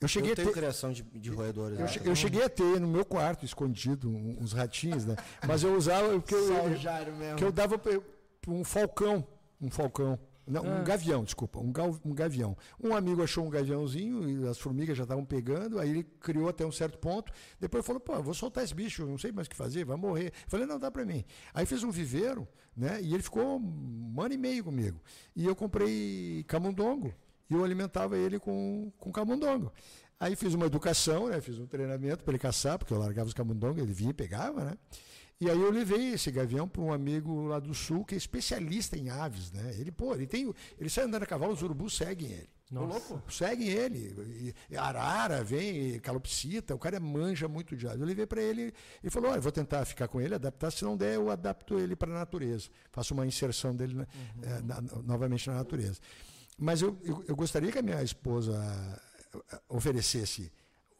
Eu 0.00 0.08
cheguei 0.08 0.30
Eu 0.30 0.32
a 0.32 0.36
tenho 0.36 0.48
ter, 0.48 0.54
criação 0.54 0.90
de, 0.92 1.02
de 1.02 1.30
roedores. 1.30 1.78
eu, 1.78 1.86
também. 1.86 2.02
eu 2.08 2.16
cheguei 2.16 2.42
a 2.42 2.48
ter 2.48 2.80
no 2.80 2.88
meu 2.88 3.04
quarto, 3.04 3.44
escondido, 3.44 4.08
uns 4.10 4.52
ratinhos, 4.52 5.04
né? 5.04 5.16
Mas 5.46 5.62
eu 5.62 5.76
usava 5.76 6.08
porque 6.18 6.34
eu, 6.34 6.52
eu, 6.54 7.36
que 7.36 7.44
eu 7.44 7.52
dava 7.52 7.78
para 7.78 8.00
um 8.48 8.64
falcão, 8.64 9.24
um 9.60 9.70
falcão. 9.70 10.18
Não, 10.46 10.62
um 10.64 10.84
gavião, 10.84 11.22
desculpa, 11.22 11.60
um, 11.60 11.70
gal- 11.70 11.98
um 12.04 12.12
gavião. 12.14 12.56
Um 12.82 12.94
amigo 12.96 13.22
achou 13.22 13.46
um 13.46 13.50
gaviãozinho 13.50 14.28
e 14.44 14.48
as 14.48 14.58
formigas 14.58 14.96
já 14.96 15.04
estavam 15.04 15.24
pegando, 15.24 15.78
aí 15.78 15.90
ele 15.90 16.02
criou 16.02 16.48
até 16.48 16.66
um 16.66 16.72
certo 16.72 16.98
ponto. 16.98 17.32
Depois 17.60 17.86
falou, 17.86 18.00
pô, 18.00 18.20
vou 18.20 18.34
soltar 18.34 18.64
esse 18.64 18.74
bicho, 18.74 19.06
não 19.06 19.16
sei 19.18 19.30
mais 19.30 19.46
o 19.46 19.50
que 19.50 19.56
fazer, 19.56 19.84
vai 19.84 19.96
morrer. 19.96 20.26
Eu 20.26 20.48
falei, 20.48 20.66
não, 20.66 20.78
dá 20.78 20.90
para 20.90 21.04
mim. 21.04 21.24
Aí 21.54 21.64
fez 21.64 21.84
um 21.84 21.90
viveiro, 21.90 22.46
né? 22.76 23.00
E 23.00 23.14
ele 23.14 23.22
ficou 23.22 23.60
um 23.60 24.14
ano 24.20 24.34
e 24.34 24.38
meio 24.38 24.64
comigo. 24.64 25.00
E 25.36 25.46
eu 25.46 25.54
comprei 25.54 26.44
camundongo 26.48 27.14
e 27.48 27.54
eu 27.54 27.62
alimentava 27.62 28.16
ele 28.18 28.38
com, 28.38 28.92
com 28.98 29.12
camundongo. 29.12 29.72
Aí 30.18 30.36
fiz 30.36 30.54
uma 30.54 30.66
educação, 30.66 31.28
né? 31.28 31.40
Fiz 31.40 31.58
um 31.58 31.66
treinamento 31.66 32.22
para 32.24 32.32
ele 32.32 32.38
caçar, 32.38 32.78
porque 32.78 32.92
eu 32.92 32.98
largava 32.98 33.26
os 33.28 33.34
camundongos, 33.34 33.82
ele 33.82 33.92
vinha 33.92 34.10
e 34.10 34.14
pegava, 34.14 34.64
né? 34.64 34.74
E 35.40 35.50
aí 35.50 35.60
eu 35.60 35.70
levei 35.70 36.10
esse 36.12 36.30
gavião 36.30 36.68
para 36.68 36.80
um 36.82 36.92
amigo 36.92 37.46
lá 37.46 37.58
do 37.58 37.74
sul 37.74 38.04
que 38.04 38.14
é 38.14 38.18
especialista 38.18 38.96
em 38.96 39.10
aves, 39.10 39.50
né? 39.50 39.74
Ele, 39.78 39.90
pô, 39.90 40.14
ele 40.14 40.26
tem, 40.26 40.52
ele 40.78 40.88
sai 40.88 41.04
andando 41.04 41.24
a 41.24 41.26
cavalo, 41.26 41.52
os 41.52 41.62
urubus 41.62 41.96
seguem 41.96 42.30
ele. 42.30 42.48
Nossa. 42.70 43.22
Seguem 43.28 43.68
ele. 43.68 44.14
E- 44.70 44.72
e 44.72 44.76
arara 44.76 45.42
vem, 45.44 45.94
e 45.96 46.00
calopsita, 46.00 46.74
o 46.74 46.78
cara 46.78 46.98
manja 47.00 47.46
muito 47.48 47.76
de 47.76 47.86
aves. 47.86 48.00
Eu 48.00 48.06
levei 48.06 48.24
para 48.24 48.40
ele, 48.40 48.72
ele 49.02 49.10
falou: 49.10 49.30
olha, 49.32 49.40
vou 49.40 49.52
tentar 49.52 49.84
ficar 49.84 50.06
com 50.08 50.20
ele, 50.20 50.34
adaptar, 50.34 50.70
se 50.70 50.84
não 50.84 50.96
der, 50.96 51.16
eu 51.16 51.28
adapto 51.30 51.78
ele 51.78 51.94
para 51.96 52.10
a 52.10 52.18
natureza. 52.20 52.68
Faço 52.92 53.12
uma 53.12 53.26
inserção 53.26 53.74
dele 53.76 53.94
na- 53.94 54.06
eh, 54.42 54.62
na- 54.62 54.80
novamente 55.02 55.48
na 55.50 55.56
natureza. 55.56 56.00
Mas 56.56 56.80
eu, 56.80 56.96
eu, 57.02 57.24
eu 57.28 57.34
gostaria 57.36 57.70
que 57.72 57.78
a 57.78 57.82
minha 57.82 58.02
esposa 58.02 58.54
eh, 59.34 59.60
oferecesse 59.68 60.50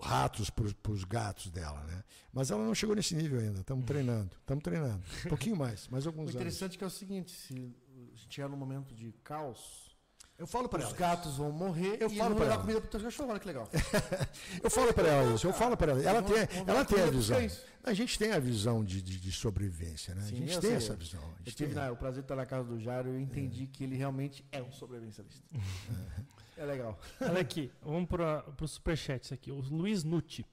ratos 0.02 0.50
para 0.50 0.90
os 0.92 1.04
gatos 1.04 1.50
dela, 1.50 1.82
né? 1.84 2.02
Mas 2.32 2.50
ela 2.50 2.64
não 2.64 2.74
chegou 2.74 2.96
nesse 2.96 3.14
nível 3.14 3.38
ainda. 3.40 3.60
Estamos 3.60 3.84
treinando, 3.84 4.30
estamos 4.40 4.62
treinando. 4.64 5.02
Um 5.26 5.28
pouquinho 5.28 5.56
mais, 5.56 5.86
mais 5.88 6.04
O 6.06 6.08
alguns 6.08 6.22
anos. 6.24 6.34
interessante 6.34 6.74
é 6.74 6.78
que 6.78 6.84
é 6.84 6.86
o 6.86 6.90
seguinte, 6.90 7.30
se 7.30 7.54
a 8.14 8.16
gente 8.16 8.34
chegar 8.34 8.48
num 8.48 8.56
momento 8.56 8.94
de 8.94 9.12
caos, 9.22 9.92
Eu 10.38 10.46
falo 10.46 10.68
para 10.68 10.80
os 10.80 10.86
ela. 10.86 10.96
gatos 10.96 11.36
vão 11.36 11.52
morrer 11.52 11.98
Eu 12.00 12.10
falo 12.10 12.34
dar 12.34 12.44
ela. 12.46 12.58
comida 12.58 12.80
para 12.80 12.90
teus 12.90 13.02
cachorros, 13.02 13.30
olha 13.30 13.40
que 13.40 13.46
legal. 13.46 13.68
Eu 14.62 14.70
falo 14.70 14.92
para 14.92 15.08
ela 15.08 15.34
isso, 15.34 15.46
eu 15.46 15.52
falo 15.52 15.76
para 15.76 15.92
ela. 15.92 16.02
Ela 16.02 16.22
tem, 16.22 16.36
ela 16.66 16.84
tem 16.84 17.00
a 17.02 17.10
visão. 17.10 17.38
A 17.84 17.92
gente 17.92 18.18
tem 18.18 18.32
a 18.32 18.38
visão 18.38 18.84
de, 18.84 19.02
de, 19.02 19.18
de 19.20 19.32
sobrevivência, 19.32 20.14
né? 20.14 20.22
Sim, 20.22 20.34
a 20.36 20.38
gente 20.38 20.50
tem 20.60 20.70
sei. 20.70 20.74
essa 20.74 20.94
visão. 20.96 21.22
Eu 21.44 21.52
tive 21.52 21.74
na- 21.74 21.90
o 21.92 21.96
prazer 21.96 22.22
de 22.22 22.24
estar 22.26 22.36
na 22.36 22.46
casa 22.46 22.68
do 22.68 22.78
Jairo 22.80 23.08
e 23.08 23.12
eu 23.12 23.20
entendi 23.20 23.66
que 23.66 23.82
ele 23.84 23.96
realmente 23.96 24.44
é 24.52 24.62
um 24.62 24.70
sobrevivencialista. 24.72 25.42
é 25.54 25.58
legal. 26.58 26.98
Olha 27.20 27.40
aqui, 27.40 27.70
vamos 27.82 28.08
para 28.08 28.44
os 28.60 28.72
superchats 28.72 29.32
aqui. 29.32 29.50
O 29.50 29.60
Luiz 29.60 30.04
Nutti. 30.04 30.44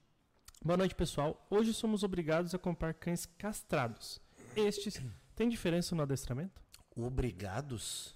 Boa 0.64 0.78
noite, 0.78 0.96
pessoal. 0.96 1.46
Hoje 1.50 1.74
somos 1.74 2.04
obrigados 2.04 2.54
a 2.54 2.58
comprar 2.58 2.94
cães 2.94 3.26
castrados. 3.38 4.20
Estes 4.56 5.02
têm 5.36 5.48
diferença 5.50 5.96
no 5.96 6.02
adestramento? 6.04 6.62
Obrigados? 6.96 8.16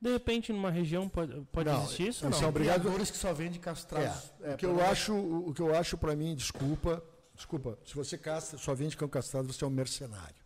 De 0.00 0.12
repente, 0.12 0.52
numa 0.52 0.70
região 0.70 1.08
pode, 1.08 1.40
pode 1.52 1.68
Não, 1.68 1.82
existir 1.82 2.08
isso 2.08 2.24
eles 2.24 2.32
não? 2.34 2.40
são 2.40 2.48
obrigado- 2.50 2.82
Criadores 2.82 3.10
que 3.10 3.16
só 3.16 3.32
vendem 3.32 3.58
castrados. 3.60 4.32
É, 4.42 4.50
É, 4.50 4.54
o 4.54 4.56
que 4.56 4.66
eu 4.66 4.80
acho, 4.84 5.14
o 5.14 5.52
que 5.52 5.60
eu 5.60 5.74
acho 5.74 5.98
para 5.98 6.14
mim, 6.14 6.34
desculpa, 6.36 7.02
desculpa, 7.34 7.76
se 7.84 7.94
você 7.94 8.16
castra, 8.16 8.58
só 8.58 8.74
vende 8.74 8.96
cão 8.96 9.08
castrado, 9.08 9.52
você 9.52 9.64
é 9.64 9.66
um 9.66 9.70
mercenário. 9.70 10.36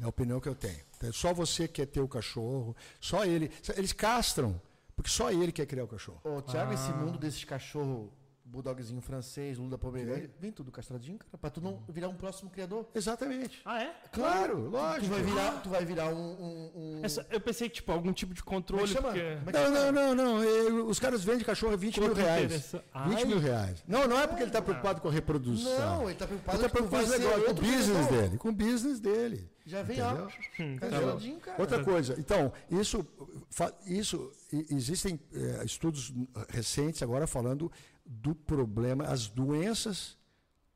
É 0.00 0.04
a 0.04 0.08
opinião 0.08 0.40
que 0.40 0.48
eu 0.48 0.56
tenho. 0.56 0.80
Então, 0.96 1.12
Só 1.12 1.32
você 1.32 1.68
quer 1.68 1.86
ter 1.86 2.00
o 2.00 2.08
cachorro, 2.08 2.76
só 3.00 3.24
ele. 3.24 3.48
Eles 3.76 3.92
castram, 3.92 4.60
porque 4.96 5.10
só 5.10 5.30
ele 5.30 5.52
quer 5.52 5.66
criar 5.66 5.84
o 5.84 5.88
cachorro. 5.88 6.20
Ô, 6.24 6.40
Thiago, 6.42 6.72
esse 6.72 6.90
Ah. 6.90 6.94
mundo 6.96 7.18
desses 7.18 7.44
cachorros 7.44 8.10
bulldogzinho 8.52 9.00
francês, 9.00 9.56
lula 9.56 9.78
pomerânia, 9.78 10.30
vem 10.38 10.52
tudo 10.52 10.70
castradinho, 10.70 11.16
cara, 11.18 11.38
pra 11.38 11.48
tu 11.50 11.60
não 11.60 11.82
virar 11.88 12.08
um 12.08 12.14
próximo 12.14 12.50
criador. 12.50 12.86
Exatamente. 12.94 13.62
Ah, 13.64 13.82
é? 13.82 13.94
Claro, 14.12 14.64
Tu 14.64 14.68
lógico. 14.70 15.06
vai 15.14 15.22
virar, 15.22 15.62
tu 15.62 15.68
vai 15.70 15.84
virar 15.86 16.08
um... 16.14 16.32
um- 16.32 16.72
um- 16.74 17.00
Essa- 17.02 17.26
eu 17.30 17.40
pensei 17.40 17.68
que, 17.70 17.76
tipo, 17.76 17.90
algum 17.90 18.12
tipo 18.12 18.34
de 18.34 18.42
Como 18.42 18.58
é 18.58 18.60
controle. 18.60 18.82
que 18.84 18.92
chama? 18.92 19.08
Como 19.08 19.20
é 19.20 19.52
que 19.52 19.58
Não, 19.58 19.70
não, 19.70 19.92
não, 19.92 20.14
não. 20.14 20.42
eh, 20.44 20.82
Os 20.82 20.98
caras 20.98 21.24
vendem 21.24 21.44
cachorro 21.44 21.72
a 21.72 21.76
20 21.76 21.98
mil 21.98 22.10
Quanto 22.10 22.18
reais. 22.18 22.44
interessa- 22.44 22.84
20 23.06 23.16
Ai. 23.18 23.24
mil 23.24 23.38
reais. 23.38 23.82
Não, 23.88 24.06
não 24.06 24.18
é 24.20 24.26
porque 24.26 24.42
ele 24.42 24.50
está 24.50 24.60
preocupado 24.60 25.00
com 25.00 25.08
a 25.08 25.12
reprodução. 25.12 25.78
Não, 25.78 26.10
ele 26.10 26.18
tá 26.18 26.26
preocupado 26.26 26.58
Ele 26.58 26.68
que 26.68 26.76
tu 26.76 26.82
vai 26.82 26.88
preocupado 26.88 27.06
ser 27.06 27.26
agora 27.26 27.40
com 27.40 27.46
o 27.46 27.48
outro 27.48 27.64
business 27.64 28.06
criador. 28.06 28.22
dele. 28.28 28.38
Com 28.38 28.48
o 28.48 28.52
business 28.52 29.00
dele. 29.00 29.50
Já 29.64 29.82
vem, 29.82 30.02
ó. 30.02 30.26
Hum, 30.60 30.76
Castradinho, 30.76 31.38
cara. 31.40 31.60
Outra 31.60 31.84
coisa, 31.84 32.16
então, 32.18 32.52
isso, 32.68 33.06
fa- 33.48 33.72
isso 33.86 34.30
e- 34.52 34.66
existem 34.74 35.18
eh, 35.32 35.62
estudos 35.64 36.12
recentes 36.48 37.00
agora 37.02 37.28
falando 37.28 37.70
do 38.04 38.34
problema, 38.34 39.04
as 39.04 39.28
doenças 39.28 40.16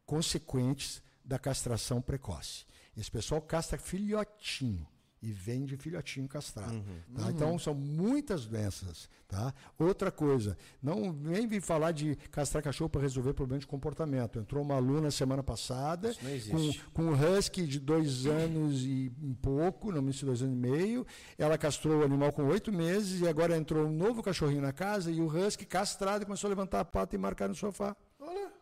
consequentes 0.05 1.03
da 1.25 1.39
castração 1.39 2.01
precoce. 2.01 2.65
Esse 2.97 3.11
pessoal 3.11 3.43
castra 3.43 3.79
filhotinho 3.79 4.87
e 5.27 5.33
vende 5.33 5.77
filhotinho 5.77 6.29
castrado. 6.29 6.73
tá? 7.15 7.31
Então 7.31 7.59
são 7.59 7.75
muitas 7.75 8.47
doenças. 8.47 9.09
Tá? 9.27 9.53
Outra 9.77 10.13
coisa, 10.13 10.57
não 10.81 11.13
vem 11.13 11.49
vir 11.49 11.61
falar 11.61 11.91
de 11.91 12.15
castrar 12.31 12.63
cachorro 12.63 12.89
para 12.89 13.01
resolver 13.01 13.35
problema 13.35 13.59
de 13.59 13.67
comportamento. 13.67 14.39
Entrou 14.39 14.63
uma 14.63 14.77
aluna 14.77 15.11
semana 15.11 15.43
passada 15.43 16.15
com, 16.49 16.73
com 16.93 17.03
um 17.11 17.13
husky 17.37 17.67
de 17.67 17.81
dois 17.81 18.25
anos 18.25 18.85
e 18.85 19.11
um 19.21 19.35
pouco, 19.35 19.91
não 19.91 20.01
me 20.01 20.13
sei, 20.13 20.27
dois 20.27 20.43
anos 20.43 20.55
e 20.55 20.61
meio. 20.61 21.05
Ela 21.37 21.59
castrou 21.59 22.03
o 22.03 22.05
animal 22.05 22.33
com 22.33 22.45
oito 22.45 22.73
meses 22.73 23.21
e 23.21 23.27
agora 23.27 23.57
entrou 23.57 23.85
um 23.87 23.93
novo 23.93 24.23
cachorrinho 24.23 24.63
na 24.63 24.73
casa 24.73 25.11
e 25.11 25.21
o 25.21 25.27
husky 25.27 25.67
castrado 25.67 26.25
começou 26.25 26.47
a 26.47 26.51
levantar 26.51 26.79
a 26.79 26.85
pata 26.85 27.17
e 27.17 27.19
marcar 27.19 27.49
no 27.49 27.55
sofá. 27.57 27.97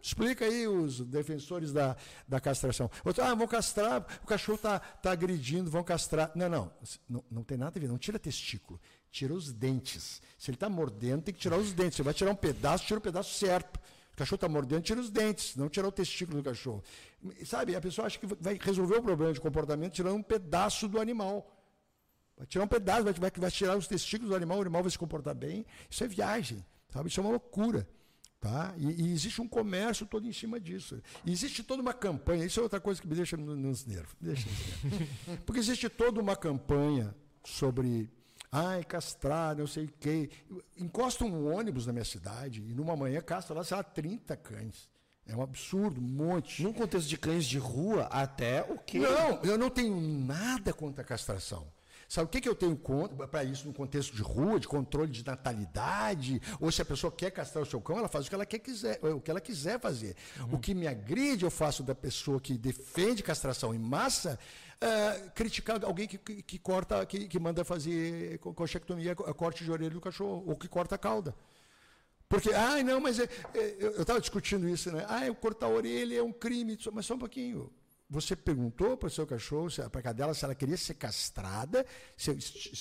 Explica 0.05 0.45
aí 0.45 0.69
os 0.69 1.01
defensores 1.01 1.73
da, 1.73 1.97
da 2.29 2.39
castração. 2.39 2.91
Outro, 3.03 3.25
ah, 3.25 3.35
vão 3.35 3.47
castrar, 3.47 4.07
o 4.23 4.27
cachorro 4.27 4.57
está 4.57 4.79
tá 4.79 5.11
agredindo, 5.11 5.71
vão 5.71 5.83
castrar. 5.83 6.31
Não, 6.35 6.47
não, 6.47 6.71
não, 7.09 7.25
não 7.31 7.43
tem 7.43 7.57
nada 7.57 7.79
a 7.79 7.81
ver, 7.81 7.89
não 7.89 7.97
tira 7.97 8.19
testículo, 8.19 8.79
tira 9.11 9.33
os 9.33 9.51
dentes. 9.51 10.21
Se 10.37 10.51
ele 10.51 10.57
está 10.57 10.69
mordendo, 10.69 11.23
tem 11.23 11.33
que 11.33 11.41
tirar 11.41 11.57
os 11.57 11.73
dentes. 11.73 11.97
Você 11.97 12.03
vai 12.03 12.13
tirar 12.13 12.33
um 12.33 12.37
pedaço, 12.37 12.85
tira 12.85 12.99
o 12.99 13.01
pedaço 13.01 13.33
certo. 13.33 13.81
O 14.13 14.17
cachorro 14.19 14.35
está 14.35 14.47
mordendo, 14.47 14.83
tira 14.83 15.01
os 15.01 15.09
dentes, 15.09 15.57
não 15.57 15.71
tirar 15.71 15.89
o 15.89 15.93
testículo 15.93 16.43
do 16.43 16.45
cachorro. 16.45 16.85
Sabe, 17.47 17.75
a 17.75 17.81
pessoa 17.81 18.07
acha 18.07 18.19
que 18.19 18.27
vai 18.27 18.59
resolver 18.61 18.99
o 18.99 19.03
problema 19.03 19.33
de 19.33 19.41
comportamento 19.41 19.95
tirando 19.95 20.17
um 20.17 20.23
pedaço 20.23 20.87
do 20.87 21.01
animal. 21.01 21.51
Vai 22.37 22.47
tirar 22.47 22.65
um 22.65 22.69
pedaço, 22.69 23.05
vai, 23.05 23.15
vai, 23.15 23.31
vai 23.35 23.51
tirar 23.51 23.75
os 23.75 23.87
testículos 23.87 24.29
do 24.29 24.37
animal, 24.37 24.59
o 24.59 24.61
animal 24.61 24.83
vai 24.83 24.91
se 24.91 24.99
comportar 24.99 25.35
bem. 25.35 25.65
Isso 25.89 26.05
é 26.05 26.07
viagem, 26.07 26.63
sabe? 26.93 27.09
Isso 27.09 27.19
é 27.21 27.23
uma 27.23 27.31
loucura. 27.31 27.89
Tá? 28.45 28.75
E, 28.77 29.05
e 29.05 29.13
existe 29.15 29.41
um 29.41 29.49
comércio 29.49 30.05
todo 30.05 30.29
em 30.29 30.33
cima 30.33 30.61
disso. 30.61 31.01
E 31.25 31.33
existe 31.33 31.63
toda 31.63 31.81
uma 31.81 31.95
campanha, 31.95 32.45
isso 32.45 32.61
é 32.61 32.63
outra 32.63 32.79
coisa 32.79 33.01
que 33.01 33.09
me 33.09 33.15
deixa 33.15 33.39
no- 33.39 33.57
nos 33.57 33.87
nervos. 33.87 34.15
Deixa 34.21 34.47
nos 34.47 34.93
nervos. 34.93 35.09
Porque 35.47 35.59
existe 35.61 35.89
toda 35.89 36.21
uma 36.21 36.37
campanha 36.37 37.15
sobre. 37.43 38.11
Ai, 38.53 38.85
castrar, 38.85 39.57
não 39.57 39.67
sei 39.67 39.87
o 39.87 39.93
quê. 39.99 40.29
Encosta 40.77 41.25
um 41.25 41.55
ônibus 41.57 41.87
na 41.87 41.93
minha 41.95 42.05
cidade 42.05 42.61
e 42.61 42.75
numa 42.75 42.95
manhã 42.95 43.19
castra 43.23 43.57
lá, 43.57 43.65
sei 43.65 43.79
lá, 43.79 43.83
30 43.83 44.37
cães. 44.37 44.91
É 45.27 45.35
um 45.35 45.41
absurdo, 45.41 45.99
um 45.99 46.05
monte. 46.05 46.63
Num 46.63 46.73
contexto 46.75 47.09
de 47.09 47.17
cães 47.17 47.47
de 47.47 47.57
rua, 47.57 48.03
até 48.13 48.61
o 48.63 48.77
quê? 48.79 48.99
Não, 48.99 49.43
eu 49.43 49.57
não 49.57 49.71
tenho 49.71 49.99
nada 49.99 50.71
contra 50.75 51.01
a 51.01 51.05
castração. 51.05 51.67
Sabe 52.15 52.27
o 52.27 52.29
que, 52.29 52.41
que 52.41 52.49
eu 52.49 52.55
tenho 52.55 52.77
contra 52.77 53.27
para 53.27 53.43
isso 53.43 53.67
no 53.67 53.75
contexto 53.75 54.15
de 54.15 54.23
rua, 54.23 54.61
de 54.61 54.69
controle 54.69 55.11
de 55.11 55.27
natalidade? 55.27 56.41
Ou 56.61 56.71
se 56.71 56.81
a 56.81 56.85
pessoa 56.85 57.11
quer 57.11 57.33
castrar 57.33 57.61
o 57.61 57.67
seu 57.67 57.81
cão, 57.81 57.99
ela 57.99 58.07
faz 58.07 58.27
o 58.27 58.29
que 58.29 58.35
ela 58.37 58.47
quer 58.47 58.61
quiser, 58.61 59.01
o 59.03 59.21
que 59.21 59.29
ela 59.33 59.41
quiser 59.41 59.81
fazer. 59.81 60.15
O 60.53 60.57
que 60.61 60.75
me 60.77 60.87
agride, 60.87 61.45
eu 61.45 61.51
faço 61.51 61.83
da 61.83 61.93
pessoa 61.93 62.41
que 62.41 62.57
defende 62.57 63.21
castração 63.21 63.75
em 63.75 63.81
massa, 63.81 64.39
eh, 64.81 65.29
criticar 65.35 65.85
alguém 65.85 66.07
que, 66.07 66.17
que, 66.17 66.41
que 66.41 66.57
corta, 66.57 67.05
que, 67.05 67.27
que 67.27 67.37
manda 67.41 67.65
fazer 67.65 68.39
co- 68.39 68.55
cochectomia, 68.55 69.17
co- 69.17 69.35
corte 69.35 69.65
de 69.65 69.73
orelha 69.73 69.91
do 69.91 70.01
cachorro, 70.01 70.45
ou 70.47 70.55
que 70.55 70.69
corta 70.69 70.95
a 70.95 70.99
cauda. 70.99 71.35
Porque, 72.29 72.53
ai, 72.53 72.85
não, 72.85 73.01
mas 73.01 73.19
é- 73.19 73.29
é, 73.55 73.77
eu 73.81 74.03
estava 74.03 74.21
discutindo 74.21 74.69
isso, 74.69 74.93
né? 74.93 75.05
Ah, 75.09 75.27
eu 75.27 75.35
cortar 75.35 75.67
a 75.67 75.71
orelha 75.71 76.17
é 76.19 76.23
um 76.23 76.33
crime. 76.33 76.79
Mas 76.93 77.07
só 77.07 77.15
um 77.15 77.19
pouquinho. 77.19 77.73
Você 78.09 78.37
perguntou 78.37 78.97
para 78.97 79.07
o 79.07 79.11
seu 79.11 79.27
cachorro, 79.27 79.69
para 79.91 80.01
a 80.01 80.03
cadela, 80.03 80.35
se 80.35 80.45
ela 80.45 80.55
queria 80.55 80.77
ser 80.77 80.95
castrada, 80.95 81.87
se 82.17 82.35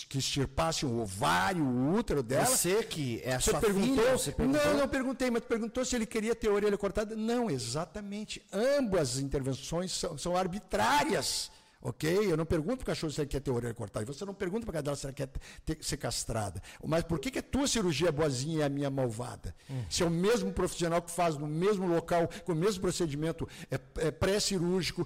que 0.09 0.17
extirpasse 0.17 0.85
o 0.85 0.99
ovário, 0.99 1.63
o 1.63 1.93
útero 1.93 2.21
dela. 2.21 2.45
Você 2.45 2.83
que 2.83 3.21
é 3.23 3.35
a 3.35 3.39
Você 3.39 3.51
sua 3.51 3.61
perguntou? 3.61 4.03
filha, 4.03 4.17
você 4.17 4.31
perguntou? 4.33 4.65
Não, 4.65 4.77
não 4.79 4.87
perguntei, 4.87 5.31
mas 5.31 5.41
perguntou 5.43 5.85
se 5.85 5.95
ele 5.95 6.05
queria 6.05 6.35
ter 6.35 6.49
a 6.49 6.51
orelha 6.51 6.77
cortada. 6.77 7.15
Não, 7.15 7.49
exatamente. 7.49 8.45
Ambas 8.51 9.11
as 9.13 9.17
intervenções 9.19 9.93
são, 9.93 10.17
são 10.17 10.35
arbitrárias. 10.35 11.49
Ok? 11.85 12.31
Eu 12.31 12.37
não 12.37 12.45
pergunto 12.45 12.77
para 12.77 12.83
o 12.83 12.85
cachorro 12.85 13.11
se 13.11 13.19
ele 13.19 13.27
quer 13.27 13.41
ter 13.41 13.51
orelha 13.51 13.73
cortada. 13.73 14.05
E 14.05 14.07
você 14.07 14.23
não 14.23 14.33
pergunta 14.33 14.65
para 14.65 14.71
a 14.71 14.79
cadela 14.79 14.95
se 14.95 15.05
ela 15.05 15.11
quer 15.13 15.27
ter- 15.65 15.77
ser 15.81 15.97
castrada. 15.97 16.61
Mas 16.81 17.03
por 17.03 17.19
que, 17.19 17.29
que 17.29 17.39
a 17.39 17.43
tua 17.43 17.67
cirurgia 17.67 18.07
é 18.07 18.11
boazinha 18.11 18.59
e 18.59 18.63
a 18.63 18.69
minha 18.69 18.89
malvada? 18.89 19.53
Se 19.89 20.01
é 20.01 20.05
o 20.05 20.09
mesmo 20.09 20.53
profissional 20.53 21.01
que 21.01 21.11
faz 21.11 21.35
no 21.37 21.45
mesmo 21.45 21.85
local, 21.85 22.29
com 22.45 22.53
o 22.53 22.55
mesmo 22.55 22.79
procedimento, 22.79 23.45
é, 23.69 23.77
é 24.07 24.11
pré-cirúrgico, 24.11 25.05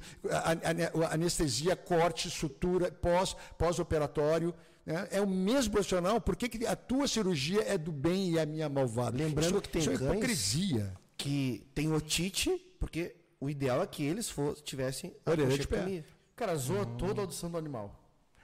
anestesia, 1.09 1.75
corte, 1.75 2.29
sutura, 2.29 2.91
pós- 2.91 3.35
pós-operatório. 3.57 4.53
né? 4.85 5.07
É 5.11 5.19
o 5.21 5.27
mesmo 5.27 5.73
profissional, 5.73 6.21
por 6.21 6.35
que, 6.35 6.47
que 6.47 6.65
a 6.65 6.75
tua 6.75 7.07
cirurgia 7.07 7.61
é 7.67 7.77
do 7.77 7.91
bem 7.91 8.31
e 8.33 8.39
a 8.39 8.45
minha 8.45 8.69
malvada? 8.69 9.17
Lembrando 9.17 9.51
Isso- 9.53 9.61
que 9.61 9.69
tem 9.69 9.81
isso 9.81 9.91
é 9.91 9.93
hipocrisia. 9.95 10.93
Que 11.17 11.65
tem 11.73 11.91
otite, 11.91 12.49
porque 12.79 13.15
o 13.39 13.49
ideal 13.49 13.81
é 13.81 13.87
que 13.87 14.03
eles 14.03 14.33
tivessem 14.63 15.15
a 15.25 15.31
Orelha 15.31 15.49
de 15.57 15.67
cochectomia. 15.67 16.05
Cara, 16.37 16.55
zoa 16.55 16.85
toda 16.85 17.19
a 17.19 17.23
audição 17.23 17.49
do 17.51 17.57
animal. 17.57 17.93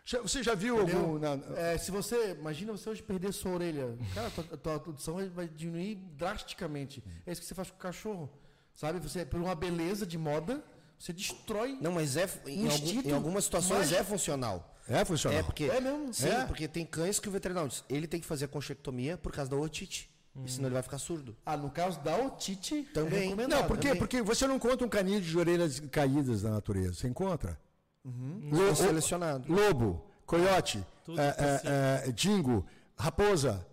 Já- 0.04 0.22
Você 0.22 0.44
já 0.44 0.54
viu 0.54 0.82
Entendeu? 0.82 1.00
algum. 1.00 1.20
na- 1.20 1.40
É, 1.58 1.78
se 1.78 1.90
você. 1.92 2.32
Imagina 2.32 2.74
você 2.74 2.90
hoje 2.90 3.02
perder 3.02 3.32
sua 3.32 3.52
orelha. 3.54 3.98
Cara, 4.14 4.28
a 4.28 4.32
tua, 4.32 4.44
tua 4.58 4.74
audição 4.88 5.16
vai- 5.30 5.48
diminuir 5.48 5.96
drasticamente. 6.18 7.02
É 7.26 7.32
isso 7.32 7.40
que 7.40 7.48
você 7.48 7.56
faz 7.56 7.70
com 7.72 7.78
o 7.78 7.80
cachorro. 7.80 8.30
Sabe? 8.76 9.00
Você, 9.00 9.24
por 9.26 9.40
uma 9.40 9.56
beleza 9.56 10.06
de 10.06 10.18
moda, 10.18 10.62
você 11.00 11.14
destrói. 11.14 11.78
Não, 11.80 11.92
mas 11.94 12.18
é, 12.18 12.28
em, 12.48 12.68
algum- 12.70 13.10
em 13.10 13.12
algumas 13.14 13.46
situações 13.46 13.80
mágico. 13.92 14.02
é 14.02 14.04
funcional. 14.04 14.76
É 14.90 15.06
funcional. 15.06 15.40
É 15.40 15.44
porque, 15.44 15.66
É 15.66 15.80
mesmo? 15.80 16.14
Sim, 16.14 16.28
É? 16.28 16.46
porque 16.46 16.68
tem 16.68 16.86
cães 16.86 17.18
que 17.20 17.30
o 17.30 17.32
veterinário 17.32 17.70
diz, 17.70 17.86
ele 17.88 18.06
tem 18.08 18.20
que 18.20 18.26
fazer 18.26 18.46
a 18.46 18.48
conchectomia 18.50 19.18
por 19.18 19.32
causa 19.32 19.52
da 19.52 19.56
otite. 19.58 20.10
E 20.44 20.50
senão 20.50 20.68
ele 20.68 20.74
vai 20.74 20.82
ficar 20.82 20.98
surdo. 20.98 21.38
Ah, 21.46 21.56
no 21.56 21.70
caso 21.70 22.00
da 22.02 22.18
otite, 22.18 22.82
Também. 22.92 23.32
é. 23.34 23.48
Não, 23.48 23.68
por 23.68 23.78
quê? 23.78 23.90
também. 23.90 24.00
Porque 24.00 24.20
você 24.24 24.48
não 24.48 24.56
encontra 24.56 24.84
um 24.86 24.90
canil 24.90 25.22
de 25.22 25.38
orelhas 25.38 25.80
caídas 25.92 26.42
na 26.42 26.50
natureza. 26.50 26.96
Você 26.96 27.08
encontra? 27.08 27.56
Foi 28.04 28.60
Lo- 28.70 28.76
selecionado. 28.76 29.52
Lobo, 29.52 30.06
coiote, 30.26 30.86
é, 31.18 32.04
é, 32.06 32.10
é, 32.10 32.12
dingo, 32.12 32.66
raposa, 32.98 33.66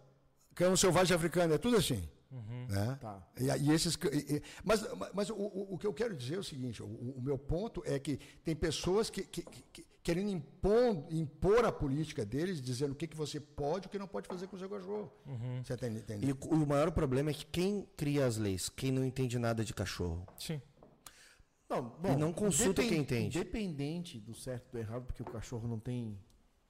cão 0.54 0.76
selvagem 0.76 1.16
africano, 1.16 1.54
é 1.54 1.58
tudo 1.58 1.76
assim. 1.76 2.08
Né? 2.68 2.96
Tá. 3.00 3.20
E, 3.40 3.46
e 3.46 3.72
esses, 3.72 3.96
e- 3.96 4.36
e- 4.36 4.42
mas 4.62 4.84
mas 5.12 5.28
o, 5.30 5.34
o- 5.34 5.74
o 5.74 5.78
que 5.78 5.84
eu 5.86 5.92
quero 5.92 6.14
dizer 6.14 6.36
é 6.36 6.38
o 6.38 6.44
seguinte: 6.44 6.80
o, 6.80 6.86
o 6.86 7.20
meu 7.20 7.36
ponto 7.36 7.82
é 7.84 7.98
que 7.98 8.18
tem 8.44 8.54
pessoas 8.54 9.10
que, 9.10 9.22
que- 9.24 9.42
que- 9.42 9.62
que 9.72 9.86
querendo 10.02 10.30
impor, 10.30 11.04
impor 11.10 11.64
a 11.64 11.72
política 11.72 12.24
deles, 12.24 12.60
dizendo 12.62 12.92
o 12.92 12.94
que, 12.94 13.06
que 13.08 13.16
você 13.16 13.38
pode 13.40 13.86
e 13.86 13.88
o 13.88 13.90
que 13.90 13.98
não 13.98 14.06
pode 14.06 14.28
fazer 14.28 14.46
com 14.46 14.54
o 14.54 14.58
seu 14.58 14.68
cachorro. 14.70 15.12
Você 15.64 15.76
tá 15.76 15.88
entendendo? 15.88 16.24
E 16.24 16.32
o 16.32 16.62
o 16.62 16.66
maior 16.66 16.92
problema 16.92 17.30
é 17.30 17.34
que 17.34 17.44
quem 17.46 17.86
cria 17.96 18.24
as 18.24 18.36
leis, 18.36 18.68
quem 18.68 18.92
não 18.92 19.04
entende 19.04 19.36
nada 19.38 19.64
de 19.64 19.74
cachorro. 19.74 20.24
Sim. 20.38 20.62
Não, 21.70 21.82
bom, 21.82 22.12
E 22.12 22.16
não 22.16 22.32
consulta 22.32 22.82
quem 22.82 22.98
entende. 22.98 23.38
Independente 23.38 24.18
do 24.18 24.34
certo 24.34 24.66
e 24.68 24.72
do 24.72 24.78
errado, 24.78 25.04
porque 25.06 25.22
o 25.22 25.26
cachorro 25.26 25.68
não 25.68 25.78
tem, 25.78 26.18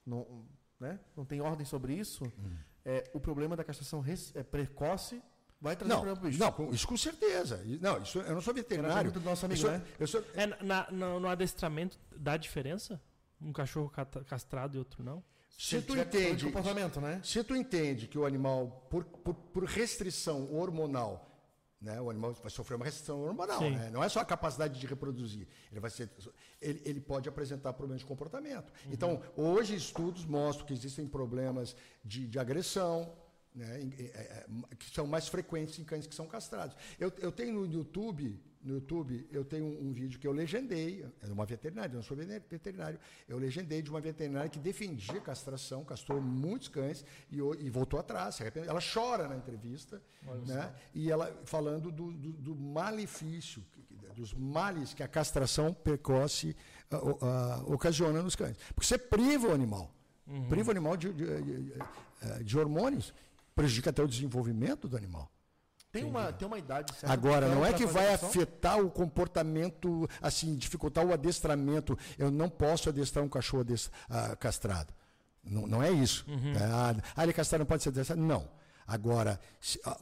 não, 0.05 0.45
né? 0.79 0.99
não 1.17 1.25
tem 1.25 1.41
ordem 1.41 1.65
sobre 1.65 1.95
isso, 1.95 2.23
Hum. 2.25 2.51
é, 2.85 3.09
o 3.13 3.19
problema 3.19 3.55
da 3.55 3.63
castração 3.63 4.03
é, 4.35 4.43
precoce 4.43 5.21
vai 5.59 5.75
trazer 5.75 5.89
Não, 5.91 5.97
problema 6.01 6.19
pro 6.19 6.29
bicho. 6.29 6.39
não, 6.39 6.51
com- 6.51 6.71
isso 6.71 6.87
com 6.87 6.95
certeza. 6.97 7.63
Não, 7.81 7.99
isso, 8.01 8.19
eu 8.19 8.33
não 8.35 8.41
sou 8.41 8.53
veterinário. 8.53 9.11
do 9.11 9.19
nosso 9.21 9.43
amigo, 9.45 9.59
eu 9.59 9.67
sou, 9.67 9.71
né? 9.71 9.85
eu 9.99 10.07
sou- 10.07 10.23
É, 10.35 10.45
na, 10.63 10.89
no, 10.91 11.19
no 11.19 11.27
adestramento 11.27 11.99
dá 12.15 12.37
diferença? 12.37 13.01
Um 13.41 13.51
cachorro 13.51 13.89
castrado 14.27 14.75
e 14.75 14.79
outro 14.79 15.03
não? 15.03 15.23
se 15.57 15.75
ele 15.75 15.85
tu 15.85 15.95
entende, 15.97 16.45
comportamento, 16.45 16.99
né? 17.01 17.19
se 17.23 17.43
tu 17.43 17.55
entende 17.55 18.07
que 18.07 18.17
o 18.17 18.25
animal, 18.25 18.87
por, 18.89 19.03
por, 19.03 19.33
por 19.35 19.63
restrição 19.65 20.51
hormonal, 20.53 21.30
né, 21.81 21.99
o 21.99 22.09
animal 22.09 22.33
vai 22.33 22.51
sofrer 22.51 22.75
uma 22.75 22.85
restrição 22.85 23.21
hormonal, 23.23 23.59
né? 23.59 23.89
não 23.91 24.03
é 24.03 24.07
só 24.07 24.19
a 24.19 24.25
capacidade 24.25 24.79
de 24.79 24.85
reproduzir, 24.85 25.47
ele, 25.71 25.79
vai 25.79 25.89
ser, 25.89 26.09
ele, 26.61 26.81
ele 26.85 26.99
pode 26.99 27.27
apresentar 27.27 27.73
problemas 27.73 28.01
de 28.01 28.05
comportamento. 28.05 28.71
Então, 28.91 29.21
hoje 29.35 29.75
estudos 29.75 30.23
mostram 30.25 30.67
que 30.67 30.73
existem 30.73 31.07
problemas 31.07 31.75
de, 32.05 32.27
de 32.27 32.37
agressão, 32.37 33.11
né, 33.55 33.81
é, 33.97 34.45
é, 34.71 34.75
que 34.77 34.89
são 34.91 35.07
mais 35.07 35.27
frequentes 35.27 35.79
em 35.79 35.83
cães 35.83 36.05
que 36.05 36.15
são 36.15 36.27
castrados. 36.27 36.75
Eu, 36.99 37.11
eu 37.17 37.31
tenho 37.31 37.53
no 37.53 37.65
YouTube, 37.65 38.39
no 38.63 38.75
YouTube, 38.75 39.27
eu 39.31 39.43
tenho 39.43 39.65
um, 39.65 39.89
um 39.89 39.93
vídeo 39.93 40.19
que 40.19 40.27
eu 40.27 40.31
legendei, 40.31 41.03
é 41.21 41.25
de 41.25 41.31
uma 41.33 41.45
veterinária, 41.45 41.91
eu 41.93 41.95
não 41.97 42.03
sou 42.03 42.15
veterinário, 42.15 42.99
eu 43.27 43.37
legendei 43.37 43.81
de 43.81 43.89
uma 43.89 43.99
veterinária 44.01 44.49
que 44.49 44.59
defendia 44.59 45.19
castração, 45.21 45.83
castrou 45.83 46.21
muitos 46.21 46.67
cães 46.67 47.03
e, 47.31 47.37
e 47.37 47.69
voltou 47.69 47.99
atrás. 47.99 48.39
Ela 48.67 48.79
chora 48.81 49.27
na 49.27 49.35
entrevista, 49.35 50.01
né, 50.47 50.73
e 50.93 51.09
ela 51.09 51.35
falando 51.45 51.91
do, 51.91 52.11
do- 52.11 52.33
do 52.33 52.55
malefício, 52.55 53.63
dos 54.15 54.33
males 54.33 54.93
que 54.93 55.01
a 55.01 55.07
castração 55.07 55.73
precoce 55.73 56.55
o- 56.91 57.17
ah, 57.25 57.63
ocasiona 57.67 58.21
nos 58.21 58.35
cães. 58.35 58.57
Porque 58.75 58.85
você 58.87 58.97
priva 58.97 59.47
o 59.47 59.53
animal, 59.53 59.89
priva 60.49 60.67
o 60.67 60.71
animal 60.71 60.97
de- 60.97 61.13
de- 61.13 61.41
de- 61.41 61.73
eh, 62.21 62.43
de 62.43 62.57
hormônios 62.59 63.13
prejudica 63.55 63.89
até 63.89 64.03
o 64.03 64.07
desenvolvimento 64.07 64.87
do 64.87 64.97
animal. 64.97 65.30
Tem 65.91 66.05
uma, 66.05 66.31
tem 66.31 66.47
uma 66.47 66.57
idade 66.57 66.93
certa. 66.95 67.11
Agora, 67.11 67.47
não 67.49 67.65
é 67.65 67.73
que 67.73 67.85
vai 67.85 68.13
afetar 68.13 68.79
o 68.79 68.89
comportamento, 68.89 70.07
assim, 70.21 70.55
dificultar 70.55 71.05
o 71.05 71.11
adestramento. 71.11 71.97
Eu 72.17 72.31
não 72.31 72.49
posso 72.49 72.87
adestrar 72.87 73.25
um 73.25 73.29
cachorro 73.29 73.65
ah, 74.09 74.35
castrado. 74.37 74.93
Não, 75.43 75.67
não 75.67 75.83
é 75.83 75.91
isso. 75.91 76.25
É, 76.29 76.63
ah, 76.63 76.95
ah, 77.15 77.23
ele 77.23 77.31
é 77.31 77.33
castrado 77.33 77.59
não 77.59 77.65
pode 77.65 77.83
ser 77.83 77.89
adestrado. 77.89 78.21
Não. 78.21 78.47
Agora, 78.87 79.39
se- 79.59 79.81
a, 79.85 79.97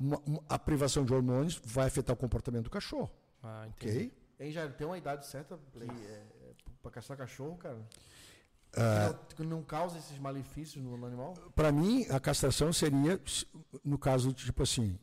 a 0.49 0.59
privação 0.59 1.03
de 1.03 1.13
hormônios 1.13 1.59
vai 1.65 1.87
afetar 1.87 2.13
o 2.13 2.17
comportamento 2.17 2.65
do 2.65 2.69
cachorro. 2.69 3.09
Ah, 3.41 3.65
entendi. 3.67 3.91
Ok? 3.97 4.13
Hein, 4.39 4.51
Jair, 4.51 4.73
tem 4.73 4.85
uma 4.87 4.97
idade 4.97 5.25
certa 5.25 5.59
que, 5.73 5.79
é, 5.83 5.85
é, 5.85 6.23
pra 6.81 6.91
castrar 6.91 7.17
cachorro, 7.17 7.57
cara? 7.57 7.79
Ah. 8.77 9.15
que, 9.35 9.43
não, 9.43 9.63
causa 9.63 9.97
esses 9.97 10.17
malefícios 10.19 10.83
no, 10.83 11.03
animal? 11.05 11.33
Para 11.55 11.71
mim, 11.71 12.05
a 12.09 12.19
castração 12.19 12.71
seria, 12.71 13.19
se- 13.25 13.47
no 13.83 13.97
caso, 13.97 14.31
tipo 14.33 14.61
assim, 14.63 14.97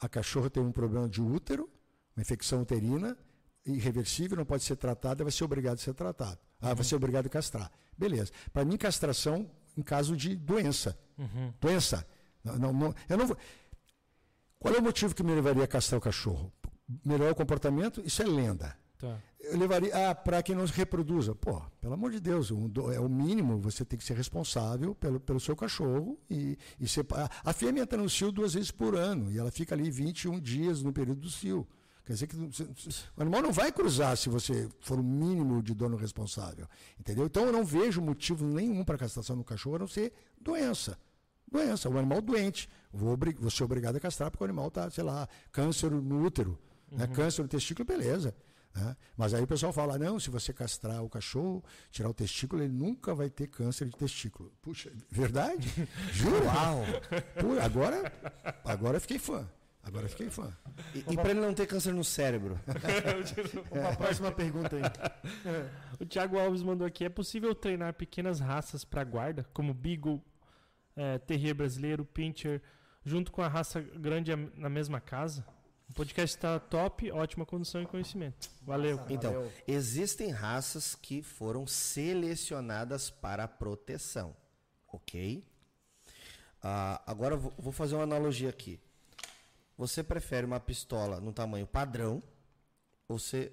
a 0.00 0.08
cachorra 0.08 0.50
tem 0.50 0.62
um 0.62 0.72
problema 0.72 1.08
de 1.08 1.20
útero, 1.22 1.68
uma 2.16 2.22
infecção 2.22 2.62
uterina, 2.62 3.16
irreversível, 3.64 4.36
não 4.36 4.44
pode 4.44 4.62
ser 4.62 4.76
tratada, 4.76 5.24
vai 5.24 5.32
ser 5.32 5.44
obrigado 5.44 5.74
a 5.74 5.78
ser 5.80 5.94
tratado. 5.94 6.38
Ah, 6.60 6.74
vai 6.74 6.84
ser 6.84 6.94
obrigado 6.96 7.26
a 7.26 7.28
castrar. 7.28 7.70
Beleza. 7.96 8.30
Para 8.52 8.64
mim, 8.64 8.76
castração 8.76 9.50
em 9.76 9.82
caso 9.82 10.16
de 10.16 10.34
doença. 10.36 10.98
Doença. 11.60 12.06
Não, 12.42 12.58
não, 12.58 12.72
não- 12.72 12.94
eu 13.08 13.16
não 13.16 13.26
vou... 13.26 13.36
Qual 14.58 14.74
é 14.74 14.78
o 14.78 14.82
motivo 14.82 15.14
que 15.14 15.22
me 15.22 15.34
levaria 15.34 15.64
a 15.64 15.66
castrar 15.66 15.98
o 15.98 16.00
cachorro? 16.00 16.52
Melhorar 17.04 17.32
o 17.32 17.34
comportamento? 17.34 18.00
Isso 18.04 18.22
é 18.22 18.26
lenda. 18.26 18.76
Tá. 18.98 19.18
Eu 19.50 19.58
levaria 19.58 20.10
ah, 20.10 20.14
para 20.14 20.42
que 20.42 20.54
não 20.54 20.66
se 20.66 20.72
reproduza. 20.72 21.34
Pô, 21.34 21.60
pelo 21.80 21.94
amor 21.94 22.10
de 22.10 22.20
Deus, 22.20 22.50
um 22.50 22.70
é 22.92 23.00
o 23.00 23.08
mínimo, 23.08 23.58
você 23.58 23.84
tem 23.84 23.98
que 23.98 24.04
ser 24.04 24.16
responsável 24.16 24.94
pelo, 24.94 25.20
pelo 25.20 25.38
seu 25.40 25.54
cachorro. 25.56 26.18
E, 26.30 26.56
e 26.80 26.88
separ- 26.88 27.30
a 27.44 27.52
fêmea 27.52 27.82
entra 27.82 27.98
no 28.00 28.08
cio 28.08 28.32
duas 28.32 28.54
vezes 28.54 28.70
por 28.70 28.94
ano 28.94 29.30
e 29.30 29.38
ela 29.38 29.50
fica 29.50 29.74
ali 29.74 29.90
21 29.90 30.40
dias 30.40 30.82
no 30.82 30.92
período 30.92 31.20
do 31.20 31.30
cio. 31.30 31.66
Quer 32.04 32.12
dizer 32.12 32.26
que 32.26 32.36
o 32.36 33.22
animal 33.22 33.40
não 33.40 33.50
vai 33.50 33.72
cruzar 33.72 34.14
se 34.16 34.28
você 34.28 34.68
for 34.80 34.98
o 35.00 35.02
mínimo 35.02 35.62
de 35.62 35.72
dono 35.72 35.96
responsável. 35.96 36.66
Entendeu? 37.00 37.24
Então 37.24 37.46
eu 37.46 37.52
não 37.52 37.64
vejo 37.64 38.02
motivo 38.02 38.44
nenhum 38.46 38.84
para 38.84 38.98
castração 38.98 39.34
no 39.36 39.44
cachorro 39.44 39.76
a 39.76 39.78
não 39.78 39.86
ser 39.88 40.12
doença. 40.38 40.98
Doença, 41.50 41.88
o 41.88 41.96
animal 41.98 42.20
doente. 42.20 42.68
Vou, 42.92 43.16
vou 43.38 43.50
ser 43.50 43.64
obrigado 43.64 43.96
a 43.96 44.00
castrar 44.00 44.30
porque 44.30 44.44
o 44.44 44.46
animal 44.46 44.68
está, 44.68 44.90
sei 44.90 45.02
lá, 45.04 45.26
câncer 45.50 45.90
no 45.90 46.22
útero, 46.24 46.58
né? 46.92 47.06
câncer 47.06 47.42
no 47.42 47.48
testículo, 47.48 47.86
beleza. 47.86 48.34
Né? 48.74 48.96
Mas 49.16 49.32
aí 49.32 49.42
o 49.42 49.46
pessoal 49.46 49.72
fala, 49.72 49.96
não, 49.96 50.18
se 50.18 50.30
você 50.30 50.52
castrar 50.52 51.02
o 51.02 51.08
cachorro, 51.08 51.62
tirar 51.90 52.08
o 52.08 52.14
testículo, 52.14 52.62
ele 52.62 52.72
nunca 52.72 53.14
vai 53.14 53.30
ter 53.30 53.46
câncer 53.46 53.86
de 53.86 53.96
testículo. 53.96 54.52
Puxa, 54.60 54.90
verdade? 55.10 55.72
Juro? 56.12 56.44
Pô, 57.40 57.60
agora, 57.62 58.12
agora 58.64 58.96
eu 58.96 59.00
fiquei 59.00 59.18
fã. 59.18 59.48
Agora 59.86 60.06
eu 60.06 60.08
fiquei 60.08 60.30
fã. 60.30 60.50
E, 60.94 61.00
e 61.00 61.16
para 61.16 61.30
ele 61.30 61.40
não 61.40 61.52
ter 61.52 61.66
câncer 61.66 61.92
no 61.92 62.02
cérebro? 62.02 62.58
Uma 63.70 63.94
próxima 63.94 64.32
pergunta 64.32 64.76
aí. 64.76 64.82
O 66.00 66.04
Thiago 66.04 66.38
Alves 66.38 66.62
mandou 66.62 66.84
aqui: 66.86 67.04
é 67.04 67.08
possível 67.08 67.54
treinar 67.54 67.94
pequenas 67.94 68.40
raças 68.40 68.84
para 68.84 69.04
guarda, 69.04 69.46
como 69.52 69.72
Beagle, 69.72 70.20
eh, 70.96 71.18
Terrier 71.18 71.54
brasileiro, 71.54 72.04
Pinscher, 72.04 72.60
junto 73.04 73.30
com 73.30 73.42
a 73.42 73.46
raça 73.46 73.80
grande 73.80 74.34
na 74.56 74.68
mesma 74.68 75.00
casa? 75.00 75.46
O 75.88 75.92
podcast 75.92 76.36
está 76.36 76.58
top, 76.58 77.10
ótima 77.12 77.44
condição 77.44 77.82
e 77.82 77.86
conhecimento. 77.86 78.48
Valeu. 78.62 79.00
Então, 79.08 79.32
Valeu. 79.32 79.52
existem 79.66 80.30
raças 80.30 80.94
que 80.94 81.22
foram 81.22 81.66
selecionadas 81.66 83.10
para 83.10 83.46
proteção, 83.46 84.34
ok? 84.88 85.44
Ah, 86.62 87.02
agora 87.06 87.34
eu 87.34 87.38
vou, 87.38 87.52
vou 87.58 87.72
fazer 87.72 87.94
uma 87.94 88.04
analogia 88.04 88.48
aqui. 88.48 88.80
Você 89.76 90.02
prefere 90.02 90.46
uma 90.46 90.60
pistola 90.60 91.20
no 91.20 91.32
tamanho 91.32 91.66
padrão? 91.66 92.22
Ou 93.08 93.18
você, 93.18 93.52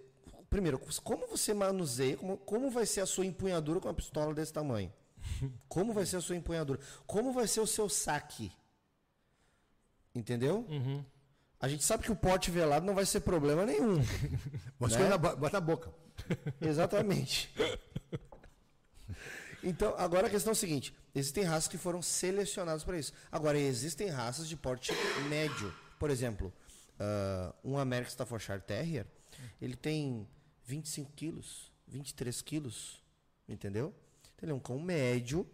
primeiro, 0.49 0.79
como 1.03 1.27
você 1.27 1.53
manuseia? 1.53 2.15
Como, 2.15 2.37
como 2.37 2.69
vai 2.69 2.85
ser 2.85 3.01
a 3.01 3.05
sua 3.05 3.25
empunhadura 3.25 3.79
com 3.79 3.87
uma 3.87 3.93
pistola 3.93 4.33
desse 4.33 4.53
tamanho? 4.53 4.91
Como 5.69 5.93
vai 5.93 6.05
ser 6.05 6.17
a 6.17 6.21
sua 6.21 6.35
empunhadura? 6.35 6.79
Como 7.05 7.31
vai 7.31 7.47
ser 7.47 7.59
o 7.59 7.67
seu 7.67 7.87
saque? 7.87 8.51
Entendeu? 10.15 10.65
A 11.61 11.67
gente 11.67 11.83
sabe 11.83 12.03
que 12.03 12.11
o 12.11 12.15
porte 12.15 12.49
velado 12.49 12.85
não 12.85 12.95
vai 12.95 13.05
ser 13.05 13.19
problema 13.21 13.65
nenhum. 13.65 13.97
Bota 14.79 14.97
Né? 14.97 15.09
na, 15.09 15.17
bota 15.17 15.51
na 15.51 15.61
boca. 15.61 15.93
Exatamente. 16.59 17.53
Então, 19.63 19.93
agora 19.97 20.25
a 20.27 20.29
questão 20.29 20.51
é 20.51 20.53
a 20.53 20.55
seguinte: 20.55 20.93
existem 21.13 21.43
raças 21.43 21.67
que 21.67 21.77
foram 21.77 22.01
selecionadas 22.01 22.83
para 22.83 22.97
isso. 22.97 23.13
Agora, 23.31 23.59
existem 23.59 24.09
raças 24.09 24.47
de 24.47 24.57
porte 24.57 24.91
médio. 25.29 25.73
Por 25.99 26.09
exemplo, 26.09 26.51
ah, 26.99 27.53
um 27.63 27.77
American 27.77 28.09
Staffordshire 28.09 28.61
Terrier, 28.61 29.05
ele 29.61 29.75
tem 29.75 30.27
25 30.65 31.11
quilos, 31.11 31.71
23 31.87 32.41
quilos, 32.41 33.03
entendeu? 33.47 33.93
Então, 34.35 34.47
ele 34.47 34.51
é 34.51 34.55
um 34.55 34.59
cão 34.59 34.79
médio, 34.79 35.47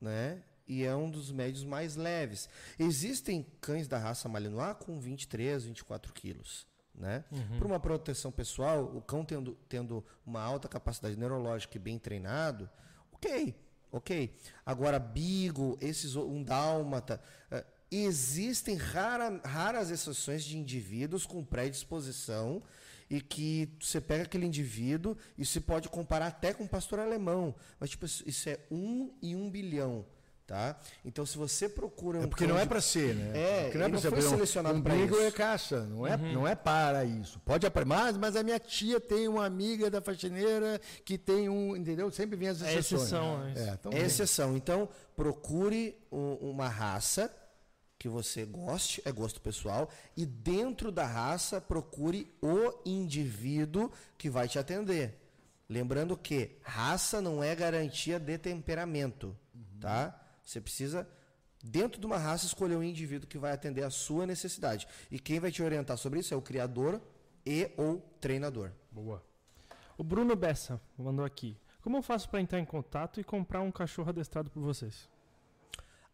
né? 0.00 0.42
E 0.66 0.82
é 0.82 0.94
um 0.96 1.10
dos 1.10 1.30
médios 1.30 1.64
mais 1.64 1.94
leves. 1.96 2.48
Existem 2.78 3.46
cães 3.60 3.86
da 3.86 3.98
raça 3.98 4.28
Malinois 4.28 4.76
com 4.80 4.98
23, 4.98 5.64
24 5.64 6.12
quilos. 6.12 6.66
Né? 6.94 7.24
Para 7.58 7.66
uma 7.66 7.80
proteção 7.80 8.30
pessoal, 8.30 8.84
o 8.84 9.02
cão 9.02 9.24
tendo, 9.24 9.58
tendo 9.68 10.04
uma 10.24 10.40
alta 10.40 10.68
capacidade 10.68 11.16
neurológica 11.16 11.76
e 11.76 11.80
bem 11.80 11.98
treinado, 11.98 12.70
ok, 13.12 13.54
ok. 13.90 14.32
Agora, 14.64 14.98
Beagle, 15.00 15.76
esses, 15.80 16.14
um 16.14 16.42
Dálmata, 16.42 17.20
eh, 17.50 17.64
existem 17.90 18.76
rara- 18.76 19.40
raras 19.44 19.90
exceções 19.90 20.44
de 20.44 20.56
indivíduos 20.56 21.26
com 21.26 21.44
predisposição 21.44 22.62
e 23.10 23.20
que 23.20 23.68
você 23.80 24.00
pega 24.00 24.22
aquele 24.24 24.46
indivíduo 24.46 25.16
e 25.36 25.44
se 25.44 25.60
pode 25.60 25.88
comparar 25.88 26.28
até 26.28 26.54
com 26.54 26.64
um 26.64 26.68
pastor 26.68 27.00
alemão. 27.00 27.54
Mas, 27.78 27.90
tipo, 27.90 28.06
isso 28.06 28.22
isso 28.26 28.48
é 28.48 28.58
um 28.70 29.12
em 29.20 29.34
um 29.36 29.50
bilhão. 29.50 30.06
Tá? 30.46 30.76
Então, 31.02 31.24
se 31.24 31.38
você 31.38 31.70
procura 31.70 32.18
um 32.18 32.24
É 32.24 32.26
porque 32.26 32.44
cão 32.44 32.54
não 32.54 32.60
é 32.60 32.66
para 32.66 32.78
ser, 32.78 33.14
né? 33.14 33.32
É, 33.34 33.62
porque 33.62 33.78
não 33.78 33.86
é 33.86 33.88
não 33.88 33.98
ser. 33.98 34.10
foi 34.10 34.18
Um- 34.26 34.28
selecionado 34.30 34.78
um 34.78 34.82
isso. 35.16 35.26
é 35.26 35.30
caça, 35.30 35.86
não 35.86 36.06
é, 36.06 36.16
não 36.18 36.46
é 36.46 36.54
para 36.54 37.02
isso. 37.02 37.40
Pode 37.46 37.66
mas, 37.86 38.18
mas 38.18 38.36
a 38.36 38.42
minha 38.42 38.58
tia 38.58 39.00
tem 39.00 39.26
uma 39.26 39.46
amiga 39.46 39.90
da 39.90 40.02
faxineira 40.02 40.78
que 41.02 41.16
tem 41.16 41.48
um, 41.48 41.74
entendeu? 41.74 42.10
Sempre 42.10 42.36
vem 42.36 42.48
as 42.48 42.60
É 42.60 42.74
exceções. 42.74 43.02
exceção, 43.04 43.42
é 43.46 43.52
isso. 43.52 43.62
É, 43.62 43.72
então 43.72 43.92
É 43.92 44.00
exceção. 44.02 44.54
Então, 44.54 44.86
procure 45.16 45.96
um- 46.12 46.34
uma 46.50 46.68
raça 46.68 47.34
que 47.98 48.06
você 48.06 48.44
goste, 48.44 49.00
é 49.06 49.10
gosto 49.10 49.40
pessoal, 49.40 49.88
e 50.14 50.26
dentro 50.26 50.92
da 50.92 51.06
raça 51.06 51.58
procure 51.58 52.30
o 52.42 52.70
indivíduo 52.84 53.90
que 54.18 54.28
vai 54.28 54.46
te 54.46 54.58
atender. 54.58 55.18
Lembrando 55.70 56.14
que 56.18 56.58
raça 56.60 57.22
não 57.22 57.42
é 57.42 57.54
garantia 57.56 58.18
de 58.20 58.36
temperamento, 58.36 59.34
tá? 59.80 60.20
Você 60.44 60.60
precisa 60.60 61.08
dentro 61.62 62.00
de 62.00 62.06
uma 62.06 62.18
raça 62.18 62.46
escolher 62.46 62.76
um 62.76 62.82
indivíduo 62.82 63.26
que 63.28 63.38
vai 63.38 63.52
atender 63.52 63.82
a 63.82 63.90
sua 63.90 64.26
necessidade. 64.26 64.86
E 65.10 65.18
quem 65.18 65.40
vai 65.40 65.50
te 65.50 65.62
orientar 65.62 65.96
sobre 65.96 66.20
isso 66.20 66.34
é 66.34 66.36
o 66.36 66.42
criador 66.42 67.00
e 67.46 67.70
ou 67.76 68.00
treinador. 68.20 68.70
Boa. 68.90 69.22
O 69.96 70.04
Bruno 70.04 70.36
Bessa 70.36 70.80
mandou 70.98 71.24
aqui. 71.24 71.56
Como 71.80 71.96
eu 71.98 72.02
faço 72.02 72.28
para 72.28 72.40
entrar 72.40 72.58
em 72.58 72.64
contato 72.64 73.20
e 73.20 73.24
comprar 73.24 73.60
um 73.60 73.70
cachorro 73.70 74.10
adestrado 74.10 74.50
por 74.50 74.60
vocês? 74.62 75.08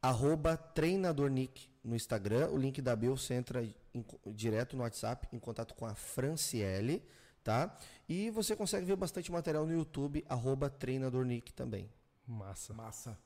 arroba 0.02 0.57
treinadornick 0.57 1.69
no 1.85 1.94
Instagram. 1.94 2.48
O 2.48 2.57
link 2.57 2.81
da 2.81 2.97
Bill 2.97 3.16
você 3.16 3.35
entra 3.35 3.62
em- 3.94 4.05
direto 4.28 4.77
no 4.77 4.82
WhatsApp 4.82 5.28
em 5.32 5.39
contato 5.39 5.74
com 5.74 5.85
a 5.85 5.94
Franciele, 5.94 7.02
tá? 7.44 7.77
E 8.09 8.31
você 8.31 8.57
consegue 8.57 8.86
ver 8.86 8.97
bastante 8.97 9.31
material 9.31 9.66
no 9.66 9.73
YouTube, 9.74 10.24
arroba 10.28 10.70
treinadornick 10.70 11.52
também. 11.52 11.89
Massa. 12.27 12.73
Massa. 12.73 13.19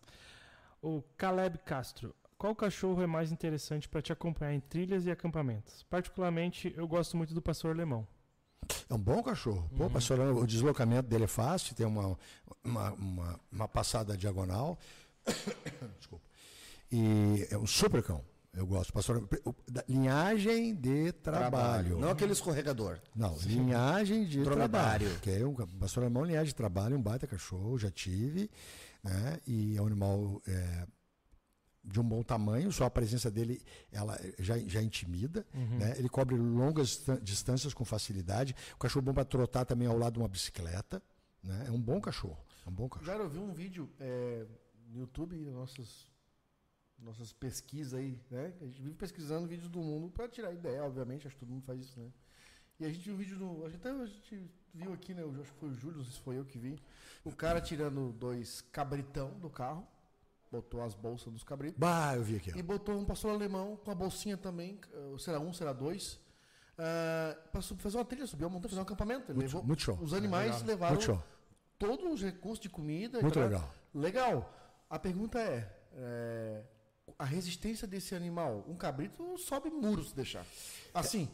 O 0.84 1.02
Caleb 1.16 1.56
Castro. 1.64 2.14
Qual 2.36 2.54
cachorro 2.54 3.00
é 3.00 3.06
mais 3.06 3.32
interessante 3.32 3.88
para 3.88 4.02
te 4.02 4.12
acompanhar 4.12 4.52
em 4.52 4.60
trilhas 4.60 5.06
e 5.06 5.10
acampamentos? 5.10 5.82
Particularmente, 5.88 6.74
eu 6.76 6.86
gosto 6.86 7.16
muito 7.16 7.32
do 7.32 7.40
pastor 7.40 7.70
alemão. 7.70 8.06
É 8.90 8.92
um 8.92 8.98
bom 8.98 9.22
cachorro. 9.22 9.66
Pô, 9.74 9.88
pastor, 9.88 10.20
o 10.20 10.46
deslocamento 10.46 11.08
dele 11.08 11.24
é 11.24 11.26
fácil, 11.26 11.74
tem 11.74 11.86
uma, 11.86 12.18
uma, 12.62 12.92
uma, 12.92 13.40
uma 13.50 13.66
passada 13.66 14.14
diagonal. 14.14 14.78
Desculpa. 15.98 16.26
E 16.92 17.48
é 17.50 17.56
um 17.56 17.66
super 17.66 18.02
cão. 18.02 18.22
Eu 18.52 18.66
gosto. 18.66 18.92
Pastor, 18.92 19.26
linhagem 19.88 20.74
de 20.74 21.12
trabalho. 21.12 21.98
Não 21.98 22.10
aquele 22.10 22.32
escorregador. 22.32 22.98
Não, 23.16 23.36
linhagem 23.38 24.24
de 24.26 24.42
Dromedário. 24.42 25.08
trabalho. 25.08 25.20
Que 25.22 25.30
é 25.30 25.46
um 25.46 25.54
pastor 25.78 26.04
alemão, 26.04 26.24
linhagem 26.24 26.48
de 26.48 26.54
trabalho, 26.54 26.94
um 26.94 27.02
baita 27.02 27.26
cachorro, 27.26 27.78
já 27.78 27.90
tive, 27.90 28.50
né? 29.04 29.38
E 29.46 29.76
é 29.76 29.82
um 29.82 29.86
animal 29.86 30.42
é, 30.46 30.86
de 31.84 32.00
um 32.00 32.02
bom 32.02 32.22
tamanho, 32.22 32.72
só 32.72 32.86
a 32.86 32.90
presença 32.90 33.30
dele 33.30 33.62
ela 33.92 34.18
já, 34.38 34.58
já 34.58 34.82
intimida, 34.82 35.46
né? 35.52 35.94
Ele 35.98 36.08
cobre 36.08 36.34
longas 36.34 37.04
distâncias 37.22 37.74
com 37.74 37.84
facilidade. 37.84 38.56
O 38.74 38.78
cachorro 38.78 39.04
bom 39.04 39.12
para 39.12 39.24
trotar 39.24 39.66
também 39.66 39.86
ao 39.86 39.98
lado 39.98 40.14
de 40.14 40.18
uma 40.20 40.28
bicicleta, 40.28 41.02
né? 41.42 41.66
É 41.68 41.70
um 41.70 41.80
bom 41.80 42.00
cachorro, 42.00 42.42
é 42.66 42.70
um 42.70 42.72
bom 42.72 42.88
cachorro. 42.88 43.06
Já 43.06 43.22
eu 43.22 43.28
vi 43.28 43.38
um 43.38 43.52
vídeo 43.52 43.90
é, 44.00 44.46
no 44.88 45.00
YouTube, 45.00 45.36
nossas, 45.50 46.10
nossas 46.98 47.34
pesquisas 47.34 47.92
aí, 47.92 48.18
né? 48.30 48.54
A 48.62 48.64
gente 48.64 48.80
vive 48.80 48.94
pesquisando 48.94 49.46
vídeos 49.46 49.68
do 49.68 49.80
mundo 49.80 50.08
para 50.08 50.26
tirar 50.26 50.52
ideia, 50.52 50.82
obviamente, 50.82 51.26
acho 51.26 51.36
que 51.36 51.40
todo 51.40 51.52
mundo 51.52 51.64
faz 51.64 51.80
isso, 51.80 52.00
né? 52.00 52.10
E 52.80 52.86
a 52.86 52.88
gente 52.88 53.04
viu 53.04 53.14
um 53.14 53.18
vídeo 53.18 53.38
do. 53.38 53.66
Acho 53.66 53.78
que 53.78 53.86
até 53.86 53.90
a 53.90 54.06
gente 54.06 54.50
viu 54.74 54.92
aqui, 54.92 55.14
né? 55.14 55.22
eu 55.22 55.30
Acho 55.40 55.52
que 55.52 55.58
foi 55.60 55.68
o 55.70 55.74
Júlio, 55.74 55.98
não 55.98 56.04
sei 56.04 56.12
se 56.14 56.20
foi 56.20 56.38
eu 56.38 56.44
que 56.44 56.58
vi. 56.58 56.78
O 57.24 57.32
cara 57.34 57.60
tirando 57.60 58.12
dois 58.12 58.60
cabritão 58.72 59.30
do 59.38 59.48
carro, 59.48 59.86
botou 60.50 60.82
as 60.82 60.94
bolsas 60.94 61.32
dos 61.32 61.42
cabritos. 61.44 61.78
Bah, 61.78 62.14
eu 62.16 62.22
vi 62.22 62.36
aqui. 62.36 62.52
ó. 62.54 62.58
E 62.58 62.62
botou 62.62 62.98
um 62.98 63.04
pastor 63.04 63.30
alemão 63.32 63.76
com 63.76 63.90
a 63.90 63.94
bolsinha 63.94 64.36
também, 64.36 64.78
será 65.18 65.40
um, 65.40 65.52
será 65.52 65.72
dois, 65.72 66.20
ah, 66.78 67.36
para 67.52 67.62
fazer 67.62 67.96
uma 67.96 68.04
trilha, 68.04 68.26
subir 68.26 68.44
uma 68.44 68.50
montanha, 68.50 68.70
fazer 68.70 68.80
um 68.80 68.84
acampamento. 68.84 69.26
Muito- 69.32 69.40
levou- 69.40 69.64
muito 69.64 69.82
show. 69.82 69.98
Os 70.00 70.12
animais 70.12 70.62
levaram 70.62 70.94
Muito 70.94 71.04
show. 71.06 71.22
todos 71.78 72.12
os 72.12 72.22
recursos 72.22 72.60
de 72.60 72.68
comida. 72.68 73.20
Muito 73.20 73.38
legal. 73.40 73.74
Legal. 73.94 74.52
A 74.90 74.98
pergunta 74.98 75.38
é, 75.40 75.72
é, 75.94 76.64
a 77.18 77.24
resistência 77.24 77.86
desse 77.86 78.14
animal, 78.14 78.64
um 78.68 78.76
cabrito 78.76 79.36
sobe 79.38 79.70
muros 79.70 80.10
se 80.10 80.14
deixar. 80.16 80.44
Assim, 80.92 81.28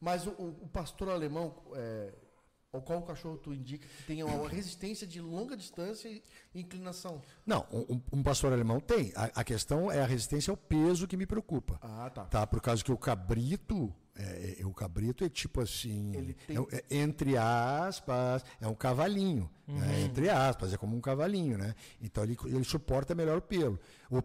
mas 0.00 0.26
o, 0.26 0.30
o- 0.32 0.64
o 0.64 0.68
pastor 0.68 1.08
alemão, 1.10 1.54
é, 1.74 2.12
ou 2.72 2.82
qual 2.82 3.02
cachorro 3.02 3.38
tu 3.38 3.52
indica 3.54 3.86
que 3.86 4.02
tenha 4.04 4.26
uma 4.26 4.46
resistência 4.48 5.06
de 5.06 5.20
longa 5.20 5.56
distância 5.56 6.08
e 6.08 6.22
inclinação? 6.54 7.22
Não, 7.46 7.66
um, 7.72 8.00
um- 8.12 8.22
pastor 8.22 8.52
alemão 8.52 8.78
tem. 8.78 9.12
A, 9.16 9.40
a 9.40 9.44
questão 9.44 9.90
é 9.90 10.02
a 10.02 10.06
resistência 10.06 10.50
ao 10.50 10.56
peso 10.56 11.06
que 11.08 11.16
me 11.16 11.26
preocupa. 11.26 11.78
Ah, 11.80 12.10
tá. 12.10 12.24
Tá, 12.26 12.46
por 12.46 12.60
causa 12.60 12.84
que 12.84 12.92
o 12.92 12.96
cabrito, 12.98 13.92
é, 14.14 14.56
é- 14.60 14.66
o 14.66 14.74
cabrito 14.74 15.24
é 15.24 15.30
tipo 15.30 15.62
assim, 15.62 16.14
Ele 16.14 16.34
tem- 16.46 16.58
é- 16.70 16.76
é- 16.76 16.98
entre 16.98 17.38
aspas, 17.38 18.44
é 18.60 18.68
um 18.68 18.74
cavalinho, 18.74 19.48
né? 19.66 20.02
entre 20.02 20.28
aspas, 20.28 20.72
é 20.72 20.76
como 20.76 20.94
um 20.94 21.00
cavalinho, 21.00 21.56
né? 21.56 21.74
Então 22.02 22.22
ele, 22.22 22.36
ele 22.46 22.64
suporta 22.64 23.14
melhor 23.14 23.38
o 23.38 23.42
pelo, 23.42 23.78
o, 24.10 24.22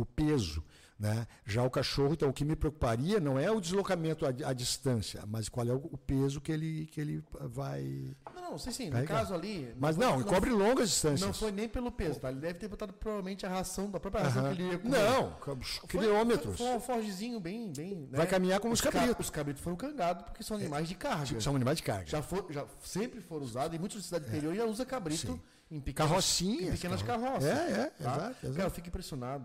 o 0.00 0.04
peso, 0.04 0.62
né? 0.98 1.26
Já 1.44 1.62
o 1.62 1.70
cachorro, 1.70 2.12
então 2.14 2.28
o 2.28 2.32
que 2.32 2.44
me 2.44 2.56
preocuparia 2.56 3.20
não 3.20 3.38
é 3.38 3.50
o 3.50 3.60
deslocamento 3.60 4.24
à, 4.24 4.30
à 4.48 4.52
distância, 4.52 5.22
mas 5.26 5.48
qual 5.48 5.66
é 5.66 5.72
o, 5.72 5.76
o 5.76 5.98
peso 5.98 6.40
que 6.40 6.50
ele 6.50 6.86
que 6.86 7.00
ele 7.00 7.22
vai. 7.40 8.16
Não, 8.34 8.52
não, 8.52 8.58
sei 8.58 8.72
sim. 8.72 8.86
No 8.86 8.92
Carregar. 8.92 9.18
caso 9.18 9.34
ali. 9.34 9.74
Mas 9.78 9.96
foi- 9.96 10.04
não, 10.06 10.14
ele 10.14 10.24
cobre 10.24 10.50
longas 10.50 10.88
distâncias. 10.90 11.20
Não 11.20 11.34
foi 11.34 11.52
nem 11.52 11.68
pelo 11.68 11.90
peso, 11.92 12.18
tá? 12.20 12.30
Ele 12.30 12.40
deve 12.40 12.54
ter 12.58 12.68
botado 12.68 12.92
provavelmente 12.92 13.44
a 13.44 13.48
ração 13.48 13.90
da 13.90 14.00
própria 14.00 14.24
ração 14.24 14.44
Aham. 14.46 14.54
que 14.54 14.62
ele 14.62 14.70
ia 14.72 14.78
comer. 14.78 14.98
Não, 14.98 15.36
Foi- 15.40 15.56
quilômetros. 15.88 16.56
Foi, 16.56 16.56
foi 16.56 16.66
um 16.66 16.72
alforgezinho 16.74 17.40
bem. 17.40 17.72
bem 17.76 17.94
né? 18.10 18.16
Vai 18.18 18.26
caminhar 18.26 18.60
como 18.60 18.72
os 18.72 18.80
ca- 18.80 18.90
cabritos. 18.90 19.26
Os 19.26 19.30
cabritos 19.30 19.62
foram 19.62 19.76
cangados 19.76 20.24
porque 20.24 20.42
são 20.42 20.56
animais 20.56 20.88
de 20.88 20.94
carga. 20.94 21.40
São 21.40 21.54
animais 21.54 21.76
de 21.78 21.82
carga. 21.82 22.06
Já, 22.06 22.22
for, 22.22 22.46
já 22.50 22.64
sempre 22.84 23.20
foram 23.20 23.44
usados, 23.44 23.76
e 23.76 23.78
muitas 23.78 24.04
cidades 24.04 24.28
interior 24.28 24.54
já 24.54 24.64
usa 24.64 24.86
cabrito 24.86 25.26
Sim. 25.32 25.40
em 25.70 25.80
pequenas, 25.80 26.10
Carrocinhas, 26.10 26.68
em 26.68 26.72
pequenas 26.72 27.02
carro- 27.02 27.22
carroças. 27.22 27.48
É, 27.50 27.52
é, 27.52 27.74
tá? 27.86 27.92
exato, 28.00 28.36
exato. 28.42 28.54
Cara, 28.56 28.66
eu 28.68 28.70
fico 28.70 28.88
impressionado. 28.88 29.44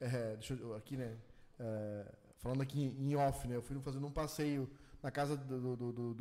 É, 0.00 0.34
deixa 0.36 0.54
eu 0.54 0.74
aqui, 0.74 0.96
né? 0.96 1.16
é, 1.58 2.14
falando 2.38 2.62
aqui 2.62 2.80
em 2.80 3.16
off, 3.16 3.46
né? 3.48 3.56
Eu 3.56 3.62
fui 3.62 3.78
fazendo 3.80 4.06
um 4.06 4.12
passeio 4.12 4.70
na 5.02 5.10
casa 5.10 5.36
do. 5.36 5.60
do, 5.60 5.76
do, 5.76 5.92
do, 5.92 6.14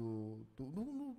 do, 0.57 0.65
do- 0.71 1.17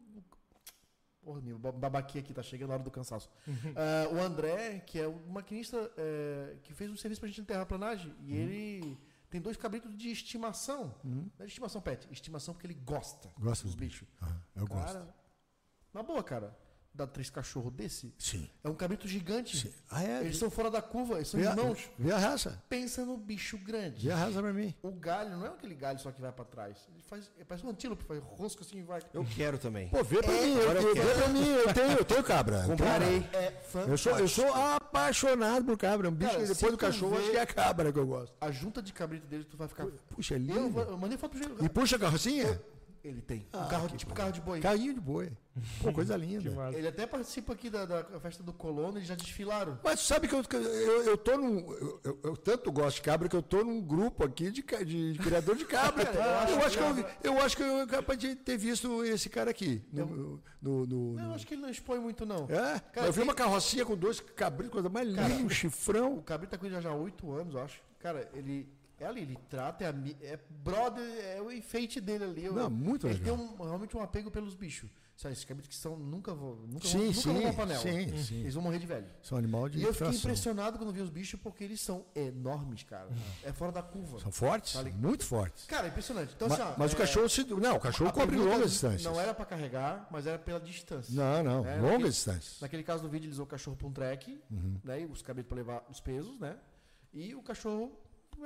Porra, 1.21 1.41
meu 1.43 1.59
babaqui 1.59 2.19
aqui, 2.19 2.33
tá 2.33 2.43
chegando 2.43 2.71
a 2.71 2.75
hora 2.75 2.83
do 2.83 2.91
cansaço. 2.91 3.29
Ah, 3.77 4.09
o 4.15 4.19
André, 4.21 4.81
que 4.81 4.99
é 4.99 5.07
um 5.07 5.27
maquinista 5.29 5.77
é, 5.97 6.57
que 6.63 6.73
fez 6.73 6.91
um 6.91 6.97
serviço 6.97 7.21
pra 7.21 7.29
gente 7.29 7.41
em 7.43 7.45
terraplanagem, 7.45 8.15
e 8.21 8.35
ele 8.35 8.99
tem 9.29 9.39
dois 9.41 9.57
cabritos 9.57 9.95
de 9.97 10.11
estimação. 10.11 10.95
Não 11.05 11.31
é 11.41 11.43
de 11.45 11.49
estimação, 11.51 11.83
pet. 11.83 12.09
Estimação 12.11 12.55
porque 12.55 12.67
ele 12.67 12.75
gosta, 12.75 13.31
Gosta 13.39 13.67
dos 13.67 13.75
bichos. 13.75 14.09
Ah, 14.23 14.37
eu 14.57 14.67
gosto. 14.67 14.95
Cara, 14.95 15.15
na 15.93 16.03
boa, 16.03 16.23
cara. 16.23 16.57
Dá 16.95 17.07
três 17.07 17.31
cachorros 17.31 17.73
desse. 17.73 18.13
Sim. 18.19 18.51
É 18.65 18.69
um 18.69 18.75
cabrito 18.75 19.07
gigante. 19.07 19.57
Sim. 19.57 19.73
Ah, 19.89 20.03
é? 20.03 20.21
Eles 20.23 20.37
são 20.37 20.51
fora 20.51 20.69
da 20.69 20.83
curva, 20.83 21.15
eles 21.15 21.29
são 21.29 21.39
Vê 21.39 21.47
a, 21.47 21.51
irmãos. 21.51 21.79
vê 21.97 22.11
a 22.11 22.19
raça. 22.19 22.61
Pensa 22.69 23.05
no 23.05 23.17
bicho 23.17 23.57
grande. 23.57 24.05
Vê 24.09 24.13
a 24.13 24.17
raça 24.17 24.41
pra 24.43 24.53
mim. 24.53 24.75
O 24.83 24.91
galho 24.91 25.31
não 25.31 25.47
é 25.47 25.49
aquele 25.49 25.77
galho 25.77 26.01
só 26.01 26.11
que 26.11 26.21
vai 26.21 26.33
pra 26.33 26.45
trás. 26.45 26.77
Ele 26.93 27.01
faz. 27.05 27.31
Ele 27.37 27.45
parece 27.45 27.65
um 27.65 27.71
antílope, 27.71 28.03
faz 28.03 28.21
rosco 28.21 28.63
assim 28.65 28.79
e 28.79 28.83
vai. 28.83 29.01
Eu 29.15 29.25
quero 29.25 29.59
também. 29.59 29.89
Pô, 29.91 30.03
vê 30.03 30.21
pra 30.21 30.33
mim. 30.33 30.55
Eu, 30.55 30.63
agora 30.63 30.83
eu 30.83 30.89
eu, 30.89 30.95
vê 31.07 31.15
pra 31.15 31.29
mim. 31.29 31.47
Eu 31.49 31.75
tenho, 31.75 31.93
eu 31.99 32.05
tenho 32.05 32.25
cabra. 32.25 32.65
Comprarei. 32.67 33.19
É 33.33 33.51
fantástico. 33.53 33.91
Eu 33.91 33.99
sou, 33.99 34.19
eu 34.19 34.29
sou 34.29 34.53
apaixonado 34.53 35.65
por 35.67 35.79
cabra. 35.79 36.09
É 36.09 36.11
um 36.11 36.15
bicho 36.15 36.33
Cara, 36.33 36.47
depois 36.47 36.73
do 36.73 36.79
cachorro, 36.79 37.13
vê- 37.15 37.23
acho 37.23 37.31
que 37.31 37.37
é 37.37 37.41
a 37.43 37.47
cabra 37.47 37.93
que 37.93 37.99
eu 38.01 38.07
gosto. 38.09 38.35
A 38.41 38.51
junta 38.51 38.83
de 38.83 38.93
cabrito 38.93 39.27
dele, 39.29 39.45
tu 39.45 39.57
vai 39.57 39.69
ficar. 39.69 39.87
Puxa, 40.17 40.35
é 40.35 40.37
Eu, 40.37 40.41
lindo. 40.41 40.71
vou- 40.71 40.83
eu 40.83 40.99
mandei 40.99 41.17
foto 41.17 41.31
pro 41.39 41.43
Gelo. 41.43 41.65
E 41.65 41.69
puxa 41.69 41.95
a 41.95 41.99
carrocinha? 42.01 42.61
Ele 43.09 43.23
tem. 43.23 43.47
Ah, 43.53 43.65
um 43.65 43.69
carro, 43.69 43.89
tipo 43.89 44.11
bom. 44.11 44.15
carro 44.17 44.33
de 44.33 44.41
boi. 44.41 44.61
Carrinho 44.61 44.95
de 44.95 45.01
boi. 45.01 45.31
Pô, 45.83 45.93
coisa 45.93 46.15
linda. 46.19 46.51
Ele 46.77 46.87
até 46.87 47.07
participa 47.07 47.53
aqui 47.53 47.69
da, 47.71 47.85
da 47.85 48.21
festa 48.21 48.43
do 48.43 48.53
colono, 48.53 48.99
eles 48.99 49.09
já 49.09 49.15
desfilaram. 49.15 49.79
Mas 49.83 50.01
sabe 50.01 50.29
que 50.29 50.35
eu, 50.35 50.43
eu, 50.53 51.03
eu 51.05 51.17
tô 51.17 51.37
num. 51.37 51.73
Eu, 51.73 52.01
eu- 52.05 52.19
eu 52.25 52.37
tanto 52.37 52.71
gosto 52.71 52.97
de 52.97 53.03
cabra 53.03 53.29
que 53.29 53.35
eu 53.37 53.43
tô 53.43 53.65
num 53.65 53.81
grupo 53.81 54.25
aqui 54.25 54.51
de, 54.51 54.63
de, 54.63 55.13
de 55.15 55.19
criador 55.19 55.57
de 55.57 55.65
cabra. 55.65 56.05
Cara, 56.13 56.51
eu 56.51 56.59
acho 56.65 56.77
que 56.79 56.83
eu, 56.85 57.33
eu 57.35 57.41
acho 57.43 57.57
que 57.57 57.63
eu 57.63 57.87
capaz 57.87 58.19
de 58.19 58.35
ter 58.37 58.57
visto 58.59 59.03
esse 59.05 59.29
cara 59.29 59.51
aqui. 59.51 59.83
No, 59.93 60.07
no, 60.07 60.41
no- 60.87 60.87
Não, 61.15 61.29
no- 61.29 61.35
acho 61.35 61.47
que 61.47 61.55
ele 61.55 61.63
não 61.63 61.71
expõe 61.71 61.99
muito, 61.99 62.27
não. 62.27 62.45
É? 62.51 62.79
Cara, 62.93 63.07
eu 63.07 63.13
vi 63.13 63.21
tem- 63.21 63.25
uma 63.25 63.35
carrocinha 63.35 63.85
com 63.85 63.97
dois 63.97 64.21
cabritos, 64.21 64.73
coisa 64.73 64.89
mais 64.89 65.09
linda, 65.09 65.23
um 65.23 65.47
O 65.47 65.51
chifrão. 65.51 66.21
cabrito 66.23 66.51
tá 66.53 66.59
com 66.59 66.67
ele 66.67 66.81
já 66.81 66.91
há 66.91 66.95
oito 66.95 67.33
anos, 67.33 67.55
eu 67.55 67.63
acho. 67.63 67.81
Cara, 67.99 68.29
ele. 68.35 68.69
É 69.01 69.07
ali, 69.07 69.21
ele 69.23 69.39
trata, 69.49 69.85
é, 69.85 69.89
é 70.27 70.39
brother, 70.51 71.05
é 71.37 71.41
o 71.41 71.53
enfeite 71.53 72.01
dele 72.01 72.25
ali. 72.25 72.49
Não, 72.51 72.69
muito 72.69 73.07
ele 73.07 73.19
legal. 73.19 73.37
tem 73.37 73.47
um- 73.47 73.65
realmente 73.65 73.97
um 73.97 74.03
apego 74.03 74.31
pelos 74.31 74.55
bichos. 74.55 74.91
Sabe, 75.17 75.33
esses 75.33 75.45
cabritos 75.45 75.69
que 75.77 75.81
são, 75.83 75.97
nunca 75.97 76.33
vão, 76.33 76.55
nunca 76.69 76.87
Sim, 76.87 76.99
vão, 76.99 77.07
nunca 77.07 77.21
sim, 77.21 77.33
vão 77.33 77.43
pra 77.43 77.53
panela. 77.53 77.81
sim, 77.83 78.23
sim. 78.23 78.41
Eles 78.43 78.55
vão 78.55 78.63
morrer 78.63 78.79
de 78.79 78.87
velho. 78.87 79.07
São 79.21 79.37
animal 79.37 79.69
de 79.69 79.79
E 79.81 79.83
eu 79.83 79.93
fiquei 79.93 80.15
impressionado 80.17 80.79
quando 80.79 80.93
vi 80.93 81.01
os 81.01 81.11
bichos 81.11 81.41
porque 81.41 81.65
eles 81.65 81.81
são 81.81 82.05
enormes, 82.15 82.85
cara. 82.85 83.09
É 83.43 83.53
fora 83.53 83.73
da 83.73 83.83
curva. 83.83 84.21
São 84.21 84.31
fortes? 84.31 84.75
Tá 84.75 84.85
muito 84.85 85.25
fortes. 85.25 85.65
Cara, 85.67 85.87
é 85.87 85.91
impressionante. 85.91 86.35
Então, 86.37 86.49
mas 86.49 86.61
assim, 86.61 86.71
ó, 86.71 86.75
mas 86.79 86.93
o 86.93 86.95
é, 86.95 86.99
cachorro 86.99 87.29
se. 87.29 87.45
Não, 87.45 87.77
o 87.77 87.81
cachorro 87.81 88.13
cobre 88.13 88.37
longas 88.37 88.71
distâncias. 88.71 89.03
Não 89.05 89.21
era 89.21 89.35
pra 89.35 89.45
carregar, 89.45 90.07
mas 90.11 90.25
era 90.25 90.39
pela 90.39 90.61
distância. 90.61 91.13
Não, 91.13 91.43
não, 91.43 91.67
É, 91.67 91.75
longas 91.77 91.83
naquele- 91.93 92.09
distâncias. 92.11 92.61
Naquele 92.61 92.83
caso 92.85 93.03
do 93.03 93.09
vídeo, 93.09 93.25
ele 93.27 93.33
usou 93.33 93.45
o 93.45 93.49
cachorro 93.49 93.77
para 93.77 93.87
um 93.89 93.93
trek, 93.93 94.41
Uhum. 94.49 94.81
né? 94.85 95.01
E 95.03 95.07
os 95.07 95.21
cabritos 95.21 95.49
para 95.49 95.57
levar 95.59 95.85
os 95.91 96.01
pesos, 96.01 96.39
né? 96.39 96.57
E 97.13 97.35
o 97.35 97.43
cachorro 97.43 97.91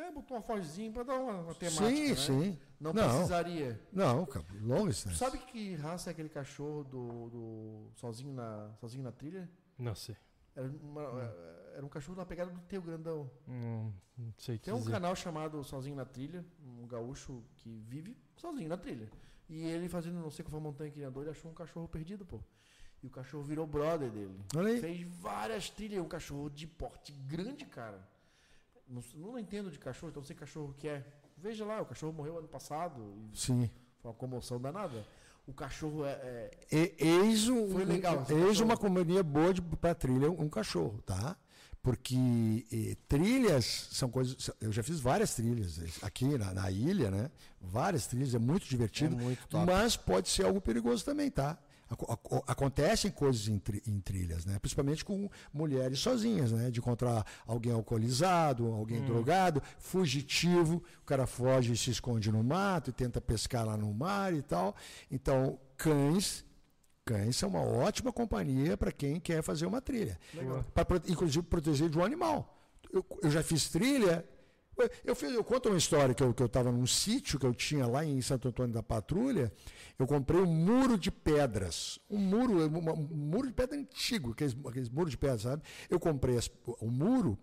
é, 0.01 0.11
botou 0.13 0.37
uma 0.37 0.43
fogezinha 0.43 0.91
para 0.93 1.03
dar 1.05 1.19
uma, 1.19 1.33
uma 1.41 1.55
temática, 1.55 1.87
Sim, 1.89 2.09
né? 2.09 2.15
sim. 2.17 2.59
Não, 2.81 2.93
Não. 2.93 3.09
precisaria. 3.09 3.81
Não, 3.93 4.27
cara, 4.27 4.45
longas 4.61 5.03
Tu 5.03 5.09
distâncias. 5.09 5.19
sabe 5.19 5.39
que 5.39 5.75
raça 5.77 6.11
é 6.11 6.13
aquele 6.13 6.29
cachorro 6.29 6.83
do, 6.85 7.31
do 7.31 7.91
sozinho, 7.97 8.33
na, 8.33 8.71
sozinho 8.81 9.05
na 9.05 9.13
trilha? 9.13 9.49
Não 9.79 9.95
sei. 9.95 10.17
Era, 10.55 10.69
uma- 10.69 11.35
era 11.75 11.85
um 11.85 11.89
cachorro 11.89 12.19
na 12.19 12.27
pegada 12.27 12.51
do 12.51 12.61
teu 12.63 12.83
grandão. 12.83 13.31
Não, 13.47 13.95
não 14.19 14.35
sei 14.37 14.57
o 14.57 14.59
que 14.59 14.65
Tem 14.67 14.75
um 14.75 14.79
dizer. 14.79 14.91
canal 14.91 15.15
chamado 15.17 15.63
Sozinho 15.65 15.97
na 15.97 16.05
Trilha, 16.05 16.45
um 16.63 16.87
gaúcho 16.87 17.43
que 17.57 17.81
vive 17.89 18.17
sozinho 18.37 18.69
na 18.69 18.77
trilha. 18.77 19.09
E 19.49 19.65
ele 19.65 19.89
fazendo 19.89 20.19
não 20.21 20.31
sei 20.31 20.45
qual 20.45 20.51
foi 20.51 20.61
a 20.61 20.63
montanha 20.63 20.91
que 20.91 20.99
ele 20.99 21.07
andou, 21.07 21.23
ele 21.23 21.31
achou 21.31 21.51
um 21.51 21.55
cachorro 21.55 21.89
perdido, 21.89 22.25
pô. 22.27 22.39
E 23.03 23.07
o 23.07 23.11
cachorro 23.11 23.43
virou 23.43 23.67
brother 23.67 24.11
dele. 24.11 24.39
Olha 24.55 24.69
aí. 24.69 24.81
Fez 24.81 25.01
várias 25.21 25.71
trilhas, 25.71 26.05
um 26.05 26.09
cachorro 26.09 26.51
de 26.51 26.67
porte 26.67 27.13
grande, 27.13 27.65
cara. 27.65 28.07
Não, 28.89 29.03
não 29.15 29.39
entendo 29.39 29.71
de 29.71 29.79
cachorro, 29.79 30.11
então 30.11 30.21
não 30.21 30.27
sei 30.27 30.37
cachorro 30.37 30.75
que 30.79 30.89
é. 30.89 31.05
Veja 31.37 31.65
lá, 31.65 31.81
o 31.81 31.87
cachorro 31.87 32.13
morreu 32.13 32.39
ano 32.39 32.49
passado 32.49 33.15
e 33.33 33.37
Sim. 33.37 33.71
foi 34.01 34.11
uma 34.11 34.17
comoção 34.17 34.61
danada. 34.61 35.05
O 35.47 35.53
cachorro 35.53 36.05
é. 36.05 36.13
é- 36.13 36.51
E, 36.71 36.95
eis 36.99 37.49
um, 37.49 37.69
Foi 37.71 37.85
legal 37.85 38.25
eis 38.31 38.61
uma 38.61 38.77
companhia 38.77 39.23
boa 39.23 39.53
para 39.81 39.95
trilha, 39.95 40.31
um 40.31 40.49
cachorro, 40.49 41.03
tá? 41.05 41.37
Porque 41.83 42.65
eh, 42.73 42.97
trilhas 43.09 43.89
são 43.91 44.09
coisas. 44.09 44.51
Eu 44.61 44.71
já 44.71 44.85
fiz 44.85 45.01
várias 45.01 45.35
trilhas 45.35 45.81
eh, 45.81 46.07
aqui 46.07 46.39
na, 46.39 46.55
na 46.55 46.71
ilha, 46.71 47.11
né? 47.11 47.29
Várias 47.61 48.07
trilhas, 48.07 48.37
é 48.37 48.39
muito 48.39 48.69
divertido. 48.69 49.17
É 49.17 49.19
muito 49.19 49.49
mas 49.67 49.97
pode 49.97 50.29
ser 50.29 50.45
algo 50.45 50.61
perigoso 50.61 51.05
também, 51.05 51.29
tá? 51.29 51.59
Aco- 51.93 52.11
aco- 52.11 52.45
Acontecem 52.47 53.11
coisas 53.11 53.49
em, 53.49 53.59
tri- 53.59 53.83
em 53.87 54.01
trilhas, 54.01 54.47
né? 54.47 54.59
Principalmente 54.59 55.05
com 55.05 55.29
mulheres 55.53 55.99
sozinhas, 55.99 56.51
né? 56.51 56.71
De 56.71 56.81
encontrar 56.81 57.25
alguém 57.47 57.71
alcoolizado, 57.73 58.67
alguém 58.73 59.05
drogado, 59.05 59.63
fugitivo, 59.79 60.83
o 61.03 61.05
cara 61.05 61.27
foge 61.27 61.73
e 61.73 61.77
se 61.77 61.91
esconde 61.91 62.33
no 62.33 62.43
mato 62.43 62.91
e 62.91 62.93
tenta 62.93 63.21
pescar 63.21 63.67
lá 63.67 63.77
no 63.77 63.93
mar 63.93 64.33
e 64.35 64.43
tal. 64.43 64.75
Então, 65.11 65.59
cães 65.77 66.45
Cães 67.05 67.37
são 67.37 67.49
uma 67.49 67.61
ótima 67.61 68.13
companhia 68.13 68.77
para 68.77 68.93
quem 68.93 69.19
quer 69.19 69.43
fazer 69.43 69.67
uma 69.67 69.81
trilha. 69.81 70.17
Para 70.73 70.87
inclusive 71.09 71.45
proteger 71.45 71.89
de 71.91 71.99
um 71.99 72.05
animal. 72.05 72.57
Eu, 72.93 73.05
eu 73.23 73.29
já 73.31 73.43
fiz 73.43 73.69
trilha 73.69 74.25
Eu, 75.05 75.15
fiz, 75.15 75.33
eu 75.33 75.45
conto 75.45 75.69
uma 75.69 75.79
história 75.79 76.15
que 76.15 76.23
eu 76.23 76.31
estava 76.31 76.73
que 76.73 76.77
num 76.79 76.87
sítio 76.87 77.39
que 77.39 77.47
eu 77.47 77.55
tinha 77.55 77.87
lá 77.87 78.05
em 78.05 78.21
Santo 78.23 78.49
Antônio 78.49 78.73
da 78.73 78.83
Patrulha. 78.83 79.53
Eu 79.99 80.07
comprei 80.07 80.41
um 80.41 80.47
muro 80.47 80.99
de 80.99 81.11
pedras. 81.11 81.99
Um 82.09 82.19
muro, 82.19 82.59
um, 82.67 82.91
um 82.91 83.17
muro 83.17 83.47
de 83.47 83.53
pedra 83.53 83.77
antigo, 83.79 84.33
aqueles, 84.33 84.57
aqueles 84.67 84.89
muros 84.89 85.11
de 85.11 85.19
pedra, 85.19 85.39
sabe? 85.39 85.63
Eu 85.91 86.01
comprei 86.01 86.37
o 86.37 86.87
um 86.87 86.91
muro 86.91 87.39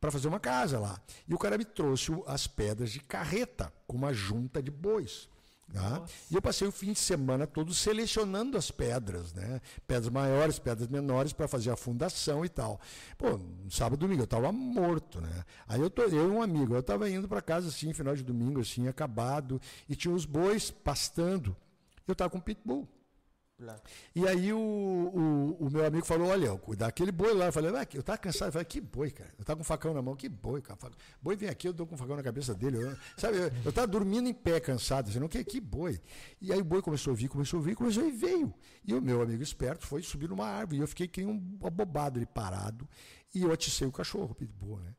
para 0.00 0.10
fazer 0.10 0.28
uma 0.28 0.38
casa 0.38 0.78
lá. 0.78 1.00
E 1.26 1.34
o 1.34 1.38
cara 1.38 1.56
me 1.56 1.64
trouxe 1.64 2.12
as 2.26 2.46
pedras 2.46 2.90
de 2.90 3.00
carreta, 3.00 3.72
com 3.86 3.96
uma 3.96 4.12
junta 4.12 4.62
de 4.62 4.70
bois. 4.70 5.28
Tá? 5.72 6.04
E 6.30 6.34
eu 6.34 6.42
passei 6.42 6.68
o 6.68 6.72
fim 6.72 6.92
de 6.92 6.98
semana 6.98 7.46
todo 7.46 7.74
selecionando 7.74 8.56
as 8.56 8.70
pedras, 8.70 9.32
né? 9.32 9.60
Pedras 9.86 10.08
maiores, 10.08 10.58
pedras 10.58 10.88
menores, 10.88 11.32
para 11.32 11.48
fazer 11.48 11.70
a 11.70 11.76
fundação 11.76 12.44
e 12.44 12.48
tal. 12.48 12.80
Pô, 13.18 13.40
sábado 13.70 13.98
domingo 13.98 14.20
eu 14.20 14.24
estava 14.24 14.52
morto, 14.52 15.20
né? 15.20 15.44
Aí 15.66 15.80
eu, 15.80 15.90
tô, 15.90 16.02
eu 16.02 16.28
e 16.28 16.30
um 16.30 16.42
amigo, 16.42 16.74
eu 16.74 16.80
estava 16.80 17.10
indo 17.10 17.26
para 17.26 17.42
casa 17.42 17.68
assim, 17.68 17.92
final 17.92 18.14
de 18.14 18.22
domingo, 18.22 18.60
assim, 18.60 18.86
acabado, 18.86 19.60
e 19.88 19.96
tinha 19.96 20.14
os 20.14 20.24
bois 20.24 20.70
pastando. 20.70 21.56
Eu 22.06 22.12
estava 22.12 22.30
com 22.30 22.38
pitbull. 22.38 22.86
E 24.14 24.26
aí 24.26 24.52
o, 24.52 24.58
o, 24.58 25.66
o, 25.66 25.70
meu 25.70 25.86
amigo 25.86 26.04
falou, 26.04 26.28
olha, 26.28 26.56
cuidar 26.58 26.88
aquele 26.88 27.12
boi 27.12 27.32
lá. 27.32 27.46
Eu 27.46 27.52
falei, 27.52 27.70
eu 27.94 28.02
tava 28.02 28.18
cansado. 28.18 28.48
Eu 28.48 28.52
falei, 28.52 28.64
que 28.64 28.80
boi, 28.80 29.10
cara? 29.10 29.32
Eu 29.38 29.44
tava 29.44 29.58
com 29.58 29.62
um 29.62 29.64
facão 29.64 29.94
na 29.94 30.02
mão, 30.02 30.16
que 30.16 30.28
boi, 30.28 30.60
cara. 30.60 30.78
Boi 31.22 31.36
vem 31.36 31.48
aqui, 31.48 31.68
eu 31.68 31.72
dou 31.72 31.86
com 31.86 31.94
um 31.94 31.98
facão 31.98 32.16
na 32.16 32.22
cabeça 32.22 32.52
dele. 32.52 32.82
Eu, 32.82 32.96
sabe, 33.16 33.38
eu, 33.38 33.52
eu 33.64 33.72
tava 33.72 33.86
dormindo 33.86 34.28
em 34.28 34.34
pé, 34.34 34.58
cansado, 34.58 35.06
dizendo, 35.06 35.28
que, 35.28 35.42
que 35.44 35.60
boi? 35.60 36.00
E 36.40 36.52
aí 36.52 36.60
o 36.60 36.64
boi 36.64 36.82
começou 36.82 37.12
a 37.12 37.16
vir, 37.16 37.28
começou 37.28 37.60
a 37.60 37.62
vir, 37.62 37.76
começou 37.76 38.04
e 38.04 38.10
veio. 38.10 38.52
E 38.84 38.92
o 38.92 39.00
meu 39.00 39.22
amigo 39.22 39.42
esperto 39.42 39.86
foi 39.86 40.02
subir 40.02 40.28
numa 40.28 40.46
árvore. 40.46 40.78
E 40.78 40.80
eu 40.80 40.88
fiquei 40.88 41.06
que 41.06 41.24
um 41.24 41.58
abobado 41.62 42.18
ali 42.18 42.26
parado. 42.26 42.88
E 43.34 43.42
eu 43.42 43.52
aticei 43.52 43.86
o 43.86 43.92
cachorro, 43.92 44.34
pitbull, 44.34 44.78
né? 44.78 44.94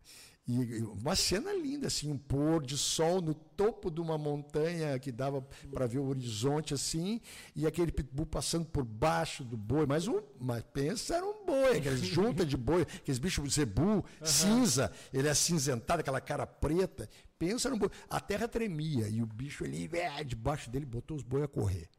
E 0.48 0.84
uma 0.84 1.16
cena 1.16 1.52
linda, 1.54 1.88
assim, 1.88 2.12
um 2.12 2.18
pôr 2.20 2.64
de 2.64 2.78
sol 2.78 3.20
no 3.20 3.34
topo 3.34 3.90
de 3.90 4.00
uma 4.00 4.16
montanha 4.16 5.00
que 5.00 5.12
dava 5.12 5.42
para 5.74 5.88
ver 5.88 5.98
o 5.98 6.06
horizonte 6.06 6.72
assim, 6.72 7.20
e 7.56 7.66
aquele 7.66 7.92
pitbull 7.92 8.28
passando 8.28 8.68
por 8.68 8.84
baixo 8.84 9.44
do 9.44 9.58
boi. 9.58 9.88
Mas, 9.88 10.08
um, 10.08 10.22
mas 10.40 10.64
pensa, 10.72 11.16
era 11.16 11.26
um 11.26 11.44
boi, 11.48 11.78
aquelas 11.80 12.00
junta 12.06 12.46
de 12.46 12.56
boi, 12.56 12.84
aqueles 12.84 13.18
bichos 13.18 13.56
zebu, 13.56 13.82
uhum. 13.82 14.04
cinza, 14.24 14.92
ele 15.12 15.28
é 15.28 15.32
acinzentado, 15.32 16.02
aquela 16.02 16.22
cara 16.22 16.46
preta. 16.46 17.10
Pensa 17.40 17.68
num 17.68 17.80
boi. 17.80 17.90
A 18.08 18.20
terra 18.20 18.48
tremia 18.48 19.08
e 19.10 19.24
o 19.24 19.26
bicho 19.26 19.64
ali, 19.64 19.90
é, 19.94 20.24
debaixo 20.24 20.70
dele, 20.70 20.86
botou 20.86 21.18
os 21.18 21.24
boi 21.24 21.42
a 21.42 21.48
correr. 21.48 21.90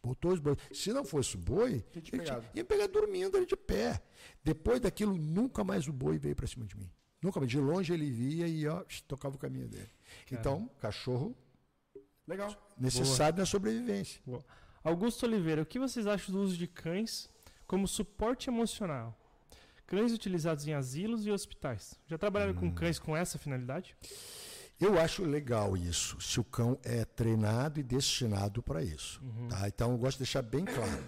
Botou 0.00 0.32
os 0.32 0.38
boi. 0.38 0.56
Se 0.72 0.92
não 0.92 1.04
fosse 1.04 1.34
o 1.34 1.38
boi, 1.38 1.84
ele 2.12 2.22
ia 2.54 2.64
pegar 2.64 2.86
dormindo 2.86 3.36
ali 3.36 3.44
de 3.44 3.56
pé. 3.56 4.00
Depois 4.44 4.80
daquilo, 4.80 5.16
nunca 5.18 5.64
mais 5.64 5.88
o 5.88 5.92
boi 5.92 6.16
veio 6.16 6.36
para 6.36 6.46
cima 6.46 6.64
de 6.64 6.76
mim. 6.76 6.88
Nunca, 7.20 7.40
mas 7.40 7.48
de 7.48 7.58
longe 7.58 7.92
ele 7.92 8.10
via 8.10 8.46
e 8.46 8.66
ó, 8.66 8.84
tocava 9.06 9.34
o 9.34 9.38
caminho 9.38 9.68
dele. 9.68 9.90
Então, 10.30 10.70
cachorro. 10.80 11.36
Legal. 12.26 12.54
Necessário 12.78 13.34
Boa. 13.34 13.42
na 13.42 13.46
sobrevivência. 13.46 14.20
Boa. 14.24 14.44
Augusto 14.84 15.26
Oliveira, 15.26 15.62
o 15.62 15.66
que 15.66 15.78
vocês 15.78 16.06
acham 16.06 16.34
do 16.34 16.40
uso 16.40 16.56
de 16.56 16.66
cães 16.66 17.28
como 17.66 17.88
suporte 17.88 18.48
emocional? 18.48 19.18
Cães 19.86 20.12
utilizados 20.12 20.66
em 20.66 20.74
asilos 20.74 21.26
e 21.26 21.30
hospitais. 21.30 21.98
Já 22.06 22.18
trabalharam 22.18 22.52
hum. 22.52 22.56
com 22.56 22.74
cães 22.74 22.98
com 22.98 23.16
essa 23.16 23.38
finalidade? 23.38 23.96
Eu 24.80 25.00
acho 25.00 25.24
legal 25.24 25.76
isso, 25.76 26.20
se 26.20 26.38
o 26.38 26.44
cão 26.44 26.78
é 26.84 27.04
treinado 27.04 27.80
e 27.80 27.82
destinado 27.82 28.62
para 28.62 28.82
isso. 28.82 29.20
Uhum. 29.22 29.48
Tá? 29.48 29.66
Então 29.66 29.90
eu 29.90 29.98
gosto 29.98 30.18
de 30.18 30.24
deixar 30.24 30.42
bem 30.42 30.64
claro. 30.64 31.04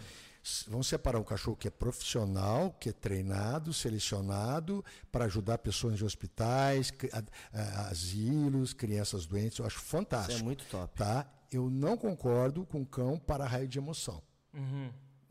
Vamos 0.69 0.87
separar 0.87 1.19
um 1.19 1.25
cachorro 1.25 1.57
que 1.57 1.69
é 1.69 1.71
profissional, 1.71 2.73
que 2.73 2.89
é 2.89 2.93
treinado, 2.93 3.73
selecionado 3.73 4.85
para 5.13 5.27
ajudar 5.27 5.59
pessoas 5.59 5.99
de 5.99 6.05
hospitais, 6.05 6.93
asilos, 7.89 8.73
crianças 8.73 9.27
doentes. 9.27 9.59
Eu 9.59 9.67
acho 9.67 9.79
fantástico. 9.79 10.33
Isso 10.33 10.43
é 10.43 10.45
muito 10.45 10.65
top. 10.65 10.95
Tá? 10.97 11.27
Eu 11.53 11.69
não 11.69 11.97
concordo 11.97 12.65
com 12.65 12.85
cão 12.85 13.19
para 13.19 13.47
raio 13.47 13.69
de 13.69 13.79
emoção. 13.79 14.23
Uhum 14.55 14.91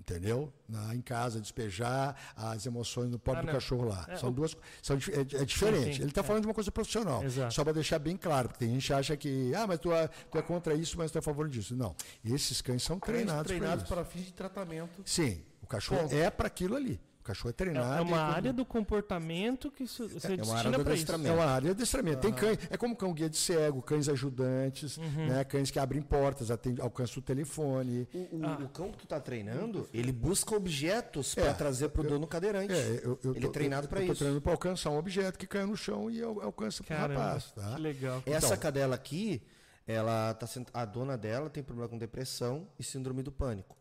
entendeu? 0.09 0.51
Na, 0.67 0.93
em 0.95 1.01
casa, 1.01 1.39
despejar 1.39 2.15
as 2.35 2.65
emoções 2.65 3.09
no 3.09 3.19
próprio 3.19 3.49
ah, 3.49 3.53
cachorro 3.53 3.87
lá. 3.87 4.05
É, 4.07 4.17
são 4.17 4.31
duas 4.31 4.55
são, 4.81 4.97
é, 4.97 5.41
é 5.41 5.45
diferente. 5.45 5.85
Sim, 5.85 5.93
sim, 5.93 6.01
Ele 6.01 6.09
está 6.09 6.21
é. 6.21 6.23
falando 6.23 6.43
de 6.43 6.47
uma 6.47 6.53
coisa 6.53 6.71
profissional. 6.71 7.23
Exato. 7.23 7.53
Só 7.53 7.63
para 7.63 7.73
deixar 7.73 7.99
bem 7.99 8.17
claro, 8.17 8.49
porque 8.49 8.65
tem 8.65 8.73
gente 8.73 8.87
que 8.87 8.93
acha 8.93 9.17
que, 9.17 9.53
ah, 9.55 9.67
mas 9.67 9.79
tu 9.79 9.91
é, 9.91 10.07
tu 10.07 10.37
é 10.37 10.41
contra 10.41 10.73
isso, 10.73 10.97
mas 10.97 11.11
tu 11.11 11.17
é 11.17 11.19
a 11.19 11.21
favor 11.21 11.47
disso. 11.47 11.75
Não. 11.75 11.95
Esses 12.23 12.61
cães 12.61 12.83
são 12.83 12.99
treinados, 12.99 13.47
treinados 13.47 13.83
para, 13.85 13.97
para 13.97 14.05
fins 14.05 14.25
de 14.25 14.33
tratamento. 14.33 15.01
Sim, 15.05 15.41
o 15.61 15.67
cachorro 15.67 16.01
Ponto. 16.01 16.15
é 16.15 16.29
para 16.29 16.47
aquilo 16.47 16.75
ali 16.75 16.99
cachorro 17.29 17.49
é 17.51 17.53
treinado. 17.53 17.97
É 17.99 18.01
uma 18.01 18.19
área 18.19 18.51
do 18.51 18.65
comportamento 18.65 19.69
que 19.69 19.85
você 19.85 20.03
é, 20.03 20.39
é 20.39 20.43
uma 20.43 20.57
área 20.57 20.79
para 20.79 20.93
isso. 20.95 21.11
É 21.11 21.31
uma 21.31 21.45
área 21.45 21.65
de 21.65 21.71
adestramento. 21.71 22.21
Tem 22.21 22.33
cães, 22.33 22.57
é 22.69 22.77
como 22.77 22.95
cão 22.95 23.13
guia 23.13 23.29
de 23.29 23.37
cego, 23.37 23.81
cães 23.81 24.09
ajudantes, 24.09 24.97
uhum. 24.97 25.27
né, 25.27 25.43
cães 25.43 25.69
que 25.69 25.77
abrem 25.77 26.01
portas, 26.01 26.49
atende, 26.49 26.81
alcançam 26.81 27.19
o 27.19 27.21
telefone. 27.21 28.07
O, 28.13 28.17
o, 28.17 28.45
ah. 28.45 28.57
o 28.63 28.69
cão 28.69 28.91
que 28.91 28.97
tu 28.97 29.03
está 29.03 29.19
treinando, 29.19 29.87
ele 29.93 30.11
busca 30.11 30.55
objetos 30.55 31.35
para 31.35 31.49
é, 31.49 31.53
trazer 31.53 31.89
para 31.89 32.01
o 32.01 32.03
dono 32.03 32.25
cadeirante. 32.25 32.73
É, 32.73 33.01
eu, 33.03 33.19
eu 33.23 33.31
ele 33.31 33.41
tô, 33.41 33.47
é 33.47 33.51
treinado 33.51 33.87
para 33.87 33.99
isso. 33.99 34.11
Estou 34.11 34.25
treinando 34.25 34.41
para 34.41 34.51
alcançar 34.53 34.89
um 34.89 34.97
objeto 34.97 35.37
que 35.37 35.45
cai 35.45 35.65
no 35.65 35.77
chão 35.77 36.09
e 36.09 36.21
alcança 36.21 36.83
para 36.83 36.95
o 36.95 37.15
rapaz. 37.15 37.51
Tá? 37.51 37.75
Que 37.75 37.81
legal. 37.81 38.23
Essa 38.25 38.47
então, 38.47 38.57
cadela 38.57 38.95
aqui, 38.95 39.41
ela 39.85 40.33
tá 40.33 40.47
sendo, 40.47 40.67
a 40.73 40.83
dona 40.83 41.17
dela 41.17 41.49
tem 41.49 41.61
problema 41.61 41.89
com 41.89 41.97
depressão 41.97 42.67
e 42.79 42.83
síndrome 42.83 43.21
do 43.21 43.31
pânico. 43.31 43.78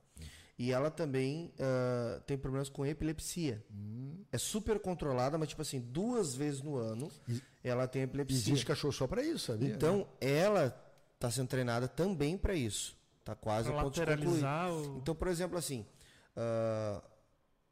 E 0.58 0.72
ela 0.72 0.90
também 0.90 1.52
uh, 1.54 2.20
tem 2.22 2.36
problemas 2.36 2.68
com 2.68 2.84
epilepsia. 2.84 3.64
Hum. 3.70 4.24
É 4.32 4.36
super 4.36 4.80
controlada, 4.80 5.38
mas 5.38 5.50
tipo 5.50 5.62
assim, 5.62 5.80
duas 5.80 6.34
vezes 6.34 6.60
no 6.60 6.76
ano 6.76 7.08
e, 7.28 7.40
ela 7.62 7.86
tem 7.86 8.02
epilepsia. 8.02 8.36
Existe 8.36 8.66
cachorro 8.66 8.92
só 8.92 9.06
para 9.06 9.22
isso, 9.22 9.52
sabia? 9.52 9.68
Então, 9.68 10.08
ela 10.20 10.76
está 11.14 11.30
sendo 11.30 11.46
treinada 11.46 11.86
também 11.86 12.36
para 12.36 12.54
isso. 12.54 12.98
Está 13.20 13.36
quase 13.36 13.70
pra 13.70 13.80
a 13.80 13.84
ponto 13.84 13.94
de 13.94 14.04
concluir. 14.04 14.44
O... 14.44 14.98
Então, 14.98 15.14
por 15.14 15.28
exemplo, 15.28 15.56
assim, 15.56 15.86
uh, 16.36 17.02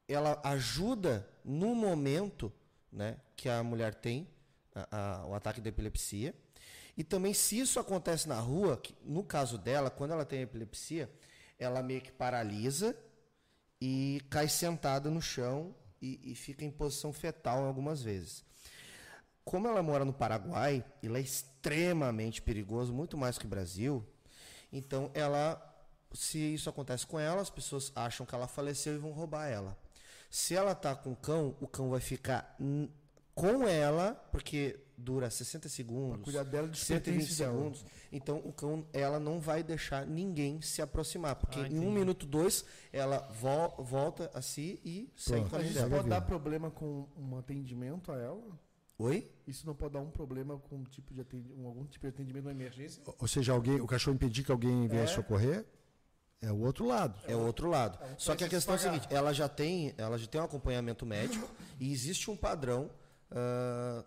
ela 0.07 0.41
ajuda 0.45 1.29
no 1.45 1.75
momento 1.75 2.53
né, 2.93 3.17
que 3.35 3.49
a 3.49 3.63
mulher 3.65 3.95
tem 3.95 4.29
a, 4.75 5.23
a, 5.23 5.27
o 5.27 5.35
ataque 5.35 5.61
de 5.61 5.69
epilepsia. 5.69 6.35
E 6.97 7.03
também, 7.05 7.35
se 7.35 7.59
isso 7.59 7.79
acontece 7.81 8.29
na 8.29 8.39
rua, 8.39 8.77
que, 8.77 8.95
no 9.05 9.23
caso 9.23 9.59
dela, 9.59 9.91
quando 9.91 10.13
ela 10.13 10.25
tem 10.25 10.43
epilepsia, 10.43 11.11
ela 11.59 11.83
meio 11.83 12.01
que 12.01 12.13
paralisa 12.13 12.97
e 13.81 14.23
cai 14.31 14.49
sentada 14.49 15.11
no 15.11 15.21
chão 15.21 15.75
e, 16.01 16.33
e 16.33 16.35
fica 16.35 16.65
em 16.65 16.71
posição 16.71 17.13
fetal 17.13 17.65
algumas 17.65 18.03
vezes. 18.03 18.45
Como 19.45 19.69
ela 19.69 19.83
mora 19.83 20.05
no 20.05 20.13
Paraguai, 20.13 20.85
ele 21.03 21.19
é 21.19 21.21
extremamente 21.21 22.43
perigoso, 22.43 22.93
muito 22.93 23.17
mais 23.17 23.39
que 23.39 23.47
o 23.47 23.49
Brasil. 23.49 24.05
Então, 24.73 25.11
ela, 25.15 25.63
se 26.13 26.39
isso 26.39 26.69
acontece 26.69 27.07
com 27.07 27.19
ela, 27.19 27.41
as 27.41 27.51
pessoas 27.51 27.93
acham 27.95 28.27
que 28.27 28.35
ela 28.35 28.49
faleceu 28.49 28.95
e 28.95 28.99
vão 28.99 29.13
roubar 29.13 29.47
ela. 29.47 29.79
Se 30.29 30.55
ela 30.55 30.75
tá 30.75 30.95
com 30.97 31.13
o 31.13 31.17
cão, 31.17 31.57
o 31.61 31.69
cão 31.69 31.91
vai 31.91 32.01
ficar 32.01 32.57
com 33.35 33.69
ela, 33.69 34.15
porque 34.33 34.81
dura 34.97 35.31
60 35.31 35.69
segundos, 35.69 36.17
pra 36.17 36.25
cuidar 36.25 36.45
dela 36.45 36.69
de 36.69 36.79
120 36.79 37.33
segundos. 37.33 37.85
Então 38.11 38.39
o 38.45 38.53
cão, 38.53 38.87
ela 38.93 39.21
não 39.21 39.41
vai 39.41 39.63
deixar 39.63 40.07
ninguém 40.07 40.61
se 40.61 40.81
aproximar, 40.81 41.37
porque 41.37 41.61
ah, 41.61 41.69
em 41.69 41.79
um 41.79 41.93
minuto 41.93 42.27
dois 42.27 42.65
ela 42.93 43.19
vo 43.41 43.83
volta 43.83 44.31
a 44.35 44.41
si 44.41 44.81
e 44.85 45.11
segue 45.17 45.49
com 45.49 45.57
a 45.57 45.63
Isso 45.63 45.89
pode 45.89 46.09
dar 46.09 46.21
problema 46.23 46.71
com 46.71 47.07
um 47.17 47.37
atendimento 47.37 48.13
a 48.13 48.17
ela? 48.17 48.67
Oi? 48.99 49.31
Isso 49.47 49.67
não 49.67 49.75
pode 49.75 49.93
dar 49.93 50.01
um 50.01 50.11
problema 50.11 50.59
com 50.59 50.77
um 50.77 50.85
tipo 50.85 51.13
de 51.13 51.21
atendimento, 51.21 51.67
algum 51.67 51.85
tipo 51.85 52.07
de 52.07 52.09
atendimento 52.09 52.45
na 52.45 52.51
emergência? 52.51 53.03
Ou 53.19 53.29
seja, 53.29 53.53
alguém, 53.53 53.81
o 53.81 53.87
cachorro 53.87 54.15
impedir 54.15 54.43
que 54.43 54.51
alguém 54.51 54.89
venha 54.89 55.03
é. 55.03 55.07
socorrer? 55.07 55.67
É 56.41 56.51
o 56.51 56.61
outro 56.61 56.87
lado. 56.87 57.19
É 57.27 57.35
o 57.35 57.41
outro 57.41 57.69
lado. 57.69 57.99
É 58.03 58.15
Só 58.19 58.35
que 58.35 58.45
a 58.45 58.49
questão 58.49 58.75
é 58.75 58.77
a 58.77 58.81
seguinte, 58.81 59.07
ela 59.11 59.33
já 59.33 59.49
tem, 59.49 59.95
ela 59.99 60.19
já 60.19 60.27
tem 60.27 60.41
um 60.41 60.45
acompanhamento 60.45 61.05
médico 61.05 61.49
e 61.81 61.93
existe 61.93 62.31
um 62.31 62.37
padrão 62.37 62.91
uh, 63.31 64.05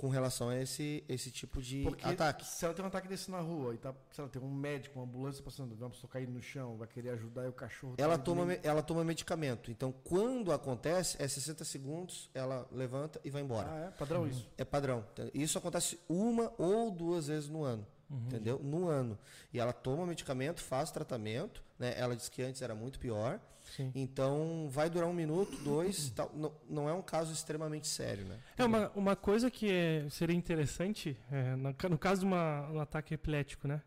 com 0.00 0.08
relação 0.08 0.48
a 0.48 0.56
esse, 0.56 1.04
esse 1.06 1.30
tipo 1.30 1.60
de 1.60 1.82
Porque 1.82 2.06
ataque. 2.06 2.42
Se 2.46 2.64
ela 2.64 2.72
tem 2.72 2.82
um 2.82 2.88
ataque 2.88 3.06
desse 3.06 3.30
na 3.30 3.38
rua 3.38 3.74
e 3.74 3.76
tá, 3.76 3.94
se 4.10 4.18
ela 4.18 4.30
tem 4.30 4.40
um 4.40 4.50
médico, 4.50 4.98
uma 4.98 5.04
ambulância 5.04 5.44
passando, 5.44 5.76
vamos 5.76 6.00
tocar 6.00 6.22
ele 6.22 6.32
no 6.32 6.40
chão, 6.40 6.78
vai 6.78 6.88
querer 6.88 7.10
ajudar 7.10 7.44
e 7.44 7.48
o 7.48 7.52
cachorro. 7.52 7.96
Ela 7.98 8.16
tá 8.16 8.24
toma, 8.24 8.50
ela 8.62 8.82
toma 8.82 9.04
medicamento. 9.04 9.70
Então, 9.70 9.92
quando 9.92 10.52
acontece, 10.52 11.22
é 11.22 11.28
60 11.28 11.66
segundos, 11.66 12.30
ela 12.32 12.66
levanta 12.72 13.20
e 13.22 13.28
vai 13.28 13.42
embora. 13.42 13.68
Ah, 13.70 13.78
é? 13.88 13.90
Padrão 13.90 14.22
uhum. 14.22 14.28
isso? 14.28 14.48
É 14.56 14.64
padrão. 14.64 15.04
Isso 15.34 15.58
acontece 15.58 16.00
uma 16.08 16.50
ou 16.56 16.90
duas 16.90 17.26
vezes 17.26 17.50
no 17.50 17.62
ano. 17.62 17.86
Uhum. 18.08 18.24
Entendeu? 18.24 18.58
No 18.58 18.88
ano. 18.88 19.18
E 19.52 19.60
ela 19.60 19.74
toma 19.74 20.06
medicamento, 20.06 20.62
faz 20.62 20.90
tratamento. 20.90 21.62
Né? 21.78 21.92
Ela 21.94 22.16
disse 22.16 22.30
que 22.30 22.40
antes 22.40 22.62
era 22.62 22.74
muito 22.74 22.98
pior. 22.98 23.38
Sim. 23.70 23.92
Então 23.94 24.68
vai 24.68 24.90
durar 24.90 25.08
um 25.08 25.12
minuto, 25.12 25.56
dois. 25.62 26.10
Tal. 26.14 26.30
Não, 26.34 26.52
não 26.68 26.88
é 26.88 26.92
um 26.92 27.02
caso 27.02 27.32
extremamente 27.32 27.86
sério. 27.86 28.24
Né? 28.24 28.38
É 28.58 28.64
uma, 28.64 28.90
uma 28.90 29.16
coisa 29.16 29.50
que 29.50 29.70
é, 29.70 30.06
seria 30.10 30.36
interessante, 30.36 31.16
é, 31.30 31.54
no, 31.56 31.74
no, 31.90 31.98
caso 31.98 32.20
de 32.20 32.26
uma, 32.26 32.68
um 32.70 32.80
ataque 32.80 33.14
epilético, 33.14 33.68
né? 33.68 33.82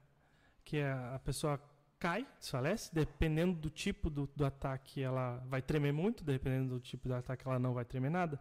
Que 0.64 0.78
é 0.78 0.92
a 0.92 1.20
pessoa 1.24 1.60
cai, 2.00 2.28
desfalece, 2.40 2.94
dependendo 2.94 3.54
do 3.54 3.70
tipo 3.70 4.10
do, 4.10 4.30
do 4.36 4.46
ataque, 4.46 5.02
ela 5.02 5.42
vai 5.48 5.62
tremer 5.62 5.94
muito, 5.94 6.24
dependendo 6.24 6.76
do 6.76 6.80
tipo 6.80 7.08
do 7.08 7.16
ataque, 7.16 7.48
ela 7.48 7.58
não 7.60 7.74
vai 7.74 7.86
tremer 7.86 8.12
nada. 8.12 8.40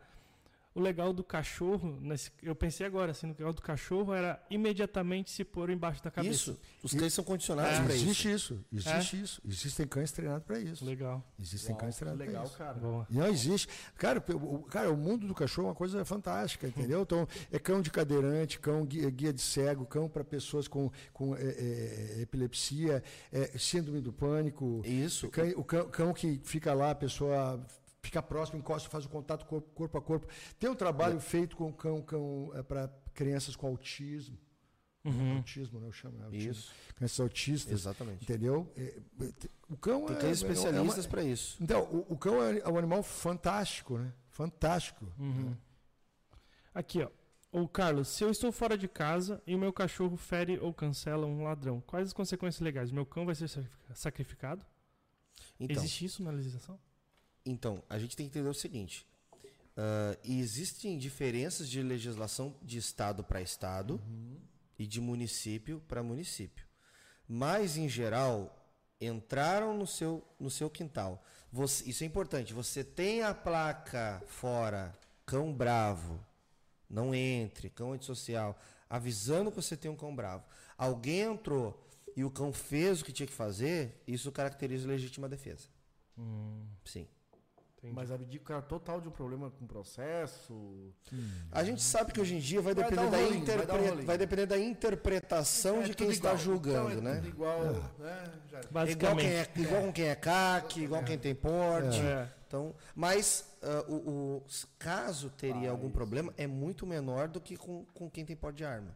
O 0.75 0.81
legal 0.81 1.13
do 1.13 1.23
cachorro, 1.23 1.99
nesse, 2.01 2.31
eu 2.43 2.55
pensei 2.55 2.87
agora, 2.87 3.11
assim, 3.11 3.27
o 3.27 3.31
legal 3.31 3.53
do 3.53 3.61
cachorro 3.61 4.15
era 4.15 4.43
imediatamente 4.49 5.31
se 5.31 5.45
pôr 5.45 5.69
embaixo 5.69 6.03
da 6.03 6.11
cabeça. 6.11 6.33
Isso. 6.53 6.61
Os 6.83 6.95
cães 6.95 7.13
são 7.13 7.23
condicionados 7.23 7.79
É. 7.79 7.83
para 7.83 7.95
isso. 7.95 8.05
Existe 8.05 8.33
isso, 8.33 8.65
existe 8.73 9.21
isso. 9.23 9.43
Existem 9.47 9.87
cães 9.87 10.11
treinados 10.13 10.45
para 10.47 10.59
isso. 10.59 10.83
Legal. 10.85 11.23
Existem 11.39 11.77
cães 11.77 11.95
Que 11.95 11.99
treinados 12.01 12.25
para 12.25 12.33
legal, 12.33 12.45
isso. 12.47 12.57
cara. 12.57 12.73
Boa. 12.79 13.07
Não 13.11 13.27
existe. 13.29 13.69
Cara, 13.97 14.25
o, 14.35 14.61
cara, 14.63 14.91
o 14.91 14.97
mundo 14.97 15.27
do 15.27 15.35
cachorro 15.35 15.67
é 15.67 15.71
uma 15.71 15.77
coisa 15.77 16.05
fantástica, 16.05 16.67
entendeu? 16.67 17.03
Então, 17.13 17.29
é 17.51 17.59
cão 17.59 17.83
de 17.83 17.91
cadeirante, 17.91 18.59
cão 18.59 18.87
guia, 18.87 19.11
guia 19.11 19.33
de 19.33 19.43
cego, 19.43 19.85
cão 19.85 20.09
para 20.09 20.25
pessoas 20.25 20.67
com, 20.69 20.91
com 21.13 21.35
é, 21.37 21.43
é, 21.43 22.21
epilepsia, 22.23 23.03
é, 23.31 23.59
síndrome 23.59 24.01
do 24.01 24.13
pânico. 24.13 24.81
Isso. 24.87 25.27
O 25.27 25.31
cão, 25.31 25.49
o 25.57 25.65
cão- 25.65 25.89
cão 25.91 26.13
que 26.15 26.41
fica 26.45 26.73
lá, 26.73 26.93
a 26.93 26.95
pessoa 26.95 27.61
fica 28.03 28.23
próximo, 28.23 28.59
encosta, 28.59 28.89
faz 28.91 29.05
o 29.05 29.09
contato 29.09 29.47
corpo, 29.47 29.71
corpo 29.75 29.97
a 29.99 30.03
corpo. 30.03 30.27
Tem 30.59 30.69
um 30.69 30.75
trabalho 30.75 31.21
feito 31.21 31.57
com 31.57 31.73
cão, 31.73 32.03
cão 32.03 32.51
para 32.67 32.89
crianças 33.15 33.55
com 33.57 33.67
autismo. 33.69 34.37
Autismo, 35.37 35.81
né? 35.81 35.89
Eu 35.89 35.93
chamo, 35.93 36.17
né? 36.19 36.25
Autismo. 36.27 36.51
Isso. 36.53 36.73
Crianças 36.95 37.21
autistas. 37.21 37.73
Exatamente. 37.73 38.23
Entendeu? 38.23 38.73
É, 38.77 38.83
é, 38.83 39.33
o 39.69 39.77
cão 39.77 40.07
Tem 40.07 40.17
é, 40.17 40.19
cães 40.21 40.43
é 40.43 40.47
especialistas 40.47 41.07
para 41.07 41.25
isso. 41.25 41.57
então, 41.61 41.83
o, 41.85 42.13
o 42.15 42.17
cão 42.19 42.43
é 42.43 42.69
um 42.69 42.79
animal 42.79 43.03
fantástico, 43.03 43.99
né? 43.99 44.13
Fantástico. 44.29 45.07
Aqui, 46.75 47.03
ó. 47.03 47.11
O 47.51 47.69
Carlos, 47.69 48.09
se 48.09 48.25
eu 48.25 48.31
estou 48.31 48.51
fora 48.51 48.79
de 48.79 48.89
casa 48.89 49.43
e 49.47 49.55
o 49.55 49.59
meu 49.59 49.73
cachorro 49.75 50.17
fere 50.17 50.59
ou 50.59 50.73
cancela 50.73 51.27
um 51.27 51.43
ladrão, 51.43 51.83
quais 51.87 52.07
as 52.09 52.13
consequências 52.15 52.61
legais? 52.63 52.91
Meu 52.91 53.05
cão 53.05 53.27
vai 53.27 53.35
ser 53.35 53.47
sacrifica- 53.49 53.95
sacrificado? 53.95 54.67
Então, 55.61 55.77
Existe 55.77 56.05
isso 56.07 56.23
na 56.23 56.31
legislação? 56.31 56.79
Então, 57.45 57.83
a 57.89 57.99
gente 57.99 58.17
tem 58.17 58.27
que 58.27 58.31
entender 58.39 58.49
o 58.51 58.55
seguinte. 58.55 59.07
ah, 59.77 60.17
existem 60.23 60.99
diferenças 60.99 61.69
de 61.69 61.83
legislação 61.83 62.55
de 62.63 62.77
estado 62.79 63.25
para 63.25 63.41
estado 63.41 64.01
e 64.79 64.87
de 64.87 65.01
município 65.01 65.81
para 65.89 66.03
município. 66.03 66.67
Mas, 67.27 67.77
em 67.79 67.89
geral, 67.89 68.55
entraram 69.01 69.77
no 69.77 69.87
seu, 69.87 70.23
no 70.39 70.51
seu 70.51 70.69
quintal. 70.69 71.25
Você- 71.51 71.89
isso 71.89 72.05
é 72.05 72.07
importante. 72.07 72.53
Você 72.53 72.85
tem 72.85 73.23
a 73.23 73.33
placa 73.35 74.23
fora, 74.27 74.95
cão 75.25 75.53
bravo, 75.53 76.21
não 76.89 77.15
entre, 77.15 77.71
cão 77.71 77.93
antissocial, 77.93 78.59
avisando 78.91 79.51
que 79.51 79.57
você 79.57 79.77
tem 79.77 79.91
um 79.91 79.97
cão 79.97 80.15
bravo. 80.15 80.45
Alguém 80.77 81.21
entrou 81.21 81.83
e 82.15 82.23
o 82.25 82.31
cão 82.31 82.53
fez 82.53 83.01
o 83.01 83.05
que 83.07 83.13
tinha 83.13 83.27
que 83.27 83.33
fazer, 83.33 84.03
isso 84.07 84.31
caracteriza 84.31 84.87
legítima 84.87 85.29
defesa. 85.31 85.67
Sim. 86.85 87.09
Mas 87.91 88.13
abdica 88.13 88.45
o 88.45 88.47
cara 88.47 88.63
total 88.63 89.01
de 89.01 89.09
um 89.09 89.11
problema 89.11 89.51
com 89.51 89.67
processo. 89.67 90.93
A 91.51 91.65
gente 91.65 91.83
sabe 91.83 92.13
que 92.13 92.21
hoje 92.21 92.37
em 92.37 92.39
dia 92.39 92.61
vai 92.63 92.75
Vai 92.75 92.85
depender, 92.85 93.07
um 93.07 93.11
da, 93.11 93.17
rolinho, 93.17 93.31
vai 93.33 93.39
interpre- 93.43 93.67
dar 93.67 93.75
um 93.75 94.05
vai 94.07 94.19
depender 94.19 94.47
da 94.47 94.59
interpretação 94.59 95.81
É 95.81 95.85
de 95.85 95.95
quem 95.95 96.11
está 96.11 96.37
julgando, 96.37 96.93
Então 96.93 97.11
é 97.11 97.21
né? 97.21 97.23
igual, 97.27 97.61
né? 97.99 98.33
Já- 98.51 98.61
Igual 98.87 99.17
quem, 99.17 99.27
é, 99.29 99.49
igual 99.57 99.83
com 99.83 99.93
quem 99.93 100.05
é 100.07 100.15
CAC, 100.15 100.81
igual 100.83 101.03
quem 101.03 101.19
tem 101.19 101.35
porte. 101.35 101.99
É. 102.01 102.29
Então, 102.47 102.75
mas 102.95 103.45
ah, 103.63 103.85
o, 103.89 103.95
o- 103.95 104.43
caso 104.79 105.31
teria 105.31 105.71
algum 105.71 105.91
problema, 105.91 106.33
é 106.37 106.47
muito 106.47 106.87
menor 106.87 107.27
do 107.29 107.41
que 107.41 107.57
com, 107.57 107.85
com 107.95 108.09
quem 108.11 108.25
tem 108.25 108.37
porte 108.37 108.59
de 108.59 108.65
arma. 108.65 108.95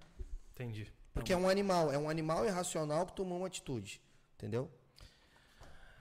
Entendi. 0.55 0.93
Porque 1.13 1.33
é 1.33 1.37
um 1.37 1.49
animal, 1.49 1.91
é 1.91 1.99
um 1.99 2.09
animal 2.09 2.45
irracional 2.45 3.07
que 3.07 3.15
tomou 3.17 3.39
uma 3.39 3.47
atitude. 3.47 4.01
Entendeu? 4.37 4.71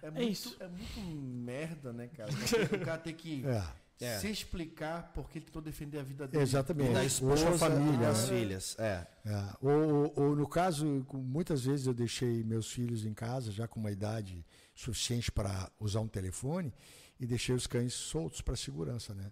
É, 0.08 0.12
muito, 0.12 0.32
isso. 0.32 0.56
é 0.60 0.68
muito 0.68 1.00
merda, 1.02 1.92
né, 1.94 2.08
cara? 2.08 2.32
Porque 2.32 2.76
o 2.76 2.80
cara 2.86 2.98
tem 3.00 3.14
que 3.16 3.44
É. 3.48 3.64
É. 4.02 4.20
se 4.20 4.30
explicar 4.30 5.12
porque 5.14 5.38
ele 5.40 5.46
tentou 5.46 5.62
defender 5.62 6.00
a 6.00 6.04
vida 6.04 6.28
dele. 6.28 6.44
Exatamente. 6.44 6.92
Da 6.92 7.00
Ou 7.00 7.06
esposa 7.06 7.50
a 7.50 7.58
família. 7.58 7.94
e 7.94 7.98
das 8.00 8.30
né? 8.30 8.38
filhas. 8.38 8.76
É. 8.78 9.08
É. 9.26 9.50
Ou, 9.62 9.72
ou- 9.72 10.14
ou, 10.18 10.36
no 10.36 10.48
caso, 10.50 11.06
muitas 11.14 11.64
vezes 11.64 11.88
eu 11.88 11.94
deixei 11.94 12.44
meus 12.44 12.70
filhos 12.70 13.06
em 13.06 13.14
casa, 13.14 13.52
já 13.54 13.68
com 13.70 13.80
uma 13.80 13.92
idade 13.92 14.46
suficiente 14.76 15.32
para 15.32 15.72
usar 15.80 16.02
um 16.02 16.08
telefone, 16.10 16.74
e 17.18 17.26
deixei 17.26 17.56
os 17.56 17.66
cães 17.68 17.94
soltos 17.94 18.42
para 18.42 18.58
segurança, 18.58 19.14
né? 19.16 19.32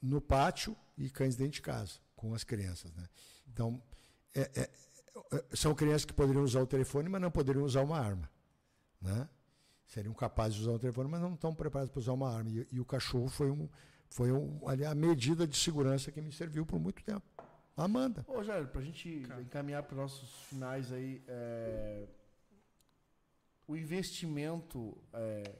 No 0.00 0.18
pátio 0.18 0.74
e 0.96 1.10
cães 1.10 1.36
dentro 1.36 1.52
de 1.52 1.60
casa, 1.62 1.98
com 2.16 2.32
as 2.32 2.42
crianças, 2.42 2.94
né? 2.94 3.06
Então, 3.52 3.82
é- 4.34 4.50
é- 4.54 4.70
é- 5.36 5.44
são 5.54 5.74
crianças 5.74 6.06
que 6.06 6.14
poderiam 6.14 6.42
usar 6.42 6.62
o 6.62 6.66
telefone, 6.66 7.06
mas 7.10 7.20
não 7.20 7.30
poderiam 7.30 7.64
usar 7.64 7.82
uma 7.82 7.98
arma, 8.00 8.30
né? 9.02 9.28
Seriam 9.90 10.14
capazes 10.14 10.54
de 10.54 10.62
usar 10.62 10.70
o 10.70 10.78
telefone, 10.78 11.10
mas 11.10 11.20
não 11.20 11.34
estão 11.34 11.52
preparados 11.52 11.90
para 11.90 11.98
usar 11.98 12.12
uma 12.12 12.32
arma. 12.32 12.48
E, 12.48 12.64
e 12.70 12.78
o 12.78 12.84
cachorro 12.84 13.28
foi, 13.28 13.50
um, 13.50 13.68
foi 14.08 14.30
um, 14.30 14.60
ali, 14.68 14.84
a 14.84 14.94
medida 14.94 15.48
de 15.48 15.56
segurança 15.56 16.12
que 16.12 16.20
me 16.20 16.30
serviu 16.30 16.64
por 16.64 16.78
muito 16.78 17.02
tempo. 17.02 17.26
Amanda. 17.76 18.24
Ô, 18.28 18.40
Jair, 18.44 18.68
pra 18.68 18.80
gente 18.82 19.26
encaminhar 19.40 19.82
para 19.82 19.96
nossos 19.96 20.30
finais 20.42 20.92
aí, 20.92 21.20
é, 21.26 22.06
o 23.66 23.76
investimento 23.76 24.96
é, 25.12 25.56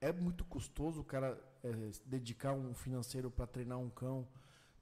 é 0.00 0.12
muito 0.12 0.44
custoso 0.44 1.02
o 1.02 1.04
cara 1.04 1.40
é, 1.62 1.70
dedicar 2.04 2.54
um 2.54 2.74
financeiro 2.74 3.30
para 3.30 3.46
treinar 3.46 3.78
um 3.78 3.88
cão 3.88 4.26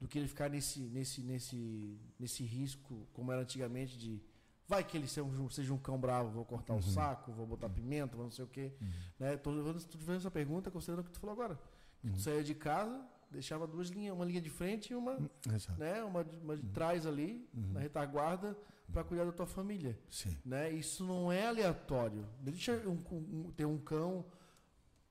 do 0.00 0.08
que 0.08 0.18
ele 0.18 0.26
ficar 0.26 0.48
nesse, 0.48 0.80
nesse, 0.80 1.20
nesse, 1.20 2.00
nesse 2.18 2.42
risco, 2.42 3.06
como 3.12 3.32
era 3.32 3.42
antigamente, 3.42 3.98
de 3.98 4.22
vai 4.70 4.84
que 4.84 4.96
ele 4.96 5.08
seja 5.08 5.24
um, 5.24 5.50
seja 5.50 5.74
um 5.74 5.78
cão 5.78 5.98
bravo, 5.98 6.30
vou 6.30 6.44
cortar 6.44 6.74
o 6.74 6.80
saco, 6.82 7.32
vou 7.32 7.44
botar 7.46 7.68
pimenta, 7.68 8.14
vou 8.16 8.24
não 8.24 8.30
sei 8.30 8.44
o 8.44 8.48
quê. 8.48 8.72
Né? 9.18 9.36
Tô, 9.36 9.50
tô 9.64 9.74
te 9.80 9.98
fazendo 9.98 10.18
essa 10.18 10.30
pergunta 10.30 10.70
considerando 10.70 11.00
o 11.00 11.04
que 11.04 11.10
tu 11.10 11.18
falou 11.18 11.34
agora. 11.34 11.58
Que 12.00 12.10
tu 12.10 12.20
saía 12.20 12.44
de 12.44 12.54
casa, 12.54 13.04
deixava 13.30 13.66
duas 13.66 13.88
linhas, 13.88 14.14
uma 14.14 14.24
linha 14.24 14.40
de 14.40 14.48
frente 14.48 14.92
e 14.92 14.94
uma 14.94 15.18
Exato. 15.52 15.78
né, 15.78 16.02
uma, 16.04 16.22
de- 16.24 16.38
uma 16.38 16.56
de 16.56 16.62
trás 16.68 17.04
ali, 17.04 17.46
na 17.52 17.80
retaguarda, 17.80 18.56
para 18.92 19.02
cuidar 19.04 19.24
da 19.24 19.32
tua 19.32 19.46
família. 19.46 19.98
Sim. 20.08 20.36
Né? 20.44 20.70
Isso 20.70 21.04
não 21.04 21.30
é 21.32 21.46
aleatório. 21.48 22.24
Deixa 22.40 22.72
um, 22.88 22.98
um- 23.12 23.52
ter 23.56 23.64
um 23.66 23.76
cão, 23.78 24.24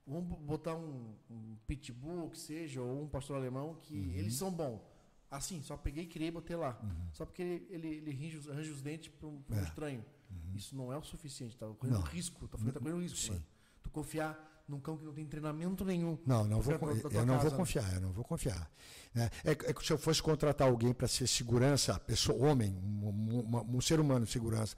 vamos 0.08 0.40
botar 0.40 0.76
um, 0.76 1.14
um 1.30 1.56
pitbull, 1.68 2.30
que 2.30 2.38
seja, 2.40 2.82
ou 2.82 3.04
um 3.04 3.08
pastor 3.08 3.36
alemão, 3.36 3.76
que 3.84 3.94
eles 4.18 4.36
são 4.36 4.50
bons. 4.52 4.82
Assim, 5.32 5.62
só 5.62 5.78
peguei, 5.78 6.06
criei 6.08 6.30
e 6.30 6.32
botei 6.32 6.56
lá. 6.56 6.80
Só 7.14 7.26
porque 7.26 7.42
ele, 7.42 7.68
ele, 7.70 7.88
ele 8.10 8.38
os, 8.38 8.50
arranja 8.50 8.72
os 8.72 8.82
dentes 8.82 9.10
para 9.10 9.28
um, 9.28 9.42
pra 9.44 9.58
um 9.58 9.64
estranho. 9.64 10.06
Isso 10.56 10.76
não 10.76 10.92
é 10.92 10.98
o 10.98 11.04
suficiente. 11.04 11.56
Tá 11.58 11.68
correndo 11.68 11.96
Não. 11.98 12.02
risco. 12.02 12.48
Tá, 12.48 12.58
tá 12.58 12.80
correndo 12.80 13.00
risco. 13.02 13.18
Sim. 13.18 13.44
Tu 13.84 13.90
confiar 13.92 14.64
num 14.68 14.80
cão 14.80 14.98
que 14.98 15.04
não 15.06 15.14
tem 15.14 15.26
treinamento 15.26 15.84
nenhum. 15.86 16.18
Não, 16.26 16.46
não 16.46 16.62
vou, 16.62 16.78
tua 16.78 16.90
eu 17.12 17.26
não 17.26 17.36
vou 17.36 17.44
casa, 17.44 17.50
né? 17.52 17.58
confiar, 17.58 17.94
eu 17.96 18.02
não 18.02 18.12
vou 18.12 18.24
confiar. 18.24 18.72
É, 19.16 19.52
é 19.52 19.56
que 19.74 19.84
se 19.86 19.92
eu 19.94 19.98
fosse 19.98 20.22
contratar 20.22 20.68
alguém 20.68 20.94
para 20.94 21.08
ser 21.08 21.28
segurança, 21.28 22.00
pessoa, 22.00 22.52
homem, 22.52 22.76
um, 22.76 23.10
um- 23.10 23.78
um 23.78 23.82
ser 23.82 24.00
humano 24.00 24.26
de 24.26 24.32
segurança, 24.32 24.76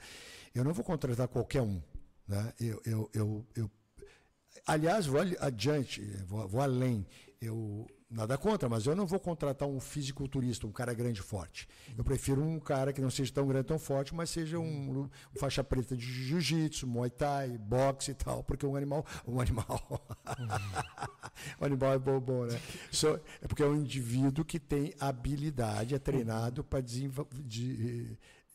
eu 0.55 0.63
não 0.63 0.73
vou 0.73 0.83
contratar 0.85 1.27
qualquer 1.27 1.61
um. 1.61 1.81
Né? 2.27 2.53
Eu, 2.59 2.81
eu, 2.85 3.09
eu, 3.13 3.45
eu- 3.55 3.71
aliás, 4.65 5.05
vou 5.05 5.19
adiante, 5.39 6.01
vou, 6.25 6.47
vou 6.47 6.61
além. 6.61 7.05
Eu 7.41 7.85
nada 8.11 8.37
contra, 8.37 8.67
mas 8.67 8.85
eu 8.85 8.95
não 8.95 9.05
vou 9.05 9.19
contratar 9.19 9.67
um 9.67 9.79
fisiculturista, 9.79 10.67
um 10.67 10.71
cara 10.71 10.93
grande 10.93 11.21
e 11.21 11.23
forte. 11.23 11.67
Eu 11.97 12.03
prefiro 12.03 12.43
um 12.43 12.59
cara 12.59 12.91
que 12.91 13.01
não 13.01 13.09
seja 13.09 13.31
tão 13.33 13.47
grande, 13.47 13.67
tão 13.67 13.79
forte, 13.79 14.13
mas 14.13 14.29
seja 14.29 14.59
um, 14.59 15.03
um 15.03 15.39
faixa 15.39 15.63
preta 15.63 15.95
de 15.95 16.05
jiu-jitsu, 16.05 16.85
muay 16.85 17.09
thai, 17.09 17.57
boxe 17.57 18.11
e 18.11 18.13
tal, 18.13 18.43
porque 18.43 18.65
um 18.65 18.75
animal, 18.75 19.05
um 19.25 19.39
animal, 19.39 20.03
o 21.59 21.65
animal 21.65 21.93
é 21.93 21.99
bom, 21.99 22.45
né? 22.45 22.59
So, 22.91 23.19
é 23.41 23.47
porque 23.47 23.63
é 23.63 23.67
um 23.67 23.75
indivíduo 23.75 24.43
que 24.43 24.59
tem 24.59 24.93
habilidade, 24.99 25.95
é 25.95 25.99
treinado 25.99 26.63
para 26.63 26.83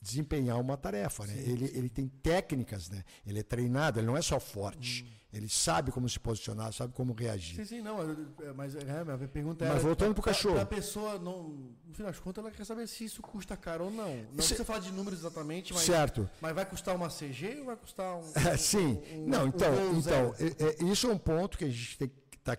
desempenhar 0.01 0.61
uma 0.61 0.77
tarefa, 0.77 1.27
né? 1.27 1.35
Ele, 1.39 1.65
ele 1.75 1.89
tem 1.89 2.09
técnicas, 2.09 2.91
né? 2.91 3.03
Ele 3.27 3.41
é 3.41 3.43
treinado, 3.43 3.99
ele 3.99 4.07
não 4.07 4.17
é 4.17 4.23
só 4.23 4.39
forte. 4.39 5.07
Ele 5.37 5.49
sabe 5.49 5.91
como 5.93 6.09
se 6.09 6.19
posicionar, 6.19 6.73
sabe 6.73 6.93
como 6.95 7.13
reagir. 7.13 7.57
Sim, 7.57 7.65
sim, 7.65 7.81
não, 7.83 8.01
é, 8.01 8.53
mas 8.55 8.75
é, 8.75 9.05
minha 9.05 9.29
pergunta 9.29 9.65
Mas 9.67 9.75
era. 9.75 9.83
voltando 9.85 10.15
pro 10.15 10.23
pra- 10.23 10.33
cachorro. 10.33 10.55
Pra 10.55 10.65
pessoa, 10.67 11.19
não, 11.19 11.43
no 11.85 11.95
final 11.95 12.11
das 12.11 12.19
contas, 12.21 12.43
ela 12.45 12.51
quer 12.53 12.65
saber 12.65 12.87
se 12.87 13.05
isso 13.05 13.21
custa 13.21 13.57
caro 13.57 13.85
ou 13.85 13.91
não. 13.91 14.15
Não 14.17 14.25
Se- 14.31 14.37
precisa 14.37 14.65
falar 14.65 14.79
de 14.79 14.91
números 14.93 15.19
exatamente, 15.21 15.75
mas. 15.75 15.83
Certo. 15.83 16.29
Mas 16.41 16.55
vai 16.55 16.65
custar 16.65 16.97
uma 16.97 17.11
CG 17.11 17.59
ou 17.61 17.67
vai 17.67 17.77
custar 17.77 18.17
um. 18.17 18.33
É, 18.55 18.57
sim. 18.57 19.01
um- 19.13 19.27
não, 19.29 19.45
um 19.45 19.49
então, 19.49 19.73
voo 19.75 19.91
então 19.99 20.01
zero? 20.35 20.35
é- 20.59 20.83
é- 20.83 20.85
isso 20.91 21.07
é 21.07 21.13
um 21.13 21.19
ponto 21.19 21.59
que 21.59 21.65
a 21.65 21.69
gente 21.69 21.99
tem 21.99 22.09
que 22.09 22.37
estar 22.39 22.59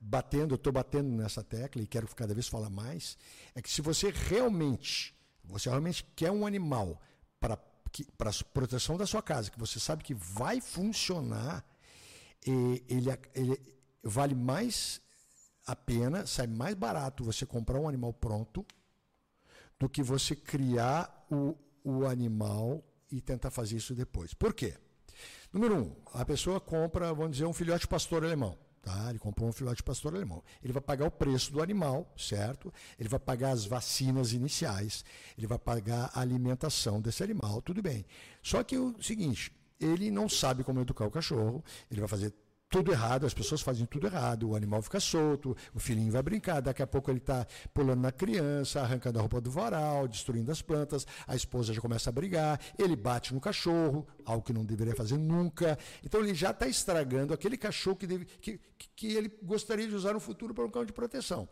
batendo, 0.00 0.52
eu 0.52 0.56
estou 0.56 0.72
batendo 0.72 1.08
nessa 1.08 1.42
tecla 1.42 1.82
e 1.82 1.86
quero 1.86 2.06
cada 2.14 2.34
vez 2.34 2.46
falar 2.48 2.70
mais, 2.70 3.16
é 3.54 3.60
que 3.62 3.70
se 3.70 3.80
você 3.82 4.10
realmente, 4.10 5.14
você 5.44 5.68
realmente 5.68 6.04
quer 6.14 6.30
um 6.30 6.46
animal 6.46 7.00
para 7.40 7.58
para 8.16 8.30
proteção 8.54 8.96
da 8.96 9.04
sua 9.04 9.20
casa, 9.20 9.50
que 9.50 9.58
você 9.58 9.80
sabe 9.80 10.04
que 10.04 10.14
vai 10.14 10.60
funcionar, 10.60 11.64
ele, 12.46 13.10
ele 13.34 13.60
vale 14.02 14.34
mais 14.34 15.00
a 15.66 15.76
pena, 15.76 16.26
sai 16.26 16.46
mais 16.46 16.74
barato 16.74 17.24
você 17.24 17.44
comprar 17.46 17.78
um 17.78 17.88
animal 17.88 18.12
pronto 18.12 18.64
do 19.78 19.88
que 19.88 20.02
você 20.02 20.34
criar 20.34 21.26
o, 21.30 21.56
o 21.84 22.06
animal 22.06 22.84
e 23.10 23.20
tentar 23.20 23.50
fazer 23.50 23.76
isso 23.76 23.94
depois. 23.94 24.34
Por 24.34 24.52
quê? 24.54 24.76
Número 25.52 25.76
um, 25.76 25.96
a 26.12 26.24
pessoa 26.24 26.60
compra, 26.60 27.12
vamos 27.12 27.32
dizer, 27.32 27.44
um 27.46 27.52
filhote 27.52 27.86
pastor 27.86 28.24
alemão. 28.24 28.56
tá? 28.82 29.10
Ele 29.10 29.18
comprou 29.18 29.48
um 29.48 29.52
filhote 29.52 29.82
pastor 29.82 30.14
alemão. 30.14 30.42
Ele 30.62 30.72
vai 30.72 30.82
pagar 30.82 31.06
o 31.06 31.10
preço 31.10 31.52
do 31.52 31.62
animal, 31.62 32.12
certo? 32.16 32.72
Ele 32.98 33.08
vai 33.08 33.18
pagar 33.18 33.50
as 33.50 33.64
vacinas 33.64 34.32
iniciais, 34.32 35.04
ele 35.36 35.46
vai 35.46 35.58
pagar 35.58 36.10
a 36.14 36.20
alimentação 36.20 37.00
desse 37.00 37.22
animal, 37.22 37.60
tudo 37.62 37.82
bem. 37.82 38.04
Só 38.42 38.62
que 38.62 38.78
o 38.78 39.00
seguinte, 39.02 39.52
ele 39.80 40.10
não 40.10 40.28
sabe 40.28 40.62
como 40.62 40.80
educar 40.80 41.06
o 41.06 41.10
cachorro, 41.10 41.64
ele 41.90 42.00
vai 42.00 42.08
fazer 42.08 42.32
tudo 42.70 42.92
errado, 42.92 43.26
as 43.26 43.34
pessoas 43.34 43.60
fazem 43.60 43.84
tudo 43.84 44.06
errado, 44.06 44.48
o 44.48 44.54
animal 44.54 44.80
fica 44.80 45.00
solto, 45.00 45.56
o 45.74 45.80
filhinho 45.80 46.12
vai 46.12 46.22
brincar, 46.22 46.60
daqui 46.60 46.80
a 46.80 46.86
pouco 46.86 47.10
ele 47.10 47.18
está 47.18 47.44
pulando 47.74 48.00
na 48.00 48.12
criança, 48.12 48.80
arrancando 48.80 49.18
a 49.18 49.22
roupa 49.22 49.40
do 49.40 49.50
varal, 49.50 50.06
destruindo 50.06 50.52
as 50.52 50.62
plantas, 50.62 51.04
a 51.26 51.34
esposa 51.34 51.74
já 51.74 51.80
começa 51.80 52.10
a 52.10 52.12
brigar, 52.12 52.60
ele 52.78 52.94
bate 52.94 53.34
no 53.34 53.40
cachorro, 53.40 54.06
algo 54.24 54.44
que 54.44 54.52
não 54.52 54.64
deveria 54.64 54.94
fazer 54.94 55.18
nunca. 55.18 55.76
Então 56.04 56.20
ele 56.20 56.32
já 56.32 56.50
está 56.52 56.68
estragando 56.68 57.34
aquele 57.34 57.56
cachorro 57.56 57.96
que, 57.96 58.06
deve, 58.06 58.24
que, 58.24 58.60
que 58.94 59.16
ele 59.16 59.36
gostaria 59.42 59.88
de 59.88 59.94
usar 59.96 60.12
no 60.12 60.20
futuro 60.20 60.54
para 60.54 60.64
um 60.64 60.70
cão 60.70 60.84
de 60.84 60.92
proteção. 60.92 61.48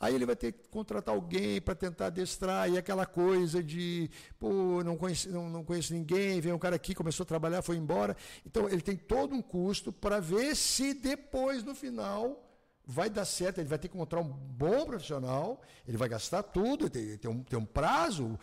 Aí 0.00 0.14
ele 0.14 0.26
vai 0.26 0.36
ter 0.36 0.52
que 0.52 0.68
contratar 0.68 1.14
alguém 1.14 1.60
para 1.60 1.74
tentar 1.74 2.06
adestrar, 2.06 2.70
e 2.70 2.78
aquela 2.78 3.04
coisa 3.04 3.62
de, 3.62 4.10
pô, 4.38 4.82
não 4.84 4.96
conheço, 4.96 5.30
não, 5.30 5.50
não 5.50 5.64
conheço 5.64 5.92
ninguém, 5.92 6.40
vem 6.40 6.52
um 6.52 6.58
cara 6.58 6.76
aqui, 6.76 6.94
começou 6.94 7.24
a 7.24 7.26
trabalhar, 7.26 7.62
foi 7.62 7.76
embora. 7.76 8.16
Então 8.46 8.68
ele 8.68 8.80
tem 8.80 8.96
todo 8.96 9.34
um 9.34 9.42
custo 9.42 9.92
para 9.92 10.20
ver 10.20 10.54
se 10.54 10.94
depois, 10.94 11.64
no 11.64 11.74
final, 11.74 12.48
vai 12.84 13.10
dar 13.10 13.24
certo, 13.24 13.58
ele 13.58 13.68
vai 13.68 13.78
ter 13.78 13.88
que 13.88 13.96
encontrar 13.96 14.20
um 14.20 14.28
bom 14.28 14.86
profissional, 14.86 15.60
ele 15.86 15.98
vai 15.98 16.08
gastar 16.08 16.42
tudo, 16.42 16.88
tem, 16.88 17.18
tem, 17.18 17.30
um, 17.30 17.42
tem 17.42 17.58
um 17.58 17.66
prazo 17.66 18.38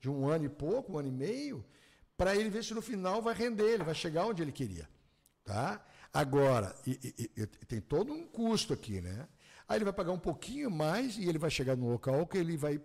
de 0.00 0.08
um 0.08 0.28
ano 0.28 0.44
e 0.44 0.48
pouco, 0.48 0.92
um 0.92 0.98
ano 0.98 1.08
e 1.08 1.12
meio, 1.12 1.64
para 2.16 2.36
ele 2.36 2.50
ver 2.50 2.62
se 2.62 2.74
no 2.74 2.82
final 2.82 3.20
vai 3.20 3.34
render, 3.34 3.74
ele 3.74 3.84
vai 3.84 3.94
chegar 3.94 4.26
onde 4.26 4.42
ele 4.42 4.52
queria. 4.52 4.88
Tá? 5.44 5.84
Agora, 6.12 6.76
e, 6.86 7.14
e, 7.18 7.42
e, 7.42 7.46
tem 7.46 7.80
todo 7.80 8.12
um 8.12 8.26
custo 8.26 8.72
aqui, 8.72 9.00
né? 9.00 9.26
Aí 9.68 9.76
ele 9.76 9.84
vai 9.84 9.92
pagar 9.92 10.12
um 10.12 10.18
pouquinho 10.18 10.70
mais 10.70 11.18
e 11.18 11.28
ele 11.28 11.38
vai 11.38 11.50
chegar 11.50 11.76
no 11.76 11.90
local 11.90 12.26
que 12.26 12.38
ele 12.38 12.56
vai, 12.56 12.80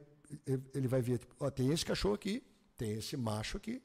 ele 0.74 0.88
vai 0.88 1.02
ver, 1.02 1.22
ó, 1.40 1.50
tem 1.50 1.72
esse 1.72 1.86
cachorro 1.86 2.16
aqui, 2.16 2.44
tem 2.78 2.92
esse 2.92 3.16
macho 3.16 3.58
aqui, 3.58 3.82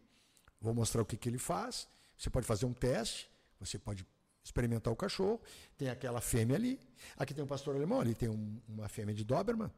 vou 0.60 0.74
mostrar 0.74 1.02
o 1.02 1.06
que, 1.06 1.16
que 1.16 1.28
ele 1.28 1.38
faz. 1.38 1.88
Você 2.16 2.28
pode 2.28 2.46
fazer 2.46 2.66
um 2.66 2.72
teste, 2.72 3.30
você 3.60 3.78
pode 3.78 4.04
experimentar 4.42 4.92
o 4.92 4.96
cachorro, 4.96 5.40
tem 5.76 5.90
aquela 5.90 6.20
fêmea 6.20 6.56
ali, 6.56 6.80
aqui 7.16 7.32
tem 7.32 7.44
um 7.44 7.46
pastor 7.46 7.76
alemão, 7.76 8.00
ali 8.00 8.14
tem 8.14 8.28
um, 8.28 8.60
uma 8.68 8.88
fêmea 8.88 9.14
de 9.14 9.24
Doberman, 9.24 9.70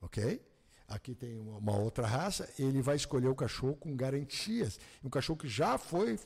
ok? 0.00 0.40
Aqui 0.88 1.14
tem 1.14 1.36
uma 1.38 1.76
outra 1.76 2.06
raça, 2.06 2.48
ele 2.58 2.80
vai 2.80 2.96
escolher 2.96 3.28
o 3.28 3.34
cachorro 3.34 3.74
com 3.76 3.96
garantias. 3.96 4.78
Um 5.02 5.08
cachorro 5.08 5.38
que 5.38 5.48
já 5.48 5.78
foi 5.78 6.18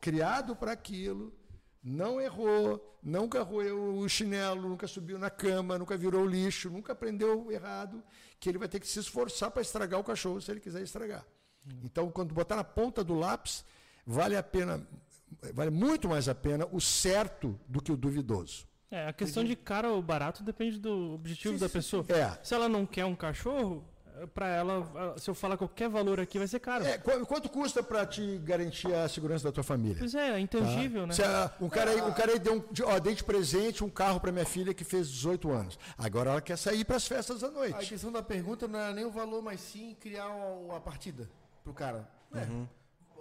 criado 0.00 0.54
para 0.56 0.72
aquilo, 0.72 1.32
não 1.82 2.20
errou, 2.20 2.98
nunca 3.02 3.42
roeu 3.42 3.96
o 3.98 4.08
chinelo, 4.08 4.68
nunca 4.68 4.86
subiu 4.86 5.18
na 5.18 5.30
cama, 5.30 5.78
nunca 5.78 5.96
virou 5.96 6.26
lixo, 6.26 6.68
nunca 6.70 6.92
aprendeu 6.92 7.50
errado, 7.50 8.02
que 8.40 8.48
ele 8.48 8.58
vai 8.58 8.68
ter 8.68 8.80
que 8.80 8.86
se 8.86 8.98
esforçar 8.98 9.50
para 9.50 9.62
estragar 9.62 10.00
o 10.00 10.04
cachorro 10.04 10.40
se 10.40 10.50
ele 10.50 10.60
quiser 10.60 10.82
estragar. 10.82 11.24
Então, 11.82 12.10
quando 12.10 12.34
botar 12.34 12.56
na 12.56 12.64
ponta 12.64 13.02
do 13.02 13.14
lápis, 13.14 13.64
vale 14.06 14.36
a 14.36 14.42
pena, 14.42 14.86
vale 15.52 15.70
muito 15.70 16.08
mais 16.08 16.28
a 16.28 16.34
pena 16.34 16.66
o 16.70 16.80
certo 16.80 17.58
do 17.66 17.82
que 17.82 17.90
o 17.92 17.96
duvidoso. 17.96 18.66
É, 18.90 19.08
a 19.08 19.12
questão 19.12 19.42
de 19.42 19.56
cara 19.56 19.90
ou 19.90 20.00
barato 20.00 20.44
depende 20.44 20.78
do 20.78 21.14
objetivo 21.14 21.54
sim, 21.54 21.60
da 21.60 21.68
sim, 21.68 21.72
pessoa. 21.72 22.04
Sim. 22.04 22.12
É. 22.12 22.38
Se 22.42 22.54
ela 22.54 22.68
não 22.68 22.86
quer 22.86 23.04
um 23.04 23.16
cachorro, 23.16 23.84
para 24.34 24.48
ela, 24.48 25.14
se 25.18 25.28
eu 25.28 25.34
falar 25.34 25.56
qualquer 25.56 25.88
valor 25.88 26.20
aqui, 26.20 26.38
vai 26.38 26.48
ser 26.48 26.60
caro. 26.60 26.84
É, 26.84 26.98
quanto 26.98 27.48
custa 27.48 27.82
para 27.82 28.06
te 28.06 28.38
garantir 28.38 28.92
a 28.94 29.08
segurança 29.08 29.44
da 29.44 29.52
tua 29.52 29.62
família? 29.62 29.96
Pois 29.98 30.14
é, 30.14 30.30
é 30.30 30.40
intangível, 30.40 31.02
tá? 31.02 31.06
né? 31.08 31.14
Se 31.14 31.22
a, 31.22 31.52
um 31.60 31.68
cara 31.68 31.90
aí, 31.90 32.00
um 32.00 32.12
cara 32.12 32.32
aí 32.32 32.38
deu 32.38 32.54
um, 32.54 32.64
ó, 32.84 32.98
dei 32.98 33.14
de 33.14 33.24
presente 33.24 33.84
um 33.84 33.90
carro 33.90 34.20
para 34.20 34.32
minha 34.32 34.46
filha 34.46 34.72
que 34.72 34.84
fez 34.84 35.08
18 35.08 35.50
anos. 35.50 35.78
Agora 35.98 36.30
ela 36.30 36.40
quer 36.40 36.56
sair 36.56 36.84
para 36.84 36.96
as 36.96 37.06
festas 37.06 37.40
da 37.40 37.50
noite. 37.50 37.74
A 37.74 37.86
questão 37.86 38.10
da 38.10 38.22
pergunta 38.22 38.66
não 38.66 38.78
é 38.78 38.92
nem 38.92 39.04
o 39.04 39.10
valor, 39.10 39.42
mas 39.42 39.60
sim 39.60 39.96
criar 40.00 40.28
uma, 40.28 40.74
uma 40.74 40.80
partida 40.80 41.28
pro 41.62 41.74
cara. 41.74 42.08
Uhum. 42.34 42.66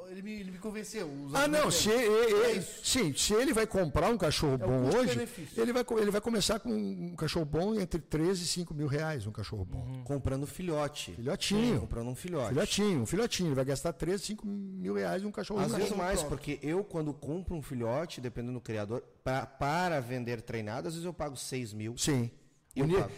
É 0.08 0.12
ele 0.12 0.22
me, 0.22 0.32
ele 0.40 0.52
me 0.52 0.58
convenceu. 0.58 1.10
Ah, 1.34 1.48
não, 1.48 1.70
se 1.72 1.90
ele, 1.90 2.58
é 2.58 2.62
sim, 2.62 3.14
se 3.14 3.34
ele 3.34 3.54
vai 3.54 3.66
comprar 3.66 4.10
um 4.10 4.18
cachorro 4.18 4.54
é 4.54 4.58
bom 4.58 4.90
hoje, 4.96 5.28
ele 5.58 5.74
vai, 5.74 5.86
ele 6.00 6.12
vai 6.12 6.22
começar 6.22 6.60
com 6.60 6.70
um 6.70 7.16
cachorro 7.16 7.46
bom 7.46 7.76
entre 7.76 8.00
13 8.00 8.44
e 8.44 8.48
5 8.48 8.74
mil 8.74 8.88
reais, 8.88 9.26
um 9.26 9.32
cachorro 9.32 9.66
bom. 9.66 9.80
Uhum. 9.80 10.04
Comprando 10.04 10.46
filhote. 10.46 11.14
Filhotinho. 11.14 11.80
comprando 11.80 12.10
um 12.10 12.16
filhote. 12.16 12.50
Filhotinho, 12.50 13.02
um 13.02 13.06
filhotinho. 13.06 13.48
Ele 13.50 13.56
vai 13.56 13.66
gastar 13.66 13.94
13, 13.94 14.24
5 14.26 14.46
mil 14.46 14.94
reais 14.94 15.24
um 15.24 15.32
cachorro 15.32 15.60
Às 15.60 15.74
vezes 15.74 15.92
mais, 15.96 16.20
próprio. 16.20 16.38
porque 16.38 16.60
eu, 16.66 16.84
quando 16.84 17.14
compro 17.14 17.56
um 17.56 17.62
filhote, 17.62 18.22
dependendo 18.22 18.54
do 18.54 18.62
criador, 18.62 19.04
pra, 19.24 19.46
para 19.46 20.00
vender 20.00 20.42
treinado, 20.42 20.88
às 20.88 20.94
vezes 20.94 21.06
eu 21.06 21.14
pago 21.14 21.36
6 21.36 21.74
mil. 21.74 21.98
Sim. 21.98 22.30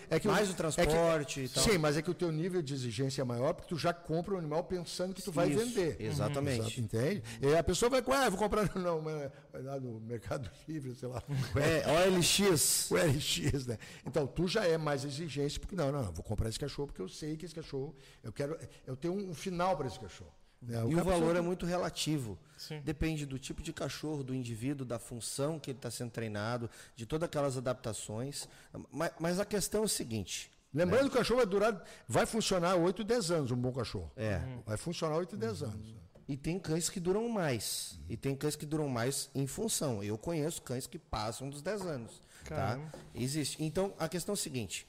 É 0.09 0.19
que 0.19 0.27
mais 0.27 0.49
o, 0.49 0.51
o 0.51 0.55
transporte 0.55 0.91
é 0.91 1.25
que, 1.25 1.49
e 1.49 1.49
tal. 1.49 1.63
Sim, 1.63 1.77
mas 1.77 1.97
é 1.97 2.01
que 2.01 2.11
o 2.11 2.13
teu 2.13 2.31
nível 2.31 2.61
de 2.61 2.73
exigência 2.73 3.21
é 3.21 3.25
maior 3.25 3.53
porque 3.53 3.69
tu 3.69 3.77
já 3.77 3.93
compra 3.93 4.35
o 4.35 4.37
animal 4.37 4.63
pensando 4.63 5.13
que 5.13 5.21
tu 5.21 5.29
Isso, 5.29 5.31
vai 5.31 5.49
vender. 5.49 5.97
Exatamente. 5.99 6.79
Uhum. 6.79 6.85
Entende? 6.85 7.23
E 7.41 7.55
a 7.55 7.63
pessoa 7.63 7.89
vai, 7.89 8.03
ah, 8.07 8.29
vou 8.29 8.37
comprar 8.37 8.69
não, 8.75 9.01
mas 9.01 9.31
vai 9.51 9.63
lá 9.63 9.79
no 9.79 9.99
Mercado 9.99 10.49
Livre, 10.67 10.93
sei 10.95 11.09
lá. 11.09 11.23
É, 11.57 12.07
OLX. 12.07 12.91
O 12.91 12.95
LX, 12.95 13.67
né? 13.67 13.77
Então 14.05 14.27
tu 14.27 14.47
já 14.47 14.65
é 14.65 14.77
mais 14.77 15.03
exigente 15.03 15.59
porque 15.59 15.75
não, 15.75 15.91
não, 15.91 16.03
não, 16.03 16.11
vou 16.11 16.23
comprar 16.23 16.49
esse 16.49 16.59
cachorro 16.59 16.87
porque 16.87 17.01
eu 17.01 17.09
sei 17.09 17.35
que 17.35 17.45
esse 17.45 17.55
cachorro, 17.55 17.95
eu 18.23 18.31
quero, 18.31 18.57
eu 18.85 18.95
tenho 18.95 19.13
um 19.13 19.33
final 19.33 19.75
para 19.75 19.87
esse 19.87 19.99
cachorro. 19.99 20.36
É, 20.69 20.83
o 20.83 20.91
e 20.91 20.95
o 20.95 21.03
valor 21.03 21.35
é 21.35 21.41
muito 21.41 21.65
relativo. 21.65 22.37
Sim. 22.57 22.81
Depende 22.81 23.25
do 23.25 23.37
tipo 23.37 23.61
de 23.61 23.71
cachorro, 23.71 24.23
do 24.23 24.33
indivíduo, 24.33 24.85
da 24.85 24.97
função 24.97 25.59
que 25.59 25.71
ele 25.71 25.77
está 25.77 25.91
sendo 25.91 26.11
treinado, 26.11 26.69
de 26.95 27.05
todas 27.05 27.27
aquelas 27.27 27.57
adaptações. 27.57 28.47
Mas, 28.91 29.11
mas 29.19 29.39
a 29.39 29.45
questão 29.45 29.81
é 29.81 29.85
o 29.85 29.89
seguinte. 29.89 30.51
Lembrando 30.73 31.03
né? 31.03 31.09
que 31.09 31.15
o 31.15 31.17
cachorro 31.17 31.37
vai 31.37 31.45
durar, 31.45 31.83
vai 32.07 32.25
funcionar 32.25 32.75
8, 32.75 33.03
10 33.03 33.31
anos, 33.31 33.51
um 33.51 33.55
bom 33.55 33.71
cachorro. 33.71 34.11
É. 34.15 34.41
Vai 34.65 34.77
funcionar 34.77 35.17
8, 35.17 35.37
10 35.37 35.61
uhum. 35.61 35.67
anos. 35.69 35.95
E 36.27 36.35
tem 36.35 36.59
cães 36.59 36.89
que 36.89 36.99
duram 36.99 37.27
mais. 37.29 37.93
Uhum. 37.93 38.05
E 38.09 38.17
tem 38.17 38.35
cães 38.35 38.55
que 38.55 38.65
duram 38.65 38.89
mais 38.89 39.29
em 39.33 39.47
função. 39.47 40.03
Eu 40.03 40.17
conheço 40.17 40.61
cães 40.61 40.85
que 40.85 40.99
passam 40.99 41.49
dos 41.49 41.61
10 41.61 41.81
anos. 41.83 42.21
Tá? 42.45 42.79
Existe. 43.13 43.61
Então, 43.63 43.93
a 43.99 44.07
questão 44.07 44.33
é 44.33 44.37
a 44.37 44.37
seguinte. 44.37 44.87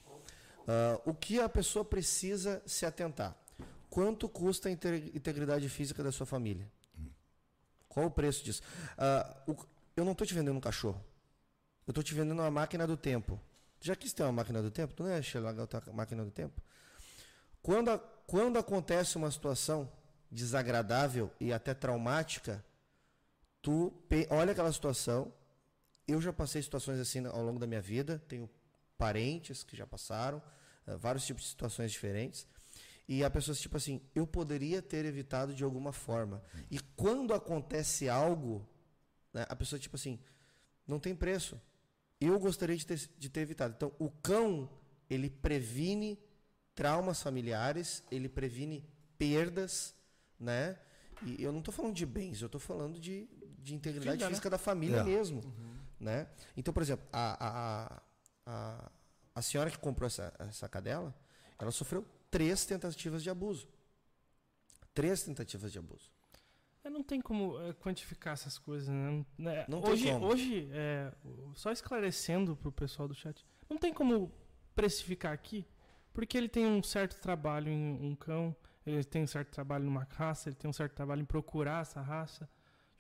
Uh, 0.61 1.11
o 1.11 1.15
que 1.15 1.41
a 1.41 1.49
pessoa 1.49 1.85
precisa 1.85 2.63
se 2.67 2.85
atentar? 2.85 3.37
Quanto 3.99 4.29
custa 4.29 4.69
a 4.69 4.71
integridade 4.71 5.69
física 5.69 6.05
da 6.05 6.13
sua 6.13 6.25
família? 6.25 6.71
Qual 7.89 8.07
o 8.07 8.11
preço 8.13 8.45
disso? 8.45 8.63
Uh, 8.97 9.51
o, 9.51 9.67
eu 9.97 10.05
não 10.05 10.13
estou 10.13 10.25
te 10.25 10.33
vendendo 10.33 10.57
um 10.57 10.61
cachorro. 10.61 11.05
Eu 11.85 11.91
estou 11.91 12.05
te 12.05 12.15
vendendo 12.15 12.39
uma 12.39 12.49
máquina 12.49 12.87
do 12.87 12.97
tempo. 12.97 13.41
Já 13.81 13.97
quis 13.97 14.13
ter 14.13 14.23
uma 14.23 14.31
máquina 14.31 14.63
do 14.63 14.71
tempo? 14.71 14.95
Tu 14.95 15.03
não 15.03 15.11
é 15.11 15.19
a 15.19 15.93
máquina 15.93 16.25
do 16.25 16.31
tempo? 16.31 16.63
Quando, 17.61 17.91
a, 17.91 17.99
quando 17.99 18.57
acontece 18.57 19.17
uma 19.17 19.33
situação 19.33 19.91
desagradável 20.31 21.29
e 21.41 21.53
até 21.53 21.75
traumática, 21.75 22.65
tu 23.61 23.93
olha 24.31 24.53
aquela 24.53 24.73
situação. 24.73 25.35
Eu 26.07 26.23
já 26.23 26.33
passei 26.33 26.63
situações 26.63 27.01
assim 27.01 27.27
ao 27.27 27.43
longo 27.43 27.59
da 27.59 27.67
minha 27.67 27.83
vida. 27.83 28.23
Tenho 28.29 28.49
parentes 28.97 29.65
que 29.65 29.77
já 29.77 29.89
passaram, 29.89 30.41
uh, 30.87 30.97
vários 30.99 31.27
tipos 31.27 31.43
de 31.43 31.49
situações 31.49 31.91
diferentes. 31.91 32.47
E 33.09 33.25
a 33.25 33.31
pessoa, 33.31 33.57
tipo 33.57 33.77
assim, 33.79 34.03
eu 34.15 34.27
poderia 34.27 34.83
ter 34.83 35.07
evitado 35.07 35.55
de 35.55 35.65
alguma 35.65 35.93
forma. 35.93 36.43
E 36.71 36.79
quando 36.95 37.33
acontece 37.33 38.07
algo, 38.07 38.69
né, 39.33 39.47
a 39.49 39.57
pessoa, 39.57 39.81
tipo 39.81 39.97
assim, 39.97 40.21
não 40.87 41.01
tem 41.01 41.15
preço. 41.15 41.59
Eu 42.21 42.39
gostaria 42.39 42.77
de 42.77 42.85
ter, 42.85 43.01
de 43.19 43.31
ter 43.31 43.41
evitado. 43.41 43.75
Então, 43.75 43.93
o 43.99 44.11
cão, 44.11 44.69
ele 45.09 45.31
previne 45.31 46.19
traumas 46.75 47.23
familiares, 47.23 48.05
ele 48.11 48.29
previne 48.29 48.85
perdas, 49.17 49.95
né? 50.39 50.77
E 51.25 51.43
eu 51.43 51.51
não 51.51 51.61
estou 51.61 51.73
falando 51.73 51.95
de 51.95 52.05
bens, 52.05 52.43
eu 52.43 52.47
estou 52.47 52.61
falando 52.61 53.01
de, 53.01 53.27
de 53.59 53.75
integridade 53.75 54.19
Filha, 54.19 54.29
física 54.29 54.49
né? 54.49 54.51
da 54.51 54.59
família 54.59 54.99
é. 54.99 55.05
mesmo, 55.05 55.41
uhum. 55.45 55.77
né? 55.99 56.29
Então, 56.57 56.75
por 56.75 56.83
exemplo, 56.83 57.07
a, 57.13 57.47
a, 57.47 58.03
a, 58.47 58.91
a 59.35 59.43
senhora 59.43 59.71
que 59.71 59.79
comprou 59.79 60.07
essa, 60.07 60.33
essa 60.39 60.69
cadela, 60.69 61.15
ela 61.59 61.73
sofreu 61.73 62.07
três 62.31 62.65
tentativas 62.65 63.23
de 63.23 63.31
abuso. 63.31 63.69
Três 64.95 65.23
tentativas 65.23 65.73
de 65.73 65.79
abuso. 65.79 66.11
É, 66.85 66.91
não 66.91 67.03
tem 67.03 67.21
como 67.21 67.61
é, 67.61 67.73
quantificar 67.75 68.33
essas 68.33 68.59
coisas, 68.59 68.89
né? 68.89 69.25
É, 69.41 69.67
não 69.69 69.83
hoje, 69.83 70.05
tem 70.05 70.15
como. 70.15 70.27
hoje 70.27 70.69
é, 70.73 71.13
só 71.55 71.71
esclarecendo 71.71 72.57
para 72.57 72.69
o 72.69 72.73
pessoal 72.73 73.07
do 73.07 73.15
chat, 73.15 73.45
não 73.69 73.77
tem 73.77 73.93
como 73.93 74.33
precificar 74.75 75.33
aqui, 75.33 75.67
porque 76.13 76.39
ele 76.39 76.49
tem 76.49 76.67
um 76.67 76.83
certo 76.83 77.21
trabalho 77.21 77.71
em 77.71 78.01
um 78.01 78.15
cão, 78.15 78.57
ele 78.87 79.05
tem 79.05 79.23
um 79.23 79.27
certo 79.27 79.51
trabalho 79.51 79.85
numa 79.85 80.07
raça, 80.11 80.49
ele 80.49 80.57
tem 80.57 80.69
um 80.69 80.73
certo 80.73 80.95
trabalho 80.95 81.23
em 81.23 81.27
procurar 81.27 81.83
essa 81.83 82.01
raça. 82.01 82.49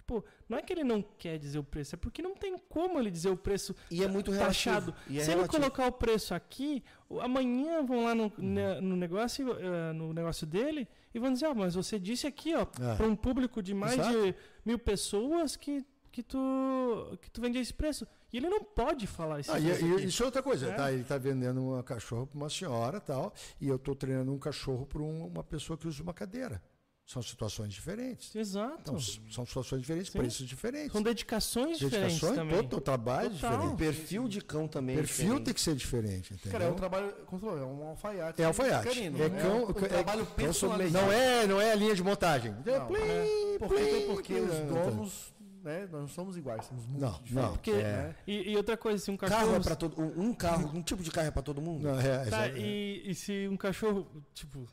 Tipo, 0.08 0.24
não 0.48 0.56
é 0.56 0.62
que 0.62 0.72
ele 0.72 0.84
não 0.84 1.02
quer 1.02 1.38
dizer 1.38 1.58
o 1.58 1.62
preço, 1.64 1.94
é 1.94 1.98
porque 1.98 2.22
não 2.22 2.34
tem 2.34 2.56
como 2.58 2.98
ele 2.98 3.10
dizer 3.10 3.28
o 3.28 3.36
preço 3.36 3.76
e 3.90 4.02
é 4.02 4.08
muito 4.08 4.32
taxado. 4.34 4.94
É 5.02 5.04
Se 5.04 5.12
relativo. 5.12 5.40
ele 5.42 5.48
colocar 5.48 5.86
o 5.86 5.92
preço 5.92 6.32
aqui, 6.34 6.82
amanhã 7.20 7.82
vão 7.82 8.04
lá 8.04 8.14
no, 8.14 8.32
uhum. 8.38 8.80
no 8.80 8.96
negócio, 8.96 9.52
uh, 9.52 9.92
no 9.92 10.14
negócio 10.14 10.46
dele 10.46 10.88
e 11.14 11.18
vão 11.18 11.30
dizer, 11.30 11.44
ah, 11.44 11.54
mas 11.54 11.74
você 11.74 11.98
disse 11.98 12.26
aqui, 12.26 12.54
ó, 12.54 12.62
é. 12.62 12.96
para 12.96 13.06
um 13.06 13.14
público 13.14 13.62
de 13.62 13.74
mais 13.74 13.98
Exato. 13.98 14.18
de 14.18 14.34
mil 14.64 14.78
pessoas 14.78 15.56
que, 15.56 15.84
que 16.10 16.22
tu 16.22 17.18
que 17.20 17.30
tu 17.30 17.42
vende 17.42 17.58
esse 17.58 17.74
preço. 17.74 18.06
E 18.32 18.38
ele 18.38 18.48
não 18.48 18.64
pode 18.64 19.06
falar 19.06 19.40
isso. 19.40 19.52
Ah, 19.52 19.58
e, 19.60 19.66
e 19.66 20.06
isso 20.06 20.22
é 20.22 20.26
outra 20.26 20.42
coisa. 20.42 20.72
Tá, 20.72 20.90
ele 20.90 21.02
está 21.02 21.18
vendendo 21.18 21.62
uma 21.62 21.82
cachorro 21.82 22.26
para 22.26 22.36
uma 22.38 22.48
senhora 22.48 22.98
tal, 22.98 23.32
e 23.60 23.68
eu 23.68 23.76
estou 23.76 23.94
treinando 23.94 24.32
um 24.32 24.38
cachorro 24.38 24.86
para 24.86 25.02
um- 25.02 25.26
uma 25.26 25.44
pessoa 25.44 25.76
que 25.78 25.86
usa 25.86 26.02
uma 26.02 26.14
cadeira. 26.14 26.62
São 27.10 27.22
situações 27.22 27.72
diferentes. 27.72 28.36
Exato. 28.36 28.76
Então, 28.82 29.00
são 29.00 29.46
situações 29.46 29.80
diferentes, 29.80 30.12
Sim. 30.12 30.18
preços 30.18 30.46
diferentes. 30.46 30.92
São 30.92 31.00
dedicações 31.02 31.78
diferentes 31.78 32.20
Dedicações, 32.20 32.36
também. 32.36 32.56
todo 32.68 32.76
o 32.76 32.80
trabalho 32.82 33.28
é 33.28 33.30
Total. 33.30 33.50
diferente. 33.52 33.72
O 33.72 33.76
perfil 33.78 34.28
de 34.28 34.40
cão 34.42 34.68
também. 34.68 34.96
é 34.96 34.98
Perfil 34.98 35.24
diferente. 35.24 35.44
tem 35.46 35.54
que 35.54 35.60
ser 35.62 35.74
diferente, 35.74 36.34
entendeu? 36.34 36.52
Cara, 36.52 36.64
é 36.64 36.70
um 36.70 36.74
trabalho, 36.74 37.14
como 37.24 37.40
você 37.40 37.46
falou, 37.46 37.62
é 37.62 37.64
um 37.66 37.88
alfaiate. 37.88 38.42
É 38.42 38.44
alfaiate. 38.44 38.88
Canino, 38.88 39.22
É 39.22 39.28
né? 39.30 39.40
cão- 39.40 39.56
um, 39.64 39.66
um 39.68 39.70
é- 39.70 39.88
trabalho 39.88 40.26
personalizado. 40.26 41.06
Não 41.06 41.10
é, 41.12 41.46
não 41.46 41.58
é 41.58 41.72
a 41.72 41.74
linha 41.76 41.94
de 41.94 42.02
montagem. 42.02 42.52
Não, 42.52 42.86
Plim, 42.86 42.98
é. 43.00 43.56
Porque, 43.58 43.74
plim, 43.74 44.06
porque 44.08 44.34
plim, 44.34 44.42
os 44.44 44.52
tá. 44.52 44.64
donos, 44.90 45.34
né, 45.64 45.88
nós 45.90 46.00
não 46.02 46.08
somos 46.08 46.36
iguais, 46.36 46.66
somos 46.66 46.84
muito 46.86 47.00
Não, 47.00 47.10
diferentes. 47.22 47.34
não. 47.34 47.52
Porque, 47.54 47.70
É. 47.70 48.14
e, 48.26 48.50
e 48.52 48.56
outra 48.58 48.76
coisa, 48.76 49.02
se 49.02 49.10
um 49.10 49.16
cachorro. 49.16 49.40
Carro 49.40 49.54
é 49.56 49.60
para 49.60 49.76
todo 49.76 49.98
um 49.98 50.34
carro, 50.34 50.76
um 50.76 50.82
tipo 50.82 51.02
de 51.02 51.10
carro 51.10 51.28
é 51.28 51.30
para 51.30 51.40
todo 51.42 51.62
mundo? 51.62 51.84
Não, 51.84 51.98
é, 51.98 52.26
Tá, 52.26 52.48
e, 52.48 53.02
e 53.10 53.14
se 53.14 53.48
um 53.48 53.56
cachorro, 53.56 54.06
tipo, 54.34 54.68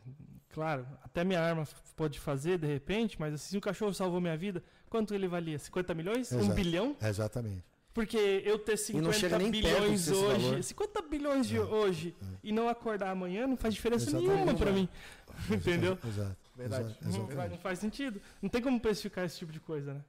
claro, 0.56 0.88
até 1.04 1.22
minha 1.26 1.42
arma 1.42 1.68
pode 1.98 2.18
fazer 2.18 2.58
de 2.58 2.66
repente, 2.66 3.20
mas 3.20 3.34
assim, 3.34 3.50
se 3.50 3.58
um 3.58 3.60
cachorro 3.60 3.94
salvou 3.94 4.22
minha 4.22 4.38
vida, 4.38 4.64
quanto 4.90 5.14
ele 5.14 5.28
valia? 5.28 5.60
50 5.60 5.94
milhões? 5.94 6.32
Um 6.32 6.40
Exato. 6.40 6.56
bilhão? 6.56 6.96
é, 7.02 7.10
exatamente. 7.10 7.64
Porque 7.94 8.42
eu 8.46 8.58
ter 8.58 8.78
50 8.78 9.14
chega 9.14 9.38
nem 9.38 9.52
perto 9.52 9.82
bilhões 9.82 10.10
hoje, 10.10 10.46
valor. 10.46 10.64
50 10.64 11.02
bilhões 11.04 11.48
de 11.48 11.60
hoje 11.60 12.16
e 12.44 12.52
não 12.52 12.68
acordar 12.68 13.12
amanhã 13.12 13.48
não 13.48 13.56
faz 13.56 13.74
diferença 13.74 14.10
Exatamente. 14.10 14.34
nenhuma 14.34 14.54
vai. 14.54 14.72
mim. 14.74 14.90
Entendeu? 15.50 15.98
Exato. 16.06 16.38
Verdade. 16.56 16.98
Exato, 17.06 17.50
não 17.50 17.58
faz 17.58 17.80
sentido. 17.80 18.22
Não 18.42 18.50
tem 18.50 18.62
como 18.62 18.80
precificar 18.80 19.26
esse 19.26 19.38
tipo 19.38 19.52
de 19.52 19.60
coisa, 19.60 19.94
né? 19.94 20.02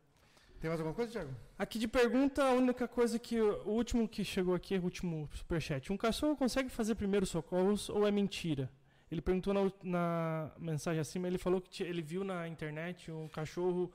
Tem 0.60 0.68
mais 0.68 0.80
alguma 0.80 0.94
coisa, 0.94 1.12
Thiago? 1.12 1.30
Aqui 1.58 1.78
de 1.78 1.86
pergunta, 1.86 2.42
a 2.44 2.52
única 2.52 2.88
coisa 2.88 3.18
que. 3.18 3.40
O 3.40 3.70
último 3.70 4.08
que 4.08 4.24
chegou 4.24 4.54
aqui, 4.54 4.76
o 4.78 4.82
último 4.82 5.28
superchat. 5.34 5.92
Um 5.92 5.96
cachorro 5.96 6.36
consegue 6.36 6.68
fazer 6.68 6.94
primeiros 6.94 7.28
socorros 7.28 7.88
ou 7.88 8.06
é 8.06 8.10
mentira? 8.10 8.70
Ele 9.10 9.20
perguntou 9.20 9.54
na, 9.54 9.70
na 9.82 10.50
mensagem 10.58 11.00
acima, 11.00 11.26
ele 11.28 11.38
falou 11.38 11.60
que 11.60 11.70
tinha- 11.70 11.88
ele 11.88 12.02
viu 12.02 12.24
na 12.24 12.48
internet 12.48 13.10
um 13.10 13.28
cachorro 13.28 13.92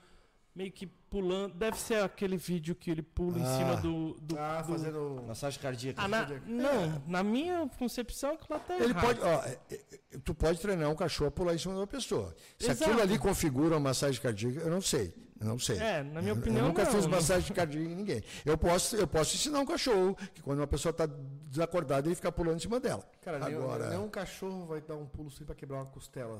meio 0.56 0.72
que 0.72 0.85
pulando. 0.85 1.53
Deve 1.53 1.77
ser 1.77 2.01
aquele 2.03 2.38
vídeo 2.38 2.73
que 2.75 2.90
ele 2.90 3.01
pula 3.01 3.38
em 3.40 3.43
Ah. 3.43 3.57
cima 3.57 3.75
do. 3.77 4.14
do, 4.22 4.38
Ah, 4.40 4.61
do- 4.61 4.67
fazendo... 4.72 5.23
Massagem 5.27 5.59
cardíaca. 5.61 6.01
Ah, 6.01 6.07
na- 6.07 6.25
não, 6.45 7.03
na 7.07 7.23
minha 7.23 7.69
concepção, 7.77 8.33
aquilo 8.33 8.57
até 8.57 8.81
Ele 8.81 8.93
pode, 8.93 9.19
ó, 9.22 9.43
é, 9.43 9.59
é, 9.72 10.17
tu 10.23 10.33
pode 10.33 10.59
treinar 10.59 10.90
um 10.90 10.95
cachorro 10.95 11.27
a 11.27 11.31
pular 11.31 11.53
em 11.56 11.57
cima 11.57 11.73
de 11.73 11.80
uma 11.81 11.88
pessoa. 11.88 12.33
Se 12.57 12.69
Exato. 12.69 12.83
aquilo 12.90 13.01
ali 13.01 13.17
configura 13.19 13.75
uma 13.75 13.80
massagem 13.81 14.22
cardíaca, 14.22 14.59
eu 14.61 14.69
não 14.72 14.81
sei. 14.81 15.14
Eu 15.41 15.47
não 15.47 15.57
sei. 15.59 15.77
É, 15.79 16.03
na 16.03 16.21
minha 16.21 16.33
Eu- 16.33 16.37
opinião, 16.37 16.61
Eu 16.61 16.67
nunca 16.67 16.83
não, 16.83 16.91
fiz 16.91 17.07
massagem 17.07 17.51
cardíaca 17.53 17.83
em 17.89 17.95
ninguém. 17.95 18.23
Eu 18.45 18.55
posso, 18.57 18.95
eu 18.95 19.07
posso 19.07 19.35
ensinar 19.35 19.59
um 19.59 19.65
cachorro 19.65 20.15
que 20.35 20.41
quando 20.41 20.59
uma 20.59 20.67
pessoa 20.67 20.91
está 20.91 21.07
desacordada, 21.49 22.07
ele 22.07 22.13
fica 22.15 22.31
pulando 22.31 22.57
em 22.57 22.59
cima 22.59 22.79
dela. 22.79 23.03
Cara, 23.23 23.39
nenhum, 23.39 23.63
Agora, 23.63 23.89
nenhum 23.89 24.07
cachorro 24.07 24.67
vai 24.67 24.81
dar 24.81 24.95
um 24.95 25.05
pulo 25.07 25.31
sem 25.31 25.43
pra 25.45 25.55
quebrar 25.55 25.77
uma 25.79 25.87
costela. 25.87 26.39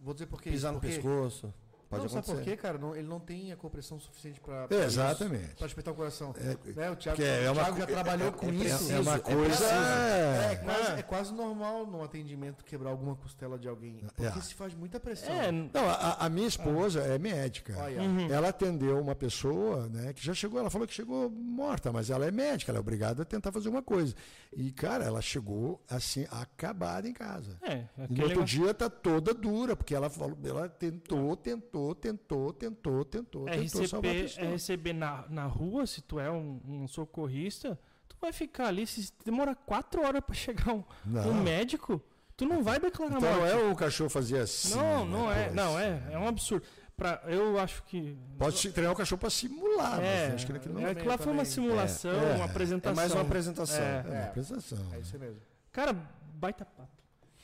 Vou 0.00 0.14
dizer 0.14 0.26
por 0.26 0.40
quê. 0.40 0.50
Pisar 0.50 0.72
no 0.72 0.78
Porque- 0.80 0.94
pescoço. 0.94 1.52
Pode 1.88 2.02
não, 2.02 2.08
sabe 2.08 2.20
acontecer. 2.20 2.44
por 2.44 2.44
quê, 2.50 2.56
cara? 2.56 2.78
Não- 2.78 2.96
ele 2.96 3.06
não 3.06 3.20
tem 3.20 3.52
a 3.52 3.56
compressão 3.56 3.98
suficiente 4.00 4.40
pra... 4.40 4.66
É, 4.70 4.84
exatamente. 4.84 5.54
Pra 5.56 5.66
despertar 5.66 5.92
o 5.92 5.94
coração. 5.94 6.34
É, 6.36 6.72
né? 6.72 6.90
O 6.90 6.96
Thiago, 6.96 7.22
é 7.22 7.50
o 7.50 7.54
Thiago 7.54 7.78
já 7.78 7.86
co- 7.86 7.92
trabalhou 7.92 8.28
é- 8.28 8.32
com 8.32 8.46
é 8.48 8.54
isso. 8.54 8.92
é 8.92 9.00
uma 9.00 9.14
É 9.14 9.18
coisa- 9.18 9.64
é. 9.66 10.52
É, 10.52 10.56
quase, 10.56 10.92
é 10.98 11.02
quase 11.02 11.32
normal 11.34 11.86
num 11.86 12.02
atendimento 12.02 12.64
quebrar 12.64 12.90
alguma 12.90 13.14
costela 13.16 13.58
de 13.58 13.68
alguém. 13.68 14.00
Porque 14.16 14.38
É. 14.38 14.40
se 14.42 14.54
faz 14.54 14.74
muita 14.74 14.98
pressão. 14.98 15.32
É, 15.34 15.52
Não, 15.52 15.88
a, 15.88 16.26
a 16.26 16.28
minha 16.28 16.48
esposa 16.48 17.00
é 17.02 17.18
médica. 17.18 17.76
Olha. 17.78 18.02
Uhum. 18.02 18.30
Ela 18.32 18.48
atendeu 18.48 19.00
uma 19.00 19.14
pessoa, 19.14 19.86
né, 19.88 20.12
que 20.12 20.24
já 20.24 20.34
chegou, 20.34 20.58
ela 20.58 20.70
falou 20.70 20.86
que 20.88 20.94
chegou 20.94 21.30
morta, 21.30 21.92
mas 21.92 22.10
ela 22.10 22.26
é 22.26 22.30
médica, 22.30 22.72
ela 22.72 22.78
é 22.78 22.80
obrigada 22.80 23.22
a 23.22 23.24
tentar 23.24 23.52
fazer 23.52 23.68
uma 23.68 23.82
coisa. 23.82 24.14
E, 24.52 24.72
cara, 24.72 25.04
ela 25.04 25.20
chegou 25.22 25.80
assim, 25.88 26.26
acabada 26.30 27.08
em 27.08 27.12
casa. 27.12 27.56
é, 27.62 27.72
E 27.74 28.14
no 28.14 28.22
outro 28.22 28.28
negócio- 28.28 28.44
dia 28.44 28.74
tá 28.74 28.88
toda 28.90 29.32
dura, 29.32 29.76
porque 29.76 29.94
ela 29.94 30.08
falou, 30.10 30.36
ela 30.44 30.68
tentou, 30.68 31.36
tentou, 31.36 31.75
tentou, 31.94 32.52
tentou, 32.52 33.04
tentou, 33.04 33.48
É 33.48 33.52
tentou 33.58 33.86
salvar 33.86 34.10
a 34.10 34.12
receber, 34.14 34.22
pessoa. 34.28 34.46
é 34.46 34.50
receber 34.50 34.92
na, 34.92 35.24
na 35.28 35.46
rua, 35.46 35.86
se 35.86 36.00
tu 36.02 36.18
é 36.20 36.30
um, 36.30 36.60
um 36.66 36.88
socorrista, 36.88 37.78
tu 38.08 38.16
vai 38.20 38.32
ficar 38.32 38.66
ali, 38.68 38.86
se 38.86 39.12
demora 39.24 39.54
quatro 39.54 40.02
horas 40.04 40.22
pra 40.24 40.34
chegar 40.34 40.72
um, 40.74 40.82
Não. 41.04 41.30
um 41.30 41.42
médico, 41.42 42.00
tu 42.36 42.44
não 42.44 42.62
vai 42.62 42.78
declarar 42.78 43.16
Então 43.18 43.30
não 43.32 43.38
morte. 43.40 43.52
é 43.52 43.70
o 43.70 43.74
cachorro 43.76 44.10
fazer 44.10 44.38
assim. 44.40 44.74
não, 44.74 45.04
não 45.04 45.28
né, 45.28 45.44
é, 45.44 45.48
pô, 45.48 45.54
não 45.54 45.78
é, 45.78 46.02
é 46.12 46.18
um 46.18 46.26
absurdo. 46.28 46.66
Pra, 46.96 47.20
eu 47.26 47.58
acho 47.58 47.82
que 47.82 48.16
Pode 48.38 48.56
se 48.56 48.72
treinar 48.72 48.90
o 48.94 48.96
cachorro 48.96 49.18
para 49.20 49.28
simular, 49.28 50.00
é, 50.02 50.26
mas 50.28 50.34
acho 50.36 50.46
que 50.46 50.52
aquilo 50.52 50.74
não 50.80 50.86
é 50.86 50.92
é, 50.92 50.94
que 50.94 51.06
lá 51.06 51.18
foi 51.18 51.26
uma 51.30 51.42
também. 51.44 51.44
simulação, 51.44 52.10
É, 52.10 52.14
é. 52.32 52.34
uma 52.36 52.44
É 52.44 52.48
apresentação. 52.48 52.96
mais 52.96 53.12
uma 53.12 53.20
apresentação. 53.20 53.82
É. 53.84 54.04
é 54.06 54.10
uma 54.10 54.24
apresentação. 54.24 54.78
É 54.94 54.98
isso 55.00 55.18
mesmo. 55.18 55.40
Cara, 55.70 55.94
baita 56.34 56.64
papo. 56.64 56.88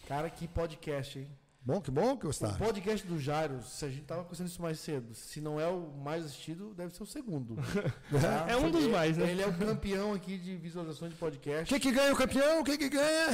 Cara, 0.09 0.31
que 0.31 0.49
podcast, 0.49 1.19
hein? 1.19 1.29
Bom, 1.65 1.81
que 1.81 1.93
bom 1.93 2.17
que 2.17 2.25
O 2.25 2.29
gostaram. 2.29 2.57
podcast 2.57 3.07
do 3.07 3.21
Jairo, 3.21 3.63
se 3.63 3.85
a 3.85 3.89
gente 3.89 4.03
tava 4.03 4.23
conversando 4.25 4.49
isso 4.49 4.61
mais 4.61 4.81
cedo, 4.81 5.15
se 5.15 5.41
não 5.41 5.61
é 5.61 5.69
o 5.69 5.93
mais 5.93 6.25
assistido, 6.25 6.75
deve 6.75 6.93
ser 6.93 7.05
o 7.05 7.07
segundo. 7.07 7.55
Tá? 8.21 8.47
É 8.49 8.57
um 8.57 8.69
dos 8.71 8.87
mais, 8.89 9.17
né? 9.17 9.31
Ele 9.31 9.43
é 9.43 9.47
o 9.47 9.53
campeão 9.57 10.13
aqui 10.13 10.37
de 10.39 10.57
visualizações 10.57 11.13
de 11.13 11.17
O 11.17 11.21
podcast. 11.21 11.73
que, 11.73 11.79
que 11.81 11.93
ganha 11.93 12.13
o 12.13 12.17
campeão? 12.17 12.61
O 12.61 12.65
que, 12.65 12.77
ganha? 12.77 13.27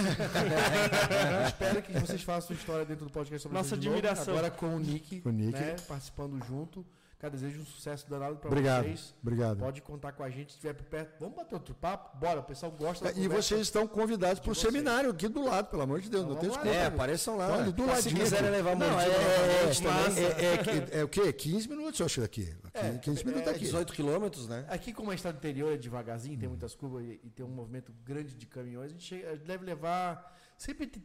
Eu 1.43 1.49
espero 1.49 1.83
que 1.83 1.93
vocês 1.99 2.23
façam 2.23 2.55
história 2.55 2.85
dentro 2.85 3.07
do 3.07 3.11
podcast 3.11 3.43
sobre 3.43 3.57
Nossa 3.57 3.75
novo, 3.77 3.89
admiração. 3.89 4.35
Agora 4.35 4.51
com 4.51 4.77
o 4.77 4.79
Nick, 4.79 5.21
Com 5.23 5.31
o 5.31 5.33
Nick. 5.33 5.59
Né, 5.59 5.77
participando 5.89 6.39
junto. 6.47 6.85
Cara, 7.19 7.33
desejo 7.33 7.61
um 7.61 7.67
sucesso 7.67 8.09
danado 8.09 8.39
Obrigado. 8.45 8.85
vocês. 8.85 9.13
Obrigado. 9.21 9.59
Pode 9.59 9.83
contar 9.83 10.13
com 10.13 10.23
a 10.23 10.31
gente 10.31 10.53
se 10.53 10.59
estiver 10.59 10.73
por 10.73 10.85
perto. 10.85 11.19
Vamos 11.19 11.35
bater 11.35 11.57
outro 11.57 11.75
papo? 11.75 12.17
Bora, 12.17 12.39
o 12.39 12.45
pessoal 12.45 12.71
gosta 12.71 13.07
da 13.07 13.11
É, 13.11 13.25
E 13.25 13.27
vocês 13.27 13.61
estão 13.63 13.89
convidados 13.89 14.39
para 14.39 14.53
o 14.53 14.55
seminário 14.55 15.11
aqui 15.11 15.27
do 15.27 15.43
lado, 15.45 15.69
pelo 15.69 15.83
amor 15.83 16.01
de 16.01 16.09
Deus. 16.09 16.23
Então 16.23 16.35
não 16.35 16.41
tem 16.41 16.49
desculpa. 16.49 16.73
É, 16.73 16.87
apareçam 16.87 17.37
lá. 17.37 17.49
Olha, 17.49 17.73
do 17.73 17.85
ladinho. 17.87 18.03
se 18.03 18.15
quiserem 18.15 18.51
levar 18.51 18.77
Não, 18.77 18.89
mordida 18.89 19.13
é, 19.13 19.17
é, 19.17 19.65
é, 19.65 20.93
é, 20.93 20.97
é, 20.97 21.01
é 21.01 21.05
o 21.05 21.09
quê? 21.09 21.33
15 21.33 21.69
minutos, 21.69 21.99
eu 21.99 22.07
acho, 22.07 22.21
daqui. 22.21 22.55
É, 22.73 22.99
15 22.99 23.25
minutos 23.25 23.49
é, 23.49 23.53
daqui. 23.53 23.65
18 23.65 23.93
quilômetros, 23.93 24.47
né? 24.47 24.65
Aqui, 24.69 24.93
como 24.93 25.11
a 25.11 25.15
estrada 25.17 25.39
interior 25.39 25.73
é 25.73 25.77
devagarzinho, 25.77 26.37
Hum. 26.37 26.39
tem 26.41 26.49
muitas 26.49 26.77
curvas 26.77 27.05
e, 27.05 27.21
e 27.25 27.31
tem 27.31 27.45
um 27.45 27.49
movimento 27.51 27.93
grande 28.05 28.33
de 28.37 28.47
caminhões, 28.47 28.91
a 28.91 28.93
gente 28.93 29.03
chega- 29.05 29.37
deve 29.39 29.65
levar 29.65 30.39
sempre 30.57 30.85
entre 30.85 31.03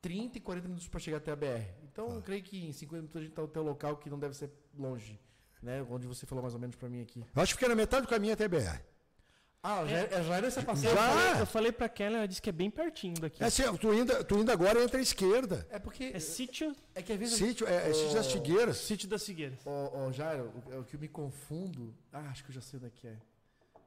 30 0.00 0.38
e 0.38 0.40
40 0.40 0.68
minutos 0.68 0.86
para 0.88 1.00
chegar 1.00 1.16
até 1.16 1.32
a 1.32 1.36
BR. 1.36 1.66
Então, 1.82 2.06
Tá. 2.06 2.14
eu 2.14 2.22
creio 2.22 2.42
que 2.44 2.64
em 2.66 2.72
50 2.72 2.96
minutos 3.02 3.16
a 3.16 3.20
gente 3.20 3.30
está 3.32 3.42
no 3.42 3.48
teu 3.48 3.64
local 3.64 3.96
que 3.96 4.08
não 4.08 4.18
deve 4.18 4.34
ser 4.36 4.48
longe, 4.78 5.20
né? 5.62 5.84
Onde 5.90 6.06
você 6.06 6.26
falou 6.26 6.42
mais 6.42 6.54
ou 6.54 6.60
menos 6.60 6.76
para 6.76 6.88
mim 6.88 7.02
aqui. 7.02 7.24
Eu 7.34 7.42
acho 7.42 7.52
que 7.54 7.58
fica 7.58 7.68
na 7.68 7.74
metade 7.76 8.02
do 8.02 8.08
caminho 8.08 8.32
até 8.34 8.46
BR. 8.48 8.80
Ah, 9.62 9.84
já, 9.86 9.98
é- 9.98 10.22
já 10.22 10.36
era 10.36 10.46
essa 10.46 10.60
Eu 10.60 10.64
passagem. 10.64 10.90
Já? 10.90 10.96
falei, 10.96 11.42
eu 11.42 11.46
falei 11.46 11.72
pra 11.72 11.86
Kelly, 11.86 12.14
ela 12.14 12.26
disse 12.26 12.40
que 12.40 12.48
é 12.48 12.52
bem 12.52 12.70
pertinho 12.70 13.14
daqui. 13.20 13.42
É 13.42 13.46
assim, 13.46 13.62
tu, 13.76 13.92
indo, 13.92 14.24
tu 14.24 14.38
indo 14.38 14.50
agora 14.50 14.82
entra 14.82 14.98
à 14.98 15.02
esquerda. 15.02 15.66
É 15.70 15.78
porque. 15.78 16.04
É 16.14 16.18
sítio, 16.18 16.74
É 16.94 17.02
que 17.02 17.12
às 17.12 17.18
vezes. 17.18 17.34
Sítio, 17.36 17.66
é, 17.68 17.90
é 17.90 17.92
sítio 17.92 18.14
das 18.14 18.32
Figueiras. 18.32 18.76
sítio 18.78 19.06
das 19.08 19.22
Figueiras. 19.22 19.58
Ó, 19.66 20.06
ó, 20.06 20.12
Jairo, 20.12 20.50
o, 20.72 20.78
o 20.78 20.84
que 20.84 20.96
eu 20.96 21.00
me 21.00 21.08
confundo. 21.08 21.94
Ah, 22.10 22.20
acho 22.30 22.42
que 22.42 22.50
eu 22.50 22.54
já 22.54 22.62
sei 22.62 22.78
onde 22.78 22.86
é 22.86 22.90
que 22.90 23.06
é. 23.06 23.16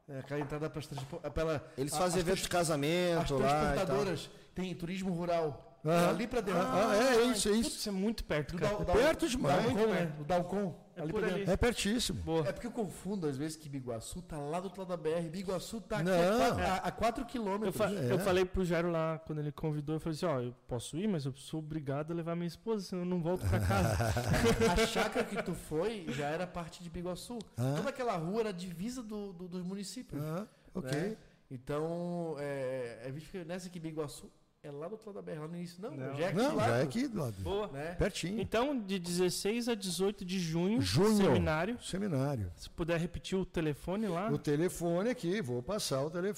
É 0.09 0.19
aquela 0.19 0.41
entrada 0.41 0.69
para 0.69 0.81
é 1.23 1.29
pela- 1.31 1.65
Eles 1.77 1.91
fazem 1.95 2.19
as 2.21 2.27
evento 2.27 2.41
de 2.41 2.47
trans- 2.49 2.61
As 2.61 2.67
casamento 2.67 3.15
lá. 3.15 3.23
e 3.23 3.27
tal. 3.27 3.37
transportadoras 3.39 4.29
tem 4.53 4.75
turismo 4.75 5.11
rural. 5.11 5.72
Aham. 5.85 6.09
Ali 6.09 6.27
para 6.27 6.41
dentro. 6.41 6.61
Ah, 6.61 6.95
é 6.95 7.25
isso, 7.25 7.49
é 7.49 7.51
Putz, 7.53 7.67
isso. 7.67 7.77
isso 7.79 7.89
é 7.89 7.91
muito 7.91 8.23
perto, 8.23 8.55
cara. 8.57 8.75
Dal- 8.75 8.85
Dal- 8.85 8.95
Perto 8.95 9.27
demais. 9.27 9.63
Dalcon, 9.65 9.87
né? 9.87 10.15
O 10.19 10.23
Dalcon. 10.23 10.83
É 10.95 11.01
ali 11.01 11.11
por 11.11 11.21
pra 11.23 11.33
ali. 11.33 11.43
É 11.49 11.57
pertíssimo. 11.57 12.21
Boa. 12.21 12.47
É 12.47 12.51
porque 12.53 12.67
eu 12.67 12.71
confundo 12.71 13.27
às 13.27 13.35
vezes 13.35 13.57
que 13.57 13.67
Biguaçu 13.67 14.21
tá 14.21 14.37
lá 14.37 14.59
do 14.59 14.65
outro 14.65 14.79
lado 14.81 14.89
da 14.89 14.95
BR. 14.97 15.27
Biguaçu 15.27 15.81
tá 15.81 15.97
aqui 15.97 16.05
Não. 16.05 16.57
a 16.83 16.91
4 16.91 17.23
Eu, 17.23 17.27
quilômetros. 17.27 17.75
fa- 17.75 17.89
É. 17.91 18.11
eu 18.11 18.19
falei 18.19 18.45
pro 18.45 18.63
Jairo 18.63 18.91
lá, 18.91 19.17
quando 19.25 19.39
ele 19.39 19.51
convidou, 19.51 19.95
eu 19.95 19.99
falei 19.99 20.15
assim, 20.15 20.25
ó, 20.27 20.39
eu 20.39 20.55
posso 20.67 20.95
ir, 20.95 21.07
mas 21.07 21.25
eu 21.25 21.33
sou 21.35 21.59
obrigado 21.59 22.11
a 22.11 22.13
levar 22.15 22.35
minha 22.35 22.47
esposa, 22.47 22.85
senão 22.85 23.01
eu 23.01 23.07
não 23.09 23.21
volto 23.21 23.45
pra 23.49 23.59
casa. 23.59 23.97
A 24.83 24.85
chácara 24.87 25.25
que 25.25 25.41
tu 25.43 25.53
foi 25.53 26.05
já 26.09 26.27
era 26.27 26.45
parte 26.47 26.81
de 26.83 26.89
Biguaçu. 26.89 27.39
Ah. 27.57 27.73
Toda 27.75 27.89
aquela 27.89 28.15
rua 28.15 28.41
era 28.41 28.53
divisa 28.53 29.01
do, 29.01 29.33
do- 29.33 29.47
dos 29.47 29.63
municípios. 29.63 30.23
Ah, 30.23 30.45
ok. 30.75 30.91
né? 30.97 31.17
Então, 31.49 32.35
é, 32.39 33.09
é, 33.33 33.43
nessa 33.45 33.69
que 33.69 33.79
Biguaçu 33.79 34.31
é 34.63 34.71
lá 34.71 34.87
do 34.87 34.93
outro 34.93 35.11
lado 35.11 35.25
da 35.25 35.33
BR, 35.33 35.39
lá 35.41 35.47
no 35.49 35.55
início. 35.57 35.81
Não, 35.81 35.91
Não. 35.91 36.15
já 36.15 36.23
é 36.23 36.27
aqui 36.29 36.37
Não, 36.37 36.49
do 36.51 36.55
lado, 36.55 36.69
já 36.69 36.77
é 36.77 36.81
aqui 36.83 37.05
do 37.09 37.19
lado. 37.19 37.35
Boa. 37.41 37.67
Né? 37.67 37.95
Pertinho. 37.95 38.39
Então, 38.41 38.79
de 38.79 38.97
16 38.97 39.67
a 39.67 39.75
18 39.75 40.23
de 40.23 40.39
junho, 40.39 40.81
Junho. 40.81 41.17
seminário. 41.17 41.77
Seminário. 41.83 42.49
Se 42.55 42.69
puder 42.69 42.97
repetir 42.97 43.37
o 43.37 43.45
telefone 43.45 44.07
lá. 44.07 44.31
O 44.31 44.37
telefone 44.37 45.09
aqui, 45.09 45.41
vou 45.41 45.61
passar 45.61 46.01
o 46.01 46.09
telele. 46.09 46.33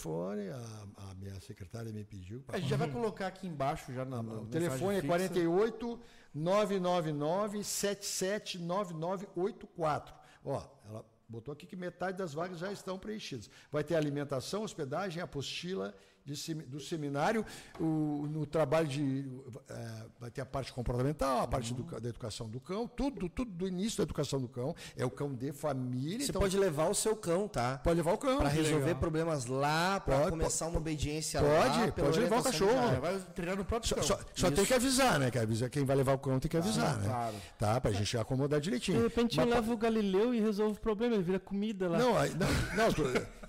A, 0.51 1.11
a 1.11 1.15
minha 1.15 1.39
secretária 1.39 1.91
me 1.93 2.03
pediu. 2.03 2.41
pra 2.41 2.57
A 2.57 2.59
gente 2.59 2.67
já 2.69 2.77
vai 2.77 2.89
colocar 2.89 3.27
aqui 3.27 3.45
embaixo, 3.45 3.93
já 3.93 4.03
na, 4.03 4.23
na 4.23 4.33
O 4.41 4.47
telefone 4.47 4.93
é 4.97 5.01
fixa. 5.01 5.07
48 5.07 5.99
999 6.33 7.63
779984. 7.63 10.15
Ó, 10.43 10.63
ela 10.89 11.05
botou 11.29 11.51
aqui 11.51 11.67
que 11.67 11.75
metade 11.75 12.17
das 12.17 12.33
vagas 12.33 12.57
já 12.57 12.71
estão 12.71 12.97
preenchidas. 12.97 13.47
Vai 13.71 13.83
ter 13.83 13.93
alimentação, 13.95 14.63
hospedagem, 14.63 15.21
apostila 15.21 15.93
de 16.25 16.53
do 16.65 16.79
seminário, 16.79 17.45
o- 17.79 18.25
no 18.29 18.45
trabalho 18.47 18.87
de. 18.87 19.29
eh, 19.69 20.05
vai 20.19 20.31
ter 20.31 20.41
a 20.41 20.45
parte 20.45 20.73
comportamental, 20.73 21.41
a 21.41 21.47
parte 21.47 21.71
do 21.73 21.83
ca- 21.83 21.99
da 21.99 22.09
educação 22.09 22.49
do 22.49 22.59
cão, 22.59 22.87
tudo, 22.87 23.29
tudo 23.29 23.51
do 23.51 23.67
início 23.67 23.97
da 23.97 24.03
educação 24.03 24.41
do 24.41 24.47
cão. 24.47 24.75
É 24.97 25.05
o 25.05 25.09
cão 25.11 25.31
de 25.33 25.51
família. 25.53 26.19
Você 26.25 26.31
então 26.31 26.41
pode 26.41 26.57
levar 26.57 26.89
o 26.89 26.95
seu 26.95 27.15
cão, 27.15 27.47
tá? 27.47 27.77
pode 27.83 27.97
levar 27.97 28.13
o 28.13 28.17
cão. 28.17 28.37
Pra 28.39 28.49
resolver 28.49 28.95
problemas 28.95 29.45
lá, 29.45 29.99
pra 29.99 30.17
Pode, 30.17 30.29
começar 30.31 30.65
uma 30.67 30.77
obediência 30.79 31.39
pode, 31.41 31.79
lá. 31.79 31.91
pela 31.91 32.07
pode 32.07 32.19
levar 32.19 32.39
o 32.39 32.43
cachorro. 32.43 32.71
do 32.89 32.95
É, 32.95 32.99
vai 32.99 33.19
treinar 33.35 33.57
no 33.57 33.65
próprio 33.65 33.87
Só, 33.89 33.95
cão. 33.95 34.03
só- 34.03 34.19
só 34.33 34.49
tem 34.51 34.65
que 34.65 34.73
avisar, 34.73 35.19
né? 35.19 35.29
Que 35.29 35.37
avisa, 35.37 35.69
quem 35.69 35.85
vai 35.85 35.95
levar 35.95 36.13
o 36.13 36.17
cão 36.19 36.39
tem 36.39 36.49
que 36.49 36.57
avisar, 36.57 36.97
né? 36.97 37.07
claro. 37.07 37.35
Tá? 37.59 37.79
Pra 37.79 37.91
gente 37.91 38.17
acomodar 38.17 38.59
direitinho. 38.59 38.97
De 38.97 39.03
repente 39.03 39.37
Mas 39.37 39.47
eu 39.47 39.53
levo 39.53 39.73
o 39.73 39.77
Galileu 39.77 40.33
e 40.33 40.39
resolvo 40.39 40.73
o 40.75 40.79
problema, 40.79 41.13
ele 41.13 41.23
vira 41.23 41.39
comida 41.39 41.87
lá. 41.87 41.99
Não, 41.99 42.13
não, 42.13 42.85
não, 42.89 42.91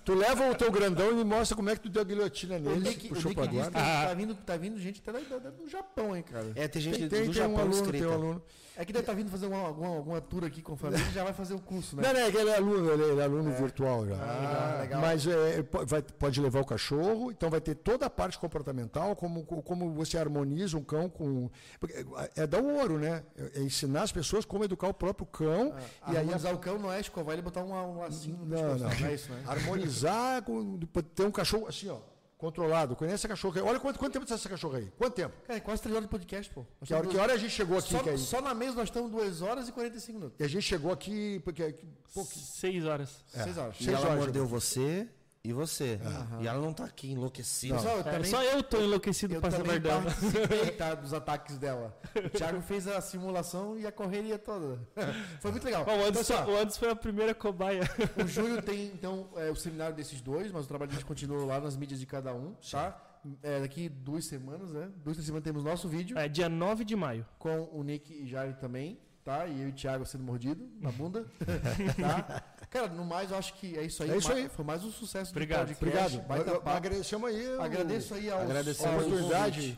tu, 0.07 0.13
leva 0.15 0.49
o 0.49 0.55
teu 0.55 0.71
grandão 0.71 1.11
e 1.11 1.15
me 1.15 1.23
mostra 1.23 1.55
como 1.55 1.69
é 1.69 1.75
que 1.75 1.81
tu 1.81 1.89
deu 1.89 2.01
a 2.01 2.05
guilhotina 2.05 2.55
O 2.55 2.59
nele, 2.59 2.79
Nick, 2.89 3.05
o 3.07 3.09
puxou 3.09 3.29
Nick 3.29 3.35
pra 3.41 3.47
que 3.49 3.55
guarda. 3.55 3.71
tá, 3.79 4.13
vindo, 4.13 4.35
tá 4.35 4.57
vindo 4.57 4.79
gente 4.79 5.01
até 5.05 5.11
da- 5.19 5.37
da- 5.37 5.49
do 5.49 5.69
Japão, 5.69 6.15
hein, 6.15 6.23
cara. 6.23 6.51
É, 6.55 6.67
tem 6.67 6.81
gente 6.81 6.97
Tem, 6.97 7.07
do 7.07 7.09
tem, 7.09 7.23
tem 7.25 7.33
Japão 7.33 7.55
um 7.55 7.59
aluno, 7.59 7.75
inscrita. 7.75 7.97
tem 7.97 8.07
um 8.07 8.13
aluno. 8.13 8.41
É 8.79 8.85
que 8.85 8.93
deve 8.93 9.01
estar 9.03 9.13
vindo 9.13 9.29
fazer 9.31 9.47
uma, 9.47 9.57
alguma, 9.57 9.95
alguma 9.95 10.21
tour 10.21 10.43
aqui 10.45 10.61
com 10.61 10.73
a 10.73 10.77
família 10.77 11.03
e 11.03 11.09
já 11.13 11.23
vai 11.23 11.33
fazer 11.33 11.55
o 11.55 11.59
curso, 11.59 11.95
né? 11.95 12.03
Não, 12.03 12.13
não, 12.13 12.19
é 12.19 12.31
que 12.31 12.37
ele 12.37 12.49
é 12.51 12.57
aluno, 12.57 12.91
ele 12.91 13.03
ele 13.03 13.19
é 13.19 13.23
aluno 13.23 13.51
virtual 13.51 14.05
já. 14.07 14.15
Ah, 14.15 14.77
legal. 14.81 15.01
Mas 15.01 15.25
é, 15.25 15.63
po- 15.63 15.83
vai- 15.85 16.01
pode 16.03 16.39
levar 16.39 16.61
o 16.61 16.65
cachorro, 16.65 17.31
então 17.31 17.49
vai 17.49 17.59
ter 17.59 17.73
toda 17.75 18.05
a 18.05 18.09
parte 18.09 18.37
comportamental, 18.37 19.15
como, 19.15 19.43
como 19.45 19.91
você 19.93 20.17
harmoniza 20.17 20.77
um 20.77 20.83
cão 20.83 21.09
com. 21.09 21.49
porque 21.79 22.05
É 22.35 22.45
dar 22.45 22.61
o 22.61 22.75
ouro, 22.77 22.99
né? 22.99 23.23
É 23.55 23.61
ensinar 23.61 24.03
as 24.03 24.11
pessoas 24.11 24.45
como 24.45 24.63
educar 24.63 24.87
o 24.89 24.93
próprio 24.93 25.25
cão. 25.25 25.73
E 26.07 26.11
aí 26.11 26.17
harmonizar 26.17 26.53
o 26.53 26.59
cão 26.59 26.77
não 26.77 26.91
é 26.93 26.99
escovar 26.99 27.33
ele 27.33 27.41
e 27.41 27.43
botar 27.43 27.63
um, 27.63 27.73
um 27.73 27.97
lacinho 27.99 28.37
Não, 28.45 28.75
pescoço, 28.75 29.01
não. 29.01 29.07
é 29.07 29.13
isso, 29.15 29.31
né? 29.31 29.43
Harmonizar, 29.47 30.43
com, 30.43 30.77
ter 31.15 31.25
um 31.25 31.31
cachorro 31.31 31.67
assim, 31.67 31.89
ó, 31.89 31.97
controlado. 32.37 32.95
Conhece 32.95 33.25
a 33.25 33.29
cachorra 33.29 33.59
aí? 33.61 33.67
Olha 33.67 33.79
quanto, 33.79 33.97
quanto 33.99 34.13
tempo 34.13 34.23
está 34.23 34.35
essa 34.35 34.47
cachorra 34.49 34.77
aí? 34.77 34.91
Quanto 34.97 35.13
tempo? 35.15 35.33
Cara, 35.45 35.57
é 35.57 35.59
quase 35.59 35.81
três 35.81 35.95
horas 35.95 36.07
de 36.07 36.11
podcast, 36.11 36.53
pô. 36.53 36.65
Nós 36.79 36.87
Que 36.87 36.93
hora, 36.93 37.07
que 37.07 37.17
hora 37.17 37.33
a 37.33 37.37
gente 37.37 37.51
chegou 37.51 37.77
aqui? 37.77 37.91
Só, 37.91 37.99
que 38.03 38.09
aí- 38.09 38.17
só 38.17 38.41
na 38.41 38.53
mesa 38.53 38.75
nós 38.75 38.85
estamos 38.89 39.11
2 39.11 39.41
horas 39.41 39.67
e 39.67 39.71
45 39.71 40.17
minutos. 40.19 40.39
E 40.39 40.43
a 40.43 40.47
gente 40.47 40.63
chegou 40.63 40.91
aqui 40.91 41.39
porque. 41.43 41.73
Pô, 42.13 42.23
que- 42.25 42.39
Seis 42.39 42.85
horas. 42.85 43.23
É. 43.33 43.43
6 43.43 43.57
horas. 43.57 43.75
E 43.79 43.83
Seis 43.85 43.97
ela 43.97 44.05
horas, 44.07 44.19
mordeu 44.19 44.45
você 44.45 45.07
e 45.47 45.53
você. 45.53 45.99
E 46.41 46.47
ela 46.47 46.59
não 46.59 46.73
tá 46.73 46.83
aqui 46.85 47.11
enlouquecida. 47.11 47.75
Pessoal, 47.75 47.97
eu 47.97 48.03
também, 48.03 48.23
só 48.31 48.43
eu 48.43 48.61
tô 48.63 48.81
enlouquecido 48.81 49.35
eu 49.35 49.41
também 49.41 49.59
saber 49.59 49.79
dela. 49.79 50.03
participei 50.03 50.71
tá, 50.77 50.95
dos 50.95 51.13
ataques 51.13 51.57
dela. 51.57 51.97
O 52.15 52.29
Thiago 52.29 52.61
fez 52.61 52.87
a 52.87 52.99
simulação 53.01 53.77
e 53.77 53.85
a 53.87 53.91
correria 53.91 54.37
toda. 54.37 54.79
Foi 55.39 55.51
muito 55.51 55.63
legal. 55.63 55.85
Bom, 55.85 55.91
o, 55.91 55.95
Então, 55.95 56.07
Anderson, 56.07 56.33
assim, 56.33 56.43
ó, 56.43 56.53
o 56.53 56.57
Anderson 56.57 56.79
foi 56.79 56.89
a 56.91 56.95
primeira 56.95 57.33
cobaia. 57.35 57.81
O 58.21 58.25
Júlio 58.27 58.61
tem, 58.61 58.85
então, 58.87 59.27
é, 59.35 59.49
o 59.49 59.55
seminário 59.55 59.95
desses 59.95 60.21
dois, 60.21 60.51
mas 60.51 60.65
o 60.65 60.67
trabalho 60.67 60.91
a 60.91 60.93
gente 60.93 61.05
continua 61.05 61.45
lá 61.45 61.59
nas 61.59 61.75
mídias 61.75 61.99
de 61.99 62.05
cada 62.05 62.33
um, 62.33 62.53
tá? 62.69 63.01
É, 63.43 63.59
daqui 63.59 63.89
duas 63.89 64.25
semanas, 64.25 64.71
né? 64.71 64.89
Duas 65.03 65.17
três 65.17 65.25
semanas 65.25 65.43
temos 65.43 65.63
nosso 65.63 65.87
vídeo 65.89 66.17
É, 66.17 66.27
dia 66.29 66.47
9 66.47 66.85
de 66.85 66.95
maio. 66.95 67.25
com 67.37 67.69
o 67.73 67.83
Nick 67.83 68.13
e 68.13 68.25
Jair 68.27 68.55
também, 68.57 68.97
tá? 69.27 69.45
E 69.45 69.61
eu 69.61 69.67
e 69.67 69.71
o 69.71 69.73
Thiago 69.73 70.05
sendo 70.05 70.23
mordido 70.23 70.65
na 70.79 70.89
bunda, 70.89 71.25
tá? 71.99 72.41
Cara, 72.69 72.87
no 72.87 73.03
mais, 73.03 73.29
eu 73.29 73.37
acho 73.37 73.53
que 73.55 73.77
é 73.77 73.83
isso 73.83 74.01
aí. 74.01 74.09
É 74.11 74.15
isso 74.17 74.31
aí. 74.31 74.47
Foi 74.47 74.63
mais 74.63 74.85
um 74.85 74.91
sucesso 74.91 75.31
Obrigado, 75.31 75.67
do 75.67 75.75
podcast. 75.75 76.17
Obrigado. 76.17 76.47
Baita. 76.55 76.69
Agradecemos 76.71 77.29
aí. 77.29 77.47
o- 77.57 77.61
Agradeço 77.61 78.13
aí 78.13 78.29
aos, 78.31 78.43
Agradecemos 78.43 78.89
a 78.89 78.95
aos 78.95 79.05
oportunidade. 79.05 79.77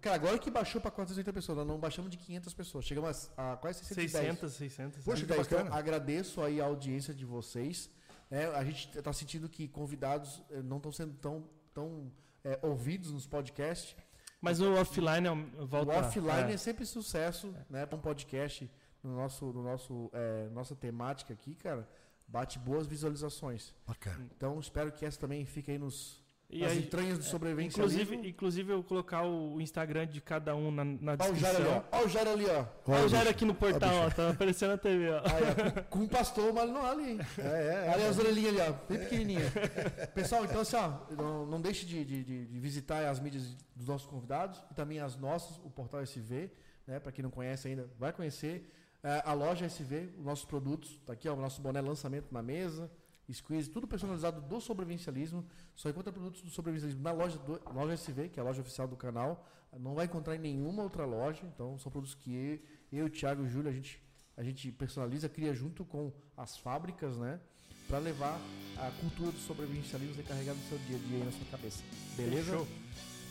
Cara, 0.00 0.16
agora 0.16 0.38
que 0.38 0.50
baixou 0.50 0.80
para 0.80 0.90
480 0.90 1.32
pessoas, 1.34 1.58
nós 1.58 1.66
não 1.66 1.78
baixamos 1.78 2.10
de 2.10 2.16
500 2.16 2.54
pessoas. 2.54 2.84
Chegamos 2.86 3.30
a, 3.36 3.52
a 3.52 3.56
quase 3.58 3.84
610. 3.84 4.10
600, 4.38 4.52
600. 4.54 5.04
Poxa, 5.04 5.20
que 5.26 5.32
610. 5.34 5.46
Então, 5.46 5.58
bacana. 5.64 5.76
agradeço 5.78 6.40
aí 6.42 6.58
a 6.58 6.64
audiência 6.64 7.12
de 7.12 7.26
vocês. 7.26 7.90
né? 8.30 8.46
a 8.54 8.64
gente 8.64 8.96
está 8.96 9.12
sentindo 9.12 9.48
que 9.50 9.68
convidados 9.68 10.42
eh, 10.50 10.62
não 10.62 10.78
estão 10.78 10.92
sendo 10.92 11.12
tão, 11.14 11.44
tão 11.74 12.10
eh, 12.42 12.58
ouvidos 12.62 13.12
nos 13.12 13.26
podcasts. 13.26 13.94
Mas 14.40 14.60
o 14.60 14.72
offline 14.74 15.26
é- 15.26 15.64
volta. 15.64 15.92
o 15.92 15.98
offline 15.98 16.52
é. 16.52 16.54
é. 16.54 16.56
sempre 16.56 16.86
sucesso, 16.86 17.54
né? 17.68 17.86
Para 17.86 17.96
um 17.96 18.00
podcast 18.00 18.70
no 19.02 19.16
nosso, 19.16 19.46
no 19.46 19.62
nosso, 19.62 20.10
eh, 20.12 20.48
nossa 20.52 20.74
temática 20.74 21.32
aqui, 21.32 21.54
cara, 21.54 21.88
bate 22.26 22.58
boas 22.58 22.86
visualizações. 22.86 23.74
Bacana. 23.86 24.28
Então 24.36 24.58
espero 24.60 24.92
que 24.92 25.04
essa 25.04 25.18
também 25.18 25.44
fique 25.44 25.70
aí 25.70 25.78
nos 25.78 26.22
E 26.50 26.60
nas 26.60 26.72
aí, 26.72 26.78
entranhas 26.78 27.18
do 27.18 27.24
sobrevivência. 27.24 27.78
inclusive, 27.78 28.16
inclusive 28.26 28.72
eu 28.72 28.82
colocar 28.82 29.22
o 29.26 29.60
Instagram 29.60 30.06
de 30.06 30.18
cada 30.18 30.56
um 30.56 30.70
na, 30.70 30.82
na 30.82 31.12
Olha 31.20 31.32
o 31.32 31.36
Jair 31.36 31.56
ali, 31.56 31.64
descrição. 31.64 31.84
ó. 31.92 31.96
Olha 31.98 32.06
o 32.06 32.08
Jair 32.08 32.28
ali, 32.28 32.46
ó. 32.46 32.64
Olha 32.90 33.04
o 33.04 33.08
Jair 33.08 33.28
aqui 33.28 33.44
no 33.44 33.54
portal, 33.54 33.94
ó, 34.06 34.10
tá 34.10 34.30
aparecendo 34.30 34.70
na 34.70 34.78
TV, 34.78 35.10
ó. 35.10 35.18
Aí, 35.18 35.42
ó, 35.78 35.82
com, 35.90 35.98
um 35.98 36.08
pastor 36.08 36.50
Malinois 36.54 36.84
ali, 36.86 37.10
hein? 37.10 37.18
É, 37.38 37.42
é. 37.86 37.90
Olha 37.94 38.08
as 38.08 38.18
orelhinhas 38.18 38.58
ali, 38.58 38.70
ó, 38.70 38.86
bem 38.88 38.98
pequenininha. 38.98 39.42
Pessoal, 40.14 40.44
então 40.46 40.62
assim, 40.62 40.76
ó, 40.76 40.92
não, 41.14 41.44
não 41.44 41.60
deixe 41.60 41.84
de, 41.84 42.02
de- 42.02 42.24
de- 42.24 42.46
de 42.46 42.58
visitar 42.58 43.06
as 43.06 43.20
mídias 43.20 43.54
dos 43.76 43.86
nossos 43.86 44.06
convidados 44.08 44.58
e 44.70 44.74
também 44.74 45.00
as 45.00 45.16
nossas, 45.16 45.58
o 45.58 45.68
Portal 45.68 46.00
SV, 46.00 46.50
né? 46.86 46.98
Para 46.98 47.12
quem 47.12 47.22
não 47.22 47.30
conhece 47.30 47.68
ainda, 47.68 47.90
vai 47.98 48.10
conhecer. 48.10 48.72
É, 49.02 49.22
a 49.24 49.34
loja 49.34 49.66
SV, 49.66 50.14
os 50.18 50.24
nossos 50.24 50.46
produtos, 50.46 50.98
tá 51.04 51.12
aqui, 51.12 51.28
ó, 51.28 51.34
o 51.34 51.40
nosso 51.40 51.60
boné 51.60 51.80
lançamento 51.82 52.32
na 52.32 52.42
mesa, 52.42 52.90
squeeze, 53.32 53.68
tudo 53.68 53.86
personalizado 53.86 54.40
do 54.40 54.60
sobrevivencialismo. 54.60 55.44
Só 55.74 55.88
encontra 55.88 56.12
produtos 56.12 56.42
do 56.42 56.50
sobrevivencialismo 56.50 57.02
na 57.02 57.12
loja, 57.12 57.38
do, 57.38 57.60
loja 57.72 57.94
SV, 57.94 58.28
que 58.28 58.40
é 58.40 58.42
a 58.42 58.44
loja 58.44 58.60
oficial 58.60 58.88
do 58.88 58.96
canal. 58.96 59.46
Não 59.78 59.94
vai 59.94 60.06
encontrar 60.06 60.34
em 60.36 60.38
nenhuma 60.38 60.82
outra 60.82 61.04
loja. 61.04 61.42
Então, 61.44 61.78
são 61.78 61.92
produtos 61.92 62.14
que 62.14 62.62
eu, 62.90 63.04
eu 63.04 63.10
Thiago 63.10 63.42
e 63.42 63.46
o 63.46 63.48
Júlio, 63.48 63.70
a 63.70 63.72
gente, 63.72 64.02
a 64.36 64.42
gente 64.42 64.72
personaliza, 64.72 65.28
cria 65.28 65.52
junto 65.52 65.84
com 65.84 66.12
as 66.36 66.56
fábricas, 66.56 67.16
né? 67.16 67.38
Para 67.86 67.98
levar 67.98 68.40
a 68.76 68.90
cultura 69.00 69.32
do 69.32 69.38
sobrevivencialismo 69.38 70.14
recarregada 70.14 70.58
no 70.58 70.68
seu 70.68 70.78
dia 70.78 70.96
a 70.96 71.00
dia 71.00 71.18
aí 71.18 71.24
na 71.24 71.32
sua 71.32 71.46
cabeça. 71.50 71.82
Beleza? 72.16 72.52
Show. 72.52 72.68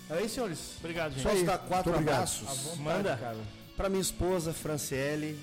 É 0.09 0.21
isso, 0.21 0.35
senhores. 0.35 0.77
Obrigado, 0.79 1.13
gente. 1.13 1.23
Posso 1.23 1.45
dar 1.45 1.57
quatro 1.59 1.95
abraços? 1.95 2.77
Manda. 2.77 3.17
cara. 3.17 3.37
Pra 3.77 3.89
minha 3.89 4.01
esposa, 4.01 4.51
Franciele, 4.53 5.39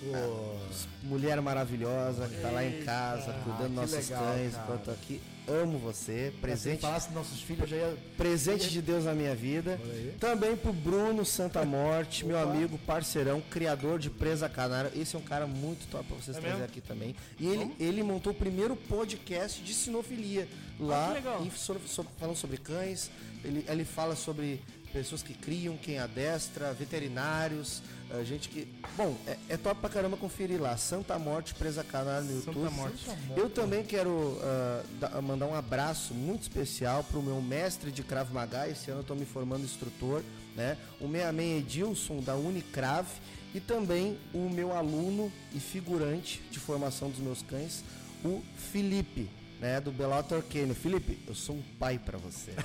mulher 1.05 1.41
maravilhosa, 1.41 2.27
que 2.29 2.41
tá 2.41 2.51
lá 2.51 2.65
em 2.65 2.83
casa, 2.83 3.33
cuidando 3.45 3.75
que 3.75 3.81
dos 3.81 3.93
nossos 3.93 4.09
legal, 4.11 4.25
cães, 4.35 4.53
cara. 4.53 4.65
enquanto 4.65 4.91
aqui. 4.91 5.21
Amo 5.47 5.79
você. 5.79 6.33
Se 6.35 6.41
Presente, 6.41 6.81
falasse 6.81 7.13
nossos 7.13 7.41
filhos, 7.43 7.69
já 7.71 7.77
ia. 7.77 7.97
presente 8.17 8.71
de 8.71 8.81
Deus 8.83 9.05
na 9.05 9.13
minha 9.13 9.35
vida. 9.37 9.79
Também 10.19 10.57
pro 10.57 10.73
Bruno 10.73 11.25
Santa 11.25 11.65
Morte, 11.65 12.25
meu 12.25 12.37
amigo, 12.39 12.77
parceirão, 12.79 13.41
criador 13.51 13.99
de 14.01 14.11
Presa 14.11 14.49
Canário. 14.49 14.91
Esse 15.01 15.15
é 15.15 15.19
um 15.19 15.23
cara 15.23 15.47
muito 15.47 15.87
top 15.89 16.05
pra 16.09 16.17
vocês 16.17 16.37
É 16.37 16.41
trazerem 16.41 16.61
mesmo? 16.63 16.65
aqui 16.73 16.81
também. 16.81 17.15
E 17.39 17.47
ele, 17.47 17.73
ele 17.79 18.03
montou 18.03 18.33
o 18.33 18.35
primeiro 18.37 18.75
podcast 18.75 19.63
de 19.63 19.73
sinofilia 19.75 20.49
lá, 20.81 21.15
Ah, 21.25 21.43
em- 21.45 21.51
so- 21.51 21.79
so- 21.87 22.07
falando 22.19 22.37
sobre 22.37 22.57
cães. 22.57 23.11
Ele, 23.45 23.65
ele 23.69 23.85
fala 23.85 24.17
sobre 24.17 24.61
pessoas 24.95 25.23
que 25.23 25.35
criam, 25.35 25.77
quem 25.77 25.99
adestra, 25.99 26.73
veterinários, 26.73 27.83
a 28.11 28.23
gente 28.23 28.49
que. 28.49 28.69
Bom, 28.97 29.17
é, 29.27 29.37
é 29.51 29.57
top 29.57 29.81
pra 29.81 29.91
caramba 29.91 30.17
conferir 30.17 30.61
lá. 30.61 30.77
Santa 30.77 31.19
Morte 31.19 31.55
Presa 31.55 31.83
Canário 31.83 32.27
no 32.27 32.41
Santa 32.43 32.59
YouTube. 32.59 32.75
Morte. 32.75 33.05
Eu 33.37 33.51
também 33.51 33.83
quero 33.85 34.39
ah, 34.43 34.83
da- 35.01 35.23
mandar 35.23 35.47
um 35.47 35.55
abraço 35.55 36.15
muito 36.15 36.43
especial 36.43 37.03
para 37.05 37.19
o 37.19 37.23
meu 37.23 37.41
mestre 37.41 37.91
de 37.91 38.03
Krav 38.03 38.33
Maga. 38.33 38.69
Esse 38.69 38.91
ano 38.91 38.99
eu 39.01 39.03
estou 39.03 39.17
me 39.17 39.25
formando 39.25 39.65
instrutor, 39.65 40.23
né? 40.55 40.77
O 41.01 41.09
meu 41.09 41.27
amém 41.29 41.59
Edilson 41.59 42.21
da 42.21 42.35
Unicrav 42.37 43.07
e 43.55 43.61
também 43.61 44.19
o 44.33 44.49
meu 44.51 44.73
aluno 44.77 45.33
e 45.53 45.61
figurante 45.61 46.41
de 46.51 46.59
formação 46.59 47.09
dos 47.11 47.21
meus 47.21 47.43
cães, 47.43 47.85
o 48.25 48.43
Felipe. 48.73 49.29
Né, 49.65 49.81
do 49.81 49.91
Bellator 49.91 50.43
Kenny. 50.43 50.75
Felipe, 50.75 51.19
eu 51.27 51.35
sou 51.35 51.57
um 51.57 51.63
pai 51.81 51.99
para 51.99 52.19
você. 52.19 52.51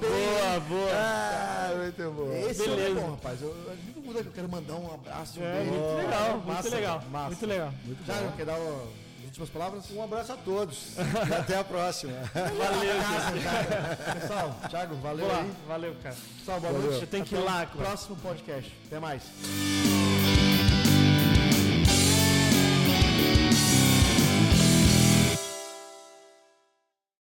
Boa, 0.00 0.60
boa. 0.60 0.90
Ah, 0.94 1.70
muito 1.76 2.10
bom. 2.12 2.32
Esse 2.48 2.62
Beleza. 2.66 2.88
é 2.88 2.94
bom, 3.02 3.10
rapaz. 3.10 3.42
Eu, 3.42 3.48
eu, 3.48 3.76
muito 3.84 4.00
muda 4.00 4.22
que 4.22 4.28
eu 4.28 4.32
quero 4.32 4.48
mandar 4.48 4.76
um 4.76 4.94
abraço. 4.94 5.38
um 5.38 5.44
É, 5.44 5.52
beijo. 5.58 5.70
muito 5.70 5.96
legal, 5.98 6.30
muito 6.32 6.46
Massa, 6.46 6.68
legal. 6.70 7.02
massa. 7.12 7.26
Muito 7.28 7.46
legal. 7.46 7.72
Já 8.06 8.32
quer 8.34 8.46
dar 8.46 8.58
o- 8.58 8.88
as 9.18 9.24
últimas 9.26 9.50
palavras? 9.50 9.84
Um 9.90 10.02
abraço 10.02 10.32
a 10.32 10.36
todos. 10.38 10.94
e 11.28 11.34
até 11.34 11.58
a 11.58 11.64
próxima. 11.64 12.12
Valeu, 12.32 13.02
gente. 13.34 14.20
Pessoal, 14.20 14.56
Thiago, 14.70 14.94
valeu 14.96 15.26
Boa, 15.26 15.40
aí. 15.40 15.52
valeu, 15.68 15.94
cara. 16.02 16.16
Pessoal, 16.38 16.60
boa 16.60 16.72
Valeu. 16.72 16.86
noite. 16.88 17.02
Eu 17.02 17.08
tenho 17.08 17.24
que 17.26 17.34
Até 17.34 17.44
ir 17.44 17.46
o 17.46 17.50
lá, 17.52 17.66
cara. 17.66 17.84
Próximo 17.84 18.16
podcast. 18.16 18.72
Até 18.86 18.98
mais. 18.98 19.22